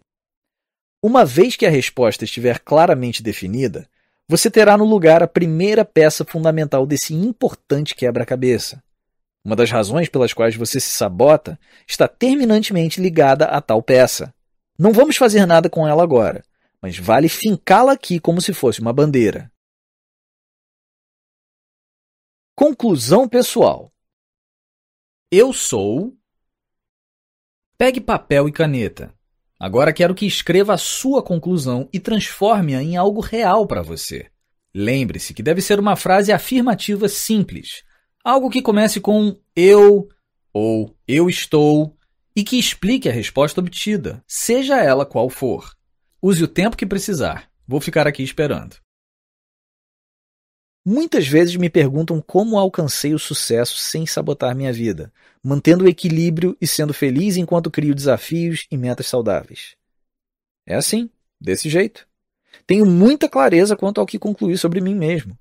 Uma 1.02 1.24
vez 1.24 1.56
que 1.56 1.64
a 1.64 1.70
resposta 1.70 2.24
estiver 2.24 2.58
claramente 2.58 3.22
definida, 3.22 3.88
você 4.28 4.50
terá 4.50 4.76
no 4.76 4.84
lugar 4.84 5.22
a 5.22 5.28
primeira 5.28 5.82
peça 5.82 6.26
fundamental 6.26 6.86
desse 6.86 7.14
importante 7.14 7.94
quebra-cabeça. 7.94 8.82
Uma 9.42 9.56
das 9.56 9.70
razões 9.70 10.10
pelas 10.10 10.34
quais 10.34 10.54
você 10.54 10.78
se 10.78 10.90
sabota 10.90 11.58
está 11.88 12.06
terminantemente 12.06 13.00
ligada 13.00 13.46
a 13.46 13.62
tal 13.62 13.82
peça. 13.82 14.34
Não 14.78 14.92
vamos 14.92 15.16
fazer 15.16 15.46
nada 15.46 15.70
com 15.70 15.88
ela 15.88 16.02
agora, 16.02 16.44
mas 16.82 16.98
vale 16.98 17.30
fincá-la 17.30 17.92
aqui 17.92 18.20
como 18.20 18.40
se 18.42 18.52
fosse 18.52 18.82
uma 18.82 18.92
bandeira. 18.92 19.50
Conclusão 22.54 23.26
pessoal: 23.26 23.90
Eu 25.30 25.50
sou. 25.54 26.14
Pegue 27.78 28.02
papel 28.02 28.46
e 28.46 28.52
caneta. 28.52 29.18
Agora 29.60 29.92
quero 29.92 30.14
que 30.14 30.24
escreva 30.24 30.72
a 30.72 30.78
sua 30.78 31.22
conclusão 31.22 31.86
e 31.92 32.00
transforme-a 32.00 32.82
em 32.82 32.96
algo 32.96 33.20
real 33.20 33.66
para 33.66 33.82
você. 33.82 34.26
Lembre-se 34.74 35.34
que 35.34 35.42
deve 35.42 35.60
ser 35.60 35.78
uma 35.78 35.96
frase 35.96 36.32
afirmativa 36.32 37.10
simples. 37.10 37.82
Algo 38.24 38.48
que 38.48 38.62
comece 38.62 39.02
com 39.02 39.36
eu 39.54 40.08
ou 40.50 40.96
eu 41.06 41.28
estou 41.28 41.94
e 42.34 42.42
que 42.42 42.58
explique 42.58 43.06
a 43.06 43.12
resposta 43.12 43.60
obtida, 43.60 44.24
seja 44.26 44.82
ela 44.82 45.04
qual 45.04 45.28
for. 45.28 45.74
Use 46.22 46.42
o 46.42 46.48
tempo 46.48 46.74
que 46.74 46.86
precisar. 46.86 47.50
Vou 47.68 47.82
ficar 47.82 48.06
aqui 48.06 48.22
esperando. 48.22 48.76
Muitas 50.84 51.28
vezes 51.28 51.56
me 51.56 51.68
perguntam 51.68 52.22
como 52.22 52.58
alcancei 52.58 53.12
o 53.12 53.18
sucesso 53.18 53.76
sem 53.76 54.06
sabotar 54.06 54.56
minha 54.56 54.72
vida, 54.72 55.12
mantendo 55.42 55.84
o 55.84 55.88
equilíbrio 55.88 56.56
e 56.60 56.66
sendo 56.66 56.94
feliz 56.94 57.36
enquanto 57.36 57.70
crio 57.70 57.94
desafios 57.94 58.66
e 58.70 58.78
metas 58.78 59.06
saudáveis. 59.06 59.76
É 60.66 60.74
assim, 60.74 61.10
desse 61.38 61.68
jeito. 61.68 62.08
Tenho 62.66 62.86
muita 62.86 63.28
clareza 63.28 63.76
quanto 63.76 64.00
ao 64.00 64.06
que 64.06 64.18
concluir 64.18 64.56
sobre 64.56 64.80
mim 64.80 64.94
mesmo. 64.94 65.38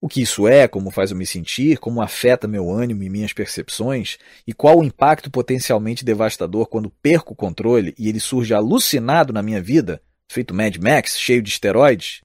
O 0.00 0.08
que 0.08 0.22
isso 0.22 0.46
é, 0.46 0.68
como 0.68 0.92
faz 0.92 1.10
eu 1.10 1.16
me 1.16 1.26
sentir, 1.26 1.78
como 1.78 2.00
afeta 2.00 2.46
meu 2.46 2.70
ânimo 2.70 3.02
e 3.02 3.10
minhas 3.10 3.32
percepções, 3.32 4.16
e 4.46 4.52
qual 4.52 4.78
o 4.78 4.84
impacto 4.84 5.28
potencialmente 5.28 6.04
devastador 6.04 6.68
quando 6.68 6.90
perco 7.02 7.32
o 7.32 7.36
controle 7.36 7.92
e 7.98 8.08
ele 8.08 8.20
surge 8.20 8.54
alucinado 8.54 9.32
na 9.32 9.42
minha 9.42 9.60
vida, 9.60 10.00
feito 10.30 10.54
Mad 10.54 10.76
Max, 10.76 11.18
cheio 11.18 11.42
de 11.42 11.50
esteroides, 11.50 12.20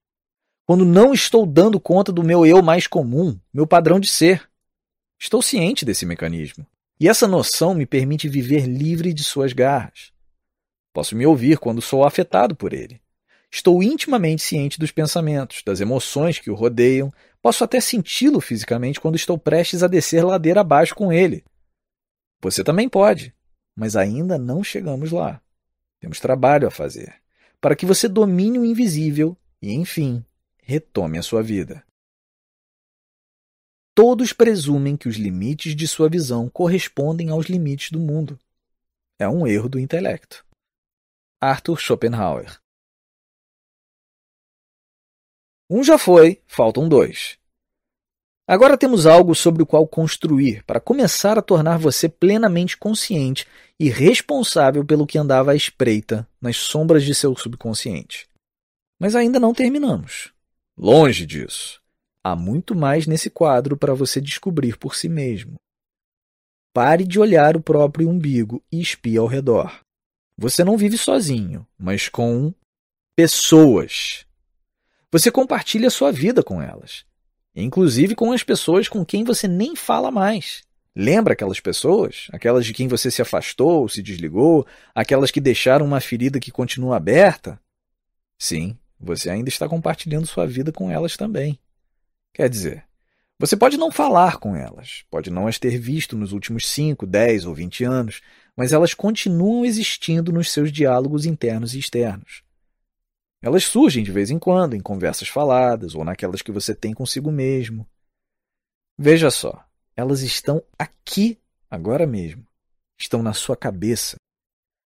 quando 0.65 0.85
não 0.85 1.13
estou 1.13 1.45
dando 1.45 1.79
conta 1.79 2.11
do 2.11 2.23
meu 2.23 2.45
eu 2.45 2.61
mais 2.61 2.87
comum, 2.87 3.37
meu 3.53 3.67
padrão 3.67 3.99
de 3.99 4.07
ser. 4.07 4.49
Estou 5.19 5.41
ciente 5.41 5.83
desse 5.83 6.05
mecanismo. 6.05 6.65
E 6.99 7.09
essa 7.09 7.27
noção 7.27 7.73
me 7.73 7.85
permite 7.85 8.29
viver 8.29 8.65
livre 8.65 9.13
de 9.13 9.23
suas 9.23 9.51
garras. 9.51 10.11
Posso 10.93 11.15
me 11.15 11.25
ouvir 11.25 11.57
quando 11.57 11.81
sou 11.81 12.05
afetado 12.05 12.55
por 12.55 12.71
ele. 12.71 13.01
Estou 13.51 13.83
intimamente 13.83 14.41
ciente 14.41 14.79
dos 14.79 14.91
pensamentos, 14.91 15.61
das 15.65 15.79
emoções 15.79 16.39
que 16.39 16.49
o 16.49 16.55
rodeiam, 16.55 17.11
posso 17.41 17.63
até 17.63 17.79
senti-lo 17.79 18.39
fisicamente 18.39 18.99
quando 18.99 19.15
estou 19.15 19.37
prestes 19.37 19.83
a 19.83 19.87
descer 19.87 20.23
ladeira 20.23 20.61
abaixo 20.61 20.95
com 20.95 21.11
ele. 21.11 21.43
Você 22.41 22.63
também 22.63 22.87
pode, 22.87 23.33
mas 23.75 23.95
ainda 23.95 24.37
não 24.37 24.63
chegamos 24.63 25.11
lá. 25.11 25.41
Temos 25.99 26.19
trabalho 26.19 26.67
a 26.67 26.71
fazer 26.71 27.21
para 27.59 27.75
que 27.77 27.85
você 27.85 28.09
domine 28.09 28.59
o 28.59 28.65
invisível 28.65 29.37
e, 29.61 29.71
enfim, 29.73 30.25
retome 30.63 31.17
a 31.17 31.23
sua 31.23 31.43
vida. 31.43 31.85
Todos 33.95 34.33
presumem 34.33 34.97
que 34.97 35.07
os 35.07 35.17
limites 35.17 35.75
de 35.75 35.87
sua 35.87 36.09
visão 36.09 36.49
correspondem 36.49 37.29
aos 37.29 37.45
limites 37.45 37.91
do 37.91 37.99
mundo. 37.99 38.39
É 39.19 39.27
um 39.29 39.45
erro 39.45 39.69
do 39.69 39.79
intelecto. 39.79 40.43
Arthur 41.39 41.79
Schopenhauer 41.79 42.59
Um 45.69 45.83
já 45.83 45.97
foi, 45.97 46.41
faltam 46.47 46.89
dois. 46.89 47.37
Agora 48.47 48.77
temos 48.77 49.05
algo 49.05 49.33
sobre 49.33 49.63
o 49.63 49.65
qual 49.65 49.87
construir 49.87 50.63
para 50.63 50.79
começar 50.79 51.37
a 51.37 51.41
tornar 51.41 51.77
você 51.77 52.09
plenamente 52.09 52.77
consciente 52.77 53.47
e 53.79 53.89
responsável 53.89 54.85
pelo 54.85 55.07
que 55.07 55.17
andava 55.17 55.51
à 55.51 55.55
espreita 55.55 56.27
nas 56.41 56.57
sombras 56.57 57.03
de 57.03 57.15
seu 57.15 57.35
subconsciente. 57.37 58.27
Mas 58.99 59.15
ainda 59.15 59.39
não 59.39 59.53
terminamos. 59.53 60.32
Longe 60.77 61.25
disso. 61.25 61.81
Há 62.23 62.35
muito 62.35 62.73
mais 62.73 63.05
nesse 63.05 63.29
quadro 63.29 63.77
para 63.77 63.93
você 63.93 64.19
descobrir 64.19 64.77
por 64.77 64.95
si 64.95 65.07
mesmo. 65.07 65.55
Pare 66.73 67.05
de 67.05 67.19
olhar 67.19 67.55
o 67.55 67.61
próprio 67.61 68.09
umbigo 68.09 68.63
e 68.71 68.81
espie 68.81 69.17
ao 69.17 69.27
redor. 69.27 69.81
Você 70.37 70.63
não 70.63 70.77
vive 70.77 70.97
sozinho, 70.97 71.67
mas 71.77 72.09
com 72.09 72.53
pessoas. 73.15 74.25
Você 75.11 75.29
compartilha 75.29 75.91
sua 75.91 76.11
vida 76.11 76.41
com 76.41 76.59
elas, 76.59 77.05
inclusive 77.55 78.15
com 78.15 78.31
as 78.31 78.41
pessoas 78.41 78.89
com 78.89 79.05
quem 79.05 79.23
você 79.23 79.47
nem 79.47 79.75
fala 79.75 80.09
mais. 80.09 80.63
Lembra 80.95 81.33
aquelas 81.33 81.59
pessoas? 81.59 82.27
Aquelas 82.31 82.65
de 82.65 82.73
quem 82.73 82.87
você 82.87 83.11
se 83.11 83.21
afastou, 83.21 83.87
se 83.87 84.01
desligou, 84.01 84.65
aquelas 84.95 85.29
que 85.29 85.41
deixaram 85.41 85.85
uma 85.85 85.99
ferida 85.99 86.39
que 86.39 86.51
continua 86.51 86.97
aberta? 86.97 87.59
Sim, 88.39 88.77
você 89.03 89.29
ainda 89.29 89.49
está 89.49 89.67
compartilhando 89.67 90.25
sua 90.25 90.47
vida 90.47 90.71
com 90.71 90.89
elas 90.89 91.17
também. 91.17 91.59
Quer 92.33 92.49
dizer, 92.49 92.85
você 93.39 93.57
pode 93.57 93.77
não 93.77 93.91
falar 93.91 94.37
com 94.37 94.55
elas, 94.55 95.03
pode 95.09 95.29
não 95.29 95.47
as 95.47 95.59
ter 95.59 95.77
visto 95.77 96.17
nos 96.17 96.31
últimos 96.31 96.67
5, 96.69 97.05
10 97.05 97.45
ou 97.45 97.53
20 97.53 97.83
anos, 97.83 98.21
mas 98.55 98.71
elas 98.71 98.93
continuam 98.93 99.65
existindo 99.65 100.31
nos 100.31 100.51
seus 100.51 100.71
diálogos 100.71 101.25
internos 101.25 101.75
e 101.75 101.79
externos. 101.79 102.43
Elas 103.41 103.65
surgem 103.65 104.03
de 104.03 104.11
vez 104.11 104.31
em 104.31 104.39
quando 104.39 104.75
em 104.75 104.79
conversas 104.79 105.27
faladas 105.27 105.93
ou 105.95 106.05
naquelas 106.05 106.41
que 106.41 106.51
você 106.51 106.73
tem 106.73 106.93
consigo 106.93 107.31
mesmo. 107.31 107.85
Veja 108.97 109.29
só, 109.29 109.65
elas 109.95 110.21
estão 110.21 110.63
aqui 110.79 111.37
agora 111.69 112.07
mesmo. 112.07 112.47
Estão 112.97 113.21
na 113.21 113.33
sua 113.33 113.57
cabeça. 113.57 114.15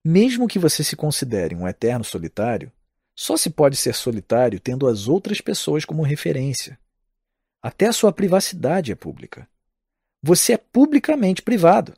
Mesmo 0.04 0.46
que 0.46 0.58
você 0.58 0.84
se 0.84 0.94
considere 0.94 1.56
um 1.56 1.66
eterno 1.66 2.04
solitário, 2.04 2.70
só 3.16 3.36
se 3.36 3.48
pode 3.48 3.76
ser 3.76 3.94
solitário 3.94 4.60
tendo 4.60 4.86
as 4.86 5.08
outras 5.08 5.40
pessoas 5.40 5.86
como 5.86 6.02
referência. 6.02 6.78
Até 7.62 7.86
a 7.86 7.92
sua 7.92 8.12
privacidade 8.12 8.92
é 8.92 8.94
pública. 8.94 9.48
Você 10.22 10.52
é 10.52 10.58
publicamente 10.58 11.40
privado. 11.40 11.96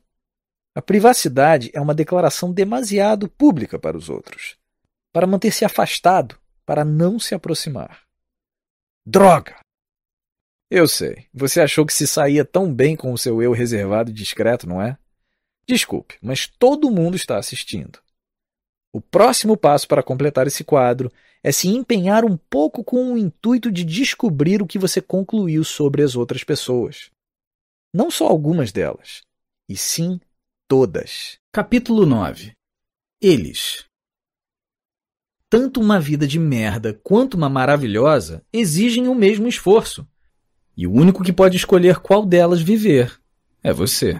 A 0.73 0.81
privacidade 0.81 1.69
é 1.73 1.81
uma 1.81 1.93
declaração 1.93 2.53
demasiado 2.53 3.27
pública 3.27 3.77
para 3.77 3.97
os 3.97 4.07
outros, 4.09 4.55
para 5.11 5.27
manter-se 5.27 5.65
afastado, 5.65 6.39
para 6.65 6.85
não 6.85 7.19
se 7.19 7.35
aproximar. 7.35 8.03
Droga! 9.05 9.59
Eu 10.71 10.87
sei, 10.87 11.27
você 11.33 11.59
achou 11.59 11.85
que 11.85 11.93
se 11.93 12.07
saía 12.07 12.45
tão 12.45 12.73
bem 12.73 12.95
com 12.95 13.11
o 13.11 13.17
seu 13.17 13.41
eu 13.41 13.51
reservado 13.51 14.11
e 14.11 14.13
discreto, 14.13 14.69
não 14.69 14.81
é? 14.81 14.97
Desculpe, 15.67 16.17
mas 16.21 16.47
todo 16.47 16.91
mundo 16.91 17.15
está 17.15 17.37
assistindo. 17.37 17.99
O 18.91 18.99
próximo 18.99 19.55
passo 19.55 19.87
para 19.87 20.01
completar 20.01 20.47
esse 20.47 20.63
quadro 20.63 21.11
é 21.43 21.51
se 21.51 21.67
empenhar 21.67 22.25
um 22.25 22.35
pouco 22.35 22.83
com 22.83 23.13
o 23.13 23.17
intuito 23.17 23.71
de 23.71 23.83
descobrir 23.83 24.61
o 24.61 24.67
que 24.67 24.79
você 24.79 25.01
concluiu 25.01 25.63
sobre 25.63 26.01
as 26.01 26.15
outras 26.15 26.43
pessoas. 26.43 27.11
Não 27.93 28.09
só 28.09 28.27
algumas 28.27 28.71
delas, 28.71 29.21
e 29.67 29.77
sim 29.77 30.19
todas. 30.67 31.37
Capítulo 31.51 32.05
9 32.05 32.53
Eles 33.21 33.85
Tanto 35.49 35.79
uma 35.79 35.99
vida 35.99 36.27
de 36.27 36.39
merda 36.39 36.93
quanto 37.03 37.35
uma 37.35 37.49
maravilhosa 37.49 38.43
exigem 38.51 39.07
o 39.07 39.15
mesmo 39.15 39.47
esforço. 39.47 40.07
E 40.75 40.87
o 40.87 40.91
único 40.91 41.23
que 41.23 41.33
pode 41.33 41.57
escolher 41.57 41.99
qual 41.99 42.25
delas 42.25 42.61
viver 42.61 43.19
é 43.63 43.73
você. 43.73 44.19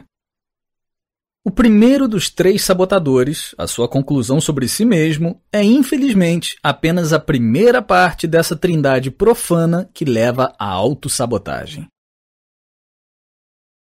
O 1.50 1.52
primeiro 1.52 2.08
dos 2.08 2.30
três 2.30 2.62
sabotadores, 2.62 3.56
a 3.58 3.66
sua 3.66 3.88
conclusão 3.88 4.40
sobre 4.40 4.68
si 4.68 4.86
mesmo, 4.86 5.42
é 5.52 5.64
infelizmente 5.64 6.56
apenas 6.62 7.12
a 7.12 7.20
primeira 7.20 7.82
parte 7.82 8.28
dessa 8.28 8.56
trindade 8.56 9.10
profana 9.10 9.90
que 9.92 10.06
leva 10.06 10.54
à 10.60 10.68
autossabotagem. 10.68 11.88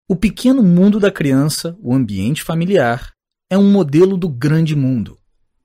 O 0.10 0.16
pequeno 0.16 0.64
mundo 0.64 1.00
da 1.00 1.12
criança, 1.12 1.78
o 1.80 1.94
ambiente 1.94 2.42
familiar, 2.42 3.12
é 3.52 3.56
um 3.56 3.72
modelo 3.72 4.18
do 4.18 4.30
grande 4.30 4.76
mundo. 4.76 5.20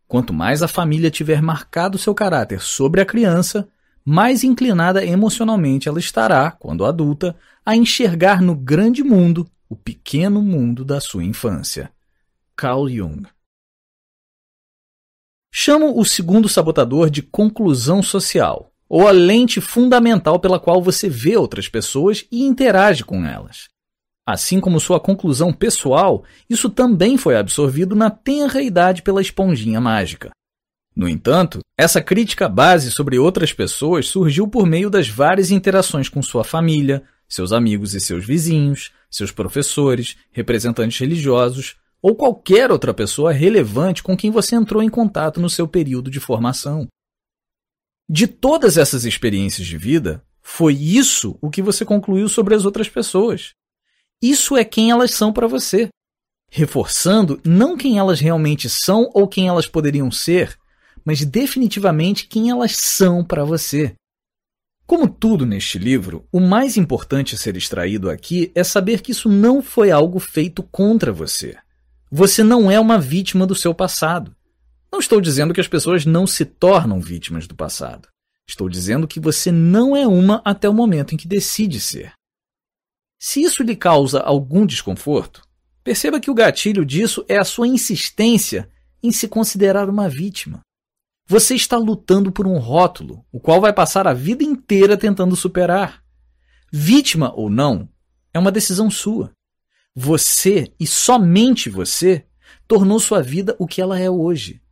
Quanto 0.07 0.31
mais 0.31 0.62
a 0.62 0.68
família 0.68 1.10
tiver 1.10 1.41
marcado 1.41 1.97
seu 1.97 2.15
caráter 2.15 2.60
sobre 2.60 3.00
a 3.00 3.07
criança, 3.07 3.67
mais 4.05 4.44
inclinada 4.44 5.02
emocionalmente 5.02 5.89
ela 5.89 5.99
estará, 5.99 6.50
quando 6.50 6.84
adulta, 6.84 7.34
a 7.65 7.75
enxergar 7.75 8.42
no 8.42 8.55
grande 8.55 9.02
mundo 9.02 9.50
o 9.69 9.77
Pequeno 9.77 10.41
Mundo 10.41 10.83
da 10.83 10.99
Sua 10.99 11.23
Infância. 11.23 11.93
Carl 12.57 12.89
Jung. 12.89 13.29
Chamo 15.53 15.99
o 15.99 16.05
segundo 16.07 16.49
sabotador 16.49 17.11
de 17.11 17.21
conclusão 17.21 18.03
social, 18.03 18.73
ou 18.89 19.07
a 19.07 19.11
lente 19.11 19.61
fundamental 19.61 20.41
pela 20.41 20.59
qual 20.59 20.83
você 20.83 21.09
vê 21.09 21.37
outras 21.37 21.69
pessoas 21.69 22.27
e 22.33 22.45
interage 22.45 23.05
com 23.05 23.27
elas. 23.27 23.69
Assim 24.27 24.59
como 24.59 24.81
sua 24.81 24.99
conclusão 24.99 25.53
pessoal, 25.53 26.25
isso 26.49 26.71
também 26.71 27.19
foi 27.19 27.37
absorvido 27.37 27.95
na 27.95 28.11
tenra 28.11 28.63
idade 28.63 29.03
pela 29.03 29.21
esponjinha 29.21 29.81
mágica. 29.81 30.31
No 30.97 31.09
entanto, 31.09 31.61
essa 31.77 32.01
crítica 32.01 32.49
base 32.49 32.91
sobre 32.91 33.19
outras 33.19 33.53
pessoas 33.53 34.09
surgiu 34.09 34.49
por 34.49 34.67
meio 34.67 34.89
das 34.89 35.09
várias 35.09 35.51
interações 35.51 36.09
com 36.09 36.23
sua 36.23 36.43
família, 36.43 37.05
seus 37.28 37.52
amigos 37.52 37.94
e 37.94 38.00
seus 38.00 38.24
vizinhos, 38.24 38.92
seus 39.10 39.31
professores, 39.31 40.16
representantes 40.31 40.98
religiosos 40.98 41.76
ou 42.00 42.15
qualquer 42.15 42.70
outra 42.70 42.94
pessoa 42.94 43.32
relevante 43.32 44.02
com 44.02 44.16
quem 44.16 44.31
você 44.31 44.55
entrou 44.55 44.82
em 44.82 44.89
contato 44.89 45.40
no 45.40 45.50
seu 45.50 45.66
período 45.66 46.10
de 46.10 46.20
formação. 46.20 46.86
De 48.08 48.26
todas 48.26 48.78
essas 48.78 49.05
experiências 49.05 49.66
de 49.66 49.76
vida, 49.76 50.24
foi 50.40 50.74
isso 50.74 51.36
o 51.42 51.50
que 51.50 51.60
você 51.60 51.84
concluiu 51.84 52.28
sobre 52.28 52.55
as 52.55 52.65
outras 52.65 52.89
pessoas. 52.89 53.52
Isso 54.23 54.57
é 54.57 54.65
quem 54.65 54.90
elas 54.90 55.10
são 55.10 55.32
para 55.32 55.47
você, 55.47 55.89
reforçando 56.50 57.40
não 57.44 57.76
quem 57.76 57.98
elas 57.98 58.20
realmente 58.20 58.68
são 58.68 59.10
ou 59.12 59.28
quem 59.28 59.48
elas 59.48 59.66
poderiam 59.66 60.10
ser, 60.10 60.57
mas 61.05 61.24
definitivamente 61.24 62.26
quem 62.26 62.50
elas 62.50 62.76
são 62.76 63.24
para 63.24 63.44
você. 63.44 63.94
Como 64.89 65.07
tudo 65.07 65.44
neste 65.44 65.78
livro, 65.78 66.26
o 66.33 66.41
mais 66.41 66.78
importante 66.78 67.34
a 67.34 67.39
ser 67.39 67.58
extraído 67.58 68.08
aqui 68.08 68.50
é 68.55 68.65
saber 68.65 69.02
que 69.02 69.12
isso 69.12 69.28
não 69.28 69.60
foi 69.60 69.91
algo 69.91 70.18
feito 70.18 70.62
contra 70.62 71.12
você. 71.12 71.58
Você 72.10 72.42
não 72.42 72.70
é 72.70 72.81
uma 72.81 72.99
vítima 72.99 73.47
do 73.47 73.55
seu 73.55 73.75
passado. 73.75 74.34
Não 74.91 74.99
estou 74.99 75.20
dizendo 75.20 75.52
que 75.52 75.60
as 75.60 75.68
pessoas 75.68 76.07
não 76.07 76.26
se 76.26 76.47
tornam 76.47 77.02
vítimas 77.02 77.47
do 77.47 77.55
passado. 77.55 78.08
Estou 78.49 78.67
dizendo 78.67 79.07
que 79.07 79.20
você 79.20 79.52
não 79.52 79.94
é 79.94 80.07
uma 80.07 80.41
até 80.42 80.67
o 80.67 80.73
momento 80.73 81.15
em 81.15 81.18
que 81.18 81.28
decide 81.28 81.81
ser. 81.81 82.15
Se 83.20 83.42
isso 83.42 83.62
lhe 83.62 83.76
causa 83.76 84.20
algum 84.20 84.65
desconforto, 84.65 85.42
perceba 85.84 86.18
que 86.18 86.31
o 86.31 86.34
gatilho 86.34 86.83
disso 86.83 87.23
é 87.28 87.36
a 87.36 87.44
sua 87.44 87.68
insistência 87.68 88.70
em 89.02 89.12
se 89.12 89.28
considerar 89.28 89.91
uma 89.91 90.08
vítima. 90.08 90.62
Você 91.31 91.55
está 91.55 91.76
lutando 91.76 92.32
por 92.32 92.47
um 92.47 92.57
rótulo, 92.57 93.23
o 93.31 93.39
qual 93.39 93.60
vai 93.60 93.70
passar 93.70 94.08
a 94.08 94.15
vida 94.15 94.42
inteira 94.42 94.97
tentando 94.97 95.36
superar. 95.36 96.02
Vítima 96.73 97.34
ou 97.34 97.50
não, 97.50 97.86
é 98.32 98.39
uma 98.39 98.50
decisão 98.50 98.90
sua. 98.90 99.31
Você, 99.94 100.73
e 100.81 100.86
somente 100.86 101.68
você, 101.68 102.24
tornou 102.66 102.98
sua 102.98 103.20
vida 103.23 103.55
o 103.58 103.66
que 103.66 103.82
ela 103.82 103.98
é 103.98 104.08
hoje. 104.08 104.62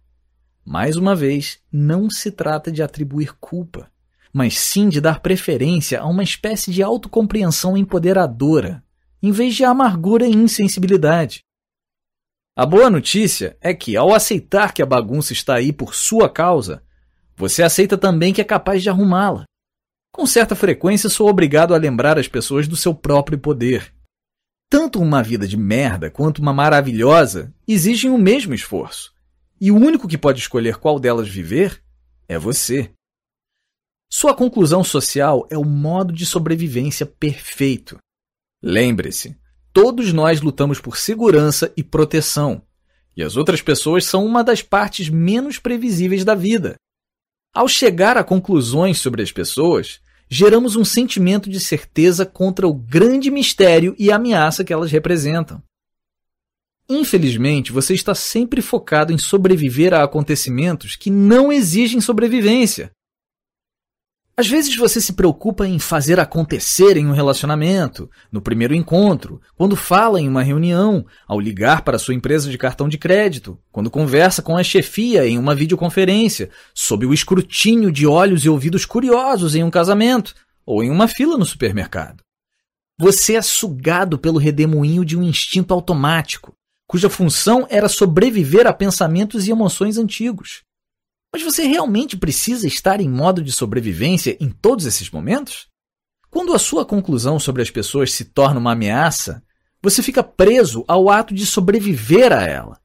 Mais 0.65 0.97
uma 0.97 1.15
vez, 1.15 1.59
não 1.71 2.09
se 2.09 2.31
trata 2.31 2.73
de 2.73 2.83
atribuir 2.83 3.37
culpa, 3.39 3.91
mas 4.33 4.59
sim 4.59 4.89
de 4.89 4.99
dar 4.99 5.21
preferência 5.21 6.01
a 6.01 6.07
uma 6.07 6.25
espécie 6.25 6.73
de 6.73 6.83
autocompreensão 6.83 7.77
empoderadora, 7.77 8.83
em 9.23 9.31
vez 9.31 9.55
de 9.55 9.63
amargura 9.63 10.27
e 10.27 10.33
insensibilidade. 10.33 11.46
A 12.59 12.65
boa 12.65 12.89
notícia 12.89 13.55
é 13.61 13.75
que, 13.75 13.99
ao 13.99 14.15
aceitar 14.15 14.73
que 14.73 14.81
a 14.81 14.87
bagunça 14.87 15.35
está 15.35 15.57
aí 15.57 15.75
por 15.75 15.95
sua 15.95 16.27
causa, 16.27 16.83
você 17.37 17.63
aceita 17.63 17.99
também 17.99 18.33
que 18.33 18.41
é 18.41 18.45
capaz 18.45 18.83
de 18.83 18.89
arrumá-la. 18.89 19.45
Com 20.11 20.25
certa 20.25 20.57
frequência, 20.57 21.11
sou 21.11 21.29
obrigado 21.29 21.75
a 21.75 21.77
lembrar 21.77 22.19
as 22.19 22.27
pessoas 22.27 22.67
do 22.67 22.75
seu 22.75 22.95
próprio 22.95 23.39
poder. 23.39 23.95
Tanto 24.71 25.03
uma 25.03 25.23
vida 25.23 25.47
de 25.47 25.55
merda 25.55 26.11
quanto 26.11 26.39
uma 26.41 26.55
maravilhosa 26.55 27.55
exigem 27.69 28.11
o 28.11 28.17
mesmo 28.17 28.55
esforço. 28.55 29.13
E 29.61 29.71
o 29.71 29.77
único 29.77 30.09
que 30.09 30.17
pode 30.17 30.41
escolher 30.41 30.79
qual 30.79 30.99
delas 30.99 31.29
viver 31.29 31.83
é 32.27 32.39
você. 32.39 32.91
Sua 34.11 34.35
conclusão 34.35 34.83
social 34.83 35.47
é 35.51 35.59
o 35.59 35.65
modo 35.65 36.11
de 36.11 36.25
sobrevivência 36.25 37.05
perfeito. 37.05 37.99
Lembre-se, 38.63 39.37
Todos 39.77 40.11
nós 40.11 40.41
lutamos 40.41 40.81
por 40.81 40.97
segurança 40.97 41.71
e 41.77 41.83
proteção, 41.83 42.63
e 43.15 43.23
as 43.23 43.37
outras 43.37 43.61
pessoas 43.61 44.07
são 44.07 44.25
uma 44.25 44.43
das 44.43 44.63
partes 44.63 45.11
menos 45.11 45.59
previsíveis 45.59 46.25
da 46.25 46.35
vida. 46.35 46.77
Ao 47.53 47.69
chegar 47.69 48.17
a 48.17 48.25
conclusões 48.25 48.97
sobre 48.97 49.21
as 49.21 49.31
pessoas, 49.31 50.01
geramos 50.31 50.77
um 50.77 50.85
sentimento 50.85 51.51
de 51.51 51.61
certeza 51.61 52.25
contra 52.25 52.67
o 52.67 52.73
grande 52.73 53.31
mistério 53.31 53.95
e 53.99 54.11
ameaça 54.11 54.65
que 54.65 54.73
elas 54.73 54.91
representam. 54.91 55.63
Infelizmente, 56.89 57.71
você 57.71 57.93
está 57.93 58.15
sempre 58.15 58.63
focado 58.63 59.13
em 59.13 59.19
sobreviver 59.19 59.93
a 59.93 60.03
acontecimentos 60.03 60.97
que 60.97 61.11
não 61.11 61.53
exigem 61.53 62.01
sobrevivência. 62.01 62.93
Às 64.39 64.49
vezes 64.49 64.77
você 64.77 65.01
se 65.01 65.15
preocupa 65.15 65.67
em 65.67 65.79
fazer 65.79 66.21
acontecer 66.21 66.99
em 66.99 67.07
um 67.07 67.13
relacionamento, 67.13 68.11
no 68.31 68.43
primeiro 68.43 68.75
encontro, 68.75 69.41
quando 69.57 69.75
fala 69.75 70.21
em 70.21 70.29
uma 70.29 70.43
reunião, 70.43 71.07
ao 71.27 71.41
ligar 71.41 71.81
para 71.81 71.99
sua 71.99 72.13
empresa 72.13 72.51
de 72.51 72.59
cartão 72.59 72.87
de 72.87 72.99
crédito, 72.99 73.59
quando 73.73 73.91
conversa 73.91 74.43
com 74.43 74.55
a 74.55 74.63
chefia 74.63 75.27
em 75.27 75.39
uma 75.39 75.55
videoconferência, 75.55 76.51
sob 76.75 77.07
o 77.07 77.15
escrutínio 77.15 77.91
de 77.91 78.07
olhos 78.07 78.45
e 78.45 78.51
ouvidos 78.51 78.85
curiosos 78.85 79.55
em 79.55 79.65
um 79.65 79.71
casamento 79.71 80.35
ou 80.67 80.85
em 80.85 80.91
uma 80.91 81.09
fila 81.09 81.39
no 81.39 81.47
supermercado. 81.47 82.23
Você 83.01 83.37
é 83.37 83.43
sugado 83.43 84.19
pelo 84.19 84.39
redemoinho 84.39 85.03
de 85.03 85.17
um 85.17 85.23
instinto 85.23 85.73
automático, 85.73 86.53
cuja 86.87 87.09
função 87.09 87.67
era 87.71 87.89
sobreviver 87.89 88.67
a 88.67 88.73
pensamentos 88.75 89.49
e 89.49 89.51
emoções 89.51 89.97
antigos. 89.97 90.61
Mas 91.37 91.43
você 91.43 91.67
realmente 91.67 92.17
precisa 92.17 92.67
estar 92.67 92.99
em 92.99 93.11
modo 93.11 93.43
de 93.43 93.53
sobrevivência 93.53 94.39
em 94.41 94.49
todos 94.49 94.87
esses 94.87 95.11
momentos? 95.11 95.69
Quando 96.31 96.55
a 96.55 96.59
sua 96.59 96.83
conclusão 96.83 97.39
sobre 97.39 97.61
as 97.61 97.71
pessoas 97.71 98.11
se 98.11 98.25
torna 98.25 98.59
uma 98.59 98.73
ameaça, 98.73 99.43
você 99.83 100.03
fica 100.03 100.23
preso 100.23 100.83
ao 100.89 101.11
ato 101.11 101.35
de 101.35 101.45
sobreviver 101.45 102.33
a 102.33 102.41
ela. 102.41 102.81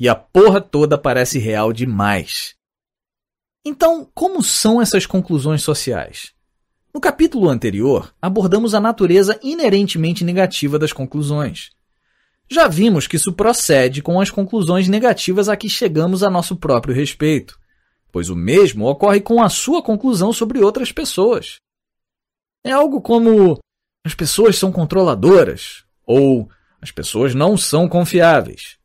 E 0.00 0.08
a 0.08 0.14
porra 0.14 0.58
toda 0.58 0.96
parece 0.96 1.38
real 1.38 1.70
demais. 1.70 2.54
Então, 3.62 4.10
como 4.14 4.42
são 4.42 4.80
essas 4.80 5.04
conclusões 5.04 5.60
sociais? 5.60 6.32
No 6.94 6.98
capítulo 6.98 7.46
anterior, 7.46 8.10
abordamos 8.22 8.74
a 8.74 8.80
natureza 8.80 9.38
inerentemente 9.42 10.24
negativa 10.24 10.78
das 10.78 10.94
conclusões. 10.94 11.72
Já 12.48 12.68
vimos 12.68 13.06
que 13.06 13.16
isso 13.16 13.34
procede 13.34 14.00
com 14.00 14.18
as 14.18 14.30
conclusões 14.30 14.88
negativas 14.88 15.46
a 15.50 15.54
que 15.58 15.68
chegamos 15.68 16.22
a 16.22 16.30
nosso 16.30 16.56
próprio 16.56 16.94
respeito 16.94 17.58
pois 18.16 18.30
o 18.30 18.34
mesmo 18.34 18.86
ocorre 18.86 19.20
com 19.20 19.42
a 19.42 19.50
sua 19.50 19.82
conclusão 19.82 20.32
sobre 20.32 20.60
outras 20.60 20.90
pessoas. 20.90 21.56
É 22.64 22.72
algo 22.72 22.98
como 23.02 23.58
as 24.06 24.14
pessoas 24.14 24.56
são 24.56 24.72
controladoras 24.72 25.84
ou 26.06 26.48
as 26.80 26.90
pessoas 26.90 27.34
não 27.34 27.58
são 27.58 27.86
confiáveis. 27.86 28.78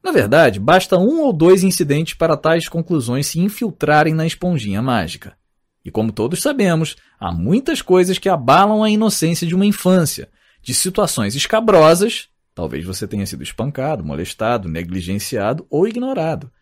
Na 0.00 0.12
verdade, 0.12 0.60
basta 0.60 0.96
um 0.96 1.20
ou 1.20 1.32
dois 1.32 1.64
incidentes 1.64 2.14
para 2.14 2.36
tais 2.36 2.68
conclusões 2.68 3.26
se 3.26 3.40
infiltrarem 3.40 4.14
na 4.14 4.24
esponjinha 4.24 4.80
mágica. 4.80 5.36
E 5.84 5.90
como 5.90 6.12
todos 6.12 6.40
sabemos, 6.40 6.94
há 7.18 7.32
muitas 7.32 7.82
coisas 7.82 8.18
que 8.18 8.28
abalam 8.28 8.84
a 8.84 8.88
inocência 8.88 9.48
de 9.48 9.54
uma 9.56 9.66
infância, 9.66 10.30
de 10.62 10.74
situações 10.74 11.34
escabrosas, 11.34 12.28
talvez 12.54 12.84
você 12.84 13.08
tenha 13.08 13.26
sido 13.26 13.42
espancado, 13.42 14.04
molestado, 14.04 14.68
negligenciado 14.68 15.66
ou 15.68 15.88
ignorado, 15.88 16.52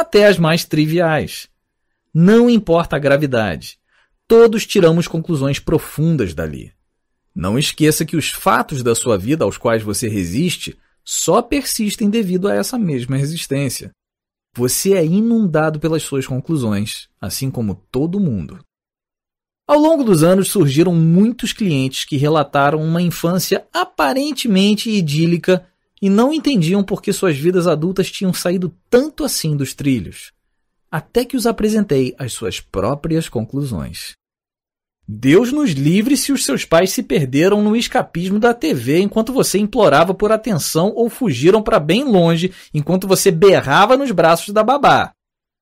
até 0.00 0.26
as 0.26 0.38
mais 0.38 0.64
triviais. 0.64 1.48
Não 2.14 2.48
importa 2.48 2.96
a 2.96 2.98
gravidade, 2.98 3.78
todos 4.26 4.66
tiramos 4.66 5.06
conclusões 5.06 5.58
profundas 5.58 6.34
dali. 6.34 6.72
Não 7.34 7.58
esqueça 7.58 8.04
que 8.04 8.16
os 8.16 8.30
fatos 8.30 8.82
da 8.82 8.94
sua 8.94 9.16
vida 9.16 9.44
aos 9.44 9.56
quais 9.56 9.82
você 9.82 10.08
resiste 10.08 10.76
só 11.04 11.40
persistem 11.40 12.10
devido 12.10 12.48
a 12.48 12.54
essa 12.54 12.78
mesma 12.78 13.16
resistência. 13.16 13.90
Você 14.56 14.94
é 14.94 15.04
inundado 15.04 15.78
pelas 15.78 16.02
suas 16.02 16.26
conclusões, 16.26 17.08
assim 17.20 17.50
como 17.50 17.74
todo 17.90 18.20
mundo. 18.20 18.58
Ao 19.66 19.78
longo 19.78 20.02
dos 20.02 20.22
anos 20.22 20.48
surgiram 20.48 20.94
muitos 20.94 21.52
clientes 21.52 22.04
que 22.04 22.16
relataram 22.16 22.82
uma 22.82 23.02
infância 23.02 23.66
aparentemente 23.72 24.90
idílica 24.90 25.66
e 26.00 26.08
não 26.08 26.32
entendiam 26.32 26.82
por 26.82 27.02
que 27.02 27.12
suas 27.12 27.36
vidas 27.36 27.66
adultas 27.66 28.10
tinham 28.10 28.32
saído 28.32 28.74
tanto 28.88 29.24
assim 29.24 29.56
dos 29.56 29.74
trilhos, 29.74 30.32
até 30.90 31.24
que 31.24 31.36
os 31.36 31.46
apresentei 31.46 32.14
às 32.18 32.32
suas 32.32 32.60
próprias 32.60 33.28
conclusões. 33.28 34.12
Deus 35.10 35.52
nos 35.52 35.70
livre 35.70 36.18
se 36.18 36.32
os 36.32 36.44
seus 36.44 36.66
pais 36.66 36.92
se 36.92 37.02
perderam 37.02 37.62
no 37.62 37.74
escapismo 37.74 38.38
da 38.38 38.52
TV 38.52 39.00
enquanto 39.00 39.32
você 39.32 39.58
implorava 39.58 40.12
por 40.12 40.30
atenção 40.30 40.92
ou 40.94 41.08
fugiram 41.08 41.62
para 41.62 41.80
bem 41.80 42.04
longe 42.04 42.52
enquanto 42.74 43.08
você 43.08 43.30
berrava 43.30 43.96
nos 43.96 44.10
braços 44.10 44.52
da 44.52 44.62
babá. 44.62 45.12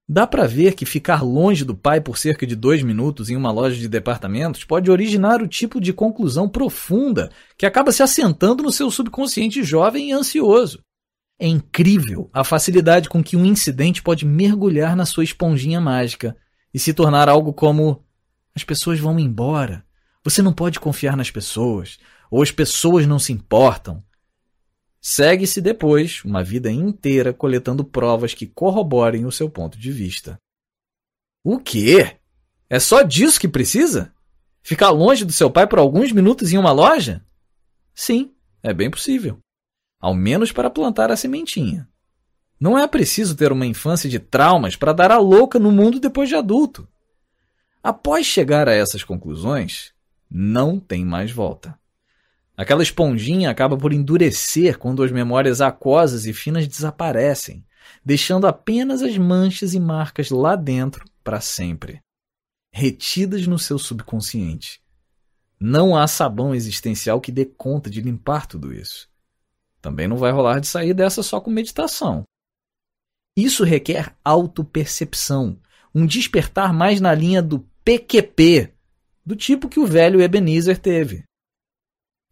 Dá 0.08 0.24
para 0.24 0.46
ver 0.46 0.74
que 0.74 0.86
ficar 0.86 1.24
longe 1.24 1.64
do 1.64 1.74
pai 1.74 2.00
por 2.00 2.16
cerca 2.16 2.46
de 2.46 2.54
dois 2.54 2.80
minutos 2.80 3.28
em 3.28 3.34
uma 3.34 3.50
loja 3.50 3.76
de 3.76 3.88
departamentos 3.88 4.62
pode 4.62 4.88
originar 4.88 5.42
o 5.42 5.48
tipo 5.48 5.80
de 5.80 5.92
conclusão 5.92 6.48
profunda 6.48 7.28
que 7.58 7.66
acaba 7.66 7.90
se 7.90 8.04
assentando 8.04 8.62
no 8.62 8.70
seu 8.70 8.88
subconsciente 8.88 9.64
jovem 9.64 10.10
e 10.10 10.12
ansioso. 10.12 10.78
É 11.40 11.48
incrível 11.48 12.30
a 12.32 12.44
facilidade 12.44 13.08
com 13.08 13.22
que 13.22 13.36
um 13.36 13.44
incidente 13.44 14.00
pode 14.00 14.24
mergulhar 14.24 14.94
na 14.94 15.04
sua 15.04 15.24
esponjinha 15.24 15.80
mágica 15.80 16.36
e 16.72 16.78
se 16.78 16.94
tornar 16.94 17.28
algo 17.28 17.52
como: 17.52 18.04
as 18.54 18.62
pessoas 18.62 19.00
vão 19.00 19.18
embora, 19.18 19.84
você 20.22 20.40
não 20.40 20.52
pode 20.52 20.78
confiar 20.78 21.16
nas 21.16 21.32
pessoas, 21.32 21.98
ou 22.30 22.42
as 22.42 22.52
pessoas 22.52 23.06
não 23.06 23.18
se 23.18 23.32
importam, 23.32 24.02
Segue-se 25.08 25.60
depois 25.60 26.24
uma 26.24 26.42
vida 26.42 26.68
inteira 26.68 27.32
coletando 27.32 27.84
provas 27.84 28.34
que 28.34 28.44
corroborem 28.44 29.24
o 29.24 29.30
seu 29.30 29.48
ponto 29.48 29.78
de 29.78 29.92
vista. 29.92 30.36
O 31.44 31.60
quê? 31.60 32.16
É 32.68 32.80
só 32.80 33.02
disso 33.02 33.38
que 33.38 33.46
precisa? 33.46 34.12
Ficar 34.64 34.90
longe 34.90 35.24
do 35.24 35.32
seu 35.32 35.48
pai 35.48 35.64
por 35.64 35.78
alguns 35.78 36.10
minutos 36.10 36.52
em 36.52 36.58
uma 36.58 36.72
loja? 36.72 37.24
Sim, 37.94 38.34
é 38.64 38.74
bem 38.74 38.90
possível. 38.90 39.38
Ao 40.00 40.12
menos 40.12 40.50
para 40.50 40.68
plantar 40.68 41.12
a 41.12 41.16
sementinha. 41.16 41.88
Não 42.58 42.76
é 42.76 42.84
preciso 42.88 43.36
ter 43.36 43.52
uma 43.52 43.64
infância 43.64 44.10
de 44.10 44.18
traumas 44.18 44.74
para 44.74 44.92
dar 44.92 45.12
a 45.12 45.18
louca 45.18 45.56
no 45.56 45.70
mundo 45.70 46.00
depois 46.00 46.28
de 46.28 46.34
adulto. 46.34 46.88
Após 47.80 48.26
chegar 48.26 48.68
a 48.68 48.74
essas 48.74 49.04
conclusões, 49.04 49.92
não 50.28 50.80
tem 50.80 51.04
mais 51.04 51.30
volta. 51.30 51.78
Aquela 52.56 52.82
esponjinha 52.82 53.50
acaba 53.50 53.76
por 53.76 53.92
endurecer 53.92 54.78
quando 54.78 55.02
as 55.02 55.12
memórias 55.12 55.60
aquosas 55.60 56.24
e 56.24 56.32
finas 56.32 56.66
desaparecem, 56.66 57.64
deixando 58.04 58.46
apenas 58.46 59.02
as 59.02 59.16
manchas 59.18 59.74
e 59.74 59.80
marcas 59.80 60.30
lá 60.30 60.56
dentro 60.56 61.04
para 61.22 61.40
sempre. 61.40 62.00
retidas 62.72 63.46
no 63.46 63.58
seu 63.58 63.78
subconsciente. 63.78 64.82
Não 65.58 65.96
há 65.96 66.06
sabão 66.06 66.54
existencial 66.54 67.22
que 67.22 67.32
dê 67.32 67.46
conta 67.46 67.88
de 67.88 68.02
limpar 68.02 68.46
tudo 68.46 68.70
isso. 68.70 69.08
Também 69.80 70.06
não 70.06 70.18
vai 70.18 70.30
rolar 70.30 70.60
de 70.60 70.66
sair 70.66 70.92
dessa 70.92 71.22
só 71.22 71.40
com 71.40 71.50
meditação. 71.50 72.24
Isso 73.34 73.64
requer 73.64 74.14
autopercepção, 74.22 75.58
um 75.94 76.04
despertar 76.04 76.74
mais 76.74 77.00
na 77.00 77.14
linha 77.14 77.40
do 77.40 77.60
PQP, 77.82 78.74
do 79.24 79.34
tipo 79.34 79.70
que 79.70 79.80
o 79.80 79.86
velho 79.86 80.20
Ebenezer 80.20 80.78
teve. 80.78 81.24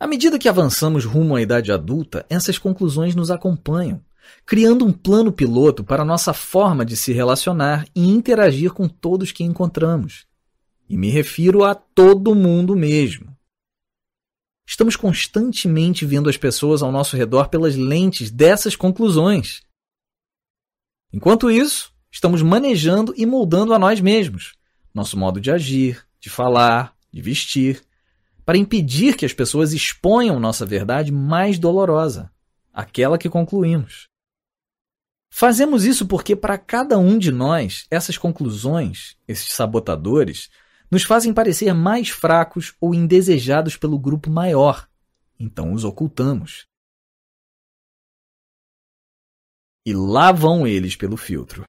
À 0.04 0.06
medida 0.06 0.38
que 0.38 0.50
avançamos 0.50 1.06
rumo 1.06 1.34
à 1.34 1.40
idade 1.40 1.72
adulta, 1.72 2.26
essas 2.28 2.58
conclusões 2.58 3.14
nos 3.14 3.30
acompanham, 3.30 4.04
criando 4.44 4.84
um 4.84 4.92
plano 4.92 5.32
piloto 5.32 5.82
para 5.82 6.04
nossa 6.04 6.34
forma 6.34 6.84
de 6.84 6.94
se 6.94 7.10
relacionar 7.10 7.86
e 7.96 8.06
interagir 8.06 8.74
com 8.74 8.86
todos 8.86 9.32
que 9.32 9.42
encontramos. 9.42 10.26
E 10.90 10.98
me 10.98 11.08
refiro 11.08 11.64
a 11.64 11.74
todo 11.74 12.34
mundo 12.34 12.76
mesmo. 12.76 13.34
Estamos 14.68 14.94
constantemente 14.94 16.04
vendo 16.04 16.28
as 16.28 16.36
pessoas 16.36 16.82
ao 16.82 16.92
nosso 16.92 17.16
redor 17.16 17.48
pelas 17.48 17.74
lentes 17.74 18.30
dessas 18.30 18.76
conclusões. 18.76 19.62
Enquanto 21.14 21.50
isso, 21.50 21.94
estamos 22.12 22.42
manejando 22.42 23.14
e 23.16 23.24
moldando 23.24 23.72
a 23.72 23.78
nós 23.78 24.02
mesmos, 24.02 24.52
nosso 24.92 25.18
modo 25.18 25.40
de 25.40 25.50
agir, 25.50 26.06
de 26.20 26.28
falar, 26.28 26.94
de 27.10 27.22
vestir, 27.22 27.82
para 28.44 28.58
impedir 28.58 29.16
que 29.16 29.24
as 29.24 29.32
pessoas 29.32 29.72
exponham 29.72 30.38
nossa 30.38 30.66
verdade 30.66 31.10
mais 31.10 31.58
dolorosa, 31.58 32.30
aquela 32.72 33.16
que 33.16 33.28
concluímos. 33.28 34.08
Fazemos 35.30 35.84
isso 35.84 36.06
porque, 36.06 36.36
para 36.36 36.56
cada 36.56 36.96
um 36.96 37.18
de 37.18 37.32
nós, 37.32 37.86
essas 37.90 38.16
conclusões, 38.16 39.16
esses 39.26 39.52
sabotadores, 39.52 40.48
nos 40.88 41.02
fazem 41.02 41.34
parecer 41.34 41.72
mais 41.74 42.08
fracos 42.08 42.74
ou 42.80 42.94
indesejados 42.94 43.76
pelo 43.76 43.98
grupo 43.98 44.30
maior. 44.30 44.88
Então 45.38 45.72
os 45.72 45.84
ocultamos. 45.84 46.66
E 49.84 49.92
lá 49.92 50.30
vão 50.30 50.66
eles 50.66 50.94
pelo 50.94 51.16
filtro. 51.16 51.64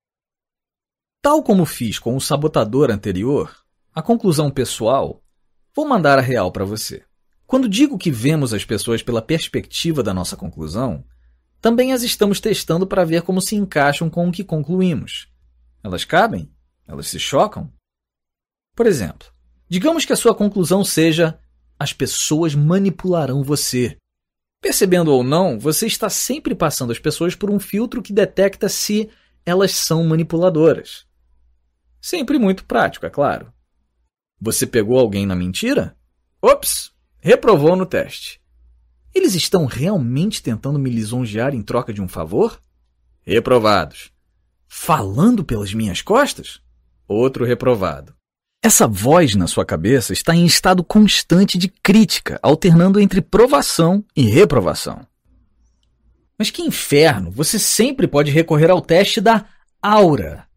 Tal 1.22 1.42
como 1.42 1.66
fiz 1.66 1.98
com 1.98 2.16
o 2.16 2.22
sabotador 2.22 2.92
anterior, 2.92 3.66
a 3.92 4.02
conclusão 4.02 4.52
pessoal, 4.52 5.25
vou 5.76 5.88
mandar 5.88 6.18
a 6.18 6.22
real 6.22 6.52
para 6.52 6.64
você. 6.64 7.04
Quando 7.46 7.70
digo 7.70 7.98
que 7.98 8.10
vemos 8.10 8.54
as 8.54 8.64
pessoas 8.64 9.04
pela 9.04 9.22
perspectiva 9.22 10.02
da 10.02 10.14
nossa 10.14 10.36
conclusão, 10.36 11.04
também 11.62 11.94
as 11.94 12.02
estamos 12.02 12.40
testando 12.40 12.88
para 12.88 13.04
ver 13.04 13.22
como 13.24 13.42
se 13.42 13.56
encaixam 13.56 14.10
com 14.10 14.28
o 14.28 14.32
que 14.32 14.44
concluímos. 14.44 15.28
Elas 15.84 16.06
cabem? 16.06 16.52
Elas 16.88 17.08
se 17.08 17.20
chocam? 17.20 17.72
Por 18.76 18.86
exemplo, 18.86 19.28
digamos 19.68 20.06
que 20.06 20.14
a 20.14 20.16
sua 20.16 20.34
conclusão 20.34 20.84
seja: 20.84 21.40
as 21.78 21.94
pessoas 21.94 22.56
manipularão 22.56 23.44
você. 23.44 23.98
Percebendo 24.62 25.12
ou 25.12 25.24
não, 25.24 25.60
você 25.60 25.86
está 25.86 26.10
sempre 26.10 26.56
passando 26.56 26.92
as 26.92 27.00
pessoas 27.00 27.36
por 27.36 27.52
um 27.52 27.60
filtro 27.60 28.02
que 28.02 28.14
detecta 28.14 28.68
se 28.68 29.10
elas 29.46 29.72
são 29.72 30.04
manipuladoras. 30.04 31.06
Sempre 32.02 32.40
muito 32.40 32.66
prático, 32.66 33.06
é 33.06 33.10
claro. 33.10 33.54
Você 34.40 34.68
pegou 34.68 35.00
alguém 35.00 35.26
na 35.26 35.36
mentira? 35.36 35.96
Ops! 36.42 36.92
Reprovou 37.20 37.76
no 37.76 37.86
teste. 37.86 38.42
Eles 39.14 39.34
estão 39.34 39.66
realmente 39.66 40.44
tentando 40.44 40.78
me 40.78 40.90
lisonjear 40.90 41.56
em 41.56 41.62
troca 41.62 41.94
de 41.94 42.02
um 42.02 42.08
favor? 42.08 42.60
Reprovados. 43.22 44.12
Falando 44.68 45.44
pelas 45.44 45.74
minhas 45.74 46.02
costas? 46.02 46.62
Outro 47.08 47.46
reprovado. 47.46 48.14
Essa 48.62 48.88
voz 48.88 49.36
na 49.36 49.48
sua 49.48 49.64
cabeça 49.64 50.12
está 50.12 50.36
em 50.36 50.46
estado 50.46 50.84
constante 50.84 51.58
de 51.58 51.70
crítica, 51.70 52.40
alternando 52.42 53.00
entre 53.00 53.22
provação 53.22 54.04
e 54.16 54.24
reprovação. 54.24 55.08
Mas 56.38 56.50
que 56.50 56.62
inferno! 56.62 57.32
Você 57.32 57.58
sempre 57.58 58.08
pode 58.08 58.32
recorrer 58.32 58.70
ao 58.70 58.82
teste 58.82 59.22
da 59.22 59.46
aura. 59.82 60.48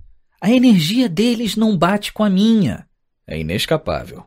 A 0.40 0.50
energia 0.50 1.08
deles 1.08 1.54
não 1.54 1.76
bate 1.76 2.12
com 2.12 2.24
a 2.24 2.30
minha. 2.30 2.87
É 3.28 3.38
inescapável. 3.38 4.24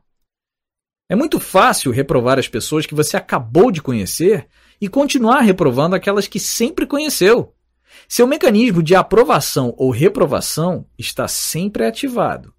É 1.10 1.16
muito 1.16 1.40
fácil 1.40 1.92
reprovar 1.92 2.38
as 2.38 2.48
pessoas 2.48 2.86
que 2.86 2.94
você 2.94 3.18
acabou 3.18 3.72
de 3.72 3.82
conhecer 3.82 4.48
e 4.80 4.88
continuar 4.88 5.42
reprovando 5.42 5.96
aquelas 5.96 6.28
que 6.28 6.40
sempre 6.40 6.86
conheceu. 6.86 7.56
Seu 8.08 8.28
mecanismo 8.28 8.84
de 8.84 8.94
aprovação 8.94 9.74
ou 9.76 9.90
reprovação 9.90 10.86
está 11.00 11.28
sempre 11.28 11.84
ativado. 11.84 12.54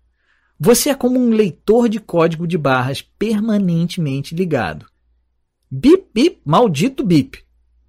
Você 0.58 0.90
é 0.90 0.94
como 0.96 1.18
um 1.18 1.30
leitor 1.30 1.88
de 1.88 2.00
código 2.00 2.46
de 2.46 2.58
barras 2.58 3.00
permanentemente 3.00 4.34
ligado. 4.34 4.86
Bip, 5.70 6.08
bip, 6.12 6.40
maldito 6.44 7.04
bip. 7.04 7.44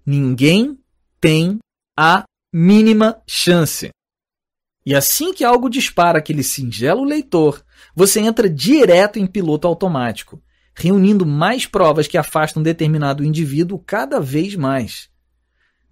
Ninguém 0.06 0.80
tem 1.19 1.57
a 1.98 2.23
mínima 2.53 3.19
chance. 3.27 3.90
E 4.85 4.93
assim 4.93 5.33
que 5.33 5.43
algo 5.43 5.69
dispara 5.69 6.19
aquele 6.19 6.43
singelo 6.43 7.03
leitor, 7.03 7.62
você 7.95 8.20
entra 8.20 8.50
direto 8.50 9.20
em 9.20 9.28
piloto 9.28 9.68
automático 9.68 10.42
reunindo 10.76 11.26
mais 11.26 11.66
provas 11.66 12.08
que 12.08 12.18
afastam 12.18 12.64
determinado 12.64 13.24
indivíduo 13.24 13.80
cada 13.80 14.20
vez 14.20 14.56
mais. 14.56 15.10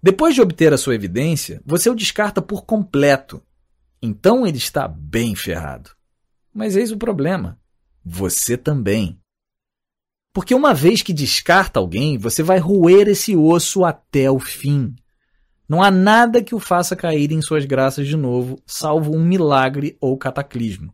Depois 0.02 0.34
de 0.34 0.40
obter 0.40 0.72
a 0.72 0.78
sua 0.78 0.94
evidência, 0.94 1.62
você 1.64 1.88
o 1.88 1.94
descarta 1.94 2.42
por 2.42 2.64
completo. 2.64 3.42
Então 4.00 4.46
ele 4.46 4.58
está 4.58 4.88
bem 4.88 5.34
ferrado. 5.34 5.90
Mas 6.52 6.74
eis 6.74 6.90
o 6.90 6.96
problema: 6.96 7.58
você 8.04 8.56
também. 8.56 9.18
Porque 10.34 10.54
uma 10.54 10.74
vez 10.74 11.02
que 11.02 11.12
descarta 11.12 11.78
alguém, 11.78 12.18
você 12.18 12.42
vai 12.42 12.58
roer 12.58 13.06
esse 13.06 13.36
osso 13.36 13.84
até 13.84 14.30
o 14.30 14.40
fim. 14.40 14.94
Não 15.68 15.82
há 15.82 15.90
nada 15.90 16.42
que 16.42 16.54
o 16.54 16.58
faça 16.58 16.96
cair 16.96 17.30
em 17.30 17.40
suas 17.40 17.64
graças 17.64 18.08
de 18.08 18.16
novo, 18.16 18.60
salvo 18.66 19.14
um 19.14 19.24
milagre 19.24 19.96
ou 20.00 20.16
cataclismo. 20.18 20.92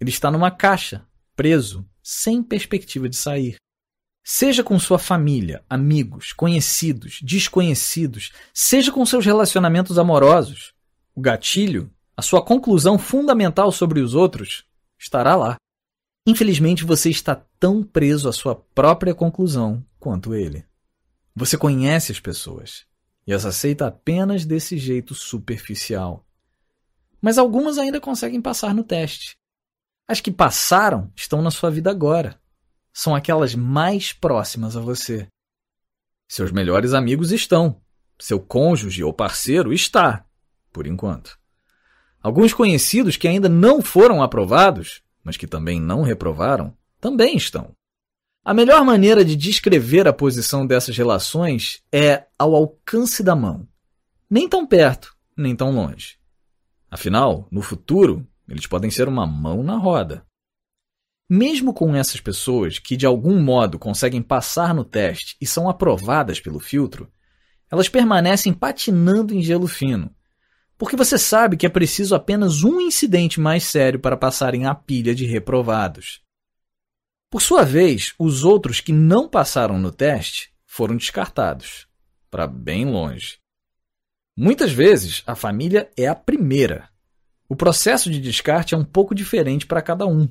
Ele 0.00 0.10
está 0.10 0.30
numa 0.30 0.50
caixa, 0.50 1.06
preso, 1.34 1.88
sem 2.02 2.42
perspectiva 2.42 3.08
de 3.08 3.16
sair. 3.16 3.56
Seja 4.22 4.62
com 4.62 4.78
sua 4.78 4.98
família, 4.98 5.64
amigos, 5.70 6.32
conhecidos, 6.32 7.20
desconhecidos, 7.22 8.32
seja 8.52 8.92
com 8.92 9.04
seus 9.06 9.24
relacionamentos 9.24 9.98
amorosos. 9.98 10.74
O 11.14 11.20
gatilho, 11.20 11.90
a 12.14 12.20
sua 12.20 12.44
conclusão 12.44 12.98
fundamental 12.98 13.72
sobre 13.72 14.00
os 14.00 14.14
outros, 14.14 14.64
estará 14.98 15.34
lá. 15.34 15.56
Infelizmente, 16.26 16.84
você 16.84 17.08
está 17.08 17.34
tão 17.58 17.82
preso 17.82 18.28
à 18.28 18.32
sua 18.32 18.54
própria 18.54 19.14
conclusão 19.14 19.82
quanto 19.98 20.34
ele. 20.34 20.62
Você 21.34 21.56
conhece 21.56 22.12
as 22.12 22.20
pessoas 22.20 22.84
e 23.26 23.32
as 23.32 23.46
aceita 23.46 23.86
apenas 23.86 24.44
desse 24.44 24.76
jeito 24.76 25.14
superficial. 25.14 26.26
Mas 27.18 27.38
algumas 27.38 27.78
ainda 27.78 28.00
conseguem 28.00 28.42
passar 28.42 28.74
no 28.74 28.84
teste. 28.84 29.37
As 30.08 30.22
que 30.22 30.30
passaram 30.30 31.12
estão 31.14 31.42
na 31.42 31.50
sua 31.50 31.70
vida 31.70 31.90
agora. 31.90 32.40
São 32.94 33.14
aquelas 33.14 33.54
mais 33.54 34.10
próximas 34.10 34.74
a 34.74 34.80
você. 34.80 35.28
Seus 36.26 36.50
melhores 36.50 36.94
amigos 36.94 37.30
estão. 37.30 37.80
Seu 38.18 38.40
cônjuge 38.40 39.04
ou 39.04 39.12
parceiro 39.12 39.72
está, 39.72 40.24
por 40.72 40.86
enquanto. 40.86 41.38
Alguns 42.22 42.54
conhecidos 42.54 43.16
que 43.16 43.28
ainda 43.28 43.48
não 43.48 43.82
foram 43.82 44.22
aprovados, 44.22 45.02
mas 45.22 45.36
que 45.36 45.46
também 45.46 45.80
não 45.80 46.02
reprovaram, 46.02 46.76
também 47.00 47.36
estão. 47.36 47.72
A 48.44 48.54
melhor 48.54 48.84
maneira 48.84 49.24
de 49.24 49.36
descrever 49.36 50.08
a 50.08 50.12
posição 50.12 50.66
dessas 50.66 50.96
relações 50.96 51.82
é 51.92 52.26
ao 52.38 52.54
alcance 52.54 53.22
da 53.22 53.36
mão. 53.36 53.68
Nem 54.28 54.48
tão 54.48 54.66
perto, 54.66 55.14
nem 55.36 55.54
tão 55.54 55.70
longe. 55.70 56.18
Afinal, 56.90 57.46
no 57.50 57.62
futuro, 57.62 58.26
eles 58.48 58.66
podem 58.66 58.90
ser 58.90 59.08
uma 59.08 59.26
mão 59.26 59.62
na 59.62 59.76
roda. 59.76 60.26
Mesmo 61.28 61.74
com 61.74 61.94
essas 61.94 62.20
pessoas 62.20 62.78
que 62.78 62.96
de 62.96 63.04
algum 63.04 63.38
modo 63.40 63.78
conseguem 63.78 64.22
passar 64.22 64.74
no 64.74 64.84
teste 64.84 65.36
e 65.40 65.46
são 65.46 65.68
aprovadas 65.68 66.40
pelo 66.40 66.58
filtro, 66.58 67.12
elas 67.70 67.88
permanecem 67.88 68.54
patinando 68.54 69.34
em 69.34 69.42
gelo 69.42 69.66
fino, 69.66 70.10
porque 70.78 70.96
você 70.96 71.18
sabe 71.18 71.56
que 71.56 71.66
é 71.66 71.68
preciso 71.68 72.14
apenas 72.14 72.64
um 72.64 72.80
incidente 72.80 73.38
mais 73.38 73.64
sério 73.64 74.00
para 74.00 74.16
passarem 74.16 74.64
a 74.64 74.74
pilha 74.74 75.14
de 75.14 75.26
reprovados. 75.26 76.22
Por 77.30 77.42
sua 77.42 77.62
vez, 77.62 78.14
os 78.18 78.42
outros 78.42 78.80
que 78.80 78.92
não 78.92 79.28
passaram 79.28 79.78
no 79.78 79.92
teste 79.92 80.50
foram 80.64 80.96
descartados 80.96 81.86
para 82.30 82.46
bem 82.46 82.86
longe. 82.86 83.38
Muitas 84.34 84.72
vezes, 84.72 85.22
a 85.26 85.34
família 85.34 85.90
é 85.94 86.06
a 86.06 86.14
primeira 86.14 86.88
o 87.48 87.56
processo 87.56 88.10
de 88.10 88.20
descarte 88.20 88.74
é 88.74 88.78
um 88.78 88.84
pouco 88.84 89.14
diferente 89.14 89.66
para 89.66 89.80
cada 89.80 90.06
um. 90.06 90.28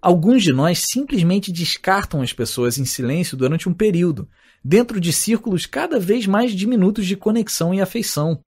Alguns 0.00 0.42
de 0.42 0.52
nós 0.52 0.84
simplesmente 0.90 1.52
descartam 1.52 2.20
as 2.20 2.32
pessoas 2.32 2.78
em 2.78 2.84
silêncio 2.84 3.36
durante 3.36 3.68
um 3.68 3.74
período, 3.74 4.28
dentro 4.64 5.00
de 5.00 5.12
círculos 5.12 5.66
cada 5.66 6.00
vez 6.00 6.26
mais 6.26 6.52
diminutos 6.52 7.06
de 7.06 7.16
conexão 7.16 7.72
e 7.72 7.80
afeição, 7.80 8.40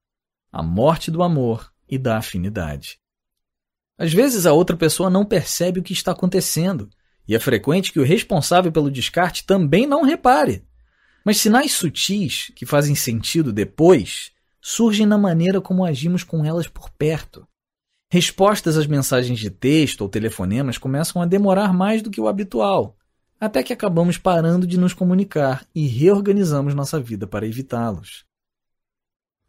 a 0.52 0.62
morte 0.62 1.10
do 1.10 1.24
amor 1.24 1.72
e 1.90 1.98
da 1.98 2.18
afinidade. 2.18 3.00
Às 3.98 4.14
vezes 4.14 4.46
a 4.46 4.54
outra 4.54 4.76
pessoa 4.76 5.10
não 5.10 5.26
percebe 5.26 5.80
o 5.80 5.84
que 5.84 5.94
está 5.94 6.12
acontecendo, 6.12 6.90
e 7.28 7.36
é 7.36 7.40
frequente 7.40 7.92
que 7.92 8.00
o 8.00 8.04
responsável 8.04 8.72
pelo 8.72 8.92
descarte 8.92 9.46
também 9.46 9.86
não 9.88 10.04
repare. 10.04 10.66
Mas 11.24 11.38
sinais 11.38 11.74
sutis, 11.74 12.52
que 12.56 12.66
fazem 12.66 12.96
sentido 12.96 13.54
depois, 13.54 14.32
surgem 14.60 15.06
na 15.06 15.18
maneira 15.18 15.62
como 15.62 15.86
agimos 15.86 16.24
com 16.24 16.44
elas 16.44 16.68
por 16.68 16.90
perto. 16.90 17.48
Respostas 18.14 18.76
às 18.76 18.88
mensagens 18.88 19.40
de 19.40 19.50
texto 19.50 20.02
ou 20.02 20.10
telefonemas 20.10 20.78
começam 20.78 21.22
a 21.22 21.26
demorar 21.26 21.74
mais 21.74 22.02
do 22.02 22.12
que 22.12 22.20
o 22.20 22.28
habitual, 22.28 22.98
até 23.40 23.64
que 23.64 23.72
acabamos 23.72 24.18
parando 24.18 24.68
de 24.68 24.78
nos 24.78 24.94
comunicar 24.94 25.66
e 25.74 25.88
reorganizamos 25.88 26.76
nossa 26.76 27.00
vida 27.00 27.26
para 27.26 27.48
evitá-los. 27.48 28.26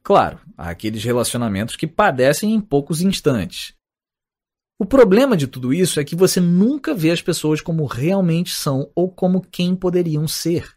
Claro, 0.01 0.39
há 0.57 0.71
aqueles 0.71 1.03
relacionamentos 1.03 1.75
que 1.75 1.89
padecem 1.89 2.55
em 2.55 2.61
poucos 2.61 3.03
instantes. 3.03 3.75
O 4.79 4.87
problema 4.87 5.37
de 5.37 5.49
tudo 5.49 5.75
isso 5.75 5.99
é 5.99 6.05
que 6.05 6.15
você 6.15 6.39
nunca 6.39 6.95
vê 6.95 7.11
as 7.11 7.21
pessoas 7.21 7.61
como 7.61 7.85
realmente 7.85 8.55
são 8.55 8.89
ou 8.95 9.11
como 9.11 9.41
quem 9.41 9.75
poderiam 9.75 10.29
ser. 10.29 10.73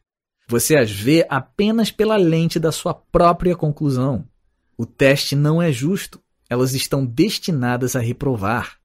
Você 0.47 0.75
as 0.75 0.89
vê 0.89 1.23
apenas 1.29 1.91
pela 1.91 2.15
lente 2.17 2.59
da 2.59 2.71
sua 2.71 2.95
própria 2.95 3.55
conclusão. 3.55 4.27
O 4.75 4.87
teste 4.87 5.35
não 5.35 5.61
é 5.61 5.71
justo, 5.71 6.19
elas 6.49 6.73
estão 6.73 7.05
destinadas 7.05 7.95
a 7.95 7.99
reprovar. 7.99 8.79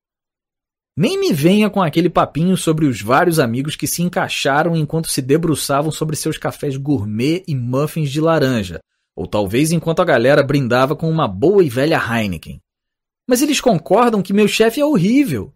Nem 0.97 1.19
me 1.19 1.33
venha 1.33 1.71
com 1.71 1.83
aquele 1.83 2.11
papinho 2.11 2.57
sobre 2.57 2.85
os 2.85 3.01
vários 3.01 3.39
amigos 3.39 3.77
que 3.77 3.87
se 3.87 4.03
encaixaram 4.03 4.77
enquanto 4.77 5.11
se 5.11 5.23
debruçavam 5.23 5.91
sobre 5.91 6.17
seus 6.17 6.37
cafés 6.37 6.77
gourmet 6.77 7.43
e 7.47 7.55
muffins 7.55 8.11
de 8.11 8.21
laranja, 8.21 8.81
ou 9.17 9.27
talvez 9.27 9.73
enquanto 9.73 10.01
a 10.01 10.05
galera 10.05 10.43
brindava 10.43 10.97
com 10.97 11.09
uma 11.09 11.29
boa 11.29 11.65
e 11.65 11.69
velha 11.69 11.97
Heineken. 11.99 12.61
Mas 13.27 13.41
eles 13.41 13.61
concordam 13.61 14.21
que 14.21 14.33
meu 14.33 14.49
chefe 14.49 14.81
é 14.81 14.85
horrível. 14.85 15.55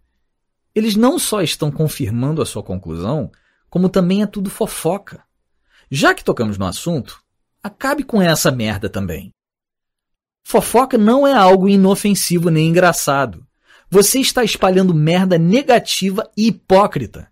Eles 0.74 0.94
não 0.94 1.18
só 1.18 1.42
estão 1.42 1.70
confirmando 1.70 2.40
a 2.40 2.46
sua 2.46 2.62
conclusão, 2.62 3.30
como 3.68 3.88
também 3.88 4.22
é 4.22 4.26
tudo 4.26 4.48
fofoca. 4.48 5.24
Já 5.90 6.14
que 6.14 6.24
tocamos 6.24 6.56
no 6.56 6.64
assunto, 6.64 7.20
acabe 7.62 8.04
com 8.04 8.22
essa 8.22 8.50
merda 8.50 8.88
também. 8.88 9.33
Fofoca 10.44 10.98
não 10.98 11.26
é 11.26 11.32
algo 11.32 11.68
inofensivo 11.68 12.50
nem 12.50 12.68
engraçado. 12.68 13.44
Você 13.90 14.20
está 14.20 14.44
espalhando 14.44 14.94
merda 14.94 15.38
negativa 15.38 16.30
e 16.36 16.48
hipócrita. 16.48 17.28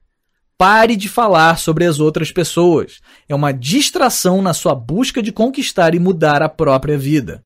Pare 0.57 0.97
de 0.97 1.09
falar 1.09 1.59
sobre 1.59 1.85
as 1.85 2.01
outras 2.01 2.33
pessoas. 2.33 3.01
É 3.29 3.35
uma 3.35 3.53
distração 3.53 4.41
na 4.41 4.55
sua 4.55 4.75
busca 4.75 5.23
de 5.23 5.31
conquistar 5.31 5.95
e 5.95 5.99
mudar 5.99 6.43
a 6.43 6.49
própria 6.49 6.97
vida. 6.97 7.45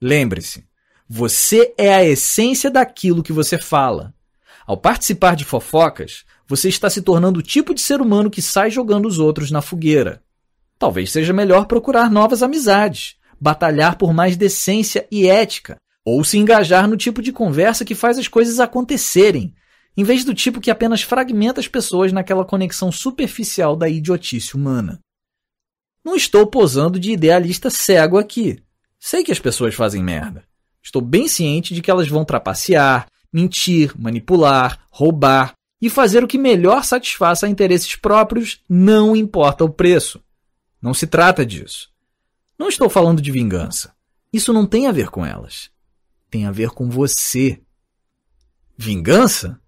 Lembre-se, 0.00 0.64
você 1.08 1.74
é 1.76 1.92
a 1.94 2.04
essência 2.04 2.70
daquilo 2.70 3.22
que 3.22 3.32
você 3.32 3.58
fala. 3.58 4.14
Ao 4.66 4.76
participar 4.76 5.36
de 5.36 5.44
fofocas, 5.44 6.24
você 6.48 6.68
está 6.68 6.88
se 6.88 7.02
tornando 7.02 7.40
o 7.40 7.42
tipo 7.42 7.74
de 7.74 7.80
ser 7.80 8.00
humano 8.00 8.30
que 8.30 8.40
sai 8.40 8.70
jogando 8.70 9.06
os 9.06 9.18
outros 9.18 9.50
na 9.50 9.60
fogueira. 9.60 10.22
Talvez 10.78 11.12
seja 11.12 11.32
melhor 11.32 11.66
procurar 11.66 12.10
novas 12.10 12.42
amizades, 12.42 13.16
batalhar 13.40 13.96
por 13.96 14.12
mais 14.12 14.36
decência 14.36 15.06
e 15.10 15.26
ética, 15.26 15.76
ou 16.04 16.22
se 16.22 16.38
engajar 16.38 16.88
no 16.88 16.96
tipo 16.96 17.22
de 17.22 17.32
conversa 17.32 17.84
que 17.84 17.94
faz 17.94 18.18
as 18.18 18.28
coisas 18.28 18.60
acontecerem, 18.60 19.54
em 19.96 20.04
vez 20.04 20.24
do 20.24 20.34
tipo 20.34 20.60
que 20.60 20.70
apenas 20.70 21.02
fragmenta 21.02 21.60
as 21.60 21.68
pessoas 21.68 22.12
naquela 22.12 22.44
conexão 22.44 22.90
superficial 22.90 23.76
da 23.76 23.88
idiotice 23.88 24.54
humana. 24.54 25.00
Não 26.04 26.14
estou 26.14 26.46
posando 26.46 26.98
de 26.98 27.12
idealista 27.12 27.70
cego 27.70 28.18
aqui. 28.18 28.62
Sei 29.00 29.22
que 29.22 29.32
as 29.32 29.38
pessoas 29.38 29.74
fazem 29.74 30.02
merda. 30.02 30.44
Estou 30.82 31.00
bem 31.00 31.26
ciente 31.26 31.72
de 31.72 31.80
que 31.80 31.90
elas 31.90 32.08
vão 32.08 32.24
trapacear, 32.24 33.06
mentir, 33.32 33.92
manipular, 33.98 34.86
roubar 34.90 35.54
e 35.80 35.88
fazer 35.88 36.22
o 36.22 36.28
que 36.28 36.38
melhor 36.38 36.84
satisfaça 36.84 37.48
interesses 37.48 37.96
próprios, 37.96 38.60
não 38.68 39.16
importa 39.16 39.64
o 39.64 39.70
preço. 39.70 40.22
Não 40.80 40.92
se 40.92 41.06
trata 41.06 41.44
disso. 41.46 41.93
Não 42.58 42.68
estou 42.68 42.88
falando 42.88 43.20
de 43.20 43.30
vingança. 43.30 43.94
Isso 44.32 44.52
não 44.52 44.66
tem 44.66 44.86
a 44.86 44.92
ver 44.92 45.10
com 45.10 45.24
elas. 45.24 45.70
Tem 46.30 46.46
a 46.46 46.50
ver 46.50 46.70
com 46.70 46.88
você. 46.88 47.62
Vingança? 48.76 49.60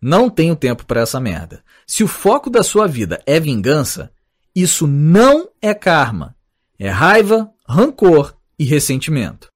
Não 0.00 0.30
tenho 0.30 0.54
tempo 0.54 0.86
para 0.86 1.00
essa 1.00 1.20
merda. 1.20 1.64
Se 1.86 2.04
o 2.04 2.08
foco 2.08 2.48
da 2.50 2.62
sua 2.62 2.86
vida 2.86 3.22
é 3.26 3.40
vingança, 3.40 4.12
isso 4.54 4.86
não 4.86 5.48
é 5.60 5.74
karma. 5.74 6.36
É 6.78 6.88
raiva, 6.88 7.52
rancor 7.66 8.36
e 8.58 8.64
ressentimento. 8.64 9.48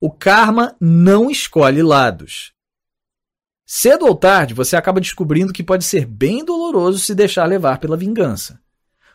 O 0.00 0.10
karma 0.10 0.76
não 0.80 1.30
escolhe 1.30 1.82
lados. 1.82 2.52
Cedo 3.64 4.06
ou 4.06 4.14
tarde, 4.14 4.52
você 4.52 4.76
acaba 4.76 5.00
descobrindo 5.00 5.52
que 5.52 5.62
pode 5.62 5.84
ser 5.84 6.04
bem 6.04 6.44
doloroso 6.44 6.98
se 6.98 7.14
deixar 7.14 7.46
levar 7.46 7.78
pela 7.78 7.96
vingança. 7.96 8.61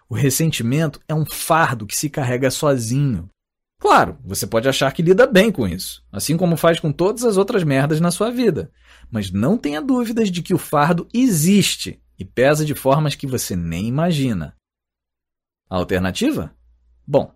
O 0.10 0.16
ressentimento 0.16 1.02
é 1.08 1.14
um 1.14 1.26
fardo 1.26 1.86
que 1.86 1.96
se 1.96 2.10
carrega 2.10 2.50
sozinho. 2.50 3.30
Claro, 3.80 4.18
você 4.24 4.48
pode 4.48 4.68
achar 4.68 4.92
que 4.92 5.04
lida 5.04 5.28
bem 5.28 5.52
com 5.52 5.68
isso, 5.68 6.04
assim 6.12 6.36
como 6.36 6.58
faz 6.58 6.80
com 6.80 6.92
todas 6.92 7.24
as 7.24 7.38
outras 7.38 7.64
merdas 7.64 8.00
na 8.00 8.10
sua 8.10 8.32
vida. 8.32 8.72
Mas 9.12 9.32
não 9.32 9.58
tenha 9.58 9.82
dúvidas 9.82 10.32
de 10.32 10.42
que 10.42 10.54
o 10.54 10.58
fardo 10.58 11.08
existe 11.14 12.02
e 12.18 12.26
pesa 12.26 12.66
de 12.66 12.74
formas 12.74 13.16
que 13.16 13.28
você 13.28 13.56
nem 13.56 13.86
imagina. 13.86 14.56
A 15.70 15.76
alternativa? 15.76 16.56
Bom, 17.06 17.32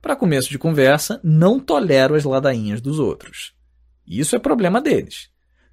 para 0.00 0.16
começo 0.16 0.48
de 0.48 0.58
conversa, 0.58 1.20
não 1.22 1.60
tolero 1.60 2.14
as 2.14 2.24
ladainhas 2.24 2.80
dos 2.80 2.98
outros. 2.98 3.54
Isso 4.06 4.34
é 4.34 4.38
problema 4.38 4.80
deles. 4.80 5.28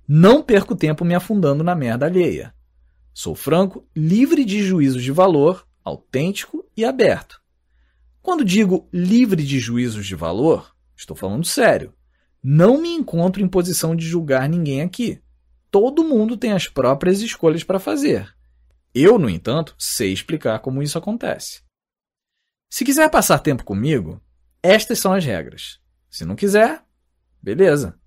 Não 0.08 0.42
perco 0.42 0.76
tempo 0.76 1.06
me 1.06 1.16
afundando 1.16 1.64
na 1.64 1.76
merda 1.76 2.08
alheia. 2.08 2.54
Sou 3.14 3.36
franco, 3.36 3.88
livre 3.96 4.44
de 4.44 4.64
juízos 4.64 5.04
de 5.04 5.12
valor, 5.12 5.68
autêntico 5.90 6.66
e 6.76 6.86
aberto. 6.86 7.42
Quando 8.22 8.46
digo 8.46 8.88
livre 8.94 9.44
de 9.44 9.60
juízos 9.60 10.06
de 10.06 10.16
valor, 10.16 10.76
estou 10.96 11.16
falando 11.16 11.46
sério. 11.46 11.94
Não 12.42 12.82
me 12.82 12.90
encontro 12.90 13.42
em 13.42 13.48
posição 13.48 13.96
de 13.96 14.06
julgar 14.06 14.48
ninguém 14.48 14.82
aqui. 14.82 15.22
Todo 15.72 16.04
mundo 16.04 16.38
tem 16.38 16.52
as 16.52 16.68
próprias 16.68 17.22
escolhas 17.22 17.64
para 17.64 17.80
fazer. 17.80 18.34
Eu, 18.94 19.20
no 19.20 19.30
entanto, 19.30 19.76
sei 19.78 20.12
explicar 20.12 20.60
como 20.60 20.82
isso 20.82 20.98
acontece. 20.98 21.62
Se 22.70 22.86
quiser 22.86 23.10
passar 23.10 23.40
tempo 23.40 23.64
comigo, 23.64 24.22
estas 24.62 25.00
são 25.00 25.14
as 25.14 25.26
regras. 25.26 25.80
Se 26.10 26.26
não 26.26 26.36
quiser, 26.36 26.84
beleza. 27.42 28.00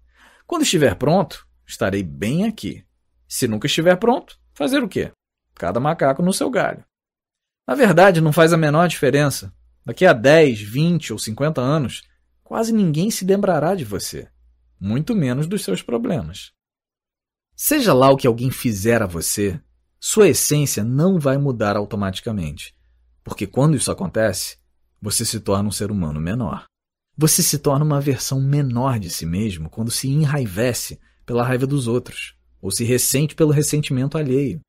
Quando 0.47 0.63
estiver 0.63 0.95
pronto, 0.97 1.47
estarei 1.67 2.03
bem 2.03 2.47
aqui. 2.47 2.85
Se 3.29 3.49
nunca 3.49 3.67
estiver 3.67 3.97
pronto, 3.97 4.39
fazer 4.55 4.83
o 4.83 4.89
quê? 4.89 5.13
Cada 5.55 5.81
macaco 5.81 6.23
no 6.23 6.33
seu 6.33 6.51
galho. 6.51 6.85
Na 7.67 7.75
verdade, 7.75 8.21
não 8.21 8.33
faz 8.33 8.53
a 8.53 8.57
menor 8.57 8.89
diferença. 8.89 9.53
Daqui 9.85 10.07
a 10.07 10.13
10, 10.13 10.61
20 10.61 11.13
ou 11.13 11.19
50 11.19 11.61
anos, 11.61 12.03
quase 12.43 12.73
ninguém 12.73 13.11
se 13.11 13.25
lembrará 13.25 13.75
de 13.75 13.85
você, 13.85 14.29
muito 14.79 15.15
menos 15.15 15.47
dos 15.47 15.65
seus 15.65 15.83
problemas. 15.83 16.53
Seja 17.55 17.93
lá 17.93 18.11
o 18.11 18.17
que 18.17 18.27
alguém 18.27 18.51
fizer 18.51 19.03
a 19.03 19.07
você, 19.07 19.61
sua 19.99 20.29
essência 20.29 20.83
não 20.83 21.19
vai 21.19 21.39
mudar 21.39 21.77
automaticamente, 21.77 22.75
porque 23.23 23.47
quando 23.47 23.77
isso 23.77 23.91
acontece, 23.91 24.59
você 25.01 25.25
se 25.25 25.41
torna 25.41 25.69
um 25.69 25.73
ser 25.73 25.91
humano 25.91 26.21
menor. 26.21 26.65
Você 27.17 27.43
se 27.43 27.59
torna 27.59 27.85
uma 27.85 28.01
versão 28.01 28.41
menor 28.41 28.99
de 28.99 29.11
si 29.11 29.27
mesmo 29.27 29.69
quando 29.69 29.91
se 29.91 30.09
enraivece 30.09 30.99
pela 31.25 31.45
raiva 31.45 31.67
dos 31.67 31.87
outros, 31.87 32.37
ou 32.61 32.71
se 32.71 32.85
ressente 32.85 33.35
pelo 33.35 33.53
ressentimento 33.53 34.17
alheio. 34.17 34.61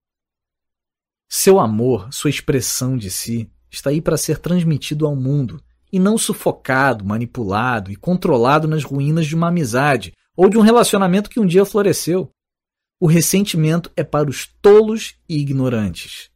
Seu 1.36 1.60
amor, 1.60 2.14
sua 2.14 2.30
expressão 2.30 2.96
de 2.96 3.10
si, 3.10 3.52
está 3.68 3.90
aí 3.90 4.00
para 4.00 4.18
ser 4.18 4.38
transmitido 4.38 5.08
ao 5.08 5.16
mundo 5.16 5.60
e 5.92 5.98
não 5.98 6.16
sufocado, 6.16 7.04
manipulado 7.04 7.92
e 7.92 7.96
controlado 7.96 8.68
nas 8.68 8.84
ruínas 8.84 9.26
de 9.26 9.34
uma 9.34 9.48
amizade 9.48 10.14
ou 10.38 10.48
de 10.48 10.60
um 10.60 10.62
relacionamento 10.62 11.32
que 11.32 11.40
um 11.40 11.46
dia 11.48 11.66
floresceu. 11.66 12.30
O 13.00 13.08
ressentimento 13.08 13.92
é 13.98 14.04
para 14.04 14.30
os 14.30 14.46
tolos 14.46 15.16
e 15.28 15.40
ignorantes. 15.40 16.30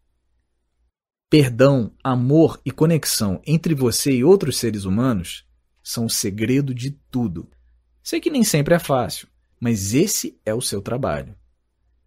Perdão, 1.30 1.94
amor 2.04 2.60
e 2.66 2.72
conexão 2.72 3.40
entre 3.46 3.76
você 3.76 4.12
e 4.12 4.24
outros 4.24 4.58
seres 4.58 4.84
humanos 4.84 5.46
são 5.84 6.08
o 6.08 6.10
segredo 6.10 6.74
de 6.74 6.90
tudo. 7.12 7.48
Sei 8.02 8.20
que 8.20 8.32
nem 8.32 8.44
sempre 8.44 8.74
é 8.74 8.80
fácil, 8.80 9.28
mas 9.60 9.94
esse 9.94 10.42
é 10.44 10.56
o 10.56 10.62
seu 10.62 10.82
trabalho. 10.82 11.36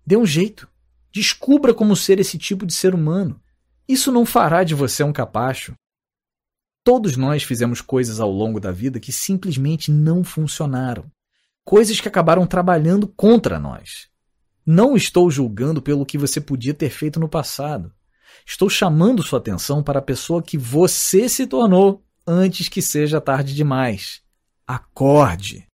Dê 0.05 0.17
um 0.17 0.27
jeito. 0.27 0.69
Descubra 1.13 1.75
como 1.75 1.97
ser 1.97 2.21
esse 2.21 2.39
tipo 2.39 2.65
de 2.65 2.73
ser 2.73 2.95
humano. 2.95 3.41
Isso 3.89 4.13
não 4.13 4.25
fará 4.25 4.63
de 4.63 4.75
você 4.75 5.03
um 5.03 5.13
capacho. 5.13 5.75
Todos 6.85 7.17
nós 7.17 7.43
fizemos 7.43 7.81
coisas 7.81 8.21
ao 8.21 8.31
longo 8.31 8.61
da 8.61 8.71
vida 8.71 9.01
que 9.01 9.13
simplesmente 9.13 9.91
não 9.91 10.23
funcionaram. 10.25 11.11
Coisas 11.65 12.01
que 12.01 12.09
acabaram 12.09 12.47
trabalhando 12.47 13.07
contra 13.09 13.59
nós. 13.59 14.09
Não 14.65 14.97
estou 14.97 15.31
julgando 15.31 15.83
pelo 15.83 16.07
que 16.07 16.17
você 16.17 16.41
podia 16.41 16.73
ter 16.73 16.91
feito 16.91 17.19
no 17.19 17.29
passado. 17.29 17.93
Estou 18.47 18.71
chamando 18.71 19.23
sua 19.23 19.39
atenção 19.39 19.83
para 19.83 19.99
a 19.99 20.03
pessoa 20.03 20.43
que 20.43 20.57
você 20.57 21.29
se 21.29 21.47
tornou 21.47 22.05
antes 22.27 22.69
que 22.69 22.81
seja 22.81 23.21
tarde 23.21 23.55
demais. 23.55 24.23
Acorde! 24.67 25.67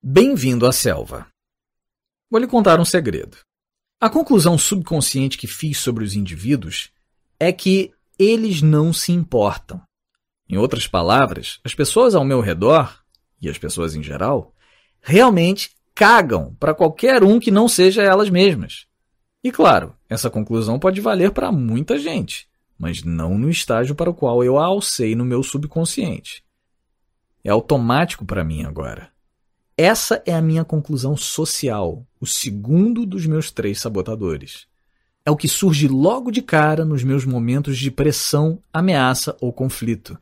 Bem-vindo 0.00 0.66
à 0.66 0.72
selva. 0.72 1.26
Vou 2.30 2.40
lhe 2.40 2.46
contar 2.46 2.78
um 2.78 2.84
segredo. 2.84 3.38
A 4.00 4.10
conclusão 4.10 4.58
subconsciente 4.58 5.38
que 5.38 5.46
fiz 5.46 5.78
sobre 5.78 6.04
os 6.04 6.14
indivíduos 6.14 6.90
é 7.40 7.50
que 7.52 7.92
eles 8.18 8.60
não 8.62 8.92
se 8.92 9.12
importam. 9.12 9.80
Em 10.48 10.56
outras 10.56 10.86
palavras, 10.86 11.58
as 11.64 11.74
pessoas 11.74 12.14
ao 12.14 12.24
meu 12.24 12.40
redor, 12.40 13.02
e 13.40 13.48
as 13.48 13.58
pessoas 13.58 13.94
em 13.94 14.02
geral, 14.02 14.54
realmente 15.00 15.70
cagam 15.94 16.54
para 16.60 16.74
qualquer 16.74 17.24
um 17.24 17.40
que 17.40 17.50
não 17.50 17.68
seja 17.68 18.02
elas 18.02 18.30
mesmas. 18.30 18.86
E 19.42 19.50
claro, 19.50 19.94
essa 20.08 20.30
conclusão 20.30 20.78
pode 20.78 21.00
valer 21.00 21.32
para 21.32 21.50
muita 21.50 21.98
gente, 21.98 22.48
mas 22.78 23.02
não 23.02 23.36
no 23.38 23.50
estágio 23.50 23.94
para 23.94 24.10
o 24.10 24.14
qual 24.14 24.44
eu 24.44 24.58
a 24.58 24.64
alcei 24.64 25.14
no 25.14 25.24
meu 25.24 25.42
subconsciente. 25.42 26.44
É 27.42 27.50
automático 27.50 28.24
para 28.24 28.44
mim 28.44 28.64
agora. 28.64 29.10
Essa 29.80 30.20
é 30.26 30.34
a 30.34 30.42
minha 30.42 30.64
conclusão 30.64 31.16
social, 31.16 32.04
o 32.20 32.26
segundo 32.26 33.06
dos 33.06 33.26
meus 33.26 33.52
três 33.52 33.80
sabotadores. 33.80 34.66
É 35.24 35.30
o 35.30 35.36
que 35.36 35.46
surge 35.46 35.86
logo 35.86 36.32
de 36.32 36.42
cara 36.42 36.84
nos 36.84 37.04
meus 37.04 37.24
momentos 37.24 37.78
de 37.78 37.88
pressão, 37.88 38.60
ameaça 38.72 39.36
ou 39.40 39.52
conflito. 39.52 40.18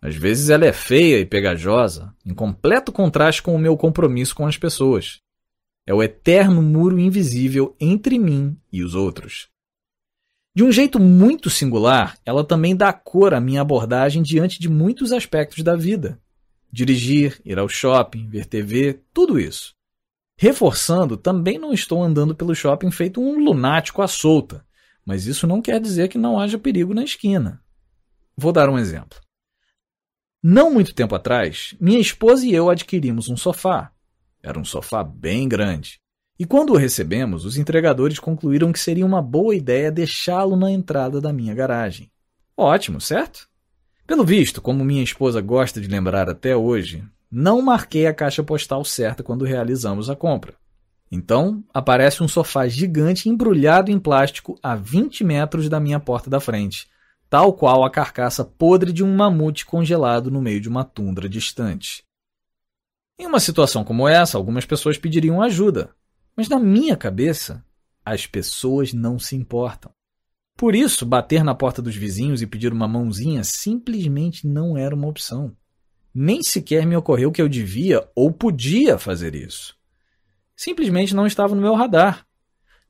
Às 0.00 0.14
vezes 0.14 0.50
ela 0.50 0.64
é 0.64 0.72
feia 0.72 1.18
e 1.18 1.26
pegajosa, 1.26 2.14
em 2.24 2.32
completo 2.32 2.92
contraste 2.92 3.42
com 3.42 3.56
o 3.56 3.58
meu 3.58 3.76
compromisso 3.76 4.36
com 4.36 4.46
as 4.46 4.56
pessoas. 4.56 5.18
É 5.84 5.92
o 5.92 6.00
eterno 6.00 6.62
muro 6.62 6.96
invisível 6.96 7.74
entre 7.80 8.20
mim 8.20 8.56
e 8.72 8.84
os 8.84 8.94
outros. 8.94 9.48
De 10.54 10.62
um 10.62 10.70
jeito 10.70 11.00
muito 11.00 11.50
singular, 11.50 12.16
ela 12.24 12.44
também 12.44 12.76
dá 12.76 12.92
cor 12.92 13.34
à 13.34 13.40
minha 13.40 13.62
abordagem 13.62 14.22
diante 14.22 14.60
de 14.60 14.68
muitos 14.68 15.10
aspectos 15.10 15.64
da 15.64 15.74
vida 15.74 16.20
dirigir, 16.76 17.40
ir 17.42 17.58
ao 17.58 17.70
shopping, 17.70 18.28
ver 18.28 18.44
TV, 18.44 19.00
tudo 19.14 19.40
isso. 19.40 19.74
Reforçando, 20.36 21.16
também 21.16 21.58
não 21.58 21.72
estou 21.72 22.02
andando 22.02 22.34
pelo 22.34 22.54
shopping 22.54 22.90
feito 22.90 23.18
um 23.18 23.42
lunático 23.42 24.02
à 24.02 24.06
solta, 24.06 24.62
mas 25.02 25.26
isso 25.26 25.46
não 25.46 25.62
quer 25.62 25.80
dizer 25.80 26.08
que 26.08 26.18
não 26.18 26.38
haja 26.38 26.58
perigo 26.58 26.92
na 26.92 27.02
esquina. 27.02 27.62
Vou 28.36 28.52
dar 28.52 28.68
um 28.68 28.78
exemplo. 28.78 29.18
Não 30.42 30.70
muito 30.70 30.94
tempo 30.94 31.14
atrás, 31.14 31.74
minha 31.80 31.98
esposa 31.98 32.44
e 32.44 32.52
eu 32.52 32.68
adquirimos 32.68 33.30
um 33.30 33.38
sofá. 33.38 33.90
Era 34.42 34.58
um 34.58 34.64
sofá 34.64 35.02
bem 35.02 35.48
grande. 35.48 35.98
E 36.38 36.44
quando 36.44 36.74
o 36.74 36.76
recebemos, 36.76 37.46
os 37.46 37.56
entregadores 37.56 38.18
concluíram 38.18 38.70
que 38.70 38.78
seria 38.78 39.06
uma 39.06 39.22
boa 39.22 39.56
ideia 39.56 39.90
deixá-lo 39.90 40.54
na 40.54 40.70
entrada 40.70 41.22
da 41.22 41.32
minha 41.32 41.54
garagem. 41.54 42.12
Ótimo, 42.54 43.00
certo? 43.00 43.48
Pelo 44.06 44.24
visto, 44.24 44.62
como 44.62 44.84
minha 44.84 45.02
esposa 45.02 45.40
gosta 45.40 45.80
de 45.80 45.88
lembrar 45.88 46.30
até 46.30 46.56
hoje, 46.56 47.02
não 47.28 47.60
marquei 47.60 48.06
a 48.06 48.14
caixa 48.14 48.42
postal 48.42 48.84
certa 48.84 49.22
quando 49.22 49.44
realizamos 49.44 50.08
a 50.08 50.14
compra. 50.14 50.54
Então, 51.10 51.64
aparece 51.74 52.22
um 52.22 52.28
sofá 52.28 52.68
gigante 52.68 53.28
embrulhado 53.28 53.90
em 53.90 53.98
plástico 53.98 54.58
a 54.62 54.76
20 54.76 55.24
metros 55.24 55.68
da 55.68 55.80
minha 55.80 55.98
porta 55.98 56.30
da 56.30 56.38
frente, 56.38 56.88
tal 57.28 57.52
qual 57.52 57.84
a 57.84 57.90
carcaça 57.90 58.44
podre 58.44 58.92
de 58.92 59.02
um 59.02 59.14
mamute 59.14 59.66
congelado 59.66 60.30
no 60.30 60.40
meio 60.40 60.60
de 60.60 60.68
uma 60.68 60.84
tundra 60.84 61.28
distante. 61.28 62.04
Em 63.18 63.26
uma 63.26 63.40
situação 63.40 63.82
como 63.82 64.06
essa, 64.06 64.38
algumas 64.38 64.64
pessoas 64.64 64.96
pediriam 64.98 65.42
ajuda, 65.42 65.90
mas 66.36 66.48
na 66.48 66.60
minha 66.60 66.96
cabeça, 66.96 67.64
as 68.04 68.24
pessoas 68.24 68.92
não 68.92 69.18
se 69.18 69.34
importam. 69.34 69.95
Por 70.56 70.74
isso, 70.74 71.04
bater 71.04 71.44
na 71.44 71.54
porta 71.54 71.82
dos 71.82 71.94
vizinhos 71.94 72.40
e 72.40 72.46
pedir 72.46 72.72
uma 72.72 72.88
mãozinha 72.88 73.44
simplesmente 73.44 74.46
não 74.46 74.76
era 74.76 74.94
uma 74.94 75.08
opção. 75.08 75.54
Nem 76.14 76.42
sequer 76.42 76.86
me 76.86 76.96
ocorreu 76.96 77.30
que 77.30 77.42
eu 77.42 77.48
devia 77.48 78.08
ou 78.14 78.32
podia 78.32 78.96
fazer 78.96 79.34
isso. 79.34 79.76
Simplesmente 80.56 81.14
não 81.14 81.26
estava 81.26 81.54
no 81.54 81.60
meu 81.60 81.74
radar. 81.74 82.26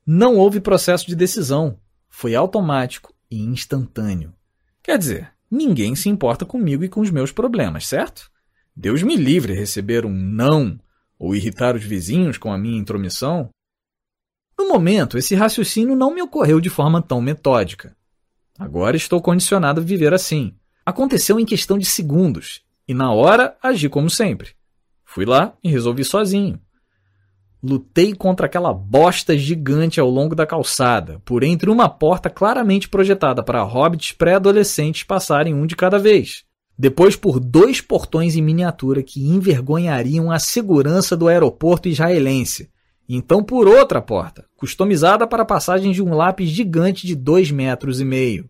Não 0.05 0.37
houve 0.37 0.61
processo 0.61 1.05
de 1.05 1.15
decisão. 1.15 1.77
Foi 2.07 2.33
automático 2.33 3.13
e 3.29 3.41
instantâneo. 3.41 4.33
Quer 4.81 4.97
dizer, 4.97 5.33
ninguém 5.51 5.93
se 5.93 6.07
importa 6.07 6.45
comigo 6.45 6.85
e 6.85 6.89
com 6.89 7.01
os 7.01 7.11
meus 7.11 7.33
problemas, 7.33 7.85
certo? 7.85 8.31
Deus 8.73 9.03
me 9.03 9.17
livre 9.17 9.53
receber 9.53 10.05
um 10.05 10.13
não 10.13 10.79
ou 11.19 11.35
irritar 11.35 11.75
os 11.75 11.83
vizinhos 11.83 12.37
com 12.37 12.53
a 12.53 12.57
minha 12.57 12.79
intromissão. 12.79 13.49
No 14.57 14.67
momento, 14.67 15.17
esse 15.17 15.35
raciocínio 15.35 15.95
não 15.95 16.13
me 16.13 16.21
ocorreu 16.21 16.59
de 16.59 16.69
forma 16.69 17.01
tão 17.01 17.21
metódica. 17.21 17.95
Agora 18.57 18.97
estou 18.97 19.21
condicionado 19.21 19.79
a 19.79 19.83
viver 19.83 20.13
assim. 20.13 20.55
Aconteceu 20.85 21.39
em 21.39 21.45
questão 21.45 21.77
de 21.77 21.85
segundos, 21.85 22.61
e 22.87 22.93
na 22.93 23.11
hora 23.11 23.55
agi 23.61 23.87
como 23.87 24.09
sempre. 24.09 24.55
Fui 25.05 25.25
lá 25.25 25.53
e 25.63 25.69
resolvi 25.69 26.03
sozinho. 26.03 26.59
Lutei 27.61 28.13
contra 28.13 28.45
aquela 28.45 28.73
bosta 28.73 29.37
gigante 29.37 29.99
ao 29.99 30.09
longo 30.09 30.35
da 30.35 30.45
calçada, 30.45 31.19
por 31.25 31.43
entre 31.43 31.69
uma 31.69 31.89
porta 31.89 32.29
claramente 32.29 32.87
projetada 32.87 33.43
para 33.43 33.63
hobbits 33.63 34.11
pré-adolescentes 34.11 35.03
passarem 35.03 35.53
um 35.53 35.65
de 35.65 35.75
cada 35.75 35.99
vez. 35.99 36.43
Depois 36.77 37.15
por 37.15 37.39
dois 37.39 37.81
portões 37.81 38.35
em 38.35 38.41
miniatura 38.41 39.01
que 39.01 39.27
envergonhariam 39.27 40.31
a 40.31 40.37
segurança 40.37 41.17
do 41.17 41.27
aeroporto 41.27 41.89
israelense, 41.89 42.69
então 43.15 43.43
por 43.43 43.67
outra 43.67 44.01
porta, 44.01 44.45
customizada 44.55 45.25
para 45.25 45.43
a 45.43 45.45
passagem 45.45 45.91
de 45.91 46.01
um 46.01 46.13
lápis 46.13 46.49
gigante 46.49 47.07
de 47.07 47.15
dois 47.15 47.51
metros 47.51 48.01
e 48.01 48.05
meio. 48.05 48.49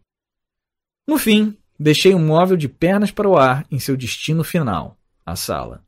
No 1.07 1.17
fim, 1.17 1.55
deixei 1.79 2.15
um 2.15 2.25
móvel 2.25 2.57
de 2.57 2.67
pernas 2.67 3.11
para 3.11 3.29
o 3.29 3.37
ar 3.37 3.65
em 3.71 3.79
seu 3.79 3.95
destino 3.95 4.43
final, 4.43 4.97
a 5.25 5.35
sala. 5.35 5.85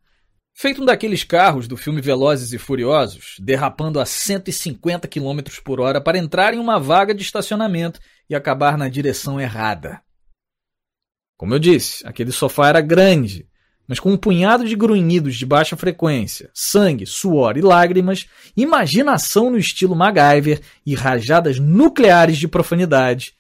Feito 0.54 0.82
um 0.82 0.86
daqueles 0.86 1.24
carros 1.24 1.68
do 1.68 1.78
filme 1.78 2.02
Velozes 2.02 2.52
e 2.52 2.58
Furiosos, 2.58 3.38
derrapando 3.40 4.00
a 4.00 4.06
150 4.06 5.08
km 5.08 5.40
por 5.64 5.80
hora 5.80 6.02
para 6.02 6.18
entrar 6.18 6.54
em 6.54 6.60
uma 6.60 6.78
vaga 6.78 7.16
de 7.16 7.24
estacionamento 7.24 8.00
e 8.30 8.36
acabar 8.36 8.78
na 8.78 8.90
direção 8.90 9.40
errada. 9.40 10.02
Como 11.38 11.54
eu 11.54 11.60
disse, 11.60 12.06
aquele 12.06 12.34
sofá 12.34 12.68
era 12.68 12.82
grande, 12.82 13.49
mas 13.90 14.00
com 14.00 14.12
um 14.12 14.18
punhado 14.18 14.66
de 14.66 14.76
grunhidos 14.76 15.36
de 15.36 15.48
baixa 15.48 15.76
frequência, 15.76 16.52
sangue, 16.54 17.08
suor 17.08 17.58
e 17.58 17.62
lágrimas, 17.62 18.28
imaginação 18.56 19.50
no 19.50 19.58
estilo 19.58 19.96
MacGyver 19.96 20.62
e 20.86 20.94
rajadas 20.94 21.58
nucleares 21.58 22.38
de 22.38 22.48
profanidade, 22.48 23.34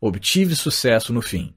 obtive 0.00 0.56
sucesso 0.56 1.12
no 1.12 1.22
fim. 1.22 1.54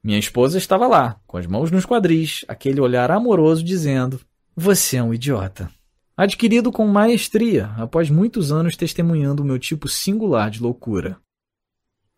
Minha 0.00 0.20
esposa 0.20 0.56
estava 0.56 0.86
lá, 0.86 1.20
com 1.26 1.36
as 1.36 1.48
mãos 1.48 1.72
nos 1.72 1.84
quadris, 1.84 2.44
aquele 2.46 2.80
olhar 2.80 3.10
amoroso 3.10 3.64
dizendo: 3.64 4.20
Você 4.54 4.98
é 4.98 5.02
um 5.02 5.12
idiota. 5.12 5.68
Adquirido 6.16 6.70
com 6.70 6.86
maestria, 6.86 7.72
após 7.76 8.08
muitos 8.08 8.52
anos 8.52 8.76
testemunhando 8.76 9.42
o 9.42 9.46
meu 9.46 9.58
tipo 9.58 9.88
singular 9.88 10.48
de 10.48 10.62
loucura. 10.62 11.18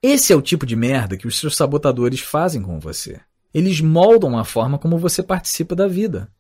Esse 0.03 0.35
é 0.35 0.37
o 0.37 0.43
tipo 0.43 0.67
de 0.67 0.77
merda 0.77 1.17
que 1.17 1.27
os 1.27 1.39
seus 1.39 1.57
sabotadores 1.57 2.21
fazem 2.21 2.61
com 2.61 2.79
você. 2.79 3.21
Eles 3.53 3.81
moldam 3.81 4.39
a 4.39 4.45
forma 4.45 4.79
como 4.79 4.99
você 4.99 5.23
participa 5.23 5.75
da 5.75 5.87
vida. 5.87 6.31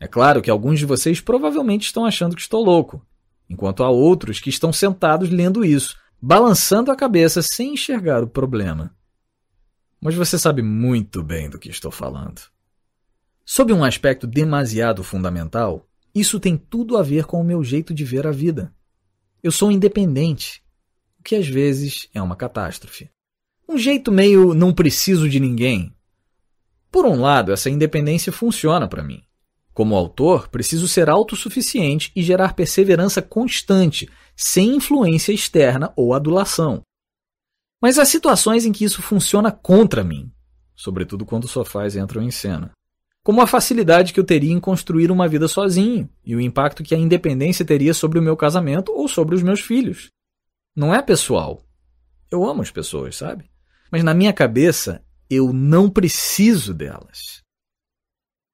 É 0.00 0.06
claro 0.06 0.40
que 0.42 0.50
alguns 0.50 0.78
de 0.78 0.86
vocês 0.86 1.20
provavelmente 1.20 1.86
estão 1.86 2.04
achando 2.04 2.36
que 2.36 2.42
estou 2.42 2.64
louco, 2.64 3.04
enquanto 3.48 3.82
há 3.82 3.90
outros 3.90 4.38
que 4.38 4.50
estão 4.50 4.72
sentados 4.72 5.30
lendo 5.30 5.64
isso, 5.64 5.96
balançando 6.20 6.90
a 6.90 6.96
cabeça 6.96 7.42
sem 7.42 7.74
enxergar 7.74 8.22
o 8.22 8.28
problema. 8.28 8.94
Mas 10.00 10.14
você 10.14 10.38
sabe 10.38 10.62
muito 10.62 11.22
bem 11.22 11.50
do 11.50 11.58
que 11.58 11.68
estou 11.68 11.90
falando. 11.90 12.42
Sob 13.44 13.72
um 13.72 13.82
aspecto 13.82 14.26
demasiado 14.26 15.02
fundamental, 15.02 15.88
isso 16.14 16.38
tem 16.38 16.56
tudo 16.56 16.96
a 16.96 17.02
ver 17.02 17.24
com 17.24 17.40
o 17.40 17.44
meu 17.44 17.64
jeito 17.64 17.94
de 17.94 18.04
ver 18.04 18.26
a 18.26 18.30
vida. 18.30 18.72
Eu 19.42 19.50
sou 19.50 19.72
independente, 19.72 20.62
o 21.18 21.22
que 21.22 21.34
às 21.34 21.48
vezes 21.48 22.08
é 22.12 22.20
uma 22.20 22.36
catástrofe. 22.36 23.10
Um 23.68 23.78
jeito 23.78 24.12
meio 24.12 24.54
não 24.54 24.72
preciso 24.72 25.28
de 25.28 25.40
ninguém, 25.40 25.94
por 26.90 27.06
um 27.06 27.20
lado, 27.20 27.52
essa 27.52 27.70
independência 27.70 28.32
funciona 28.32 28.88
para 28.88 29.02
mim. 29.02 29.22
Como 29.72 29.94
autor, 29.94 30.48
preciso 30.48 30.88
ser 30.88 31.08
autossuficiente 31.08 32.10
e 32.16 32.22
gerar 32.22 32.54
perseverança 32.54 33.22
constante, 33.22 34.08
sem 34.34 34.74
influência 34.74 35.32
externa 35.32 35.92
ou 35.94 36.14
adulação. 36.14 36.82
Mas 37.80 37.98
há 37.98 38.04
situações 38.04 38.64
em 38.64 38.72
que 38.72 38.84
isso 38.84 39.00
funciona 39.02 39.52
contra 39.52 40.02
mim, 40.02 40.32
sobretudo 40.74 41.24
quando 41.24 41.46
sofás 41.46 41.94
entram 41.94 42.22
em 42.22 42.30
cena. 42.30 42.72
Como 43.22 43.40
a 43.40 43.46
facilidade 43.46 44.12
que 44.12 44.18
eu 44.18 44.24
teria 44.24 44.52
em 44.52 44.58
construir 44.58 45.10
uma 45.10 45.28
vida 45.28 45.46
sozinho 45.46 46.08
e 46.24 46.34
o 46.34 46.40
impacto 46.40 46.82
que 46.82 46.94
a 46.94 46.98
independência 46.98 47.64
teria 47.64 47.92
sobre 47.92 48.18
o 48.18 48.22
meu 48.22 48.36
casamento 48.36 48.90
ou 48.92 49.06
sobre 49.06 49.34
os 49.34 49.42
meus 49.42 49.60
filhos. 49.60 50.08
Não 50.74 50.94
é 50.94 51.02
pessoal. 51.02 51.62
Eu 52.30 52.44
amo 52.44 52.62
as 52.62 52.70
pessoas, 52.70 53.16
sabe? 53.16 53.44
Mas 53.92 54.02
na 54.02 54.14
minha 54.14 54.32
cabeça 54.32 55.04
eu 55.30 55.52
não 55.52 55.90
preciso 55.90 56.72
delas. 56.72 57.42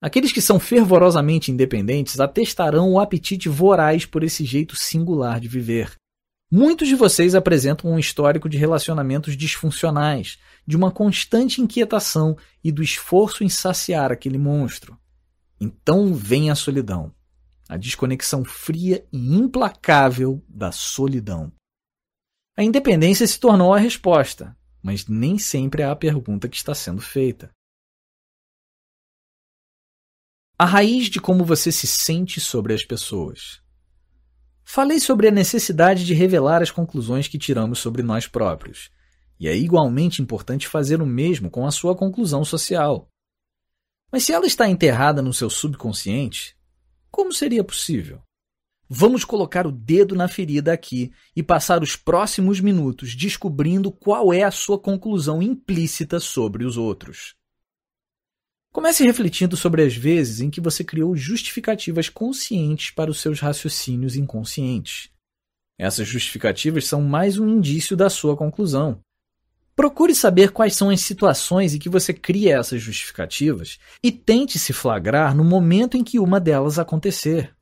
Aqueles 0.00 0.32
que 0.32 0.40
são 0.40 0.60
fervorosamente 0.60 1.50
independentes 1.50 2.20
atestarão 2.20 2.92
o 2.92 3.00
apetite 3.00 3.48
voraz 3.48 4.04
por 4.04 4.22
esse 4.22 4.44
jeito 4.44 4.76
singular 4.76 5.40
de 5.40 5.48
viver. 5.48 5.94
Muitos 6.50 6.88
de 6.88 6.94
vocês 6.94 7.34
apresentam 7.34 7.90
um 7.90 7.98
histórico 7.98 8.48
de 8.48 8.58
relacionamentos 8.58 9.36
disfuncionais, 9.36 10.38
de 10.66 10.76
uma 10.76 10.90
constante 10.90 11.60
inquietação 11.60 12.36
e 12.62 12.70
do 12.70 12.82
esforço 12.82 13.42
em 13.42 13.48
saciar 13.48 14.12
aquele 14.12 14.38
monstro. 14.38 14.96
Então 15.60 16.14
vem 16.14 16.50
a 16.50 16.54
solidão. 16.54 17.12
a 17.68 17.76
desconexão 17.76 18.44
fria 18.44 19.06
e 19.12 19.34
implacável 19.34 20.44
da 20.48 20.70
solidão. 20.70 21.50
A 22.56 22.62
independência 22.62 23.26
se 23.26 23.40
tornou 23.40 23.72
a 23.72 23.78
resposta, 23.78 24.56
mas 24.84 25.06
nem 25.06 25.38
sempre 25.38 25.80
é 25.80 25.86
a 25.86 25.96
pergunta 25.96 26.46
que 26.46 26.58
está 26.58 26.74
sendo 26.74 27.00
feita. 27.00 27.50
A 30.58 30.66
raiz 30.66 31.06
de 31.06 31.18
como 31.18 31.42
você 31.42 31.72
se 31.72 31.86
sente 31.86 32.38
sobre 32.38 32.74
as 32.74 32.84
pessoas. 32.84 33.62
Falei 34.62 35.00
sobre 35.00 35.28
a 35.28 35.30
necessidade 35.30 36.04
de 36.04 36.12
revelar 36.12 36.62
as 36.62 36.70
conclusões 36.70 37.26
que 37.26 37.38
tiramos 37.38 37.78
sobre 37.78 38.02
nós 38.02 38.26
próprios, 38.26 38.90
e 39.40 39.48
é 39.48 39.56
igualmente 39.56 40.20
importante 40.20 40.68
fazer 40.68 41.00
o 41.00 41.06
mesmo 41.06 41.50
com 41.50 41.66
a 41.66 41.70
sua 41.70 41.96
conclusão 41.96 42.44
social. 42.44 43.08
Mas 44.12 44.24
se 44.24 44.34
ela 44.34 44.46
está 44.46 44.68
enterrada 44.68 45.22
no 45.22 45.32
seu 45.32 45.48
subconsciente, 45.48 46.54
como 47.10 47.32
seria 47.32 47.64
possível? 47.64 48.22
Vamos 48.88 49.24
colocar 49.24 49.66
o 49.66 49.72
dedo 49.72 50.14
na 50.14 50.28
ferida 50.28 50.72
aqui 50.72 51.10
e 51.34 51.42
passar 51.42 51.82
os 51.82 51.96
próximos 51.96 52.60
minutos 52.60 53.14
descobrindo 53.14 53.90
qual 53.90 54.32
é 54.32 54.42
a 54.42 54.50
sua 54.50 54.78
conclusão 54.78 55.42
implícita 55.42 56.20
sobre 56.20 56.64
os 56.64 56.76
outros. 56.76 57.34
Comece 58.70 59.04
refletindo 59.04 59.56
sobre 59.56 59.82
as 59.82 59.94
vezes 59.94 60.40
em 60.40 60.50
que 60.50 60.60
você 60.60 60.82
criou 60.82 61.16
justificativas 61.16 62.08
conscientes 62.08 62.90
para 62.90 63.10
os 63.10 63.20
seus 63.20 63.40
raciocínios 63.40 64.16
inconscientes. 64.16 65.10
Essas 65.78 66.06
justificativas 66.06 66.84
são 66.84 67.00
mais 67.00 67.38
um 67.38 67.48
indício 67.48 67.96
da 67.96 68.10
sua 68.10 68.36
conclusão. 68.36 69.00
Procure 69.76 70.14
saber 70.14 70.50
quais 70.50 70.74
são 70.74 70.90
as 70.90 71.00
situações 71.00 71.74
em 71.74 71.78
que 71.78 71.88
você 71.88 72.12
cria 72.12 72.58
essas 72.58 72.82
justificativas 72.82 73.78
e 74.02 74.12
tente 74.12 74.58
se 74.58 74.72
flagrar 74.72 75.36
no 75.36 75.44
momento 75.44 75.96
em 75.96 76.04
que 76.04 76.18
uma 76.18 76.38
delas 76.38 76.78
acontecer. 76.78 77.53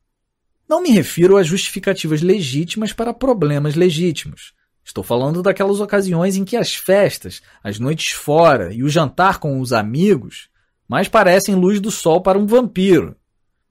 Não 0.67 0.81
me 0.81 0.89
refiro 0.89 1.37
a 1.37 1.43
justificativas 1.43 2.21
legítimas 2.21 2.93
para 2.93 3.13
problemas 3.13 3.75
legítimos. 3.75 4.53
Estou 4.83 5.03
falando 5.03 5.41
daquelas 5.41 5.79
ocasiões 5.79 6.35
em 6.35 6.43
que 6.43 6.57
as 6.57 6.75
festas, 6.75 7.41
as 7.63 7.79
noites 7.79 8.11
fora 8.11 8.73
e 8.73 8.83
o 8.83 8.89
jantar 8.89 9.39
com 9.39 9.59
os 9.59 9.71
amigos 9.71 10.49
mais 10.87 11.07
parecem 11.07 11.55
luz 11.55 11.79
do 11.79 11.89
sol 11.89 12.21
para 12.21 12.37
um 12.37 12.45
vampiro. 12.45 13.15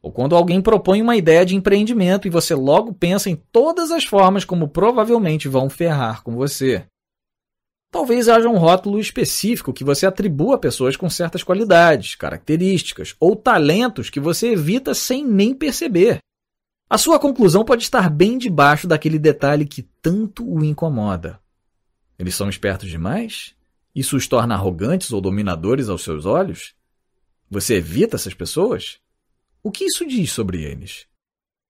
Ou 0.01 0.11
quando 0.11 0.35
alguém 0.35 0.61
propõe 0.61 1.01
uma 1.01 1.17
ideia 1.17 1.47
de 1.47 1.55
empreendimento 1.55 2.27
e 2.27 2.31
você 2.31 2.55
logo 2.55 2.93
pensa 2.93 3.31
em 3.31 3.37
todas 3.37 3.91
as 3.91 4.05
formas 4.05 4.45
como 4.45 4.69
provavelmente 4.69 5.49
vão 5.49 5.71
ferrar 5.71 6.23
com 6.23 6.35
você. 6.35 6.85
Talvez 7.91 8.27
haja 8.27 8.49
um 8.49 8.57
rótulo 8.57 8.99
específico 8.99 9.73
que 9.73 9.85
você 9.85 10.07
atribua 10.07 10.57
a 10.57 10.59
pessoas 10.59 10.97
com 10.97 11.11
certas 11.11 11.45
qualidades, 11.45 12.15
características 12.15 13.15
ou 13.21 13.37
talentos 13.37 14.09
que 14.09 14.19
você 14.19 14.53
evita 14.53 14.95
sem 14.95 15.25
nem 15.25 15.55
perceber. 15.55 16.19
A 16.93 16.99
sua 16.99 17.19
conclusão 17.19 17.65
pode 17.65 17.85
estar 17.85 18.11
bem 18.11 18.37
debaixo 18.37 18.87
daquele 18.87 19.19
detalhe 19.19 19.65
que 19.65 19.81
tanto 20.03 20.47
o 20.47 20.63
incomoda. 20.63 21.41
Eles 22.19 22.35
são 22.35 22.51
espertos 22.51 22.91
demais? 22.91 23.55
Isso 23.95 24.15
os 24.15 24.27
torna 24.27 24.55
arrogantes 24.57 25.11
ou 25.11 25.19
dominadores 25.19 25.89
aos 25.89 26.05
seus 26.05 26.27
olhos? 26.27 26.75
Você 27.49 27.77
evita 27.77 28.17
essas 28.17 28.35
pessoas? 28.35 29.01
O 29.63 29.71
que 29.71 29.87
isso 29.87 30.07
diz 30.07 30.33
sobre 30.33 30.65
eles? 30.65 31.07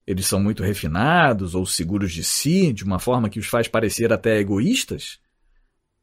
Eles 0.04 0.26
são 0.26 0.42
muito 0.42 0.64
refinados 0.64 1.54
ou 1.54 1.64
seguros 1.64 2.12
de 2.12 2.24
si, 2.24 2.72
de 2.72 2.82
uma 2.82 2.98
forma 2.98 3.30
que 3.30 3.38
os 3.38 3.46
faz 3.46 3.68
parecer 3.68 4.12
até 4.12 4.40
egoístas? 4.40 5.20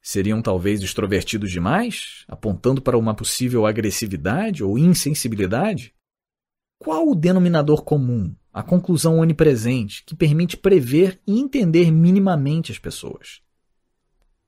Seriam 0.01 0.41
talvez 0.41 0.81
extrovertidos 0.81 1.51
demais, 1.51 2.23
apontando 2.25 2.81
para 2.81 2.97
uma 2.97 3.13
possível 3.13 3.65
agressividade 3.65 4.63
ou 4.63 4.79
insensibilidade? 4.79 5.93
Qual 6.77 7.09
o 7.09 7.15
denominador 7.15 7.83
comum, 7.83 8.33
a 8.53 8.63
conclusão 8.63 9.19
onipresente, 9.19 10.03
que 10.05 10.15
permite 10.15 10.57
prever 10.57 11.19
e 11.25 11.39
entender 11.39 11.91
minimamente 11.91 12.71
as 12.71 12.79
pessoas? 12.79 13.41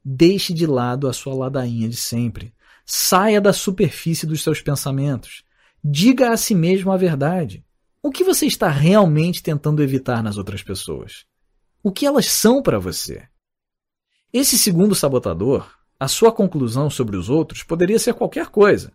Deixe 0.03 0.53
de 0.53 0.65
lado 0.65 1.07
a 1.07 1.13
sua 1.13 1.35
ladainha 1.35 1.87
de 1.87 1.95
sempre. 1.95 2.53
Saia 2.85 3.39
da 3.39 3.53
superfície 3.53 4.25
dos 4.25 4.41
seus 4.41 4.59
pensamentos. 4.59 5.43
Diga 5.83 6.31
a 6.31 6.37
si 6.37 6.55
mesmo 6.55 6.91
a 6.91 6.97
verdade. 6.97 7.63
O 8.01 8.09
que 8.09 8.23
você 8.23 8.47
está 8.47 8.69
realmente 8.69 9.43
tentando 9.43 9.83
evitar 9.83 10.23
nas 10.23 10.37
outras 10.37 10.63
pessoas? 10.63 11.25
O 11.83 11.91
que 11.91 12.05
elas 12.05 12.25
são 12.25 12.61
para 12.61 12.79
você? 12.79 13.27
Esse 14.33 14.57
segundo 14.57 14.95
sabotador, 14.95 15.71
a 15.99 16.07
sua 16.07 16.31
conclusão 16.31 16.89
sobre 16.89 17.15
os 17.15 17.29
outros 17.29 17.61
poderia 17.61 17.99
ser 17.99 18.15
qualquer 18.15 18.47
coisa. 18.47 18.91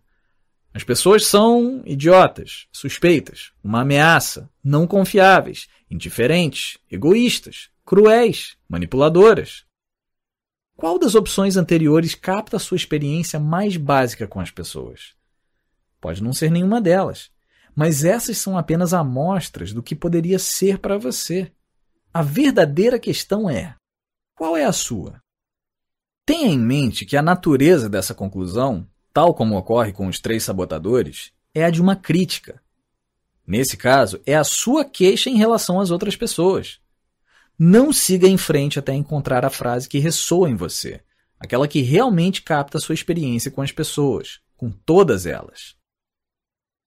As 0.77 0.85
pessoas 0.85 1.25
são 1.25 1.81
idiotas, 1.87 2.67
suspeitas, 2.71 3.51
uma 3.65 3.81
ameaça, 3.81 4.51
não 4.63 4.87
confiáveis, 4.87 5.69
indiferentes, 5.91 6.77
egoístas, 6.91 7.71
cruéis, 7.83 8.59
manipuladoras. 8.69 9.65
Qual 10.77 10.99
das 10.99 11.15
opções 11.15 11.57
anteriores 11.57 12.15
capta 12.15 12.59
a 12.59 12.61
sua 12.61 12.77
experiência 12.77 13.41
mais 13.41 13.79
básica 13.79 14.29
com 14.29 14.39
as 14.39 14.51
pessoas? 14.51 15.15
Pode 15.99 16.23
não 16.23 16.35
ser 16.35 16.51
nenhuma 16.51 16.79
delas, 16.79 17.31
mas 17.75 18.05
essas 18.05 18.37
são 18.37 18.59
apenas 18.59 18.93
amostras 18.93 19.73
do 19.73 19.83
que 19.83 19.97
poderia 19.97 20.39
ser 20.39 20.79
para 20.79 20.99
você. 20.99 21.51
A 22.13 22.21
verdadeira 22.21 22.99
questão 22.99 23.49
é: 23.49 23.75
qual 24.35 24.55
é 24.55 24.67
a 24.67 24.73
sua? 24.73 25.23
Tenha 26.27 26.49
em 26.49 26.59
mente 26.59 27.07
que 27.07 27.17
a 27.17 27.23
natureza 27.23 27.89
dessa 27.89 28.15
conclusão, 28.15 28.87
tal 29.17 29.33
como 29.33 29.57
ocorre 29.57 29.95
com 29.95 30.09
os 30.09 30.21
três 30.21 30.45
sabotadores, 30.45 31.33
é 31.55 31.65
a 31.65 31.71
de 31.71 31.81
uma 31.81 31.97
crítica. 31.97 32.63
Nesse 33.47 33.75
caso, 33.75 34.21
é 34.27 34.37
a 34.37 34.45
sua 34.45 34.85
queixa 34.85 35.31
em 35.31 35.39
relação 35.39 35.81
às 35.81 35.91
outras 35.91 36.15
pessoas. 36.15 36.83
Não 37.59 37.95
siga 37.95 38.29
em 38.29 38.37
frente 38.37 38.79
até 38.79 38.93
encontrar 38.93 39.43
a 39.43 39.49
frase 39.49 39.89
que 39.89 39.99
ressoa 39.99 40.51
em 40.51 40.55
você, 40.55 41.03
aquela 41.41 41.67
que 41.67 41.81
realmente 41.81 42.43
capta 42.43 42.77
a 42.77 42.81
sua 42.81 42.95
experiência 42.95 43.51
com 43.51 43.63
as 43.63 43.73
pessoas, 43.73 44.43
com 44.55 44.71
todas 44.71 45.25
elas. 45.25 45.75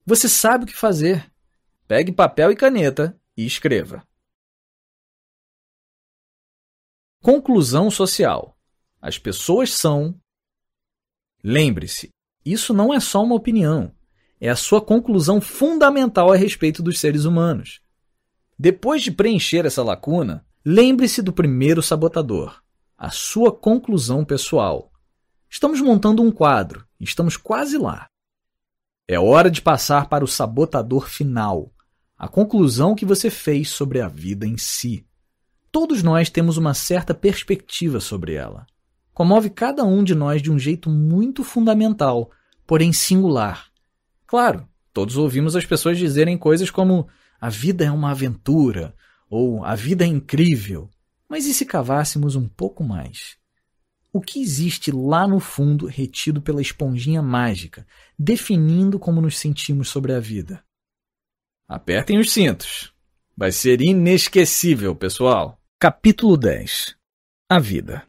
Você 0.06 0.30
sabe 0.30 0.66
o 0.66 0.68
que 0.68 0.76
fazer. 0.76 1.34
Pegue 1.88 2.12
papel 2.12 2.52
e 2.52 2.56
caneta 2.56 3.20
e 3.36 3.44
escreva. 3.44 4.08
Conclusão 7.24 7.90
social. 7.90 8.56
As 9.02 9.18
pessoas 9.18 9.74
são. 9.74 10.14
Lembre-se, 11.44 12.14
isso 12.46 12.74
não 12.74 12.94
é 12.94 13.00
só 13.00 13.24
uma 13.24 13.36
opinião, 13.36 13.92
é 14.40 14.50
a 14.50 14.56
sua 14.56 14.82
conclusão 14.82 15.42
fundamental 15.42 16.32
a 16.32 16.36
respeito 16.36 16.82
dos 16.82 17.00
seres 17.00 17.26
humanos. 17.26 17.82
Depois 18.58 19.02
de 19.02 19.12
preencher 19.12 19.66
essa 19.66 19.84
lacuna, 19.84 20.46
lembre-se 20.66 21.22
do 21.22 21.34
primeiro 21.34 21.82
sabotador, 21.82 22.62
a 22.98 23.10
sua 23.10 23.52
conclusão 23.52 24.24
pessoal. 24.24 24.92
Estamos 25.50 25.82
montando 25.82 26.22
um 26.22 26.32
quadro, 26.32 26.86
estamos 27.00 27.36
quase 27.36 27.78
lá. 27.78 28.08
É 29.08 29.20
hora 29.20 29.50
de 29.50 29.62
passar 29.62 30.08
para 30.08 30.24
o 30.24 30.28
sabotador 30.28 31.10
final, 31.10 31.72
a 32.18 32.28
conclusão 32.28 32.96
que 32.96 33.06
você 33.06 33.30
fez 33.30 33.70
sobre 33.70 34.02
a 34.02 34.08
vida 34.08 34.46
em 34.46 34.58
si. 34.58 35.06
Todos 35.72 36.04
nós 36.04 36.30
temos 36.30 36.58
uma 36.58 36.74
certa 36.74 37.14
perspectiva 37.14 38.00
sobre 38.00 38.34
ela 38.34 38.66
comove 39.20 39.50
cada 39.50 39.84
um 39.84 40.02
de 40.02 40.16
nós 40.16 40.42
de 40.42 40.50
um 40.50 40.58
jeito 40.58 40.90
muito 40.90 41.44
fundamental, 41.44 42.32
porém 42.66 42.94
singular. 42.94 43.68
Claro, 44.26 44.66
todos 44.94 45.18
ouvimos 45.18 45.58
as 45.58 45.66
pessoas 45.66 45.98
dizerem 45.98 46.38
coisas 46.38 46.72
como 46.72 47.06
a 47.38 47.50
vida 47.50 47.84
é 47.84 47.92
uma 47.92 48.12
aventura 48.12 48.96
ou 49.30 49.66
a 49.66 49.76
vida 49.76 50.06
é 50.06 50.08
incrível. 50.08 50.90
Mas 51.28 51.46
e 51.46 51.54
se 51.54 51.66
cavássemos 51.66 52.38
um 52.38 52.48
pouco 52.48 52.82
mais? 52.82 53.36
O 54.14 54.22
que 54.22 54.42
existe 54.42 54.90
lá 54.90 55.28
no 55.28 55.42
fundo 55.42 55.86
retido 55.86 56.42
pela 56.42 56.62
esponjinha 56.62 57.22
mágica, 57.22 57.86
definindo 58.18 58.98
como 58.98 59.20
nos 59.20 59.38
sentimos 59.38 59.90
sobre 59.90 60.14
a 60.14 60.20
vida? 60.22 60.64
Apertem 61.68 62.18
os 62.20 62.32
cintos. 62.32 62.94
Vai 63.36 63.52
ser 63.52 63.82
inesquecível, 63.82 64.96
pessoal. 64.96 65.60
Capítulo 65.78 66.38
10 66.38 66.96
A 67.50 67.60
Vida 67.60 68.09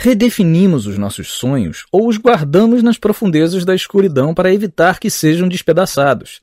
redefinimos 0.00 0.86
os 0.86 0.96
nossos 0.96 1.30
sonhos 1.30 1.84
ou 1.92 2.08
os 2.08 2.16
guardamos 2.16 2.82
nas 2.82 2.96
profundezas 2.96 3.66
da 3.66 3.74
escuridão 3.74 4.32
para 4.32 4.50
evitar 4.50 4.98
que 4.98 5.10
sejam 5.10 5.46
despedaçados. 5.46 6.40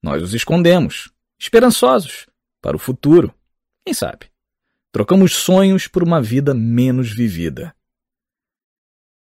Nós 0.00 0.22
os 0.22 0.32
escondemos, 0.32 1.10
esperançosos, 1.36 2.28
para 2.62 2.76
o 2.76 2.78
futuro. 2.78 3.34
Quem 3.84 3.92
sabe? 3.92 4.26
Trocamos 4.92 5.34
sonhos 5.34 5.88
por 5.88 6.04
uma 6.04 6.22
vida 6.22 6.54
menos 6.54 7.10
vivida. 7.10 7.74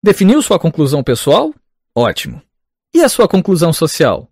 Definiu 0.04 0.42
sua 0.42 0.58
conclusão 0.58 1.04
pessoal? 1.04 1.54
Ótimo. 1.94 2.42
E 2.92 3.04
a 3.04 3.10
sua 3.10 3.28
conclusão 3.28 3.72
social? 3.72 4.28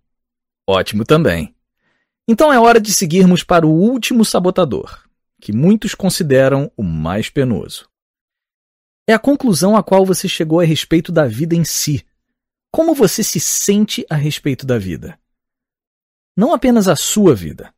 Ótimo 0.68 1.04
também. 1.04 1.54
Então 2.26 2.52
é 2.52 2.58
hora 2.58 2.80
de 2.80 2.92
seguirmos 2.92 3.44
para 3.44 3.64
o 3.64 3.70
último 3.70 4.24
sabotador, 4.24 5.04
que 5.40 5.52
muitos 5.52 5.94
consideram 5.94 6.72
o 6.76 6.82
mais 6.82 7.30
penoso. 7.30 7.88
É 9.06 9.12
a 9.12 9.18
conclusão 9.18 9.76
a 9.76 9.82
qual 9.82 10.06
você 10.06 10.26
chegou 10.28 10.60
a 10.60 10.64
respeito 10.64 11.12
da 11.12 11.26
vida 11.26 11.54
em 11.54 11.64
si. 11.64 12.04
Como 12.72 12.94
você 12.94 13.22
se 13.22 13.38
sente 13.38 14.04
a 14.08 14.16
respeito 14.16 14.64
da 14.64 14.78
vida? 14.78 15.18
Não 16.36 16.52
apenas 16.52 16.88
a 16.88 16.96
sua 16.96 17.34
vida, 17.34 17.72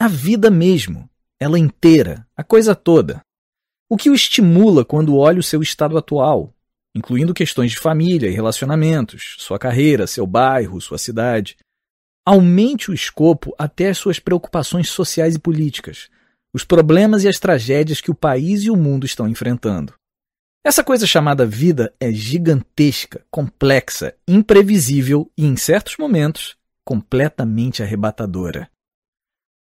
A 0.00 0.06
vida 0.06 0.48
mesmo, 0.48 1.10
ela 1.40 1.58
inteira, 1.58 2.24
a 2.36 2.44
coisa 2.44 2.72
toda. 2.72 3.20
O 3.88 3.96
que 3.96 4.08
o 4.08 4.14
estimula 4.14 4.84
quando 4.84 5.16
olha 5.16 5.40
o 5.40 5.42
seu 5.42 5.60
estado 5.60 5.98
atual, 5.98 6.54
incluindo 6.94 7.34
questões 7.34 7.72
de 7.72 7.78
família 7.78 8.28
e 8.28 8.32
relacionamentos, 8.32 9.34
sua 9.38 9.58
carreira, 9.58 10.06
seu 10.06 10.24
bairro, 10.24 10.80
sua 10.80 10.98
cidade. 10.98 11.56
Aumente 12.24 12.92
o 12.92 12.94
escopo 12.94 13.52
até 13.58 13.88
as 13.88 13.98
suas 13.98 14.20
preocupações 14.20 14.88
sociais 14.88 15.34
e 15.34 15.38
políticas, 15.40 16.08
os 16.52 16.62
problemas 16.62 17.24
e 17.24 17.28
as 17.28 17.40
tragédias 17.40 18.00
que 18.00 18.10
o 18.10 18.14
país 18.14 18.62
e 18.62 18.70
o 18.70 18.76
mundo 18.76 19.04
estão 19.04 19.28
enfrentando. 19.28 19.94
Essa 20.64 20.84
coisa 20.84 21.06
chamada 21.06 21.46
vida 21.46 21.94
é 22.00 22.10
gigantesca, 22.10 23.24
complexa, 23.30 24.14
imprevisível 24.26 25.30
e, 25.36 25.46
em 25.46 25.56
certos 25.56 25.96
momentos, 25.96 26.56
completamente 26.84 27.82
arrebatadora. 27.82 28.70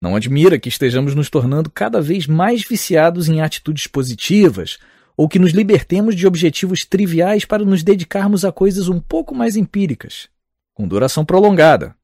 Não 0.02 0.14
admira 0.14 0.58
que 0.58 0.68
estejamos 0.68 1.14
nos 1.14 1.30
tornando 1.30 1.70
cada 1.70 2.00
vez 2.00 2.26
mais 2.26 2.62
viciados 2.62 3.28
em 3.28 3.40
atitudes 3.40 3.86
positivas 3.86 4.78
ou 5.16 5.28
que 5.28 5.38
nos 5.38 5.52
libertemos 5.52 6.14
de 6.14 6.26
objetivos 6.26 6.84
triviais 6.84 7.44
para 7.44 7.64
nos 7.64 7.82
dedicarmos 7.82 8.44
a 8.44 8.52
coisas 8.52 8.88
um 8.88 9.00
pouco 9.00 9.34
mais 9.34 9.56
empíricas, 9.56 10.28
com 10.74 10.86
duração 10.86 11.24
prolongada, 11.24 11.96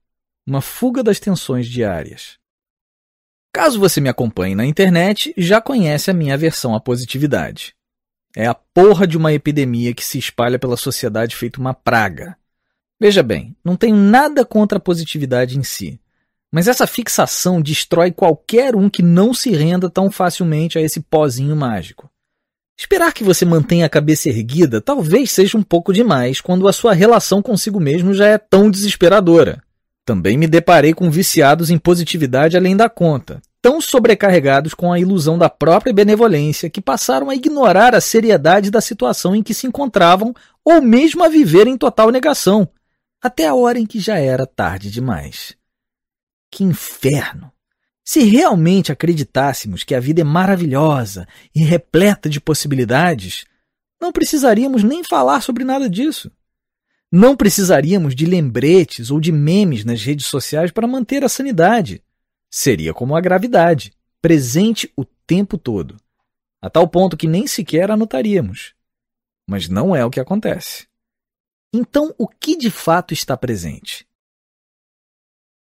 uma 0.47 0.60
fuga 0.60 1.02
das 1.02 1.20
tensões 1.20 1.67
diárias. 1.67 2.39
Caso 3.52 3.78
você 3.78 4.00
me 4.00 4.09
acompanhe 4.09 4.55
na 4.55 4.65
internet, 4.65 5.34
já 5.36 5.60
conhece 5.60 6.10
a 6.10 6.15
minha 6.15 6.34
aversão 6.34 6.75
à 6.75 6.81
positividade. 6.81 7.75
É 8.36 8.47
a 8.47 8.55
porra 8.55 9.07
de 9.07 9.17
uma 9.17 9.33
epidemia 9.33 9.92
que 9.92 10.05
se 10.05 10.18
espalha 10.18 10.59
pela 10.59 10.76
sociedade 10.76 11.34
feito 11.34 11.60
uma 11.60 11.75
praga. 11.75 12.36
Veja 13.00 13.23
bem, 13.23 13.57
não 13.65 13.76
tenho 13.76 13.97
nada 13.97 14.44
contra 14.44 14.78
a 14.78 14.81
positividade 14.81 15.59
em 15.59 15.62
si, 15.62 15.99
mas 16.52 16.68
essa 16.68 16.86
fixação 16.86 17.60
destrói 17.60 18.12
qualquer 18.12 18.76
um 18.76 18.91
que 18.91 19.02
não 19.02 19.33
se 19.33 19.50
renda 19.50 19.89
tão 19.89 20.10
facilmente 20.10 20.78
a 20.78 20.83
esse 20.83 21.00
pozinho 21.00 21.57
mágico. 21.57 22.10
Esperar 22.78 23.12
que 23.12 23.25
você 23.25 23.44
mantenha 23.44 23.86
a 23.86 23.91
cabeça 23.91 24.28
erguida 24.28 24.81
talvez 24.81 25.31
seja 25.31 25.59
um 25.59 25.62
pouco 25.62 25.92
demais 25.92 26.41
quando 26.41 26.67
a 26.67 26.73
sua 26.73 26.94
relação 26.94 27.42
consigo 27.42 27.78
mesmo 27.78 28.15
já 28.15 28.26
é 28.26 28.39
tão 28.39 28.70
desesperadora. 28.70 29.62
Também 30.05 30.39
me 30.39 30.47
deparei 30.47 30.94
com 30.94 31.10
viciados 31.10 31.70
em 31.70 31.78
positividade 31.78 32.57
além 32.57 32.76
da 32.76 32.89
conta, 32.89 33.41
tão 33.62 33.80
sobrecarregados 33.80 34.74
com 34.74 34.92
a 34.92 34.98
ilusão 34.98 35.36
da 35.36 35.50
própria 35.50 35.92
benevolência 35.92 36.70
que 36.70 36.80
passaram 36.80 37.28
a 37.28 37.34
ignorar 37.34 37.94
a 37.94 38.00
seriedade 38.00 38.70
da 38.70 38.80
situação 38.80 39.36
em 39.36 39.42
que 39.42 39.55
se 39.55 39.66
encontravam 39.66 40.34
ou 40.64 40.80
mesmo 40.80 41.22
a 41.22 41.28
viver 41.28 41.66
em 41.66 41.76
total 41.76 42.10
negação, 42.10 42.68
até 43.20 43.47
a 43.47 43.55
hora 43.55 43.78
em 43.78 43.86
que 43.86 44.00
já 44.00 44.18
era 44.18 44.47
tarde 44.47 44.90
demais. 44.90 45.56
Que 46.50 46.64
inferno! 46.64 47.52
Se 48.02 48.24
realmente 48.24 48.90
acreditássemos 48.90 49.84
que 49.84 49.94
a 49.94 50.00
vida 50.00 50.22
é 50.22 50.24
maravilhosa 50.24 51.28
e 51.55 51.62
repleta 51.62 52.28
de 52.28 52.40
possibilidades, 52.40 53.44
não 54.00 54.10
precisaríamos 54.10 54.82
nem 54.82 55.05
falar 55.05 55.42
sobre 55.42 55.62
nada 55.62 55.89
disso. 55.89 56.32
Não 57.12 57.36
precisaríamos 57.36 58.14
de 58.14 58.24
lembretes 58.24 59.10
ou 59.10 59.20
de 59.20 59.30
memes 59.30 59.84
nas 59.84 60.02
redes 60.02 60.26
sociais 60.26 60.70
para 60.70 60.86
manter 60.86 61.22
a 61.22 61.28
sanidade. 61.28 62.02
Seria 62.51 62.93
como 62.93 63.15
a 63.15 63.20
gravidade, 63.20 63.93
presente 64.20 64.93
o 64.97 65.05
tempo 65.05 65.57
todo, 65.57 65.97
a 66.61 66.69
tal 66.69 66.89
ponto 66.89 67.17
que 67.17 67.29
nem 67.29 67.47
sequer 67.47 67.91
anotaríamos. 67.91 68.75
Mas 69.49 69.69
não 69.69 69.95
é 69.95 70.05
o 70.05 70.11
que 70.11 70.19
acontece. 70.19 70.89
Então, 71.73 72.12
o 72.19 72.27
que 72.27 72.57
de 72.57 72.70
fato 72.70 73.15
está 73.15 73.37
presente? 73.37 74.07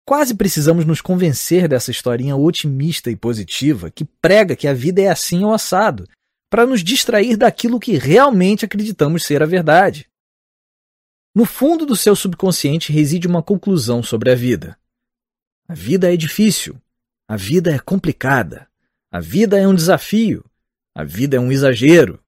Quase 0.04 0.34
precisamos 0.36 0.84
nos 0.84 1.00
convencer 1.00 1.68
dessa 1.68 1.92
historinha 1.92 2.36
otimista 2.36 3.12
e 3.12 3.16
positiva 3.16 3.92
que 3.92 4.04
prega 4.04 4.56
que 4.56 4.68
a 4.68 4.74
vida 4.74 5.02
é 5.02 5.08
assim 5.08 5.44
ou 5.44 5.54
assado, 5.54 6.08
para 6.50 6.66
nos 6.66 6.84
distrair 6.84 7.38
daquilo 7.38 7.80
que 7.80 7.98
realmente 7.98 8.66
acreditamos 8.66 9.24
ser 9.24 9.42
a 9.44 9.46
verdade. 9.46 10.10
No 11.34 11.46
fundo 11.46 11.86
do 11.86 11.96
seu 11.96 12.16
subconsciente 12.16 12.92
reside 12.92 13.26
uma 13.28 13.42
conclusão 13.42 14.04
sobre 14.04 14.32
a 14.32 14.36
vida. 14.36 14.78
A 15.68 15.74
vida 15.74 16.14
é 16.14 16.18
difícil, 16.18 16.80
a 17.28 17.38
vida 17.38 17.74
é 17.74 17.80
complicada, 17.80 18.68
a 19.12 19.20
vida 19.20 19.58
é 19.60 19.68
um 19.68 19.76
desafio, 19.76 20.44
a 20.94 21.04
vida 21.04 21.38
é 21.38 21.40
um 21.40 21.52
exagero. 21.52 22.20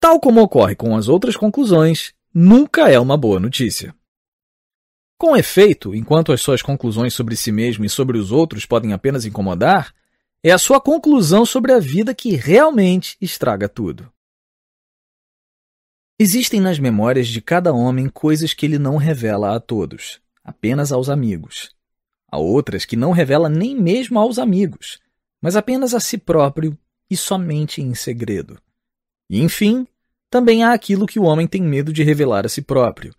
Tal 0.00 0.20
como 0.20 0.42
ocorre 0.42 0.74
com 0.74 0.96
as 0.96 1.08
outras 1.08 1.36
conclusões, 1.36 2.14
nunca 2.32 2.88
é 2.90 2.98
uma 2.98 3.16
boa 3.16 3.38
notícia. 3.38 3.94
Com 5.18 5.36
efeito, 5.36 5.94
enquanto 5.94 6.32
as 6.32 6.40
suas 6.40 6.60
conclusões 6.60 7.14
sobre 7.14 7.36
si 7.36 7.52
mesmo 7.52 7.84
e 7.84 7.88
sobre 7.88 8.18
os 8.18 8.32
outros 8.32 8.66
podem 8.66 8.92
apenas 8.92 9.24
incomodar, 9.24 9.94
é 10.42 10.50
a 10.50 10.58
sua 10.58 10.80
conclusão 10.80 11.46
sobre 11.46 11.72
a 11.72 11.78
vida 11.78 12.14
que 12.14 12.34
realmente 12.36 13.16
estraga 13.20 13.68
tudo. 13.68 14.12
Existem 16.18 16.60
nas 16.60 16.78
memórias 16.78 17.28
de 17.28 17.40
cada 17.40 17.72
homem 17.72 18.08
coisas 18.08 18.52
que 18.52 18.66
ele 18.66 18.78
não 18.78 18.96
revela 18.96 19.56
a 19.56 19.60
todos, 19.60 20.20
apenas 20.44 20.92
aos 20.92 21.08
amigos. 21.08 21.73
Há 22.34 22.36
outras 22.36 22.84
que 22.84 22.96
não 22.96 23.12
revela 23.12 23.48
nem 23.48 23.80
mesmo 23.80 24.18
aos 24.18 24.40
amigos, 24.40 24.98
mas 25.40 25.54
apenas 25.54 25.94
a 25.94 26.00
si 26.00 26.18
próprio 26.18 26.76
e 27.08 27.16
somente 27.16 27.80
em 27.80 27.94
segredo. 27.94 28.60
E, 29.30 29.40
enfim, 29.40 29.86
também 30.28 30.64
há 30.64 30.72
aquilo 30.72 31.06
que 31.06 31.20
o 31.20 31.22
homem 31.22 31.46
tem 31.46 31.62
medo 31.62 31.92
de 31.92 32.02
revelar 32.02 32.44
a 32.44 32.48
si 32.48 32.60
próprio, 32.60 33.14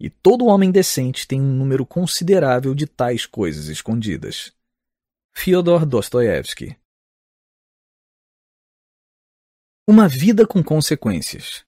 e 0.00 0.10
todo 0.10 0.46
homem 0.46 0.72
decente 0.72 1.28
tem 1.28 1.40
um 1.40 1.54
número 1.54 1.86
considerável 1.86 2.74
de 2.74 2.88
tais 2.88 3.24
coisas 3.24 3.68
escondidas. 3.68 4.52
Fyodor 5.32 5.86
Dostoiévski 5.86 6.76
Uma 9.86 10.08
vida 10.08 10.44
com 10.44 10.60
consequências. 10.60 11.64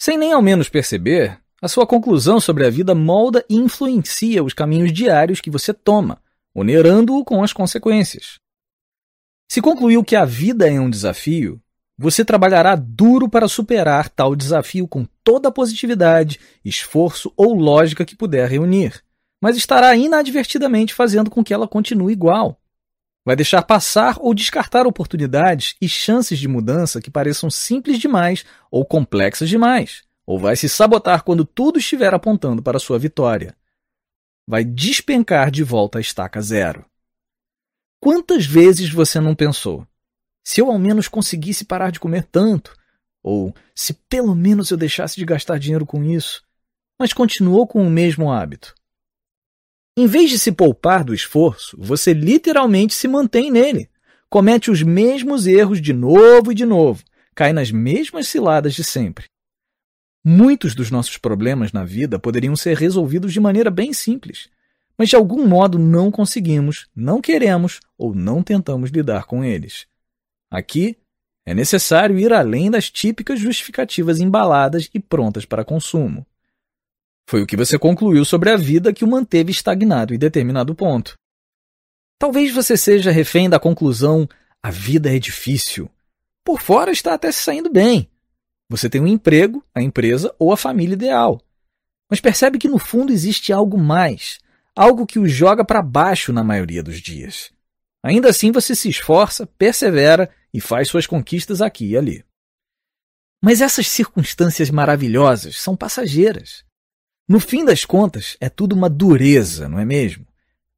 Sem 0.00 0.16
nem 0.16 0.32
ao 0.32 0.40
menos 0.40 0.70
perceber, 0.70 1.38
a 1.60 1.68
sua 1.68 1.86
conclusão 1.86 2.38
sobre 2.38 2.66
a 2.66 2.70
vida 2.70 2.94
molda 2.94 3.44
e 3.48 3.56
influencia 3.56 4.44
os 4.44 4.52
caminhos 4.52 4.92
diários 4.92 5.40
que 5.40 5.50
você 5.50 5.72
toma, 5.72 6.20
onerando-o 6.54 7.24
com 7.24 7.42
as 7.42 7.52
consequências. 7.52 8.38
Se 9.50 9.62
concluiu 9.62 10.04
que 10.04 10.16
a 10.16 10.24
vida 10.24 10.68
é 10.68 10.80
um 10.80 10.90
desafio, 10.90 11.60
você 11.98 12.24
trabalhará 12.24 12.76
duro 12.76 13.28
para 13.28 13.48
superar 13.48 14.10
tal 14.10 14.36
desafio 14.36 14.86
com 14.86 15.06
toda 15.24 15.48
a 15.48 15.52
positividade, 15.52 16.38
esforço 16.64 17.32
ou 17.36 17.54
lógica 17.54 18.04
que 18.04 18.14
puder 18.14 18.50
reunir, 18.50 19.02
mas 19.40 19.56
estará 19.56 19.96
inadvertidamente 19.96 20.92
fazendo 20.92 21.30
com 21.30 21.42
que 21.42 21.54
ela 21.54 21.66
continue 21.66 22.12
igual. 22.12 22.60
Vai 23.24 23.34
deixar 23.34 23.62
passar 23.62 24.18
ou 24.20 24.34
descartar 24.34 24.86
oportunidades 24.86 25.74
e 25.80 25.88
chances 25.88 26.38
de 26.38 26.46
mudança 26.46 27.00
que 27.00 27.10
pareçam 27.10 27.50
simples 27.50 27.98
demais 27.98 28.44
ou 28.70 28.84
complexas 28.84 29.48
demais, 29.48 30.02
ou 30.26 30.38
vai 30.38 30.56
se 30.56 30.68
sabotar 30.68 31.22
quando 31.22 31.44
tudo 31.44 31.78
estiver 31.78 32.12
apontando 32.12 32.62
para 32.62 32.80
sua 32.80 32.98
vitória. 32.98 33.56
Vai 34.46 34.64
despencar 34.64 35.50
de 35.50 35.62
volta 35.62 35.98
à 35.98 36.00
estaca 36.00 36.42
zero. 36.42 36.84
Quantas 38.00 38.44
vezes 38.44 38.90
você 38.90 39.20
não 39.20 39.34
pensou? 39.34 39.86
Se 40.44 40.60
eu 40.60 40.70
ao 40.70 40.78
menos 40.78 41.08
conseguisse 41.08 41.64
parar 41.64 41.90
de 41.90 42.00
comer 42.00 42.24
tanto, 42.24 42.76
ou 43.22 43.54
se 43.74 43.94
pelo 44.08 44.34
menos 44.34 44.70
eu 44.70 44.76
deixasse 44.76 45.16
de 45.16 45.24
gastar 45.24 45.58
dinheiro 45.58 45.86
com 45.86 46.04
isso, 46.04 46.44
mas 46.98 47.12
continuou 47.12 47.66
com 47.66 47.82
o 47.82 47.90
mesmo 47.90 48.30
hábito. 48.30 48.74
Em 49.98 50.06
vez 50.06 50.30
de 50.30 50.38
se 50.38 50.52
poupar 50.52 51.02
do 51.02 51.14
esforço, 51.14 51.76
você 51.80 52.12
literalmente 52.12 52.94
se 52.94 53.08
mantém 53.08 53.50
nele. 53.50 53.88
Comete 54.28 54.70
os 54.70 54.82
mesmos 54.82 55.46
erros 55.46 55.80
de 55.80 55.92
novo 55.92 56.52
e 56.52 56.54
de 56.54 56.66
novo, 56.66 57.02
cai 57.34 57.52
nas 57.52 57.70
mesmas 57.70 58.28
ciladas 58.28 58.74
de 58.74 58.84
sempre. 58.84 59.26
Muitos 60.28 60.74
dos 60.74 60.90
nossos 60.90 61.16
problemas 61.16 61.70
na 61.70 61.84
vida 61.84 62.18
poderiam 62.18 62.56
ser 62.56 62.76
resolvidos 62.76 63.32
de 63.32 63.38
maneira 63.38 63.70
bem 63.70 63.92
simples, 63.92 64.48
mas 64.98 65.08
de 65.08 65.14
algum 65.14 65.46
modo 65.46 65.78
não 65.78 66.10
conseguimos, 66.10 66.88
não 66.96 67.20
queremos 67.20 67.78
ou 67.96 68.12
não 68.12 68.42
tentamos 68.42 68.90
lidar 68.90 69.26
com 69.26 69.44
eles. 69.44 69.86
Aqui, 70.50 70.98
é 71.46 71.54
necessário 71.54 72.18
ir 72.18 72.32
além 72.32 72.68
das 72.68 72.90
típicas 72.90 73.38
justificativas 73.38 74.18
embaladas 74.18 74.90
e 74.92 74.98
prontas 74.98 75.44
para 75.44 75.64
consumo. 75.64 76.26
Foi 77.30 77.42
o 77.42 77.46
que 77.46 77.56
você 77.56 77.78
concluiu 77.78 78.24
sobre 78.24 78.50
a 78.50 78.56
vida 78.56 78.92
que 78.92 79.04
o 79.04 79.08
manteve 79.08 79.52
estagnado 79.52 80.12
em 80.12 80.18
determinado 80.18 80.74
ponto. 80.74 81.14
Talvez 82.18 82.52
você 82.52 82.76
seja 82.76 83.12
refém 83.12 83.48
da 83.48 83.60
conclusão: 83.60 84.28
a 84.60 84.72
vida 84.72 85.14
é 85.14 85.20
difícil. 85.20 85.88
Por 86.44 86.60
fora 86.60 86.90
está 86.90 87.14
até 87.14 87.30
saindo 87.30 87.70
bem. 87.70 88.10
Você 88.68 88.90
tem 88.90 89.00
um 89.00 89.06
emprego, 89.06 89.64
a 89.74 89.80
empresa 89.80 90.34
ou 90.38 90.52
a 90.52 90.56
família 90.56 90.94
ideal. 90.94 91.40
Mas 92.10 92.20
percebe 92.20 92.58
que 92.58 92.68
no 92.68 92.78
fundo 92.78 93.12
existe 93.12 93.52
algo 93.52 93.78
mais, 93.78 94.38
algo 94.74 95.06
que 95.06 95.18
o 95.18 95.28
joga 95.28 95.64
para 95.64 95.82
baixo 95.82 96.32
na 96.32 96.42
maioria 96.42 96.82
dos 96.82 97.00
dias. 97.00 97.50
Ainda 98.04 98.30
assim, 98.30 98.52
você 98.52 98.74
se 98.74 98.88
esforça, 98.88 99.46
persevera 99.46 100.30
e 100.52 100.60
faz 100.60 100.88
suas 100.88 101.06
conquistas 101.06 101.60
aqui 101.60 101.90
e 101.90 101.96
ali. 101.96 102.24
Mas 103.42 103.60
essas 103.60 103.88
circunstâncias 103.88 104.70
maravilhosas 104.70 105.60
são 105.60 105.76
passageiras. 105.76 106.64
No 107.28 107.40
fim 107.40 107.64
das 107.64 107.84
contas, 107.84 108.36
é 108.40 108.48
tudo 108.48 108.74
uma 108.74 108.88
dureza, 108.88 109.68
não 109.68 109.78
é 109.78 109.84
mesmo? 109.84 110.26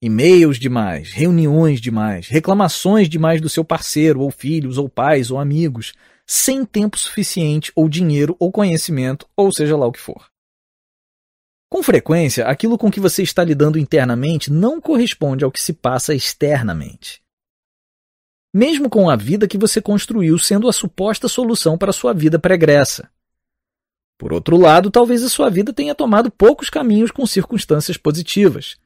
E-mails 0.01 0.59
demais, 0.59 1.13
reuniões 1.13 1.81
demais, 1.81 2.29
reclamações 2.29 3.09
demais 3.09 3.41
do 3.41 3.49
seu 3.49 3.65
parceiro, 3.65 4.21
ou 4.21 4.31
filhos, 4.31 4.79
ou 4.79 4.89
pais, 4.89 5.31
ou 5.31 5.39
amigos, 5.39 5.93
sem 6.31 6.63
tempo 6.67 6.99
suficiente, 6.99 7.73
ou 7.75 7.89
dinheiro, 7.89 8.37
ou 8.39 8.53
conhecimento, 8.53 9.27
ou 9.35 9.51
seja 9.51 9.75
lá 9.79 9.87
o 9.87 9.93
que 9.93 9.99
for. 9.99 10.31
Com 11.71 11.83
frequência, 11.83 12.47
aquilo 12.47 12.77
com 12.77 12.91
que 12.91 13.01
você 13.01 13.23
está 13.23 13.43
lidando 13.43 13.79
internamente 13.79 14.53
não 14.53 14.79
corresponde 14.79 15.43
ao 15.43 15.51
que 15.51 15.61
se 15.61 15.73
passa 15.73 16.15
externamente. 16.15 17.23
Mesmo 18.55 18.91
com 18.91 19.09
a 19.09 19.17
vida 19.17 19.49
que 19.49 19.57
você 19.57 19.81
construiu 19.81 20.39
sendo 20.39 20.69
a 20.69 20.73
suposta 20.73 21.29
solução 21.29 21.79
para 21.79 21.91
a 21.91 21.95
sua 21.95 22.13
vida 22.13 22.39
pregressa. 22.39 23.11
Por 24.19 24.33
outro 24.33 24.57
lado, 24.57 24.91
talvez 24.91 25.23
a 25.23 25.29
sua 25.29 25.49
vida 25.49 25.73
tenha 25.73 25.95
tomado 25.95 26.31
poucos 26.31 26.69
caminhos 26.69 27.11
com 27.11 27.27
circunstâncias 27.27 27.97
positivas. 27.97 28.77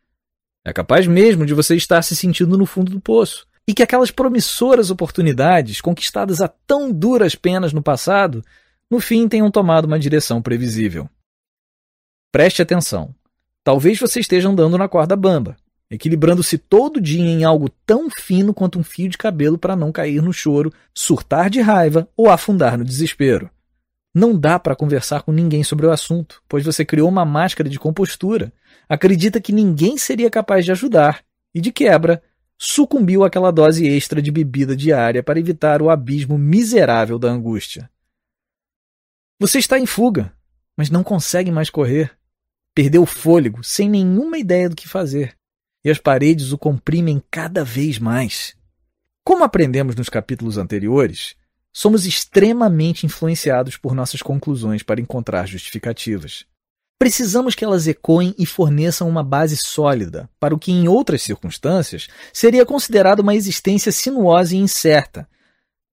É 0.65 0.73
capaz 0.73 1.07
mesmo 1.07 1.47
de 1.47 1.55
você 1.55 1.75
estar 1.75 2.03
se 2.03 2.15
sentindo 2.15 2.57
no 2.57 2.67
fundo 2.67 2.93
do 2.93 3.01
poço 3.01 3.47
e 3.67 3.75
que 3.75 3.83
aquelas 3.83 4.11
promissoras 4.11 4.91
oportunidades 4.91 5.81
conquistadas 5.81 6.41
a 6.41 6.49
tão 6.49 6.91
duras 6.91 7.35
penas 7.35 7.73
no 7.73 7.83
passado, 7.83 8.45
no 8.91 9.01
fim 9.01 9.29
tenham 9.29 9.51
tomado 9.51 9.85
uma 9.85 9.99
direção 9.99 10.43
previsível. 10.43 11.09
Preste 12.31 12.63
atenção. 12.63 13.15
Talvez 13.65 13.99
você 13.99 14.21
esteja 14.21 14.49
andando 14.49 14.77
na 14.77 14.89
corda 14.89 15.15
bamba, 15.15 15.57
equilibrando-se 15.91 16.59
todo 16.59 17.01
dia 17.01 17.23
em 17.23 17.45
algo 17.45 17.69
tão 17.87 18.09
fino 18.11 18.53
quanto 18.53 18.79
um 18.79 18.83
fio 18.83 19.09
de 19.09 19.17
cabelo 19.17 19.57
para 19.57 19.77
não 19.77 19.93
cair 19.93 20.21
no 20.21 20.33
choro, 20.33 20.73
surtar 20.93 21.49
de 21.49 21.61
raiva 21.61 22.09
ou 22.17 22.31
afundar 22.31 22.77
no 22.77 22.85
desespero. 22.85 23.51
Não 24.15 24.37
dá 24.39 24.59
para 24.59 24.77
conversar 24.77 25.23
com 25.23 25.33
ninguém 25.33 25.63
sobre 25.63 25.87
o 25.87 25.91
assunto, 25.91 26.43
pois 26.49 26.65
você 26.65 26.85
criou 26.85 27.09
uma 27.09 27.25
máscara 27.25 27.69
de 27.69 27.79
compostura, 27.79 28.53
acredita 28.89 29.41
que 29.41 29.53
ninguém 29.53 29.97
seria 29.97 30.29
capaz 30.29 30.65
de 30.65 30.73
ajudar 30.73 31.23
e, 31.55 31.61
de 31.61 31.71
quebra, 31.71 32.23
sucumbiu 32.65 33.25
àquela 33.25 33.51
dose 33.51 33.89
extra 33.89 34.23
de 34.23 34.31
bebida 34.31 34.77
diária 34.77 35.21
para 35.21 35.41
evitar 35.41 35.83
o 35.83 35.91
abismo 35.91 36.39
miserável 36.39 37.19
da 37.19 37.29
angústia. 37.29 37.91
Você 39.41 39.59
está 39.59 39.81
em 39.81 39.85
fuga, 39.85 40.33
mas 40.77 40.89
não 40.89 41.03
consegue 41.03 41.51
mais 41.51 41.69
correr. 41.69 42.17
Perdeu 42.73 43.03
o 43.03 43.07
fôlego, 43.07 43.65
sem 43.65 43.91
nenhuma 43.91 44.39
ideia 44.39 44.69
do 44.69 44.77
que 44.77 44.89
fazer. 44.89 45.37
E 45.85 45.91
as 45.91 45.99
paredes 45.99 46.53
o 46.53 46.59
comprimem 46.59 47.21
cada 47.33 47.65
vez 47.65 47.99
mais. 47.99 48.57
Como 49.25 49.43
aprendemos 49.43 49.97
nos 49.97 50.09
capítulos 50.09 50.57
anteriores, 50.57 51.35
somos 51.73 52.07
extremamente 52.07 53.05
influenciados 53.05 53.77
por 53.77 53.93
nossas 53.93 54.23
conclusões 54.23 54.85
para 54.85 55.01
encontrar 55.01 55.49
justificativas. 55.49 56.47
Precisamos 57.03 57.57
que 57.57 57.65
elas 57.65 57.89
ecoem 57.89 58.33
e 58.39 58.47
forneçam 58.47 59.09
uma 59.09 59.25
base 59.25 59.57
sólida 59.57 60.31
para 60.39 60.55
o 60.55 60.59
que, 60.59 60.71
em 60.71 60.87
outras 60.87 61.21
circunstâncias, 61.21 62.07
seria 62.33 62.65
considerado 62.65 63.19
uma 63.19 63.35
existência 63.35 63.91
sinuosa 63.91 64.55
e 64.55 64.59
incerta. 64.59 65.29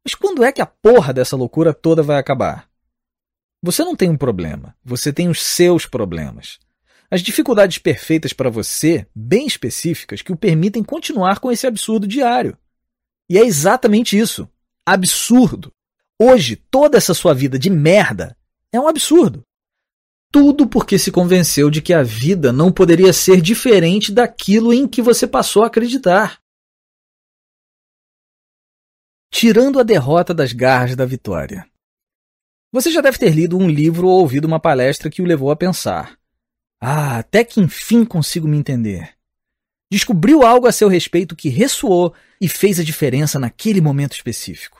Mas 0.05 0.13
quando 0.13 0.43
é 0.43 0.51
que 0.51 0.61
a 0.61 0.67
porra 0.67 1.11
dessa 1.11 1.35
loucura 1.35 1.73
toda 1.73 2.03
vai 2.03 2.19
acabar? 2.19 2.69
Você 3.59 3.83
não 3.83 3.95
tem 3.95 4.07
um 4.07 4.15
problema, 4.15 4.75
você 4.85 5.11
tem 5.11 5.27
os 5.29 5.41
seus 5.41 5.87
problemas. 5.87 6.59
As 7.09 7.23
dificuldades 7.23 7.79
perfeitas 7.79 8.31
para 8.31 8.51
você, 8.51 9.07
bem 9.15 9.47
específicas, 9.47 10.21
que 10.21 10.31
o 10.31 10.37
permitem 10.37 10.83
continuar 10.83 11.39
com 11.39 11.51
esse 11.51 11.65
absurdo 11.65 12.05
diário. 12.05 12.55
E 13.27 13.35
é 13.35 13.43
exatamente 13.43 14.15
isso. 14.15 14.47
Absurdo. 14.85 15.73
Hoje, 16.21 16.55
toda 16.55 16.99
essa 16.99 17.15
sua 17.15 17.33
vida 17.33 17.57
de 17.57 17.71
merda 17.71 18.37
é 18.71 18.79
um 18.79 18.87
absurdo. 18.87 19.43
Tudo 20.31 20.67
porque 20.67 20.99
se 20.99 21.11
convenceu 21.11 21.71
de 21.71 21.81
que 21.81 21.93
a 21.93 22.03
vida 22.03 22.53
não 22.53 22.71
poderia 22.71 23.11
ser 23.11 23.41
diferente 23.41 24.11
daquilo 24.11 24.71
em 24.71 24.87
que 24.87 25.01
você 25.01 25.25
passou 25.27 25.63
a 25.63 25.67
acreditar. 25.67 26.39
Tirando 29.31 29.79
a 29.79 29.83
derrota 29.83 30.33
das 30.33 30.53
garras 30.53 30.95
da 30.95 31.05
vitória. 31.05 31.67
Você 32.71 32.91
já 32.91 33.01
deve 33.01 33.17
ter 33.17 33.31
lido 33.31 33.57
um 33.57 33.67
livro 33.67 34.07
ou 34.07 34.21
ouvido 34.21 34.45
uma 34.45 34.59
palestra 34.59 35.09
que 35.09 35.21
o 35.21 35.25
levou 35.25 35.49
a 35.49 35.55
pensar. 35.55 36.19
Ah, 36.79 37.17
até 37.17 37.43
que 37.43 37.59
enfim 37.59 38.05
consigo 38.05 38.47
me 38.47 38.57
entender. 38.57 39.15
Descobriu 39.91 40.43
algo 40.43 40.67
a 40.67 40.71
seu 40.71 40.87
respeito 40.87 41.35
que 41.35 41.49
ressoou 41.49 42.13
e 42.39 42.47
fez 42.47 42.79
a 42.79 42.83
diferença 42.83 43.39
naquele 43.39 43.81
momento 43.81 44.13
específico. 44.13 44.79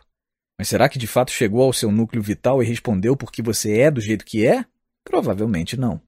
Mas 0.57 0.69
será 0.69 0.87
que 0.87 0.99
de 0.99 1.07
fato 1.07 1.31
chegou 1.31 1.63
ao 1.63 1.73
seu 1.73 1.91
núcleo 1.91 2.21
vital 2.21 2.61
e 2.61 2.65
respondeu 2.65 3.17
porque 3.17 3.41
você 3.41 3.79
é 3.79 3.89
do 3.89 3.99
jeito 3.99 4.23
que 4.23 4.45
é? 4.45 4.65
Provavelmente 5.03 5.77
não. 5.77 6.01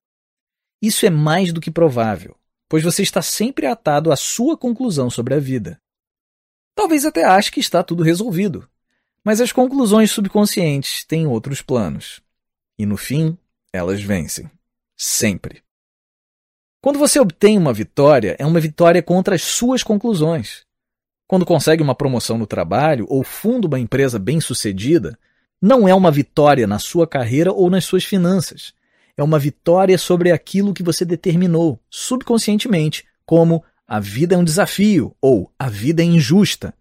Isso 0.81 1.05
é 1.05 1.09
mais 1.09 1.53
do 1.53 1.61
que 1.61 1.69
provável, 1.69 2.35
pois 2.67 2.83
você 2.83 3.03
está 3.03 3.21
sempre 3.21 3.65
atado 3.65 4.11
à 4.11 4.15
sua 4.15 4.57
conclusão 4.57 5.09
sobre 5.09 5.33
a 5.33 5.39
vida. 5.39 5.79
Talvez 6.75 7.05
até 7.05 7.23
ache 7.23 7.51
que 7.51 7.59
está 7.59 7.83
tudo 7.83 8.03
resolvido, 8.03 8.67
mas 9.23 9.39
as 9.39 9.51
conclusões 9.51 10.11
subconscientes 10.11 11.05
têm 11.05 11.27
outros 11.27 11.61
planos. 11.61 12.21
E 12.77 12.85
no 12.85 12.97
fim, 12.97 13.37
elas 13.71 14.01
vencem. 14.01 14.49
Sempre. 14.97 15.63
Quando 16.81 16.97
você 16.97 17.19
obtém 17.19 17.57
uma 17.57 17.73
vitória, 17.73 18.35
é 18.39 18.45
uma 18.45 18.59
vitória 18.59 19.03
contra 19.03 19.35
as 19.35 19.43
suas 19.43 19.83
conclusões. 19.83 20.65
Quando 21.27 21.45
consegue 21.45 21.83
uma 21.83 21.93
promoção 21.93 22.37
no 22.37 22.47
trabalho 22.47 23.05
ou 23.07 23.23
funda 23.23 23.67
uma 23.67 23.79
empresa 23.79 24.17
bem-sucedida, 24.17 25.17
não 25.61 25.87
é 25.87 25.93
uma 25.93 26.09
vitória 26.09 26.65
na 26.65 26.79
sua 26.79 27.07
carreira 27.07 27.53
ou 27.53 27.69
nas 27.69 27.85
suas 27.85 28.03
finanças. 28.03 28.73
É 29.17 29.23
uma 29.23 29.39
vitória 29.39 29.97
sobre 29.97 30.31
aquilo 30.31 30.73
que 30.73 30.83
você 30.83 31.05
determinou 31.05 31.79
subconscientemente, 31.89 33.05
como 33.25 33.63
a 33.87 33.99
vida 33.99 34.35
é 34.35 34.37
um 34.37 34.43
desafio 34.43 35.15
ou 35.21 35.51
a 35.59 35.69
vida 35.69 36.01
é 36.01 36.05
injusta. 36.05 36.73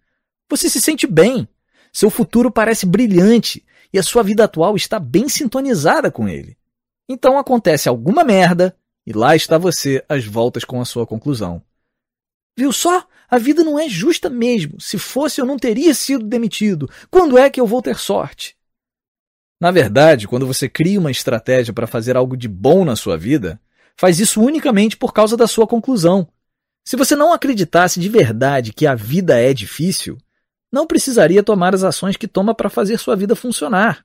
Você 0.49 0.71
se 0.71 0.81
sente 0.81 1.07
bem, 1.07 1.49
seu 1.93 2.11
futuro 2.11 2.51
parece 2.51 2.87
brilhante 2.87 3.65
e 3.93 3.99
a 3.99 4.03
sua 4.03 4.23
vida 4.23 4.45
atual 4.45 4.77
está 4.77 4.99
bem 4.99 5.29
sintonizada 5.29 6.11
com 6.11 6.29
ele. 6.29 6.57
Então 7.09 7.39
acontece 7.39 7.89
alguma 7.89 8.23
merda 8.23 8.77
e 9.07 9.13
lá 9.13 9.35
está 9.35 9.59
você 9.59 10.05
às 10.09 10.25
voltas 10.25 10.65
com 10.65 10.81
a 10.81 10.85
sua 10.85 11.07
conclusão. 11.07 11.63
Viu 12.57 12.73
só? 12.73 13.05
A 13.29 13.39
vida 13.39 13.65
não 13.65 13.79
é 13.79 13.89
justa 13.89 14.29
mesmo. 14.29 14.81
Se 14.81 14.99
fosse, 14.99 15.41
eu 15.41 15.47
não 15.47 15.57
teria 15.57 15.95
sido 15.95 16.25
demitido. 16.25 16.91
Quando 17.11 17.39
é 17.39 17.49
que 17.49 17.61
eu 17.61 17.67
vou 17.67 17.81
ter 17.81 17.97
sorte? 17.97 18.57
Na 19.61 19.71
verdade, 19.71 20.27
quando 20.27 20.47
você 20.47 20.69
cria 20.71 20.99
uma 20.99 21.11
estratégia 21.11 21.75
para 21.75 21.87
fazer 21.87 22.17
algo 22.17 22.35
de 22.35 22.49
bom 22.49 22.83
na 22.83 22.97
sua 22.97 23.19
vida, 23.19 23.61
faz 23.95 24.19
isso 24.19 24.41
unicamente 24.41 24.97
por 24.97 25.13
causa 25.13 25.37
da 25.37 25.47
sua 25.47 25.67
conclusão. 25.67 26.27
Se 26.83 26.97
você 26.97 27.15
não 27.15 27.33
acreditasse 27.35 28.01
de 28.01 28.09
verdade 28.09 28.73
que 28.73 28.87
a 28.87 28.95
vida 28.95 29.39
é 29.39 29.53
difícil, 29.53 30.17
não 30.73 30.87
precisaria 30.87 31.43
tomar 31.43 31.75
as 31.75 31.85
ações 31.85 32.17
que 32.17 32.27
toma 32.27 32.55
para 32.55 32.71
fazer 32.71 32.99
sua 32.99 33.15
vida 33.15 33.37
funcionar. 33.37 34.03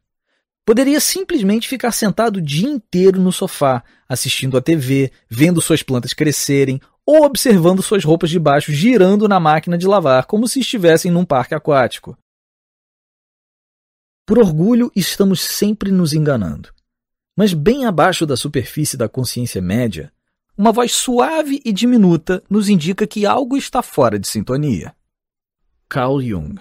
Poderia 0.65 0.99
simplesmente 0.99 1.69
ficar 1.69 1.91
sentado 1.91 2.37
o 2.37 2.41
dia 2.41 2.67
inteiro 2.67 3.21
no 3.21 3.31
sofá, 3.31 3.81
assistindo 4.09 4.57
a 4.57 4.61
TV, 4.61 5.09
vendo 5.29 5.61
suas 5.61 5.81
plantas 5.81 6.11
crescerem 6.11 6.81
ou 7.05 7.23
observando 7.23 7.83
suas 7.83 8.03
roupas 8.03 8.29
de 8.29 8.39
baixo 8.39 8.73
girando 8.73 9.27
na 9.27 9.39
máquina 9.39 9.77
de 9.77 9.87
lavar 9.87 10.25
como 10.25 10.47
se 10.47 10.59
estivessem 10.59 11.11
num 11.11 11.23
parque 11.23 11.55
aquático. 11.55 12.17
Por 14.25 14.39
orgulho, 14.39 14.91
estamos 14.95 15.41
sempre 15.41 15.91
nos 15.91 16.13
enganando. 16.13 16.73
Mas 17.37 17.53
bem 17.53 17.85
abaixo 17.85 18.25
da 18.25 18.35
superfície 18.35 18.97
da 18.97 19.09
consciência 19.09 19.61
média, 19.61 20.11
uma 20.57 20.71
voz 20.71 20.93
suave 20.93 21.61
e 21.65 21.71
diminuta 21.71 22.43
nos 22.49 22.69
indica 22.69 23.05
que 23.05 23.25
algo 23.25 23.57
está 23.57 23.81
fora 23.81 24.17
de 24.17 24.27
sintonia. 24.27 24.95
Carl 25.87 26.21
Jung 26.21 26.59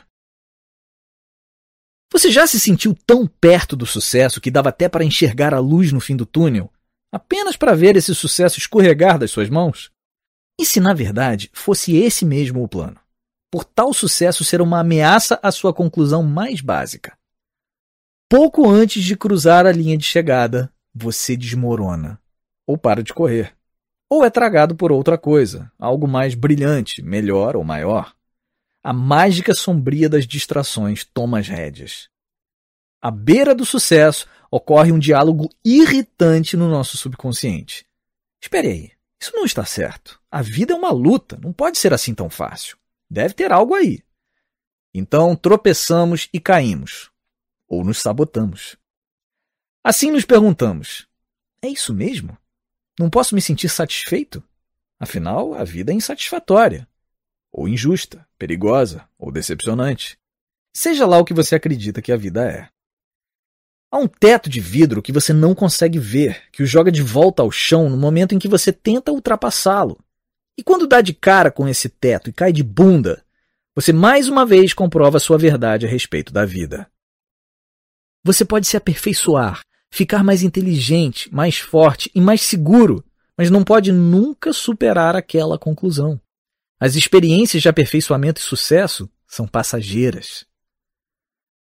você 2.14 2.30
já 2.30 2.46
se 2.46 2.60
sentiu 2.60 2.96
tão 3.04 3.26
perto 3.26 3.74
do 3.74 3.84
sucesso 3.84 4.40
que 4.40 4.48
dava 4.48 4.68
até 4.68 4.88
para 4.88 5.02
enxergar 5.02 5.52
a 5.52 5.58
luz 5.58 5.90
no 5.90 5.98
fim 5.98 6.14
do 6.14 6.24
túnel, 6.24 6.70
apenas 7.10 7.56
para 7.56 7.74
ver 7.74 7.96
esse 7.96 8.14
sucesso 8.14 8.56
escorregar 8.56 9.18
das 9.18 9.32
suas 9.32 9.50
mãos? 9.50 9.90
E 10.56 10.64
se 10.64 10.78
na 10.78 10.94
verdade 10.94 11.50
fosse 11.52 11.96
esse 11.96 12.24
mesmo 12.24 12.62
o 12.62 12.68
plano? 12.68 13.00
Por 13.50 13.64
tal 13.64 13.92
sucesso 13.92 14.44
ser 14.44 14.60
uma 14.60 14.78
ameaça 14.78 15.40
à 15.42 15.50
sua 15.50 15.74
conclusão 15.74 16.22
mais 16.22 16.60
básica. 16.60 17.18
Pouco 18.28 18.68
antes 18.68 19.04
de 19.04 19.16
cruzar 19.16 19.66
a 19.66 19.72
linha 19.72 19.96
de 19.96 20.04
chegada, 20.04 20.72
você 20.94 21.36
desmorona, 21.36 22.20
ou 22.66 22.78
para 22.78 23.02
de 23.02 23.12
correr, 23.12 23.54
ou 24.08 24.24
é 24.24 24.30
tragado 24.30 24.74
por 24.74 24.90
outra 24.92 25.18
coisa, 25.18 25.70
algo 25.78 26.08
mais 26.08 26.34
brilhante, 26.34 27.02
melhor 27.02 27.56
ou 27.56 27.64
maior. 27.64 28.14
A 28.82 28.92
mágica 28.92 29.54
sombria 29.54 30.08
das 30.08 30.26
distrações 30.26 31.04
toma 31.04 31.38
as 31.38 31.48
rédeas. 31.48 32.08
À 33.00 33.10
beira 33.10 33.54
do 33.54 33.64
sucesso, 33.64 34.26
ocorre 34.50 34.92
um 34.92 34.98
diálogo 34.98 35.50
irritante 35.64 36.56
no 36.56 36.68
nosso 36.68 36.96
subconsciente. 36.96 37.84
Espere 38.42 38.68
aí, 38.68 38.92
isso 39.20 39.32
não 39.34 39.44
está 39.44 39.64
certo. 39.64 40.20
A 40.30 40.42
vida 40.42 40.72
é 40.72 40.76
uma 40.76 40.90
luta, 40.90 41.38
não 41.42 41.52
pode 41.52 41.78
ser 41.78 41.92
assim 41.92 42.14
tão 42.14 42.30
fácil. 42.30 42.76
Deve 43.10 43.34
ter 43.34 43.52
algo 43.52 43.74
aí. 43.74 44.02
Então 44.94 45.34
tropeçamos 45.34 46.28
e 46.32 46.38
caímos. 46.38 47.10
Ou 47.68 47.84
nos 47.84 47.98
sabotamos. 47.98 48.76
Assim 49.82 50.10
nos 50.10 50.24
perguntamos: 50.24 51.06
é 51.60 51.68
isso 51.68 51.94
mesmo? 51.94 52.36
Não 52.98 53.10
posso 53.10 53.34
me 53.34 53.40
sentir 53.40 53.68
satisfeito? 53.68 54.42
Afinal, 55.00 55.54
a 55.54 55.64
vida 55.64 55.92
é 55.92 55.94
insatisfatória, 55.94 56.86
ou 57.50 57.68
injusta, 57.68 58.26
perigosa 58.38 59.08
ou 59.18 59.32
decepcionante. 59.32 60.18
Seja 60.72 61.06
lá 61.06 61.18
o 61.18 61.24
que 61.24 61.34
você 61.34 61.54
acredita 61.54 62.02
que 62.02 62.12
a 62.12 62.16
vida 62.16 62.50
é. 62.50 62.68
Há 63.90 63.98
um 63.98 64.08
teto 64.08 64.50
de 64.50 64.60
vidro 64.60 65.00
que 65.00 65.12
você 65.12 65.32
não 65.32 65.54
consegue 65.54 65.98
ver, 65.98 66.50
que 66.50 66.62
o 66.62 66.66
joga 66.66 66.90
de 66.90 67.02
volta 67.02 67.42
ao 67.42 67.50
chão 67.50 67.88
no 67.88 67.96
momento 67.96 68.34
em 68.34 68.38
que 68.38 68.48
você 68.48 68.72
tenta 68.72 69.12
ultrapassá-lo. 69.12 69.98
E 70.58 70.62
quando 70.62 70.86
dá 70.86 71.00
de 71.00 71.14
cara 71.14 71.50
com 71.50 71.68
esse 71.68 71.88
teto 71.88 72.28
e 72.28 72.32
cai 72.32 72.52
de 72.52 72.62
bunda, 72.62 73.24
você 73.74 73.92
mais 73.92 74.28
uma 74.28 74.44
vez 74.44 74.72
comprova 74.72 75.18
sua 75.18 75.38
verdade 75.38 75.86
a 75.86 75.88
respeito 75.88 76.32
da 76.32 76.44
vida. 76.44 76.90
Você 78.24 78.44
pode 78.44 78.66
se 78.66 78.76
aperfeiçoar, 78.76 79.60
ficar 79.90 80.24
mais 80.24 80.42
inteligente, 80.42 81.32
mais 81.32 81.58
forte 81.58 82.10
e 82.14 82.20
mais 82.20 82.40
seguro, 82.40 83.04
mas 83.36 83.50
não 83.50 83.62
pode 83.62 83.92
nunca 83.92 84.52
superar 84.52 85.14
aquela 85.14 85.58
conclusão. 85.58 86.18
As 86.80 86.96
experiências 86.96 87.62
de 87.62 87.68
aperfeiçoamento 87.68 88.40
e 88.40 88.44
sucesso 88.44 89.10
são 89.28 89.46
passageiras. 89.46 90.46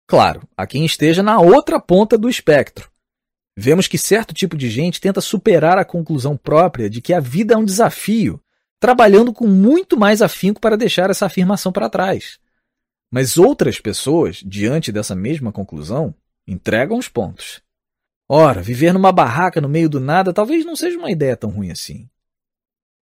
Claro, 0.08 0.42
há 0.58 0.66
quem 0.66 0.86
esteja 0.86 1.22
na 1.22 1.40
outra 1.40 1.80
ponta 1.80 2.18
do 2.18 2.28
espectro. 2.28 2.90
Vemos 3.56 3.88
que 3.88 3.98
certo 3.98 4.34
tipo 4.34 4.58
de 4.58 4.70
gente 4.70 5.00
tenta 5.00 5.22
superar 5.22 5.78
a 5.78 5.86
conclusão 5.86 6.36
própria 6.36 6.90
de 6.90 7.02
que 7.02 7.14
a 7.14 7.20
vida 7.20 7.54
é 7.54 7.58
um 7.58 7.66
desafio 7.66 8.42
trabalhando 8.80 9.34
com 9.34 9.46
muito 9.46 10.00
mais 10.00 10.22
afinco 10.22 10.60
para 10.60 10.78
deixar 10.78 11.10
essa 11.10 11.26
afirmação 11.26 11.72
para 11.72 11.90
trás. 11.90 12.40
Mas 13.12 13.38
outras 13.38 13.80
pessoas, 13.80 14.42
diante 14.46 14.92
dessa 14.92 15.14
mesma 15.14 15.52
conclusão, 15.52 16.16
entregam 16.52 16.98
os 16.98 17.08
pontos. 17.08 17.62
Ora, 18.28 18.62
viver 18.62 18.94
numa 18.94 19.12
barraca 19.12 19.60
no 19.60 19.70
meio 19.70 19.90
do 19.90 20.00
nada 20.00 20.34
talvez 20.34 20.66
não 20.66 20.76
seja 20.76 20.98
uma 20.98 21.12
ideia 21.12 21.36
tão 21.36 21.50
ruim 21.50 21.72
assim. 21.72 22.10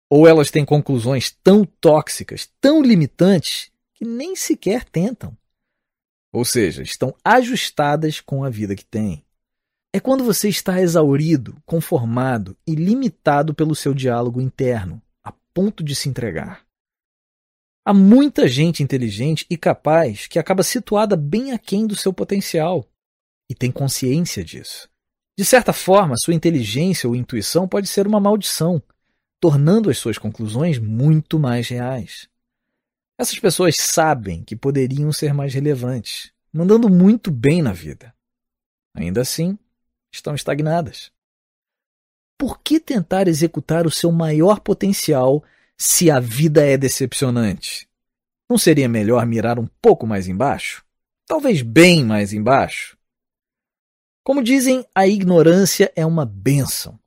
Ou 0.09 0.27
elas 0.27 0.50
têm 0.50 0.66
conclusões 0.66 1.32
tão 1.43 1.64
tóxicas, 1.64 2.50
tão 2.59 2.82
limitantes, 2.82 3.72
que 3.93 4.06
nem 4.06 4.35
sequer 4.35 4.84
tentam. 4.84 5.38
Ou 6.32 6.45
seja, 6.45 6.82
estão 6.82 7.14
ajustadas 7.24 8.22
com 8.22 8.43
a 8.43 8.50
vida 8.50 8.76
que 8.76 8.85
têm. 8.85 9.24
É 9.93 10.00
quando 10.00 10.24
você 10.24 10.48
está 10.48 10.80
exaurido, 10.82 11.58
conformado 11.66 12.56
e 12.66 12.76
limitado 12.76 13.53
pelo 13.53 13.76
seu 13.76 13.93
diálogo 13.93 14.40
interno, 14.40 15.01
ponto 15.59 15.84
de 15.84 15.93
se 15.93 16.08
entregar. 16.08 16.66
Há 17.85 17.93
muita 17.93 18.48
gente 18.48 18.82
inteligente 18.82 19.45
e 19.50 19.58
capaz 19.58 20.26
que 20.26 20.40
acaba 20.40 20.64
situada 20.64 21.18
bem 21.18 21.51
aquém 21.51 21.85
do 21.85 21.98
seu 21.98 22.14
potencial 22.14 22.85
e 23.50 23.56
tem 23.56 23.72
consciência 23.72 24.44
disso. 24.44 24.88
De 25.38 25.44
certa 25.44 25.74
forma, 25.74 26.16
sua 26.18 26.34
inteligência 26.34 27.08
ou 27.08 27.16
intuição 27.16 27.68
pode 27.68 27.88
ser 27.88 28.06
uma 28.06 28.19
maldição, 28.19 28.82
tornando 29.40 29.90
as 29.90 29.98
suas 29.98 30.18
conclusões 30.18 30.78
muito 30.78 31.40
mais 31.40 31.69
reais. 31.69 32.28
Essas 33.18 33.40
pessoas 33.40 33.76
sabem 33.78 34.44
que 34.44 34.56
poderiam 34.56 35.11
ser 35.11 35.34
mais 35.34 35.53
relevantes, 35.53 36.32
mandando 36.53 36.90
muito 36.90 37.32
bem 37.32 37.61
na 37.61 37.74
vida. 37.74 38.14
Ainda 38.94 39.22
assim, 39.22 39.58
estão 40.11 40.36
estagnadas. 40.36 41.11
Por 42.38 42.61
que 42.61 42.80
tentar 42.80 43.28
executar 43.28 43.86
o 43.86 43.92
seu 43.92 44.11
maior 44.11 44.60
potencial 44.60 45.44
se 45.78 46.10
a 46.11 46.19
vida 46.19 46.66
é 46.66 46.78
decepcionante? 46.78 47.88
Não 48.50 48.58
seria 48.58 48.90
melhor 48.90 49.26
mirar 49.26 49.60
um 49.60 49.68
pouco 49.82 50.08
mais 50.08 50.28
embaixo? 50.28 50.84
Talvez 51.28 51.61
bem 51.61 52.03
mais 52.03 52.34
embaixo? 52.34 52.98
Como 54.30 54.43
dizem, 54.43 54.85
a 54.93 55.08
ignorância 55.08 55.91
é 55.95 56.06
uma 56.06 56.24
bênção. 56.24 56.99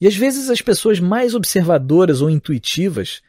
E 0.00 0.06
às 0.06 0.16
vezes 0.16 0.48
as 0.48 0.62
pessoas 0.62 0.98
mais 0.98 1.34
observadoras 1.34 2.22
ou 2.22 2.30
intuitivas 2.30 3.20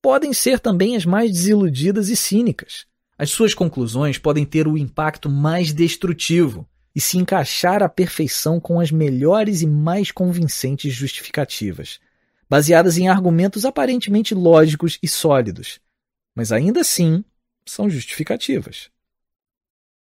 podem 0.00 0.32
ser 0.32 0.60
também 0.60 0.94
as 0.94 1.04
mais 1.04 1.32
desiludidas 1.32 2.08
e 2.08 2.14
cínicas. 2.14 2.86
As 3.18 3.30
suas 3.30 3.52
conclusões 3.52 4.16
podem 4.16 4.44
ter 4.46 4.68
o 4.68 4.78
impacto 4.78 5.28
mais 5.28 5.72
destrutivo 5.72 6.68
e 6.94 7.00
se 7.00 7.18
encaixar 7.18 7.82
à 7.82 7.88
perfeição 7.88 8.60
com 8.60 8.78
as 8.78 8.92
melhores 8.92 9.60
e 9.60 9.66
mais 9.66 10.12
convincentes 10.12 10.94
justificativas, 10.94 11.98
baseadas 12.48 12.96
em 12.96 13.08
argumentos 13.08 13.64
aparentemente 13.64 14.36
lógicos 14.36 15.00
e 15.02 15.08
sólidos, 15.08 15.80
mas 16.32 16.52
ainda 16.52 16.82
assim 16.82 17.24
são 17.66 17.90
justificativas. 17.90 18.93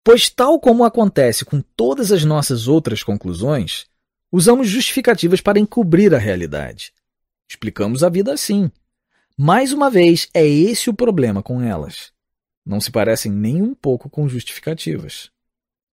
Pois, 0.07 0.29
tal 0.29 0.57
como 0.57 0.85
acontece 0.85 1.43
com 1.43 1.59
todas 1.59 2.13
as 2.13 2.23
nossas 2.23 2.69
outras 2.69 3.03
conclusões, 3.03 3.87
usamos 4.31 4.69
justificativas 4.69 5.41
para 5.41 5.59
encobrir 5.59 6.15
a 6.15 6.17
realidade. 6.17 6.93
Explicamos 7.49 8.05
a 8.05 8.09
vida 8.09 8.33
assim. 8.33 8.71
Mais 9.37 9.73
uma 9.73 9.89
vez, 9.89 10.29
é 10.33 10.47
esse 10.47 10.89
o 10.89 10.93
problema 10.93 11.43
com 11.43 11.61
elas. 11.61 12.13
Não 12.65 12.79
se 12.79 12.89
parecem 12.89 13.29
nem 13.29 13.61
um 13.61 13.75
pouco 13.75 14.09
com 14.09 14.29
justificativas 14.29 15.29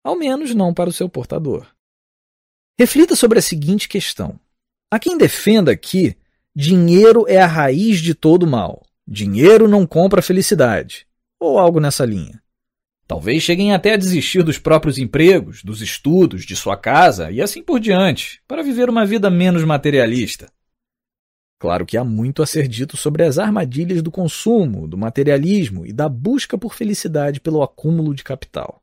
ao 0.05 0.17
menos 0.17 0.55
não 0.55 0.75
para 0.75 0.91
o 0.91 0.93
seu 0.93 1.09
portador. 1.09 1.67
Reflita 2.79 3.15
sobre 3.15 3.39
a 3.39 3.43
seguinte 3.43 3.89
questão: 3.89 4.39
há 4.91 4.99
quem 4.99 5.17
defenda 5.17 5.77
que 5.77 6.17
dinheiro 6.55 7.25
é 7.29 7.41
a 7.41 7.47
raiz 7.47 8.01
de 8.01 8.15
todo 8.15 8.47
mal, 8.47 8.83
dinheiro 9.07 9.69
não 9.69 9.87
compra 9.87 10.21
felicidade, 10.21 11.07
ou 11.41 11.59
algo 11.59 11.81
nessa 11.81 12.05
linha. 12.05 12.42
Talvez 13.07 13.43
cheguem 13.43 13.75
até 13.75 13.93
a 13.93 13.97
desistir 13.97 14.43
dos 14.43 14.59
próprios 14.59 14.99
empregos, 14.99 15.63
dos 15.63 15.83
estudos, 15.83 16.45
de 16.45 16.57
sua 16.57 16.77
casa 16.77 17.31
e 17.31 17.43
assim 17.43 17.63
por 17.63 17.79
diante, 17.79 18.43
para 18.47 18.63
viver 18.63 18.89
uma 18.89 19.05
vida 19.05 19.31
menos 19.31 19.65
materialista. 19.65 20.51
Claro 21.59 21.87
que 21.87 21.97
há 21.97 22.05
muito 22.05 22.43
a 22.43 22.47
ser 22.47 22.67
dito 22.67 22.97
sobre 22.97 23.23
as 23.23 23.39
armadilhas 23.39 24.03
do 24.03 24.11
consumo, 24.11 24.89
do 24.89 24.99
materialismo 24.99 25.87
e 25.87 25.93
da 25.93 26.09
busca 26.09 26.59
por 26.59 26.75
felicidade 26.75 27.41
pelo 27.41 27.63
acúmulo 27.63 28.15
de 28.15 28.25
capital. 28.25 28.83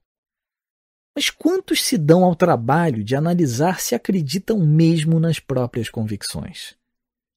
Mas 1.13 1.29
quantos 1.29 1.83
se 1.83 1.97
dão 1.97 2.23
ao 2.23 2.35
trabalho 2.35 3.03
de 3.03 3.15
analisar 3.15 3.81
se 3.81 3.95
acreditam 3.95 4.59
mesmo 4.59 5.19
nas 5.19 5.39
próprias 5.39 5.89
convicções? 5.89 6.77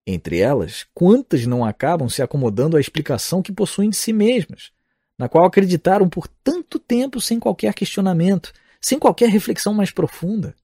Entre 0.06 0.38
elas, 0.38 0.86
quantas 0.94 1.46
não 1.46 1.64
acabam 1.64 2.08
se 2.08 2.22
acomodando 2.22 2.76
à 2.76 2.80
explicação 2.80 3.42
que 3.42 3.52
possuem 3.52 3.90
de 3.90 3.96
si 3.96 4.12
mesmas, 4.12 4.70
na 5.18 5.28
qual 5.28 5.46
acreditaram 5.46 6.08
por 6.08 6.26
tanto 6.26 6.78
tempo 6.78 7.20
sem 7.20 7.38
qualquer 7.38 7.74
questionamento, 7.74 8.52
sem 8.80 8.98
qualquer 8.98 9.28
reflexão 9.28 9.72
mais 9.74 9.90
profunda? 9.90 10.54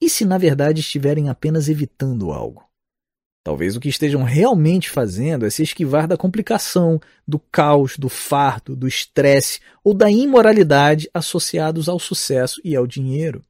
E 0.00 0.08
se 0.08 0.24
na 0.24 0.38
verdade 0.38 0.80
estiverem 0.80 1.28
apenas 1.28 1.68
evitando 1.68 2.32
algo? 2.32 2.70
Talvez 3.42 3.74
o 3.74 3.80
que 3.80 3.88
estejam 3.88 4.22
realmente 4.22 4.90
fazendo 4.90 5.46
é 5.46 5.50
se 5.50 5.62
esquivar 5.62 6.06
da 6.06 6.16
complicação, 6.16 7.00
do 7.26 7.38
caos, 7.38 7.96
do 7.96 8.08
fardo, 8.08 8.76
do 8.76 8.86
estresse 8.86 9.60
ou 9.82 9.94
da 9.94 10.10
imoralidade 10.10 11.08
associados 11.14 11.88
ao 11.88 11.98
sucesso 11.98 12.60
e 12.62 12.76
ao 12.76 12.86
dinheiro. 12.86 13.42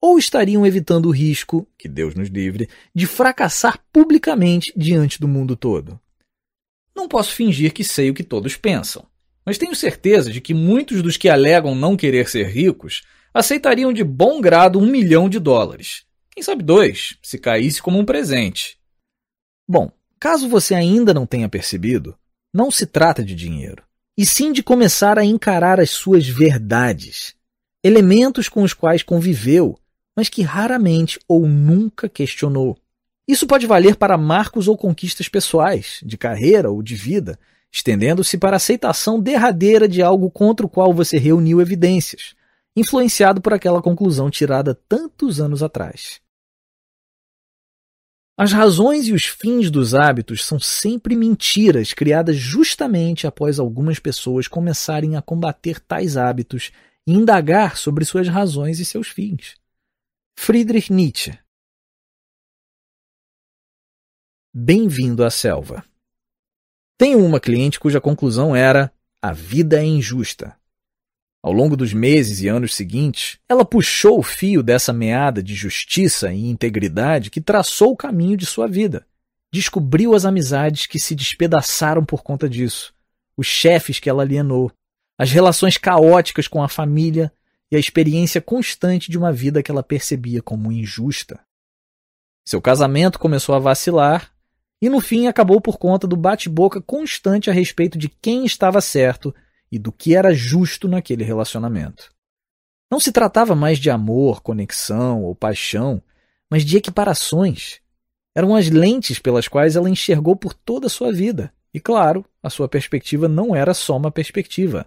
Ou 0.00 0.18
estariam 0.18 0.66
evitando 0.66 1.06
o 1.06 1.10
risco, 1.10 1.66
que 1.76 1.88
Deus 1.88 2.14
nos 2.14 2.28
livre, 2.28 2.68
de 2.94 3.06
fracassar 3.06 3.78
publicamente 3.92 4.72
diante 4.76 5.20
do 5.20 5.26
mundo 5.26 5.56
todo. 5.56 5.98
Não 6.94 7.08
posso 7.08 7.34
fingir 7.34 7.72
que 7.72 7.82
sei 7.82 8.10
o 8.10 8.14
que 8.14 8.24
todos 8.24 8.56
pensam, 8.56 9.04
mas 9.44 9.58
tenho 9.58 9.74
certeza 9.74 10.30
de 10.30 10.40
que 10.40 10.54
muitos 10.54 11.02
dos 11.02 11.16
que 11.16 11.28
alegam 11.28 11.74
não 11.74 11.96
querer 11.96 12.28
ser 12.28 12.46
ricos 12.46 13.02
aceitariam 13.34 13.92
de 13.92 14.04
bom 14.04 14.40
grado 14.40 14.78
um 14.78 14.86
milhão 14.86 15.28
de 15.28 15.38
dólares. 15.38 16.04
Quem 16.30 16.42
sabe 16.42 16.62
dois, 16.62 17.16
se 17.22 17.38
caísse 17.38 17.80
como 17.82 17.98
um 17.98 18.04
presente 18.04 18.80
Bom, 19.68 19.90
caso 20.18 20.48
você 20.48 20.74
ainda 20.74 21.14
não 21.14 21.24
tenha 21.24 21.48
percebido, 21.48 22.14
não 22.52 22.70
se 22.70 22.84
trata 22.84 23.24
de 23.24 23.34
dinheiro, 23.34 23.82
e 24.18 24.26
sim 24.26 24.52
de 24.52 24.62
começar 24.62 25.18
a 25.18 25.24
encarar 25.24 25.80
as 25.80 25.90
suas 25.90 26.28
verdades, 26.28 27.34
elementos 27.82 28.48
com 28.48 28.62
os 28.62 28.74
quais 28.74 29.02
conviveu, 29.02 29.78
mas 30.16 30.28
que 30.28 30.42
raramente 30.42 31.18
ou 31.28 31.46
nunca 31.46 32.08
questionou. 32.08 32.76
Isso 33.26 33.46
pode 33.46 33.66
valer 33.66 33.96
para 33.96 34.18
marcos 34.18 34.68
ou 34.68 34.76
conquistas 34.76 35.28
pessoais, 35.28 36.00
de 36.04 36.18
carreira 36.18 36.70
ou 36.70 36.82
de 36.82 36.96
vida, 36.96 37.38
estendendo-se 37.72 38.36
para 38.36 38.56
a 38.56 38.58
aceitação 38.58 39.18
derradeira 39.18 39.88
de 39.88 40.02
algo 40.02 40.30
contra 40.30 40.66
o 40.66 40.68
qual 40.68 40.92
você 40.92 41.16
reuniu 41.16 41.60
evidências, 41.60 42.34
influenciado 42.76 43.40
por 43.40 43.54
aquela 43.54 43.80
conclusão 43.80 44.30
tirada 44.30 44.74
tantos 44.74 45.40
anos 45.40 45.62
atrás. 45.62 46.20
As 48.36 48.52
razões 48.52 49.06
e 49.06 49.12
os 49.12 49.24
fins 49.24 49.70
dos 49.70 49.94
hábitos 49.94 50.44
são 50.44 50.58
sempre 50.58 51.14
mentiras 51.14 51.92
criadas 51.92 52.36
justamente 52.36 53.26
após 53.26 53.58
algumas 53.58 53.98
pessoas 53.98 54.48
começarem 54.48 55.16
a 55.16 55.22
combater 55.22 55.80
tais 55.80 56.16
hábitos 56.16 56.72
e 57.06 57.12
indagar 57.12 57.76
sobre 57.76 58.04
suas 58.04 58.28
razões 58.28 58.80
e 58.80 58.84
seus 58.84 59.08
fins. 59.08 59.54
Friedrich 60.36 60.92
Nietzsche 60.92 61.38
Bem-vindo 64.54 65.24
à 65.24 65.30
selva. 65.30 65.91
Tenho 67.02 67.18
uma 67.18 67.40
cliente 67.40 67.80
cuja 67.80 68.00
conclusão 68.00 68.54
era: 68.54 68.92
a 69.20 69.32
vida 69.32 69.82
é 69.82 69.84
injusta. 69.84 70.56
Ao 71.42 71.52
longo 71.52 71.76
dos 71.76 71.92
meses 71.92 72.40
e 72.40 72.46
anos 72.46 72.76
seguintes, 72.76 73.40
ela 73.48 73.64
puxou 73.64 74.20
o 74.20 74.22
fio 74.22 74.62
dessa 74.62 74.92
meada 74.92 75.42
de 75.42 75.52
justiça 75.52 76.32
e 76.32 76.46
integridade 76.46 77.28
que 77.28 77.40
traçou 77.40 77.90
o 77.90 77.96
caminho 77.96 78.36
de 78.36 78.46
sua 78.46 78.68
vida, 78.68 79.04
Descobriu 79.52 80.14
as 80.14 80.24
amizades 80.24 80.86
que 80.86 81.00
se 81.00 81.16
despedaçaram 81.16 82.04
por 82.04 82.22
conta 82.22 82.48
disso, 82.48 82.94
os 83.36 83.48
chefes 83.48 83.98
que 83.98 84.08
ela 84.08 84.22
alienou, 84.22 84.70
as 85.18 85.32
relações 85.32 85.76
caóticas 85.76 86.46
com 86.46 86.62
a 86.62 86.68
família 86.68 87.32
e 87.68 87.74
a 87.74 87.80
experiência 87.80 88.40
constante 88.40 89.10
de 89.10 89.18
uma 89.18 89.32
vida 89.32 89.60
que 89.60 89.72
ela 89.72 89.82
percebia 89.82 90.40
como 90.40 90.70
injusta. 90.70 91.40
Seu 92.46 92.62
casamento 92.62 93.18
começou 93.18 93.56
a 93.56 93.58
vacilar 93.58 94.31
e 94.82 94.88
no 94.88 95.00
fim 95.00 95.28
acabou 95.28 95.60
por 95.60 95.78
conta 95.78 96.08
do 96.08 96.16
bate-boca 96.16 96.82
constante 96.82 97.48
a 97.48 97.52
respeito 97.52 97.96
de 97.96 98.08
quem 98.08 98.44
estava 98.44 98.80
certo 98.80 99.32
e 99.70 99.78
do 99.78 99.92
que 99.92 100.16
era 100.16 100.34
justo 100.34 100.88
naquele 100.88 101.22
relacionamento. 101.22 102.12
Não 102.90 102.98
se 102.98 103.12
tratava 103.12 103.54
mais 103.54 103.78
de 103.78 103.88
amor, 103.88 104.42
conexão 104.42 105.22
ou 105.22 105.36
paixão, 105.36 106.02
mas 106.50 106.64
de 106.64 106.76
equiparações. 106.76 107.80
Eram 108.34 108.56
as 108.56 108.68
lentes 108.68 109.20
pelas 109.20 109.46
quais 109.46 109.76
ela 109.76 109.88
enxergou 109.88 110.34
por 110.34 110.52
toda 110.52 110.88
a 110.88 110.90
sua 110.90 111.12
vida. 111.12 111.54
E 111.72 111.78
claro, 111.78 112.24
a 112.42 112.50
sua 112.50 112.68
perspectiva 112.68 113.28
não 113.28 113.54
era 113.54 113.72
só 113.72 113.96
uma 113.96 114.10
perspectiva. 114.10 114.84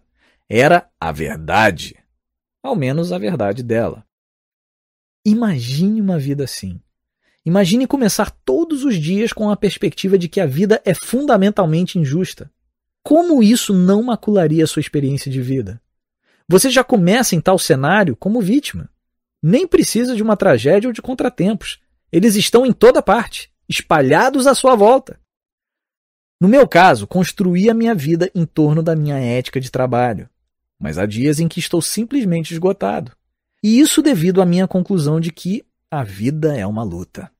Era 0.50 0.90
a 1.00 1.12
verdade. 1.12 1.96
Ao 2.62 2.76
menos 2.76 3.14
a 3.14 3.18
verdade 3.18 3.64
dela. 3.64 4.06
Imagine 5.26 6.02
uma 6.02 6.20
vida 6.20 6.44
assim. 6.44 6.82
Imagine 7.46 7.86
começar 7.86 8.32
todos 8.44 8.84
os 8.84 8.96
dias 8.96 9.32
com 9.32 9.52
a 9.52 9.56
perspectiva 9.56 10.18
de 10.18 10.28
que 10.28 10.42
a 10.42 10.48
vida 10.48 10.82
é 10.84 10.96
fundamentalmente 10.96 12.00
injusta. 12.00 12.52
Como 13.04 13.44
isso 13.44 13.72
não 13.72 14.02
macularia 14.02 14.64
a 14.64 14.68
sua 14.68 14.80
experiência 14.80 15.32
de 15.32 15.40
vida? 15.40 15.80
Você 16.50 16.72
já 16.72 16.84
começa 16.84 17.36
em 17.36 17.42
tal 17.42 17.60
cenário 17.60 18.16
como 18.16 18.42
vítima. 18.42 18.90
Nem 19.44 19.68
precisa 19.68 20.16
de 20.16 20.24
uma 20.24 20.36
tragédia 20.36 20.88
ou 20.88 20.94
de 20.94 21.04
contratempos. 21.04 21.80
Eles 22.12 22.36
estão 22.36 22.66
em 22.66 22.74
toda 22.74 23.02
parte, 23.02 23.52
espalhados 23.70 24.48
à 24.48 24.56
sua 24.56 24.76
volta. 24.76 25.20
No 26.42 26.48
meu 26.48 26.68
caso, 26.68 27.06
construí 27.06 27.70
a 27.70 27.76
minha 27.76 27.94
vida 27.94 28.32
em 28.34 28.44
torno 28.44 28.82
da 28.82 28.96
minha 28.96 29.18
ética 29.18 29.60
de 29.60 29.72
trabalho, 29.72 30.28
mas 30.80 30.98
há 30.98 31.06
dias 31.06 31.40
em 31.40 31.48
que 31.48 31.60
estou 31.60 31.82
simplesmente 31.82 32.54
esgotado. 32.54 33.12
E 33.64 33.80
isso 33.80 34.02
devido 34.02 34.42
à 34.42 34.46
minha 34.46 34.68
conclusão 34.68 35.20
de 35.20 35.32
que 35.32 35.64
a 35.90 36.04
vida 36.04 36.58
é 36.58 36.66
uma 36.66 36.84
luta. 36.84 37.32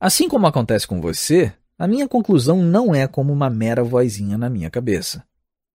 Assim 0.00 0.30
como 0.30 0.46
acontece 0.46 0.86
com 0.86 0.98
você, 0.98 1.52
a 1.78 1.86
minha 1.86 2.08
conclusão 2.08 2.62
não 2.62 2.94
é 2.94 3.06
como 3.06 3.34
uma 3.34 3.50
mera 3.50 3.84
vozinha 3.84 4.38
na 4.38 4.48
minha 4.48 4.70
cabeça. 4.70 5.22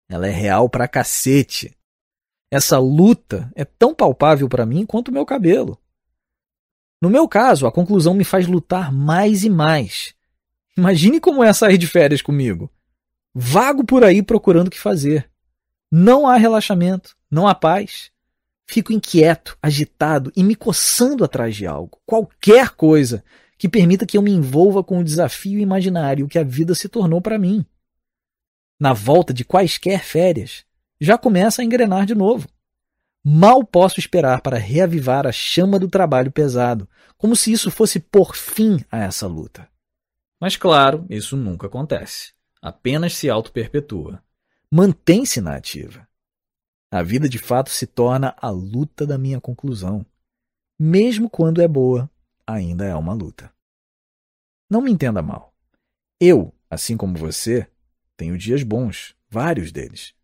Ela 0.08 0.26
é 0.26 0.30
real 0.30 0.66
pra 0.66 0.88
cacete. 0.88 1.76
Essa 2.50 2.78
luta 2.78 3.52
é 3.54 3.66
tão 3.66 3.94
palpável 3.94 4.48
para 4.48 4.64
mim 4.64 4.86
quanto 4.86 5.08
o 5.08 5.12
meu 5.12 5.26
cabelo. 5.26 5.78
No 7.02 7.10
meu 7.10 7.28
caso, 7.28 7.66
a 7.66 7.72
conclusão 7.72 8.14
me 8.14 8.24
faz 8.24 8.46
lutar 8.46 8.90
mais 8.90 9.44
e 9.44 9.50
mais. 9.50 10.14
Imagine 10.74 11.20
como 11.20 11.44
é 11.44 11.52
sair 11.52 11.76
de 11.76 11.86
férias 11.86 12.22
comigo. 12.22 12.70
Vago 13.34 13.84
por 13.84 14.04
aí 14.04 14.22
procurando 14.22 14.68
o 14.68 14.70
que 14.70 14.80
fazer. 14.80 15.30
Não 15.92 16.26
há 16.26 16.36
relaxamento, 16.36 17.14
não 17.30 17.46
há 17.46 17.54
paz. 17.54 18.10
Fico 18.66 18.90
inquieto, 18.90 19.58
agitado 19.62 20.32
e 20.34 20.42
me 20.42 20.56
coçando 20.56 21.24
atrás 21.24 21.54
de 21.54 21.66
algo, 21.66 22.00
qualquer 22.06 22.70
coisa 22.70 23.22
que 23.58 23.68
permita 23.68 24.06
que 24.06 24.16
eu 24.16 24.22
me 24.22 24.30
envolva 24.30 24.82
com 24.82 24.98
o 24.98 25.04
desafio 25.04 25.58
imaginário 25.58 26.28
que 26.28 26.38
a 26.38 26.44
vida 26.44 26.74
se 26.74 26.88
tornou 26.88 27.20
para 27.20 27.38
mim. 27.38 27.64
Na 28.78 28.92
volta 28.92 29.32
de 29.32 29.44
quaisquer 29.44 30.02
férias, 30.02 30.64
já 31.00 31.16
começa 31.16 31.62
a 31.62 31.64
engrenar 31.64 32.06
de 32.06 32.14
novo. 32.14 32.48
Mal 33.24 33.64
posso 33.64 33.98
esperar 33.98 34.42
para 34.42 34.58
reavivar 34.58 35.26
a 35.26 35.32
chama 35.32 35.78
do 35.78 35.88
trabalho 35.88 36.30
pesado, 36.30 36.88
como 37.16 37.34
se 37.34 37.52
isso 37.52 37.70
fosse 37.70 37.98
por 37.98 38.36
fim 38.36 38.84
a 38.90 38.98
essa 38.98 39.26
luta. 39.26 39.68
Mas 40.40 40.56
claro, 40.56 41.06
isso 41.08 41.36
nunca 41.36 41.66
acontece. 41.66 42.34
Apenas 42.60 43.14
se 43.14 43.30
auto-perpetua. 43.30 44.22
Mantém-se 44.70 45.40
na 45.40 45.54
ativa. 45.56 46.06
A 46.90 47.02
vida 47.02 47.28
de 47.28 47.38
fato 47.38 47.70
se 47.70 47.86
torna 47.86 48.34
a 48.36 48.50
luta 48.50 49.06
da 49.06 49.16
minha 49.16 49.40
conclusão. 49.40 50.04
Mesmo 50.78 51.30
quando 51.30 51.62
é 51.62 51.68
boa, 51.68 52.10
ainda 52.46 52.84
é 52.84 52.94
uma 52.94 53.12
luta. 53.12 53.52
Não 54.70 54.80
me 54.80 54.90
entenda 54.90 55.22
mal. 55.22 55.54
Eu, 56.20 56.54
assim 56.70 56.96
como 56.96 57.18
você, 57.18 57.66
tenho 58.16 58.38
dias 58.38 58.62
bons, 58.62 59.14
vários 59.28 59.72
deles. 59.72 60.14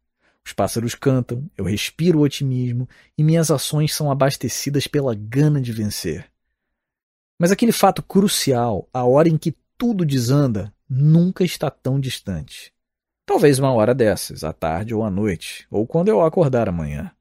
Os 0.45 0.53
pássaros 0.53 0.95
cantam, 0.95 1.49
eu 1.57 1.65
respiro 1.65 2.21
otimismo 2.21 2.89
e 3.17 3.23
minhas 3.23 3.51
ações 3.51 3.95
são 3.95 4.11
abastecidas 4.11 4.87
pela 4.87 5.15
gana 5.15 5.61
de 5.61 5.73
vencer. 5.73 6.31
Mas 7.39 7.51
aquele 7.51 7.73
fato 7.73 8.03
crucial, 8.03 8.89
a 8.93 9.05
hora 9.05 9.29
em 9.29 9.39
que 9.39 9.57
tudo 9.77 10.05
desanda, 10.05 10.75
nunca 10.89 11.45
está 11.45 11.71
tão 11.71 12.01
distante. 12.01 12.73
Talvez 13.25 13.59
uma 13.59 13.73
hora 13.73 13.95
dessas, 13.95 14.43
à 14.43 14.53
tarde 14.53 14.93
ou 14.93 15.05
à 15.05 15.11
noite, 15.11 15.67
ou 15.71 15.87
quando 15.87 16.09
eu 16.09 16.21
acordar 16.21 16.69
amanhã. 16.69 17.13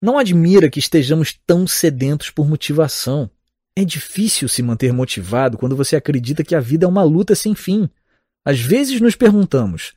Não 0.00 0.18
admira 0.18 0.68
que 0.68 0.78
estejamos 0.78 1.32
tão 1.46 1.66
sedentos 1.66 2.30
por 2.30 2.46
motivação. 2.46 3.30
É 3.78 3.84
difícil 3.84 4.48
se 4.48 4.62
manter 4.62 4.92
motivado 4.92 5.58
quando 5.58 5.76
você 5.76 5.96
acredita 5.96 6.42
que 6.42 6.54
a 6.54 6.60
vida 6.60 6.86
é 6.86 6.88
uma 6.88 7.02
luta 7.02 7.34
sem 7.34 7.54
fim. 7.54 7.88
Às 8.44 8.58
vezes 8.58 9.00
nos 9.00 9.14
perguntamos: 9.14 9.94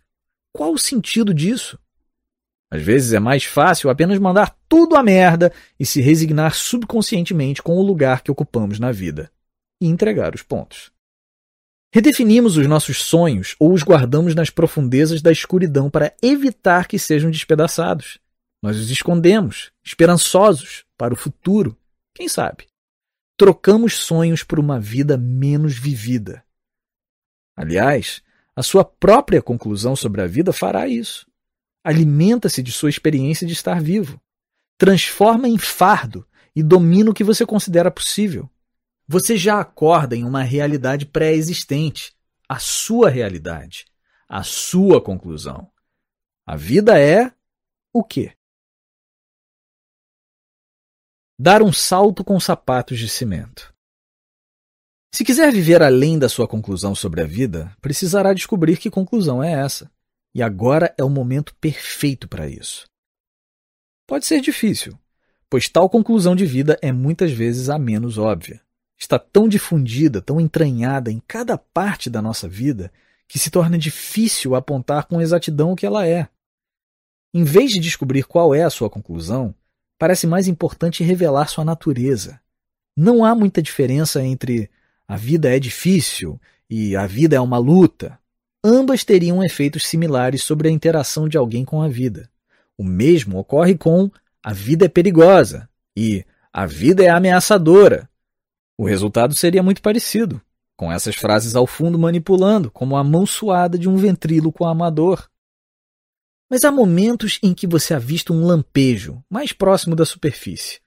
qual 0.52 0.74
o 0.74 0.78
sentido 0.78 1.34
disso? 1.34 1.80
Às 2.72 2.82
vezes 2.82 3.14
é 3.14 3.20
mais 3.20 3.46
fácil 3.46 3.90
apenas 3.90 4.20
mandar 4.20 4.56
tudo 4.68 4.96
a 4.96 5.02
merda 5.02 5.52
e 5.80 5.86
se 5.86 6.02
resignar 6.02 6.54
subconscientemente 6.54 7.64
com 7.64 7.78
o 7.78 7.82
lugar 7.82 8.22
que 8.22 8.30
ocupamos 8.30 8.80
na 8.80 8.92
vida 8.92 9.32
e 9.82 9.88
entregar 9.88 10.36
os 10.36 10.44
pontos. 10.44 10.92
Redefinimos 11.92 12.58
os 12.58 12.68
nossos 12.68 13.02
sonhos 13.02 13.56
ou 13.60 13.74
os 13.74 13.82
guardamos 13.82 14.36
nas 14.36 14.52
profundezas 14.52 15.24
da 15.24 15.32
escuridão 15.32 15.90
para 15.90 16.14
evitar 16.22 16.88
que 16.88 17.00
sejam 17.00 17.32
despedaçados. 17.32 18.20
Nós 18.62 18.78
os 18.78 18.92
escondemos, 18.92 19.72
esperançosos, 19.84 20.84
para 20.96 21.14
o 21.14 21.18
futuro. 21.18 21.76
Quem 22.14 22.28
sabe? 22.28 22.69
Trocamos 23.40 23.96
sonhos 23.96 24.44
por 24.44 24.60
uma 24.60 24.82
vida 24.82 25.18
menos 25.18 25.78
vivida. 25.78 26.44
Aliás, 27.56 28.22
a 28.54 28.62
sua 28.62 28.84
própria 28.84 29.42
conclusão 29.42 29.96
sobre 29.96 30.22
a 30.22 30.28
vida 30.28 30.52
fará 30.52 30.90
isso. 30.90 31.26
Alimenta-se 31.82 32.62
de 32.62 32.70
sua 32.70 32.90
experiência 32.90 33.48
de 33.48 33.54
estar 33.54 33.82
vivo. 33.82 34.20
Transforma 34.78 35.48
em 35.48 35.58
fardo 35.58 36.28
e 36.54 36.62
domina 36.62 37.12
o 37.12 37.14
que 37.14 37.24
você 37.24 37.46
considera 37.46 37.90
possível. 37.90 38.50
Você 39.08 39.38
já 39.38 39.62
acorda 39.62 40.18
em 40.18 40.26
uma 40.26 40.44
realidade 40.44 41.06
pré-existente, 41.06 42.14
a 42.46 42.60
sua 42.60 43.10
realidade, 43.10 43.86
a 44.28 44.44
sua 44.44 45.00
conclusão. 45.02 45.72
A 46.46 46.58
vida 46.58 47.00
é 47.00 47.32
o 47.94 48.04
quê? 48.04 48.34
Dar 51.42 51.64
um 51.64 51.72
salto 51.72 52.22
com 52.22 52.38
sapatos 52.38 53.00
de 53.00 53.08
cimento. 53.08 53.74
Se 55.16 55.24
quiser 55.24 55.54
viver 55.54 55.82
além 55.82 56.20
da 56.20 56.28
sua 56.28 56.46
conclusão 56.46 56.94
sobre 56.94 57.22
a 57.22 57.26
vida, 57.26 57.74
precisará 57.80 58.34
descobrir 58.34 58.78
que 58.78 58.90
conclusão 58.90 59.42
é 59.42 59.54
essa. 59.54 59.90
E 60.36 60.44
agora 60.44 60.94
é 60.98 61.04
o 61.04 61.10
momento 61.10 61.56
perfeito 61.56 62.28
para 62.28 62.50
isso. 62.50 62.86
Pode 64.06 64.26
ser 64.26 64.42
difícil, 64.42 65.00
pois 65.50 65.70
tal 65.70 65.90
conclusão 65.90 66.36
de 66.36 66.46
vida 66.46 66.78
é 66.82 66.92
muitas 66.92 67.32
vezes 67.32 67.70
a 67.70 67.80
menos 67.80 68.18
óbvia. 68.18 68.62
Está 68.98 69.18
tão 69.18 69.48
difundida, 69.48 70.22
tão 70.22 70.42
entranhada 70.42 71.10
em 71.10 71.22
cada 71.26 71.58
parte 71.58 72.10
da 72.10 72.22
nossa 72.22 72.50
vida, 72.50 72.92
que 73.30 73.40
se 73.40 73.50
torna 73.50 73.78
difícil 73.78 74.56
apontar 74.56 75.06
com 75.06 75.22
exatidão 75.22 75.72
o 75.72 75.76
que 75.78 75.86
ela 75.86 76.06
é. 76.06 76.28
Em 77.34 77.46
vez 77.46 77.72
de 77.72 77.80
descobrir 77.80 78.26
qual 78.26 78.54
é 78.54 78.64
a 78.64 78.70
sua 78.70 78.90
conclusão, 78.90 79.56
parece 80.00 80.26
mais 80.26 80.48
importante 80.48 81.04
revelar 81.04 81.48
sua 81.48 81.64
natureza. 81.64 82.40
Não 82.98 83.24
há 83.24 83.36
muita 83.36 83.62
diferença 83.62 84.24
entre 84.24 84.70
a 85.08 85.16
vida 85.16 85.56
é 85.56 85.60
difícil 85.60 86.42
e 86.68 86.96
a 86.96 87.06
vida 87.06 87.36
é 87.36 87.40
uma 87.40 87.60
luta 87.60 88.18
ambas 88.64 89.04
teriam 89.04 89.44
efeitos 89.44 89.86
similares 89.86 90.44
sobre 90.44 90.68
a 90.68 90.72
interação 90.72 91.28
de 91.28 91.38
alguém 91.38 91.64
com 91.64 91.82
a 91.82 91.88
vida. 91.88 92.30
O 92.78 92.84
mesmo 92.84 93.40
ocorre 93.40 93.76
com 93.76 94.10
a 94.44 94.54
vida 94.54 94.86
é 94.86 94.90
perigosa 94.90 95.70
e 95.96 96.26
a 96.52 96.66
vida 96.66 97.04
é 97.04 97.10
ameaçadora. 97.10 98.10
O 98.78 98.86
resultado 98.86 99.36
seria 99.36 99.62
muito 99.62 99.82
parecido, 99.82 100.42
com 100.76 100.92
essas 100.92 101.16
frases 101.16 101.56
ao 101.56 101.68
fundo 101.68 102.00
manipulando, 102.00 102.72
como 102.72 102.96
a 102.96 103.04
mão 103.04 103.26
suada 103.26 103.78
de 103.78 103.90
um 103.90 103.98
ventríloco 103.98 104.66
amador. 104.66 105.28
Mas 106.50 106.66
há 106.66 106.72
momentos 106.72 107.40
em 107.44 107.54
que 107.54 107.68
você 107.68 107.94
avista 107.94 108.34
um 108.34 108.46
lampejo 108.46 109.24
mais 109.30 109.54
próximo 109.54 109.96
da 109.96 110.06
superfície. 110.06 110.82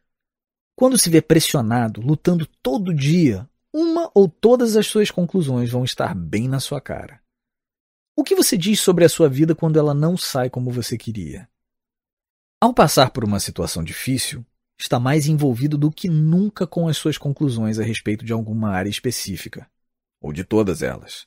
Quando 0.74 0.98
se 0.98 1.08
vê 1.08 1.22
pressionado, 1.22 2.00
lutando 2.00 2.46
todo 2.62 2.94
dia, 2.94 3.48
uma 3.72 4.10
ou 4.14 4.28
todas 4.28 4.76
as 4.76 4.86
suas 4.86 5.10
conclusões 5.10 5.70
vão 5.70 5.84
estar 5.84 6.14
bem 6.14 6.48
na 6.48 6.58
sua 6.58 6.80
cara. 6.80 7.22
O 8.16 8.24
que 8.24 8.34
você 8.34 8.58
diz 8.58 8.80
sobre 8.80 9.04
a 9.04 9.08
sua 9.08 9.28
vida 9.28 9.54
quando 9.54 9.78
ela 9.78 9.94
não 9.94 10.16
sai 10.16 10.50
como 10.50 10.70
você 10.70 10.98
queria? 10.98 11.48
Ao 12.60 12.74
passar 12.74 13.10
por 13.10 13.24
uma 13.24 13.40
situação 13.40 13.82
difícil, 13.82 14.44
está 14.78 14.98
mais 14.98 15.26
envolvido 15.26 15.78
do 15.78 15.90
que 15.90 16.08
nunca 16.08 16.66
com 16.66 16.88
as 16.88 16.96
suas 16.96 17.16
conclusões 17.16 17.78
a 17.78 17.82
respeito 17.82 18.24
de 18.24 18.32
alguma 18.32 18.70
área 18.70 18.90
específica. 18.90 19.70
ou 20.20 20.32
de 20.32 20.44
todas 20.44 20.82
elas. 20.82 21.26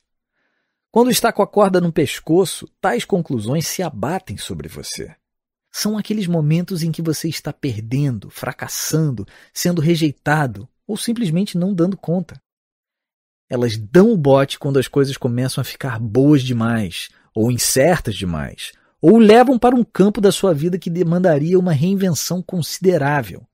Quando 0.96 1.10
está 1.10 1.30
com 1.30 1.42
a 1.42 1.46
corda 1.46 1.78
no 1.78 1.92
pescoço, 1.92 2.66
tais 2.80 3.04
conclusões 3.04 3.66
se 3.66 3.82
abatem 3.82 4.38
sobre 4.38 4.66
você. 4.66 5.14
São 5.70 5.98
aqueles 5.98 6.26
momentos 6.26 6.82
em 6.82 6.90
que 6.90 7.02
você 7.02 7.28
está 7.28 7.52
perdendo, 7.52 8.30
fracassando, 8.30 9.26
sendo 9.52 9.82
rejeitado 9.82 10.66
ou 10.86 10.96
simplesmente 10.96 11.58
não 11.58 11.74
dando 11.74 11.98
conta. 11.98 12.40
Elas 13.46 13.76
dão 13.76 14.10
o 14.10 14.16
bote 14.16 14.58
quando 14.58 14.78
as 14.78 14.88
coisas 14.88 15.18
começam 15.18 15.60
a 15.60 15.66
ficar 15.66 16.00
boas 16.00 16.40
demais, 16.40 17.10
ou 17.34 17.52
incertas 17.52 18.14
demais, 18.14 18.72
ou 18.98 19.18
levam 19.18 19.58
para 19.58 19.76
um 19.76 19.84
campo 19.84 20.18
da 20.18 20.32
sua 20.32 20.54
vida 20.54 20.78
que 20.78 20.88
demandaria 20.88 21.58
uma 21.58 21.74
reinvenção 21.74 22.40
considerável. 22.40 23.46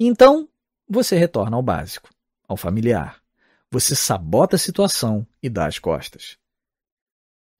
Então, 0.00 0.48
você 0.88 1.18
retorna 1.18 1.54
ao 1.54 1.62
básico, 1.62 2.08
ao 2.48 2.56
familiar. 2.56 3.20
Você 3.70 3.94
sabota 3.94 4.56
a 4.56 4.58
situação 4.58 5.26
e 5.42 5.50
dá 5.50 5.66
as 5.66 5.78
costas. 5.78 6.40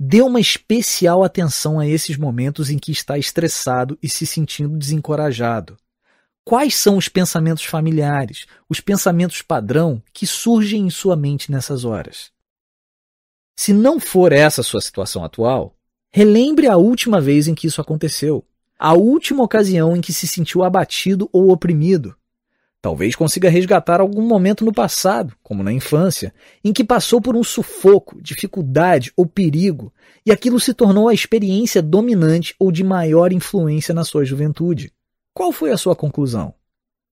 Dê 0.05 0.21
uma 0.21 0.41
especial 0.41 1.23
atenção 1.23 1.79
a 1.79 1.87
esses 1.87 2.17
momentos 2.17 2.71
em 2.71 2.77
que 2.77 2.91
está 2.91 3.17
estressado 3.17 3.97
e 4.03 4.09
se 4.09 4.27
sentindo 4.27 4.77
desencorajado. 4.77 5.77
Quais 6.45 6.75
são 6.75 6.97
os 6.97 7.09
pensamentos 7.09 7.63
familiares, 7.63 8.47
os 8.69 8.81
pensamentos 8.81 9.43
padrão 9.43 10.03
que 10.13 10.27
surgem 10.27 10.85
em 10.85 10.91
sua 10.91 11.15
mente 11.15 11.53
nessas 11.53 11.85
horas? 11.85 12.33
Se 13.57 13.73
não 13.73 14.01
for 14.01 14.33
essa 14.33 14.61
sua 14.65 14.81
situação 14.81 15.25
atual, 15.25 15.77
relembre 16.13 16.67
a 16.67 16.77
última 16.77 17.21
vez 17.21 17.47
em 17.47 17.55
que 17.55 17.69
isso 17.69 17.81
aconteceu, 17.81 18.45
a 18.77 18.95
última 18.95 19.45
ocasião 19.45 19.97
em 19.97 20.01
que 20.01 20.13
se 20.13 20.27
sentiu 20.27 20.65
abatido 20.65 21.31
ou 21.33 21.53
oprimido. 21.53 22.17
Talvez 22.83 23.15
consiga 23.15 23.49
resgatar 23.49 24.01
algum 24.01 24.23
momento 24.23 24.65
no 24.65 24.73
passado, 24.73 25.37
como 25.41 25.63
na 25.63 25.73
infância, 25.73 26.35
em 26.65 26.73
que 26.73 26.83
passou 26.83 27.21
por 27.21 27.37
um 27.37 27.45
sufoco, 27.45 28.21
dificuldade 28.21 29.13
ou 29.17 29.25
perigo, 29.25 29.95
e 30.27 30.33
aquilo 30.33 30.59
se 30.59 30.75
tornou 30.75 31.07
a 31.09 31.15
experiência 31.15 31.81
dominante 31.81 32.57
ou 32.59 32.73
de 32.73 32.83
maior 32.83 33.33
influência 33.33 33.95
na 33.95 34.05
sua 34.05 34.25
juventude. 34.25 34.93
Qual 35.33 35.53
foi 35.53 35.71
a 35.71 35.77
sua 35.77 35.95
conclusão? 35.95 36.53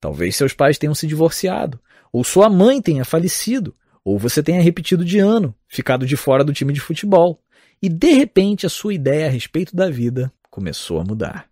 Talvez 0.01 0.35
seus 0.35 0.53
pais 0.53 0.77
tenham 0.77 0.95
se 0.95 1.07
divorciado, 1.07 1.79
ou 2.13 2.25
sua 2.25 2.51
mãe 2.51 2.83
tenha 2.83 3.05
falecido, 3.05 3.73
ou 4.05 4.19
você 4.19 4.43
tenha 4.43 4.61
repetido 4.61 5.05
de 5.05 5.21
ano, 5.21 5.55
ficado 5.69 6.05
de 6.05 6.17
fora 6.17 6.43
do 6.43 6.53
time 6.53 6.73
de 6.73 6.81
futebol, 6.81 7.41
e 7.81 7.89
de 7.89 8.11
repente 8.11 8.67
a 8.67 8.69
sua 8.69 8.93
ideia 8.93 9.27
a 9.27 9.31
respeito 9.31 9.77
da 9.77 9.89
vida 9.89 10.33
começou 10.51 10.99
a 10.99 11.05
mudar. 11.05 11.50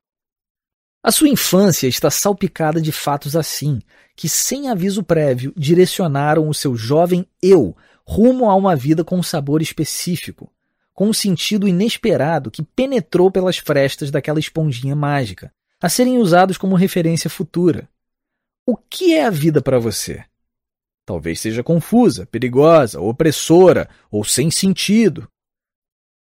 A 1.02 1.12
sua 1.12 1.28
infância 1.28 1.86
está 1.86 2.10
salpicada 2.10 2.80
de 2.80 2.90
fatos 2.90 3.36
assim, 3.36 3.80
que 4.16 4.28
sem 4.28 4.68
aviso 4.68 5.02
prévio 5.02 5.52
direcionaram 5.56 6.48
o 6.48 6.54
seu 6.54 6.74
jovem 6.74 7.26
eu 7.40 7.76
rumo 8.04 8.50
a 8.50 8.54
uma 8.56 8.74
vida 8.74 9.04
com 9.04 9.16
um 9.16 9.22
sabor 9.22 9.62
específico, 9.62 10.52
com 10.92 11.08
um 11.08 11.12
sentido 11.12 11.68
inesperado 11.68 12.50
que 12.50 12.62
penetrou 12.62 13.30
pelas 13.30 13.58
frestas 13.58 14.10
daquela 14.10 14.40
esponjinha 14.40 14.96
mágica, 14.96 15.52
a 15.80 15.88
serem 15.88 16.18
usados 16.18 16.58
como 16.58 16.74
referência 16.74 17.30
futura. 17.30 17.88
O 18.66 18.76
que 18.76 19.14
é 19.14 19.24
a 19.24 19.30
vida 19.30 19.62
para 19.62 19.78
você? 19.78 20.24
Talvez 21.06 21.40
seja 21.40 21.62
confusa, 21.62 22.26
perigosa, 22.26 23.00
opressora 23.00 23.88
ou 24.10 24.24
sem 24.24 24.50
sentido. 24.50 25.28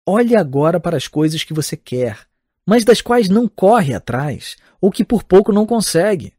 Olhe 0.08 0.36
agora 0.36 0.80
para 0.80 0.96
as 0.96 1.08
coisas 1.08 1.44
que 1.44 1.54
você 1.54 1.76
quer, 1.76 2.28
mas 2.70 2.86
das 2.86 3.02
quais 3.02 3.30
não 3.30 3.48
corre 3.48 3.96
atrás 3.96 4.56
ou 4.80 4.92
que 4.92 5.04
por 5.04 5.24
pouco 5.24 5.52
não 5.52 5.66
consegue. 5.66 6.34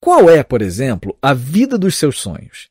Qual 0.00 0.30
é, 0.30 0.44
por 0.44 0.62
exemplo, 0.62 1.18
a 1.20 1.34
vida 1.34 1.76
dos 1.76 1.96
seus 1.96 2.20
sonhos? 2.20 2.68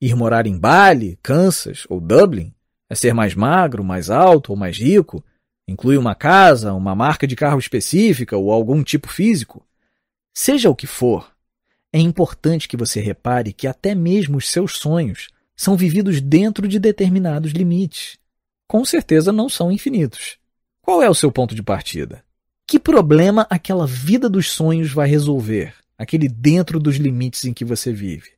Ir 0.00 0.16
morar 0.16 0.46
em 0.46 0.58
Bali, 0.58 1.18
Kansas 1.22 1.84
ou 1.90 2.00
Dublin? 2.00 2.54
É 2.88 2.94
ser 2.94 3.12
mais 3.12 3.34
magro, 3.34 3.84
mais 3.84 4.08
alto 4.08 4.52
ou 4.52 4.56
mais 4.56 4.78
rico? 4.78 5.22
Inclui 5.68 5.98
uma 5.98 6.14
casa, 6.14 6.72
uma 6.72 6.94
marca 6.94 7.26
de 7.26 7.36
carro 7.36 7.58
específica 7.58 8.34
ou 8.34 8.50
algum 8.50 8.82
tipo 8.82 9.08
físico? 9.08 9.62
Seja 10.32 10.70
o 10.70 10.74
que 10.74 10.86
for, 10.86 11.30
é 11.92 11.98
importante 11.98 12.66
que 12.66 12.78
você 12.78 12.98
repare 12.98 13.52
que 13.52 13.66
até 13.66 13.94
mesmo 13.94 14.38
os 14.38 14.50
seus 14.50 14.78
sonhos 14.78 15.28
são 15.54 15.76
vividos 15.76 16.22
dentro 16.22 16.66
de 16.66 16.78
determinados 16.78 17.52
limites. 17.52 18.16
Com 18.66 18.86
certeza 18.86 19.30
não 19.30 19.50
são 19.50 19.70
infinitos. 19.70 20.40
Qual 20.84 21.00
é 21.00 21.08
o 21.08 21.14
seu 21.14 21.30
ponto 21.30 21.54
de 21.54 21.62
partida? 21.62 22.24
Que 22.66 22.78
problema 22.78 23.46
aquela 23.48 23.86
vida 23.86 24.28
dos 24.28 24.50
sonhos 24.50 24.92
vai 24.92 25.08
resolver, 25.08 25.74
aquele 25.96 26.28
dentro 26.28 26.80
dos 26.80 26.96
limites 26.96 27.44
em 27.44 27.54
que 27.54 27.64
você 27.64 27.92
vive? 27.92 28.32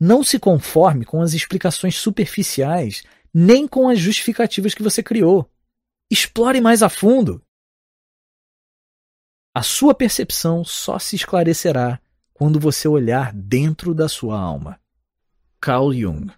Não 0.00 0.24
se 0.24 0.38
conforme 0.38 1.04
com 1.04 1.20
as 1.20 1.34
explicações 1.34 1.96
superficiais, 1.96 3.02
nem 3.32 3.68
com 3.68 3.88
as 3.88 3.98
justificativas 3.98 4.74
que 4.74 4.82
você 4.82 5.02
criou. 5.02 5.50
Explore 6.10 6.60
mais 6.60 6.82
a 6.82 6.88
fundo. 6.88 7.42
A 9.54 9.62
sua 9.62 9.94
percepção 9.94 10.64
só 10.64 10.98
se 10.98 11.16
esclarecerá 11.16 12.00
quando 12.32 12.58
você 12.58 12.88
olhar 12.88 13.32
dentro 13.32 13.94
da 13.94 14.08
sua 14.08 14.38
alma. 14.38 14.80
Carl 15.60 15.92
Jung. 15.92 16.30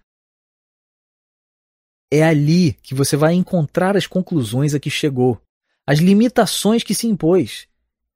É 2.11 2.23
ali 2.23 2.73
que 2.81 2.95
você 2.95 3.15
vai 3.15 3.33
encontrar 3.33 3.95
as 3.95 4.07
conclusões 4.07 4.73
a 4.73 4.79
que 4.79 4.89
chegou, 4.89 5.39
as 5.85 5.99
limitações 5.99 6.83
que 6.83 6.95
se 6.95 7.07
impôs. 7.07 7.67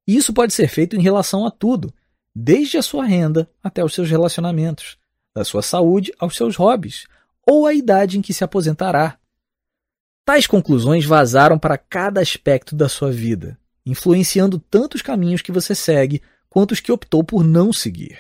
E 0.08 0.16
isso 0.16 0.34
pode 0.34 0.54
ser 0.54 0.68
feito 0.68 0.96
em 0.96 1.02
relação 1.02 1.46
a 1.46 1.52
tudo, 1.52 1.94
desde 2.36 2.78
a 2.78 2.82
sua 2.82 3.06
renda 3.06 3.50
até 3.64 3.84
os 3.84 3.94
seus 3.94 4.10
relacionamentos, 4.10 4.98
da 5.36 5.46
sua 5.46 5.62
saúde 5.62 6.12
aos 6.20 6.36
seus 6.36 6.56
hobbies, 6.56 7.06
ou 7.46 7.68
a 7.68 7.74
idade 7.74 8.18
em 8.18 8.22
que 8.22 8.34
se 8.34 8.44
aposentará. 8.44 9.18
Tais 10.26 10.48
conclusões 10.48 11.06
vazaram 11.06 11.60
para 11.60 11.78
cada 11.78 12.22
aspecto 12.22 12.76
da 12.76 12.88
sua 12.88 13.12
vida, 13.12 13.60
influenciando 13.86 14.58
tanto 14.58 14.96
os 14.96 15.02
caminhos 15.02 15.42
que 15.42 15.52
você 15.52 15.76
segue 15.76 16.22
quanto 16.50 16.72
os 16.72 16.80
que 16.80 16.92
optou 16.92 17.24
por 17.24 17.44
não 17.44 17.74
seguir. 17.74 18.20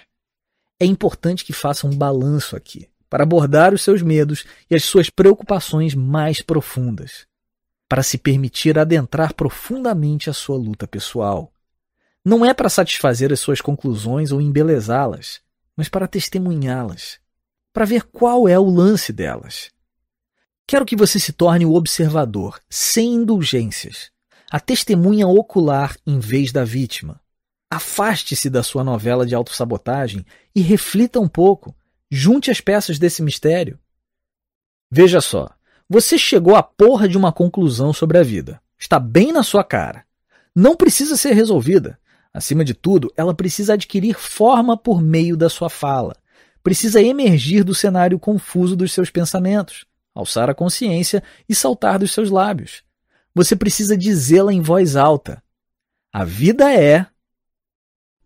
É 0.80 0.86
importante 0.86 1.46
que 1.46 1.54
faça 1.54 1.88
um 1.88 1.96
balanço 1.96 2.56
aqui, 2.56 2.90
para 3.14 3.22
abordar 3.22 3.76
os 3.76 3.84
seus 3.84 4.02
medos 4.02 4.44
e 4.68 4.74
as 4.74 4.84
suas 4.84 5.08
preocupações 5.08 5.94
mais 5.94 6.42
profundas, 6.42 7.28
para 7.88 8.02
se 8.02 8.18
permitir 8.18 8.80
adentrar 8.80 9.36
profundamente 9.36 10.32
a 10.32 10.34
sua 10.34 10.58
luta 10.58 10.88
pessoal. 10.88 11.54
Não 12.26 12.44
é 12.44 12.56
para 12.56 12.70
satisfazer 12.70 13.32
as 13.32 13.40
suas 13.40 13.62
conclusões 13.62 14.32
ou 14.32 14.42
embelezá-las, 14.42 15.42
mas 15.78 15.88
para 15.88 16.08
testemunhá-las, 16.08 17.20
para 17.72 17.86
ver 17.86 18.02
qual 18.02 18.48
é 18.48 18.58
o 18.58 18.68
lance 18.68 19.14
delas. 19.14 19.70
Quero 20.66 20.84
que 20.84 20.96
você 20.96 21.20
se 21.20 21.34
torne 21.34 21.68
o 21.68 21.76
observador, 21.76 22.60
sem 22.68 23.14
indulgências, 23.14 24.10
a 24.50 24.60
testemunha 24.60 25.28
ocular 25.28 25.96
em 26.04 26.18
vez 26.18 26.52
da 26.52 26.64
vítima, 26.64 27.22
Afaste-se 27.74 28.52
da 28.52 28.62
sua 28.62 28.84
novela 28.84 29.26
de 29.26 29.34
autossabotagem 29.34 30.24
e 30.54 30.62
reflita 30.62 31.20
um 31.20 31.28
pouco. 31.28 31.76
Junte 32.16 32.52
as 32.52 32.62
peças 32.62 33.00
desse 33.00 33.24
mistério. 33.24 33.80
Veja 34.92 35.20
só, 35.20 35.50
você 35.90 36.16
chegou 36.16 36.56
à 36.56 36.62
porra 36.62 37.10
de 37.10 37.18
uma 37.18 37.34
conclusão 37.34 37.92
sobre 37.92 38.20
a 38.20 38.24
vida. 38.24 38.62
Está 38.78 39.00
bem 39.00 39.32
na 39.32 39.42
sua 39.42 39.64
cara. 39.64 40.06
Não 40.56 40.76
precisa 40.76 41.18
ser 41.18 41.34
resolvida. 41.34 41.98
Acima 42.32 42.64
de 42.64 42.76
tudo, 42.76 43.12
ela 43.18 43.34
precisa 43.34 43.74
adquirir 43.74 44.14
forma 44.14 44.78
por 44.78 45.02
meio 45.02 45.36
da 45.36 45.50
sua 45.50 45.72
fala. 45.72 46.16
Precisa 46.62 47.02
emergir 47.02 47.64
do 47.64 47.74
cenário 47.74 48.20
confuso 48.20 48.76
dos 48.76 48.94
seus 48.94 49.10
pensamentos, 49.10 49.84
alçar 50.14 50.52
a 50.52 50.54
consciência 50.54 51.24
e 51.50 51.56
saltar 51.56 51.98
dos 51.98 52.12
seus 52.12 52.30
lábios. 52.30 52.84
Você 53.34 53.56
precisa 53.56 53.98
dizê-la 53.98 54.54
em 54.54 54.62
voz 54.62 54.96
alta. 54.96 55.42
A 56.14 56.24
vida 56.24 56.72
é 56.72 57.08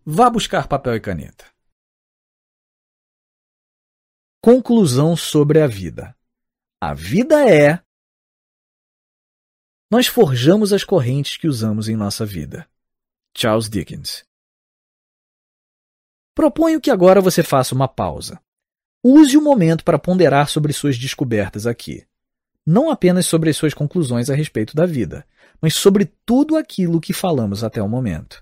Vá 0.04 0.28
buscar 0.28 0.68
papel 0.68 0.94
e 0.94 1.00
caneta. 1.00 1.46
Conclusão 4.40 5.16
sobre 5.16 5.60
a 5.60 5.66
vida. 5.66 6.16
A 6.80 6.94
vida 6.94 7.48
é. 7.48 7.80
Nós 9.90 10.06
forjamos 10.06 10.72
as 10.72 10.84
correntes 10.84 11.36
que 11.36 11.48
usamos 11.48 11.88
em 11.88 11.96
nossa 11.96 12.24
vida. 12.24 12.68
Charles 13.36 13.68
Dickens. 13.68 14.24
Proponho 16.34 16.80
que 16.80 16.90
agora 16.90 17.20
você 17.20 17.42
faça 17.42 17.74
uma 17.74 17.88
pausa. 17.88 18.40
Use 19.02 19.36
o 19.36 19.42
momento 19.42 19.84
para 19.84 19.98
ponderar 19.98 20.48
sobre 20.48 20.72
suas 20.72 20.96
descobertas 20.96 21.66
aqui. 21.66 22.06
Não 22.64 22.90
apenas 22.90 23.26
sobre 23.26 23.50
as 23.50 23.56
suas 23.56 23.74
conclusões 23.74 24.30
a 24.30 24.34
respeito 24.34 24.76
da 24.76 24.86
vida, 24.86 25.26
mas 25.60 25.74
sobre 25.74 26.12
tudo 26.24 26.56
aquilo 26.56 27.00
que 27.00 27.12
falamos 27.12 27.64
até 27.64 27.82
o 27.82 27.88
momento 27.88 28.40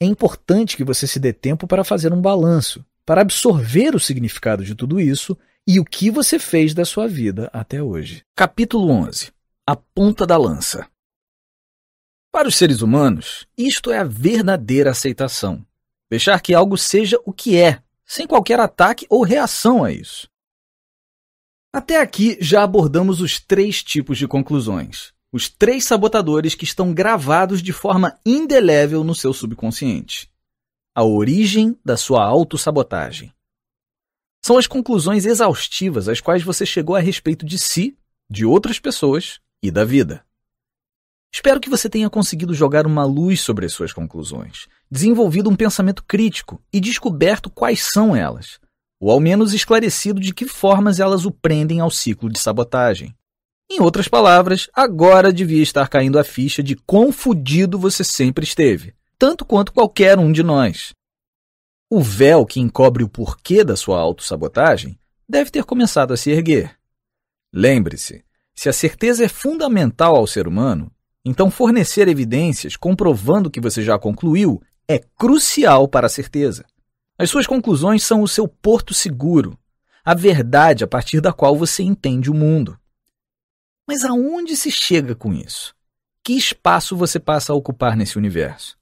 é 0.00 0.06
importante 0.06 0.76
que 0.76 0.84
você 0.84 1.06
se 1.06 1.20
dê 1.20 1.32
tempo 1.32 1.66
para 1.66 1.84
fazer 1.84 2.12
um 2.12 2.20
balanço, 2.20 2.84
para 3.10 3.22
absorver 3.22 3.96
o 3.96 3.98
significado 3.98 4.64
de 4.64 4.72
tudo 4.72 5.00
isso 5.00 5.36
e 5.66 5.80
o 5.80 5.84
que 5.84 6.12
você 6.12 6.38
fez 6.38 6.72
da 6.72 6.84
sua 6.84 7.08
vida 7.08 7.50
até 7.52 7.82
hoje. 7.82 8.22
Capítulo 8.36 8.88
11 8.88 9.32
A 9.66 9.74
Ponta 9.74 10.24
da 10.24 10.36
Lança 10.36 10.88
Para 12.30 12.46
os 12.46 12.54
seres 12.54 12.82
humanos, 12.82 13.48
isto 13.58 13.90
é 13.90 13.98
a 13.98 14.04
verdadeira 14.04 14.92
aceitação. 14.92 15.66
Deixar 16.08 16.40
que 16.40 16.54
algo 16.54 16.78
seja 16.78 17.18
o 17.26 17.32
que 17.32 17.56
é, 17.56 17.82
sem 18.06 18.28
qualquer 18.28 18.60
ataque 18.60 19.06
ou 19.10 19.24
reação 19.24 19.82
a 19.82 19.90
isso. 19.90 20.28
Até 21.74 22.00
aqui 22.00 22.38
já 22.40 22.62
abordamos 22.62 23.20
os 23.20 23.40
três 23.40 23.82
tipos 23.82 24.18
de 24.18 24.28
conclusões. 24.28 25.12
Os 25.32 25.48
três 25.48 25.82
sabotadores 25.82 26.54
que 26.54 26.62
estão 26.62 26.94
gravados 26.94 27.60
de 27.60 27.72
forma 27.72 28.16
indelével 28.24 29.02
no 29.02 29.16
seu 29.16 29.32
subconsciente. 29.32 30.29
A 31.00 31.02
origem 31.02 31.74
da 31.82 31.96
sua 31.96 32.22
autossabotagem. 32.22 33.32
São 34.44 34.58
as 34.58 34.66
conclusões 34.66 35.24
exaustivas 35.24 36.10
às 36.10 36.20
quais 36.20 36.42
você 36.42 36.66
chegou 36.66 36.94
a 36.94 37.00
respeito 37.00 37.46
de 37.46 37.58
si, 37.58 37.96
de 38.30 38.44
outras 38.44 38.78
pessoas 38.78 39.40
e 39.62 39.70
da 39.70 39.82
vida. 39.82 40.22
Espero 41.32 41.58
que 41.58 41.70
você 41.70 41.88
tenha 41.88 42.10
conseguido 42.10 42.52
jogar 42.52 42.86
uma 42.86 43.02
luz 43.02 43.40
sobre 43.40 43.64
as 43.64 43.72
suas 43.72 43.94
conclusões, 43.94 44.66
desenvolvido 44.90 45.48
um 45.48 45.56
pensamento 45.56 46.04
crítico 46.04 46.62
e 46.70 46.78
descoberto 46.78 47.48
quais 47.48 47.82
são 47.82 48.14
elas, 48.14 48.60
ou 49.00 49.10
ao 49.10 49.20
menos 49.20 49.54
esclarecido 49.54 50.20
de 50.20 50.34
que 50.34 50.46
formas 50.46 51.00
elas 51.00 51.24
o 51.24 51.30
prendem 51.30 51.80
ao 51.80 51.90
ciclo 51.90 52.28
de 52.28 52.38
sabotagem. 52.38 53.16
Em 53.70 53.80
outras 53.80 54.06
palavras, 54.06 54.68
agora 54.74 55.32
devia 55.32 55.62
estar 55.62 55.88
caindo 55.88 56.18
a 56.18 56.24
ficha 56.24 56.62
de 56.62 56.76
quão 56.76 57.10
fudido 57.10 57.78
você 57.78 58.04
sempre 58.04 58.44
esteve, 58.44 58.94
tanto 59.20 59.44
quanto 59.44 59.70
qualquer 59.74 60.18
um 60.18 60.32
de 60.32 60.42
nós. 60.42 60.94
O 61.90 62.00
véu 62.00 62.46
que 62.46 62.58
encobre 62.58 63.04
o 63.04 63.08
porquê 63.08 63.62
da 63.62 63.76
sua 63.76 64.00
autossabotagem 64.00 64.98
deve 65.28 65.50
ter 65.50 65.62
começado 65.64 66.14
a 66.14 66.16
se 66.16 66.30
erguer. 66.30 66.74
Lembre-se, 67.52 68.24
se 68.54 68.70
a 68.70 68.72
certeza 68.72 69.22
é 69.22 69.28
fundamental 69.28 70.16
ao 70.16 70.26
ser 70.26 70.48
humano, 70.48 70.90
então, 71.22 71.50
fornecer 71.50 72.08
evidências 72.08 72.78
comprovando 72.78 73.50
que 73.50 73.60
você 73.60 73.82
já 73.82 73.98
concluiu 73.98 74.62
é 74.88 74.98
crucial 74.98 75.86
para 75.86 76.06
a 76.06 76.10
certeza. 76.10 76.64
As 77.18 77.28
suas 77.28 77.46
conclusões 77.46 78.02
são 78.02 78.22
o 78.22 78.28
seu 78.28 78.48
porto 78.48 78.94
seguro, 78.94 79.58
a 80.02 80.14
verdade 80.14 80.82
a 80.82 80.86
partir 80.86 81.20
da 81.20 81.30
qual 81.30 81.54
você 81.54 81.82
entende 81.82 82.30
o 82.30 82.34
mundo. 82.34 82.78
Mas 83.86 84.02
aonde 84.02 84.56
se 84.56 84.70
chega 84.70 85.14
com 85.14 85.34
isso? 85.34 85.74
Que 86.24 86.32
espaço 86.32 86.96
você 86.96 87.20
passa 87.20 87.52
a 87.52 87.56
ocupar 87.56 87.94
nesse 87.94 88.16
universo? 88.16 88.79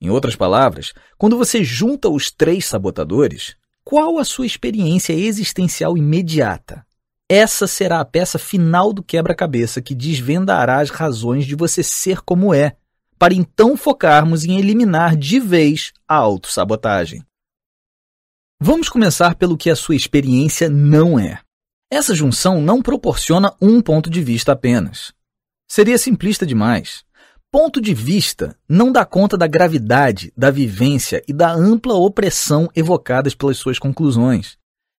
Em 0.00 0.10
outras 0.10 0.36
palavras, 0.36 0.92
quando 1.16 1.38
você 1.38 1.64
junta 1.64 2.08
os 2.08 2.30
três 2.30 2.66
sabotadores, 2.66 3.56
qual 3.84 4.18
a 4.18 4.24
sua 4.24 4.46
experiência 4.46 5.12
existencial 5.12 5.96
imediata? 5.96 6.84
Essa 7.28 7.66
será 7.66 8.00
a 8.00 8.04
peça 8.04 8.38
final 8.38 8.92
do 8.92 9.02
quebra-cabeça 9.02 9.80
que 9.80 9.94
desvendará 9.94 10.80
as 10.80 10.90
razões 10.90 11.46
de 11.46 11.54
você 11.54 11.82
ser 11.82 12.20
como 12.20 12.52
é, 12.52 12.76
para 13.18 13.34
então 13.34 13.76
focarmos 13.76 14.44
em 14.44 14.58
eliminar 14.58 15.16
de 15.16 15.40
vez 15.40 15.92
a 16.06 16.14
autossabotagem. 16.16 17.24
Vamos 18.60 18.88
começar 18.88 19.34
pelo 19.34 19.56
que 19.56 19.70
a 19.70 19.76
sua 19.76 19.96
experiência 19.96 20.68
não 20.68 21.18
é. 21.18 21.40
Essa 21.90 22.14
junção 22.14 22.60
não 22.60 22.82
proporciona 22.82 23.54
um 23.60 23.80
ponto 23.80 24.10
de 24.10 24.22
vista 24.22 24.52
apenas. 24.52 25.12
Seria 25.68 25.98
simplista 25.98 26.46
demais. 26.46 27.04
Ponto 27.52 27.80
de 27.80 27.94
vista 27.94 28.56
não 28.68 28.92
dá 28.92 29.04
conta 29.04 29.36
da 29.36 29.46
gravidade, 29.46 30.32
da 30.36 30.50
vivência 30.50 31.22
e 31.26 31.32
da 31.32 31.52
ampla 31.52 31.94
opressão 31.94 32.68
evocadas 32.74 33.34
pelas 33.34 33.56
suas 33.56 33.78
conclusões 33.78 34.58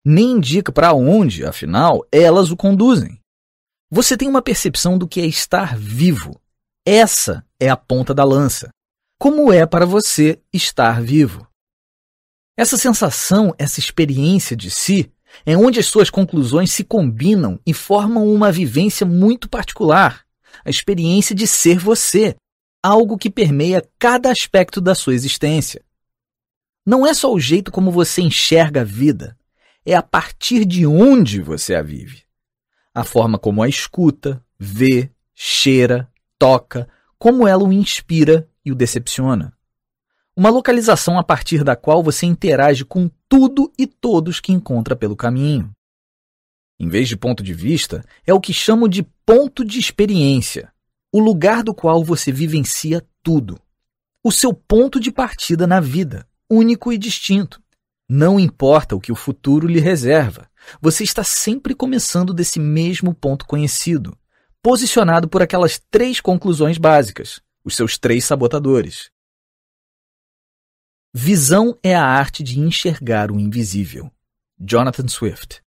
nem 0.08 0.36
indica 0.36 0.70
para 0.70 0.92
onde, 0.94 1.44
afinal, 1.44 2.06
elas 2.12 2.52
o 2.52 2.56
conduzem. 2.56 3.20
Você 3.90 4.16
tem 4.16 4.28
uma 4.28 4.40
percepção 4.40 4.96
do 4.96 5.08
que 5.08 5.20
é 5.20 5.26
estar 5.26 5.76
vivo. 5.76 6.40
Essa 6.86 7.44
é 7.58 7.68
a 7.68 7.76
ponta 7.76 8.14
da 8.14 8.22
lança. 8.22 8.68
Como 9.18 9.52
é 9.52 9.66
para 9.66 9.84
você 9.84 10.40
estar 10.52 11.02
vivo? 11.02 11.44
Essa 12.56 12.76
sensação, 12.76 13.52
essa 13.58 13.80
experiência 13.80 14.56
de 14.56 14.70
si, 14.70 15.12
é 15.44 15.56
onde 15.56 15.80
as 15.80 15.86
suas 15.86 16.08
conclusões 16.08 16.70
se 16.70 16.84
combinam 16.84 17.58
e 17.66 17.74
formam 17.74 18.32
uma 18.32 18.52
vivência 18.52 19.04
muito 19.04 19.48
particular, 19.48 20.24
a 20.66 20.70
experiência 20.70 21.32
de 21.32 21.46
ser 21.46 21.78
você, 21.78 22.34
algo 22.82 23.16
que 23.16 23.30
permeia 23.30 23.88
cada 24.00 24.32
aspecto 24.32 24.80
da 24.80 24.96
sua 24.96 25.14
existência. 25.14 25.80
Não 26.84 27.06
é 27.06 27.14
só 27.14 27.32
o 27.32 27.38
jeito 27.38 27.70
como 27.70 27.92
você 27.92 28.20
enxerga 28.20 28.80
a 28.80 28.84
vida, 28.84 29.38
é 29.84 29.94
a 29.94 30.02
partir 30.02 30.64
de 30.64 30.84
onde 30.84 31.40
você 31.40 31.76
a 31.76 31.82
vive. 31.82 32.24
A 32.92 33.04
forma 33.04 33.38
como 33.38 33.62
a 33.62 33.68
escuta, 33.68 34.44
vê, 34.58 35.08
cheira, 35.32 36.10
toca, 36.36 36.88
como 37.16 37.46
ela 37.46 37.62
o 37.62 37.72
inspira 37.72 38.48
e 38.64 38.72
o 38.72 38.74
decepciona. 38.74 39.52
Uma 40.36 40.50
localização 40.50 41.16
a 41.16 41.22
partir 41.22 41.62
da 41.62 41.76
qual 41.76 42.02
você 42.02 42.26
interage 42.26 42.84
com 42.84 43.08
tudo 43.28 43.72
e 43.78 43.86
todos 43.86 44.40
que 44.40 44.52
encontra 44.52 44.96
pelo 44.96 45.14
caminho. 45.14 45.72
Em 46.78 46.88
vez 46.88 47.08
de 47.08 47.16
ponto 47.16 47.42
de 47.42 47.54
vista, 47.54 48.04
é 48.26 48.34
o 48.34 48.40
que 48.40 48.52
chamo 48.52 48.88
de 48.88 49.02
ponto 49.24 49.64
de 49.64 49.78
experiência, 49.78 50.72
o 51.10 51.18
lugar 51.18 51.62
do 51.62 51.74
qual 51.74 52.04
você 52.04 52.30
vivencia 52.30 53.04
tudo. 53.22 53.58
O 54.22 54.30
seu 54.30 54.52
ponto 54.52 55.00
de 55.00 55.10
partida 55.10 55.66
na 55.66 55.80
vida, 55.80 56.28
único 56.50 56.92
e 56.92 56.98
distinto. 56.98 57.62
Não 58.08 58.38
importa 58.38 58.94
o 58.94 59.00
que 59.00 59.10
o 59.10 59.16
futuro 59.16 59.66
lhe 59.66 59.80
reserva, 59.80 60.48
você 60.80 61.02
está 61.02 61.24
sempre 61.24 61.74
começando 61.74 62.34
desse 62.34 62.60
mesmo 62.60 63.14
ponto 63.14 63.46
conhecido, 63.46 64.16
posicionado 64.62 65.28
por 65.28 65.42
aquelas 65.42 65.80
três 65.90 66.20
conclusões 66.20 66.76
básicas, 66.76 67.40
os 67.64 67.74
seus 67.74 67.98
três 67.98 68.24
sabotadores. 68.24 69.10
Visão 71.14 71.78
é 71.82 71.94
a 71.94 72.04
arte 72.04 72.42
de 72.42 72.60
enxergar 72.60 73.32
o 73.32 73.40
invisível. 73.40 74.10
Jonathan 74.60 75.08
Swift. 75.08 75.65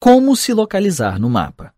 Como 0.00 0.36
se 0.36 0.52
localizar 0.52 1.18
no 1.18 1.28
mapa? 1.28 1.74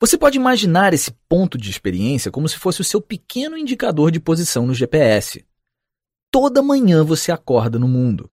Você 0.00 0.18
pode 0.18 0.36
imaginar 0.36 0.92
esse 0.92 1.12
ponto 1.28 1.56
de 1.56 1.70
experiência 1.70 2.30
como 2.30 2.48
se 2.48 2.58
fosse 2.58 2.80
o 2.80 2.84
seu 2.84 3.00
pequeno 3.00 3.56
indicador 3.56 4.10
de 4.10 4.20
posição 4.20 4.66
no 4.66 4.74
GPS 4.74 5.44
toda 6.32 6.62
manhã 6.62 7.04
você 7.04 7.30
acorda 7.30 7.78
no 7.78 7.86
mundo. 7.86 8.30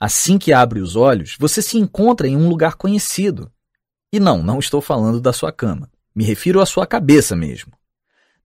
Assim 0.00 0.38
que 0.38 0.52
abre 0.52 0.80
os 0.80 0.96
olhos, 0.96 1.36
você 1.38 1.60
se 1.60 1.76
encontra 1.76 2.26
em 2.26 2.34
um 2.36 2.48
lugar 2.48 2.74
conhecido. 2.74 3.52
E 4.10 4.18
não, 4.18 4.42
não 4.42 4.58
estou 4.58 4.80
falando 4.80 5.20
da 5.20 5.32
sua 5.32 5.52
cama. 5.52 5.90
Me 6.14 6.24
refiro 6.24 6.60
à 6.60 6.66
sua 6.66 6.86
cabeça 6.86 7.36
mesmo. 7.36 7.72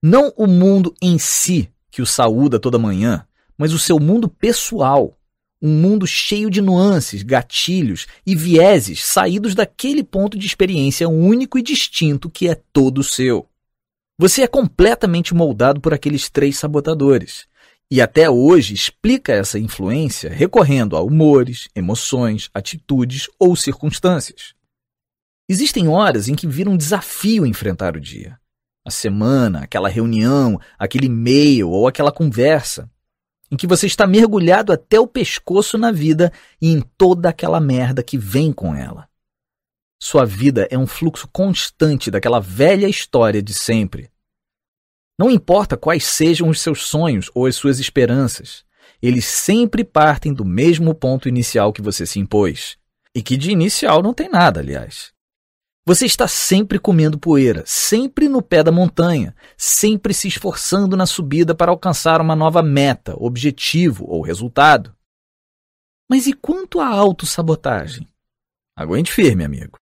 Não 0.02 0.32
o 0.36 0.46
mundo 0.46 0.94
em 1.00 1.18
si 1.18 1.72
que 1.90 2.02
o 2.02 2.06
saúda 2.06 2.60
toda 2.60 2.78
manhã, 2.78 3.26
mas 3.56 3.72
o 3.72 3.78
seu 3.78 3.98
mundo 3.98 4.28
pessoal. 4.28 5.18
Um 5.62 5.70
mundo 5.70 6.06
cheio 6.06 6.48
de 6.48 6.62
nuances, 6.62 7.22
gatilhos 7.22 8.06
e 8.26 8.34
vieses 8.34 9.04
saídos 9.04 9.54
daquele 9.54 10.02
ponto 10.02 10.38
de 10.38 10.46
experiência 10.46 11.08
único 11.08 11.58
e 11.58 11.62
distinto 11.62 12.30
que 12.30 12.48
é 12.48 12.54
todo 12.72 13.02
seu. 13.02 13.46
Você 14.18 14.42
é 14.42 14.46
completamente 14.46 15.34
moldado 15.34 15.80
por 15.80 15.92
aqueles 15.94 16.28
três 16.28 16.58
sabotadores 16.58 17.46
e 17.90 18.00
até 18.00 18.30
hoje 18.30 18.72
explica 18.72 19.32
essa 19.32 19.58
influência 19.58 20.30
recorrendo 20.30 20.96
a 20.96 21.02
humores, 21.02 21.68
emoções, 21.74 22.48
atitudes 22.54 23.28
ou 23.38 23.56
circunstâncias. 23.56 24.54
Existem 25.48 25.88
horas 25.88 26.28
em 26.28 26.36
que 26.36 26.46
vira 26.46 26.70
um 26.70 26.76
desafio 26.76 27.44
enfrentar 27.44 27.96
o 27.96 28.00
dia. 28.00 28.38
A 28.86 28.90
semana, 28.90 29.62
aquela 29.64 29.88
reunião, 29.88 30.60
aquele 30.78 31.06
e-mail 31.06 31.68
ou 31.68 31.88
aquela 31.88 32.12
conversa, 32.12 32.88
em 33.50 33.56
que 33.56 33.66
você 33.66 33.86
está 33.86 34.06
mergulhado 34.06 34.72
até 34.72 35.00
o 35.00 35.06
pescoço 35.06 35.76
na 35.76 35.90
vida 35.90 36.32
e 36.60 36.68
em 36.68 36.80
toda 36.80 37.28
aquela 37.28 37.60
merda 37.60 38.02
que 38.02 38.16
vem 38.16 38.52
com 38.52 38.74
ela. 38.74 39.08
Sua 40.00 40.24
vida 40.24 40.66
é 40.70 40.78
um 40.78 40.86
fluxo 40.86 41.28
constante 41.32 42.10
daquela 42.10 42.40
velha 42.40 42.88
história 42.88 43.42
de 43.42 43.52
sempre, 43.52 44.10
não 45.20 45.30
importa 45.30 45.76
quais 45.76 46.04
sejam 46.04 46.48
os 46.48 46.62
seus 46.62 46.86
sonhos 46.86 47.30
ou 47.34 47.44
as 47.44 47.54
suas 47.54 47.78
esperanças, 47.78 48.64
eles 49.02 49.26
sempre 49.26 49.84
partem 49.84 50.32
do 50.32 50.46
mesmo 50.46 50.94
ponto 50.94 51.28
inicial 51.28 51.74
que 51.74 51.82
você 51.82 52.06
se 52.06 52.18
impôs. 52.18 52.78
E 53.14 53.22
que 53.22 53.36
de 53.36 53.50
inicial 53.50 54.02
não 54.02 54.14
tem 54.14 54.30
nada, 54.30 54.60
aliás. 54.60 55.12
Você 55.86 56.06
está 56.06 56.28
sempre 56.28 56.78
comendo 56.78 57.18
poeira, 57.18 57.64
sempre 57.66 58.28
no 58.28 58.42
pé 58.42 58.62
da 58.62 58.70
montanha, 58.70 59.34
sempre 59.56 60.12
se 60.12 60.28
esforçando 60.28 60.96
na 60.96 61.06
subida 61.06 61.54
para 61.54 61.70
alcançar 61.70 62.20
uma 62.20 62.36
nova 62.36 62.62
meta, 62.62 63.14
objetivo 63.16 64.04
ou 64.06 64.22
resultado. 64.22 64.94
Mas 66.08 66.26
e 66.26 66.32
quanto 66.32 66.80
à 66.80 66.86
autossabotagem? 66.86 68.06
Aguente 68.76 69.10
firme, 69.10 69.44
amigo. 69.44 69.78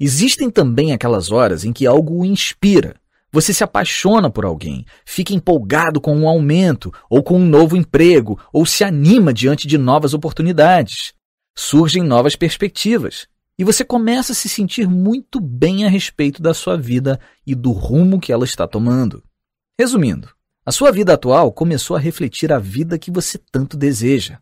Existem 0.00 0.50
também 0.50 0.92
aquelas 0.92 1.30
horas 1.30 1.64
em 1.64 1.72
que 1.72 1.86
algo 1.86 2.20
o 2.20 2.24
inspira, 2.24 3.00
você 3.36 3.52
se 3.52 3.62
apaixona 3.62 4.30
por 4.30 4.44
alguém, 4.44 4.86
fica 5.04 5.34
empolgado 5.34 6.00
com 6.00 6.16
um 6.16 6.26
aumento, 6.26 6.90
ou 7.10 7.22
com 7.22 7.38
um 7.38 7.46
novo 7.46 7.76
emprego, 7.76 8.40
ou 8.50 8.64
se 8.64 8.82
anima 8.82 9.32
diante 9.32 9.66
de 9.66 9.76
novas 9.76 10.14
oportunidades. 10.14 11.12
Surgem 11.54 12.02
novas 12.02 12.34
perspectivas, 12.34 13.26
e 13.58 13.64
você 13.64 13.84
começa 13.84 14.32
a 14.32 14.34
se 14.34 14.48
sentir 14.48 14.88
muito 14.88 15.40
bem 15.40 15.84
a 15.84 15.88
respeito 15.88 16.42
da 16.42 16.52
sua 16.52 16.76
vida 16.76 17.18
e 17.46 17.54
do 17.54 17.72
rumo 17.72 18.20
que 18.20 18.32
ela 18.32 18.44
está 18.44 18.66
tomando. 18.66 19.22
Resumindo, 19.78 20.30
a 20.64 20.72
sua 20.72 20.90
vida 20.90 21.14
atual 21.14 21.52
começou 21.52 21.96
a 21.96 22.00
refletir 22.00 22.52
a 22.52 22.58
vida 22.58 22.98
que 22.98 23.10
você 23.10 23.38
tanto 23.50 23.76
deseja. 23.76 24.38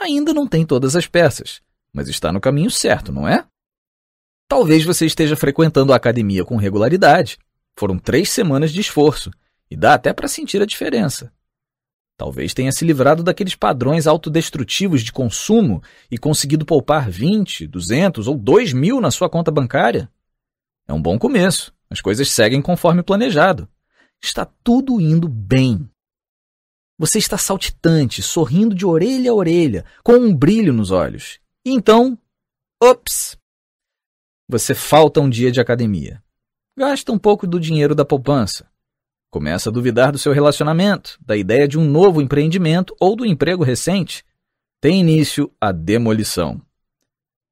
Ainda 0.00 0.32
não 0.32 0.46
tem 0.46 0.64
todas 0.64 0.96
as 0.96 1.06
peças, 1.06 1.60
mas 1.92 2.08
está 2.08 2.32
no 2.32 2.40
caminho 2.40 2.70
certo, 2.70 3.12
não 3.12 3.28
é? 3.28 3.46
Talvez 4.48 4.84
você 4.84 5.06
esteja 5.06 5.36
frequentando 5.36 5.92
a 5.92 5.96
academia 5.96 6.44
com 6.44 6.56
regularidade. 6.56 7.38
Foram 7.76 7.98
três 7.98 8.30
semanas 8.30 8.72
de 8.72 8.80
esforço, 8.80 9.30
e 9.70 9.76
dá 9.76 9.94
até 9.94 10.12
para 10.12 10.28
sentir 10.28 10.62
a 10.62 10.66
diferença. 10.66 11.32
Talvez 12.16 12.54
tenha 12.54 12.70
se 12.70 12.84
livrado 12.84 13.22
daqueles 13.22 13.56
padrões 13.56 14.06
autodestrutivos 14.06 15.02
de 15.02 15.12
consumo 15.12 15.82
e 16.10 16.16
conseguido 16.16 16.64
poupar 16.64 17.10
20, 17.10 17.66
200 17.66 18.28
ou 18.28 18.36
2 18.36 18.72
mil 18.72 19.00
na 19.00 19.10
sua 19.10 19.28
conta 19.28 19.50
bancária. 19.50 20.08
É 20.86 20.92
um 20.92 21.02
bom 21.02 21.18
começo. 21.18 21.74
As 21.90 22.00
coisas 22.00 22.30
seguem 22.30 22.62
conforme 22.62 23.02
planejado. 23.02 23.68
Está 24.22 24.44
tudo 24.62 25.00
indo 25.00 25.28
bem. 25.28 25.88
Você 26.96 27.18
está 27.18 27.36
saltitante, 27.36 28.22
sorrindo 28.22 28.74
de 28.74 28.86
orelha 28.86 29.32
a 29.32 29.34
orelha, 29.34 29.84
com 30.02 30.14
um 30.14 30.34
brilho 30.34 30.72
nos 30.72 30.92
olhos. 30.92 31.40
E 31.64 31.70
então, 31.70 32.16
ops! 32.80 33.36
Você 34.48 34.74
falta 34.74 35.20
um 35.20 35.28
dia 35.28 35.50
de 35.50 35.60
academia. 35.60 36.22
Gasta 36.78 37.10
um 37.10 37.18
pouco 37.18 37.46
do 37.46 37.58
dinheiro 37.58 37.94
da 37.94 38.04
poupança. 38.04 38.68
Começa 39.34 39.68
a 39.68 39.72
duvidar 39.72 40.12
do 40.12 40.18
seu 40.18 40.32
relacionamento, 40.32 41.18
da 41.20 41.36
ideia 41.36 41.66
de 41.66 41.76
um 41.76 41.84
novo 41.84 42.22
empreendimento 42.22 42.94
ou 43.00 43.16
do 43.16 43.26
emprego 43.26 43.64
recente. 43.64 44.24
Tem 44.80 45.00
início 45.00 45.52
a 45.60 45.72
demolição. 45.72 46.62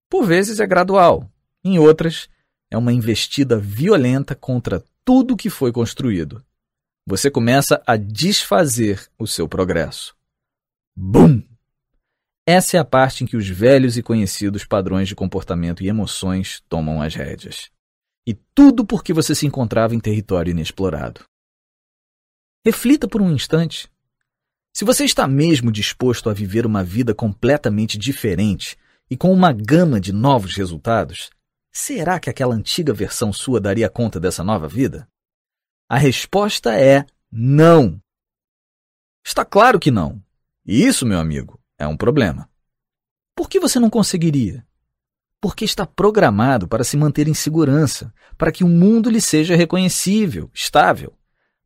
Por 0.08 0.24
vezes 0.24 0.60
é 0.60 0.66
gradual, 0.66 1.28
em 1.64 1.80
outras, 1.80 2.28
é 2.70 2.78
uma 2.78 2.92
investida 2.92 3.58
violenta 3.58 4.32
contra 4.36 4.84
tudo 5.04 5.36
que 5.36 5.50
foi 5.50 5.72
construído. 5.72 6.40
Você 7.04 7.28
começa 7.28 7.82
a 7.84 7.96
desfazer 7.96 9.04
o 9.18 9.26
seu 9.26 9.48
progresso. 9.48 10.14
Bum! 10.94 11.42
Essa 12.46 12.76
é 12.76 12.80
a 12.80 12.84
parte 12.84 13.24
em 13.24 13.26
que 13.26 13.36
os 13.36 13.48
velhos 13.48 13.96
e 13.96 14.04
conhecidos 14.04 14.64
padrões 14.64 15.08
de 15.08 15.16
comportamento 15.16 15.82
e 15.82 15.88
emoções 15.88 16.62
tomam 16.68 17.02
as 17.02 17.16
rédeas. 17.16 17.70
E 18.24 18.34
tudo 18.54 18.86
porque 18.86 19.12
você 19.12 19.34
se 19.34 19.46
encontrava 19.46 19.96
em 19.96 20.00
território 20.00 20.52
inexplorado. 20.52 21.31
Reflita 22.64 23.08
por 23.08 23.20
um 23.20 23.32
instante. 23.32 23.90
Se 24.72 24.84
você 24.84 25.04
está 25.04 25.26
mesmo 25.26 25.72
disposto 25.72 26.30
a 26.30 26.32
viver 26.32 26.64
uma 26.64 26.84
vida 26.84 27.12
completamente 27.12 27.98
diferente 27.98 28.76
e 29.10 29.16
com 29.16 29.32
uma 29.32 29.52
gama 29.52 30.00
de 30.00 30.12
novos 30.12 30.54
resultados, 30.54 31.28
será 31.72 32.20
que 32.20 32.30
aquela 32.30 32.54
antiga 32.54 32.94
versão 32.94 33.32
sua 33.32 33.60
daria 33.60 33.90
conta 33.90 34.20
dessa 34.20 34.44
nova 34.44 34.68
vida? 34.68 35.08
A 35.88 35.98
resposta 35.98 36.78
é 36.78 37.04
não. 37.32 38.00
Está 39.26 39.44
claro 39.44 39.80
que 39.80 39.90
não. 39.90 40.22
E 40.64 40.84
isso, 40.84 41.04
meu 41.04 41.18
amigo, 41.18 41.60
é 41.76 41.86
um 41.88 41.96
problema. 41.96 42.48
Por 43.34 43.48
que 43.48 43.58
você 43.58 43.80
não 43.80 43.90
conseguiria? 43.90 44.64
Porque 45.40 45.64
está 45.64 45.84
programado 45.84 46.68
para 46.68 46.84
se 46.84 46.96
manter 46.96 47.26
em 47.26 47.34
segurança, 47.34 48.14
para 48.38 48.52
que 48.52 48.62
o 48.62 48.68
mundo 48.68 49.10
lhe 49.10 49.20
seja 49.20 49.56
reconhecível, 49.56 50.48
estável 50.54 51.12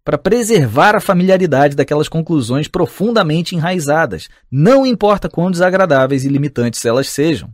para 0.06 0.16
preservar 0.16 0.94
a 0.94 1.00
familiaridade 1.00 1.74
daquelas 1.74 2.08
conclusões 2.08 2.68
profundamente 2.68 3.56
enraizadas, 3.56 4.28
não 4.48 4.86
importa 4.86 5.28
quão 5.28 5.50
desagradáveis 5.50 6.24
e 6.24 6.28
limitantes 6.28 6.84
elas 6.84 7.08
sejam, 7.08 7.52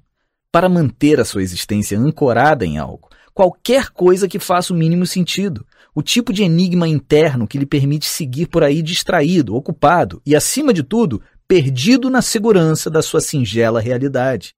para 0.52 0.68
manter 0.68 1.18
a 1.18 1.24
sua 1.24 1.42
existência 1.42 1.98
ancorada 1.98 2.66
em 2.66 2.76
algo, 2.76 3.08
qualquer 3.32 3.88
coisa 3.88 4.28
que 4.28 4.38
faça 4.38 4.70
o 4.70 4.76
mínimo 4.76 5.06
sentido, 5.06 5.66
o 5.94 6.02
tipo 6.02 6.30
de 6.30 6.42
enigma 6.42 6.86
interno 6.86 7.48
que 7.48 7.56
lhe 7.56 7.64
permite 7.64 8.04
seguir 8.04 8.48
por 8.48 8.62
aí 8.62 8.82
distraído, 8.82 9.56
ocupado 9.56 10.20
e, 10.26 10.36
acima 10.36 10.74
de 10.74 10.82
tudo, 10.82 11.22
perdido 11.48 12.10
na 12.10 12.20
segurança 12.20 12.90
da 12.90 13.00
sua 13.00 13.22
singela 13.22 13.80
realidade. 13.80 14.54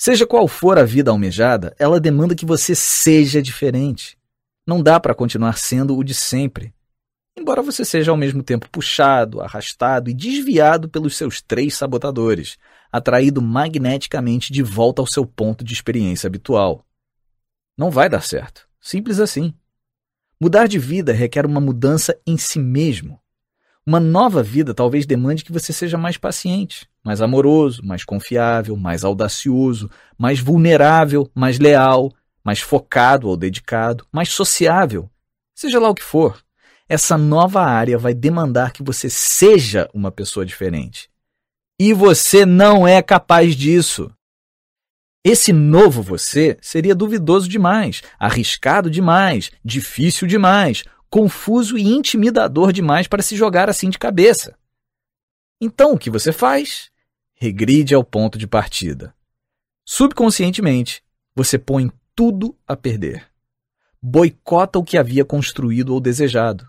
Seja 0.00 0.26
qual 0.26 0.48
for 0.48 0.78
a 0.78 0.84
vida 0.84 1.10
almejada, 1.10 1.74
ela 1.78 2.00
demanda 2.00 2.34
que 2.34 2.46
você 2.46 2.74
seja 2.74 3.42
diferente. 3.42 4.18
Não 4.66 4.82
dá 4.82 5.00
para 5.00 5.14
continuar 5.14 5.56
sendo 5.56 5.96
o 5.96 6.04
de 6.04 6.14
sempre. 6.14 6.72
Embora 7.38 7.62
você 7.62 7.84
seja 7.84 8.10
ao 8.10 8.16
mesmo 8.16 8.42
tempo 8.42 8.68
puxado, 8.68 9.40
arrastado 9.40 10.10
e 10.10 10.14
desviado 10.14 10.88
pelos 10.88 11.16
seus 11.16 11.40
três 11.40 11.74
sabotadores, 11.74 12.58
atraído 12.92 13.40
magneticamente 13.40 14.52
de 14.52 14.62
volta 14.62 15.00
ao 15.00 15.06
seu 15.06 15.24
ponto 15.24 15.64
de 15.64 15.72
experiência 15.72 16.26
habitual. 16.26 16.84
Não 17.76 17.90
vai 17.90 18.08
dar 18.08 18.22
certo. 18.22 18.68
Simples 18.80 19.20
assim. 19.20 19.54
Mudar 20.40 20.66
de 20.66 20.78
vida 20.78 21.12
requer 21.12 21.46
uma 21.46 21.60
mudança 21.60 22.18
em 22.26 22.36
si 22.36 22.58
mesmo. 22.58 23.20
Uma 23.86 24.00
nova 24.00 24.42
vida 24.42 24.74
talvez 24.74 25.06
demande 25.06 25.44
que 25.44 25.52
você 25.52 25.72
seja 25.72 25.96
mais 25.96 26.16
paciente, 26.16 26.88
mais 27.02 27.22
amoroso, 27.22 27.82
mais 27.84 28.04
confiável, 28.04 28.76
mais 28.76 29.04
audacioso, 29.04 29.90
mais 30.18 30.38
vulnerável, 30.38 31.30
mais 31.34 31.58
leal, 31.58 32.12
mais 32.50 32.58
focado 32.58 33.28
ou 33.28 33.36
dedicado, 33.36 34.04
mais 34.10 34.30
sociável, 34.30 35.08
seja 35.54 35.78
lá 35.78 35.88
o 35.88 35.94
que 35.94 36.02
for. 36.02 36.44
Essa 36.88 37.16
nova 37.16 37.62
área 37.62 37.96
vai 37.96 38.12
demandar 38.12 38.72
que 38.72 38.82
você 38.82 39.08
seja 39.08 39.88
uma 39.94 40.10
pessoa 40.10 40.44
diferente. 40.44 41.08
E 41.78 41.92
você 41.92 42.44
não 42.44 42.88
é 42.88 43.00
capaz 43.02 43.54
disso. 43.54 44.12
Esse 45.24 45.52
novo 45.52 46.02
você 46.02 46.58
seria 46.60 46.92
duvidoso 46.92 47.48
demais, 47.48 48.02
arriscado 48.18 48.90
demais, 48.90 49.52
difícil 49.64 50.26
demais, 50.26 50.82
confuso 51.08 51.78
e 51.78 51.86
intimidador 51.86 52.72
demais 52.72 53.06
para 53.06 53.22
se 53.22 53.36
jogar 53.36 53.70
assim 53.70 53.90
de 53.90 53.98
cabeça. 53.98 54.58
Então 55.60 55.92
o 55.92 55.98
que 55.98 56.10
você 56.10 56.32
faz? 56.32 56.90
Regride 57.36 57.94
ao 57.94 58.02
ponto 58.02 58.36
de 58.36 58.48
partida. 58.48 59.14
Subconscientemente, 59.86 61.00
você 61.32 61.56
põe 61.56 61.90
tudo 62.14 62.56
a 62.66 62.76
perder. 62.76 63.26
Boicota 64.02 64.78
o 64.78 64.84
que 64.84 64.96
havia 64.96 65.24
construído 65.24 65.92
ou 65.92 66.00
desejado, 66.00 66.66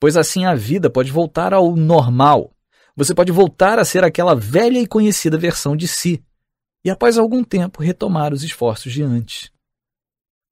pois 0.00 0.16
assim 0.16 0.44
a 0.44 0.54
vida 0.54 0.88
pode 0.88 1.10
voltar 1.10 1.52
ao 1.52 1.76
normal. 1.76 2.50
Você 2.96 3.14
pode 3.14 3.32
voltar 3.32 3.78
a 3.78 3.84
ser 3.84 4.04
aquela 4.04 4.34
velha 4.34 4.78
e 4.78 4.86
conhecida 4.86 5.38
versão 5.38 5.76
de 5.76 5.86
si, 5.86 6.22
e 6.84 6.90
após 6.90 7.16
algum 7.16 7.44
tempo 7.44 7.82
retomar 7.82 8.32
os 8.32 8.42
esforços 8.42 8.92
de 8.92 9.02
antes. 9.02 9.50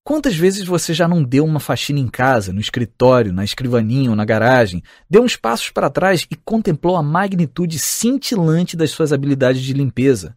Quantas 0.02 0.34
vezes 0.34 0.66
você 0.66 0.94
já 0.94 1.06
não 1.06 1.22
deu 1.22 1.44
uma 1.44 1.60
faxina 1.60 2.00
em 2.00 2.08
casa, 2.08 2.52
no 2.52 2.60
escritório, 2.60 3.32
na 3.32 3.44
escrivaninha 3.44 4.10
ou 4.10 4.16
na 4.16 4.24
garagem, 4.24 4.82
deu 5.08 5.22
uns 5.22 5.36
passos 5.36 5.70
para 5.70 5.90
trás 5.90 6.26
e 6.30 6.36
contemplou 6.36 6.96
a 6.96 7.02
magnitude 7.02 7.78
cintilante 7.78 8.76
das 8.76 8.90
suas 8.90 9.12
habilidades 9.12 9.62
de 9.62 9.72
limpeza, 9.72 10.36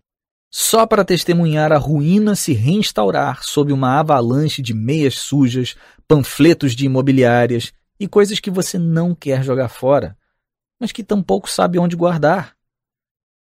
só 0.55 0.85
para 0.85 1.03
testemunhar 1.03 1.71
a 1.71 1.79
ruína 1.79 2.35
se 2.35 2.53
reinstaurar 2.53 3.43
sob 3.43 3.73
uma 3.73 3.99
avalanche 3.99 4.61
de 4.61 4.71
meias 4.71 5.15
sujas, 5.15 5.75
panfletos 6.07 6.75
de 6.75 6.85
imobiliárias 6.85 7.73
e 7.99 8.07
coisas 8.07 8.39
que 8.39 8.51
você 8.51 8.77
não 8.77 9.15
quer 9.15 9.43
jogar 9.43 9.67
fora, 9.67 10.15
mas 10.79 10.91
que 10.91 11.03
tampouco 11.03 11.49
sabe 11.49 11.79
onde 11.79 11.95
guardar. 11.95 12.55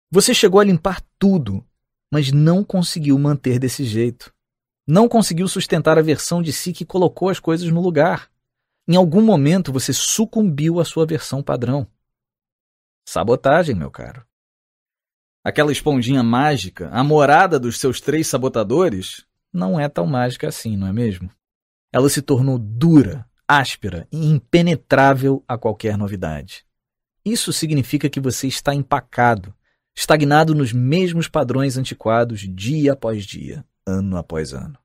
Você 0.08 0.32
chegou 0.32 0.60
a 0.60 0.64
limpar 0.64 1.02
tudo, 1.18 1.66
mas 2.12 2.30
não 2.30 2.62
conseguiu 2.62 3.18
manter 3.18 3.58
desse 3.58 3.84
jeito. 3.84 4.32
Não 4.86 5.08
conseguiu 5.08 5.48
sustentar 5.48 5.98
a 5.98 6.02
versão 6.02 6.40
de 6.40 6.52
si 6.52 6.72
que 6.72 6.84
colocou 6.84 7.28
as 7.28 7.40
coisas 7.40 7.68
no 7.72 7.80
lugar. 7.80 8.30
Em 8.86 8.94
algum 8.94 9.20
momento 9.20 9.72
você 9.72 9.92
sucumbiu 9.92 10.78
à 10.78 10.84
sua 10.84 11.06
versão 11.06 11.42
padrão. 11.42 11.88
Sabotagem, 13.04 13.74
meu 13.74 13.90
caro. 13.90 14.29
Aquela 15.42 15.72
esponjinha 15.72 16.22
mágica, 16.22 16.90
a 16.90 17.02
morada 17.02 17.58
dos 17.58 17.78
seus 17.80 17.98
três 17.98 18.26
sabotadores, 18.26 19.24
não 19.50 19.80
é 19.80 19.88
tão 19.88 20.06
mágica 20.06 20.46
assim, 20.48 20.76
não 20.76 20.86
é 20.86 20.92
mesmo? 20.92 21.30
Ela 21.90 22.10
se 22.10 22.20
tornou 22.20 22.58
dura, 22.58 23.26
áspera 23.48 24.06
e 24.12 24.26
impenetrável 24.26 25.42
a 25.48 25.56
qualquer 25.56 25.96
novidade. 25.96 26.64
Isso 27.24 27.54
significa 27.54 28.10
que 28.10 28.20
você 28.20 28.48
está 28.48 28.74
empacado, 28.74 29.54
estagnado 29.96 30.54
nos 30.54 30.74
mesmos 30.74 31.26
padrões 31.26 31.78
antiquados 31.78 32.40
dia 32.40 32.92
após 32.92 33.24
dia, 33.24 33.64
ano 33.86 34.18
após 34.18 34.52
ano. 34.52 34.78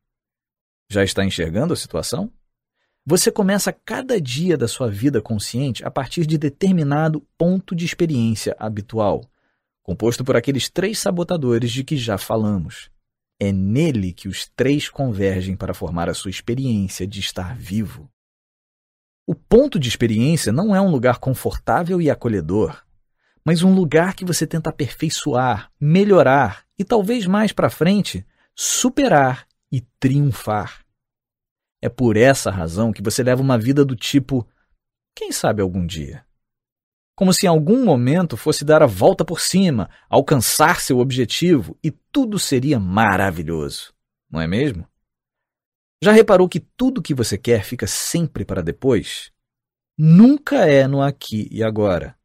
Já 0.90 1.04
está 1.04 1.26
enxergando 1.26 1.74
a 1.74 1.78
situação? 1.78 2.32
Você 3.06 3.30
começa 3.30 3.74
cada 3.74 4.22
dia 4.22 4.58
da 4.58 4.70
sua 4.70 4.90
vida 4.90 5.22
consciente 5.22 5.84
a 5.84 5.92
partir 5.92 6.26
de 6.26 6.38
determinado 6.38 7.22
ponto 7.38 7.76
de 7.76 7.86
experiência 7.86 8.56
habitual 8.58 9.22
composto 9.86 10.26
por 10.26 10.36
aqueles 10.36 10.68
três 10.68 10.98
sabotadores 10.98 11.72
de 11.72 11.84
que 11.84 11.96
já 11.96 12.18
falamos. 12.18 12.90
É 13.40 13.52
nele 13.52 14.14
que 14.14 14.28
os 14.28 14.48
três 14.56 14.90
convergem 14.90 15.56
para 15.56 15.76
formar 15.76 16.10
a 16.10 16.14
sua 16.16 16.32
experiência 16.32 17.06
de 17.06 17.20
estar 17.20 17.56
vivo. 17.56 18.10
O 19.28 19.36
ponto 19.36 19.78
de 19.78 19.88
experiência 19.88 20.52
não 20.52 20.76
é 20.76 20.82
um 20.82 20.90
lugar 20.90 21.20
confortável 21.20 22.02
e 22.02 22.10
acolhedor, 22.10 22.84
mas 23.46 23.62
um 23.62 23.76
lugar 23.76 24.16
que 24.16 24.26
você 24.26 24.48
tenta 24.48 24.72
aperfeiçoar, 24.72 25.72
melhorar 25.80 26.66
e 26.80 26.84
talvez 26.84 27.28
mais 27.28 27.52
para 27.52 27.70
frente 27.70 28.26
superar 28.56 29.48
e 29.72 29.82
triunfar. 30.00 30.84
É 31.80 31.90
por 31.90 32.18
essa 32.18 32.50
razão 32.50 32.92
que 32.92 33.04
você 33.04 33.22
leva 33.22 33.44
uma 33.44 33.58
vida 33.60 33.86
do 33.86 33.96
tipo: 33.96 34.48
quem 35.14 35.32
sabe 35.32 35.62
algum 35.62 35.86
dia? 35.86 36.25
Como 37.16 37.34
se 37.34 37.46
em 37.46 37.50
algum 37.50 37.84
momento 37.86 38.36
fosse 38.36 38.66
dar 38.66 38.84
a 38.84 38.88
volta 38.88 39.24
por 39.24 39.40
cima, 39.40 39.90
alcançar 40.10 40.82
seu 40.82 41.00
objetivo 41.00 41.78
e 41.82 41.90
tudo 41.90 42.38
seria 42.38 42.78
maravilhoso, 42.78 43.94
não 44.30 44.42
é 44.42 44.48
mesmo? 44.48 44.86
Já 46.04 46.12
reparou 46.12 46.50
que 46.50 46.60
tudo 46.60 47.02
que 47.02 47.14
você 47.14 47.38
quer 47.38 47.64
fica 47.64 47.88
sempre 47.88 48.44
para 48.44 48.62
depois? 48.62 49.32
Nunca 49.98 50.66
é 50.66 50.88
no 50.88 51.02
aqui 51.02 51.48
e 51.50 51.64
agora. 51.64 52.18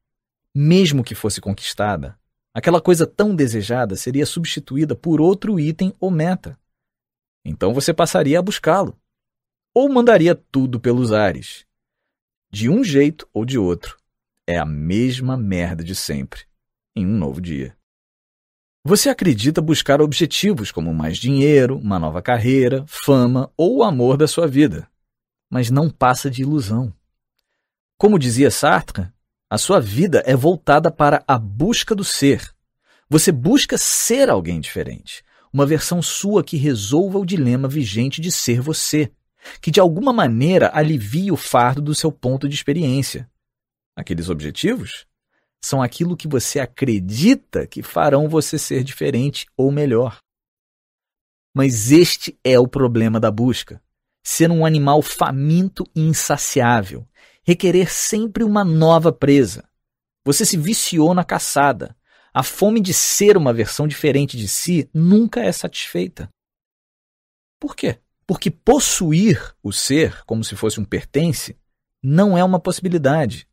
Mesmo 0.52 1.04
que 1.04 1.14
fosse 1.14 1.40
conquistada, 1.40 2.18
aquela 2.52 2.80
coisa 2.80 3.06
tão 3.06 3.34
desejada 3.34 3.94
seria 3.94 4.26
substituída 4.26 4.96
por 4.96 5.20
outro 5.20 5.60
item 5.60 5.94
ou 6.00 6.10
meta. 6.10 6.58
Então 7.44 7.72
você 7.72 7.94
passaria 7.94 8.40
a 8.40 8.42
buscá-lo. 8.42 9.00
Ou 9.72 9.88
mandaria 9.88 10.34
tudo 10.34 10.80
pelos 10.80 11.12
ares. 11.12 11.64
De 12.50 12.68
um 12.68 12.82
jeito 12.82 13.28
ou 13.32 13.44
de 13.44 13.56
outro, 13.56 13.99
é 14.50 14.58
a 14.58 14.64
mesma 14.64 15.36
merda 15.36 15.84
de 15.84 15.94
sempre, 15.94 16.42
em 16.96 17.06
um 17.06 17.16
novo 17.16 17.40
dia. 17.40 17.76
Você 18.84 19.08
acredita 19.08 19.60
buscar 19.60 20.00
objetivos 20.00 20.72
como 20.72 20.92
mais 20.92 21.18
dinheiro, 21.18 21.78
uma 21.78 21.98
nova 21.98 22.20
carreira, 22.20 22.84
fama 22.88 23.52
ou 23.56 23.78
o 23.78 23.84
amor 23.84 24.16
da 24.16 24.26
sua 24.26 24.48
vida, 24.48 24.88
mas 25.48 25.70
não 25.70 25.88
passa 25.88 26.30
de 26.30 26.42
ilusão. 26.42 26.92
Como 27.96 28.18
dizia 28.18 28.50
Sartre, 28.50 29.08
a 29.48 29.58
sua 29.58 29.80
vida 29.80 30.22
é 30.26 30.34
voltada 30.34 30.90
para 30.90 31.22
a 31.28 31.38
busca 31.38 31.94
do 31.94 32.02
ser. 32.02 32.52
Você 33.08 33.30
busca 33.30 33.76
ser 33.76 34.30
alguém 34.30 34.60
diferente, 34.60 35.22
uma 35.52 35.66
versão 35.66 36.00
sua 36.00 36.42
que 36.42 36.56
resolva 36.56 37.18
o 37.18 37.26
dilema 37.26 37.68
vigente 37.68 38.20
de 38.20 38.32
ser 38.32 38.60
você, 38.60 39.12
que 39.60 39.70
de 39.70 39.78
alguma 39.78 40.12
maneira 40.12 40.70
alivie 40.72 41.30
o 41.30 41.36
fardo 41.36 41.82
do 41.82 41.94
seu 41.94 42.10
ponto 42.10 42.48
de 42.48 42.54
experiência. 42.54 43.28
Aqueles 43.96 44.28
objetivos 44.28 45.06
são 45.62 45.82
aquilo 45.82 46.16
que 46.16 46.26
você 46.26 46.58
acredita 46.58 47.66
que 47.66 47.82
farão 47.82 48.28
você 48.28 48.58
ser 48.58 48.82
diferente 48.82 49.46
ou 49.56 49.70
melhor. 49.70 50.18
Mas 51.54 51.90
este 51.90 52.38
é 52.42 52.58
o 52.58 52.68
problema 52.68 53.20
da 53.20 53.30
busca. 53.30 53.82
Ser 54.24 54.50
um 54.50 54.64
animal 54.64 55.02
faminto 55.02 55.84
e 55.94 56.00
insaciável, 56.00 57.06
requerer 57.42 57.92
sempre 57.92 58.44
uma 58.44 58.64
nova 58.64 59.12
presa. 59.12 59.68
Você 60.24 60.44
se 60.46 60.56
viciou 60.56 61.14
na 61.14 61.24
caçada. 61.24 61.96
A 62.32 62.44
fome 62.44 62.80
de 62.80 62.94
ser 62.94 63.36
uma 63.36 63.52
versão 63.52 63.88
diferente 63.88 64.36
de 64.36 64.46
si 64.46 64.88
nunca 64.94 65.40
é 65.40 65.50
satisfeita. 65.50 66.28
Por 67.58 67.74
quê? 67.74 67.98
Porque 68.24 68.50
possuir 68.50 69.54
o 69.62 69.72
ser 69.72 70.24
como 70.24 70.44
se 70.44 70.54
fosse 70.54 70.78
um 70.78 70.84
pertence 70.84 71.58
não 72.00 72.38
é 72.38 72.44
uma 72.44 72.60
possibilidade 72.60 73.49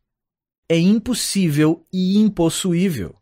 é 0.69 0.77
impossível 0.77 1.85
e 1.91 2.17
impossuível. 2.17 3.15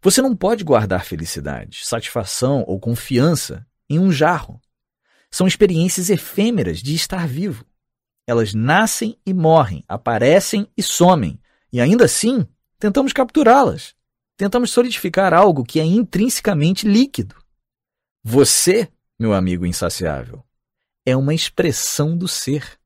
Você 0.00 0.22
não 0.22 0.34
pode 0.34 0.64
guardar 0.64 1.04
felicidade, 1.04 1.80
satisfação 1.84 2.64
ou 2.66 2.78
confiança 2.78 3.66
em 3.88 3.98
um 3.98 4.12
jarro. 4.12 4.60
São 5.30 5.46
experiências 5.46 6.10
efêmeras 6.10 6.78
de 6.80 6.94
estar 6.94 7.26
vivo. 7.26 7.64
Elas 8.26 8.54
nascem 8.54 9.18
e 9.24 9.32
morrem, 9.32 9.84
aparecem 9.88 10.68
e 10.76 10.82
somem, 10.82 11.40
e 11.72 11.80
ainda 11.80 12.04
assim 12.04 12.46
tentamos 12.78 13.12
capturá-las. 13.12 13.94
Tentamos 14.36 14.70
solidificar 14.70 15.34
algo 15.34 15.64
que 15.64 15.80
é 15.80 15.84
intrinsecamente 15.84 16.86
líquido. 16.86 17.34
Você, 18.22 18.88
meu 19.18 19.32
amigo 19.32 19.66
insaciável, 19.66 20.44
é 21.04 21.16
uma 21.16 21.34
expressão 21.34 22.16
do 22.16 22.28
ser. 22.28 22.77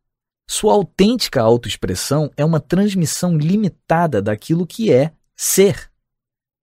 Sua 0.48 0.74
autêntica 0.74 1.40
autoexpressão 1.40 2.30
é 2.36 2.44
uma 2.44 2.60
transmissão 2.60 3.36
limitada 3.36 4.20
daquilo 4.20 4.66
que 4.66 4.92
é 4.92 5.12
ser. 5.36 5.90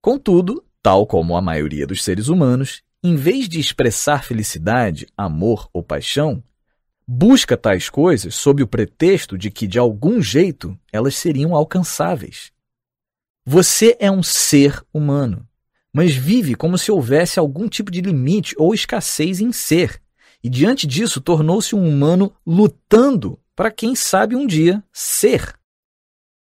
Contudo, 0.00 0.64
tal 0.82 1.06
como 1.06 1.36
a 1.36 1.42
maioria 1.42 1.86
dos 1.86 2.04
seres 2.04 2.28
humanos, 2.28 2.82
em 3.02 3.16
vez 3.16 3.48
de 3.48 3.58
expressar 3.58 4.24
felicidade, 4.24 5.06
amor 5.16 5.68
ou 5.72 5.82
paixão, 5.82 6.42
busca 7.12 7.56
tais 7.56 7.90
coisas 7.90 8.36
sob 8.36 8.62
o 8.62 8.68
pretexto 8.68 9.36
de 9.36 9.50
que, 9.50 9.66
de 9.66 9.78
algum 9.78 10.22
jeito, 10.22 10.78
elas 10.92 11.16
seriam 11.16 11.54
alcançáveis. 11.54 12.52
Você 13.44 13.96
é 13.98 14.10
um 14.10 14.22
ser 14.22 14.80
humano, 14.94 15.44
mas 15.92 16.14
vive 16.14 16.54
como 16.54 16.78
se 16.78 16.92
houvesse 16.92 17.40
algum 17.40 17.68
tipo 17.68 17.90
de 17.90 18.00
limite 18.00 18.54
ou 18.56 18.72
escassez 18.72 19.40
em 19.40 19.50
ser, 19.50 20.00
e 20.40 20.48
diante 20.48 20.86
disso 20.86 21.20
tornou-se 21.20 21.74
um 21.74 21.88
humano 21.88 22.32
lutando 22.46 23.39
para 23.60 23.70
quem 23.70 23.94
sabe 23.94 24.34
um 24.34 24.46
dia 24.46 24.82
ser. 24.90 25.54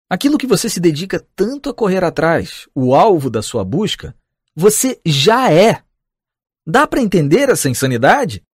Aquilo 0.08 0.38
que 0.38 0.46
você 0.46 0.70
se 0.70 0.78
dedica 0.78 1.18
tanto 1.34 1.68
a 1.68 1.74
correr 1.74 2.04
atrás, 2.04 2.68
o 2.72 2.94
alvo 2.94 3.28
da 3.28 3.42
sua 3.42 3.64
busca, 3.64 4.14
você 4.54 5.00
já 5.04 5.52
é. 5.52 5.82
Dá 6.64 6.86
para 6.86 7.02
entender 7.02 7.48
essa 7.48 7.68
insanidade? 7.68 8.44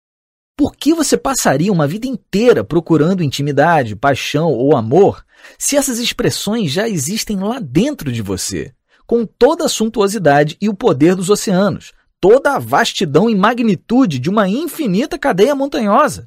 Por 0.56 0.74
que 0.74 0.94
você 0.94 1.18
passaria 1.18 1.70
uma 1.70 1.86
vida 1.86 2.06
inteira 2.06 2.64
procurando 2.64 3.22
intimidade, 3.22 3.94
paixão 3.94 4.50
ou 4.50 4.74
amor 4.74 5.22
se 5.58 5.76
essas 5.76 5.98
expressões 5.98 6.72
já 6.72 6.88
existem 6.88 7.38
lá 7.38 7.58
dentro 7.60 8.10
de 8.10 8.22
você, 8.22 8.72
com 9.06 9.26
toda 9.26 9.66
a 9.66 9.68
suntuosidade 9.68 10.56
e 10.62 10.70
o 10.70 10.74
poder 10.74 11.14
dos 11.14 11.28
oceanos, 11.28 11.92
toda 12.18 12.54
a 12.54 12.58
vastidão 12.58 13.28
e 13.28 13.34
magnitude 13.34 14.18
de 14.18 14.30
uma 14.30 14.48
infinita 14.48 15.18
cadeia 15.18 15.54
montanhosa? 15.54 16.26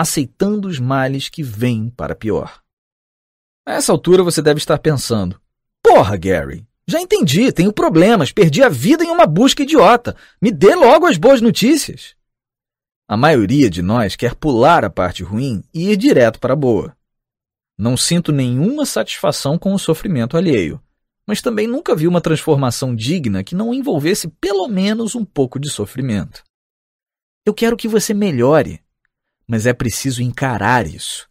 Aceitando 0.00 0.68
os 0.68 0.78
males 0.78 1.28
que 1.28 1.42
vêm 1.42 1.90
para 1.90 2.14
pior. 2.14 2.60
A 3.66 3.74
essa 3.74 3.92
altura 3.92 4.22
você 4.22 4.40
deve 4.40 4.58
estar 4.58 4.78
pensando: 4.78 5.40
Porra, 5.82 6.16
Gary, 6.16 6.66
já 6.86 7.00
entendi, 7.00 7.52
tenho 7.52 7.72
problemas, 7.72 8.32
perdi 8.32 8.62
a 8.62 8.68
vida 8.68 9.04
em 9.04 9.10
uma 9.10 9.26
busca 9.26 9.62
idiota. 9.62 10.16
Me 10.40 10.50
dê 10.50 10.74
logo 10.74 11.06
as 11.06 11.16
boas 11.16 11.40
notícias. 11.40 12.16
A 13.08 13.16
maioria 13.16 13.68
de 13.68 13.82
nós 13.82 14.16
quer 14.16 14.34
pular 14.34 14.84
a 14.84 14.90
parte 14.90 15.22
ruim 15.22 15.62
e 15.74 15.90
ir 15.90 15.96
direto 15.96 16.38
para 16.40 16.52
a 16.52 16.56
boa. 16.56 16.96
Não 17.78 17.96
sinto 17.96 18.32
nenhuma 18.32 18.86
satisfação 18.86 19.58
com 19.58 19.74
o 19.74 19.78
sofrimento 19.78 20.36
alheio, 20.36 20.80
mas 21.26 21.42
também 21.42 21.66
nunca 21.66 21.94
vi 21.94 22.06
uma 22.06 22.20
transformação 22.20 22.94
digna 22.94 23.42
que 23.44 23.54
não 23.54 23.74
envolvesse 23.74 24.28
pelo 24.40 24.68
menos 24.68 25.14
um 25.14 25.24
pouco 25.24 25.58
de 25.58 25.68
sofrimento. 25.68 26.42
Eu 27.44 27.54
quero 27.54 27.76
que 27.76 27.88
você 27.88 28.12
melhore, 28.12 28.80
mas 29.50 29.66
é 29.66 29.72
preciso 29.72 30.22
encarar 30.22 30.86
isso. 30.86 31.28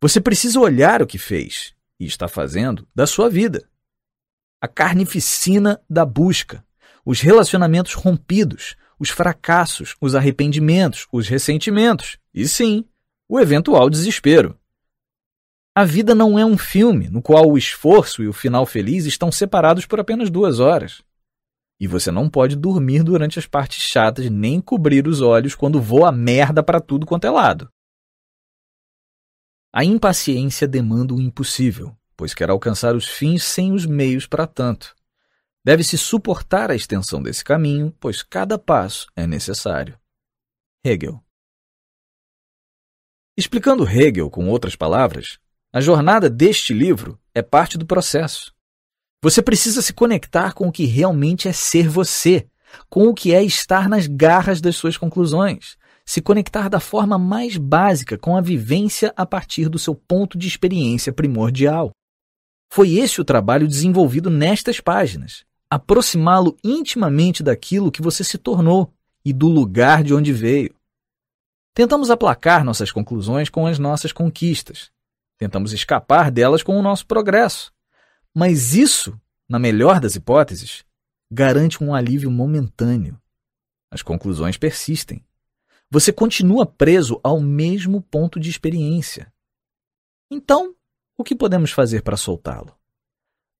Você 0.00 0.20
precisa 0.20 0.58
olhar 0.58 1.00
o 1.00 1.06
que 1.06 1.18
fez 1.18 1.72
e 2.00 2.04
está 2.04 2.26
fazendo 2.26 2.84
da 2.92 3.06
sua 3.06 3.30
vida. 3.30 3.70
A 4.60 4.66
carnificina 4.66 5.80
da 5.88 6.04
busca, 6.04 6.66
os 7.06 7.20
relacionamentos 7.20 7.94
rompidos, 7.94 8.74
os 8.98 9.08
fracassos, 9.08 9.94
os 10.00 10.16
arrependimentos, 10.16 11.06
os 11.12 11.28
ressentimentos 11.28 12.18
e 12.34 12.48
sim, 12.48 12.84
o 13.28 13.38
eventual 13.38 13.88
desespero. 13.88 14.58
A 15.76 15.84
vida 15.84 16.12
não 16.12 16.36
é 16.36 16.44
um 16.44 16.58
filme 16.58 17.08
no 17.08 17.22
qual 17.22 17.48
o 17.48 17.56
esforço 17.56 18.20
e 18.20 18.26
o 18.26 18.32
final 18.32 18.66
feliz 18.66 19.04
estão 19.04 19.30
separados 19.30 19.86
por 19.86 20.00
apenas 20.00 20.28
duas 20.28 20.58
horas. 20.58 21.04
E 21.80 21.86
você 21.86 22.10
não 22.10 22.30
pode 22.30 22.56
dormir 22.56 23.02
durante 23.02 23.38
as 23.38 23.46
partes 23.46 23.82
chatas 23.82 24.30
nem 24.30 24.60
cobrir 24.60 25.06
os 25.06 25.20
olhos 25.20 25.54
quando 25.54 25.80
voa 25.80 26.12
merda 26.12 26.62
para 26.62 26.80
tudo 26.80 27.06
quanto 27.06 27.26
é 27.26 27.30
lado. 27.30 27.68
A 29.72 29.84
impaciência 29.84 30.68
demanda 30.68 31.12
o 31.14 31.20
impossível, 31.20 31.96
pois 32.16 32.32
quer 32.32 32.48
alcançar 32.48 32.94
os 32.94 33.08
fins 33.08 33.42
sem 33.42 33.72
os 33.72 33.84
meios 33.84 34.26
para 34.26 34.46
tanto. 34.46 34.94
Deve-se 35.64 35.98
suportar 35.98 36.70
a 36.70 36.76
extensão 36.76 37.20
desse 37.20 37.42
caminho, 37.42 37.92
pois 37.98 38.22
cada 38.22 38.56
passo 38.56 39.08
é 39.16 39.26
necessário. 39.26 39.98
Hegel. 40.84 41.20
Explicando 43.36 43.88
Hegel 43.88 44.30
com 44.30 44.48
outras 44.48 44.76
palavras, 44.76 45.40
a 45.72 45.80
jornada 45.80 46.30
deste 46.30 46.72
livro 46.72 47.18
é 47.34 47.42
parte 47.42 47.76
do 47.76 47.84
processo. 47.84 48.53
Você 49.24 49.40
precisa 49.40 49.80
se 49.80 49.94
conectar 49.94 50.52
com 50.52 50.68
o 50.68 50.70
que 50.70 50.84
realmente 50.84 51.48
é 51.48 51.52
ser 51.54 51.88
você, 51.88 52.46
com 52.90 53.08
o 53.08 53.14
que 53.14 53.32
é 53.32 53.42
estar 53.42 53.88
nas 53.88 54.06
garras 54.06 54.60
das 54.60 54.76
suas 54.76 54.98
conclusões, 54.98 55.78
se 56.04 56.20
conectar 56.20 56.68
da 56.68 56.78
forma 56.78 57.16
mais 57.16 57.56
básica 57.56 58.18
com 58.18 58.36
a 58.36 58.42
vivência 58.42 59.14
a 59.16 59.24
partir 59.24 59.70
do 59.70 59.78
seu 59.78 59.94
ponto 59.94 60.36
de 60.36 60.46
experiência 60.46 61.10
primordial. 61.10 61.90
Foi 62.70 62.96
esse 62.96 63.18
o 63.18 63.24
trabalho 63.24 63.66
desenvolvido 63.66 64.28
nestas 64.28 64.78
páginas. 64.78 65.46
Aproximá-lo 65.70 66.54
intimamente 66.62 67.42
daquilo 67.42 67.90
que 67.90 68.02
você 68.02 68.22
se 68.22 68.36
tornou 68.36 68.92
e 69.24 69.32
do 69.32 69.48
lugar 69.48 70.04
de 70.04 70.12
onde 70.12 70.34
veio. 70.34 70.74
Tentamos 71.72 72.10
aplacar 72.10 72.62
nossas 72.62 72.92
conclusões 72.92 73.48
com 73.48 73.66
as 73.66 73.78
nossas 73.78 74.12
conquistas. 74.12 74.90
Tentamos 75.38 75.72
escapar 75.72 76.30
delas 76.30 76.62
com 76.62 76.78
o 76.78 76.82
nosso 76.82 77.06
progresso. 77.06 77.73
Mas 78.34 78.74
isso, 78.74 79.18
na 79.48 79.58
melhor 79.58 80.00
das 80.00 80.16
hipóteses, 80.16 80.84
garante 81.30 81.82
um 81.82 81.94
alívio 81.94 82.30
momentâneo. 82.30 83.20
As 83.90 84.02
conclusões 84.02 84.56
persistem. 84.56 85.24
Você 85.88 86.12
continua 86.12 86.66
preso 86.66 87.20
ao 87.22 87.40
mesmo 87.40 88.02
ponto 88.02 88.40
de 88.40 88.50
experiência. 88.50 89.32
Então, 90.28 90.74
o 91.16 91.22
que 91.22 91.36
podemos 91.36 91.70
fazer 91.70 92.02
para 92.02 92.16
soltá-lo? 92.16 92.74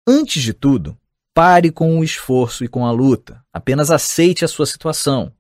Antes 0.07 0.43
de 0.43 0.53
tudo, 0.53 0.99
pare 1.33 1.71
com 1.71 1.99
o 1.99 2.05
esforço 2.05 2.65
e 2.65 2.69
com 2.69 2.85
a 2.85 2.91
luta. 2.91 3.45
Apenas 3.53 3.91
aceite 3.91 4.45
a 4.45 4.49
sua 4.49 4.67
situação. 4.67 5.33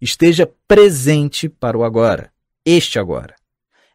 Esteja 0.00 0.50
presente 0.66 1.48
para 1.48 1.76
o 1.76 1.84
agora, 1.84 2.32
este 2.64 2.98
agora. 2.98 3.34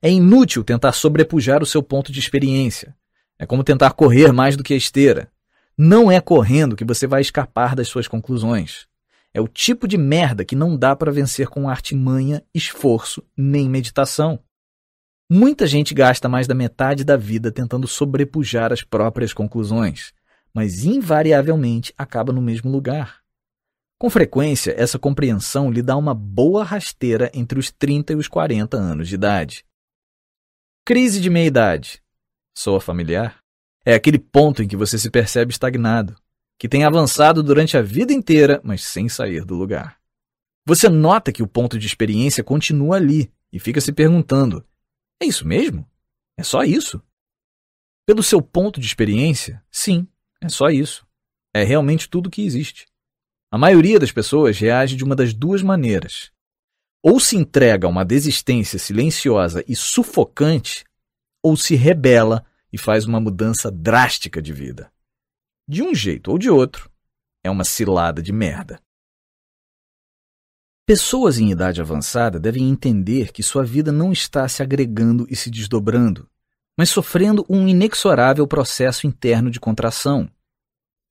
É 0.02 0.12
inútil 0.12 0.64
tentar 0.64 0.92
sobrepujar 0.92 1.64
o 1.64 1.66
seu 1.66 1.82
ponto 1.82 2.12
de 2.12 2.20
experiência. 2.20 2.96
É 3.38 3.46
como 3.46 3.64
tentar 3.64 3.92
correr 3.92 4.32
mais 4.32 4.56
do 4.56 4.64
que 4.64 4.74
a 4.74 4.78
esteira. 4.78 5.32
Não 5.78 6.12
é 6.12 6.22
correndo 6.22 6.76
que 6.76 6.86
você 6.86 7.08
vai 7.08 7.22
escapar 7.22 7.76
das 7.76 7.88
suas 7.88 8.08
conclusões. 8.08 8.88
É 9.34 9.42
o 9.42 9.48
tipo 9.48 9.88
de 9.88 9.98
merda 9.98 10.46
que 10.46 10.56
não 10.56 10.78
dá 10.78 10.96
para 10.96 11.12
vencer 11.12 11.48
com 11.48 11.68
artimanha, 11.68 12.44
esforço 12.54 13.24
nem 13.36 13.68
meditação. 13.68 14.40
Muita 15.28 15.66
gente 15.66 15.96
gasta 15.96 16.30
mais 16.30 16.46
da 16.46 16.54
metade 16.54 17.04
da 17.04 17.18
vida 17.18 17.52
tentando 17.52 17.88
sobrepujar 17.88 18.72
as 18.72 18.84
próprias 18.84 19.34
conclusões, 19.34 20.14
mas 20.54 20.86
invariavelmente 20.86 21.92
acaba 21.98 22.32
no 22.32 22.42
mesmo 22.42 22.70
lugar. 22.70 23.24
Com 23.98 24.10
frequência, 24.10 24.76
essa 24.78 25.00
compreensão 25.00 25.72
lhe 25.72 25.82
dá 25.82 25.98
uma 25.98 26.14
boa 26.14 26.64
rasteira 26.64 27.32
entre 27.34 27.58
os 27.58 27.72
30 27.72 28.14
e 28.14 28.16
os 28.16 28.28
40 28.28 28.78
anos 28.78 29.08
de 29.08 29.16
idade. 29.16 29.66
Crise 30.86 31.20
de 31.20 31.30
meia-idade. 31.30 32.03
Soa 32.56 32.80
familiar? 32.80 33.40
É 33.86 33.94
aquele 33.94 34.20
ponto 34.20 34.64
em 34.64 34.68
que 34.68 34.78
você 34.78 34.98
se 34.98 35.10
percebe 35.10 35.52
estagnado, 35.52 36.16
que 36.58 36.70
tem 36.70 36.84
avançado 36.84 37.44
durante 37.44 37.76
a 37.76 37.82
vida 37.82 38.14
inteira, 38.14 38.62
mas 38.64 38.84
sem 38.84 39.10
sair 39.10 39.44
do 39.44 39.56
lugar. 39.56 40.00
Você 40.66 40.88
nota 40.88 41.32
que 41.32 41.44
o 41.44 41.48
ponto 41.48 41.78
de 41.78 41.86
experiência 41.86 42.44
continua 42.44 42.96
ali 42.96 43.32
e 43.52 43.60
fica 43.60 43.82
se 43.82 43.92
perguntando: 43.92 44.66
é 45.22 45.26
isso 45.26 45.46
mesmo? 45.48 45.86
É 46.38 46.44
só 46.44 46.64
isso? 46.64 47.02
Pelo 48.06 48.24
seu 48.24 48.42
ponto 48.42 48.80
de 48.80 48.86
experiência, 48.86 49.64
sim, 49.72 50.08
é 50.42 50.50
só 50.50 50.70
isso. 50.70 51.06
É 51.54 51.64
realmente 51.64 52.10
tudo 52.10 52.30
que 52.30 52.46
existe. 52.46 52.88
A 53.52 53.58
maioria 53.58 54.00
das 54.00 54.12
pessoas 54.12 54.58
reage 54.58 54.96
de 54.96 55.04
uma 55.04 55.16
das 55.16 55.34
duas 55.34 55.62
maneiras. 55.62 56.32
Ou 57.04 57.20
se 57.20 57.36
entrega 57.36 57.86
a 57.86 57.90
uma 57.90 58.04
desistência 58.04 58.80
silenciosa 58.80 59.64
e 59.68 59.76
sufocante, 59.76 60.84
ou 61.44 61.58
se 61.58 61.76
rebela 61.76 62.46
e 62.72 62.78
faz 62.78 63.06
uma 63.06 63.20
mudança 63.20 63.70
drástica 63.70 64.42
de 64.42 64.54
vida. 64.54 64.92
De 65.68 65.84
um 65.84 65.94
jeito 65.94 66.32
ou 66.32 66.40
de 66.40 66.50
outro, 66.50 66.90
é 67.44 67.52
uma 67.52 67.66
cilada 67.66 68.22
de 68.22 68.32
merda. 68.32 68.82
Pessoas 70.86 71.38
em 71.38 71.52
idade 71.52 71.80
avançada 71.80 72.40
devem 72.40 72.70
entender 72.70 73.32
que 73.32 73.44
sua 73.44 73.64
vida 73.64 73.92
não 73.92 74.12
está 74.12 74.48
se 74.48 74.62
agregando 74.64 75.26
e 75.30 75.36
se 75.36 75.50
desdobrando, 75.50 76.30
mas 76.78 76.90
sofrendo 76.90 77.46
um 77.48 77.68
inexorável 77.68 78.48
processo 78.48 79.06
interno 79.06 79.50
de 79.50 79.60
contração. 79.60 80.30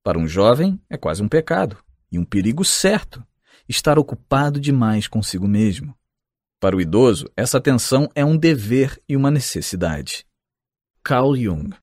Para 0.03 0.19
um 0.19 0.27
jovem, 0.27 0.81
é 0.91 0.97
quase 0.97 1.23
um 1.23 1.29
pecado 1.29 1.79
e 2.11 2.19
um 2.19 2.25
perigo 2.25 2.65
certo 2.65 3.25
estar 3.69 3.99
ocupado 3.99 4.61
demais 4.61 5.07
consigo 5.07 5.47
mesmo. 5.47 5.97
Para 6.63 6.77
o 6.77 6.81
idoso, 6.81 7.29
essa 7.37 7.61
tensão 7.61 8.09
é 8.15 8.25
um 8.25 8.37
dever 8.37 9.03
e 9.09 9.17
uma 9.17 9.33
necessidade. 9.33 10.25
Carl 11.03 11.35
Jung 11.35 11.75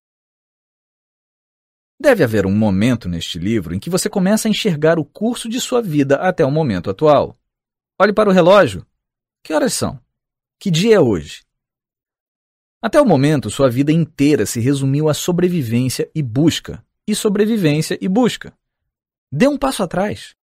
Deve 2.02 2.24
haver 2.24 2.46
um 2.46 2.56
momento 2.56 3.10
neste 3.10 3.38
livro 3.38 3.76
em 3.76 3.80
que 3.80 3.90
você 3.90 4.10
começa 4.10 4.48
a 4.48 4.52
enxergar 4.52 4.98
o 4.98 5.04
curso 5.04 5.50
de 5.50 5.60
sua 5.60 5.82
vida 5.82 6.16
até 6.16 6.46
o 6.46 6.50
momento 6.50 6.90
atual. 6.90 7.38
Olhe 8.00 8.14
para 8.14 8.30
o 8.30 8.32
relógio. 8.32 8.88
Que 9.44 9.54
horas 9.54 9.74
são? 9.74 10.00
Que 10.58 10.72
dia 10.72 10.96
é 10.96 11.00
hoje? 11.02 11.44
Até 12.82 13.02
o 13.02 13.06
momento, 13.06 13.50
sua 13.50 13.70
vida 13.70 13.92
inteira 13.92 14.46
se 14.46 14.62
resumiu 14.62 15.10
a 15.10 15.14
sobrevivência 15.14 16.10
e 16.16 16.24
busca, 16.24 16.82
e 17.06 17.14
sobrevivência 17.14 17.98
e 18.00 18.08
busca. 18.08 18.58
Dê 19.30 19.46
um 19.46 19.58
passo 19.58 19.84
atrás. 19.84 20.38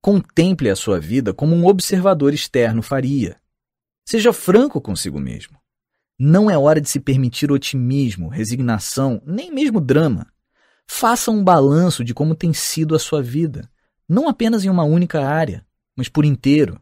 Contemple 0.00 0.70
a 0.70 0.76
sua 0.76 1.00
vida 1.00 1.34
como 1.34 1.56
um 1.56 1.66
observador 1.66 2.32
externo 2.32 2.80
faria. 2.80 3.41
Seja 4.06 4.32
franco 4.32 4.80
consigo 4.80 5.18
mesmo. 5.18 5.58
Não 6.18 6.50
é 6.50 6.56
hora 6.56 6.80
de 6.80 6.88
se 6.88 7.00
permitir 7.00 7.50
otimismo, 7.50 8.28
resignação, 8.28 9.22
nem 9.26 9.52
mesmo 9.52 9.80
drama. 9.80 10.26
Faça 10.88 11.30
um 11.30 11.42
balanço 11.42 12.04
de 12.04 12.14
como 12.14 12.34
tem 12.34 12.52
sido 12.52 12.94
a 12.94 12.98
sua 12.98 13.22
vida, 13.22 13.68
não 14.08 14.28
apenas 14.28 14.64
em 14.64 14.68
uma 14.68 14.84
única 14.84 15.26
área, 15.26 15.66
mas 15.96 16.08
por 16.08 16.24
inteiro. 16.24 16.80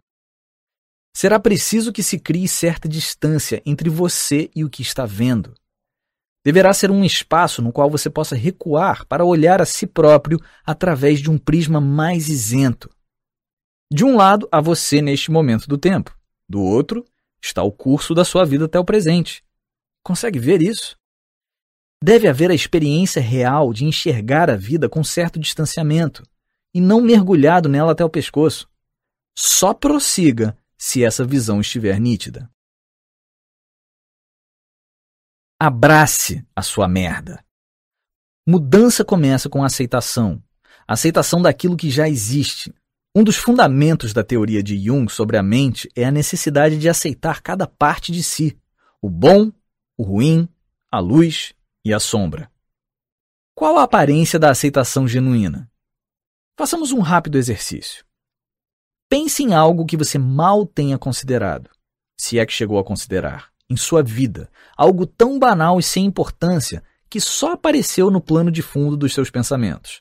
Será 1.14 1.38
preciso 1.38 1.92
que 1.92 2.02
se 2.02 2.18
crie 2.18 2.48
certa 2.48 2.88
distância 2.88 3.62
entre 3.64 3.88
você 3.88 4.50
e 4.54 4.64
o 4.64 4.70
que 4.70 4.82
está 4.82 5.06
vendo. 5.06 5.54
Deverá 6.44 6.72
ser 6.72 6.90
um 6.90 7.04
espaço 7.04 7.60
no 7.60 7.72
qual 7.72 7.90
você 7.90 8.08
possa 8.08 8.34
recuar 8.34 9.06
para 9.06 9.24
olhar 9.24 9.60
a 9.60 9.66
si 9.66 9.86
próprio 9.86 10.40
através 10.64 11.20
de 11.20 11.30
um 11.30 11.36
prisma 11.36 11.80
mais 11.80 12.28
isento. 12.28 12.88
De 13.92 14.04
um 14.04 14.16
lado, 14.16 14.48
há 14.50 14.60
você 14.60 15.02
neste 15.02 15.30
momento 15.30 15.66
do 15.66 15.76
tempo. 15.76 16.16
Do 16.48 16.62
outro, 16.62 17.04
está 17.42 17.62
o 17.62 17.72
curso 17.72 18.14
da 18.14 18.24
sua 18.24 18.44
vida 18.44 18.66
até 18.66 18.78
o 18.78 18.84
presente. 18.84 19.44
Consegue 20.02 20.38
ver 20.38 20.62
isso? 20.62 20.96
Deve 22.02 22.28
haver 22.28 22.50
a 22.50 22.54
experiência 22.54 23.20
real 23.20 23.72
de 23.72 23.84
enxergar 23.84 24.48
a 24.48 24.56
vida 24.56 24.88
com 24.88 25.04
certo 25.04 25.38
distanciamento 25.38 26.22
e 26.74 26.80
não 26.80 27.00
mergulhado 27.00 27.68
nela 27.68 27.92
até 27.92 28.04
o 28.04 28.10
pescoço. 28.10 28.68
Só 29.36 29.74
prossiga 29.74 30.56
se 30.78 31.04
essa 31.04 31.24
visão 31.24 31.60
estiver 31.60 32.00
nítida. 32.00 32.50
Abrace 35.58 36.46
a 36.56 36.62
sua 36.62 36.88
merda. 36.88 37.44
Mudança 38.48 39.04
começa 39.04 39.48
com 39.50 39.62
aceitação. 39.62 40.42
Aceitação 40.88 41.42
daquilo 41.42 41.76
que 41.76 41.90
já 41.90 42.08
existe. 42.08 42.74
Um 43.12 43.24
dos 43.24 43.36
fundamentos 43.36 44.12
da 44.12 44.22
teoria 44.22 44.62
de 44.62 44.78
Jung 44.78 45.10
sobre 45.10 45.36
a 45.36 45.42
mente 45.42 45.90
é 45.96 46.04
a 46.04 46.12
necessidade 46.12 46.78
de 46.78 46.88
aceitar 46.88 47.42
cada 47.42 47.66
parte 47.66 48.12
de 48.12 48.22
si: 48.22 48.56
o 49.02 49.10
bom, 49.10 49.50
o 49.96 50.04
ruim, 50.04 50.48
a 50.88 51.00
luz 51.00 51.52
e 51.84 51.92
a 51.92 51.98
sombra. 51.98 52.48
Qual 53.52 53.78
a 53.78 53.82
aparência 53.82 54.38
da 54.38 54.50
aceitação 54.50 55.08
genuína? 55.08 55.68
Façamos 56.56 56.92
um 56.92 57.00
rápido 57.00 57.36
exercício. 57.36 58.04
Pense 59.08 59.42
em 59.42 59.54
algo 59.54 59.84
que 59.84 59.96
você 59.96 60.16
mal 60.16 60.64
tenha 60.64 60.96
considerado, 60.96 61.68
se 62.16 62.38
é 62.38 62.46
que 62.46 62.52
chegou 62.52 62.78
a 62.78 62.84
considerar, 62.84 63.50
em 63.68 63.76
sua 63.76 64.04
vida, 64.04 64.48
algo 64.76 65.04
tão 65.04 65.36
banal 65.36 65.80
e 65.80 65.82
sem 65.82 66.04
importância 66.04 66.80
que 67.08 67.20
só 67.20 67.54
apareceu 67.54 68.08
no 68.08 68.20
plano 68.20 68.52
de 68.52 68.62
fundo 68.62 68.96
dos 68.96 69.12
seus 69.12 69.30
pensamentos. 69.30 70.00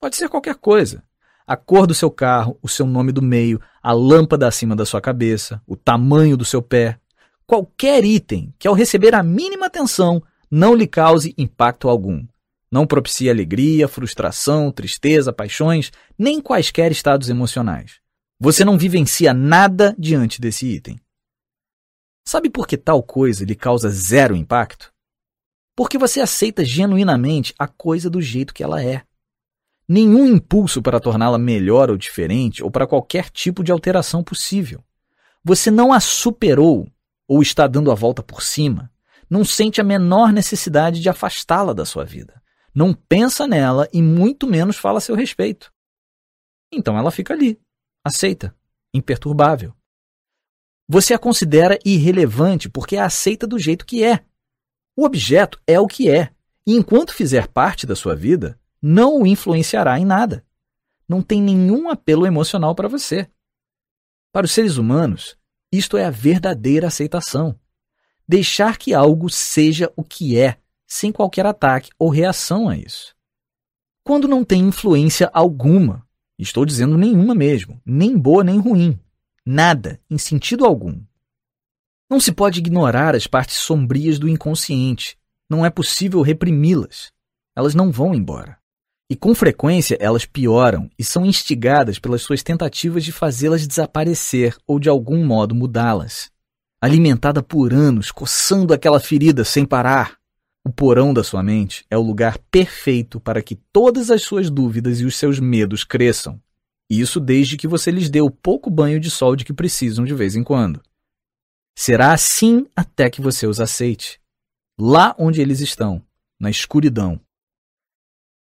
Pode 0.00 0.16
ser 0.16 0.28
qualquer 0.28 0.56
coisa. 0.56 1.04
A 1.46 1.56
cor 1.56 1.86
do 1.86 1.92
seu 1.92 2.10
carro, 2.10 2.58
o 2.62 2.68
seu 2.68 2.86
nome 2.86 3.12
do 3.12 3.20
meio, 3.20 3.60
a 3.82 3.92
lâmpada 3.92 4.48
acima 4.48 4.74
da 4.74 4.86
sua 4.86 5.00
cabeça, 5.00 5.60
o 5.66 5.76
tamanho 5.76 6.38
do 6.38 6.44
seu 6.44 6.62
pé. 6.62 6.98
Qualquer 7.46 8.02
item 8.02 8.54
que, 8.58 8.66
ao 8.66 8.72
receber 8.72 9.14
a 9.14 9.22
mínima 9.22 9.66
atenção, 9.66 10.22
não 10.50 10.74
lhe 10.74 10.86
cause 10.86 11.34
impacto 11.36 11.90
algum. 11.90 12.26
Não 12.70 12.86
propicie 12.86 13.28
alegria, 13.28 13.86
frustração, 13.86 14.72
tristeza, 14.72 15.32
paixões, 15.34 15.92
nem 16.18 16.40
quaisquer 16.40 16.90
estados 16.90 17.28
emocionais. 17.28 18.00
Você 18.40 18.64
não 18.64 18.78
vivencia 18.78 19.34
nada 19.34 19.94
diante 19.98 20.40
desse 20.40 20.66
item. 20.66 20.98
Sabe 22.26 22.48
por 22.48 22.66
que 22.66 22.78
tal 22.78 23.02
coisa 23.02 23.44
lhe 23.44 23.54
causa 23.54 23.90
zero 23.90 24.34
impacto? 24.34 24.90
Porque 25.76 25.98
você 25.98 26.20
aceita 26.20 26.64
genuinamente 26.64 27.54
a 27.58 27.68
coisa 27.68 28.08
do 28.08 28.22
jeito 28.22 28.54
que 28.54 28.62
ela 28.62 28.82
é. 28.82 29.02
Nenhum 29.88 30.26
impulso 30.26 30.80
para 30.80 31.00
torná-la 31.00 31.38
melhor 31.38 31.90
ou 31.90 31.96
diferente 31.96 32.62
ou 32.62 32.70
para 32.70 32.86
qualquer 32.86 33.28
tipo 33.28 33.62
de 33.62 33.70
alteração 33.70 34.24
possível. 34.24 34.82
Você 35.44 35.70
não 35.70 35.92
a 35.92 36.00
superou 36.00 36.88
ou 37.28 37.42
está 37.42 37.66
dando 37.66 37.90
a 37.90 37.94
volta 37.94 38.22
por 38.22 38.42
cima. 38.42 38.90
Não 39.28 39.44
sente 39.44 39.80
a 39.80 39.84
menor 39.84 40.32
necessidade 40.32 41.00
de 41.00 41.08
afastá-la 41.08 41.72
da 41.72 41.84
sua 41.84 42.04
vida. 42.04 42.42
Não 42.74 42.94
pensa 42.94 43.46
nela 43.46 43.88
e 43.92 44.02
muito 44.02 44.46
menos 44.46 44.76
fala 44.76 44.98
a 44.98 45.00
seu 45.00 45.14
respeito. 45.14 45.72
Então 46.72 46.98
ela 46.98 47.10
fica 47.10 47.34
ali, 47.34 47.60
aceita, 48.02 48.54
imperturbável. 48.92 49.74
Você 50.88 51.14
a 51.14 51.18
considera 51.18 51.78
irrelevante 51.84 52.68
porque 52.68 52.96
a 52.96 53.06
aceita 53.06 53.46
do 53.46 53.58
jeito 53.58 53.86
que 53.86 54.02
é. 54.02 54.24
O 54.96 55.04
objeto 55.04 55.60
é 55.66 55.78
o 55.78 55.86
que 55.86 56.10
é, 56.10 56.30
e 56.66 56.74
enquanto 56.74 57.14
fizer 57.14 57.48
parte 57.48 57.86
da 57.86 57.96
sua 57.96 58.14
vida, 58.14 58.58
não 58.86 59.22
o 59.22 59.26
influenciará 59.26 59.98
em 59.98 60.04
nada. 60.04 60.44
Não 61.08 61.22
tem 61.22 61.40
nenhum 61.40 61.88
apelo 61.88 62.26
emocional 62.26 62.74
para 62.74 62.88
você. 62.88 63.30
Para 64.32 64.46
os 64.46 64.52
seres 64.52 64.76
humanos, 64.76 65.36
isto 65.72 65.96
é 65.96 66.04
a 66.04 66.10
verdadeira 66.10 66.88
aceitação. 66.88 67.58
Deixar 68.28 68.76
que 68.76 68.92
algo 68.92 69.30
seja 69.30 69.90
o 69.96 70.02
que 70.02 70.38
é, 70.38 70.58
sem 70.86 71.10
qualquer 71.10 71.46
ataque 71.46 71.90
ou 71.98 72.10
reação 72.10 72.68
a 72.68 72.76
isso. 72.76 73.14
Quando 74.02 74.28
não 74.28 74.44
tem 74.44 74.60
influência 74.60 75.30
alguma 75.32 76.04
Estou 76.38 76.66
dizendo 76.66 76.98
nenhuma 76.98 77.34
mesmo, 77.34 77.80
nem 77.86 78.18
boa 78.18 78.42
nem 78.42 78.58
ruim. 78.58 78.98
Nada, 79.46 80.00
em 80.10 80.18
sentido 80.18 80.64
algum. 80.64 81.00
Não 82.10 82.18
se 82.18 82.32
pode 82.32 82.58
ignorar 82.58 83.14
as 83.14 83.26
partes 83.26 83.56
sombrias 83.56 84.18
do 84.18 84.28
inconsciente. 84.28 85.16
não 85.48 85.64
é 85.64 85.70
possível 85.70 86.22
reprimi-las. 86.22 87.12
Elas 87.54 87.74
não 87.74 87.92
vão 87.92 88.14
embora. 88.14 88.58
E 89.08 89.14
com 89.14 89.34
frequência 89.34 89.98
elas 90.00 90.24
pioram 90.24 90.90
e 90.98 91.04
são 91.04 91.26
instigadas 91.26 91.98
pelas 91.98 92.22
suas 92.22 92.42
tentativas 92.42 93.04
de 93.04 93.12
fazê-las 93.12 93.66
desaparecer 93.66 94.56
ou 94.66 94.78
de 94.78 94.88
algum 94.88 95.24
modo 95.24 95.54
mudá-las. 95.54 96.30
Alimentada 96.80 97.42
por 97.42 97.72
anos, 97.72 98.10
coçando 98.10 98.72
aquela 98.72 99.00
ferida 99.00 99.44
sem 99.44 99.64
parar, 99.64 100.18
o 100.66 100.72
porão 100.72 101.12
da 101.12 101.22
sua 101.22 101.42
mente 101.42 101.84
é 101.90 101.96
o 101.96 102.02
lugar 102.02 102.38
perfeito 102.50 103.20
para 103.20 103.42
que 103.42 103.54
todas 103.54 104.10
as 104.10 104.22
suas 104.22 104.48
dúvidas 104.48 105.00
e 105.00 105.04
os 105.04 105.16
seus 105.16 105.38
medos 105.38 105.84
cresçam. 105.84 106.40
Isso 106.88 107.20
desde 107.20 107.58
que 107.58 107.68
você 107.68 107.90
lhes 107.90 108.08
dê 108.08 108.22
o 108.22 108.30
pouco 108.30 108.70
banho 108.70 108.98
de 108.98 109.10
sol 109.10 109.36
de 109.36 109.44
que 109.44 109.52
precisam 109.52 110.04
de 110.04 110.14
vez 110.14 110.36
em 110.36 110.42
quando. 110.42 110.82
Será 111.76 112.12
assim 112.12 112.66
até 112.74 113.10
que 113.10 113.20
você 113.20 113.46
os 113.46 113.60
aceite. 113.60 114.18
Lá 114.78 115.14
onde 115.18 115.40
eles 115.40 115.60
estão, 115.60 116.02
na 116.40 116.48
escuridão. 116.48 117.20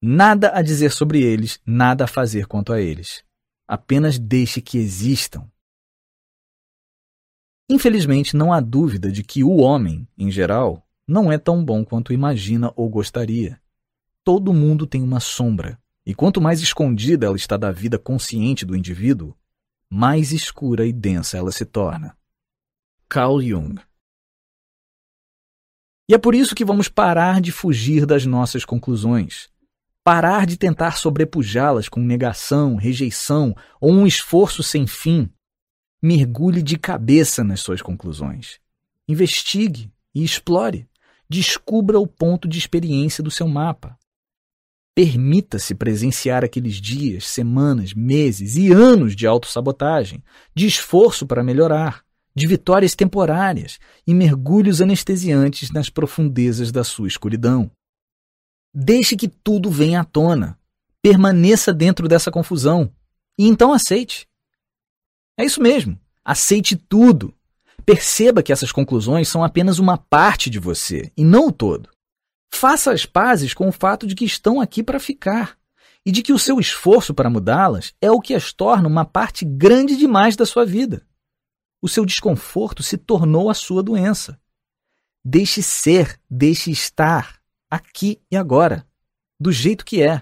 Nada 0.05 0.51
a 0.53 0.63
dizer 0.63 0.91
sobre 0.91 1.23
eles, 1.23 1.61
nada 1.65 2.05
a 2.05 2.09
fazer 2.09 2.49
quanto 2.49 2.73
a 2.73 2.81
eles. 2.81 3.23
Apenas 3.69 4.19
deixe 4.19 4.61
que 4.61 4.77
existam. 4.77 5.49
Infelizmente, 7.71 8.37
não 8.37 8.53
há 8.53 8.59
dúvida 8.59 9.13
de 9.13 9.23
que 9.23 9.45
o 9.45 9.59
homem, 9.59 10.09
em 10.19 10.29
geral, 10.29 10.85
não 11.07 11.31
é 11.31 11.39
tão 11.39 11.65
bom 11.65 11.85
quanto 11.85 12.13
imagina 12.13 12.73
ou 12.75 12.89
gostaria. 12.89 13.63
Todo 14.25 14.53
mundo 14.53 14.89
tem 14.89 15.01
uma 15.05 15.21
sombra, 15.21 15.81
e 16.05 16.13
quanto 16.17 16.41
mais 16.41 16.61
escondida 16.61 17.27
ela 17.27 17.37
está 17.37 17.57
da 17.57 17.71
vida 17.71 17.97
consciente 17.97 18.67
do 18.67 18.75
indivíduo, 18.75 19.37
mais 19.89 20.33
escura 20.33 20.85
e 20.85 20.93
densa 20.93 21.39
ela 21.39 21.53
se 21.53 21.65
torna. 21.65 22.17
Carl 23.09 23.41
Jung 23.41 23.81
E 26.09 26.15
é 26.15 26.19
por 26.19 26.35
isso 26.35 26.57
que 26.57 26.65
vamos 26.65 26.89
parar 26.89 27.41
de 27.41 27.53
fugir 27.53 28.05
das 28.05 28.27
nossas 28.27 28.65
conclusões. 28.65 29.52
Parar 30.05 30.47
de 30.47 30.57
tentar 30.57 30.97
sobrepujá-las 30.97 31.89
com 31.89 32.01
negação, 32.01 32.75
rejeição 32.75 33.55
ou 33.81 33.93
um 33.93 34.05
esforço 34.05 34.61
sem 34.61 34.85
fim. 34.85 35.31
Mergulhe 36.03 36.61
de 36.61 36.77
cabeça 36.77 37.45
nas 37.45 37.61
suas 37.61 37.81
conclusões. 37.81 38.59
Investigue 39.07 39.93
e 40.13 40.25
explore. 40.25 40.89
Descubra 41.31 42.01
o 42.01 42.07
ponto 42.07 42.49
de 42.49 42.59
experiência 42.59 43.23
do 43.23 43.31
seu 43.31 43.47
mapa. 43.47 43.97
Permita-se 44.93 45.73
presenciar 45.75 46.45
aqueles 46.45 46.75
dias, 46.81 47.27
semanas, 47.29 47.95
meses 47.95 48.57
e 48.57 48.73
anos 48.73 49.15
de 49.15 49.27
autossabotagem, 49.27 50.23
de 50.53 50.67
esforço 50.67 51.27
para 51.27 51.45
melhorar, 51.45 52.05
de 52.35 52.47
vitórias 52.49 52.95
temporárias 52.97 53.79
e 54.07 54.13
mergulhos 54.13 54.83
anestesiantes 54.83 55.71
nas 55.71 55.89
profundezas 55.89 56.73
da 56.73 56.83
sua 56.83 57.07
escuridão. 57.07 57.71
Deixe 58.75 59.17
que 59.17 59.29
tudo 59.29 59.71
venha 59.71 60.01
à 60.01 60.05
tona. 60.05 60.59
Permaneça 61.03 61.73
dentro 61.73 62.09
dessa 62.09 62.31
confusão. 62.31 62.93
E 63.39 63.47
então 63.47 63.73
aceite. 63.73 64.27
É 65.37 65.45
isso 65.45 65.61
mesmo. 65.61 65.99
Aceite 66.25 66.77
tudo. 66.77 67.35
Perceba 67.85 68.43
que 68.43 68.53
essas 68.53 68.71
conclusões 68.71 69.29
são 69.29 69.43
apenas 69.43 69.79
uma 69.79 69.99
parte 69.99 70.49
de 70.49 70.59
você 70.59 71.11
e 71.17 71.25
não 71.25 71.49
o 71.49 71.53
todo. 71.53 71.91
Faça 72.55 72.93
as 72.93 73.05
pazes 73.05 73.53
com 73.53 73.69
o 73.69 73.73
fato 73.73 74.07
de 74.07 74.15
que 74.15 74.25
estão 74.25 74.61
aqui 74.61 74.83
para 74.83 75.01
ficar 75.01 75.59
e 76.07 76.13
de 76.13 76.23
que 76.23 76.33
o 76.33 76.39
seu 76.39 76.61
esforço 76.61 77.13
para 77.13 77.31
mudá-las 77.31 77.95
é 78.01 78.11
o 78.11 78.21
que 78.21 78.35
as 78.35 78.53
torna 78.53 78.89
uma 78.89 79.05
parte 79.05 79.45
grande 79.45 79.97
demais 79.97 80.37
da 80.37 80.47
sua 80.47 80.65
vida. 80.65 81.05
O 81.81 81.89
seu 81.89 82.07
desconforto 82.07 82.83
se 82.83 82.97
tornou 82.97 83.51
a 83.51 83.55
sua 83.55 83.83
doença. 83.83 84.41
Deixe 85.25 85.63
ser, 85.63 86.21
deixe 86.31 86.71
estar, 86.71 87.42
aqui 87.73 88.21
e 88.31 88.37
agora, 88.37 88.87
do 89.41 89.51
jeito 89.51 89.83
que 89.83 90.03
é. 90.03 90.21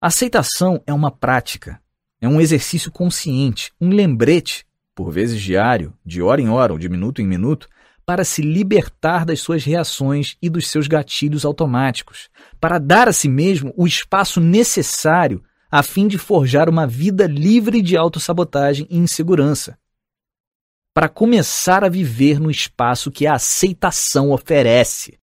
Aceitação 0.00 0.82
é 0.86 0.92
uma 0.94 1.10
prática, 1.10 1.82
é 2.18 2.26
um 2.26 2.40
exercício 2.40 2.90
consciente, 2.90 3.74
um 3.78 3.90
lembrete 3.90 4.66
por 4.94 5.10
vezes 5.10 5.38
diário, 5.38 5.92
de 6.02 6.22
hora 6.22 6.40
em 6.40 6.48
hora 6.48 6.72
ou 6.72 6.78
de 6.78 6.88
minuto 6.88 7.20
em 7.20 7.26
minuto, 7.26 7.68
para 8.06 8.24
se 8.24 8.40
libertar 8.40 9.26
das 9.26 9.40
suas 9.40 9.64
reações 9.64 10.38
e 10.40 10.48
dos 10.48 10.70
seus 10.70 10.86
gatilhos 10.86 11.44
automáticos, 11.44 12.30
para 12.58 12.78
dar 12.78 13.06
a 13.06 13.12
si 13.12 13.28
mesmo 13.28 13.74
o 13.76 13.86
espaço 13.86 14.40
necessário 14.40 15.44
a 15.70 15.82
fim 15.82 16.08
de 16.08 16.16
forjar 16.16 16.70
uma 16.70 16.86
vida 16.86 17.26
livre 17.26 17.82
de 17.82 17.98
autossabotagem 17.98 18.86
e 18.88 18.96
insegurança. 18.96 19.78
Para 20.94 21.10
começar 21.10 21.84
a 21.84 21.90
viver 21.90 22.40
no 22.40 22.50
espaço 22.50 23.10
que 23.10 23.26
a 23.26 23.34
aceitação 23.34 24.30
oferece. 24.30 25.18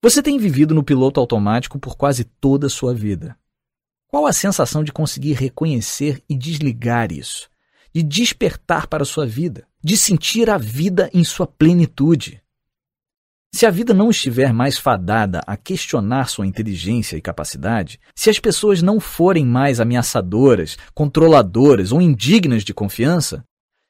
Você 0.00 0.22
tem 0.22 0.38
vivido 0.38 0.76
no 0.76 0.84
piloto 0.84 1.18
automático 1.18 1.76
por 1.76 1.96
quase 1.96 2.22
toda 2.22 2.68
a 2.68 2.70
sua 2.70 2.94
vida. 2.94 3.36
Qual 4.06 4.26
a 4.26 4.32
sensação 4.32 4.84
de 4.84 4.92
conseguir 4.92 5.32
reconhecer 5.32 6.22
e 6.28 6.36
desligar 6.36 7.10
isso? 7.10 7.50
De 7.92 8.00
despertar 8.04 8.86
para 8.86 9.02
a 9.02 9.06
sua 9.06 9.26
vida? 9.26 9.66
De 9.82 9.96
sentir 9.96 10.48
a 10.48 10.56
vida 10.56 11.10
em 11.12 11.24
sua 11.24 11.48
plenitude? 11.48 12.40
Se 13.52 13.66
a 13.66 13.70
vida 13.70 13.92
não 13.92 14.08
estiver 14.08 14.52
mais 14.52 14.78
fadada 14.78 15.40
a 15.44 15.56
questionar 15.56 16.28
sua 16.28 16.46
inteligência 16.46 17.16
e 17.16 17.20
capacidade, 17.20 17.98
se 18.14 18.30
as 18.30 18.38
pessoas 18.38 18.80
não 18.80 19.00
forem 19.00 19.44
mais 19.44 19.80
ameaçadoras, 19.80 20.78
controladoras 20.94 21.90
ou 21.90 22.00
indignas 22.00 22.62
de 22.62 22.72
confiança, 22.72 23.44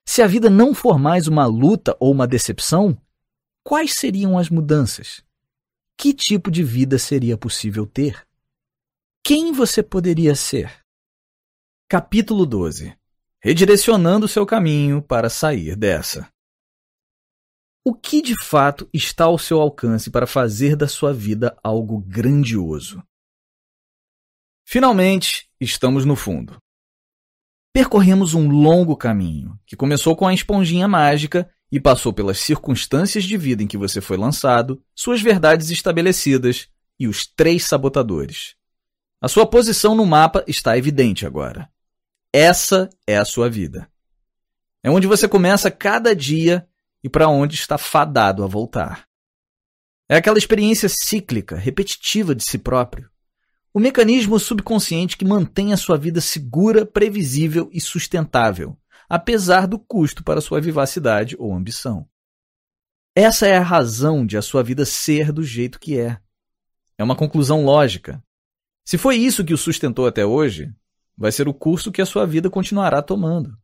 se 0.06 0.22
a 0.22 0.26
vida 0.26 0.48
não 0.48 0.72
for 0.72 0.98
mais 0.98 1.26
uma 1.26 1.44
luta 1.44 1.94
ou 2.00 2.12
uma 2.12 2.26
decepção, 2.26 2.96
quais 3.62 3.92
seriam 3.94 4.38
as 4.38 4.48
mudanças? 4.48 5.27
Que 6.00 6.14
tipo 6.14 6.48
de 6.48 6.62
vida 6.62 6.96
seria 6.96 7.36
possível 7.36 7.84
ter? 7.84 8.24
Quem 9.20 9.52
você 9.52 9.82
poderia 9.82 10.32
ser? 10.36 10.84
Capítulo 11.88 12.46
12 12.46 12.96
Redirecionando 13.42 14.28
seu 14.28 14.46
caminho 14.46 15.02
para 15.02 15.28
sair 15.28 15.74
dessa. 15.74 16.32
O 17.84 17.92
que 17.92 18.22
de 18.22 18.34
fato 18.44 18.88
está 18.94 19.24
ao 19.24 19.36
seu 19.38 19.60
alcance 19.60 20.08
para 20.08 20.24
fazer 20.24 20.76
da 20.76 20.86
sua 20.86 21.12
vida 21.12 21.58
algo 21.64 21.98
grandioso? 21.98 23.02
Finalmente, 24.64 25.50
estamos 25.60 26.04
no 26.04 26.14
fundo. 26.14 26.62
Percorremos 27.72 28.34
um 28.34 28.48
longo 28.48 28.96
caminho, 28.96 29.58
que 29.66 29.74
começou 29.74 30.14
com 30.14 30.28
a 30.28 30.34
esponjinha 30.34 30.86
mágica 30.86 31.52
e 31.70 31.78
passou 31.78 32.12
pelas 32.12 32.38
circunstâncias 32.38 33.24
de 33.24 33.36
vida 33.36 33.62
em 33.62 33.66
que 33.66 33.76
você 33.76 34.00
foi 34.00 34.16
lançado, 34.16 34.82
suas 34.94 35.20
verdades 35.20 35.70
estabelecidas 35.70 36.68
e 36.98 37.06
os 37.06 37.26
três 37.26 37.64
sabotadores. 37.64 38.54
A 39.20 39.28
sua 39.28 39.46
posição 39.46 39.94
no 39.94 40.06
mapa 40.06 40.44
está 40.46 40.78
evidente 40.78 41.26
agora. 41.26 41.68
Essa 42.32 42.88
é 43.06 43.16
a 43.16 43.24
sua 43.24 43.50
vida. 43.50 43.90
É 44.82 44.90
onde 44.90 45.06
você 45.06 45.26
começa 45.26 45.70
cada 45.70 46.14
dia 46.14 46.66
e 47.02 47.08
para 47.08 47.28
onde 47.28 47.54
está 47.54 47.76
fadado 47.76 48.44
a 48.44 48.46
voltar. 48.46 49.06
É 50.08 50.16
aquela 50.16 50.38
experiência 50.38 50.88
cíclica, 50.88 51.56
repetitiva 51.56 52.34
de 52.34 52.42
si 52.42 52.58
próprio. 52.58 53.10
O 53.74 53.80
mecanismo 53.80 54.38
subconsciente 54.38 55.16
que 55.16 55.24
mantém 55.24 55.72
a 55.72 55.76
sua 55.76 55.98
vida 55.98 56.20
segura, 56.20 56.86
previsível 56.86 57.68
e 57.72 57.80
sustentável, 57.80 58.76
apesar 59.08 59.66
do 59.66 59.78
custo 59.78 60.22
para 60.22 60.40
sua 60.40 60.60
vivacidade 60.60 61.36
ou 61.38 61.54
ambição. 61.54 62.08
Essa 63.14 63.46
é 63.46 63.56
a 63.56 63.62
razão 63.62 64.26
de 64.26 64.36
a 64.36 64.42
sua 64.42 64.62
vida 64.62 64.84
ser 64.84 65.32
do 65.32 65.42
jeito 65.42 65.80
que 65.80 65.98
é. 65.98 66.18
É 66.96 67.04
uma 67.04 67.16
conclusão 67.16 67.64
lógica, 67.64 68.22
se 68.88 68.96
foi 68.96 69.16
isso 69.16 69.44
que 69.44 69.52
o 69.52 69.58
sustentou 69.58 70.06
até 70.06 70.24
hoje, 70.24 70.72
vai 71.14 71.30
ser 71.30 71.46
o 71.46 71.52
curso 71.52 71.92
que 71.92 72.00
a 72.00 72.06
sua 72.06 72.24
vida 72.24 72.48
continuará 72.48 73.02
tomando. 73.02 73.54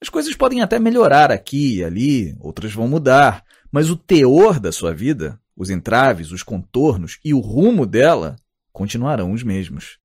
As 0.00 0.08
coisas 0.08 0.34
podem 0.34 0.62
até 0.62 0.78
melhorar 0.78 1.30
aqui 1.30 1.80
e 1.80 1.84
ali, 1.84 2.34
outras 2.40 2.72
vão 2.72 2.88
mudar, 2.88 3.44
mas 3.70 3.90
o 3.90 3.96
teor 3.96 4.58
da 4.58 4.72
sua 4.72 4.94
vida, 4.94 5.38
os 5.54 5.68
entraves, 5.68 6.32
os 6.32 6.42
contornos 6.42 7.18
e 7.22 7.34
o 7.34 7.40
rumo 7.40 7.84
dela 7.84 8.36
continuarão 8.72 9.32
os 9.32 9.42
mesmos. 9.42 9.98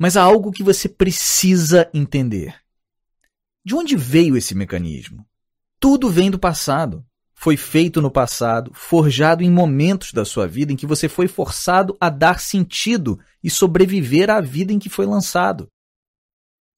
Mas 0.00 0.16
há 0.16 0.22
algo 0.24 0.50
que 0.50 0.64
você 0.64 0.88
precisa 0.88 1.88
entender. 1.94 2.60
De 3.64 3.74
onde 3.74 3.96
veio 3.96 4.36
esse 4.36 4.54
mecanismo? 4.54 5.26
Tudo 5.80 6.10
vem 6.10 6.30
do 6.30 6.38
passado 6.38 7.04
foi 7.44 7.56
feito 7.58 8.00
no 8.00 8.10
passado, 8.10 8.70
forjado 8.72 9.42
em 9.42 9.50
momentos 9.50 10.14
da 10.14 10.24
sua 10.24 10.46
vida 10.46 10.72
em 10.72 10.76
que 10.76 10.86
você 10.86 11.10
foi 11.10 11.28
forçado 11.28 11.94
a 12.00 12.08
dar 12.08 12.40
sentido 12.40 13.18
e 13.42 13.50
sobreviver 13.50 14.30
à 14.30 14.40
vida 14.40 14.72
em 14.72 14.78
que 14.78 14.88
foi 14.88 15.04
lançado. 15.04 15.68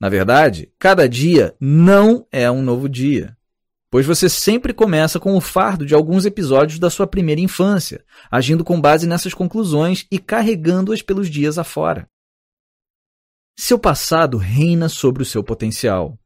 Na 0.00 0.08
verdade, 0.08 0.73
cada 0.78 1.08
dia 1.08 1.55
não 1.60 2.26
é 2.32 2.50
um 2.50 2.62
novo 2.62 2.89
dia, 2.89 3.36
pois 3.89 4.05
você 4.05 4.28
sempre 4.28 4.74
começa 4.74 5.20
com 5.20 5.36
o 5.36 5.40
fardo 5.40 5.86
de 5.86 5.94
alguns 5.94 6.24
episódios 6.24 6.81
da 6.81 6.90
sua 6.90 7.06
primeira 7.06 7.40
infância, 7.40 8.05
agindo 8.28 8.65
com 8.65 8.81
base 8.81 9.06
nessas 9.06 9.32
conclusões 9.32 10.05
e 10.10 10.18
carregando-as 10.18 11.00
pelos 11.00 11.31
dias 11.31 11.58
afora. 11.58 12.08
Seu 13.56 13.78
passado 13.78 14.36
reina 14.36 14.89
sobre 14.89 15.23
o 15.23 15.26
seu 15.26 15.44
potencial. 15.44 16.18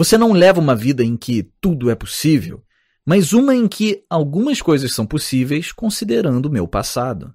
Você 0.00 0.16
não 0.16 0.32
leva 0.32 0.58
uma 0.58 0.74
vida 0.74 1.04
em 1.04 1.14
que 1.14 1.42
tudo 1.60 1.90
é 1.90 1.94
possível, 1.94 2.64
mas 3.04 3.34
uma 3.34 3.54
em 3.54 3.68
que 3.68 4.02
algumas 4.08 4.62
coisas 4.62 4.94
são 4.94 5.06
possíveis 5.06 5.72
considerando 5.72 6.46
o 6.46 6.50
meu 6.50 6.66
passado. 6.66 7.34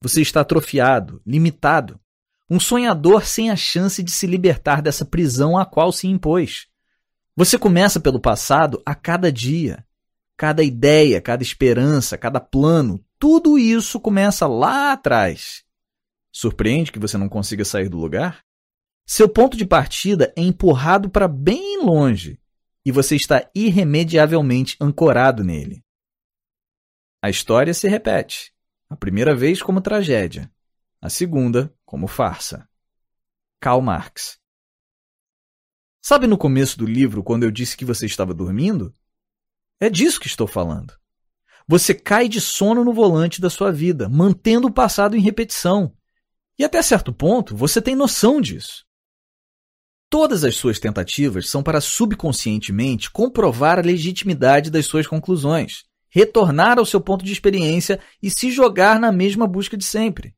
Você 0.00 0.20
está 0.20 0.40
atrofiado, 0.40 1.22
limitado, 1.24 2.00
um 2.50 2.58
sonhador 2.58 3.24
sem 3.24 3.50
a 3.50 3.54
chance 3.54 4.02
de 4.02 4.10
se 4.10 4.26
libertar 4.26 4.82
dessa 4.82 5.04
prisão 5.04 5.56
a 5.56 5.64
qual 5.64 5.92
se 5.92 6.08
impôs. 6.08 6.66
Você 7.36 7.56
começa 7.56 8.00
pelo 8.00 8.18
passado 8.18 8.82
a 8.84 8.92
cada 8.92 9.30
dia. 9.30 9.86
Cada 10.36 10.64
ideia, 10.64 11.20
cada 11.20 11.44
esperança, 11.44 12.18
cada 12.18 12.40
plano, 12.40 13.00
tudo 13.16 13.56
isso 13.56 14.00
começa 14.00 14.48
lá 14.48 14.90
atrás. 14.90 15.62
Surpreende 16.32 16.90
que 16.90 16.98
você 16.98 17.16
não 17.16 17.28
consiga 17.28 17.64
sair 17.64 17.88
do 17.88 17.96
lugar? 17.96 18.42
Seu 19.06 19.28
ponto 19.28 19.56
de 19.56 19.66
partida 19.66 20.32
é 20.36 20.40
empurrado 20.40 21.10
para 21.10 21.28
bem 21.28 21.82
longe 21.84 22.40
e 22.84 22.90
você 22.90 23.16
está 23.16 23.48
irremediavelmente 23.54 24.76
ancorado 24.80 25.44
nele. 25.44 25.84
A 27.20 27.30
história 27.30 27.72
se 27.72 27.88
repete, 27.88 28.52
a 28.88 28.96
primeira 28.96 29.34
vez 29.34 29.62
como 29.62 29.80
tragédia, 29.80 30.50
a 31.00 31.08
segunda 31.08 31.72
como 31.84 32.06
farsa. 32.06 32.68
Karl 33.60 33.80
Marx. 33.80 34.40
Sabe 36.00 36.26
no 36.26 36.36
começo 36.36 36.76
do 36.76 36.84
livro 36.84 37.22
quando 37.22 37.44
eu 37.44 37.50
disse 37.50 37.76
que 37.76 37.84
você 37.84 38.06
estava 38.06 38.34
dormindo? 38.34 38.92
É 39.78 39.88
disso 39.88 40.18
que 40.18 40.26
estou 40.26 40.48
falando. 40.48 40.94
Você 41.66 41.94
cai 41.94 42.28
de 42.28 42.40
sono 42.40 42.84
no 42.84 42.92
volante 42.92 43.40
da 43.40 43.48
sua 43.48 43.70
vida, 43.70 44.08
mantendo 44.08 44.66
o 44.66 44.72
passado 44.72 45.16
em 45.16 45.20
repetição. 45.20 45.96
E 46.58 46.64
até 46.64 46.82
certo 46.82 47.12
ponto, 47.12 47.56
você 47.56 47.80
tem 47.80 47.94
noção 47.94 48.40
disso. 48.40 48.84
Todas 50.12 50.44
as 50.44 50.56
suas 50.56 50.78
tentativas 50.78 51.48
são 51.48 51.62
para 51.62 51.80
subconscientemente 51.80 53.10
comprovar 53.10 53.78
a 53.78 53.82
legitimidade 53.82 54.70
das 54.70 54.84
suas 54.84 55.06
conclusões, 55.06 55.84
retornar 56.10 56.78
ao 56.78 56.84
seu 56.84 57.00
ponto 57.00 57.24
de 57.24 57.32
experiência 57.32 57.98
e 58.22 58.28
se 58.28 58.50
jogar 58.50 59.00
na 59.00 59.10
mesma 59.10 59.46
busca 59.46 59.74
de 59.74 59.86
sempre. 59.86 60.34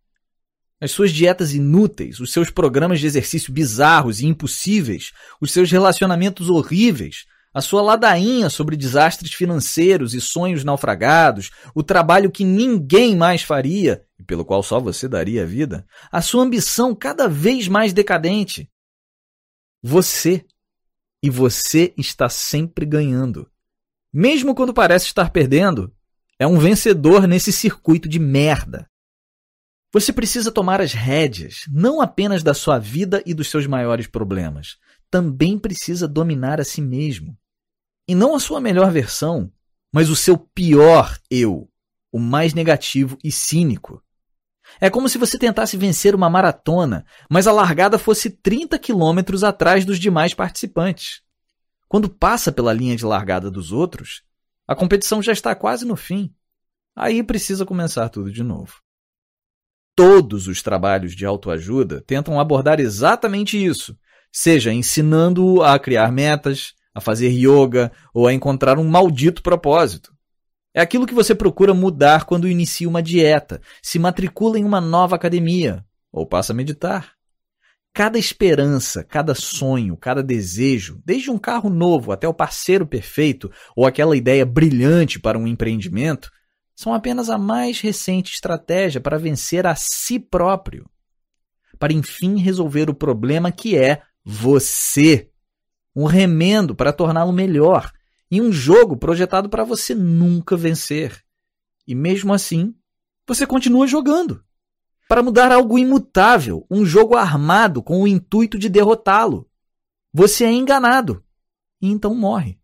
As 0.80 0.92
suas 0.92 1.10
dietas 1.10 1.54
inúteis, 1.54 2.20
os 2.20 2.32
seus 2.32 2.50
programas 2.50 3.00
de 3.00 3.06
exercício 3.06 3.52
bizarros 3.52 4.20
e 4.20 4.26
impossíveis, 4.26 5.10
os 5.40 5.50
seus 5.50 5.72
relacionamentos 5.72 6.48
horríveis, 6.48 7.24
a 7.52 7.60
sua 7.60 7.82
ladainha 7.82 8.48
sobre 8.48 8.76
desastres 8.76 9.34
financeiros 9.34 10.14
e 10.14 10.20
sonhos 10.20 10.62
naufragados, 10.62 11.50
o 11.74 11.82
trabalho 11.82 12.30
que 12.30 12.44
ninguém 12.44 13.16
mais 13.16 13.42
faria 13.42 14.04
e 14.20 14.22
pelo 14.22 14.44
qual 14.44 14.62
só 14.62 14.78
você 14.78 15.08
daria 15.08 15.42
a 15.42 15.46
vida, 15.46 15.84
a 16.12 16.22
sua 16.22 16.44
ambição 16.44 16.94
cada 16.94 17.28
vez 17.28 17.66
mais 17.66 17.92
decadente, 17.92 18.70
você. 19.86 20.42
E 21.22 21.28
você 21.28 21.92
está 21.96 22.28
sempre 22.28 22.86
ganhando. 22.86 23.50
Mesmo 24.12 24.54
quando 24.54 24.72
parece 24.72 25.06
estar 25.06 25.30
perdendo, 25.30 25.94
é 26.38 26.46
um 26.46 26.58
vencedor 26.58 27.26
nesse 27.26 27.52
circuito 27.52 28.08
de 28.08 28.18
merda. 28.18 28.88
Você 29.92 30.12
precisa 30.12 30.50
tomar 30.50 30.80
as 30.80 30.92
rédeas, 30.92 31.62
não 31.70 32.00
apenas 32.00 32.42
da 32.42 32.52
sua 32.52 32.78
vida 32.78 33.22
e 33.24 33.32
dos 33.32 33.48
seus 33.48 33.66
maiores 33.66 34.06
problemas, 34.06 34.76
também 35.10 35.58
precisa 35.58 36.08
dominar 36.08 36.60
a 36.60 36.64
si 36.64 36.82
mesmo. 36.82 37.38
E 38.06 38.14
não 38.14 38.34
a 38.34 38.40
sua 38.40 38.60
melhor 38.60 38.90
versão, 38.90 39.50
mas 39.92 40.10
o 40.10 40.16
seu 40.16 40.36
pior 40.36 41.18
eu, 41.30 41.70
o 42.12 42.18
mais 42.18 42.52
negativo 42.52 43.16
e 43.22 43.30
cínico. 43.30 44.03
É 44.80 44.90
como 44.90 45.08
se 45.08 45.18
você 45.18 45.38
tentasse 45.38 45.76
vencer 45.76 46.14
uma 46.14 46.30
maratona, 46.30 47.04
mas 47.30 47.46
a 47.46 47.52
largada 47.52 47.98
fosse 47.98 48.30
30 48.30 48.78
quilômetros 48.78 49.44
atrás 49.44 49.84
dos 49.84 49.98
demais 49.98 50.34
participantes. 50.34 51.22
Quando 51.88 52.08
passa 52.08 52.50
pela 52.50 52.72
linha 52.72 52.96
de 52.96 53.04
largada 53.04 53.50
dos 53.50 53.72
outros, 53.72 54.22
a 54.66 54.74
competição 54.74 55.22
já 55.22 55.32
está 55.32 55.54
quase 55.54 55.84
no 55.84 55.96
fim. 55.96 56.34
Aí 56.96 57.22
precisa 57.22 57.66
começar 57.66 58.08
tudo 58.08 58.30
de 58.30 58.42
novo. 58.42 58.82
Todos 59.96 60.48
os 60.48 60.62
trabalhos 60.62 61.14
de 61.14 61.24
autoajuda 61.24 62.00
tentam 62.00 62.40
abordar 62.40 62.80
exatamente 62.80 63.62
isso, 63.62 63.96
seja 64.32 64.72
ensinando-o 64.72 65.62
a 65.62 65.78
criar 65.78 66.10
metas, 66.10 66.74
a 66.94 67.00
fazer 67.00 67.28
yoga 67.28 67.92
ou 68.12 68.26
a 68.26 68.32
encontrar 68.32 68.78
um 68.78 68.88
maldito 68.88 69.42
propósito. 69.42 70.13
É 70.74 70.80
aquilo 70.80 71.06
que 71.06 71.14
você 71.14 71.36
procura 71.36 71.72
mudar 71.72 72.24
quando 72.24 72.48
inicia 72.48 72.88
uma 72.88 73.00
dieta, 73.00 73.60
se 73.80 73.96
matricula 73.96 74.58
em 74.58 74.64
uma 74.64 74.80
nova 74.80 75.14
academia 75.14 75.84
ou 76.10 76.26
passa 76.26 76.52
a 76.52 76.56
meditar. 76.56 77.12
Cada 77.92 78.18
esperança, 78.18 79.04
cada 79.04 79.36
sonho, 79.36 79.96
cada 79.96 80.20
desejo, 80.20 81.00
desde 81.06 81.30
um 81.30 81.38
carro 81.38 81.70
novo 81.70 82.10
até 82.10 82.26
o 82.26 82.34
parceiro 82.34 82.84
perfeito 82.84 83.48
ou 83.76 83.86
aquela 83.86 84.16
ideia 84.16 84.44
brilhante 84.44 85.20
para 85.20 85.38
um 85.38 85.46
empreendimento, 85.46 86.28
são 86.74 86.92
apenas 86.92 87.30
a 87.30 87.38
mais 87.38 87.80
recente 87.80 88.32
estratégia 88.32 89.00
para 89.00 89.16
vencer 89.16 89.64
a 89.64 89.76
si 89.76 90.18
próprio. 90.18 90.90
Para 91.78 91.92
enfim 91.92 92.38
resolver 92.38 92.90
o 92.90 92.94
problema 92.94 93.52
que 93.52 93.78
é 93.78 94.02
você. 94.24 95.30
Um 95.94 96.06
remendo 96.06 96.74
para 96.74 96.92
torná-lo 96.92 97.32
melhor, 97.32 97.92
em 98.30 98.40
um 98.40 98.52
jogo 98.52 98.96
projetado 98.96 99.48
para 99.48 99.64
você 99.64 99.94
nunca 99.94 100.56
vencer. 100.56 101.24
E 101.86 101.94
mesmo 101.94 102.32
assim, 102.32 102.74
você 103.26 103.46
continua 103.46 103.86
jogando. 103.86 104.42
Para 105.08 105.22
mudar 105.22 105.52
algo 105.52 105.78
imutável, 105.78 106.66
um 106.70 106.84
jogo 106.84 107.16
armado 107.16 107.82
com 107.82 108.02
o 108.02 108.08
intuito 108.08 108.58
de 108.58 108.68
derrotá-lo. 108.68 109.48
Você 110.12 110.44
é 110.44 110.52
enganado 110.52 111.22
e 111.80 111.88
então 111.88 112.14
morre. 112.14 112.58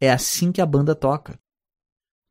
É 0.00 0.10
assim 0.10 0.50
que 0.50 0.60
a 0.60 0.66
banda 0.66 0.94
toca. 0.94 1.38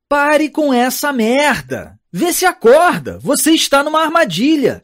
Pare 0.10 0.50
com 0.50 0.74
essa 0.74 1.14
merda! 1.14 2.00
Vê 2.12 2.32
se 2.34 2.46
acorda! 2.46 3.20
Você 3.20 3.52
está 3.52 3.84
numa 3.84 4.02
armadilha! 4.02 4.82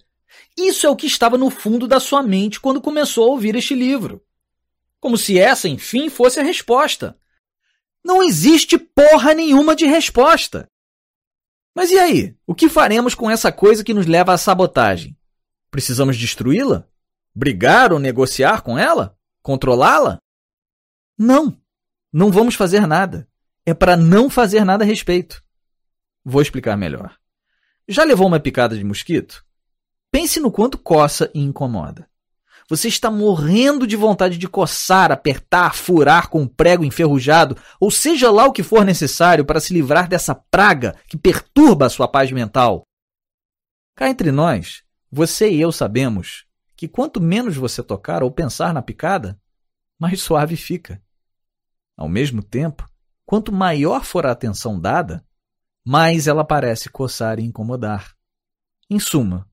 Isso 0.58 0.86
é 0.86 0.90
o 0.90 0.96
que 0.96 1.08
estava 1.08 1.38
no 1.38 1.50
fundo 1.50 1.88
da 1.88 2.00
sua 2.00 2.22
mente 2.22 2.60
quando 2.60 2.82
começou 2.82 3.26
a 3.26 3.32
ouvir 3.32 3.56
este 3.56 3.74
livro. 3.74 4.24
Como 5.00 5.18
se 5.18 5.40
essa, 5.40 5.68
enfim, 5.70 6.10
fosse 6.10 6.40
a 6.40 6.44
resposta. 6.44 7.18
Não 8.04 8.24
existe 8.24 8.78
porra 8.78 9.34
nenhuma 9.34 9.76
de 9.76 9.86
resposta. 9.86 10.70
Mas 11.76 11.92
e 11.92 12.00
aí? 12.00 12.36
O 12.46 12.56
que 12.56 12.70
faremos 12.70 13.14
com 13.14 13.30
essa 13.30 13.52
coisa 13.52 13.84
que 13.84 13.94
nos 13.94 14.06
leva 14.06 14.34
à 14.34 14.38
sabotagem? 14.38 15.18
Precisamos 15.70 16.18
destruí-la? 16.18 16.88
Brigar 17.34 17.94
ou 17.94 18.00
negociar 18.00 18.62
com 18.62 18.78
ela? 18.78 19.18
Controlá-la? 19.42 20.20
Não. 21.18 21.60
Não 22.12 22.32
vamos 22.32 22.56
fazer 22.56 22.88
nada. 22.88 23.28
É 23.66 23.74
para 23.74 23.96
não 23.96 24.30
fazer 24.30 24.66
nada 24.66 24.84
a 24.84 24.88
respeito. 24.88 25.44
Vou 26.24 26.42
explicar 26.42 26.76
melhor. 26.76 27.16
Já 27.88 28.04
levou 28.04 28.28
uma 28.28 28.40
picada 28.40 28.78
de 28.78 28.84
mosquito? 28.84 29.46
Pense 30.12 30.40
no 30.40 30.52
quanto 30.52 30.78
coça 30.78 31.30
e 31.34 31.40
incomoda. 31.40 32.10
Você 32.70 32.88
está 32.88 33.10
morrendo 33.10 33.88
de 33.88 33.96
vontade 33.96 34.38
de 34.38 34.48
coçar, 34.48 35.12
apertar, 35.12 35.74
furar 35.74 36.30
com 36.30 36.42
um 36.42 36.48
prego 36.48 36.86
enferrujado, 36.86 37.58
ou 37.80 37.90
seja 37.90 38.30
lá 38.30 38.46
o 38.46 38.54
que 38.54 38.62
for 38.62 38.86
necessário 38.86 39.44
para 39.44 39.60
se 39.60 39.74
livrar 39.74 40.08
dessa 40.08 40.36
praga 40.36 40.96
que 41.08 41.18
perturba 41.18 41.88
a 41.88 41.90
sua 41.90 42.08
paz 42.08 42.32
mental. 42.32 42.84
Cá 43.96 44.08
entre 44.08 44.32
nós, 44.32 44.84
você 45.12 45.50
e 45.50 45.60
eu 45.60 45.72
sabemos 45.72 46.46
que 46.78 46.88
quanto 46.88 47.20
menos 47.20 47.58
você 47.58 47.82
tocar 47.82 48.22
ou 48.22 48.30
pensar 48.30 48.72
na 48.72 48.84
picada, 48.84 49.42
mais 49.98 50.22
suave 50.22 50.56
fica. 50.56 51.02
Ao 51.98 52.08
mesmo 52.08 52.44
tempo, 52.44 52.88
quanto 53.26 53.52
maior 53.52 54.04
for 54.04 54.28
a 54.28 54.32
atenção 54.32 54.80
dada, 54.80 55.26
mais 55.84 56.28
ela 56.28 56.46
parece 56.46 56.88
coçar 56.88 57.40
e 57.40 57.44
incomodar. 57.44 58.16
Em 58.88 59.00
suma, 59.00 59.49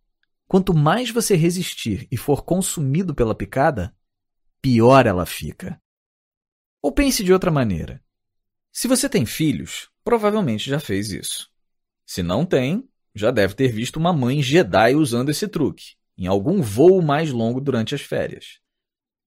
Quanto 0.48 0.72
mais 0.72 1.10
você 1.10 1.34
resistir 1.34 2.06
e 2.10 2.16
for 2.16 2.44
consumido 2.44 3.14
pela 3.14 3.34
picada, 3.34 3.94
pior 4.62 5.06
ela 5.06 5.26
fica. 5.26 5.80
Ou 6.80 6.92
pense 6.92 7.24
de 7.24 7.32
outra 7.32 7.50
maneira. 7.50 8.02
Se 8.72 8.86
você 8.86 9.08
tem 9.08 9.26
filhos, 9.26 9.90
provavelmente 10.04 10.70
já 10.70 10.78
fez 10.78 11.10
isso. 11.10 11.50
Se 12.04 12.22
não 12.22 12.46
tem, 12.46 12.88
já 13.14 13.30
deve 13.30 13.54
ter 13.54 13.68
visto 13.68 13.96
uma 13.96 14.12
mãe 14.12 14.42
Jedi 14.42 14.94
usando 14.94 15.30
esse 15.30 15.48
truque, 15.48 15.96
em 16.16 16.26
algum 16.26 16.62
voo 16.62 17.02
mais 17.02 17.32
longo 17.32 17.60
durante 17.60 17.94
as 17.94 18.02
férias. 18.02 18.60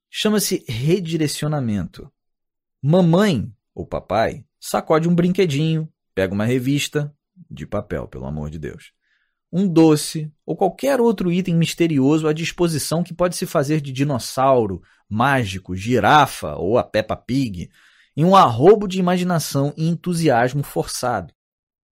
Chama-se 0.10 0.64
redirecionamento. 0.68 2.10
Mamãe 2.82 3.52
ou 3.76 3.86
papai 3.86 4.46
sacode 4.60 5.10
um 5.10 5.16
brinquedinho, 5.16 5.92
pega 6.16 6.34
uma 6.34 6.46
revista, 6.46 7.14
de 7.50 7.66
papel, 7.66 8.08
pelo 8.08 8.26
amor 8.26 8.50
de 8.50 8.60
Deus, 8.60 8.94
um 9.52 9.68
doce 9.68 10.32
ou 10.46 10.56
qualquer 10.56 11.02
outro 11.02 11.32
item 11.32 11.56
misterioso 11.56 12.28
à 12.28 12.34
disposição 12.34 13.04
que 13.04 13.14
pode 13.14 13.36
se 13.36 13.46
fazer 13.46 13.82
de 13.82 13.92
dinossauro, 13.92 14.82
mágico, 15.10 15.76
girafa 15.76 16.56
ou 16.56 16.78
a 16.78 16.84
Peppa 16.84 17.16
Pig, 17.16 17.70
em 18.16 18.24
um 18.24 18.36
arrobo 18.36 18.88
de 18.88 19.00
imaginação 19.00 19.74
e 19.76 19.88
entusiasmo 19.88 20.62
forçado. 20.62 21.34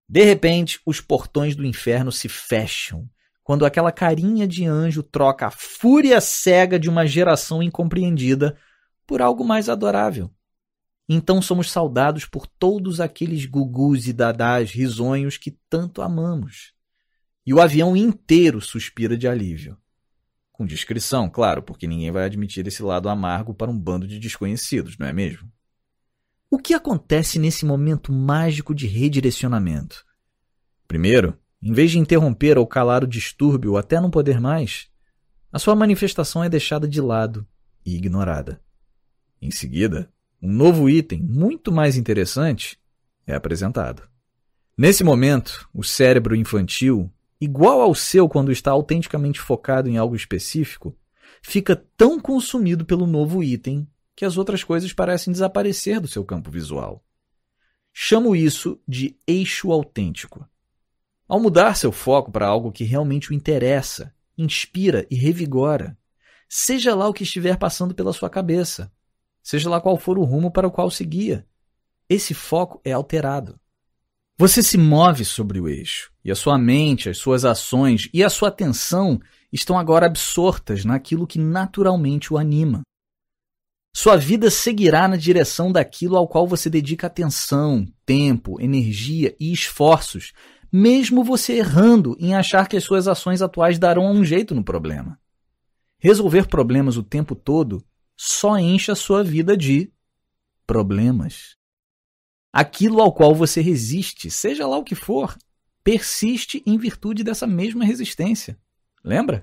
De 0.09 0.23
repente, 0.23 0.81
os 0.85 1.01
portões 1.01 1.57
do 1.57 1.65
inferno 1.65 2.13
se 2.13 2.29
fecham, 2.29 3.09
quando 3.43 3.65
aquela 3.65 3.91
carinha 3.91 4.47
de 4.47 4.67
anjo 4.67 5.03
troca 5.03 5.47
a 5.47 5.51
fúria 5.51 6.21
cega 6.21 6.79
de 6.79 6.89
uma 6.89 7.07
geração 7.07 7.63
incompreendida 7.63 8.57
por 9.07 9.23
algo 9.23 9.45
mais 9.45 9.69
adorável. 9.69 10.31
então 11.09 11.41
somos 11.41 11.71
saudados 11.71 12.25
por 12.25 12.49
todos 12.49 13.01
aqueles 13.01 13.47
gugus 13.47 14.09
e 14.09 14.13
dadás 14.13 14.73
risonhos 14.73 15.39
que 15.39 15.57
tanto 15.71 16.03
amamos. 16.03 16.76
E 17.47 17.55
o 17.55 17.61
avião 17.61 17.97
inteiro 17.97 18.61
suspira 18.61 19.17
de 19.17 19.29
alívio. 19.29 19.79
Com 20.51 20.67
discrição, 20.67 21.31
claro, 21.31 21.63
porque 21.63 21.87
ninguém 21.87 22.11
vai 22.11 22.25
admitir 22.25 22.67
esse 22.67 22.83
lado 22.83 23.09
amargo 23.09 23.55
para 23.55 23.71
um 23.71 23.79
bando 23.79 24.09
de 24.09 24.19
desconhecidos, 24.19 24.99
não 24.99 25.07
é 25.07 25.13
mesmo? 25.13 25.53
O 26.51 26.59
que 26.59 26.75
acontece 26.75 27.39
nesse 27.39 27.65
momento 27.65 28.13
mágico 28.13 28.75
de 28.75 28.87
redirecionamento? 28.87 30.05
Primeiro, 30.89 31.39
em 31.63 31.73
vez 31.73 31.91
de 31.91 31.99
interromper 31.99 32.59
ou 32.59 32.67
calar 32.67 33.05
o 33.05 33.09
distúrbio 33.09 33.77
até 33.77 34.01
não 34.01 34.11
poder 34.11 34.41
mais, 34.41 34.89
a 35.53 35.59
sua 35.59 35.75
manifestação 35.75 36.43
é 36.43 36.49
deixada 36.49 36.89
de 36.89 37.01
lado 37.01 37.47
e 37.85 37.97
ignorada. 37.97 38.61
Em 39.41 39.51
seguida, 39.51 40.11
um 40.41 40.51
novo 40.51 40.89
item 40.89 41.23
muito 41.23 41.71
mais 41.71 41.97
interessante 41.97 42.79
é 43.27 43.35
apresentado. 43.35 44.03
Nesse 44.79 45.03
momento, 45.03 45.69
o 45.73 45.83
cérebro 45.83 46.37
infantil, 46.37 47.13
igual 47.41 47.81
ao 47.81 47.95
seu 47.95 48.29
quando 48.29 48.53
está 48.53 48.71
autenticamente 48.71 49.41
focado 49.41 49.89
em 49.89 49.97
algo 49.97 50.17
específico, 50.17 50.97
fica 51.43 51.77
tão 51.97 52.19
consumido 52.19 52.85
pelo 52.85 53.07
novo 53.07 53.43
item 53.43 53.87
que 54.15 54.25
as 54.25 54.37
outras 54.37 54.65
coisas 54.65 54.93
parecem 54.93 55.33
desaparecer 55.33 56.01
do 56.01 56.09
seu 56.09 56.25
campo 56.25 56.51
visual. 56.51 57.05
Chamo 57.93 58.35
isso 58.35 58.81
de 58.87 59.19
eixo 59.27 59.73
autêntico. 59.73 60.49
Ao 61.29 61.41
mudar 61.41 61.77
seu 61.77 61.91
foco 61.91 62.31
para 62.31 62.47
algo 62.47 62.71
que 62.71 62.85
realmente 62.85 63.31
o 63.31 63.35
interessa, 63.35 64.15
inspira 64.37 65.07
e 65.11 65.17
revigora, 65.17 65.97
seja 66.49 66.95
lá 66.95 67.09
o 67.09 67.13
que 67.13 67.25
estiver 67.25 67.59
passando 67.59 67.95
pela 67.95 68.13
sua 68.13 68.31
cabeça, 68.31 68.93
seja 69.43 69.69
lá 69.69 69.81
qual 69.81 69.97
for 69.97 70.19
o 70.19 70.25
rumo 70.25 70.51
para 70.51 70.69
o 70.69 70.71
qual 70.71 70.91
seguia. 70.91 71.47
Esse 72.09 72.35
foco 72.35 72.81
é 72.85 72.93
alterado. 72.93 73.59
Você 74.39 74.63
se 74.63 74.77
move 74.77 75.25
sobre 75.25 75.59
o 75.59 75.67
eixo, 75.67 76.13
e 76.23 76.31
a 76.31 76.35
sua 76.35 76.59
mente, 76.59 77.09
as 77.09 77.17
suas 77.17 77.43
ações 77.43 78.11
e 78.13 78.23
a 78.23 78.29
sua 78.29 78.49
atenção 78.49 79.19
estão 79.51 79.79
agora 79.79 80.05
absortas 80.05 80.85
naquilo 80.85 81.27
que 81.27 81.39
naturalmente 81.39 82.35
o 82.35 82.37
anima. 82.37 82.83
Sua 83.95 84.15
vida 84.15 84.51
seguirá 84.51 85.09
na 85.09 85.17
direção 85.17 85.73
daquilo 85.73 86.19
ao 86.19 86.29
qual 86.29 86.47
você 86.47 86.69
dedica 86.69 87.07
atenção, 87.07 87.87
tempo, 88.05 88.61
energia 88.61 89.35
e 89.41 89.55
esforços, 89.55 90.33
mesmo 90.71 91.25
você 91.25 91.55
errando 91.55 92.15
em 92.21 92.35
achar 92.35 92.69
que 92.69 92.77
as 92.77 92.85
suas 92.85 93.09
ações 93.09 93.41
atuais 93.41 93.79
darão 93.79 94.05
um 94.05 94.23
jeito 94.23 94.55
no 94.55 94.63
problema. 94.63 95.19
Resolver 95.99 96.47
problemas 96.47 96.99
o 96.99 97.03
tempo 97.03 97.35
todo 97.35 97.83
só 98.15 98.59
enche 98.59 98.93
a 98.93 98.95
sua 98.95 99.25
vida 99.25 99.57
de 99.57 99.91
problemas. 100.67 101.57
Aquilo 102.59 103.03
ao 103.03 103.13
qual 103.13 103.35
você 103.35 103.61
resiste, 103.61 104.31
seja 104.31 104.67
lá 104.67 104.79
o 104.79 104.83
que 104.83 104.95
for, 104.95 105.37
persiste 105.85 106.63
em 106.65 106.79
virtude 106.79 107.23
dessa 107.23 107.47
mesma 107.47 107.85
resistência. 107.85 108.59
Lembra? 109.05 109.43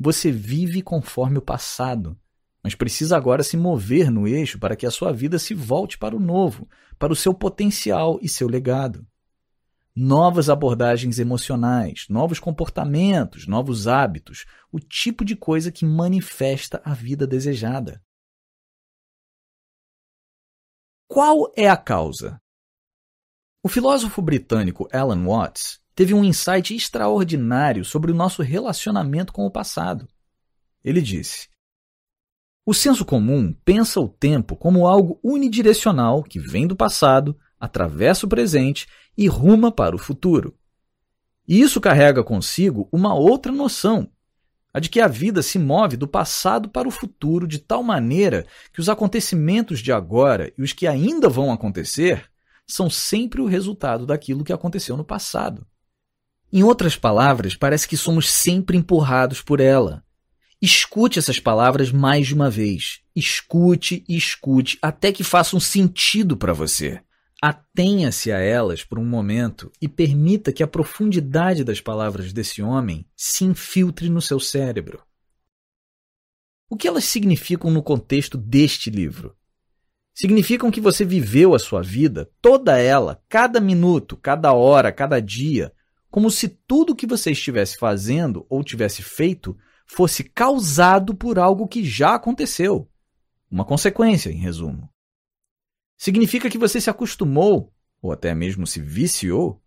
Você 0.00 0.32
vive 0.32 0.80
conforme 0.80 1.36
o 1.36 1.42
passado, 1.42 2.18
mas 2.64 2.74
precisa 2.74 3.14
agora 3.14 3.42
se 3.42 3.58
mover 3.58 4.10
no 4.10 4.26
eixo 4.26 4.58
para 4.58 4.74
que 4.74 4.86
a 4.86 4.90
sua 4.90 5.12
vida 5.12 5.38
se 5.38 5.52
volte 5.52 5.98
para 5.98 6.16
o 6.16 6.18
novo, 6.18 6.66
para 6.98 7.12
o 7.12 7.16
seu 7.16 7.34
potencial 7.34 8.18
e 8.22 8.28
seu 8.28 8.48
legado 8.48 9.06
novas 10.00 10.48
abordagens 10.48 11.18
emocionais, 11.18 12.06
novos 12.08 12.38
comportamentos, 12.38 13.48
novos 13.48 13.88
hábitos, 13.88 14.46
o 14.70 14.78
tipo 14.78 15.24
de 15.24 15.34
coisa 15.34 15.72
que 15.72 15.84
manifesta 15.84 16.80
a 16.84 16.94
vida 16.94 17.26
desejada. 17.26 18.00
Qual 21.10 21.50
é 21.56 21.66
a 21.66 21.76
causa? 21.76 22.38
O 23.62 23.68
filósofo 23.68 24.20
britânico 24.20 24.86
Alan 24.92 25.24
Watts 25.24 25.80
teve 25.94 26.12
um 26.12 26.22
insight 26.22 26.76
extraordinário 26.76 27.82
sobre 27.82 28.12
o 28.12 28.14
nosso 28.14 28.42
relacionamento 28.42 29.32
com 29.32 29.46
o 29.46 29.50
passado. 29.50 30.06
Ele 30.84 31.00
disse: 31.00 31.48
O 32.64 32.74
senso 32.74 33.06
comum 33.06 33.54
pensa 33.64 33.98
o 33.98 34.06
tempo 34.06 34.54
como 34.54 34.86
algo 34.86 35.18
unidirecional 35.24 36.22
que 36.22 36.38
vem 36.38 36.66
do 36.66 36.76
passado, 36.76 37.34
atravessa 37.58 38.26
o 38.26 38.28
presente 38.28 38.86
e 39.16 39.26
ruma 39.26 39.72
para 39.72 39.96
o 39.96 39.98
futuro. 39.98 40.58
E 41.48 41.58
isso 41.58 41.80
carrega 41.80 42.22
consigo 42.22 42.86
uma 42.92 43.14
outra 43.14 43.50
noção, 43.50 44.12
a 44.72 44.80
de 44.80 44.88
que 44.88 45.00
a 45.00 45.08
vida 45.08 45.42
se 45.42 45.58
move 45.58 45.96
do 45.96 46.06
passado 46.06 46.68
para 46.68 46.86
o 46.86 46.90
futuro 46.90 47.46
de 47.46 47.58
tal 47.58 47.82
maneira 47.82 48.46
que 48.72 48.80
os 48.80 48.88
acontecimentos 48.88 49.80
de 49.80 49.92
agora 49.92 50.52
e 50.56 50.62
os 50.62 50.72
que 50.72 50.86
ainda 50.86 51.28
vão 51.28 51.50
acontecer 51.52 52.28
são 52.66 52.90
sempre 52.90 53.40
o 53.40 53.46
resultado 53.46 54.04
daquilo 54.04 54.44
que 54.44 54.52
aconteceu 54.52 54.96
no 54.96 55.04
passado. 55.04 55.66
Em 56.52 56.62
outras 56.62 56.96
palavras, 56.96 57.56
parece 57.56 57.88
que 57.88 57.96
somos 57.96 58.28
sempre 58.30 58.76
empurrados 58.76 59.40
por 59.42 59.60
ela. 59.60 60.04
Escute 60.60 61.18
essas 61.18 61.38
palavras 61.38 61.92
mais 61.92 62.26
de 62.26 62.34
uma 62.34 62.50
vez. 62.50 63.00
Escute 63.14 64.04
e 64.08 64.16
escute 64.16 64.78
até 64.82 65.12
que 65.12 65.22
façam 65.22 65.60
sentido 65.60 66.36
para 66.36 66.52
você. 66.52 67.00
Atenha-se 67.40 68.32
a 68.32 68.38
elas 68.38 68.82
por 68.82 68.98
um 68.98 69.04
momento 69.04 69.70
e 69.80 69.86
permita 69.86 70.52
que 70.52 70.62
a 70.62 70.66
profundidade 70.66 71.62
das 71.62 71.80
palavras 71.80 72.32
desse 72.32 72.60
homem 72.60 73.06
se 73.16 73.44
infiltre 73.44 74.10
no 74.10 74.20
seu 74.20 74.40
cérebro. 74.40 75.00
O 76.68 76.76
que 76.76 76.88
elas 76.88 77.04
significam 77.04 77.70
no 77.70 77.80
contexto 77.82 78.36
deste 78.36 78.90
livro? 78.90 79.36
Significam 80.12 80.68
que 80.68 80.80
você 80.80 81.04
viveu 81.04 81.54
a 81.54 81.60
sua 81.60 81.80
vida, 81.80 82.28
toda 82.42 82.76
ela, 82.76 83.22
cada 83.28 83.60
minuto, 83.60 84.16
cada 84.16 84.52
hora, 84.52 84.90
cada 84.90 85.20
dia, 85.20 85.72
como 86.10 86.32
se 86.32 86.48
tudo 86.48 86.92
o 86.92 86.96
que 86.96 87.06
você 87.06 87.30
estivesse 87.30 87.78
fazendo 87.78 88.44
ou 88.50 88.64
tivesse 88.64 89.00
feito 89.00 89.56
fosse 89.86 90.24
causado 90.24 91.14
por 91.14 91.38
algo 91.38 91.68
que 91.68 91.84
já 91.84 92.16
aconteceu. 92.16 92.90
Uma 93.48 93.64
consequência, 93.64 94.28
em 94.28 94.38
resumo. 94.38 94.90
Significa 95.98 96.48
que 96.48 96.56
você 96.56 96.80
se 96.80 96.88
acostumou, 96.88 97.74
ou 98.00 98.12
até 98.12 98.32
mesmo 98.32 98.66
se 98.66 98.80
viciou, 98.80 99.60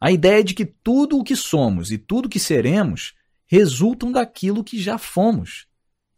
à 0.00 0.10
ideia 0.10 0.42
de 0.42 0.52
que 0.52 0.66
tudo 0.66 1.18
o 1.18 1.24
que 1.24 1.36
somos 1.36 1.92
e 1.92 1.96
tudo 1.96 2.26
o 2.26 2.28
que 2.28 2.40
seremos 2.40 3.14
resultam 3.46 4.10
daquilo 4.10 4.64
que 4.64 4.80
já 4.80 4.98
fomos. 4.98 5.66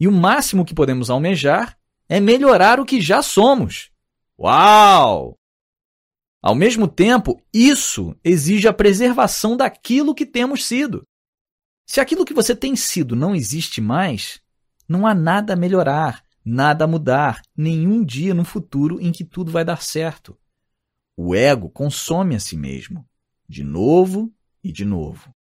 E 0.01 0.09
o 0.09 0.13
máximo 0.13 0.65
que 0.65 0.75
podemos 0.75 1.11
almejar 1.11 1.79
é 2.09 2.19
melhorar 2.19 2.81
o 2.81 2.87
que 2.87 3.01
já 3.01 3.23
somos. 3.23 3.91
Uau! 4.39 5.39
Ao 6.43 6.55
mesmo 6.55 6.89
tempo, 6.89 7.41
isso 7.53 8.17
exige 8.25 8.67
a 8.67 8.73
preservação 8.73 9.59
daquilo 9.59 10.15
que 10.15 10.25
temos 10.25 10.65
sido. 10.65 11.03
Se 11.87 12.01
aquilo 12.01 12.25
que 12.25 12.33
você 12.33 12.57
tem 12.57 12.75
sido 12.75 13.15
não 13.15 13.35
existe 13.35 13.81
mais, 13.81 14.41
não 14.89 15.07
há 15.07 15.15
nada 15.15 15.53
a 15.53 15.57
melhorar, 15.57 16.25
nada 16.45 16.85
a 16.85 16.89
mudar, 16.89 17.43
nenhum 17.57 18.05
dia 18.05 18.35
no 18.35 18.45
futuro 18.45 19.01
em 19.01 19.13
que 19.13 19.25
tudo 19.25 19.51
vai 19.51 19.65
dar 19.65 19.83
certo. 19.83 20.39
O 21.17 21.35
ego 21.35 21.69
consome 21.69 22.35
a 22.35 22.41
si 22.41 22.57
mesmo, 22.57 23.07
de 23.49 23.63
novo 23.63 24.33
e 24.63 24.73
de 24.73 24.85
novo. 24.85 25.35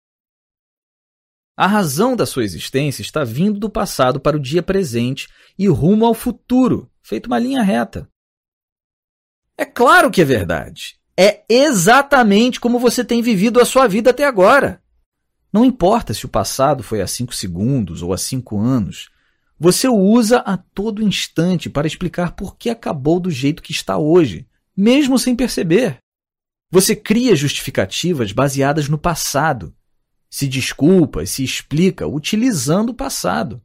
A 1.56 1.68
razão 1.68 2.16
da 2.16 2.26
sua 2.26 2.44
existência 2.44 3.02
está 3.02 3.24
vindo 3.24 3.60
do 3.60 3.70
passado 3.70 4.20
para 4.20 4.38
o 4.38 4.40
dia 4.40 4.64
presente 4.64 5.28
e 5.58 5.68
rumo 5.68 6.06
ao 6.06 6.14
futuro, 6.14 6.90
feito 7.02 7.28
uma 7.28 7.38
linha 7.38 7.62
reta. 7.62 8.10
É 9.58 9.66
claro 9.66 10.10
que 10.10 10.22
é 10.22 10.26
verdade. 10.26 10.98
É 11.18 11.44
exatamente 11.50 12.62
como 12.62 12.80
você 12.80 13.04
tem 13.04 13.22
vivido 13.22 13.60
a 13.60 13.66
sua 13.66 13.88
vida 13.88 14.12
até 14.12 14.24
agora. 14.24 14.82
Não 15.52 15.66
importa 15.66 16.14
se 16.14 16.26
o 16.26 16.30
passado 16.30 16.82
foi 16.82 17.02
há 17.02 17.08
cinco 17.08 17.36
segundos 17.36 18.02
ou 18.02 18.14
há 18.14 18.18
cinco 18.18 18.58
anos, 18.58 19.10
você 19.60 19.90
o 19.90 19.96
usa 19.96 20.38
a 20.40 20.56
todo 20.56 21.04
instante 21.04 21.70
para 21.70 21.86
explicar 21.86 22.32
por 22.32 22.56
que 22.56 22.70
acabou 22.70 23.20
do 23.20 23.30
jeito 23.30 23.62
que 23.62 23.74
está 23.74 23.98
hoje, 23.98 24.48
mesmo 24.76 25.20
sem 25.20 25.36
perceber. 25.36 25.98
Você 26.72 26.96
cria 26.96 27.36
justificativas 27.36 28.32
baseadas 28.32 28.88
no 28.88 28.98
passado. 28.98 29.76
Se 30.30 30.48
desculpa 30.48 31.24
e 31.24 31.28
se 31.28 31.44
explica 31.44 32.08
utilizando 32.08 32.92
o 32.92 32.94
passado. 32.94 33.62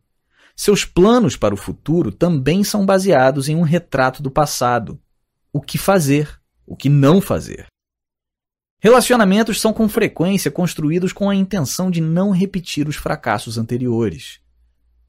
Seus 0.56 0.84
planos 0.84 1.36
para 1.36 1.54
o 1.54 1.58
futuro 1.58 2.10
também 2.10 2.64
são 2.64 2.84
baseados 2.84 3.48
em 3.48 3.54
um 3.54 3.62
retrato 3.62 4.20
do 4.20 4.30
passado. 4.30 5.00
O 5.52 5.60
que 5.60 5.78
fazer, 5.78 6.40
o 6.66 6.74
que 6.74 6.88
não 6.88 7.20
fazer. 7.20 7.66
Relacionamentos 8.80 9.60
são 9.60 9.72
com 9.72 9.88
frequência 9.88 10.50
construídos 10.50 11.12
com 11.12 11.30
a 11.30 11.34
intenção 11.34 11.90
de 11.90 12.00
não 12.00 12.30
repetir 12.30 12.88
os 12.88 12.96
fracassos 12.96 13.58
anteriores. 13.58 14.43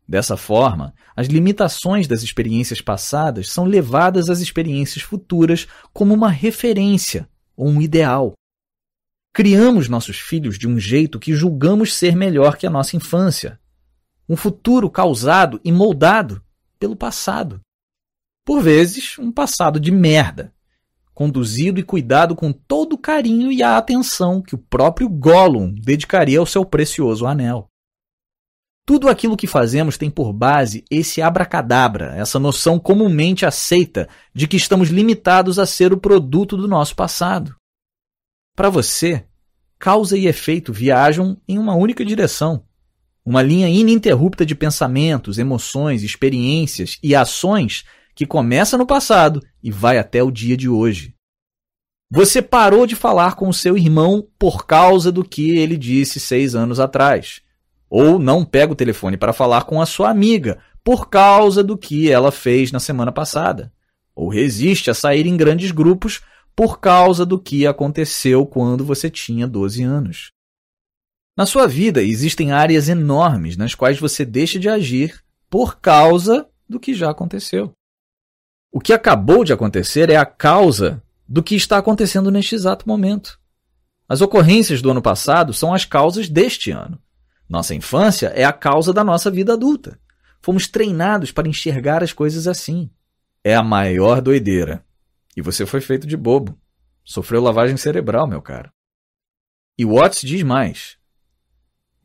Dessa 0.07 0.37
forma, 0.37 0.93
as 1.15 1.27
limitações 1.27 2.07
das 2.07 2.21
experiências 2.21 2.79
passadas 2.79 3.49
são 3.49 3.65
levadas 3.65 4.29
às 4.29 4.39
experiências 4.39 5.03
futuras 5.03 5.67
como 5.91 6.13
uma 6.13 6.29
referência 6.29 7.27
ou 7.57 7.67
um 7.67 7.81
ideal. 7.81 8.33
Criamos 9.33 9.89
nossos 9.89 10.17
filhos 10.17 10.57
de 10.57 10.67
um 10.67 10.79
jeito 10.79 11.19
que 11.19 11.33
julgamos 11.33 11.93
ser 11.93 12.15
melhor 12.15 12.55
que 12.55 12.67
a 12.67 12.69
nossa 12.69 12.95
infância. 12.95 13.59
Um 14.29 14.37
futuro 14.37 14.89
causado 14.89 15.59
e 15.63 15.71
moldado 15.71 16.41
pelo 16.79 16.95
passado. 16.95 17.59
Por 18.45 18.61
vezes, 18.61 19.17
um 19.17 19.31
passado 19.31 19.79
de 19.79 19.91
merda, 19.91 20.53
conduzido 21.15 21.79
e 21.79 21.83
cuidado 21.83 22.35
com 22.35 22.53
todo 22.53 22.93
o 22.93 22.97
carinho 22.97 23.51
e 23.51 23.63
a 23.63 23.75
atenção 23.75 24.41
que 24.41 24.53
o 24.53 24.59
próprio 24.59 25.09
Gollum 25.09 25.73
dedicaria 25.73 26.37
ao 26.37 26.45
seu 26.45 26.63
precioso 26.63 27.25
anel. 27.25 27.67
Tudo 28.85 29.09
aquilo 29.09 29.35
que 29.35 29.47
fazemos 29.47 29.97
tem 29.97 30.11
por 30.11 30.31
base 30.31 30.85
esse 30.91 31.19
abracadabra, 31.19 32.13
essa 32.15 32.37
noção 32.37 32.77
comumente 32.77 33.43
aceita 33.43 34.07
de 34.31 34.47
que 34.47 34.57
estamos 34.57 34.89
limitados 34.89 35.57
a 35.57 35.65
ser 35.65 35.91
o 35.91 35.97
produto 35.97 36.55
do 36.55 36.67
nosso 36.67 36.95
passado. 36.95 37.55
Para 38.55 38.69
você, 38.69 39.25
causa 39.79 40.15
e 40.15 40.27
efeito 40.27 40.71
viajam 40.71 41.41
em 41.47 41.57
uma 41.57 41.73
única 41.73 42.05
direção. 42.05 42.63
Uma 43.25 43.41
linha 43.41 43.67
ininterrupta 43.67 44.45
de 44.45 44.53
pensamentos, 44.53 45.39
emoções, 45.39 46.03
experiências 46.03 46.99
e 47.01 47.15
ações 47.15 47.85
que 48.13 48.25
começa 48.25 48.77
no 48.77 48.85
passado 48.85 49.41
e 49.63 49.71
vai 49.71 49.97
até 49.97 50.21
o 50.21 50.29
dia 50.29 50.55
de 50.55 50.69
hoje. 50.69 51.15
Você 52.11 52.39
parou 52.39 52.85
de 52.85 52.95
falar 52.95 53.35
com 53.35 53.49
o 53.49 53.53
seu 53.53 53.75
irmão 53.75 54.27
por 54.37 54.67
causa 54.67 55.11
do 55.11 55.23
que 55.23 55.57
ele 55.57 55.75
disse 55.75 56.19
seis 56.19 56.53
anos 56.53 56.79
atrás. 56.79 57.41
Ou 57.97 58.19
não 58.19 58.43
pega 58.43 58.73
o 58.73 58.75
telefone 58.75 59.15
para 59.15 59.31
falar 59.31 59.63
com 59.63 59.79
a 59.79 59.85
sua 59.85 60.09
amiga 60.09 60.59
por 60.83 61.09
causa 61.09 61.63
do 61.63 61.77
que 61.77 62.11
ela 62.11 62.29
fez 62.29 62.69
na 62.69 62.77
semana 62.77 63.09
passada. 63.09 63.71
Ou 64.13 64.27
resiste 64.27 64.91
a 64.91 64.93
sair 64.93 65.25
em 65.25 65.37
grandes 65.37 65.71
grupos 65.71 66.19
por 66.53 66.81
causa 66.81 67.25
do 67.25 67.39
que 67.39 67.65
aconteceu 67.65 68.45
quando 68.45 68.83
você 68.83 69.09
tinha 69.09 69.47
12 69.47 69.81
anos. 69.83 70.27
Na 71.37 71.45
sua 71.45 71.69
vida 71.69 72.03
existem 72.03 72.51
áreas 72.51 72.89
enormes 72.89 73.55
nas 73.55 73.73
quais 73.73 73.97
você 73.97 74.25
deixa 74.25 74.59
de 74.59 74.67
agir 74.67 75.23
por 75.49 75.79
causa 75.79 76.49
do 76.67 76.81
que 76.81 76.93
já 76.93 77.09
aconteceu. 77.09 77.71
O 78.73 78.81
que 78.81 78.91
acabou 78.91 79.45
de 79.45 79.53
acontecer 79.53 80.09
é 80.09 80.17
a 80.17 80.25
causa 80.25 81.01
do 81.25 81.41
que 81.41 81.55
está 81.55 81.77
acontecendo 81.77 82.29
neste 82.29 82.55
exato 82.55 82.85
momento. 82.85 83.39
As 84.05 84.19
ocorrências 84.19 84.81
do 84.81 84.91
ano 84.91 85.01
passado 85.01 85.53
são 85.53 85.73
as 85.73 85.85
causas 85.85 86.27
deste 86.27 86.71
ano. 86.71 86.99
Nossa 87.47 87.75
infância 87.75 88.27
é 88.27 88.43
a 88.43 88.53
causa 88.53 88.91
da 88.91 89.03
nossa 89.03 89.29
vida 89.29 89.53
adulta. 89.53 89.99
Fomos 90.41 90.67
treinados 90.67 91.31
para 91.31 91.47
enxergar 91.47 92.03
as 92.03 92.13
coisas 92.13 92.47
assim. 92.47 92.89
É 93.43 93.55
a 93.55 93.63
maior 93.63 94.21
doideira. 94.21 94.85
E 95.35 95.41
você 95.41 95.65
foi 95.65 95.81
feito 95.81 96.07
de 96.07 96.17
bobo. 96.17 96.57
Sofreu 97.03 97.41
lavagem 97.41 97.77
cerebral, 97.77 98.27
meu 98.27 98.41
caro. 98.41 98.71
E 99.77 99.85
Watts 99.85 100.21
diz 100.21 100.41
mais. 100.43 100.97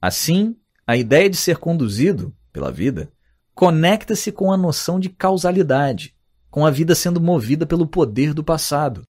Assim, 0.00 0.56
a 0.86 0.96
ideia 0.96 1.30
de 1.30 1.36
ser 1.36 1.56
conduzido 1.58 2.34
pela 2.52 2.70
vida 2.70 3.12
conecta-se 3.54 4.32
com 4.32 4.52
a 4.52 4.56
noção 4.56 4.98
de 4.98 5.08
causalidade, 5.08 6.16
com 6.50 6.66
a 6.66 6.70
vida 6.70 6.94
sendo 6.94 7.20
movida 7.20 7.66
pelo 7.66 7.86
poder 7.86 8.34
do 8.34 8.42
passado. 8.42 9.02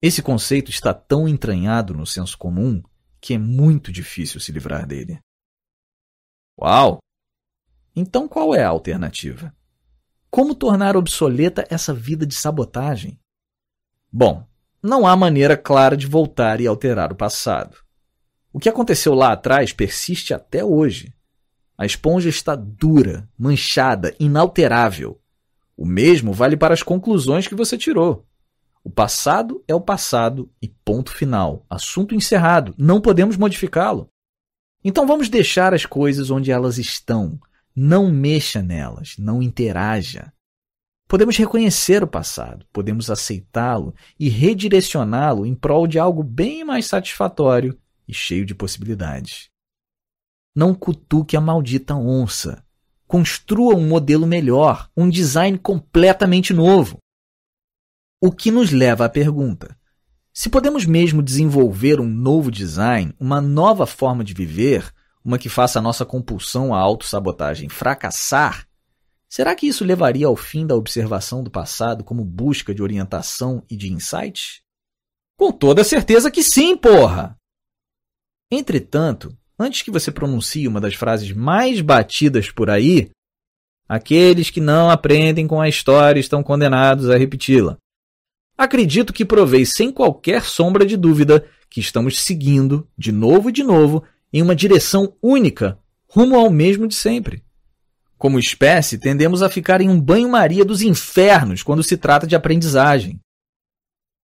Esse 0.00 0.22
conceito 0.22 0.70
está 0.70 0.92
tão 0.92 1.26
entranhado 1.26 1.94
no 1.94 2.06
senso 2.06 2.36
comum 2.38 2.82
que 3.20 3.34
é 3.34 3.38
muito 3.38 3.90
difícil 3.90 4.38
se 4.38 4.52
livrar 4.52 4.86
dele. 4.86 5.18
Uau! 6.60 6.98
Então 7.94 8.26
qual 8.26 8.54
é 8.54 8.64
a 8.64 8.68
alternativa? 8.68 9.54
Como 10.30 10.54
tornar 10.54 10.96
obsoleta 10.96 11.66
essa 11.70 11.94
vida 11.94 12.26
de 12.26 12.34
sabotagem? 12.34 13.18
Bom, 14.10 14.46
não 14.82 15.06
há 15.06 15.16
maneira 15.16 15.56
clara 15.56 15.96
de 15.96 16.06
voltar 16.06 16.60
e 16.60 16.66
alterar 16.66 17.12
o 17.12 17.16
passado. 17.16 17.78
O 18.52 18.58
que 18.58 18.68
aconteceu 18.68 19.14
lá 19.14 19.32
atrás 19.32 19.72
persiste 19.72 20.32
até 20.32 20.64
hoje. 20.64 21.14
A 21.76 21.84
esponja 21.84 22.28
está 22.28 22.54
dura, 22.54 23.28
manchada, 23.38 24.14
inalterável. 24.18 25.20
O 25.76 25.84
mesmo 25.84 26.32
vale 26.32 26.56
para 26.56 26.72
as 26.72 26.82
conclusões 26.82 27.46
que 27.46 27.54
você 27.54 27.76
tirou. 27.76 28.26
O 28.82 28.90
passado 28.90 29.62
é 29.68 29.74
o 29.74 29.80
passado 29.80 30.50
e 30.62 30.68
ponto 30.68 31.10
final. 31.10 31.66
Assunto 31.68 32.14
encerrado. 32.14 32.74
Não 32.78 33.00
podemos 33.00 33.36
modificá-lo. 33.36 34.10
Então 34.88 35.04
vamos 35.04 35.28
deixar 35.28 35.74
as 35.74 35.84
coisas 35.84 36.30
onde 36.30 36.52
elas 36.52 36.78
estão. 36.78 37.40
Não 37.74 38.08
mexa 38.08 38.62
nelas, 38.62 39.16
não 39.18 39.42
interaja. 39.42 40.32
Podemos 41.08 41.36
reconhecer 41.36 42.04
o 42.04 42.06
passado, 42.06 42.64
podemos 42.72 43.10
aceitá-lo 43.10 43.92
e 44.16 44.28
redirecioná-lo 44.28 45.44
em 45.44 45.56
prol 45.56 45.88
de 45.88 45.98
algo 45.98 46.22
bem 46.22 46.64
mais 46.64 46.86
satisfatório 46.86 47.76
e 48.06 48.14
cheio 48.14 48.46
de 48.46 48.54
possibilidades. 48.54 49.50
Não 50.54 50.72
cutuque 50.72 51.36
a 51.36 51.40
maldita 51.40 51.96
onça. 51.96 52.64
Construa 53.08 53.74
um 53.74 53.88
modelo 53.88 54.24
melhor, 54.24 54.88
um 54.96 55.10
design 55.10 55.58
completamente 55.58 56.54
novo. 56.54 56.98
O 58.22 58.30
que 58.30 58.52
nos 58.52 58.70
leva 58.70 59.06
à 59.06 59.08
pergunta: 59.08 59.76
se 60.36 60.50
podemos 60.50 60.84
mesmo 60.84 61.22
desenvolver 61.22 61.98
um 61.98 62.06
novo 62.06 62.50
design, 62.50 63.14
uma 63.18 63.40
nova 63.40 63.86
forma 63.86 64.22
de 64.22 64.34
viver, 64.34 64.92
uma 65.24 65.38
que 65.38 65.48
faça 65.48 65.78
a 65.78 65.82
nossa 65.82 66.04
compulsão 66.04 66.74
à 66.74 66.78
autossabotagem 66.78 67.70
fracassar, 67.70 68.68
será 69.30 69.54
que 69.54 69.66
isso 69.66 69.82
levaria 69.82 70.26
ao 70.26 70.36
fim 70.36 70.66
da 70.66 70.74
observação 70.74 71.42
do 71.42 71.50
passado 71.50 72.04
como 72.04 72.22
busca 72.22 72.74
de 72.74 72.82
orientação 72.82 73.64
e 73.70 73.74
de 73.78 73.90
insight? 73.90 74.62
Com 75.38 75.50
toda 75.50 75.82
certeza 75.82 76.30
que 76.30 76.42
sim, 76.42 76.76
porra! 76.76 77.34
Entretanto, 78.52 79.34
antes 79.58 79.80
que 79.80 79.90
você 79.90 80.12
pronuncie 80.12 80.68
uma 80.68 80.82
das 80.82 80.94
frases 80.94 81.32
mais 81.32 81.80
batidas 81.80 82.50
por 82.50 82.68
aí, 82.68 83.10
aqueles 83.88 84.50
que 84.50 84.60
não 84.60 84.90
aprendem 84.90 85.48
com 85.48 85.62
a 85.62 85.68
história 85.68 86.20
estão 86.20 86.42
condenados 86.42 87.08
a 87.08 87.16
repeti-la. 87.16 87.78
Acredito 88.56 89.12
que 89.12 89.24
provei 89.24 89.66
sem 89.66 89.92
qualquer 89.92 90.42
sombra 90.42 90.86
de 90.86 90.96
dúvida 90.96 91.46
que 91.68 91.80
estamos 91.80 92.20
seguindo, 92.20 92.88
de 92.96 93.12
novo 93.12 93.50
e 93.50 93.52
de 93.52 93.62
novo, 93.62 94.02
em 94.32 94.40
uma 94.40 94.56
direção 94.56 95.14
única, 95.22 95.78
rumo 96.08 96.36
ao 96.36 96.48
mesmo 96.48 96.86
de 96.86 96.94
sempre. 96.94 97.44
Como 98.16 98.38
espécie, 98.38 98.98
tendemos 98.98 99.42
a 99.42 99.50
ficar 99.50 99.80
em 99.82 99.90
um 99.90 100.00
banho-maria 100.00 100.64
dos 100.64 100.80
infernos 100.80 101.62
quando 101.62 101.82
se 101.82 101.98
trata 101.98 102.26
de 102.26 102.34
aprendizagem. 102.34 103.20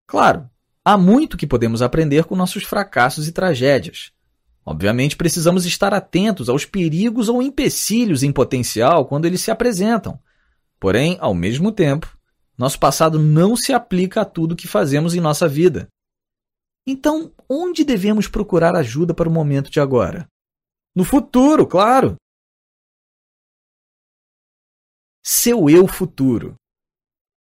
Claro, 0.07 0.49
há 0.85 0.97
muito 0.97 1.37
que 1.37 1.47
podemos 1.47 1.83
aprender 1.83 2.25
com 2.25 2.37
nossos 2.37 2.63
fracassos 2.63 3.27
e 3.27 3.33
tragédias. 3.33 4.13
Obviamente, 4.65 5.17
precisamos 5.17 5.67
estar 5.67 5.93
atentos 5.93 6.49
aos 6.49 6.65
perigos 6.65 7.29
ou 7.29 7.43
empecilhos 7.43 8.23
em 8.23 8.31
potencial 8.31 9.07
quando 9.07 9.25
eles 9.25 9.41
se 9.41 9.51
apresentam. 9.51 10.21
Porém, 10.79 11.17
ao 11.21 11.35
mesmo 11.35 11.73
tempo, 11.73 12.17
nosso 12.61 12.79
passado 12.79 13.19
não 13.19 13.57
se 13.57 13.73
aplica 13.73 14.21
a 14.21 14.25
tudo 14.27 14.55
que 14.55 14.69
fazemos 14.69 15.15
em 15.15 15.21
nossa 15.21 15.49
vida. 15.49 15.89
Então, 16.87 17.33
onde 17.49 17.83
devemos 17.85 18.29
procurar 18.29 18.77
ajuda 18.77 19.15
para 19.15 19.27
o 19.27 19.33
momento 19.33 19.71
de 19.71 19.81
agora? 19.81 20.29
No 20.95 21.03
futuro, 21.03 21.67
claro! 21.67 22.17
Seu 25.25 25.71
eu 25.71 25.89
futuro. 25.89 26.55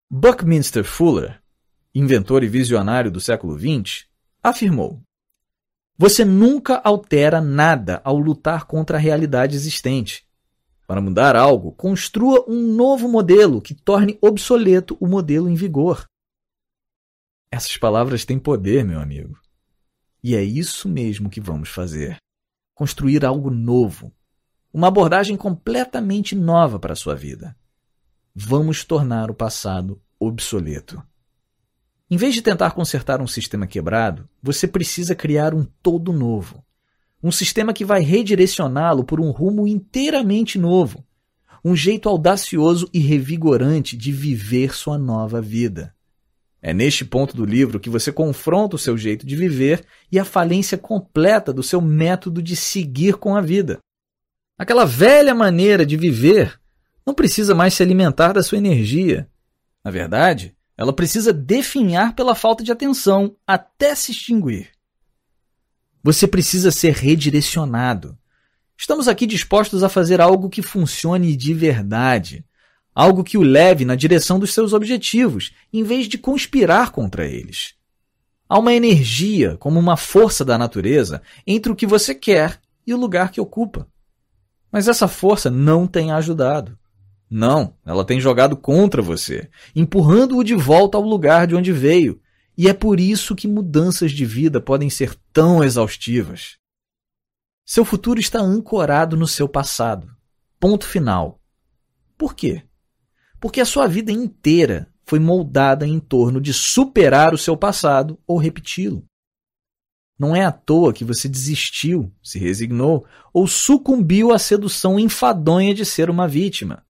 Buckminster 0.10 0.86
Fuller, 0.86 1.44
inventor 1.94 2.42
e 2.42 2.48
visionário 2.48 3.12
do 3.12 3.20
século 3.20 3.60
XX, 3.60 4.08
afirmou: 4.42 5.02
você 5.98 6.24
nunca 6.24 6.78
altera 6.82 7.42
nada 7.42 8.00
ao 8.06 8.18
lutar 8.18 8.64
contra 8.64 8.96
a 8.96 9.00
realidade 9.02 9.54
existente. 9.54 10.26
Para 10.90 11.02
mudar 11.02 11.36
algo, 11.36 11.72
construa 11.74 12.44
um 12.48 12.74
novo 12.74 13.08
modelo 13.08 13.62
que 13.62 13.76
torne 13.76 14.18
obsoleto 14.20 14.98
o 15.00 15.06
modelo 15.06 15.48
em 15.48 15.54
vigor. 15.54 16.04
Essas 17.52 17.78
palavras 17.78 18.26
têm 18.26 18.40
poder, 18.40 18.84
meu 18.84 19.00
amigo. 19.00 19.40
E 20.24 20.36
é 20.36 20.42
isso 20.42 20.90
mesmo 20.90 21.30
que 21.30 21.40
vamos 21.40 21.70
fazer. 21.70 22.18
Construir 22.74 23.24
algo 23.24 23.52
novo. 23.52 24.12
Uma 24.74 24.88
abordagem 24.88 25.38
completamente 25.38 26.34
nova 26.34 26.80
para 26.80 26.94
a 26.94 26.96
sua 26.96 27.14
vida. 27.14 27.56
Vamos 28.34 28.84
tornar 28.84 29.30
o 29.30 29.36
passado 29.36 30.02
obsoleto. 30.20 31.04
Em 32.10 32.18
vez 32.18 32.34
de 32.34 32.42
tentar 32.42 32.72
consertar 32.72 33.22
um 33.22 33.28
sistema 33.28 33.68
quebrado, 33.68 34.28
você 34.42 34.68
precisa 34.68 35.14
criar 35.14 35.54
um 35.54 35.64
todo 35.84 36.12
novo. 36.12 36.66
Um 37.22 37.32
sistema 37.32 37.74
que 37.74 37.84
vai 37.84 38.02
redirecioná-lo 38.02 39.04
por 39.04 39.20
um 39.20 39.32
rumo 39.32 39.68
inteiramente 39.68 40.58
novo. 40.58 41.04
Um 41.64 41.76
jeito 41.76 42.08
audacioso 42.08 42.90
e 42.94 43.00
revigorante 43.00 43.98
de 43.98 44.12
viver 44.12 44.74
sua 44.74 44.98
nova 44.98 45.42
vida. 45.42 45.94
É 46.62 46.74
neste 46.74 47.04
ponto 47.04 47.36
do 47.36 47.46
livro 47.46 47.80
que 47.80 47.90
você 47.90 48.12
confronta 48.12 48.76
o 48.76 48.80
seu 48.80 48.98
jeito 48.98 49.26
de 49.26 49.36
viver 49.36 49.86
e 50.12 50.18
a 50.18 50.26
falência 50.26 50.78
completa 50.78 51.54
do 51.54 51.64
seu 51.64 51.82
método 51.82 52.42
de 52.42 52.56
seguir 52.56 53.16
com 53.16 53.36
a 53.36 53.42
vida. 53.42 53.80
Aquela 54.58 54.86
velha 54.86 55.34
maneira 55.34 55.86
de 55.86 55.98
viver 55.98 56.60
não 57.06 57.14
precisa 57.14 57.56
mais 57.56 57.74
se 57.74 57.84
alimentar 57.84 58.34
da 58.34 58.44
sua 58.44 58.58
energia. 58.58 59.30
Na 59.84 59.92
verdade, 59.92 60.56
ela 60.78 60.94
precisa 60.94 61.34
definhar 61.34 62.14
pela 62.14 62.36
falta 62.36 62.64
de 62.64 62.72
atenção 62.72 63.36
até 63.46 63.96
se 63.96 64.12
extinguir. 64.12 64.70
Você 66.04 66.28
precisa 66.28 66.72
ser 66.72 66.94
redirecionado. 66.94 68.18
Estamos 68.78 69.08
aqui 69.08 69.26
dispostos 69.26 69.84
a 69.84 69.90
fazer 69.90 70.22
algo 70.22 70.50
que 70.50 70.62
funcione 70.62 71.36
de 71.36 71.54
verdade, 71.54 72.46
algo 72.96 73.24
que 73.24 73.38
o 73.38 73.42
leve 73.42 73.84
na 73.84 73.96
direção 73.96 74.40
dos 74.40 74.54
seus 74.54 74.72
objetivos, 74.72 75.54
em 75.72 75.84
vez 75.84 76.08
de 76.08 76.18
conspirar 76.18 76.92
contra 76.92 77.26
eles. 77.28 77.74
Há 78.48 78.58
uma 78.58 78.74
energia, 78.74 79.58
como 79.58 79.80
uma 79.80 79.98
força 79.98 80.44
da 80.46 80.58
natureza, 80.58 81.22
entre 81.46 81.72
o 81.72 81.76
que 81.76 81.86
você 81.86 82.16
quer 82.16 82.60
e 82.88 82.94
o 82.94 82.98
lugar 82.98 83.32
que 83.32 83.42
ocupa. 83.42 83.88
Mas 84.72 84.88
essa 84.88 85.08
força 85.08 85.50
não 85.50 85.86
tem 85.86 86.12
ajudado. 86.12 86.78
Não, 87.30 87.76
ela 87.86 88.04
tem 88.04 88.20
jogado 88.20 88.56
contra 88.56 89.02
você, 89.02 89.50
empurrando-o 89.76 90.44
de 90.44 90.56
volta 90.56 90.98
ao 90.98 91.04
lugar 91.04 91.46
de 91.46 91.56
onde 91.56 91.72
veio. 91.72 92.20
E 92.60 92.68
é 92.68 92.74
por 92.74 93.00
isso 93.00 93.38
que 93.38 93.48
mudanças 93.48 94.12
de 94.12 94.26
vida 94.26 94.60
podem 94.60 94.90
ser 94.90 95.16
tão 95.32 95.64
exaustivas. 95.64 96.58
Seu 97.66 97.86
futuro 97.86 98.20
está 98.20 98.42
ancorado 98.42 99.16
no 99.16 99.26
seu 99.26 99.48
passado. 99.48 100.14
Ponto 100.60 100.86
final. 100.86 101.42
Por 102.18 102.36
quê? 102.36 102.68
Porque 103.40 103.62
a 103.62 103.66
sua 103.66 103.88
vida 103.88 104.12
inteira 104.12 104.94
foi 105.06 105.20
moldada 105.20 105.88
em 105.88 106.02
torno 106.02 106.42
de 106.42 106.54
superar 106.54 107.34
o 107.34 107.38
seu 107.38 107.56
passado 107.56 108.22
ou 108.28 108.38
repeti-lo. 108.38 109.06
Não 110.20 110.36
é 110.36 110.44
à 110.44 110.52
toa 110.52 110.92
que 110.92 111.06
você 111.06 111.30
desistiu, 111.30 112.14
se 112.22 112.38
resignou 112.38 113.08
ou 113.32 113.48
sucumbiu 113.48 114.34
à 114.34 114.38
sedução 114.38 115.00
enfadonha 115.00 115.74
de 115.74 115.86
ser 115.86 116.10
uma 116.10 116.28
vítima. 116.28 116.86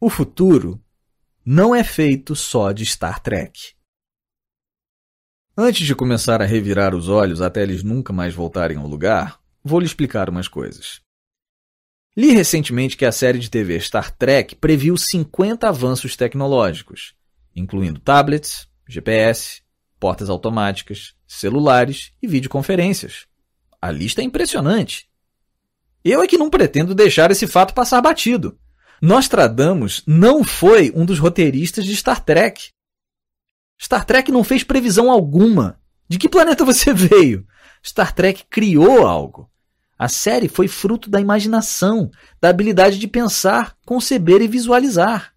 O 0.00 0.08
futuro 0.08 0.82
não 1.44 1.74
é 1.74 1.84
feito 1.84 2.34
só 2.34 2.72
de 2.72 2.86
Star 2.86 3.20
Trek. 3.20 3.74
Antes 5.54 5.86
de 5.86 5.94
começar 5.94 6.40
a 6.40 6.46
revirar 6.46 6.94
os 6.94 7.08
olhos 7.08 7.42
até 7.42 7.62
eles 7.62 7.82
nunca 7.82 8.14
mais 8.14 8.34
voltarem 8.34 8.78
ao 8.78 8.86
lugar, 8.86 9.38
vou 9.62 9.78
lhe 9.78 9.84
explicar 9.84 10.30
umas 10.30 10.48
coisas. 10.48 11.02
Li 12.16 12.30
recentemente 12.30 12.96
que 12.96 13.04
a 13.04 13.12
série 13.12 13.38
de 13.38 13.50
TV 13.50 13.78
Star 13.78 14.10
Trek 14.16 14.56
previu 14.56 14.96
50 14.96 15.68
avanços 15.68 16.16
tecnológicos, 16.16 17.14
incluindo 17.54 18.00
tablets, 18.00 18.66
GPS, 18.88 19.62
portas 20.00 20.30
automáticas, 20.30 21.14
celulares 21.26 22.12
e 22.22 22.26
videoconferências. 22.26 23.26
A 23.82 23.90
lista 23.90 24.22
é 24.22 24.24
impressionante. 24.24 25.10
Eu 26.02 26.22
é 26.22 26.26
que 26.26 26.38
não 26.38 26.48
pretendo 26.48 26.94
deixar 26.94 27.30
esse 27.30 27.46
fato 27.46 27.74
passar 27.74 28.00
batido. 28.00 28.58
Nostradamus 29.04 30.02
não 30.06 30.42
foi 30.42 30.90
um 30.96 31.04
dos 31.04 31.18
roteiristas 31.18 31.84
de 31.84 31.94
Star 31.94 32.24
Trek. 32.24 32.70
Star 33.78 34.02
Trek 34.02 34.32
não 34.32 34.42
fez 34.42 34.64
previsão 34.64 35.10
alguma. 35.10 35.78
De 36.08 36.18
que 36.18 36.26
planeta 36.26 36.64
você 36.64 36.94
veio? 36.94 37.46
Star 37.84 38.14
Trek 38.14 38.46
criou 38.48 39.06
algo. 39.06 39.50
A 39.98 40.08
série 40.08 40.48
foi 40.48 40.68
fruto 40.68 41.10
da 41.10 41.20
imaginação, 41.20 42.10
da 42.40 42.48
habilidade 42.48 42.98
de 42.98 43.06
pensar, 43.06 43.76
conceber 43.84 44.40
e 44.40 44.48
visualizar. 44.48 45.34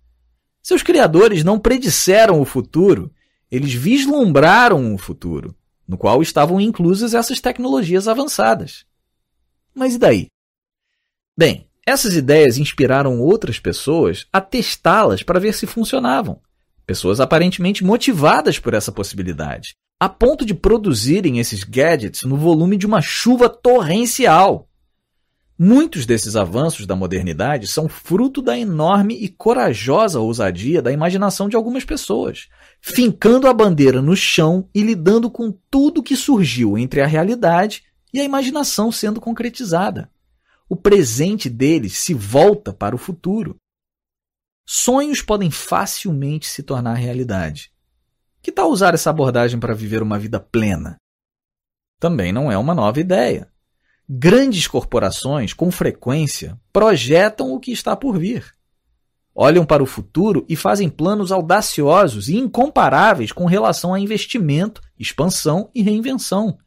Seus 0.64 0.82
criadores 0.82 1.44
não 1.44 1.60
predisseram 1.60 2.40
o 2.40 2.46
futuro, 2.46 3.14
eles 3.52 3.74
vislumbraram 3.74 4.96
o 4.96 4.98
futuro, 4.98 5.54
no 5.86 5.98
qual 5.98 6.22
estavam 6.22 6.62
inclusas 6.62 7.14
essas 7.14 7.42
tecnologias 7.42 8.08
avançadas. 8.08 8.86
Mas 9.76 9.96
e 9.96 9.98
daí? 9.98 10.28
Bem, 11.38 11.68
essas 11.88 12.17
ideias 12.17 12.57
inspiraram 12.57 13.22
outras 13.22 13.59
pessoas 13.59 14.27
a 14.33 14.41
testá-las 14.41 15.24
para 15.24 15.40
ver 15.40 15.53
se 15.53 15.66
funcionavam. 15.66 16.41
Pessoas 16.85 17.22
aparentemente 17.22 17.82
motivadas 17.82 18.59
por 18.59 18.74
essa 18.74 18.91
possibilidade, 18.91 19.74
a 19.98 20.09
ponto 20.09 20.45
de 20.45 20.53
produzirem 20.53 21.40
esses 21.40 21.64
gadgets 21.64 22.24
no 22.24 22.35
volume 22.35 22.75
de 22.75 22.85
uma 22.85 23.01
chuva 23.01 23.48
torrencial. 23.48 24.67
Muitos 25.57 26.06
desses 26.06 26.35
avanços 26.35 26.85
da 26.85 26.93
modernidade 26.93 27.67
são 27.67 27.88
fruto 27.88 28.41
da 28.41 28.59
enorme 28.59 29.16
e 29.16 29.30
corajosa 29.30 30.19
ousadia 30.19 30.82
da 30.82 30.91
imaginação 30.91 31.48
de 31.48 31.56
algumas 31.56 31.85
pessoas, 31.85 32.49
fincando 32.82 33.48
a 33.48 33.53
bandeira 33.53 34.01
no 34.01 34.16
chão 34.16 34.67
e 34.75 34.83
lidando 34.83 35.32
com 35.32 35.57
tudo 35.72 36.03
que 36.03 36.17
surgiu 36.17 36.77
entre 36.77 36.99
a 36.99 37.07
realidade 37.07 37.83
e 38.14 38.19
a 38.19 38.25
imaginação 38.25 38.91
sendo 38.91 39.22
concretizada. 39.22 40.09
O 40.70 40.76
presente 40.76 41.50
deles 41.50 41.98
se 41.98 42.14
volta 42.14 42.74
para 42.74 42.96
o 42.96 43.00
futuro. 43.00 43.56
Sonhos 44.66 45.22
podem 45.22 45.50
facilmente 45.50 46.46
se 46.48 46.62
tornar 46.62 46.96
realidade. 46.96 47.72
Que 48.42 48.52
tal 48.52 48.70
usar 48.70 48.94
essa 48.94 49.10
abordagem 49.10 49.60
para 49.60 49.74
viver 49.74 50.02
uma 50.02 50.20
vida 50.20 50.40
plena? 50.40 50.98
Também 52.00 52.34
não 52.34 52.52
é 52.52 52.58
uma 52.58 52.76
nova 52.76 53.00
ideia. 53.00 53.50
Grandes 54.10 54.68
corporações, 54.68 55.54
com 55.54 55.72
frequência, 55.72 56.60
projetam 56.72 57.54
o 57.54 57.60
que 57.60 57.72
está 57.72 57.96
por 57.96 58.18
vir. 58.18 58.54
Olham 59.34 59.66
para 59.66 59.84
o 59.84 59.86
futuro 59.86 60.46
e 60.50 60.56
fazem 60.56 60.90
planos 60.90 61.32
audaciosos 61.32 62.28
e 62.28 62.36
incomparáveis 62.36 63.32
com 63.32 63.46
relação 63.46 63.94
a 63.94 64.00
investimento, 64.00 64.82
expansão 64.98 65.70
e 65.74 65.82
reinvenção. 65.82 66.58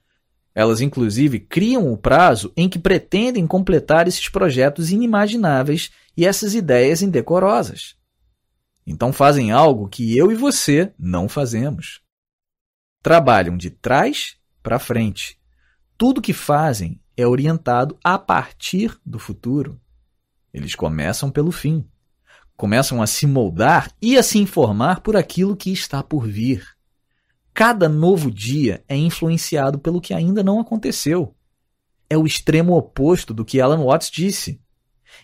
Elas, 0.55 0.81
inclusive, 0.81 1.41
criam 1.41 1.93
o 1.93 1.97
prazo 1.97 2.53
em 2.57 2.69
que 2.69 2.79
pretendem 2.79 3.47
completar 3.47 4.09
esses 4.09 4.29
projetos 4.29 4.91
inimagináveis 4.91 5.91
e 6.17 6.27
essas 6.27 6.55
ideias 6.55 7.03
indecorosas. 7.03 7.97
Então 8.87 9.12
fazem 9.12 9.53
algo 9.53 9.89
que 9.89 10.17
eu 10.17 10.33
e 10.33 10.35
você 10.35 10.93
não 10.99 11.29
fazemos. 11.29 12.01
Trabalham 13.03 13.57
de 13.57 13.70
trás 13.70 14.37
para 14.62 14.79
frente. 14.79 15.39
Tudo 15.97 16.20
que 16.20 16.33
fazem 16.33 17.01
é 17.17 17.27
orientado 17.27 17.97
a 18.03 18.19
partir 18.19 18.99
do 19.07 19.19
futuro. 19.19 19.81
Eles 20.53 20.75
começam 20.75 21.31
pelo 21.31 21.53
fim. 21.53 21.87
Começam 22.57 23.01
a 23.01 23.07
se 23.07 23.27
moldar 23.27 23.91
e 24.03 24.19
a 24.19 24.23
se 24.23 24.39
informar 24.39 25.01
por 25.01 25.17
aquilo 25.17 25.57
que 25.57 25.73
está 25.73 26.03
por 26.03 26.27
vir. 26.27 26.67
Cada 27.60 27.90
novo 27.90 28.30
dia 28.30 28.82
é 28.89 28.97
influenciado 28.97 29.78
pelo 29.78 30.00
que 30.00 30.14
ainda 30.14 30.42
não 30.42 30.58
aconteceu. 30.58 31.36
É 32.08 32.16
o 32.16 32.24
extremo 32.24 32.74
oposto 32.74 33.34
do 33.34 33.44
que 33.44 33.60
Alan 33.60 33.84
Watts 33.84 34.10
disse. 34.10 34.58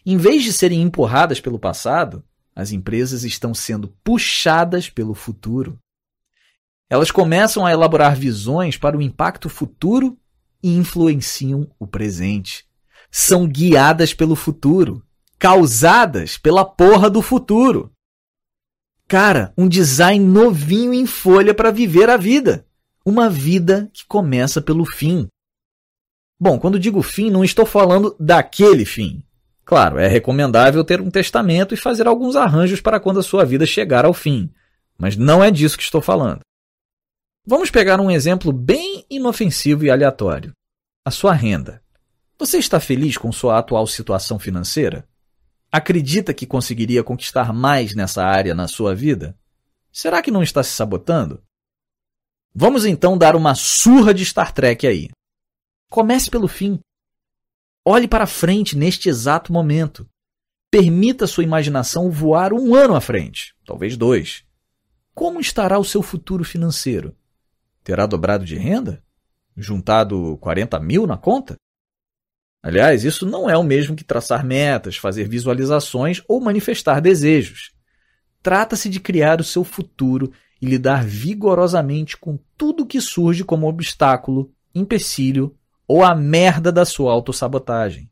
Em 0.05 0.19
vez 0.19 0.45
de 0.45 0.53
serem 0.53 0.83
empurradas 0.83 1.41
pelo 1.41 1.59
passado, 1.59 2.23
as 2.55 2.73
empresas 2.73 3.25
estão 3.25 3.55
sendo 3.55 3.89
puxadas 4.05 4.91
pelo 4.91 5.15
futuro. 5.15 5.79
Elas 6.91 7.11
começam 7.11 7.65
a 7.65 7.73
elaborar 7.73 8.15
visões 8.15 8.77
para 8.77 8.99
o 8.99 9.01
impacto 9.01 9.49
futuro 9.49 10.19
e 10.63 10.77
influenciam 10.77 11.67
o 11.79 11.87
presente. 11.87 12.67
São 13.11 13.49
guiadas 13.49 14.13
pelo 14.13 14.37
futuro, 14.37 15.03
causadas 15.39 16.37
pela 16.37 16.67
porra 16.67 17.09
do 17.09 17.23
futuro. 17.23 17.96
Cara, 19.09 19.53
um 19.57 19.69
design 19.69 20.25
novinho 20.25 20.93
em 20.93 21.07
folha 21.07 21.55
para 21.55 21.71
viver 21.71 22.11
a 22.11 22.17
vida. 22.17 22.67
Uma 23.05 23.31
vida 23.31 23.89
que 23.93 24.05
começa 24.05 24.61
pelo 24.61 24.85
fim. 24.85 25.29
Bom, 26.39 26.59
quando 26.59 26.79
digo 26.79 27.01
fim, 27.03 27.31
não 27.31 27.45
estou 27.45 27.65
falando 27.65 28.17
daquele 28.19 28.85
fim. 28.85 29.23
Claro, 29.65 29.99
é 29.99 30.09
recomendável 30.09 30.85
ter 30.85 31.01
um 31.01 31.11
testamento 31.11 31.73
e 31.73 31.77
fazer 31.77 32.07
alguns 32.07 32.37
arranjos 32.37 32.81
para 32.81 33.01
quando 33.01 33.21
a 33.21 33.23
sua 33.23 33.45
vida 33.45 33.65
chegar 33.65 34.05
ao 34.05 34.13
fim. 34.13 34.51
Mas 34.99 35.17
não 35.17 35.43
é 35.43 35.51
disso 35.51 35.77
que 35.77 35.85
estou 35.85 36.03
falando. 36.03 36.41
Vamos 37.47 37.71
pegar 37.71 38.01
um 38.01 38.11
exemplo 38.11 38.53
bem 38.53 39.05
inofensivo 39.09 39.85
e 39.85 39.91
aleatório: 39.91 40.53
a 41.05 41.11
sua 41.13 41.33
renda. 41.33 41.81
Você 42.39 42.59
está 42.59 42.81
feliz 42.81 43.17
com 43.17 43.31
sua 43.31 43.59
atual 43.59 43.87
situação 43.87 44.39
financeira? 44.39 45.07
Acredita 45.77 46.33
que 46.33 46.47
conseguiria 46.47 47.05
conquistar 47.05 47.53
mais 47.53 47.95
nessa 47.95 48.25
área 48.25 48.55
na 48.55 48.67
sua 48.67 48.95
vida? 48.95 49.39
Será 49.93 50.23
que 50.23 50.31
não 50.31 50.43
está 50.43 50.63
se 50.63 50.71
sabotando? 50.71 51.45
Vamos 52.55 52.87
então 52.87 53.19
dar 53.19 53.37
uma 53.37 53.55
surra 53.55 54.15
de 54.15 54.25
Star 54.25 54.55
Trek 54.55 54.87
aí. 54.87 55.11
Comece 55.91 56.31
pelo 56.31 56.49
fim. 56.49 56.81
Olhe 57.85 58.09
para 58.09 58.27
frente 58.27 58.75
neste 58.75 59.11
exato 59.11 59.53
momento. 59.53 60.09
Permita 60.71 61.27
sua 61.27 61.45
imaginação 61.45 62.11
voar 62.11 62.55
um 62.55 62.75
ano 62.75 62.95
à 62.95 63.01
frente, 63.03 63.55
talvez 63.63 63.99
dois. 63.99 64.47
Como 65.15 65.41
estará 65.41 65.79
o 65.79 65.85
seu 65.85 66.01
futuro 66.01 66.43
financeiro? 66.43 67.15
Terá 67.85 68.07
dobrado 68.07 68.47
de 68.47 68.57
renda? 68.57 69.05
Juntado 69.55 70.39
40 70.39 70.81
mil 70.81 71.07
na 71.07 71.19
conta? 71.19 71.55
Aliás, 72.67 73.05
isso 73.05 73.25
não 73.25 73.49
é 73.49 73.57
o 73.57 73.63
mesmo 73.63 73.95
que 73.95 74.03
traçar 74.03 74.45
metas, 74.45 74.97
fazer 74.97 75.29
visualizações 75.29 76.21
ou 76.27 76.41
manifestar 76.41 77.01
desejos. 77.01 77.71
Trata-se 78.43 78.89
de 78.89 78.99
criar 78.99 79.41
o 79.41 79.45
seu 79.45 79.63
futuro 79.63 80.33
e 80.61 80.67
lidar 80.67 81.05
vigorosamente 81.05 82.17
com 82.17 82.37
tudo 82.59 82.85
que 82.85 83.01
surge 83.01 83.45
como 83.45 83.69
obstáculo, 83.69 84.53
empecilho 84.75 85.57
ou 85.87 86.03
a 86.03 86.13
merda 86.13 86.73
da 86.73 86.85
sua 86.85 87.13
autossabotagem. 87.13 88.11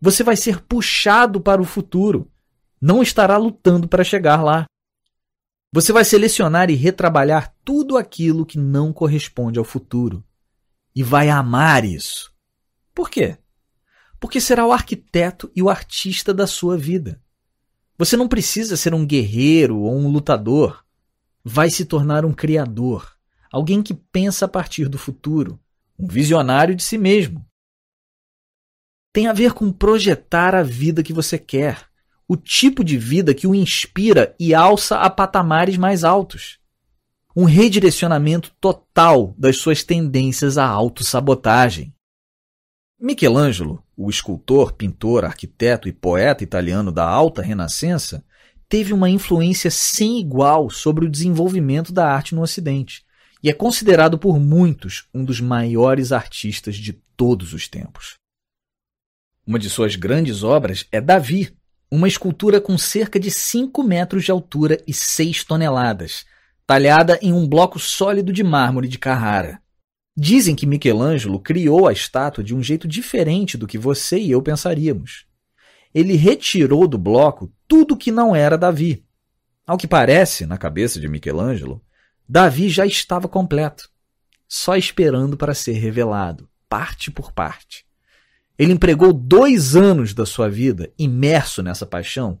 Você 0.00 0.24
vai 0.24 0.36
ser 0.36 0.62
puxado 0.62 1.38
para 1.38 1.60
o 1.60 1.66
futuro, 1.66 2.32
não 2.80 3.02
estará 3.02 3.36
lutando 3.36 3.86
para 3.86 4.02
chegar 4.02 4.42
lá. 4.42 4.64
Você 5.70 5.92
vai 5.92 6.06
selecionar 6.06 6.70
e 6.70 6.74
retrabalhar 6.74 7.54
tudo 7.62 7.98
aquilo 7.98 8.46
que 8.46 8.56
não 8.56 8.90
corresponde 8.90 9.58
ao 9.58 9.66
futuro. 9.66 10.24
E 10.96 11.02
vai 11.02 11.28
amar 11.28 11.84
isso. 11.84 12.32
Por 12.94 13.10
quê? 13.10 13.36
Porque 14.22 14.40
será 14.40 14.64
o 14.64 14.70
arquiteto 14.70 15.50
e 15.52 15.60
o 15.60 15.68
artista 15.68 16.32
da 16.32 16.46
sua 16.46 16.78
vida. 16.78 17.20
Você 17.98 18.16
não 18.16 18.28
precisa 18.28 18.76
ser 18.76 18.94
um 18.94 19.04
guerreiro 19.04 19.80
ou 19.80 19.98
um 19.98 20.06
lutador. 20.06 20.84
Vai 21.42 21.70
se 21.70 21.84
tornar 21.84 22.24
um 22.24 22.32
criador, 22.32 23.16
alguém 23.50 23.82
que 23.82 23.92
pensa 23.92 24.44
a 24.44 24.48
partir 24.48 24.88
do 24.88 24.96
futuro, 24.96 25.58
um 25.98 26.06
visionário 26.06 26.76
de 26.76 26.84
si 26.84 26.96
mesmo. 26.96 27.44
Tem 29.12 29.26
a 29.26 29.32
ver 29.32 29.54
com 29.54 29.72
projetar 29.72 30.54
a 30.54 30.62
vida 30.62 31.02
que 31.02 31.12
você 31.12 31.36
quer, 31.36 31.84
o 32.28 32.36
tipo 32.36 32.84
de 32.84 32.96
vida 32.96 33.34
que 33.34 33.48
o 33.48 33.56
inspira 33.56 34.36
e 34.38 34.54
alça 34.54 34.98
a 34.98 35.10
patamares 35.10 35.76
mais 35.76 36.04
altos. 36.04 36.60
Um 37.34 37.44
redirecionamento 37.44 38.52
total 38.60 39.34
das 39.36 39.56
suas 39.56 39.82
tendências 39.82 40.58
à 40.58 40.66
autossabotagem. 40.68 41.92
Michelangelo, 43.04 43.82
o 43.96 44.08
escultor, 44.08 44.74
pintor, 44.74 45.24
arquiteto 45.24 45.88
e 45.88 45.92
poeta 45.92 46.44
italiano 46.44 46.92
da 46.92 47.04
alta 47.04 47.42
renascença, 47.42 48.24
teve 48.68 48.92
uma 48.92 49.10
influência 49.10 49.72
sem 49.72 50.20
igual 50.20 50.70
sobre 50.70 51.04
o 51.04 51.10
desenvolvimento 51.10 51.92
da 51.92 52.08
arte 52.08 52.32
no 52.32 52.42
Ocidente 52.42 53.04
e 53.42 53.50
é 53.50 53.52
considerado 53.52 54.16
por 54.16 54.38
muitos 54.38 55.08
um 55.12 55.24
dos 55.24 55.40
maiores 55.40 56.12
artistas 56.12 56.76
de 56.76 56.92
todos 57.16 57.52
os 57.52 57.66
tempos. 57.66 58.14
Uma 59.44 59.58
de 59.58 59.68
suas 59.68 59.96
grandes 59.96 60.44
obras 60.44 60.86
é 60.92 61.00
Davi, 61.00 61.52
uma 61.90 62.06
escultura 62.06 62.60
com 62.60 62.78
cerca 62.78 63.18
de 63.18 63.32
5 63.32 63.82
metros 63.82 64.24
de 64.24 64.30
altura 64.30 64.80
e 64.86 64.94
6 64.94 65.42
toneladas, 65.42 66.24
talhada 66.64 67.18
em 67.20 67.32
um 67.32 67.48
bloco 67.48 67.80
sólido 67.80 68.32
de 68.32 68.44
mármore 68.44 68.86
de 68.86 68.96
Carrara. 68.96 69.60
Dizem 70.16 70.54
que 70.54 70.66
Michelangelo 70.66 71.40
criou 71.40 71.88
a 71.88 71.92
estátua 71.92 72.44
de 72.44 72.54
um 72.54 72.62
jeito 72.62 72.86
diferente 72.86 73.56
do 73.56 73.66
que 73.66 73.78
você 73.78 74.18
e 74.18 74.30
eu 74.30 74.42
pensaríamos. 74.42 75.26
Ele 75.94 76.16
retirou 76.16 76.86
do 76.86 76.98
bloco 76.98 77.52
tudo 77.66 77.96
que 77.96 78.12
não 78.12 78.36
era 78.36 78.58
Davi. 78.58 79.04
Ao 79.66 79.78
que 79.78 79.86
parece, 79.86 80.44
na 80.44 80.58
cabeça 80.58 81.00
de 81.00 81.08
Michelangelo, 81.08 81.82
Davi 82.28 82.68
já 82.68 82.84
estava 82.84 83.26
completo, 83.26 83.88
só 84.46 84.76
esperando 84.76 85.36
para 85.36 85.54
ser 85.54 85.72
revelado, 85.72 86.48
parte 86.68 87.10
por 87.10 87.32
parte. 87.32 87.86
Ele 88.58 88.72
empregou 88.72 89.12
dois 89.12 89.74
anos 89.74 90.12
da 90.12 90.26
sua 90.26 90.48
vida 90.48 90.92
imerso 90.98 91.62
nessa 91.62 91.86
paixão, 91.86 92.38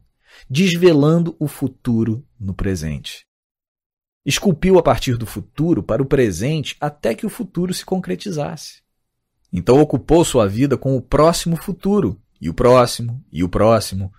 desvelando 0.48 1.34
o 1.38 1.48
futuro 1.48 2.26
no 2.38 2.54
presente. 2.54 3.26
Esculpiu 4.24 4.78
a 4.78 4.82
partir 4.82 5.16
do 5.16 5.26
futuro 5.26 5.82
para 5.82 6.02
o 6.02 6.06
presente 6.06 6.76
até 6.80 7.14
que 7.14 7.26
o 7.26 7.30
futuro 7.30 7.74
se 7.74 7.84
concretizasse. 7.84 8.82
Então 9.52 9.80
ocupou 9.80 10.24
sua 10.24 10.48
vida 10.48 10.76
com 10.76 10.96
o 10.96 11.02
próximo 11.02 11.56
futuro, 11.56 12.20
e 12.40 12.48
o 12.48 12.54
próximo, 12.54 13.22
e 13.30 13.44
o 13.44 13.48
próximo. 13.48 14.12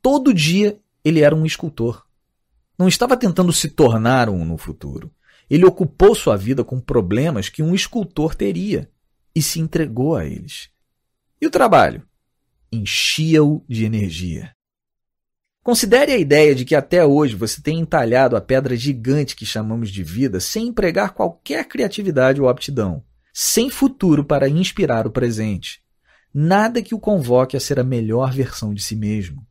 Todo 0.00 0.34
dia 0.34 0.78
ele 1.04 1.20
era 1.20 1.34
um 1.34 1.46
escultor. 1.46 2.04
Não 2.78 2.88
estava 2.88 3.16
tentando 3.16 3.52
se 3.52 3.68
tornar 3.68 4.28
um 4.28 4.44
no 4.44 4.56
futuro. 4.56 5.12
Ele 5.48 5.64
ocupou 5.64 6.14
sua 6.14 6.36
vida 6.36 6.64
com 6.64 6.80
problemas 6.80 7.48
que 7.48 7.62
um 7.62 7.74
escultor 7.74 8.34
teria 8.34 8.90
e 9.34 9.42
se 9.42 9.60
entregou 9.60 10.16
a 10.16 10.24
eles. 10.24 10.70
E 11.40 11.46
o 11.46 11.50
trabalho? 11.50 12.02
Enchia-o 12.70 13.64
de 13.68 13.84
energia. 13.84 14.54
Considere 15.62 16.10
a 16.10 16.18
ideia 16.18 16.56
de 16.56 16.64
que 16.64 16.74
até 16.74 17.04
hoje 17.04 17.36
você 17.36 17.62
tem 17.62 17.78
entalhado 17.78 18.36
a 18.36 18.40
pedra 18.40 18.74
gigante 18.76 19.36
que 19.36 19.46
chamamos 19.46 19.90
de 19.90 20.02
vida 20.02 20.40
sem 20.40 20.66
empregar 20.66 21.14
qualquer 21.14 21.68
criatividade 21.68 22.40
ou 22.40 22.48
aptidão, 22.48 23.04
sem 23.32 23.70
futuro 23.70 24.24
para 24.24 24.48
inspirar 24.48 25.06
o 25.06 25.10
presente. 25.12 25.80
Nada 26.34 26.82
que 26.82 26.96
o 26.96 26.98
convoque 26.98 27.56
a 27.56 27.60
ser 27.60 27.78
a 27.78 27.84
melhor 27.84 28.32
versão 28.32 28.74
de 28.74 28.82
si 28.82 28.96
mesmo. 28.96 29.46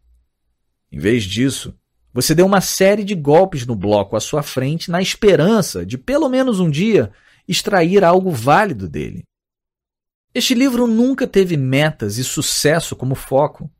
Em 0.91 0.99
vez 0.99 1.23
disso, 1.23 1.73
você 2.13 2.35
deu 2.35 2.45
uma 2.45 2.59
série 2.59 3.05
de 3.05 3.15
golpes 3.15 3.65
no 3.65 3.75
bloco 3.75 4.17
à 4.17 4.19
sua 4.19 4.43
frente 4.43 4.91
na 4.91 5.01
esperança 5.01 5.85
de, 5.85 5.97
pelo 5.97 6.27
menos 6.27 6.59
um 6.59 6.69
dia, 6.69 7.09
extrair 7.47 8.03
algo 8.03 8.31
válido 8.31 8.89
dele. 8.89 9.23
Este 10.33 10.53
livro 10.53 10.87
nunca 10.87 11.25
teve 11.25 11.55
metas 11.55 12.17
e 12.17 12.23
sucesso 12.23 12.97
como 12.97 13.15
foco. 13.15 13.71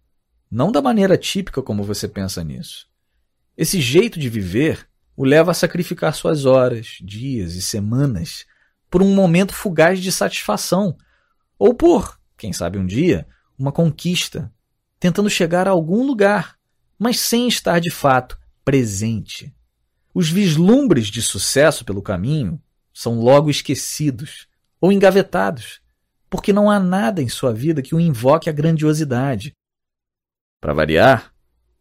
Não 0.52 0.70
da 0.70 0.82
maneira 0.82 1.18
típica 1.18 1.62
como 1.62 1.82
você 1.82 2.10
pensa 2.10 2.44
nisso. 2.44 2.90
Esse 3.56 3.80
jeito 3.80 4.20
de 4.20 4.28
viver 4.28 4.86
o 5.16 5.24
leva 5.24 5.52
a 5.52 5.54
sacrificar 5.54 6.14
suas 6.14 6.46
horas, 6.46 6.98
dias 7.02 7.56
e 7.56 7.62
semanas 7.62 8.46
por 8.90 9.02
um 9.02 9.16
momento 9.16 9.54
fugaz 9.54 10.02
de 10.02 10.12
satisfação, 10.12 10.98
ou 11.58 11.74
por, 11.74 12.20
quem 12.38 12.52
sabe 12.52 12.78
um 12.78 12.86
dia, 12.86 13.26
uma 13.58 13.72
conquista, 13.72 14.52
tentando 15.00 15.30
chegar 15.30 15.70
a 15.70 15.72
algum 15.72 16.06
lugar, 16.06 16.58
mas 17.00 17.18
sem 17.18 17.48
estar 17.48 17.80
de 17.80 17.90
fato 17.90 18.38
presente. 18.66 19.56
Os 20.14 20.30
vislumbres 20.30 21.08
de 21.08 21.22
sucesso 21.22 21.86
pelo 21.86 22.02
caminho 22.02 22.62
são 22.94 23.22
logo 23.22 23.50
esquecidos 23.50 24.48
ou 24.82 24.92
engavetados, 24.92 25.80
porque 26.30 26.52
não 26.52 26.70
há 26.70 26.78
nada 26.78 27.22
em 27.22 27.30
sua 27.30 27.54
vida 27.54 27.82
que 27.82 27.96
o 27.96 28.00
invoque 28.00 28.50
à 28.50 28.54
grandiosidade, 28.54 29.56
para 30.62 30.74
variar, 30.74 31.34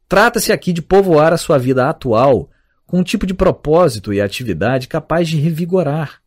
trata-se 0.08 0.50
aqui 0.50 0.72
de 0.72 0.80
povoar 0.80 1.34
a 1.34 1.38
sua 1.38 1.58
vida 1.58 1.88
atual 1.88 2.50
com 2.86 2.98
um 2.98 3.04
tipo 3.04 3.26
de 3.26 3.34
propósito 3.34 4.12
e 4.12 4.20
atividade 4.20 4.88
capaz 4.88 5.28
de 5.28 5.36
revigorar. 5.36 6.22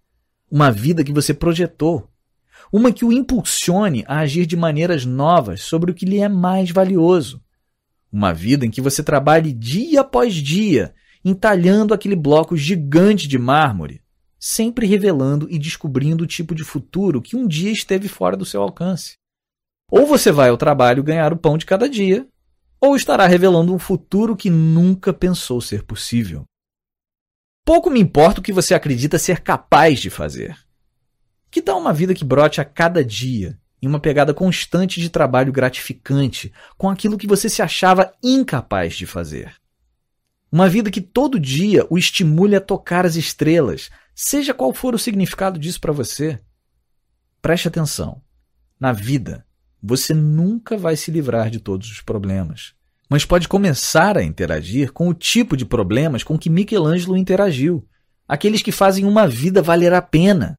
Uma 0.49 0.71
vida 0.71 1.03
que 1.03 1.11
você 1.11 1.33
projetou. 1.33 2.07
Uma 2.71 2.93
que 2.93 3.03
o 3.03 3.11
impulsione 3.11 4.05
a 4.07 4.19
agir 4.19 4.45
de 4.45 4.55
maneiras 4.55 5.03
novas 5.03 5.61
sobre 5.61 5.91
o 5.91 5.93
que 5.93 6.05
lhe 6.05 6.19
é 6.19 6.29
mais 6.29 6.69
valioso. 6.69 7.41
Uma 8.11 8.31
vida 8.31 8.65
em 8.65 8.71
que 8.71 8.81
você 8.81 9.03
trabalhe 9.03 9.51
dia 9.51 10.01
após 10.01 10.35
dia, 10.35 10.93
entalhando 11.25 11.93
aquele 11.93 12.15
bloco 12.15 12.55
gigante 12.55 13.27
de 13.27 13.39
mármore, 13.39 14.01
sempre 14.39 14.85
revelando 14.85 15.47
e 15.49 15.57
descobrindo 15.57 16.23
o 16.23 16.27
tipo 16.27 16.53
de 16.53 16.63
futuro 16.63 17.21
que 17.21 17.35
um 17.35 17.47
dia 17.47 17.71
esteve 17.71 18.07
fora 18.07 18.37
do 18.37 18.45
seu 18.45 18.61
alcance. 18.61 19.15
Ou 19.91 20.05
você 20.05 20.31
vai 20.31 20.49
ao 20.49 20.57
trabalho 20.57 21.03
ganhar 21.03 21.33
o 21.33 21.37
pão 21.37 21.57
de 21.57 21.65
cada 21.65 21.89
dia, 21.89 22.27
ou 22.85 22.97
estará 22.97 23.25
revelando 23.25 23.73
um 23.73 23.79
futuro 23.79 24.35
que 24.35 24.49
nunca 24.49 25.13
pensou 25.13 25.61
ser 25.61 25.83
possível. 25.83 26.43
Pouco 27.63 27.89
me 27.89 28.01
importa 28.01 28.41
o 28.41 28.43
que 28.43 28.51
você 28.51 28.73
acredita 28.73 29.17
ser 29.17 29.39
capaz 29.39 30.01
de 30.01 30.09
fazer. 30.09 30.57
Que 31.49 31.61
tal 31.61 31.79
uma 31.79 31.93
vida 31.93 32.13
que 32.13 32.25
brote 32.25 32.59
a 32.59 32.65
cada 32.65 33.01
dia, 33.01 33.57
em 33.81 33.87
uma 33.87 34.01
pegada 34.01 34.33
constante 34.33 34.99
de 34.99 35.09
trabalho 35.09 35.53
gratificante, 35.53 36.51
com 36.77 36.89
aquilo 36.89 37.17
que 37.17 37.25
você 37.25 37.47
se 37.47 37.61
achava 37.61 38.13
incapaz 38.21 38.95
de 38.95 39.05
fazer? 39.05 39.55
Uma 40.51 40.67
vida 40.67 40.91
que 40.91 40.99
todo 40.99 41.39
dia 41.39 41.87
o 41.89 41.97
estimule 41.97 42.53
a 42.53 42.59
tocar 42.59 43.05
as 43.05 43.15
estrelas, 43.15 43.89
seja 44.13 44.53
qual 44.53 44.73
for 44.73 44.93
o 44.93 44.99
significado 44.99 45.57
disso 45.57 45.79
para 45.79 45.93
você. 45.93 46.37
Preste 47.41 47.65
atenção. 47.65 48.21
Na 48.77 48.91
vida, 48.91 49.45
você 49.83 50.13
nunca 50.13 50.77
vai 50.77 50.95
se 50.95 51.11
livrar 51.11 51.49
de 51.49 51.59
todos 51.59 51.91
os 51.91 51.99
problemas, 51.99 52.73
mas 53.09 53.25
pode 53.25 53.49
começar 53.49 54.17
a 54.17 54.23
interagir 54.23 54.93
com 54.93 55.09
o 55.09 55.13
tipo 55.13 55.57
de 55.57 55.65
problemas 55.65 56.23
com 56.23 56.39
que 56.39 56.49
Michelangelo 56.49 57.17
interagiu, 57.17 57.85
aqueles 58.25 58.61
que 58.61 58.71
fazem 58.71 59.03
uma 59.03 59.27
vida 59.27 59.61
valer 59.61 59.93
a 59.93 60.01
pena. 60.01 60.55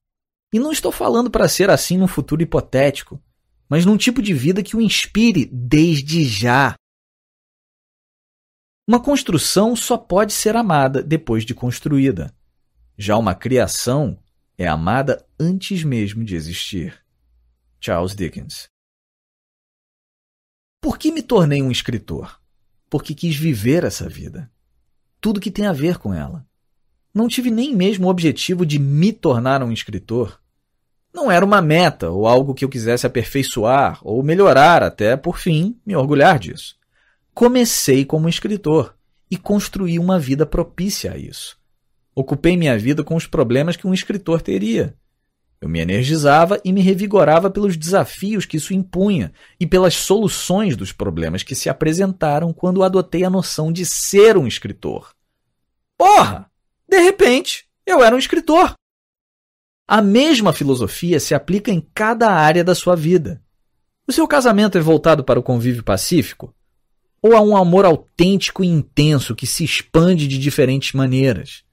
E 0.52 0.58
não 0.58 0.70
estou 0.70 0.92
falando 0.92 1.30
para 1.30 1.48
ser 1.48 1.70
assim 1.70 1.96
num 1.96 2.06
futuro 2.06 2.42
hipotético, 2.42 3.20
mas 3.66 3.86
num 3.86 3.96
tipo 3.96 4.20
de 4.20 4.34
vida 4.34 4.62
que 4.62 4.76
o 4.76 4.80
inspire 4.80 5.46
desde 5.50 6.22
já. 6.24 6.74
Uma 8.86 9.00
construção 9.00 9.74
só 9.74 9.96
pode 9.96 10.34
ser 10.34 10.54
amada 10.54 11.02
depois 11.02 11.46
de 11.46 11.54
construída. 11.54 12.32
Já 12.96 13.16
uma 13.16 13.34
criação 13.34 14.18
é 14.58 14.68
amada 14.68 15.26
antes 15.40 15.82
mesmo 15.82 16.22
de 16.22 16.36
existir. 16.36 17.02
Charles 17.80 18.14
Dickens 18.14 18.73
por 20.84 20.98
que 20.98 21.10
me 21.10 21.22
tornei 21.22 21.62
um 21.62 21.70
escritor? 21.70 22.38
Porque 22.90 23.14
quis 23.14 23.34
viver 23.34 23.84
essa 23.84 24.06
vida. 24.06 24.50
Tudo 25.18 25.40
que 25.40 25.50
tem 25.50 25.64
a 25.64 25.72
ver 25.72 25.96
com 25.96 26.12
ela. 26.12 26.44
Não 27.14 27.26
tive 27.26 27.50
nem 27.50 27.74
mesmo 27.74 28.06
o 28.06 28.10
objetivo 28.10 28.66
de 28.66 28.78
me 28.78 29.10
tornar 29.10 29.62
um 29.62 29.72
escritor. 29.72 30.38
Não 31.10 31.30
era 31.30 31.42
uma 31.42 31.62
meta 31.62 32.10
ou 32.10 32.28
algo 32.28 32.52
que 32.52 32.66
eu 32.66 32.68
quisesse 32.68 33.06
aperfeiçoar 33.06 33.98
ou 34.02 34.22
melhorar 34.22 34.82
até, 34.82 35.16
por 35.16 35.38
fim, 35.38 35.74
me 35.86 35.96
orgulhar 35.96 36.38
disso. 36.38 36.76
Comecei 37.32 38.04
como 38.04 38.28
escritor 38.28 38.94
e 39.30 39.38
construí 39.38 39.98
uma 39.98 40.18
vida 40.18 40.44
propícia 40.44 41.12
a 41.12 41.16
isso. 41.16 41.56
Ocupei 42.14 42.58
minha 42.58 42.76
vida 42.76 43.02
com 43.02 43.16
os 43.16 43.26
problemas 43.26 43.74
que 43.74 43.86
um 43.86 43.94
escritor 43.94 44.42
teria 44.42 44.94
eu 45.64 45.68
me 45.68 45.80
energizava 45.80 46.60
e 46.62 46.74
me 46.74 46.82
revigorava 46.82 47.50
pelos 47.50 47.74
desafios 47.74 48.44
que 48.44 48.58
isso 48.58 48.74
impunha 48.74 49.32
e 49.58 49.66
pelas 49.66 49.94
soluções 49.94 50.76
dos 50.76 50.92
problemas 50.92 51.42
que 51.42 51.54
se 51.54 51.70
apresentaram 51.70 52.52
quando 52.52 52.82
adotei 52.82 53.24
a 53.24 53.30
noção 53.30 53.72
de 53.72 53.86
ser 53.86 54.36
um 54.36 54.46
escritor. 54.46 55.14
Porra! 55.96 56.50
De 56.86 57.00
repente, 57.00 57.66
eu 57.86 58.04
era 58.04 58.14
um 58.14 58.18
escritor. 58.18 58.74
A 59.88 60.02
mesma 60.02 60.52
filosofia 60.52 61.18
se 61.18 61.34
aplica 61.34 61.70
em 61.70 61.80
cada 61.94 62.30
área 62.30 62.62
da 62.62 62.74
sua 62.74 62.94
vida. 62.94 63.42
O 64.06 64.12
seu 64.12 64.28
casamento 64.28 64.76
é 64.76 64.82
voltado 64.82 65.24
para 65.24 65.40
o 65.40 65.42
convívio 65.42 65.82
pacífico? 65.82 66.54
Ou 67.22 67.34
há 67.34 67.40
um 67.40 67.56
amor 67.56 67.86
autêntico 67.86 68.62
e 68.62 68.66
intenso 68.66 69.34
que 69.34 69.46
se 69.46 69.64
expande 69.64 70.28
de 70.28 70.36
diferentes 70.36 70.92
maneiras? 70.92 71.63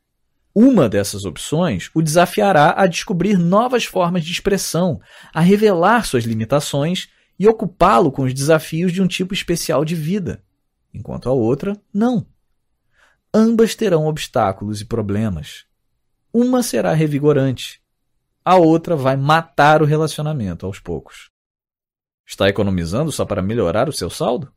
Uma 0.54 0.90
dessas 0.90 1.24
opções 1.24 1.90
o 1.94 2.02
desafiará 2.02 2.74
a 2.76 2.86
descobrir 2.86 3.38
novas 3.38 3.86
formas 3.86 4.26
de 4.26 4.32
expressão, 4.32 5.00
a 5.34 5.40
revelar 5.40 6.06
suas 6.06 6.26
limitações 6.26 7.08
e 7.40 7.48
ocupá-lo 7.48 8.12
com 8.12 8.24
os 8.24 8.34
desafios 8.34 8.92
de 8.92 9.02
um 9.02 9.08
tipo 9.08 9.34
especial 9.34 9.86
de 9.86 9.96
vida, 9.96 10.44
enquanto 10.94 11.30
a 11.30 11.32
outra, 11.32 11.80
não. 11.94 12.26
Ambas 13.34 13.76
terão 13.76 14.06
obstáculos 14.08 14.82
e 14.82 14.86
problemas. 14.86 15.66
Uma 16.34 16.62
será 16.62 16.94
revigorante, 16.94 17.82
a 18.44 18.56
outra 18.56 18.96
vai 18.96 19.16
matar 19.16 19.82
o 19.82 19.86
relacionamento 19.86 20.66
aos 20.66 20.80
poucos. 20.80 21.30
Está 22.26 22.50
economizando 22.50 23.12
só 23.12 23.24
para 23.24 23.42
melhorar 23.42 23.88
o 23.88 23.94
seu 23.94 24.10
saldo? 24.10 24.52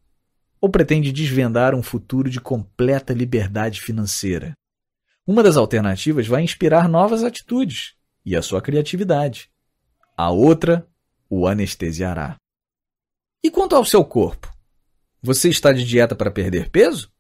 Ou 0.61 0.71
pretende 0.71 1.13
desvendar 1.13 1.75
um 1.75 1.83
futuro 1.83 2.31
de 2.31 2.41
completa 2.41 3.13
liberdade 3.13 3.81
financeira? 3.81 4.55
Uma 5.27 5.43
das 5.43 5.57
alternativas 5.57 6.27
vai 6.27 6.43
inspirar 6.43 6.87
novas 6.87 7.25
atitudes 7.25 7.95
e 8.27 8.37
a 8.37 8.43
sua 8.43 8.61
criatividade. 8.61 9.51
A 10.15 10.31
outra 10.31 10.87
o 11.31 11.47
anestesiará. 11.47 12.37
E 13.43 13.51
quanto 13.51 13.75
ao 13.75 13.87
seu 13.87 14.05
corpo? 14.05 14.53
Você 15.23 15.49
está 15.49 15.73
de 15.73 15.83
dieta 15.83 16.15
para 16.15 16.31
perder 16.31 16.69
peso? 16.69 17.11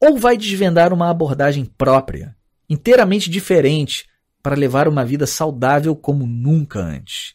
Ou 0.00 0.16
vai 0.16 0.38
desvendar 0.38 0.94
uma 0.94 1.10
abordagem 1.10 1.66
própria, 1.66 2.34
inteiramente 2.70 3.28
diferente, 3.28 4.08
para 4.42 4.56
levar 4.56 4.88
uma 4.88 5.04
vida 5.04 5.26
saudável 5.26 5.94
como 5.94 6.26
nunca 6.26 6.80
antes? 6.80 7.34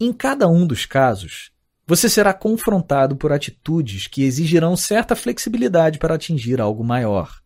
Em 0.00 0.12
cada 0.12 0.48
um 0.48 0.66
dos 0.66 0.84
casos, 0.84 1.52
você 1.86 2.08
será 2.08 2.34
confrontado 2.34 3.14
por 3.16 3.30
atitudes 3.30 4.08
que 4.08 4.24
exigirão 4.24 4.76
certa 4.76 5.14
flexibilidade 5.14 6.00
para 6.00 6.16
atingir 6.16 6.60
algo 6.60 6.82
maior 6.82 7.40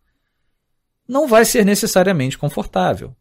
não 1.13 1.29
vai 1.29 1.45
ser 1.45 1.63
necessariamente 1.63 2.39
confortável, 2.39 3.15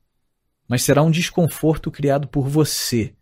mas 0.66 0.82
será 0.82 1.04
um 1.04 1.12
desconforto 1.12 1.92
criado 1.92 2.26
por 2.26 2.48
você. 2.48 3.14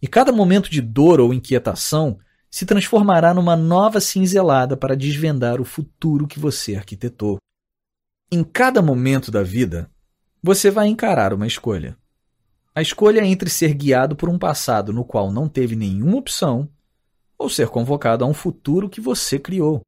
E 0.00 0.06
cada 0.06 0.30
momento 0.30 0.70
de 0.70 0.82
dor 0.82 1.20
ou 1.20 1.32
inquietação 1.32 2.18
se 2.50 2.66
transformará 2.66 3.32
numa 3.32 3.56
nova 3.56 4.02
cinzelada 4.02 4.76
para 4.76 4.94
desvendar 4.94 5.58
o 5.58 5.64
futuro 5.64 6.26
que 6.26 6.38
você 6.38 6.76
arquitetou. 6.76 7.38
Em 8.30 8.44
cada 8.44 8.82
momento 8.82 9.30
da 9.30 9.42
vida, 9.42 9.90
você 10.42 10.70
vai 10.70 10.88
encarar 10.88 11.32
uma 11.32 11.46
escolha. 11.46 11.96
A 12.74 12.82
escolha 12.82 13.22
é 13.22 13.26
entre 13.26 13.48
ser 13.48 13.72
guiado 13.72 14.14
por 14.14 14.28
um 14.28 14.38
passado 14.38 14.92
no 14.92 15.02
qual 15.02 15.32
não 15.32 15.48
teve 15.48 15.74
nenhuma 15.74 16.18
opção 16.18 16.68
ou 17.38 17.48
ser 17.48 17.68
convocado 17.68 18.22
a 18.22 18.28
um 18.28 18.34
futuro 18.34 18.90
que 18.90 19.00
você 19.00 19.38
criou. 19.38 19.80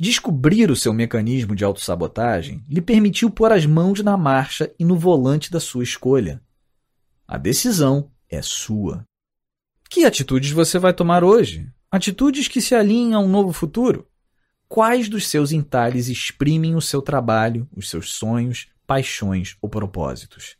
Descobrir 0.00 0.70
o 0.70 0.76
seu 0.76 0.92
mecanismo 0.92 1.56
de 1.56 1.64
autossabotagem 1.64 2.64
lhe 2.68 2.80
permitiu 2.80 3.28
pôr 3.28 3.50
as 3.50 3.66
mãos 3.66 4.00
na 4.00 4.16
marcha 4.16 4.72
e 4.78 4.84
no 4.84 4.96
volante 4.96 5.50
da 5.50 5.58
sua 5.58 5.82
escolha. 5.82 6.40
A 7.26 7.36
decisão 7.36 8.08
é 8.28 8.40
sua. 8.40 9.04
Que 9.90 10.04
atitudes 10.04 10.52
você 10.52 10.78
vai 10.78 10.94
tomar 10.94 11.24
hoje? 11.24 11.68
Atitudes 11.90 12.46
que 12.46 12.60
se 12.60 12.76
alinhem 12.76 13.14
a 13.14 13.18
um 13.18 13.28
novo 13.28 13.52
futuro? 13.52 14.08
Quais 14.68 15.08
dos 15.08 15.26
seus 15.26 15.50
entalhes 15.50 16.06
exprimem 16.06 16.76
o 16.76 16.80
seu 16.80 17.02
trabalho, 17.02 17.68
os 17.74 17.90
seus 17.90 18.12
sonhos, 18.12 18.68
paixões 18.86 19.56
ou 19.60 19.68
propósitos? 19.68 20.56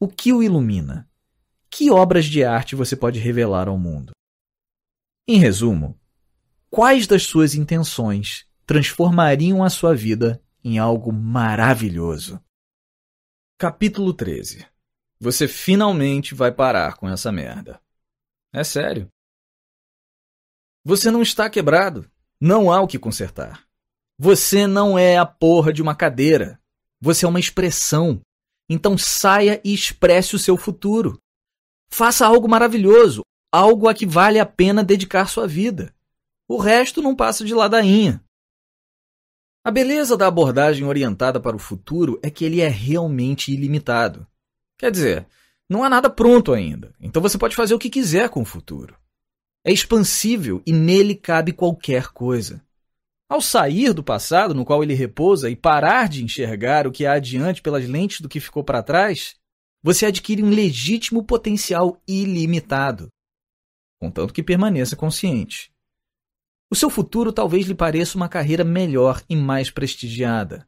O 0.00 0.08
que 0.08 0.32
o 0.32 0.42
ilumina? 0.42 1.06
Que 1.68 1.90
obras 1.90 2.24
de 2.24 2.42
arte 2.42 2.74
você 2.74 2.96
pode 2.96 3.18
revelar 3.18 3.68
ao 3.68 3.76
mundo? 3.76 4.12
Em 5.28 5.36
resumo, 5.36 6.00
quais 6.70 7.06
das 7.06 7.24
suas 7.24 7.54
intenções 7.54 8.46
transformariam 8.66 9.62
a 9.62 9.70
sua 9.70 9.94
vida 9.94 10.42
em 10.64 10.78
algo 10.78 11.12
maravilhoso. 11.12 12.40
Capítulo 13.58 14.12
13 14.12 14.66
Você 15.20 15.46
finalmente 15.46 16.34
vai 16.34 16.52
parar 16.52 16.96
com 16.96 17.08
essa 17.08 17.30
merda. 17.30 17.80
É 18.52 18.64
sério. 18.64 19.08
Você 20.84 21.10
não 21.10 21.22
está 21.22 21.48
quebrado. 21.48 22.10
Não 22.40 22.72
há 22.72 22.80
o 22.80 22.88
que 22.88 22.98
consertar. 22.98 23.64
Você 24.18 24.66
não 24.66 24.98
é 24.98 25.16
a 25.16 25.24
porra 25.24 25.72
de 25.72 25.80
uma 25.80 25.94
cadeira. 25.94 26.60
Você 27.00 27.24
é 27.24 27.28
uma 27.28 27.40
expressão. 27.40 28.20
Então 28.68 28.96
saia 28.98 29.60
e 29.64 29.72
expresse 29.72 30.34
o 30.34 30.38
seu 30.38 30.56
futuro. 30.56 31.20
Faça 31.90 32.26
algo 32.26 32.48
maravilhoso, 32.48 33.22
algo 33.52 33.88
a 33.88 33.94
que 33.94 34.06
vale 34.06 34.38
a 34.38 34.46
pena 34.46 34.82
dedicar 34.82 35.28
sua 35.28 35.46
vida. 35.46 35.94
O 36.48 36.56
resto 36.56 37.02
não 37.02 37.14
passa 37.14 37.44
de 37.44 37.54
ladainha. 37.54 38.22
A 39.64 39.70
beleza 39.70 40.16
da 40.16 40.26
abordagem 40.26 40.84
orientada 40.84 41.38
para 41.38 41.54
o 41.54 41.58
futuro 41.58 42.18
é 42.20 42.28
que 42.28 42.44
ele 42.44 42.60
é 42.60 42.68
realmente 42.68 43.52
ilimitado. 43.52 44.26
Quer 44.76 44.90
dizer, 44.90 45.26
não 45.70 45.84
há 45.84 45.88
nada 45.88 46.10
pronto 46.10 46.52
ainda, 46.52 46.92
então 47.00 47.22
você 47.22 47.38
pode 47.38 47.54
fazer 47.54 47.72
o 47.72 47.78
que 47.78 47.88
quiser 47.88 48.28
com 48.28 48.42
o 48.42 48.44
futuro. 48.44 48.96
É 49.64 49.72
expansível 49.72 50.60
e 50.66 50.72
nele 50.72 51.14
cabe 51.14 51.52
qualquer 51.52 52.08
coisa. 52.08 52.60
Ao 53.28 53.40
sair 53.40 53.92
do 53.92 54.02
passado 54.02 54.52
no 54.52 54.64
qual 54.64 54.82
ele 54.82 54.94
repousa 54.94 55.48
e 55.48 55.54
parar 55.54 56.08
de 56.08 56.24
enxergar 56.24 56.86
o 56.86 56.92
que 56.92 57.06
há 57.06 57.12
adiante 57.12 57.62
pelas 57.62 57.88
lentes 57.88 58.20
do 58.20 58.28
que 58.28 58.40
ficou 58.40 58.64
para 58.64 58.82
trás, 58.82 59.36
você 59.80 60.06
adquire 60.06 60.42
um 60.42 60.50
legítimo 60.50 61.24
potencial 61.24 62.02
ilimitado, 62.06 63.08
contanto 64.00 64.34
que 64.34 64.42
permaneça 64.42 64.96
consciente. 64.96 65.71
O 66.72 66.74
seu 66.74 66.88
futuro 66.88 67.34
talvez 67.34 67.66
lhe 67.66 67.74
pareça 67.74 68.16
uma 68.16 68.30
carreira 68.30 68.64
melhor 68.64 69.22
e 69.28 69.36
mais 69.36 69.70
prestigiada, 69.70 70.66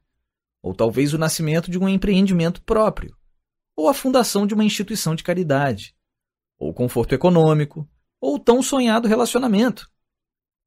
ou 0.62 0.74
talvez 0.74 1.14
o 1.14 1.18
nascimento 1.18 1.70
de 1.70 1.78
um 1.78 1.88
empreendimento 1.88 2.60
próprio, 2.60 3.16
ou 3.74 3.88
a 3.88 3.94
fundação 3.94 4.46
de 4.46 4.52
uma 4.52 4.66
instituição 4.66 5.14
de 5.14 5.22
caridade, 5.22 5.96
ou 6.58 6.74
conforto 6.74 7.14
econômico, 7.14 7.88
ou 8.20 8.38
tão 8.38 8.62
sonhado 8.62 9.08
relacionamento. 9.08 9.90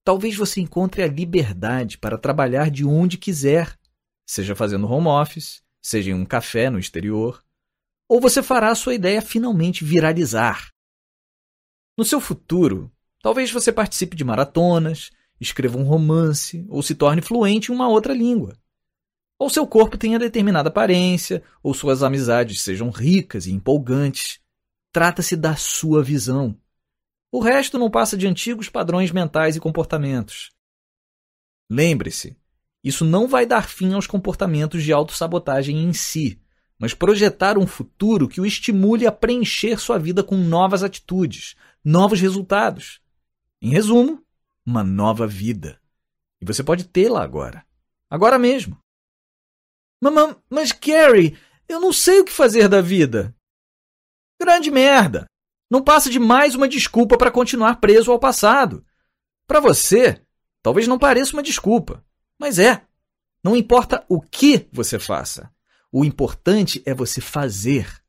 Talvez 0.03 0.35
você 0.35 0.59
encontre 0.59 1.03
a 1.03 1.07
liberdade 1.07 1.99
para 1.99 2.17
trabalhar 2.17 2.71
de 2.71 2.83
onde 2.83 3.15
quiser, 3.15 3.77
seja 4.25 4.55
fazendo 4.55 4.91
home 4.91 5.07
office, 5.07 5.61
seja 5.79 6.09
em 6.09 6.15
um 6.15 6.25
café 6.25 6.67
no 6.71 6.79
exterior, 6.79 7.45
ou 8.09 8.19
você 8.19 8.41
fará 8.41 8.71
a 8.71 8.75
sua 8.75 8.95
ideia 8.95 9.21
finalmente 9.21 9.85
viralizar. 9.85 10.71
No 11.95 12.03
seu 12.03 12.19
futuro, 12.19 12.91
talvez 13.21 13.51
você 13.51 13.71
participe 13.71 14.15
de 14.15 14.23
maratonas, 14.23 15.11
escreva 15.39 15.77
um 15.77 15.83
romance 15.83 16.65
ou 16.69 16.81
se 16.81 16.95
torne 16.95 17.21
fluente 17.21 17.71
em 17.71 17.75
uma 17.75 17.87
outra 17.87 18.13
língua. 18.13 18.57
Ou 19.39 19.49
seu 19.49 19.67
corpo 19.67 19.97
tenha 19.97 20.17
determinada 20.17 20.69
aparência, 20.69 21.43
ou 21.61 21.73
suas 21.73 22.01
amizades 22.01 22.61
sejam 22.61 22.89
ricas 22.89 23.45
e 23.45 23.51
empolgantes. 23.51 24.39
Trata-se 24.91 25.35
da 25.35 25.55
sua 25.55 26.03
visão. 26.03 26.57
O 27.31 27.39
resto 27.39 27.77
não 27.77 27.91
passa 27.91 28.17
de 28.17 28.25
antigos 28.25 28.69
padrões 28.69 29.11
mentais 29.11 29.55
e 29.55 29.59
comportamentos. 29.59 30.49
Lembre-se, 31.69 32.35
isso 32.83 33.03
não 33.03 33.27
vai 33.27 33.45
dar 33.45 33.67
fim 33.67 33.93
aos 33.93 34.07
comportamentos 34.07 34.81
de 34.81 34.93
autossabotagem 34.93 35.83
em 35.83 35.93
si, 35.93 36.41
mas 36.79 36.93
projetar 36.93 37.57
um 37.57 37.67
futuro 37.67 38.27
que 38.27 38.39
o 38.39 38.45
estimule 38.45 39.05
a 39.05 39.11
preencher 39.11 39.77
sua 39.77 39.99
vida 39.99 40.23
com 40.23 40.37
novas 40.37 40.83
atitudes, 40.83 41.55
novos 41.83 42.21
resultados. 42.21 43.01
Em 43.61 43.69
resumo, 43.69 44.23
uma 44.67 44.83
nova 44.83 45.25
vida. 45.25 45.81
E 46.41 46.45
você 46.45 46.61
pode 46.61 46.83
tê-la 46.83 47.23
agora. 47.23 47.65
Agora 48.09 48.37
mesmo. 48.37 48.77
Mamãe, 50.01 50.35
mas 50.49 50.73
Carrie, 50.73 51.37
eu 51.69 51.79
não 51.79 51.93
sei 51.93 52.19
o 52.19 52.25
que 52.25 52.31
fazer 52.33 52.67
da 52.67 52.81
vida. 52.81 53.33
Grande 54.39 54.69
merda. 54.69 55.25
Não 55.71 55.81
passa 55.81 56.09
de 56.09 56.19
mais 56.19 56.53
uma 56.53 56.67
desculpa 56.67 57.17
para 57.17 57.31
continuar 57.31 57.79
preso 57.79 58.11
ao 58.11 58.19
passado. 58.19 58.85
Para 59.47 59.61
você, 59.61 60.21
talvez 60.61 60.85
não 60.85 60.99
pareça 60.99 61.33
uma 61.33 61.41
desculpa, 61.41 62.05
mas 62.37 62.59
é. 62.59 62.85
Não 63.41 63.55
importa 63.55 64.05
o 64.09 64.21
que 64.21 64.67
você 64.71 64.99
faça. 64.99 65.49
O 65.91 66.03
importante 66.03 66.83
é 66.85 66.93
você 66.93 67.21
fazer. 67.21 68.01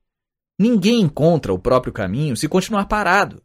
Ninguém 0.59 1.01
encontra 1.01 1.55
o 1.55 1.59
próprio 1.59 1.93
caminho 1.93 2.37
se 2.37 2.49
continuar 2.49 2.87
parado. 2.87 3.43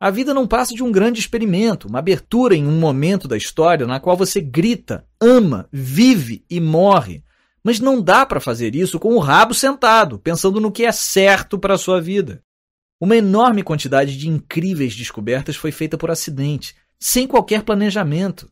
A 0.00 0.10
vida 0.10 0.32
não 0.32 0.46
passa 0.46 0.74
de 0.74 0.82
um 0.82 0.92
grande 0.92 1.18
experimento, 1.18 1.88
uma 1.88 1.98
abertura 1.98 2.54
em 2.54 2.64
um 2.66 2.78
momento 2.78 3.26
da 3.26 3.36
história 3.36 3.84
na 3.84 3.98
qual 3.98 4.16
você 4.16 4.40
grita, 4.40 5.04
ama, 5.20 5.68
vive 5.72 6.44
e 6.48 6.60
morre. 6.60 7.24
Mas 7.64 7.80
não 7.80 8.00
dá 8.00 8.24
para 8.24 8.40
fazer 8.40 8.76
isso 8.76 9.00
com 9.00 9.14
o 9.14 9.18
rabo 9.18 9.52
sentado, 9.52 10.18
pensando 10.20 10.60
no 10.60 10.70
que 10.70 10.84
é 10.84 10.92
certo 10.92 11.58
para 11.58 11.74
a 11.74 11.78
sua 11.78 12.00
vida. 12.00 12.44
Uma 13.00 13.16
enorme 13.16 13.64
quantidade 13.64 14.16
de 14.16 14.28
incríveis 14.28 14.94
descobertas 14.94 15.56
foi 15.56 15.72
feita 15.72 15.98
por 15.98 16.10
acidente, 16.10 16.76
sem 16.98 17.26
qualquer 17.26 17.62
planejamento. 17.64 18.50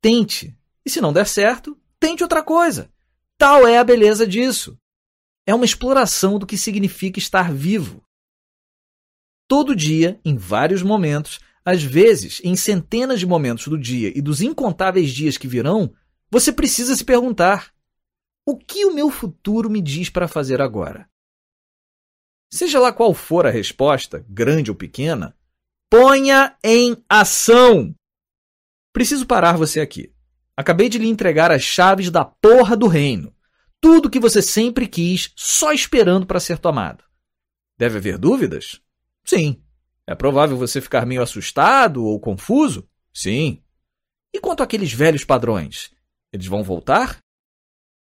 Tente, 0.00 0.56
e 0.84 0.90
se 0.90 1.00
não 1.00 1.12
der 1.12 1.26
certo, 1.28 1.76
tente 2.00 2.24
outra 2.24 2.42
coisa. 2.42 2.90
Tal 3.38 3.66
é 3.66 3.78
a 3.78 3.84
beleza 3.84 4.26
disso. 4.26 4.76
É 5.46 5.54
uma 5.54 5.64
exploração 5.64 6.38
do 6.38 6.46
que 6.46 6.56
significa 6.56 7.20
estar 7.20 7.52
vivo. 7.52 8.02
Todo 9.52 9.76
dia, 9.76 10.18
em 10.24 10.34
vários 10.34 10.82
momentos, 10.82 11.38
às 11.62 11.82
vezes, 11.82 12.40
em 12.42 12.56
centenas 12.56 13.20
de 13.20 13.26
momentos 13.26 13.68
do 13.68 13.76
dia 13.76 14.10
e 14.16 14.22
dos 14.22 14.40
incontáveis 14.40 15.10
dias 15.10 15.36
que 15.36 15.46
virão, 15.46 15.94
você 16.30 16.50
precisa 16.50 16.96
se 16.96 17.04
perguntar: 17.04 17.70
o 18.46 18.56
que 18.56 18.86
o 18.86 18.94
meu 18.94 19.10
futuro 19.10 19.68
me 19.68 19.82
diz 19.82 20.08
para 20.08 20.26
fazer 20.26 20.62
agora? 20.62 21.06
Seja 22.50 22.80
lá 22.80 22.94
qual 22.94 23.12
for 23.12 23.46
a 23.46 23.50
resposta, 23.50 24.24
grande 24.26 24.70
ou 24.70 24.74
pequena, 24.74 25.36
ponha 25.90 26.56
em 26.64 26.96
ação. 27.06 27.94
Preciso 28.90 29.26
parar 29.26 29.58
você 29.58 29.80
aqui. 29.80 30.14
Acabei 30.56 30.88
de 30.88 30.96
lhe 30.96 31.08
entregar 31.08 31.52
as 31.52 31.62
chaves 31.62 32.10
da 32.10 32.24
porra 32.24 32.74
do 32.74 32.86
reino. 32.86 33.36
Tudo 33.82 34.08
que 34.08 34.18
você 34.18 34.40
sempre 34.40 34.88
quis, 34.88 35.30
só 35.36 35.74
esperando 35.74 36.26
para 36.26 36.40
ser 36.40 36.58
tomado. 36.58 37.04
Deve 37.78 37.98
haver 37.98 38.16
dúvidas? 38.16 38.80
Sim. 39.24 39.62
É 40.06 40.14
provável 40.14 40.56
você 40.56 40.80
ficar 40.80 41.06
meio 41.06 41.22
assustado 41.22 42.04
ou 42.04 42.18
confuso? 42.18 42.88
Sim. 43.12 43.62
E 44.32 44.40
quanto 44.40 44.62
àqueles 44.62 44.92
velhos 44.92 45.24
padrões? 45.24 45.90
Eles 46.32 46.46
vão 46.46 46.62
voltar? 46.62 47.18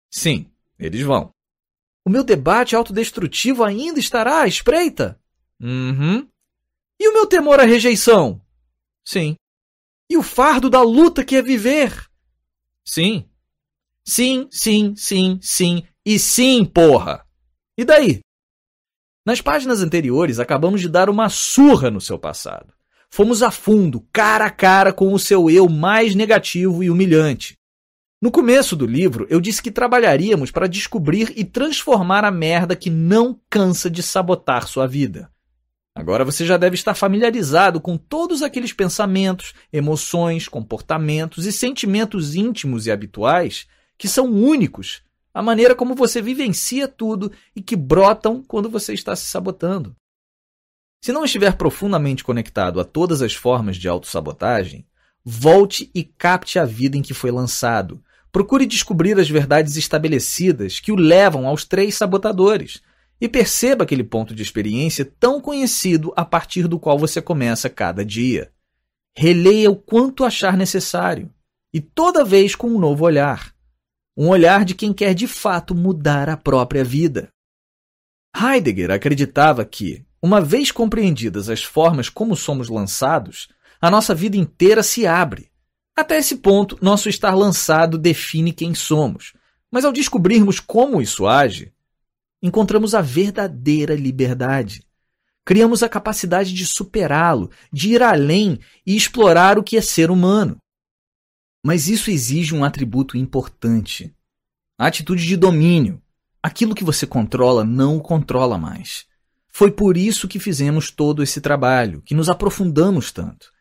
Sim, 0.09 0.51
eles 0.77 1.01
vão. 1.01 1.31
O 2.05 2.09
meu 2.09 2.23
debate 2.23 2.75
autodestrutivo 2.75 3.63
ainda 3.63 3.99
estará 3.99 4.41
à 4.41 4.47
espreita? 4.47 5.19
Uhum. 5.59 6.27
E 6.99 7.07
o 7.07 7.13
meu 7.13 7.27
temor 7.27 7.59
à 7.59 7.63
rejeição? 7.63 8.41
Sim. 9.05 9.35
E 10.09 10.17
o 10.17 10.23
fardo 10.23 10.69
da 10.69 10.81
luta 10.81 11.23
que 11.23 11.35
é 11.35 11.41
viver? 11.41 12.07
Sim. 12.85 13.27
Sim, 14.05 14.47
sim, 14.51 14.95
sim, 14.95 15.39
sim 15.41 15.83
e 16.05 16.17
sim, 16.17 16.65
porra! 16.65 17.25
E 17.77 17.85
daí? 17.85 18.21
Nas 19.23 19.39
páginas 19.39 19.81
anteriores, 19.83 20.39
acabamos 20.39 20.81
de 20.81 20.89
dar 20.89 21.09
uma 21.09 21.29
surra 21.29 21.91
no 21.91 22.01
seu 22.01 22.17
passado. 22.17 22.73
Fomos 23.07 23.43
a 23.43 23.51
fundo, 23.51 24.03
cara 24.11 24.45
a 24.45 24.49
cara 24.49 24.91
com 24.91 25.13
o 25.13 25.19
seu 25.19 25.49
eu 25.49 25.69
mais 25.69 26.15
negativo 26.15 26.83
e 26.83 26.89
humilhante. 26.89 27.55
No 28.19 28.31
começo 28.31 28.75
do 28.75 28.85
livro, 28.85 29.27
eu 29.29 29.39
disse 29.39 29.61
que 29.61 29.69
trabalharíamos 29.69 30.49
para 30.49 30.67
descobrir 30.67 31.33
e 31.35 31.43
transformar 31.43 32.23
a 32.23 32.31
merda 32.31 32.75
que 32.75 32.89
não 32.89 33.39
cansa 33.49 33.91
de 33.91 34.01
sabotar 34.01 34.67
sua 34.67 34.87
vida. 34.87 35.29
Agora 35.93 36.23
você 36.23 36.45
já 36.45 36.57
deve 36.57 36.75
estar 36.75 36.95
familiarizado 36.95 37.81
com 37.81 37.97
todos 37.97 38.41
aqueles 38.41 38.73
pensamentos, 38.73 39.53
emoções, 39.71 40.47
comportamentos 40.47 41.45
e 41.45 41.51
sentimentos 41.51 42.33
íntimos 42.33 42.87
e 42.87 42.91
habituais 42.91 43.67
que 43.97 44.07
são 44.07 44.31
únicos, 44.31 45.03
a 45.33 45.41
maneira 45.41 45.75
como 45.75 45.95
você 45.95 46.21
vivencia 46.21 46.87
tudo 46.87 47.31
e 47.55 47.61
que 47.61 47.75
brotam 47.75 48.43
quando 48.43 48.69
você 48.69 48.93
está 48.93 49.15
se 49.15 49.25
sabotando. 49.25 49.95
Se 51.03 51.11
não 51.11 51.25
estiver 51.25 51.57
profundamente 51.57 52.23
conectado 52.23 52.79
a 52.79 52.83
todas 52.83 53.21
as 53.21 53.33
formas 53.33 53.77
de 53.77 53.87
autossabotagem, 53.87 54.85
volte 55.23 55.89
e 55.95 56.03
capte 56.03 56.59
a 56.59 56.65
vida 56.65 56.97
em 56.97 57.01
que 57.01 57.13
foi 57.13 57.31
lançado. 57.31 58.03
Procure 58.31 58.65
descobrir 58.65 59.19
as 59.19 59.29
verdades 59.29 59.75
estabelecidas 59.77 60.79
que 60.79 60.91
o 60.91 60.95
levam 60.95 61.47
aos 61.47 61.65
três 61.65 61.95
sabotadores 61.95 62.81
e 63.19 63.27
perceba 63.27 63.83
aquele 63.83 64.03
ponto 64.03 64.33
de 64.33 64.41
experiência 64.41 65.05
tão 65.19 65.41
conhecido 65.41 66.13
a 66.15 66.23
partir 66.25 66.67
do 66.67 66.79
qual 66.79 66.97
você 66.97 67.21
começa 67.21 67.69
cada 67.69 68.05
dia. 68.05 68.51
Releia 69.17 69.69
o 69.69 69.75
quanto 69.75 70.23
achar 70.23 70.55
necessário 70.55 71.31
e 71.73 71.81
toda 71.81 72.23
vez 72.23 72.55
com 72.55 72.67
um 72.67 72.79
novo 72.79 73.05
olhar 73.05 73.53
um 74.21 74.29
olhar 74.29 74.63
de 74.63 74.75
quem 74.75 74.93
quer 74.93 75.15
de 75.15 75.25
fato 75.25 75.73
mudar 75.73 76.29
a 76.29 76.37
própria 76.37 76.83
vida. 76.83 77.33
Heidegger 78.39 78.91
acreditava 78.91 79.65
que, 79.65 80.05
uma 80.21 80.39
vez 80.39 80.71
compreendidas 80.71 81.49
as 81.49 81.63
formas 81.63 82.07
como 82.07 82.35
somos 82.35 82.69
lançados, 82.69 83.47
a 83.81 83.89
nossa 83.89 84.13
vida 84.13 84.37
inteira 84.37 84.83
se 84.83 85.07
abre. 85.07 85.49
Até 85.97 86.19
esse 86.19 86.35
ponto, 86.35 86.77
nosso 86.79 87.09
estar 87.09 87.33
lançado 87.33 87.97
define 87.97 88.53
quem 88.53 88.75
somos, 88.75 89.33
mas 89.71 89.85
ao 89.85 89.91
descobrirmos 89.91 90.59
como 90.59 91.01
isso 91.01 91.25
age, 91.25 91.73
encontramos 92.43 92.93
a 92.93 93.01
verdadeira 93.01 93.95
liberdade. 93.95 94.85
Criamos 95.43 95.81
a 95.81 95.89
capacidade 95.89 96.53
de 96.53 96.67
superá-lo, 96.67 97.49
de 97.73 97.95
ir 97.95 98.03
além 98.03 98.59
e 98.85 98.95
explorar 98.95 99.57
o 99.57 99.63
que 99.63 99.77
é 99.77 99.81
ser 99.81 100.11
humano. 100.11 100.60
Mas 101.63 101.87
isso 101.87 102.09
exige 102.09 102.55
um 102.55 102.63
atributo 102.63 103.17
importante: 103.17 104.13
a 104.77 104.87
atitude 104.87 105.25
de 105.25 105.37
domínio. 105.37 106.01
Aquilo 106.43 106.73
que 106.73 106.83
você 106.83 107.05
controla 107.05 107.63
não 107.63 107.97
o 107.97 108.01
controla 108.01 108.57
mais. 108.57 109.05
Foi 109.47 109.69
por 109.69 109.95
isso 109.95 110.27
que 110.27 110.39
fizemos 110.39 110.89
todo 110.89 111.21
esse 111.21 111.39
trabalho, 111.39 112.01
que 112.01 112.15
nos 112.15 112.29
aprofundamos 112.29 113.11
tanto. 113.11 113.51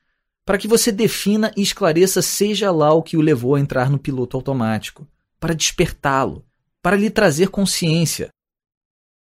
Para 0.46 0.56
que 0.56 0.66
você 0.66 0.90
defina 0.90 1.52
e 1.56 1.62
esclareça 1.62 2.22
seja 2.22 2.70
lá 2.70 2.92
o 2.92 3.02
que 3.02 3.16
o 3.16 3.20
levou 3.20 3.54
a 3.54 3.60
entrar 3.60 3.90
no 3.90 3.98
piloto 3.98 4.36
automático, 4.36 5.06
para 5.38 5.54
despertá-lo, 5.54 6.46
para 6.80 6.96
lhe 6.96 7.10
trazer 7.10 7.48
consciência. 7.48 8.30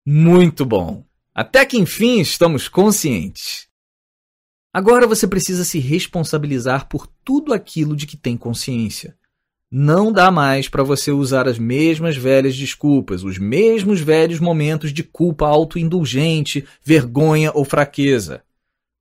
Muito 0.06 0.66
bom! 0.66 1.04
Até 1.34 1.66
que 1.66 1.78
enfim 1.78 2.20
estamos 2.20 2.68
conscientes. 2.68 3.67
Agora 4.78 5.08
você 5.08 5.28
precisa 5.28 5.64
se 5.64 5.80
responsabilizar 5.80 6.88
por 6.88 7.08
tudo 7.26 7.52
aquilo 7.52 7.96
de 7.96 8.06
que 8.06 8.16
tem 8.16 8.38
consciência. 8.38 9.18
Não 9.72 10.12
dá 10.12 10.30
mais 10.30 10.70
para 10.70 10.84
você 10.84 11.12
usar 11.12 11.48
as 11.48 11.58
mesmas 11.58 12.16
velhas 12.16 12.56
desculpas, 12.56 13.24
os 13.24 13.40
mesmos 13.40 14.02
velhos 14.02 14.40
momentos 14.40 14.94
de 14.94 15.02
culpa 15.02 15.48
autoindulgente, 15.48 16.64
vergonha 16.84 17.52
ou 17.56 17.66
fraqueza. 17.66 18.44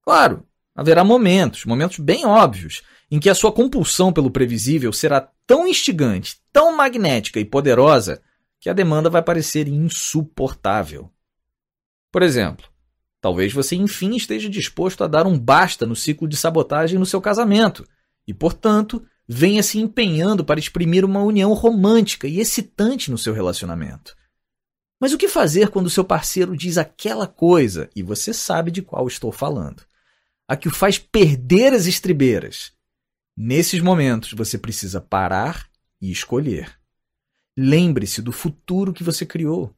Claro, 0.01 0.47
haverá 0.75 1.05
momentos, 1.05 1.67
momentos 1.67 1.99
bem 1.99 2.25
óbvios, 2.25 2.81
em 3.11 3.21
que 3.21 3.29
a 3.29 3.35
sua 3.35 3.53
compulsão 3.53 4.11
pelo 4.15 4.31
previsível 4.31 4.95
será 4.95 5.29
tão 5.47 5.69
instigante, 5.69 6.39
tão 6.51 6.75
magnética 6.75 7.39
e 7.39 7.45
poderosa, 7.45 8.23
que 8.59 8.71
a 8.71 8.73
demanda 8.73 9.11
vai 9.11 9.21
parecer 9.21 9.69
insuportável. 9.69 11.11
Por 12.11 12.23
exemplo, 12.23 12.67
Talvez 13.27 13.53
você 13.53 13.75
enfim 13.75 14.15
esteja 14.15 14.49
disposto 14.49 15.03
a 15.03 15.09
dar 15.09 15.27
um 15.27 15.37
basta 15.37 15.85
no 15.85 15.97
ciclo 15.97 16.29
de 16.29 16.37
sabotagem 16.37 16.97
no 16.97 17.05
seu 17.05 17.21
casamento 17.21 17.85
e, 18.25 18.33
portanto, 18.33 19.05
venha 19.27 19.65
se 19.65 19.81
empenhando 19.81 20.45
para 20.45 20.61
exprimir 20.61 21.05
uma 21.05 21.21
união 21.25 21.53
romântica 21.53 22.29
e 22.29 22.39
excitante 22.39 23.11
no 23.11 23.19
seu 23.19 23.35
relacionamento. 23.35 24.17
Mas 25.01 25.13
o 25.13 25.19
que 25.19 25.27
fazer 25.27 25.71
quando 25.71 25.91
seu 25.91 26.05
parceiro 26.05 26.57
diz 26.57 26.79
aquela 26.79 27.27
coisa, 27.27 27.91
e 27.97 28.01
você 28.01 28.33
sabe 28.33 28.71
de 28.71 28.81
qual 28.81 29.09
estou 29.09 29.33
falando, 29.33 29.83
a 30.47 30.57
que 30.57 30.69
o 30.69 30.71
faz 30.71 30.97
perder 30.97 31.73
as 31.73 31.87
estribeiras? 31.87 32.75
Nesses 33.37 33.81
momentos 33.81 34.35
você 34.35 34.57
precisa 34.57 35.01
parar 35.01 35.69
e 36.01 36.13
escolher. 36.13 36.79
Lembre-se 37.59 38.23
do 38.23 38.31
futuro 38.31 38.93
que 38.93 39.03
você 39.03 39.27
criou 39.27 39.76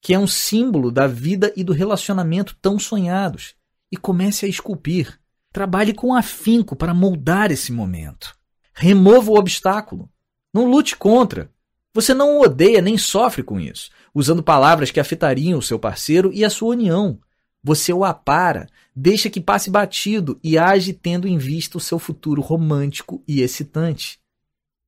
que 0.00 0.14
é 0.14 0.18
um 0.18 0.26
símbolo 0.26 0.90
da 0.90 1.06
vida 1.06 1.52
e 1.56 1.64
do 1.64 1.72
relacionamento 1.72 2.56
tão 2.60 2.78
sonhados, 2.78 3.54
e 3.90 3.96
comece 3.96 4.46
a 4.46 4.48
esculpir. 4.48 5.18
Trabalhe 5.52 5.94
com 5.94 6.14
afinco 6.14 6.76
para 6.76 6.94
moldar 6.94 7.50
esse 7.50 7.72
momento. 7.72 8.36
Remova 8.74 9.30
o 9.30 9.38
obstáculo. 9.38 10.10
Não 10.52 10.68
lute 10.70 10.96
contra. 10.96 11.50
Você 11.94 12.12
não 12.12 12.36
o 12.36 12.42
odeia 12.42 12.82
nem 12.82 12.98
sofre 12.98 13.42
com 13.42 13.58
isso, 13.58 13.90
usando 14.14 14.42
palavras 14.42 14.90
que 14.90 15.00
afetariam 15.00 15.58
o 15.58 15.62
seu 15.62 15.78
parceiro 15.78 16.30
e 16.32 16.44
a 16.44 16.50
sua 16.50 16.70
união. 16.70 17.18
Você 17.64 17.92
o 17.92 18.04
apara, 18.04 18.68
deixa 18.94 19.30
que 19.30 19.40
passe 19.40 19.70
batido 19.70 20.38
e 20.44 20.58
age 20.58 20.92
tendo 20.92 21.26
em 21.26 21.38
vista 21.38 21.78
o 21.78 21.80
seu 21.80 21.98
futuro 21.98 22.42
romântico 22.42 23.24
e 23.26 23.40
excitante. 23.40 24.20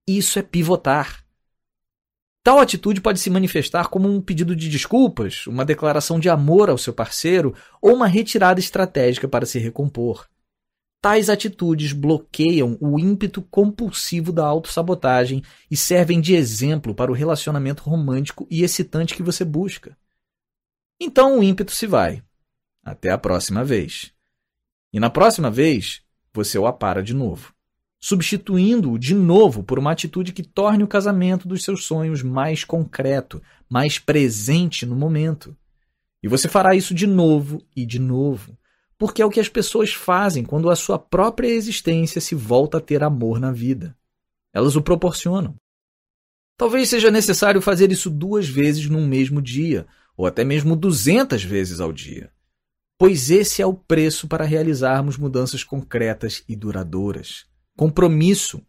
Isso 0.06 0.38
é 0.38 0.42
pivotar. 0.42 1.24
Tal 2.42 2.58
atitude 2.58 3.00
pode 3.00 3.18
se 3.18 3.30
manifestar 3.30 3.88
como 3.88 4.08
um 4.08 4.20
pedido 4.20 4.56
de 4.56 4.68
desculpas, 4.68 5.46
uma 5.46 5.64
declaração 5.64 6.18
de 6.18 6.28
amor 6.28 6.70
ao 6.70 6.78
seu 6.78 6.92
parceiro 6.92 7.54
ou 7.80 7.94
uma 7.94 8.06
retirada 8.06 8.60
estratégica 8.60 9.28
para 9.28 9.44
se 9.44 9.58
recompor. 9.58 10.28
Tais 11.00 11.28
atitudes 11.28 11.92
bloqueiam 11.92 12.76
o 12.80 12.98
ímpeto 12.98 13.40
compulsivo 13.42 14.32
da 14.32 14.44
autossabotagem 14.44 15.42
e 15.70 15.76
servem 15.76 16.20
de 16.20 16.34
exemplo 16.34 16.94
para 16.94 17.10
o 17.10 17.14
relacionamento 17.14 17.82
romântico 17.82 18.46
e 18.50 18.64
excitante 18.64 19.14
que 19.14 19.22
você 19.22 19.44
busca. 19.44 19.96
Então 21.00 21.38
o 21.38 21.42
ímpeto 21.42 21.72
se 21.72 21.86
vai. 21.86 22.22
Até 22.82 23.10
a 23.10 23.18
próxima 23.18 23.62
vez. 23.62 24.12
E 24.92 24.98
na 24.98 25.10
próxima 25.10 25.50
vez, 25.50 26.02
você 26.32 26.58
o 26.58 26.66
apara 26.66 27.02
de 27.02 27.14
novo 27.14 27.54
substituindo-o 28.00 28.98
de 28.98 29.14
novo 29.14 29.62
por 29.62 29.78
uma 29.78 29.92
atitude 29.92 30.32
que 30.32 30.42
torne 30.42 30.84
o 30.84 30.88
casamento 30.88 31.48
dos 31.48 31.64
seus 31.64 31.84
sonhos 31.84 32.22
mais 32.22 32.64
concreto, 32.64 33.42
mais 33.68 33.98
presente 33.98 34.86
no 34.86 34.94
momento. 34.94 35.56
E 36.22 36.28
você 36.28 36.48
fará 36.48 36.74
isso 36.74 36.94
de 36.94 37.06
novo 37.06 37.62
e 37.76 37.84
de 37.84 37.98
novo, 37.98 38.56
porque 38.96 39.22
é 39.22 39.26
o 39.26 39.30
que 39.30 39.40
as 39.40 39.48
pessoas 39.48 39.92
fazem 39.92 40.44
quando 40.44 40.70
a 40.70 40.76
sua 40.76 40.98
própria 40.98 41.48
existência 41.48 42.20
se 42.20 42.34
volta 42.34 42.78
a 42.78 42.80
ter 42.80 43.02
amor 43.02 43.40
na 43.40 43.52
vida. 43.52 43.96
Elas 44.52 44.76
o 44.76 44.82
proporcionam. 44.82 45.54
Talvez 46.56 46.88
seja 46.88 47.10
necessário 47.10 47.62
fazer 47.62 47.92
isso 47.92 48.10
duas 48.10 48.48
vezes 48.48 48.88
num 48.88 49.06
mesmo 49.06 49.40
dia, 49.40 49.86
ou 50.16 50.26
até 50.26 50.42
mesmo 50.44 50.74
duzentas 50.74 51.44
vezes 51.44 51.80
ao 51.80 51.92
dia. 51.92 52.32
pois 52.98 53.30
esse 53.30 53.62
é 53.62 53.66
o 53.66 53.74
preço 53.74 54.26
para 54.26 54.44
realizarmos 54.44 55.16
mudanças 55.16 55.62
concretas 55.62 56.42
e 56.48 56.56
duradouras. 56.56 57.47
Compromisso. 57.78 58.60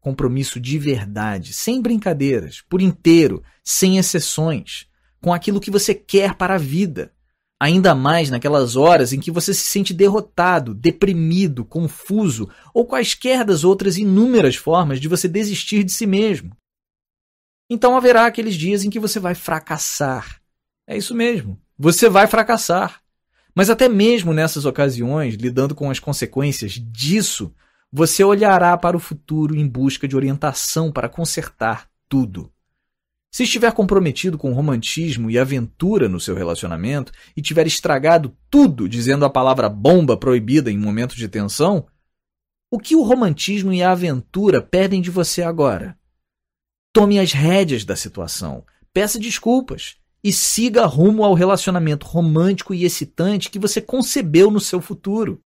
Compromisso 0.00 0.60
de 0.60 0.78
verdade, 0.78 1.52
sem 1.52 1.82
brincadeiras, 1.82 2.60
por 2.60 2.80
inteiro, 2.80 3.42
sem 3.64 3.98
exceções, 3.98 4.86
com 5.20 5.34
aquilo 5.34 5.60
que 5.60 5.70
você 5.70 5.92
quer 5.92 6.36
para 6.36 6.54
a 6.54 6.58
vida. 6.58 7.12
Ainda 7.60 7.92
mais 7.92 8.30
naquelas 8.30 8.76
horas 8.76 9.12
em 9.12 9.18
que 9.18 9.32
você 9.32 9.52
se 9.52 9.64
sente 9.64 9.92
derrotado, 9.92 10.74
deprimido, 10.74 11.64
confuso 11.64 12.48
ou 12.72 12.86
quaisquer 12.86 13.44
das 13.44 13.64
outras 13.64 13.98
inúmeras 13.98 14.54
formas 14.54 15.00
de 15.00 15.08
você 15.08 15.26
desistir 15.26 15.82
de 15.82 15.90
si 15.90 16.06
mesmo. 16.06 16.56
Então 17.68 17.96
haverá 17.96 18.26
aqueles 18.26 18.54
dias 18.54 18.84
em 18.84 18.90
que 18.90 19.00
você 19.00 19.18
vai 19.18 19.34
fracassar. 19.34 20.40
É 20.86 20.96
isso 20.96 21.16
mesmo, 21.16 21.60
você 21.76 22.08
vai 22.08 22.28
fracassar. 22.28 23.02
Mas 23.56 23.68
até 23.70 23.88
mesmo 23.88 24.32
nessas 24.32 24.64
ocasiões, 24.64 25.34
lidando 25.34 25.74
com 25.74 25.90
as 25.90 25.98
consequências 25.98 26.74
disso, 26.74 27.52
você 27.92 28.24
olhará 28.24 28.76
para 28.78 28.96
o 28.96 29.00
futuro 29.00 29.54
em 29.54 29.68
busca 29.68 30.08
de 30.08 30.16
orientação 30.16 30.90
para 30.90 31.10
consertar 31.10 31.90
tudo. 32.08 32.50
Se 33.30 33.42
estiver 33.42 33.72
comprometido 33.72 34.38
com 34.38 34.52
romantismo 34.52 35.30
e 35.30 35.38
aventura 35.38 36.08
no 36.08 36.18
seu 36.18 36.34
relacionamento 36.34 37.12
e 37.36 37.42
tiver 37.42 37.66
estragado 37.66 38.34
tudo 38.50 38.88
dizendo 38.88 39.24
a 39.24 39.30
palavra 39.30 39.68
bomba 39.68 40.16
proibida 40.16 40.70
em 40.70 40.78
momentos 40.78 41.16
de 41.16 41.28
tensão, 41.28 41.86
o 42.70 42.78
que 42.78 42.96
o 42.96 43.02
romantismo 43.02 43.72
e 43.72 43.82
a 43.82 43.92
aventura 43.92 44.62
pedem 44.62 45.02
de 45.02 45.10
você 45.10 45.42
agora? 45.42 45.98
Tome 46.94 47.18
as 47.18 47.32
rédeas 47.32 47.84
da 47.84 47.96
situação, 47.96 48.64
peça 48.92 49.18
desculpas 49.18 49.96
e 50.24 50.32
siga 50.32 50.86
rumo 50.86 51.24
ao 51.24 51.34
relacionamento 51.34 52.06
romântico 52.06 52.72
e 52.72 52.84
excitante 52.84 53.50
que 53.50 53.58
você 53.58 53.80
concebeu 53.80 54.50
no 54.50 54.60
seu 54.60 54.80
futuro. 54.80 55.42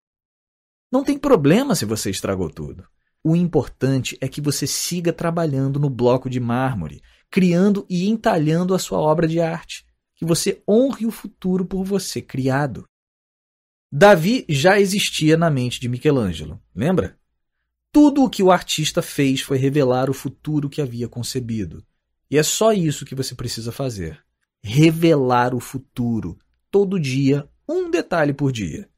Não 0.96 1.04
tem 1.04 1.18
problema 1.18 1.76
se 1.76 1.84
você 1.84 2.10
estragou 2.10 2.50
tudo. 2.50 2.88
O 3.22 3.36
importante 3.36 4.18
é 4.22 4.30
que 4.30 4.40
você 4.40 4.66
siga 4.66 5.12
trabalhando 5.12 5.78
no 5.78 5.90
bloco 5.90 6.30
de 6.30 6.40
mármore, 6.40 7.02
criando 7.30 7.86
e 7.90 8.08
entalhando 8.08 8.74
a 8.74 8.80
sua 8.80 9.00
obra 9.00 9.28
de 9.28 9.42
arte, 9.42 9.86
que 10.16 10.24
você 10.24 10.64
honre 10.66 11.06
o 11.06 11.12
futuro 11.12 11.66
por 11.66 11.84
você 11.84 12.22
criado. 12.22 12.86
Davi 13.92 14.46
já 14.48 14.80
existia 14.80 15.36
na 15.36 15.50
mente 15.50 15.82
de 15.82 15.90
Michelangelo, 15.90 16.62
lembra? 16.74 17.20
Tudo 17.92 18.24
o 18.24 18.30
que 18.30 18.42
o 18.42 18.50
artista 18.50 19.02
fez 19.02 19.42
foi 19.42 19.58
revelar 19.58 20.10
o 20.10 20.14
futuro 20.14 20.70
que 20.70 20.82
havia 20.82 21.10
concebido. 21.10 21.86
E 22.32 22.38
é 22.38 22.44
só 22.44 22.72
isso 22.72 23.04
que 23.04 23.16
você 23.16 23.36
precisa 23.36 23.74
fazer: 23.74 24.24
revelar 24.64 25.54
o 25.54 25.60
futuro, 25.60 26.40
todo 26.72 26.98
dia, 26.98 27.50
um 27.68 27.92
detalhe 27.92 28.34
por 28.34 28.50
dia. 28.50 28.90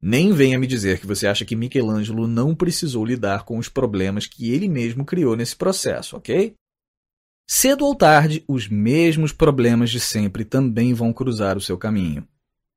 Nem 0.00 0.32
venha 0.32 0.58
me 0.58 0.66
dizer 0.66 1.00
que 1.00 1.06
você 1.06 1.26
acha 1.26 1.44
que 1.44 1.56
Michelangelo 1.56 2.26
não 2.26 2.54
precisou 2.54 3.04
lidar 3.04 3.44
com 3.44 3.58
os 3.58 3.68
problemas 3.68 4.26
que 4.26 4.52
ele 4.52 4.68
mesmo 4.68 5.04
criou 5.04 5.34
nesse 5.34 5.56
processo, 5.56 6.16
ok? 6.16 6.54
Cedo 7.48 7.86
ou 7.86 7.94
tarde, 7.94 8.44
os 8.48 8.68
mesmos 8.68 9.32
problemas 9.32 9.90
de 9.90 10.00
sempre 10.00 10.44
também 10.44 10.92
vão 10.92 11.12
cruzar 11.12 11.56
o 11.56 11.60
seu 11.60 11.78
caminho. 11.78 12.26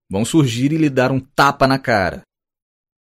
Vão 0.10 0.24
surgir 0.24 0.72
e 0.72 0.78
lhe 0.78 0.90
dar 0.90 1.12
um 1.12 1.20
tapa 1.20 1.68
na 1.68 1.78
cara. 1.78 2.22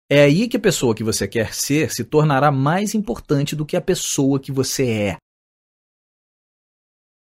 É 0.09 0.23
aí 0.23 0.47
que 0.47 0.57
a 0.57 0.59
pessoa 0.59 0.93
que 0.93 1.03
você 1.03 1.27
quer 1.27 1.53
ser 1.53 1.91
se 1.91 2.03
tornará 2.03 2.51
mais 2.51 2.93
importante 2.93 3.55
do 3.55 3.65
que 3.65 3.77
a 3.77 3.81
pessoa 3.81 4.39
que 4.39 4.51
você 4.51 4.89
é. 4.89 5.17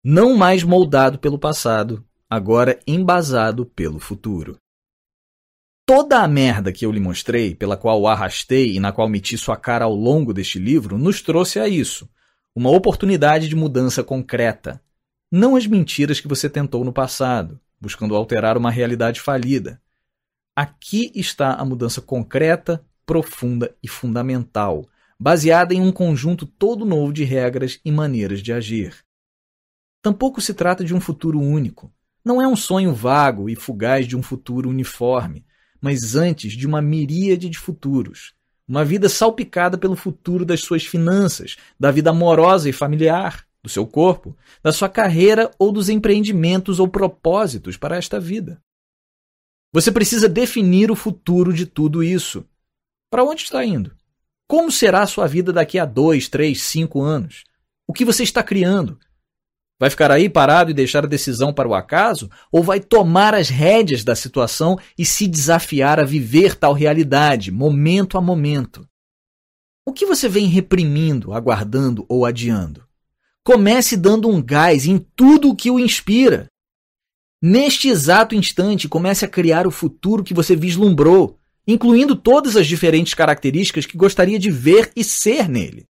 Não 0.02 0.36
mais 0.36 0.62
moldado 0.62 1.18
pelo 1.18 1.38
passado, 1.38 2.02
agora 2.30 2.80
embasado 2.86 3.66
pelo 3.66 3.98
futuro. 3.98 4.56
Toda 5.88 6.22
a 6.22 6.28
merda 6.28 6.70
que 6.70 6.84
eu 6.84 6.92
lhe 6.92 7.00
mostrei, 7.00 7.54
pela 7.54 7.74
qual 7.74 7.98
o 7.98 8.06
arrastei 8.06 8.76
e 8.76 8.78
na 8.78 8.92
qual 8.92 9.08
meti 9.08 9.38
sua 9.38 9.56
cara 9.56 9.86
ao 9.86 9.94
longo 9.94 10.34
deste 10.34 10.58
livro, 10.58 10.98
nos 10.98 11.22
trouxe 11.22 11.58
a 11.58 11.66
isso. 11.66 12.06
Uma 12.54 12.68
oportunidade 12.68 13.48
de 13.48 13.56
mudança 13.56 14.04
concreta. 14.04 14.82
Não 15.32 15.56
as 15.56 15.66
mentiras 15.66 16.20
que 16.20 16.28
você 16.28 16.50
tentou 16.50 16.84
no 16.84 16.92
passado, 16.92 17.58
buscando 17.80 18.14
alterar 18.14 18.58
uma 18.58 18.70
realidade 18.70 19.18
falida. 19.18 19.80
Aqui 20.54 21.10
está 21.14 21.54
a 21.54 21.64
mudança 21.64 22.02
concreta, 22.02 22.84
profunda 23.06 23.74
e 23.82 23.88
fundamental, 23.88 24.86
baseada 25.18 25.72
em 25.72 25.80
um 25.80 25.90
conjunto 25.90 26.44
todo 26.44 26.84
novo 26.84 27.14
de 27.14 27.24
regras 27.24 27.80
e 27.82 27.90
maneiras 27.90 28.42
de 28.42 28.52
agir. 28.52 28.94
Tampouco 30.02 30.42
se 30.42 30.52
trata 30.52 30.84
de 30.84 30.94
um 30.94 31.00
futuro 31.00 31.40
único. 31.40 31.90
Não 32.22 32.42
é 32.42 32.46
um 32.46 32.56
sonho 32.56 32.92
vago 32.92 33.48
e 33.48 33.56
fugaz 33.56 34.06
de 34.06 34.14
um 34.14 34.22
futuro 34.22 34.68
uniforme, 34.68 35.46
mas 35.80 36.14
antes 36.14 36.52
de 36.52 36.66
uma 36.66 36.82
miríade 36.82 37.48
de 37.48 37.58
futuros. 37.58 38.32
Uma 38.66 38.84
vida 38.84 39.08
salpicada 39.08 39.78
pelo 39.78 39.96
futuro 39.96 40.44
das 40.44 40.60
suas 40.60 40.84
finanças, 40.84 41.56
da 41.78 41.90
vida 41.90 42.10
amorosa 42.10 42.68
e 42.68 42.72
familiar, 42.72 43.46
do 43.62 43.68
seu 43.68 43.86
corpo, 43.86 44.36
da 44.62 44.72
sua 44.72 44.88
carreira 44.88 45.50
ou 45.58 45.72
dos 45.72 45.88
empreendimentos 45.88 46.78
ou 46.78 46.88
propósitos 46.88 47.76
para 47.76 47.96
esta 47.96 48.20
vida. 48.20 48.60
Você 49.72 49.92
precisa 49.92 50.28
definir 50.28 50.90
o 50.90 50.96
futuro 50.96 51.52
de 51.52 51.66
tudo 51.66 52.02
isso. 52.02 52.44
Para 53.10 53.24
onde 53.24 53.42
está 53.42 53.64
indo? 53.64 53.94
Como 54.46 54.72
será 54.72 55.02
a 55.02 55.06
sua 55.06 55.26
vida 55.26 55.52
daqui 55.52 55.78
a 55.78 55.84
dois, 55.84 56.28
três, 56.28 56.62
cinco 56.62 57.02
anos? 57.02 57.44
O 57.86 57.92
que 57.92 58.04
você 58.04 58.22
está 58.22 58.42
criando? 58.42 58.98
Vai 59.78 59.90
ficar 59.90 60.10
aí 60.10 60.28
parado 60.28 60.70
e 60.70 60.74
deixar 60.74 61.04
a 61.04 61.08
decisão 61.08 61.52
para 61.52 61.68
o 61.68 61.74
acaso? 61.74 62.28
Ou 62.50 62.64
vai 62.64 62.80
tomar 62.80 63.34
as 63.34 63.48
rédeas 63.48 64.02
da 64.02 64.16
situação 64.16 64.76
e 64.98 65.04
se 65.04 65.28
desafiar 65.28 66.00
a 66.00 66.04
viver 66.04 66.56
tal 66.56 66.72
realidade, 66.72 67.52
momento 67.52 68.18
a 68.18 68.20
momento? 68.20 68.88
O 69.86 69.92
que 69.92 70.04
você 70.04 70.28
vem 70.28 70.46
reprimindo, 70.46 71.32
aguardando 71.32 72.04
ou 72.08 72.26
adiando? 72.26 72.84
Comece 73.44 73.96
dando 73.96 74.28
um 74.28 74.42
gás 74.42 74.84
em 74.84 74.98
tudo 74.98 75.48
o 75.48 75.56
que 75.56 75.70
o 75.70 75.78
inspira. 75.78 76.48
Neste 77.40 77.88
exato 77.88 78.34
instante, 78.34 78.88
comece 78.88 79.24
a 79.24 79.28
criar 79.28 79.64
o 79.66 79.70
futuro 79.70 80.24
que 80.24 80.34
você 80.34 80.56
vislumbrou, 80.56 81.38
incluindo 81.66 82.16
todas 82.16 82.56
as 82.56 82.66
diferentes 82.66 83.14
características 83.14 83.86
que 83.86 83.96
gostaria 83.96 84.38
de 84.40 84.50
ver 84.50 84.90
e 84.96 85.04
ser 85.04 85.48
nele. 85.48 85.84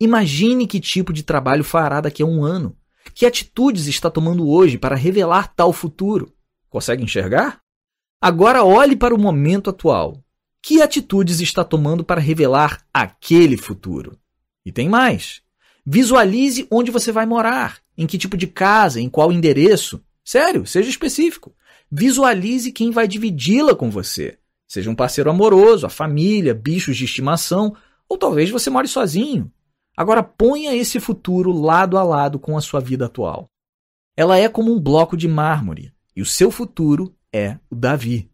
Imagine 0.00 0.66
que 0.66 0.80
tipo 0.80 1.12
de 1.12 1.24
trabalho 1.24 1.64
fará 1.64 2.00
daqui 2.00 2.22
a 2.22 2.26
um 2.26 2.44
ano. 2.44 2.76
Que 3.14 3.26
atitudes 3.26 3.86
está 3.86 4.10
tomando 4.10 4.48
hoje 4.48 4.78
para 4.78 4.96
revelar 4.96 5.54
tal 5.54 5.72
futuro? 5.72 6.32
Consegue 6.68 7.02
enxergar? 7.02 7.60
Agora 8.20 8.64
olhe 8.64 8.96
para 8.96 9.14
o 9.14 9.18
momento 9.18 9.70
atual. 9.70 10.22
Que 10.62 10.80
atitudes 10.80 11.40
está 11.40 11.64
tomando 11.64 12.04
para 12.04 12.20
revelar 12.20 12.84
aquele 12.92 13.56
futuro? 13.56 14.18
E 14.64 14.70
tem 14.70 14.88
mais. 14.88 15.42
Visualize 15.84 16.66
onde 16.70 16.90
você 16.90 17.10
vai 17.10 17.26
morar, 17.26 17.78
em 17.98 18.06
que 18.06 18.16
tipo 18.16 18.36
de 18.36 18.46
casa, 18.46 19.00
em 19.00 19.08
qual 19.08 19.32
endereço, 19.32 20.00
Sério, 20.24 20.64
seja 20.66 20.88
específico. 20.88 21.54
Visualize 21.90 22.72
quem 22.72 22.90
vai 22.90 23.08
dividi-la 23.08 23.74
com 23.74 23.90
você. 23.90 24.38
Seja 24.68 24.90
um 24.90 24.94
parceiro 24.94 25.30
amoroso, 25.30 25.84
a 25.84 25.90
família, 25.90 26.54
bichos 26.54 26.96
de 26.96 27.04
estimação, 27.04 27.76
ou 28.08 28.16
talvez 28.16 28.48
você 28.48 28.70
more 28.70 28.88
sozinho. 28.88 29.50
Agora 29.96 30.22
ponha 30.22 30.74
esse 30.74 30.98
futuro 30.98 31.52
lado 31.52 31.98
a 31.98 32.02
lado 32.02 32.38
com 32.38 32.56
a 32.56 32.60
sua 32.60 32.80
vida 32.80 33.06
atual. 33.06 33.50
Ela 34.16 34.38
é 34.38 34.48
como 34.48 34.72
um 34.72 34.80
bloco 34.80 35.16
de 35.16 35.28
mármore, 35.28 35.92
e 36.14 36.22
o 36.22 36.26
seu 36.26 36.50
futuro 36.50 37.14
é 37.32 37.58
o 37.70 37.74
Davi. 37.74 38.30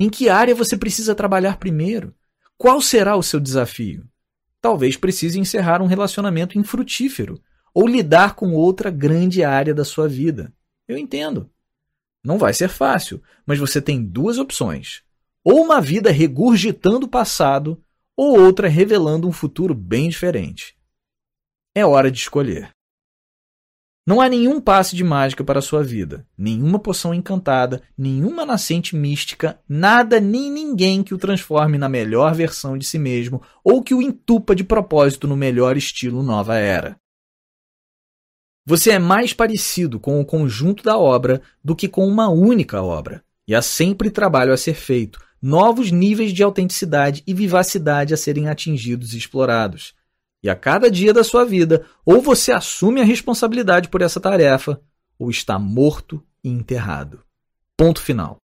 Em 0.00 0.08
que 0.08 0.28
área 0.28 0.54
você 0.54 0.76
precisa 0.76 1.14
trabalhar 1.14 1.58
primeiro? 1.58 2.14
Qual 2.56 2.80
será 2.80 3.16
o 3.16 3.22
seu 3.22 3.40
desafio? 3.40 4.06
Talvez 4.60 4.96
precise 4.96 5.38
encerrar 5.38 5.80
um 5.80 5.86
relacionamento 5.86 6.58
infrutífero 6.58 7.40
ou 7.72 7.86
lidar 7.86 8.34
com 8.34 8.52
outra 8.52 8.90
grande 8.90 9.44
área 9.44 9.74
da 9.74 9.84
sua 9.84 10.08
vida. 10.08 10.52
Eu 10.86 10.98
entendo. 10.98 11.50
Não 12.24 12.38
vai 12.38 12.52
ser 12.52 12.68
fácil, 12.68 13.22
mas 13.46 13.58
você 13.58 13.80
tem 13.80 14.02
duas 14.02 14.38
opções: 14.38 15.02
ou 15.44 15.62
uma 15.62 15.80
vida 15.80 16.10
regurgitando 16.10 17.06
o 17.06 17.08
passado, 17.08 17.80
ou 18.18 18.36
outra 18.36 18.66
revelando 18.66 19.28
um 19.28 19.32
futuro 19.32 19.72
bem 19.72 20.08
diferente. 20.08 20.76
É 21.72 21.86
hora 21.86 22.10
de 22.10 22.18
escolher. 22.18 22.72
Não 24.04 24.20
há 24.20 24.28
nenhum 24.28 24.60
passe 24.60 24.96
de 24.96 25.04
mágica 25.04 25.44
para 25.44 25.60
a 25.60 25.62
sua 25.62 25.84
vida, 25.84 26.26
nenhuma 26.36 26.80
poção 26.80 27.14
encantada, 27.14 27.80
nenhuma 27.96 28.44
nascente 28.44 28.96
mística, 28.96 29.60
nada 29.68 30.18
nem 30.18 30.50
ninguém 30.50 31.04
que 31.04 31.14
o 31.14 31.18
transforme 31.18 31.78
na 31.78 31.88
melhor 31.88 32.34
versão 32.34 32.76
de 32.76 32.84
si 32.84 32.98
mesmo 32.98 33.40
ou 33.62 33.84
que 33.84 33.94
o 33.94 34.02
entupa 34.02 34.52
de 34.52 34.64
propósito 34.64 35.28
no 35.28 35.36
melhor 35.36 35.76
estilo 35.76 36.20
nova 36.20 36.56
era. 36.56 36.98
Você 38.66 38.90
é 38.90 38.98
mais 38.98 39.32
parecido 39.32 40.00
com 40.00 40.20
o 40.20 40.26
conjunto 40.26 40.82
da 40.82 40.98
obra 40.98 41.40
do 41.62 41.76
que 41.76 41.86
com 41.86 42.04
uma 42.04 42.28
única 42.28 42.82
obra. 42.82 43.22
E 43.46 43.54
há 43.54 43.62
sempre 43.62 44.10
trabalho 44.10 44.52
a 44.52 44.56
ser 44.56 44.74
feito, 44.74 45.20
novos 45.40 45.90
níveis 45.90 46.32
de 46.32 46.42
autenticidade 46.42 47.22
e 47.26 47.32
vivacidade 47.32 48.12
a 48.12 48.16
serem 48.16 48.48
atingidos 48.48 49.14
e 49.14 49.18
explorados. 49.18 49.94
E 50.42 50.48
a 50.48 50.54
cada 50.54 50.90
dia 50.90 51.12
da 51.12 51.24
sua 51.24 51.44
vida, 51.44 51.84
ou 52.04 52.20
você 52.20 52.52
assume 52.52 53.00
a 53.00 53.04
responsabilidade 53.04 53.88
por 53.88 54.02
essa 54.02 54.20
tarefa, 54.20 54.80
ou 55.18 55.30
está 55.30 55.58
morto 55.58 56.22
e 56.44 56.48
enterrado. 56.48 57.22
Ponto 57.76 58.00
final. 58.00 58.38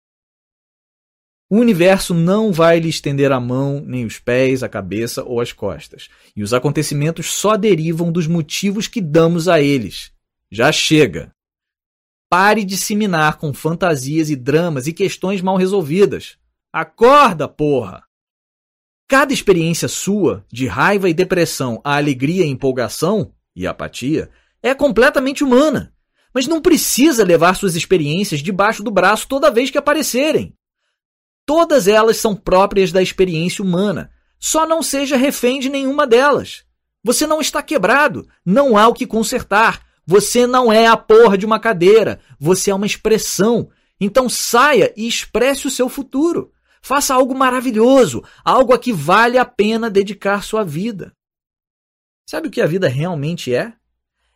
O 1.50 1.58
universo 1.58 2.14
não 2.14 2.50
vai 2.50 2.80
lhe 2.80 2.88
estender 2.88 3.30
a 3.30 3.38
mão, 3.38 3.82
nem 3.84 4.06
os 4.06 4.18
pés, 4.18 4.62
a 4.62 4.70
cabeça 4.70 5.22
ou 5.22 5.38
as 5.38 5.52
costas. 5.52 6.08
E 6.34 6.42
os 6.42 6.54
acontecimentos 6.54 7.26
só 7.26 7.58
derivam 7.58 8.10
dos 8.10 8.26
motivos 8.26 8.88
que 8.88 9.02
damos 9.02 9.48
a 9.48 9.60
eles. 9.60 10.10
Já 10.50 10.72
chega. 10.72 11.30
Pare 12.30 12.64
de 12.64 12.78
se 12.78 12.96
minar 12.96 13.36
com 13.36 13.52
fantasias 13.52 14.30
e 14.30 14.36
dramas 14.36 14.86
e 14.86 14.94
questões 14.94 15.42
mal 15.42 15.56
resolvidas. 15.56 16.38
Acorda, 16.72 17.46
porra! 17.46 18.02
Cada 19.06 19.30
experiência 19.30 19.88
sua, 19.88 20.42
de 20.50 20.66
raiva 20.66 21.06
e 21.06 21.12
depressão, 21.12 21.78
a 21.84 21.96
alegria 21.96 22.46
e 22.46 22.48
empolgação, 22.48 23.34
e 23.54 23.66
apatia, 23.66 24.30
é 24.62 24.74
completamente 24.74 25.44
humana. 25.44 25.92
Mas 26.32 26.46
não 26.46 26.62
precisa 26.62 27.24
levar 27.24 27.56
suas 27.56 27.76
experiências 27.76 28.40
debaixo 28.40 28.82
do 28.82 28.90
braço 28.90 29.28
toda 29.28 29.50
vez 29.50 29.68
que 29.68 29.76
aparecerem. 29.76 30.56
Todas 31.44 31.86
elas 31.86 32.16
são 32.16 32.34
próprias 32.34 32.90
da 32.90 33.02
experiência 33.02 33.62
humana. 33.62 34.10
Só 34.38 34.66
não 34.66 34.82
seja 34.82 35.14
refém 35.14 35.60
de 35.60 35.68
nenhuma 35.68 36.06
delas. 36.06 36.64
Você 37.04 37.26
não 37.26 37.42
está 37.42 37.62
quebrado, 37.62 38.26
não 38.46 38.78
há 38.78 38.88
o 38.88 38.94
que 38.94 39.06
consertar. 39.06 39.84
Você 40.06 40.46
não 40.46 40.72
é 40.72 40.86
a 40.86 40.96
porra 40.96 41.36
de 41.36 41.44
uma 41.44 41.60
cadeira, 41.60 42.18
você 42.40 42.70
é 42.70 42.74
uma 42.74 42.86
expressão. 42.86 43.68
Então 44.00 44.26
saia 44.26 44.90
e 44.96 45.06
expresse 45.06 45.66
o 45.66 45.70
seu 45.70 45.90
futuro. 45.90 46.50
Faça 46.84 47.14
algo 47.14 47.34
maravilhoso, 47.34 48.24
algo 48.44 48.72
a 48.72 48.78
que 48.78 48.92
vale 48.92 49.38
a 49.38 49.44
pena 49.44 49.88
dedicar 49.88 50.42
sua 50.42 50.64
vida. 50.64 51.14
Sabe 52.28 52.48
o 52.48 52.50
que 52.50 52.60
a 52.60 52.66
vida 52.66 52.88
realmente 52.88 53.54
é? 53.54 53.72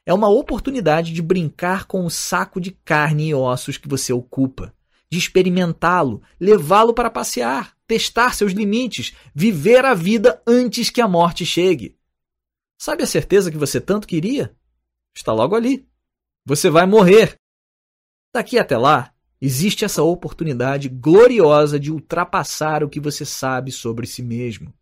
É 0.05 0.15
uma 0.15 0.29
oportunidade 0.29 1.13
de 1.13 1.21
brincar 1.21 1.87
com 1.87 2.05
o 2.05 2.11
saco 2.11 2.61
de 2.61 2.71
carne 2.71 3.29
e 3.29 3.35
ossos 3.35 3.77
que 3.77 3.89
você 3.89 4.13
ocupa 4.13 4.73
de 5.11 5.19
experimentá-lo, 5.19 6.23
levá-lo 6.39 6.93
para 6.93 7.11
passear, 7.11 7.77
testar 7.87 8.35
seus 8.35 8.53
limites, 8.53 9.15
viver 9.35 9.85
a 9.85 9.95
vida 9.95 10.43
antes 10.47 10.91
que 10.91 11.01
a 11.01 11.09
morte 11.09 11.47
chegue. 11.47 11.97
Sabe 12.79 13.03
a 13.03 13.07
certeza 13.07 13.51
que 13.51 13.57
você 13.57 13.81
tanto 13.81 14.07
queria? 14.07 14.55
Está 15.15 15.33
logo 15.33 15.55
ali. 15.55 15.89
Você 16.45 16.69
vai 16.69 16.87
morrer. 16.87 17.37
Daqui 18.35 18.59
até 18.59 18.77
lá, 18.77 19.15
existe 19.41 19.85
essa 19.85 20.03
oportunidade 20.03 20.89
gloriosa 20.89 21.79
de 21.79 21.93
ultrapassar 21.93 22.83
o 22.83 22.89
que 22.89 23.01
você 23.01 23.25
sabe 23.25 23.71
sobre 23.71 24.07
si 24.07 24.23
mesmo, 24.23 24.73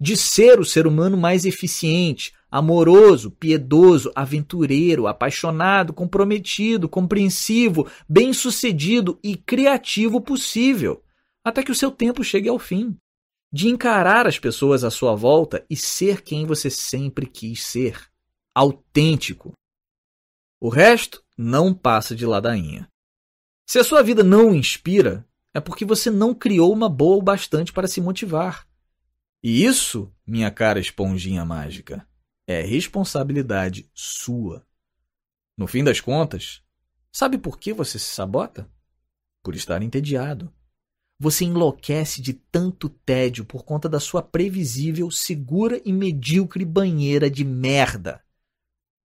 de 0.00 0.16
ser 0.16 0.58
o 0.58 0.64
ser 0.64 0.86
humano 0.86 1.16
mais 1.16 1.44
eficiente, 1.44 2.32
amoroso, 2.50 3.30
piedoso, 3.30 4.10
aventureiro, 4.14 5.06
apaixonado, 5.06 5.92
comprometido, 5.92 6.88
compreensivo, 6.88 7.86
bem-sucedido 8.08 9.18
e 9.22 9.36
criativo 9.36 10.20
possível, 10.20 11.02
até 11.44 11.62
que 11.62 11.70
o 11.70 11.74
seu 11.74 11.90
tempo 11.90 12.24
chegue 12.24 12.48
ao 12.48 12.58
fim. 12.58 12.96
De 13.52 13.68
encarar 13.68 14.26
as 14.26 14.38
pessoas 14.38 14.84
à 14.84 14.90
sua 14.90 15.14
volta 15.14 15.64
e 15.68 15.76
ser 15.76 16.22
quem 16.22 16.46
você 16.46 16.70
sempre 16.70 17.26
quis 17.26 17.64
ser, 17.64 18.00
autêntico. 18.54 19.52
O 20.60 20.68
resto 20.68 21.22
não 21.36 21.74
passa 21.74 22.14
de 22.14 22.24
ladainha. 22.24 22.88
Se 23.70 23.78
a 23.78 23.84
sua 23.84 24.02
vida 24.02 24.24
não 24.24 24.52
inspira, 24.52 25.24
é 25.54 25.60
porque 25.60 25.84
você 25.84 26.10
não 26.10 26.34
criou 26.34 26.72
uma 26.72 26.88
boa 26.88 27.18
o 27.18 27.22
bastante 27.22 27.72
para 27.72 27.86
se 27.86 28.00
motivar. 28.00 28.66
E 29.40 29.64
isso, 29.64 30.12
minha 30.26 30.50
cara 30.50 30.80
esponjinha 30.80 31.44
mágica, 31.44 32.04
é 32.48 32.62
responsabilidade 32.62 33.88
sua. 33.94 34.66
No 35.56 35.68
fim 35.68 35.84
das 35.84 36.00
contas, 36.00 36.64
sabe 37.12 37.38
por 37.38 37.60
que 37.60 37.72
você 37.72 37.96
se 37.96 38.12
sabota? 38.12 38.68
Por 39.40 39.54
estar 39.54 39.80
entediado. 39.84 40.52
Você 41.16 41.44
enlouquece 41.44 42.20
de 42.20 42.32
tanto 42.32 42.88
tédio 42.88 43.44
por 43.44 43.64
conta 43.64 43.88
da 43.88 44.00
sua 44.00 44.20
previsível, 44.20 45.12
segura 45.12 45.80
e 45.84 45.92
medíocre 45.92 46.64
banheira 46.64 47.30
de 47.30 47.44
merda. 47.44 48.20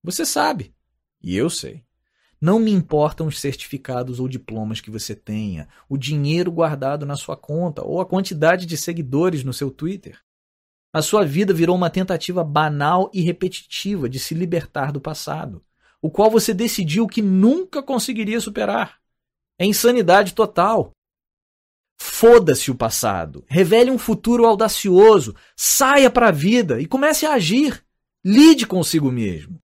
Você 0.03 0.25
sabe, 0.25 0.75
e 1.23 1.37
eu 1.37 1.51
sei. 1.51 1.85
Não 2.45 2.61
me 2.61 2.71
importam 2.71 3.27
os 3.27 3.41
certificados 3.41 4.21
ou 4.21 4.29
diplomas 4.29 4.79
que 4.79 4.91
você 4.91 5.15
tenha, 5.17 5.67
o 5.89 5.97
dinheiro 5.97 6.53
guardado 6.53 7.07
na 7.07 7.17
sua 7.17 7.39
conta 7.39 7.83
ou 7.83 8.03
a 8.03 8.05
quantidade 8.05 8.67
de 8.67 8.77
seguidores 8.77 9.43
no 9.43 9.55
seu 9.55 9.71
Twitter. 9.71 10.21
A 10.93 11.01
sua 11.01 11.25
vida 11.25 11.55
virou 11.55 11.75
uma 11.75 11.89
tentativa 11.89 12.45
banal 12.45 13.11
e 13.15 13.23
repetitiva 13.23 14.11
de 14.11 14.19
se 14.19 14.35
libertar 14.35 14.93
do 14.93 15.01
passado, 15.01 15.65
o 16.03 16.11
qual 16.11 16.31
você 16.31 16.53
decidiu 16.53 17.07
que 17.07 17.23
nunca 17.23 17.83
conseguiria 17.83 18.39
superar. 18.43 19.01
É 19.59 19.65
insanidade 19.65 20.35
total. 20.35 20.91
Foda-se 21.99 22.71
o 22.71 22.75
passado, 22.75 23.43
revele 23.49 23.91
um 23.91 23.97
futuro 23.97 24.45
audacioso, 24.45 25.35
saia 25.57 26.11
para 26.11 26.29
a 26.29 26.31
vida 26.31 26.79
e 26.79 26.85
comece 26.85 27.25
a 27.25 27.33
agir. 27.33 27.83
Lide 28.23 28.67
consigo 28.67 29.11
mesmo. 29.11 29.64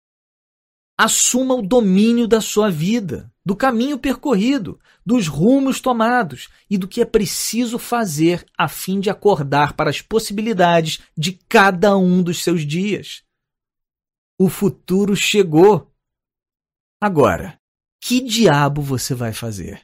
Assuma 1.03 1.55
o 1.55 1.63
domínio 1.63 2.29
da 2.29 2.43
sua 2.43 2.71
vida, 2.71 3.33
do 3.43 3.57
caminho 3.57 3.99
percorrido, 3.99 4.79
dos 5.05 5.29
rumos 5.29 5.81
tomados 5.81 6.51
e 6.69 6.77
do 6.77 6.87
que 6.87 7.01
é 7.01 7.07
preciso 7.07 7.79
fazer 7.79 8.45
a 8.55 8.69
fim 8.69 9.01
de 9.01 9.09
acordar 9.09 9.73
para 9.73 9.89
as 9.89 10.03
possibilidades 10.03 11.01
de 11.17 11.33
cada 11.49 11.97
um 11.97 12.23
dos 12.23 12.45
seus 12.45 12.67
dias. 12.67 13.23
O 14.39 14.51
futuro 14.51 15.17
chegou. 15.17 15.91
Agora, 17.01 17.59
que 17.99 18.21
diabo 18.21 18.83
você 18.83 19.15
vai 19.15 19.33
fazer? 19.33 19.81